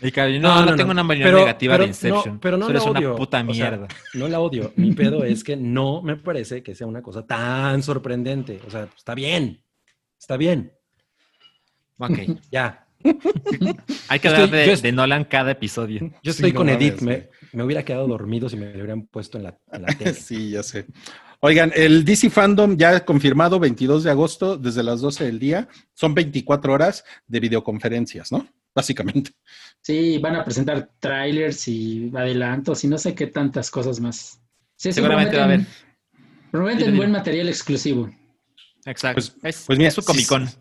Y 0.04 0.40
no, 0.40 0.66
no, 0.66 0.76
tengo 0.76 0.92
una 0.92 1.02
opinión 1.04 1.28
Pero- 1.28 1.40
negativa 1.40 1.74
pero 1.76 1.84
de 1.84 1.88
Inception. 1.90 2.36
No, 2.36 2.42
pero 2.42 2.58
no 2.58 2.66
la 2.66 2.72
eres 2.72 2.84
odio. 2.84 3.10
una 3.10 3.18
puta 3.18 3.38
o 3.48 3.54
sea, 3.54 3.70
mierda. 3.72 3.88
no 4.14 4.28
la 4.28 4.40
odio. 4.40 4.74
Mi 4.76 4.92
pedo 4.94 5.24
es 5.24 5.44
que 5.44 5.56
no 5.56 6.02
me 6.02 6.18
parece 6.18 6.62
que 6.62 6.76
sea 6.76 6.88
una 6.88 7.02
cosa 7.02 7.26
tan 7.26 7.82
sorprendente. 7.82 8.60
O 8.68 8.70
sea, 8.70 8.88
está 8.96 9.16
bien. 9.16 9.64
Está 10.20 10.38
bien. 10.38 10.74
Ok. 11.98 12.20
Ya. 12.52 12.88
Hay 14.08 14.20
que 14.20 14.28
hablar 14.30 14.50
de, 14.50 14.92
Nolan 14.92 15.26
cada 15.26 15.52
episodio. 15.52 16.12
Yo 16.22 16.32
estoy 16.32 16.54
con 16.54 16.70
Edith. 16.70 17.02
Me, 17.02 17.30
me 17.52 17.64
hubiera 17.64 17.84
quedado 17.84 18.08
dormido 18.08 18.50
si 18.50 18.58
me 18.58 18.68
lo 18.68 18.76
hubieran 18.76 19.08
puesto 19.08 19.38
en 19.38 19.44
la, 19.46 19.58
en 19.72 19.82
la 19.82 19.88
tele. 19.90 20.14
Sí, 20.14 20.52
ya 20.52 20.64
sé. 20.64 20.86
Oigan, 21.40 21.74
el 21.76 22.06
DC 22.06 22.30
Fandom 22.30 22.78
ya 22.78 23.04
confirmado 23.04 23.60
22 23.60 24.06
de 24.06 24.12
agosto 24.12 24.58
desde 24.58 24.82
las 24.82 25.02
12 25.02 25.26
del 25.26 25.40
día. 25.40 25.68
Son 25.94 26.14
24 26.14 26.72
horas 26.72 27.04
de 27.28 27.40
videoconferencias, 27.42 28.32
¿no? 28.32 28.48
Básicamente. 28.76 29.32
Sí, 29.82 30.18
van 30.18 30.36
a 30.36 30.44
presentar 30.44 30.90
trailers 31.00 31.68
y 31.68 32.12
adelantos 32.16 32.84
y 32.84 32.88
no 32.88 32.98
sé 32.98 33.14
qué 33.14 33.28
tantas 33.28 33.70
cosas 33.70 34.00
más. 34.00 34.40
Sí, 34.76 34.92
Seguramente 34.92 35.36
va 35.36 35.44
a 35.44 35.46
haber. 35.46 35.62
prometen- 36.52 36.96
buen 36.96 37.12
material 37.12 37.48
exclusivo. 37.50 38.10
Exacto. 38.86 39.22
Pues- 39.22 39.36
es, 39.44 39.64
Pues 39.66 39.78
mira, 39.78 39.90
es 39.90 39.94
su 39.96 40.04
Comic 40.04 40.28
Con. 40.28 40.48
Si, 40.48 40.56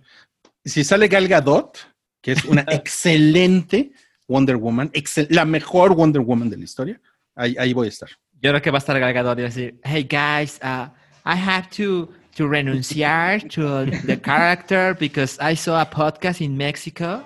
si 0.70 0.84
sale 0.84 1.08
Gal 1.08 1.26
Gadot, 1.28 1.78
que 2.20 2.32
es 2.32 2.44
una 2.44 2.64
excelente 2.68 3.92
Wonder 4.28 4.56
Woman, 4.56 4.90
excel- 4.92 5.28
la 5.30 5.44
mejor 5.44 5.94
Wonder 5.94 6.22
Woman 6.22 6.48
de 6.50 6.56
la 6.58 6.64
historia, 6.64 7.00
ahí, 7.34 7.56
ahí 7.58 7.72
voy 7.72 7.86
a 7.86 7.90
estar. 7.90 8.08
Yo 8.40 8.50
creo 8.50 8.62
que 8.62 8.70
va 8.70 8.78
a 8.78 8.80
estar 8.80 8.98
Gal 8.98 9.12
Gadot 9.12 9.38
y 9.38 9.42
va 9.42 9.46
a 9.48 9.50
decir, 9.50 9.80
hey 9.84 10.02
guys, 10.08 10.60
uh, 10.62 10.88
I 11.24 11.36
have 11.38 11.68
to, 11.76 12.10
to 12.36 12.48
renunciar 12.48 13.42
to 13.48 13.84
the 14.06 14.20
character 14.20 14.96
because 14.98 15.38
I 15.40 15.54
saw 15.56 15.80
a 15.80 15.88
podcast 15.88 16.40
in 16.40 16.56
Mexico 16.56 17.24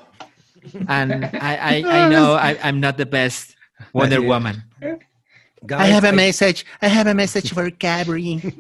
and 0.89 1.25
I, 1.35 1.83
I, 1.85 2.05
I 2.05 2.09
know 2.09 2.35
I, 2.35 2.59
I'm 2.63 2.81
not 2.81 2.97
the 2.97 3.07
best 3.07 3.57
Wonder 3.93 4.23
Woman. 4.23 4.63
Guys, 5.67 5.81
I- 5.81 5.87
have 5.87 6.05
a 6.05 6.09
I, 6.09 6.13
message. 6.13 6.65
I 6.83 6.89
have 6.89 7.07
a 7.07 7.15
message 7.15 7.53
for 7.53 7.71
Gabri. 7.71 8.55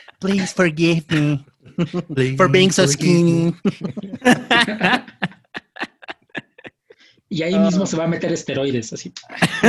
Please 0.20 0.52
forgive 0.52 1.10
me 1.10 1.44
for 2.36 2.48
being 2.48 2.70
so 2.70 2.86
skinny. 2.86 3.54
Y 7.30 7.42
Ah. 7.42 7.46
ahí 7.46 7.58
mismo 7.58 7.86
se 7.86 7.96
va 7.96 8.04
a 8.04 8.08
meter 8.08 8.32
esteroides, 8.32 8.92
así. 8.92 9.12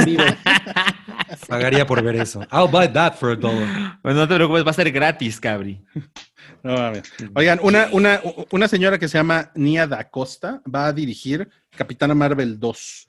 vivo. 0.06 0.24
Pagaría 1.48 1.86
por 1.86 2.02
ver 2.04 2.16
eso. 2.16 2.42
I'll 2.52 2.68
buy 2.72 2.88
that 2.94 3.16
for 3.16 3.32
a 3.32 3.36
dollar. 3.36 4.00
Pues 4.02 4.16
no 4.16 4.28
te 4.28 4.36
preocupes, 4.36 4.66
va 4.66 4.72
a 4.72 4.74
ser 4.74 4.92
gratis, 4.92 5.40
Cabri. 5.40 5.82
No 6.64 6.74
mames. 6.74 7.04
Oigan, 7.36 7.60
una, 7.62 7.88
una, 7.92 8.22
una 8.52 8.68
señora 8.68 8.98
que 8.98 9.08
se 9.08 9.18
llama 9.18 9.52
Nia 9.56 9.88
Da 9.88 10.10
Costa 10.10 10.62
va 10.74 10.88
a 10.88 10.94
dirigir 10.94 11.48
Capitana 11.76 12.14
Marvel 12.16 12.60
2. 12.60 13.06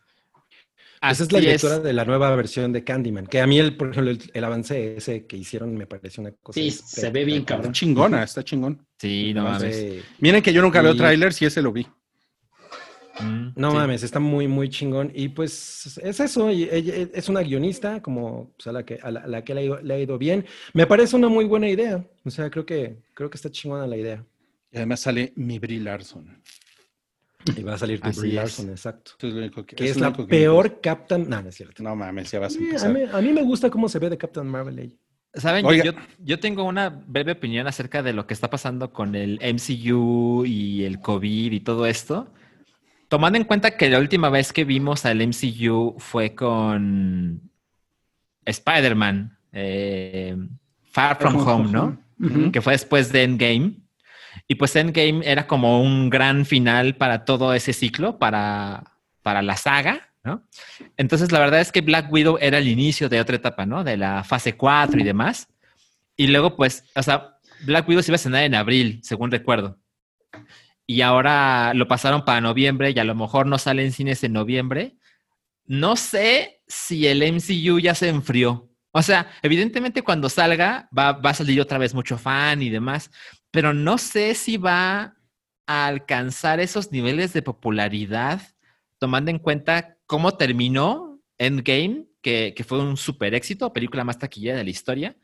Esa 1.03 1.23
es 1.25 1.33
la 1.33 1.39
Así 1.39 1.47
lectura 1.49 1.79
de 1.79 1.93
la 1.95 2.05
nueva 2.05 2.35
versión 2.37 2.73
de 2.75 2.85
Candyman. 2.85 3.27
Que 3.27 3.41
a 3.41 3.47
mí, 3.47 3.59
el, 3.59 3.75
por 3.77 3.91
ejemplo, 3.91 4.11
el, 4.11 4.21
el 4.35 4.45
avance 4.45 4.99
ese 4.99 5.27
que 5.27 5.37
hicieron 5.39 5.75
me 5.75 5.87
parece 5.87 6.21
una 6.21 6.31
cosa. 6.43 6.61
Sí, 6.61 6.71
se 6.71 7.09
ve 7.11 7.25
bien 7.25 7.39
Está 7.41 7.55
cabrón. 7.55 7.73
chingona, 7.73 8.23
está 8.23 8.45
chingón. 8.45 8.87
Sí, 8.99 9.33
no 9.33 9.45
mames. 9.45 10.05
Miren 10.19 10.43
que 10.43 10.53
yo 10.53 10.61
nunca 10.61 10.83
veo 10.83 10.95
trailers 10.95 11.41
y 11.41 11.47
ese 11.47 11.63
lo 11.63 11.73
vi. 11.73 11.87
Mm, 13.23 13.53
No 13.57 13.71
sí. 13.71 13.77
mames, 13.77 14.03
está 14.03 14.21
muy, 14.21 14.49
muy 14.49 14.69
chingón. 14.69 15.11
Y 15.15 15.29
pues 15.29 15.99
es 16.03 16.21
eso, 16.21 16.51
y 16.51 16.65
ella 16.71 16.95
es 17.13 17.29
una 17.29 17.41
guionista, 17.43 18.01
como 18.03 18.53
pues, 18.57 18.67
a 18.67 18.73
la 18.73 18.85
que, 18.85 18.99
a 19.03 19.11
la, 19.11 19.21
a 19.21 19.27
la 19.27 19.45
que 19.45 19.55
le, 19.55 19.61
ha 19.61 19.65
ido, 19.65 19.81
le 19.81 19.95
ha 19.95 19.99
ido 19.99 20.19
bien. 20.19 20.45
Me 20.75 20.87
parece 20.87 21.17
una 21.17 21.29
muy 21.29 21.45
buena 21.45 21.69
idea. 21.69 22.05
O 22.25 22.31
sea, 22.31 22.51
creo 22.51 22.65
que, 22.67 23.03
creo 23.15 23.31
que 23.31 23.37
está 23.37 23.51
chingona 23.51 23.87
la 23.87 23.97
idea. 23.97 24.25
Y 24.73 24.77
además 24.77 25.01
sale 25.01 25.33
mi 25.37 25.59
Brie 25.59 25.81
Larson. 25.81 26.41
Y 27.57 27.63
va 27.63 27.75
a 27.75 27.79
salir 27.79 28.01
tu 28.01 28.09
Así 28.09 28.21
Brie 28.21 28.31
es. 28.33 28.37
Larson, 28.37 28.71
exacto. 28.71 29.13
Es 29.19 29.33
lo 29.33 29.39
único 29.39 29.65
que, 29.65 29.85
es 29.85 29.97
lo 29.97 30.11
la 30.11 30.13
que 30.13 30.25
peor 30.25 30.81
Captain... 30.81 31.29
No, 31.29 31.41
no 31.43 31.49
es 31.49 31.55
cierto. 31.55 31.83
No 31.83 31.97
mames, 31.97 32.31
ya 32.31 32.39
vas 32.39 32.55
a 32.55 32.59
empezar. 32.59 32.93
mí, 32.93 33.01
a 33.11 33.21
mí 33.21 33.33
me 33.33 33.43
gusta 33.43 33.71
cómo 33.71 33.89
se 33.89 33.99
ve 33.99 34.11
de 34.11 34.19
Captain 34.19 34.47
Marvel 34.47 34.79
ella. 34.79 34.97
Saben, 35.33 35.65
Oiga. 35.65 35.85
yo, 35.85 35.93
yo 36.19 36.41
tengo 36.41 36.65
una 36.65 36.89
breve 36.89 37.33
opinión 37.33 37.67
acerca 37.69 38.03
de 38.03 38.13
lo 38.13 38.27
que 38.27 38.35
está 38.35 38.51
pasando 38.51 38.93
con 38.93 39.15
el 39.15 39.39
MCU 39.41 40.45
y 40.45 40.83
el 40.85 41.01
COVID 41.01 41.53
y 41.53 41.61
todo 41.61 41.87
esto. 41.87 42.29
Tomando 43.11 43.39
en 43.39 43.45
cuenta 43.45 43.77
que 43.77 43.91
la 43.91 43.99
última 43.99 44.29
vez 44.29 44.53
que 44.53 44.65
vimos 44.65 45.05
al 45.05 45.19
MCU 45.19 45.97
fue 45.99 46.37
con 46.37 47.51
Spider-Man, 48.45 49.37
eh, 49.53 50.37
Far 50.93 51.19
From 51.19 51.37
Home, 51.37 51.73
¿no? 51.73 52.01
Ujú. 52.21 52.53
Que 52.53 52.63
fue 52.63 52.73
después 52.73 53.11
de 53.11 53.25
Endgame. 53.25 53.73
Y 54.47 54.55
pues 54.55 54.77
Endgame 54.77 55.23
era 55.25 55.49
como 55.49 55.83
un 55.83 56.09
gran 56.09 56.47
final 56.47 56.95
para 56.95 57.25
todo 57.25 57.53
ese 57.53 57.73
ciclo, 57.73 58.17
para, 58.21 58.93
para 59.23 59.43
la 59.43 59.57
saga, 59.57 60.13
¿no? 60.23 60.45
Entonces 60.97 61.33
la 61.33 61.41
verdad 61.41 61.61
es 61.61 61.73
que 61.73 61.81
Black 61.81 62.13
Widow 62.13 62.39
era 62.41 62.59
el 62.59 62.69
inicio 62.69 63.09
de 63.09 63.21
otra 63.21 63.35
etapa, 63.35 63.67
¿no? 63.67 63.83
De 63.83 63.97
la 63.97 64.23
fase 64.23 64.57
4 64.57 65.01
y 65.01 65.03
demás. 65.03 65.49
Y 66.17 66.29
luego 66.29 66.55
pues, 66.55 66.85
o 66.95 67.03
sea, 67.03 67.39
Black 67.63 67.89
Widow 67.89 68.05
se 68.05 68.13
iba 68.13 68.15
a 68.15 68.23
estrenar 68.23 68.45
en 68.45 68.55
abril, 68.55 69.01
según 69.03 69.33
recuerdo. 69.33 69.81
Y 70.91 71.03
ahora 71.03 71.73
lo 71.73 71.87
pasaron 71.87 72.25
para 72.25 72.41
noviembre 72.41 72.91
y 72.91 72.99
a 72.99 73.05
lo 73.05 73.15
mejor 73.15 73.47
no 73.47 73.59
sale 73.59 73.85
en 73.85 73.93
cines 73.93 74.25
en 74.25 74.33
noviembre. 74.33 74.97
No 75.65 75.95
sé 75.95 76.65
si 76.67 77.07
el 77.07 77.23
MCU 77.23 77.79
ya 77.79 77.95
se 77.95 78.09
enfrió. 78.09 78.69
O 78.91 79.01
sea, 79.01 79.31
evidentemente 79.43 80.03
cuando 80.03 80.29
salga 80.29 80.89
va, 80.91 81.11
a 81.11 81.35
salir 81.35 81.61
otra 81.61 81.79
vez 81.79 81.95
mucho 81.95 82.19
fan 82.19 82.61
y 82.61 82.71
demás, 82.71 83.13
pero 83.53 83.73
no 83.73 83.99
sé 83.99 84.35
si 84.35 84.57
va 84.57 85.15
a 85.65 85.87
alcanzar 85.87 86.59
esos 86.59 86.91
niveles 86.91 87.33
de 87.35 87.43
popularidad 87.43 88.43
tomando 88.99 89.31
en 89.31 89.39
cuenta 89.39 89.97
cómo 90.07 90.37
terminó 90.37 91.21
Endgame, 91.39 92.07
que, 92.21 92.53
que 92.57 92.65
fue 92.65 92.81
un 92.81 92.97
super 92.97 93.33
éxito, 93.35 93.73
película 93.73 94.03
más 94.03 94.19
taquillera 94.19 94.59
de 94.59 94.65
la 94.65 94.71
historia. 94.71 95.17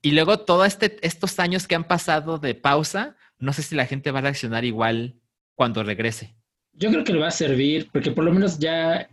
Y 0.00 0.12
luego 0.12 0.38
todos 0.38 0.66
este, 0.66 0.96
estos 1.06 1.38
años 1.38 1.68
que 1.68 1.74
han 1.74 1.84
pasado 1.84 2.38
de 2.38 2.54
pausa, 2.54 3.14
no 3.38 3.52
sé 3.52 3.62
si 3.62 3.74
la 3.74 3.86
gente 3.86 4.10
va 4.10 4.18
a 4.20 4.22
reaccionar 4.22 4.64
igual 4.64 5.14
cuando 5.54 5.82
regrese. 5.82 6.34
Yo 6.72 6.90
creo 6.90 7.04
que 7.04 7.12
le 7.12 7.20
va 7.20 7.28
a 7.28 7.30
servir, 7.32 7.88
porque 7.92 8.10
por 8.10 8.24
lo 8.24 8.32
menos 8.32 8.58
ya, 8.58 9.08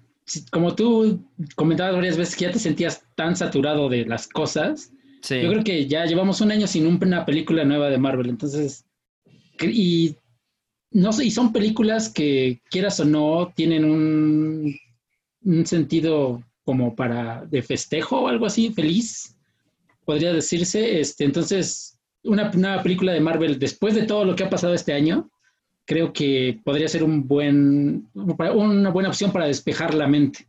como 0.52 0.76
tú 0.76 1.24
comentabas 1.56 1.96
varias 1.96 2.18
veces 2.18 2.36
que 2.36 2.46
ya 2.46 2.52
te 2.52 2.60
sentías 2.60 3.04
tan 3.16 3.36
saturado 3.36 3.90
de 3.90 4.06
las 4.06 4.28
cosas, 4.28 4.92
Sí. 5.22 5.42
yo 5.42 5.50
creo 5.52 5.64
que 5.64 5.88
ya 5.88 6.06
llevamos 6.06 6.42
un 6.42 6.52
año 6.52 6.68
sin 6.68 6.86
un- 6.86 7.00
una 7.02 7.26
película 7.26 7.64
nueva 7.64 7.90
de 7.90 7.98
Marvel, 7.98 8.28
entonces, 8.30 8.86
y 9.62 10.16
no 10.92 11.14
sé, 11.14 11.26
y 11.26 11.32
son 11.32 11.54
películas 11.54 12.10
que 12.10 12.62
quieras 12.70 13.00
o 13.00 13.06
no, 13.06 13.52
tienen 13.56 13.86
un, 13.86 14.76
un 15.44 15.66
sentido 15.66 16.44
como 16.66 16.96
para 16.96 17.46
de 17.46 17.62
festejo 17.62 18.22
o 18.22 18.28
algo 18.28 18.46
así, 18.46 18.72
feliz, 18.74 19.36
podría 20.06 20.34
decirse. 20.34 21.00
Este, 21.00 21.24
entonces, 21.24 21.93
una, 22.24 22.52
una 22.54 22.82
película 22.84 23.12
de 23.14 23.20
Marvel 23.22 23.60
después 23.60 23.94
de 23.96 24.04
todo 24.04 24.26
lo 24.26 24.36
que 24.36 24.44
ha 24.44 24.50
pasado 24.50 24.74
este 24.74 24.94
año, 24.94 25.30
creo 25.86 26.14
que 26.14 26.60
podría 26.64 26.88
ser 26.88 27.04
un 27.04 27.28
buen, 27.28 28.10
una 28.14 28.90
buena 28.90 29.10
opción 29.10 29.32
para 29.32 29.46
despejar 29.48 29.94
la 29.94 30.08
mente. 30.08 30.48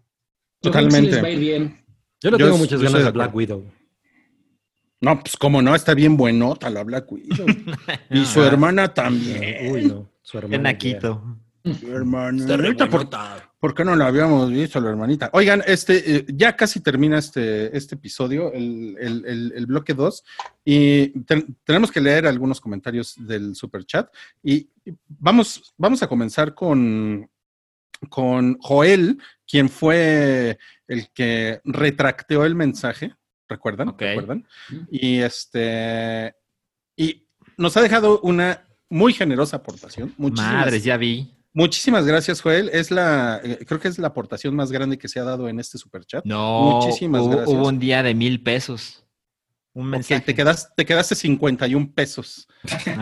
Yo 0.62 0.70
creo 0.70 0.84
que 0.86 0.90
sí 0.92 0.96
Totalmente. 1.02 1.10
les 1.16 1.22
va 1.24 1.26
a 1.28 1.30
ir 1.30 1.38
bien. 1.40 1.84
Yo 2.22 2.30
le 2.30 2.38
Yo 2.38 2.44
tengo 2.46 2.54
es- 2.54 2.60
muchas 2.60 2.80
ganas 2.82 3.04
de 3.04 3.10
Black 3.10 3.28
acuerdo. 3.30 3.56
Widow. 3.58 3.72
No, 5.00 5.20
pues 5.20 5.36
como 5.36 5.60
no, 5.60 5.74
está 5.74 5.92
bien 5.94 6.16
buenota 6.16 6.70
la 6.70 6.82
Black 6.82 7.10
Widow. 7.12 7.46
y 8.10 8.24
su 8.24 8.40
Ah. 8.40 8.46
hermana 8.46 8.94
también. 8.94 9.72
Uy, 9.72 9.84
no. 9.84 10.08
Su 10.22 10.38
Qué 10.38 10.44
hermano. 10.46 10.62
naquito. 10.62 11.38
Su 11.80 11.92
hermana. 11.92 12.68
Está 12.68 12.88
portada. 12.88 13.52
¿Por 13.64 13.74
qué 13.74 13.82
no 13.82 13.96
la 13.96 14.08
habíamos 14.08 14.50
visto, 14.50 14.78
la 14.78 14.90
hermanita? 14.90 15.30
Oigan, 15.32 15.62
este, 15.66 16.16
eh, 16.16 16.26
ya 16.28 16.54
casi 16.54 16.80
termina 16.80 17.16
este, 17.16 17.74
este 17.74 17.94
episodio, 17.94 18.52
el, 18.52 18.94
el- 19.00 19.24
el- 19.24 19.52
el 19.56 19.64
bloque 19.64 19.94
2, 19.94 20.22
y 20.66 21.08
ten- 21.20 21.56
tenemos 21.64 21.90
que 21.90 22.02
leer 22.02 22.26
algunos 22.26 22.60
comentarios 22.60 23.14
del 23.16 23.54
super 23.54 23.86
chat. 23.86 24.12
Y 24.42 24.68
vamos, 25.08 25.72
vamos 25.78 26.02
a 26.02 26.06
comenzar 26.08 26.52
con, 26.54 27.30
con 28.10 28.58
Joel, 28.60 29.16
quien 29.46 29.70
fue 29.70 30.58
el 30.86 31.08
que 31.14 31.62
retracteó 31.64 32.44
el 32.44 32.54
mensaje. 32.54 33.14
¿Recuerdan? 33.48 33.88
Ok. 33.88 34.00
¿Recuerdan? 34.02 34.46
Y 34.90 35.20
este. 35.20 36.34
Y 36.96 37.26
nos 37.56 37.74
ha 37.78 37.80
dejado 37.80 38.20
una 38.20 38.62
muy 38.90 39.14
generosa 39.14 39.56
aportación. 39.56 40.12
Muchísimas, 40.18 40.52
Madres, 40.52 40.84
ya 40.84 40.98
vi. 40.98 41.33
Muchísimas 41.54 42.04
gracias, 42.04 42.40
Joel. 42.40 42.68
Es 42.72 42.90
la, 42.90 43.40
eh, 43.42 43.64
creo 43.66 43.78
que 43.78 43.86
es 43.86 43.98
la 43.98 44.08
aportación 44.08 44.56
más 44.56 44.72
grande 44.72 44.98
que 44.98 45.08
se 45.08 45.20
ha 45.20 45.24
dado 45.24 45.48
en 45.48 45.60
este 45.60 45.78
superchat. 45.78 46.24
No, 46.24 46.80
Muchísimas 46.80 47.22
hubo, 47.22 47.30
gracias. 47.30 47.48
hubo 47.48 47.68
un 47.68 47.78
día 47.78 48.02
de 48.02 48.12
mil 48.12 48.42
pesos. 48.42 49.06
Un 49.72 49.90
mensaje. 49.90 50.20
te, 50.20 50.34
quedaste, 50.34 50.72
te 50.76 50.84
quedaste 50.84 51.14
51 51.14 51.92
pesos 51.94 52.48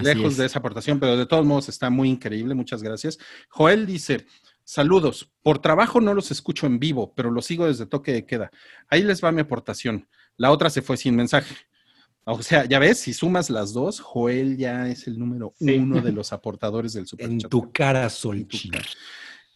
lejos 0.03 0.33
es. 0.33 0.37
de 0.37 0.47
esa 0.47 0.59
aportación, 0.59 1.01
pero 1.01 1.17
de 1.17 1.27
todos 1.27 1.45
modos 1.47 1.71
está 1.71 1.89
muy 1.89 2.11
increíble. 2.11 2.55
Muchas 2.55 2.83
gracias. 2.83 3.19
Joel 3.49 3.87
dice: 3.87 4.27
Saludos. 4.65 5.33
Por 5.43 5.59
trabajo 5.61 6.01
no 6.03 6.13
los 6.13 6.31
escucho 6.31 6.67
en 6.67 6.79
vivo, 6.79 7.15
pero 7.15 7.31
los 7.31 7.47
sigo 7.47 7.67
desde 7.67 7.87
toque 7.87 8.13
de 8.13 8.27
queda. 8.27 8.51
Ahí 8.89 9.03
les 9.03 9.25
va 9.25 9.33
mi 9.33 9.41
aportación. 9.41 10.09
La 10.37 10.51
otra 10.51 10.69
se 10.69 10.83
fue 10.83 10.99
sin 10.99 11.17
mensaje. 11.17 11.55
O 12.25 12.43
sea, 12.43 12.65
ya 12.67 12.79
ves, 12.79 12.99
si 13.01 13.13
sumas 13.13 13.51
las 13.51 13.73
dos, 13.73 14.01
Joel 14.01 14.57
ya 14.57 14.89
es 14.89 15.07
el 15.09 15.19
número 15.19 15.55
Sí. 15.59 15.73
uno 15.73 16.01
de 16.01 16.13
los 16.13 16.33
aportadores 16.33 16.93
del 16.93 17.07
superchat. 17.07 17.33
En 17.33 17.49
tu 17.49 17.73
cara, 17.73 18.09
Solchi. 18.09 18.71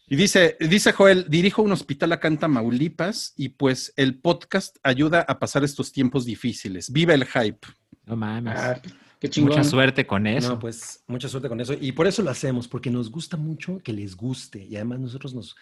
Y 0.09 0.15
dice, 0.15 0.55
dice 0.59 0.91
Joel, 0.93 1.25
dirijo 1.29 1.61
un 1.61 1.71
hospital 1.71 2.11
acá 2.13 2.27
en 2.29 2.37
Tamaulipas 2.37 3.33
y 3.35 3.49
pues 3.49 3.93
el 3.97 4.19
podcast 4.19 4.77
ayuda 4.83 5.21
a 5.27 5.37
pasar 5.39 5.63
estos 5.63 5.91
tiempos 5.91 6.25
difíciles. 6.25 6.91
Viva 6.91 7.13
el 7.13 7.25
hype. 7.25 7.67
No 8.05 8.15
mames. 8.15 8.53
Ah, 8.57 8.81
qué 9.19 9.29
chingón. 9.29 9.57
Mucha 9.57 9.63
suerte 9.69 10.07
con 10.07 10.25
eso. 10.27 10.49
No, 10.49 10.59
pues 10.59 11.03
mucha 11.07 11.27
suerte 11.27 11.49
con 11.49 11.59
eso. 11.59 11.73
Y 11.79 11.91
por 11.91 12.07
eso 12.07 12.21
lo 12.21 12.31
hacemos, 12.31 12.69
porque 12.69 12.89
nos 12.89 13.11
gusta 13.11 13.35
mucho 13.35 13.79
que 13.79 13.91
les 13.91 14.15
guste. 14.15 14.63
Y 14.65 14.75
además 14.75 14.99
nosotros 14.99 15.33
nos... 15.33 15.55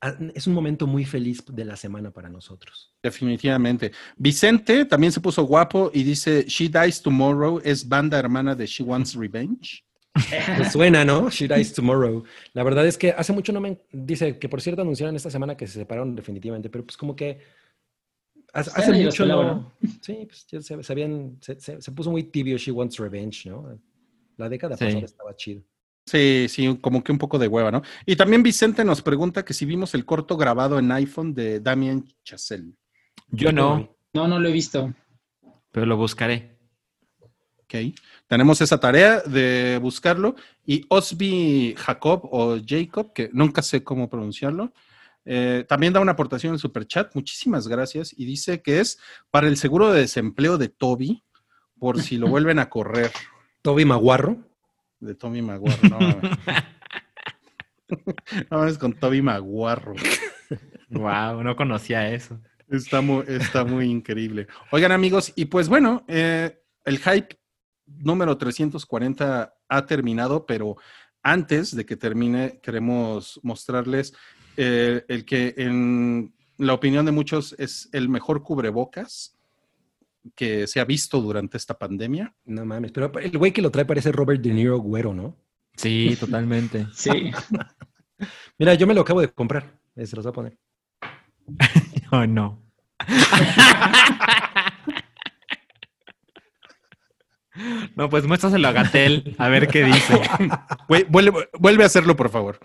ah, 0.00 0.14
Es 0.34 0.46
un 0.46 0.54
momento 0.54 0.86
muy 0.86 1.04
feliz 1.04 1.42
de 1.46 1.64
la 1.64 1.76
semana 1.76 2.10
para 2.10 2.28
nosotros. 2.28 2.94
Definitivamente. 3.02 3.92
Vicente 4.16 4.84
también 4.84 5.12
se 5.12 5.20
puso 5.20 5.44
guapo 5.44 5.90
y 5.94 6.02
dice, 6.02 6.44
She 6.46 6.68
Dies 6.68 7.02
Tomorrow 7.02 7.60
es 7.64 7.88
banda 7.88 8.18
hermana 8.18 8.54
de 8.54 8.66
She 8.66 8.82
Wants 8.82 9.14
Revenge. 9.14 9.84
Pues 10.56 10.72
suena, 10.72 11.04
¿no? 11.04 11.30
She 11.30 11.46
Dies 11.46 11.72
Tomorrow. 11.72 12.24
La 12.52 12.62
verdad 12.64 12.84
es 12.86 12.98
que 12.98 13.10
hace 13.12 13.32
mucho 13.32 13.52
no 13.52 13.60
me... 13.60 13.80
Dice 13.92 14.38
que 14.38 14.48
por 14.48 14.60
cierto 14.60 14.82
anunciaron 14.82 15.14
esta 15.14 15.30
semana 15.30 15.56
que 15.56 15.66
se 15.68 15.74
separaron 15.78 16.16
definitivamente, 16.16 16.68
pero 16.68 16.84
pues 16.84 16.96
como 16.96 17.14
que... 17.14 17.38
Hace, 18.52 18.70
hace 18.74 18.92
mucho 19.04 19.24
no... 19.26 19.72
Sí, 20.02 20.24
pues 20.26 20.46
ya 20.48 20.60
se, 20.60 20.82
se 20.82 20.92
habían- 20.92 21.38
se- 21.40 21.60
se- 21.60 21.80
se 21.80 21.92
puso 21.92 22.10
muy 22.10 22.24
tibio 22.24 22.56
She 22.58 22.72
Wants 22.72 22.96
Revenge, 22.98 23.48
¿no? 23.48 23.78
La 24.36 24.48
década 24.48 24.76
Sí. 24.76 24.84
pasada 24.86 25.04
estaba 25.04 25.36
chido. 25.36 25.62
Sí, 26.10 26.46
sí, 26.48 26.76
como 26.80 27.04
que 27.04 27.12
un 27.12 27.18
poco 27.18 27.38
de 27.38 27.46
hueva, 27.46 27.70
¿no? 27.70 27.82
Y 28.04 28.16
también 28.16 28.42
Vicente 28.42 28.84
nos 28.84 29.00
pregunta 29.00 29.44
que 29.44 29.54
si 29.54 29.64
vimos 29.64 29.94
el 29.94 30.04
corto 30.04 30.36
grabado 30.36 30.76
en 30.80 30.90
iPhone 30.90 31.32
de 31.34 31.60
Damien 31.60 32.04
Chazelle. 32.24 32.72
Yo 33.28 33.52
no, 33.52 33.94
No, 34.12 34.26
no 34.26 34.40
lo 34.40 34.48
he 34.48 34.52
visto. 34.52 34.92
pero 35.70 35.86
lo 35.86 35.96
buscaré. 35.96 36.58
Ok. 37.60 37.74
Tenemos 38.26 38.60
esa 38.60 38.80
tarea 38.80 39.20
de 39.20 39.78
buscarlo. 39.80 40.34
Y 40.66 40.84
Osby 40.88 41.76
Jacob 41.78 42.28
o 42.32 42.58
Jacob, 42.66 43.12
que 43.12 43.30
nunca 43.32 43.62
sé 43.62 43.84
cómo 43.84 44.10
pronunciarlo, 44.10 44.72
eh, 45.24 45.64
también 45.68 45.92
da 45.92 46.00
una 46.00 46.12
aportación 46.12 46.50
en 46.50 46.54
el 46.54 46.60
superchat. 46.60 47.14
Muchísimas 47.14 47.68
gracias. 47.68 48.12
Y 48.18 48.24
dice 48.24 48.62
que 48.62 48.80
es 48.80 48.98
para 49.30 49.46
el 49.46 49.56
seguro 49.56 49.92
de 49.92 50.00
desempleo 50.00 50.58
de 50.58 50.70
Toby, 50.70 51.22
por 51.78 52.02
si 52.02 52.16
lo 52.16 52.26
vuelven 52.28 52.58
a 52.58 52.68
correr. 52.68 53.12
Toby 53.62 53.84
Maguarro. 53.84 54.49
De 55.00 55.14
Toby 55.14 55.42
Maguarro. 55.42 55.88
No, 55.88 55.98
mames. 55.98 56.38
no 58.50 58.58
mames 58.58 58.78
con 58.78 58.92
Toby 58.92 59.22
Maguarro. 59.22 59.94
Wow, 60.90 61.42
no 61.42 61.56
conocía 61.56 62.12
eso. 62.12 62.40
Está 62.68 63.00
muy, 63.00 63.24
está 63.26 63.64
muy 63.64 63.86
increíble. 63.86 64.46
Oigan, 64.70 64.92
amigos, 64.92 65.32
y 65.34 65.46
pues 65.46 65.68
bueno, 65.68 66.04
eh, 66.06 66.62
el 66.84 66.98
hype 66.98 67.40
número 67.86 68.36
340 68.36 69.54
ha 69.68 69.86
terminado, 69.86 70.46
pero 70.46 70.76
antes 71.22 71.74
de 71.74 71.84
que 71.84 71.96
termine, 71.96 72.60
queremos 72.62 73.40
mostrarles 73.42 74.14
eh, 74.56 75.04
el 75.08 75.24
que 75.24 75.54
en 75.56 76.34
la 76.58 76.74
opinión 76.74 77.06
de 77.06 77.12
muchos 77.12 77.54
es 77.58 77.88
el 77.92 78.08
mejor 78.08 78.42
cubrebocas 78.42 79.36
que 80.34 80.66
se 80.66 80.80
ha 80.80 80.84
visto 80.84 81.20
durante 81.20 81.56
esta 81.56 81.78
pandemia. 81.78 82.34
No 82.44 82.64
mames, 82.64 82.92
pero 82.92 83.10
el 83.18 83.36
güey 83.38 83.52
que 83.52 83.62
lo 83.62 83.70
trae 83.70 83.84
parece 83.84 84.12
Robert 84.12 84.40
De 84.42 84.52
Niro 84.52 84.78
güero, 84.78 85.14
¿no? 85.14 85.36
Sí, 85.76 86.16
totalmente. 86.18 86.86
Sí. 86.94 87.30
Mira, 88.58 88.74
yo 88.74 88.86
me 88.86 88.92
lo 88.94 89.00
acabo 89.00 89.20
de 89.22 89.28
comprar. 89.32 89.80
Eh, 89.96 90.06
Se 90.06 90.14
los 90.16 90.24
voy 90.24 90.30
a 90.30 90.34
poner. 90.34 90.58
Oh, 92.12 92.26
no. 92.26 92.60
No, 97.94 98.08
pues 98.08 98.26
muéstraselo 98.26 98.66
a 98.68 98.72
Gatel, 98.72 99.34
a 99.38 99.48
ver 99.48 99.68
qué 99.68 99.84
dice. 99.84 100.20
Güey, 100.88 101.04
vuelve, 101.04 101.48
vuelve 101.58 101.82
a 101.84 101.86
hacerlo, 101.86 102.16
por 102.16 102.30
favor. 102.30 102.58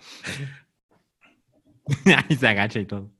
Ahí 2.06 2.36
se 2.36 2.48
agacha 2.48 2.80
y 2.80 2.86
todo. 2.86 3.12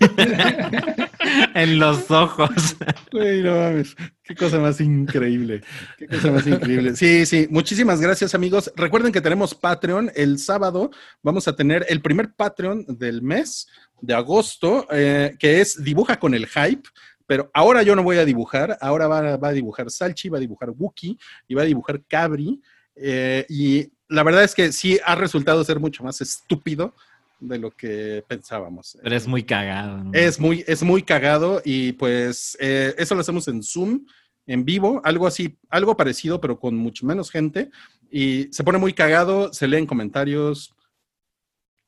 en 1.54 1.78
los 1.78 2.10
ojos. 2.10 2.76
Qué 3.10 4.34
cosa 4.36 4.58
más 4.58 4.80
increíble. 4.80 5.62
Qué 5.98 6.06
cosa 6.06 6.30
más 6.30 6.46
increíble. 6.46 6.96
Sí, 6.96 7.26
sí. 7.26 7.46
Muchísimas 7.50 8.00
gracias, 8.00 8.34
amigos. 8.34 8.72
Recuerden 8.76 9.12
que 9.12 9.20
tenemos 9.20 9.54
Patreon. 9.54 10.10
El 10.14 10.38
sábado 10.38 10.90
vamos 11.22 11.48
a 11.48 11.56
tener 11.56 11.86
el 11.88 12.00
primer 12.00 12.34
Patreon 12.34 12.84
del 12.88 13.22
mes 13.22 13.68
de 14.00 14.14
agosto, 14.14 14.86
eh, 14.90 15.36
que 15.38 15.60
es 15.60 15.82
Dibuja 15.82 16.18
con 16.18 16.34
el 16.34 16.46
Hype. 16.46 16.88
Pero 17.26 17.50
ahora 17.54 17.82
yo 17.82 17.96
no 17.96 18.02
voy 18.02 18.18
a 18.18 18.24
dibujar. 18.24 18.78
Ahora 18.80 19.08
va, 19.08 19.36
va 19.36 19.48
a 19.48 19.52
dibujar 19.52 19.90
Salchi, 19.90 20.28
va 20.28 20.38
a 20.38 20.40
dibujar 20.40 20.70
Wookie 20.70 21.18
y 21.48 21.54
va 21.54 21.62
a 21.62 21.66
dibujar 21.66 22.02
Cabri. 22.06 22.60
Eh, 22.94 23.44
y 23.48 23.92
la 24.08 24.22
verdad 24.22 24.44
es 24.44 24.54
que 24.54 24.72
sí 24.72 24.98
ha 25.04 25.14
resultado 25.14 25.62
ser 25.64 25.80
mucho 25.80 26.04
más 26.04 26.20
estúpido 26.20 26.94
de 27.38 27.58
lo 27.58 27.70
que 27.70 28.24
pensábamos. 28.26 28.98
Pero 29.02 29.16
es 29.16 29.26
muy 29.26 29.42
cagado. 29.42 30.04
¿no? 30.04 30.10
Es 30.12 30.40
muy, 30.40 30.64
es 30.66 30.82
muy 30.82 31.02
cagado 31.02 31.60
y 31.64 31.92
pues 31.92 32.56
eh, 32.60 32.94
eso 32.98 33.14
lo 33.14 33.20
hacemos 33.20 33.46
en 33.48 33.62
Zoom, 33.62 34.06
en 34.46 34.64
vivo, 34.64 35.00
algo 35.04 35.26
así, 35.26 35.58
algo 35.68 35.96
parecido, 35.96 36.40
pero 36.40 36.58
con 36.58 36.76
mucho 36.76 37.04
menos 37.06 37.30
gente. 37.30 37.70
Y 38.10 38.48
se 38.52 38.64
pone 38.64 38.78
muy 38.78 38.92
cagado, 38.92 39.52
se 39.52 39.66
leen 39.66 39.86
comentarios. 39.86 40.74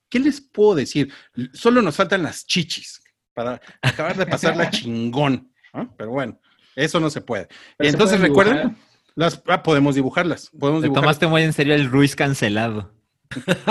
¿Qué 0.09 0.18
les 0.18 0.41
puedo 0.41 0.75
decir? 0.75 1.12
Solo 1.52 1.83
nos 1.83 1.97
faltan 1.97 2.23
las 2.23 2.47
chichis 2.47 3.02
para 3.35 3.60
acabar 3.83 4.17
de 4.17 4.27
pasarla 4.27 4.70
chingón. 4.70 5.52
Pero 5.97 6.10
bueno, 6.10 6.41
eso 6.75 6.99
no 6.99 7.10
se 7.10 7.20
puede. 7.20 7.47
Pero 7.77 7.91
se 7.91 7.94
Entonces 7.94 8.20
recuerden, 8.20 8.77
las, 9.15 9.43
ah, 9.47 9.62
podemos 9.62 9.94
dibujarlas. 9.94 10.51
Podemos 10.59 10.81
Te 10.81 10.86
dibujarlas. 10.86 11.18
tomaste 11.18 11.27
muy 11.27 11.43
en 11.43 11.52
serio 11.52 11.75
el 11.75 11.89
Ruiz 11.91 12.17
cancelado. 12.17 12.93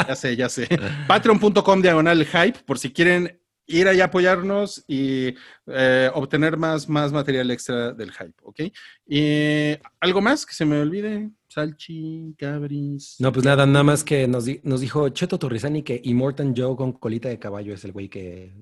Ya 0.08 0.16
sé, 0.16 0.36
ya 0.36 0.50
sé. 0.50 0.68
Patreon.com 1.08 1.82
diagonal 1.82 2.26
hype, 2.26 2.60
por 2.66 2.80
si 2.80 2.92
quieren 2.92 3.40
ir 3.70 3.88
allá 3.88 4.06
a 4.06 4.08
apoyarnos 4.08 4.84
y 4.88 5.36
eh, 5.68 6.10
obtener 6.14 6.56
más, 6.58 6.88
más 6.88 7.12
material 7.12 7.52
extra 7.52 7.92
del 7.92 8.12
hype, 8.14 8.34
¿ok? 8.44 8.62
Y 9.06 9.78
algo 10.00 10.22
más 10.22 10.46
que 10.46 10.54
se 10.54 10.64
me 10.66 10.80
olvide. 10.80 11.30
Salchi, 11.50 12.34
Cabris. 12.38 13.16
No, 13.20 13.32
pues 13.32 13.46
nada, 13.46 13.66
nada 13.66 13.84
más 13.84 14.04
que 14.04 14.28
nos, 14.28 14.46
di- 14.46 14.62
nos 14.64 14.80
dijo 14.82 15.10
Cheto 15.10 15.38
Torrizani 15.40 15.82
que 15.84 16.00
Immortan 16.04 16.54
Joe 16.56 16.76
con 16.76 16.94
colita 16.94 17.30
de 17.30 17.40
caballo 17.40 17.74
es 17.74 17.84
el 17.84 17.92
güey 17.92 18.08
que, 18.10 18.54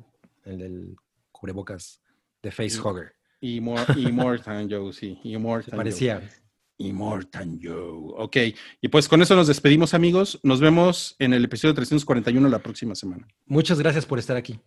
el 0.43 0.57
del 0.57 0.95
cubrebocas 1.31 2.01
de 2.41 2.51
Facehugger. 2.51 3.13
Y 3.41 3.57
y 3.57 4.11
Mortan 4.11 4.69
Joe, 4.71 4.91
sí. 4.93 5.19
Y 5.23 5.37
Mortan 5.37 5.77
Joe. 5.91 6.29
Parecía. 6.77 6.89
Y 6.89 6.93
Mortan 6.93 7.59
Joe. 7.61 8.13
Ok. 8.17 8.37
Y 8.81 8.87
pues 8.89 9.07
con 9.07 9.21
eso 9.21 9.35
nos 9.35 9.47
despedimos, 9.47 9.93
amigos. 9.93 10.39
Nos 10.43 10.59
vemos 10.59 11.15
en 11.19 11.33
el 11.33 11.45
episodio 11.45 11.73
341 11.73 12.49
la 12.49 12.59
próxima 12.59 12.95
semana. 12.95 13.27
Muchas 13.45 13.79
gracias 13.79 14.05
por 14.05 14.19
estar 14.19 14.37
aquí. 14.37 14.59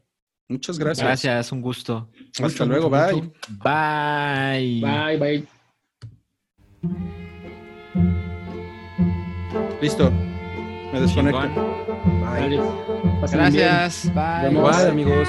Muchas 0.49 0.79
gracias. 0.79 1.07
Gracias, 1.07 1.53
un 1.53 1.61
gusto. 1.61 2.11
Hasta 2.31 2.43
Mucho, 2.43 2.67
luego. 2.67 2.89
mucho, 2.89 3.07
bye. 3.07 3.15
mucho. 3.15 3.33
Bye. 3.63 4.81
Bye, 4.81 5.19
bye. 5.19 5.47
Listo. 9.83 10.11
Me 10.93 11.01
desconecto. 11.01 11.41
Bien. 12.49 12.63
Gracias. 13.31 14.07
Bye. 14.15 14.51
Bye, 14.51 14.89
amigos. 14.89 15.29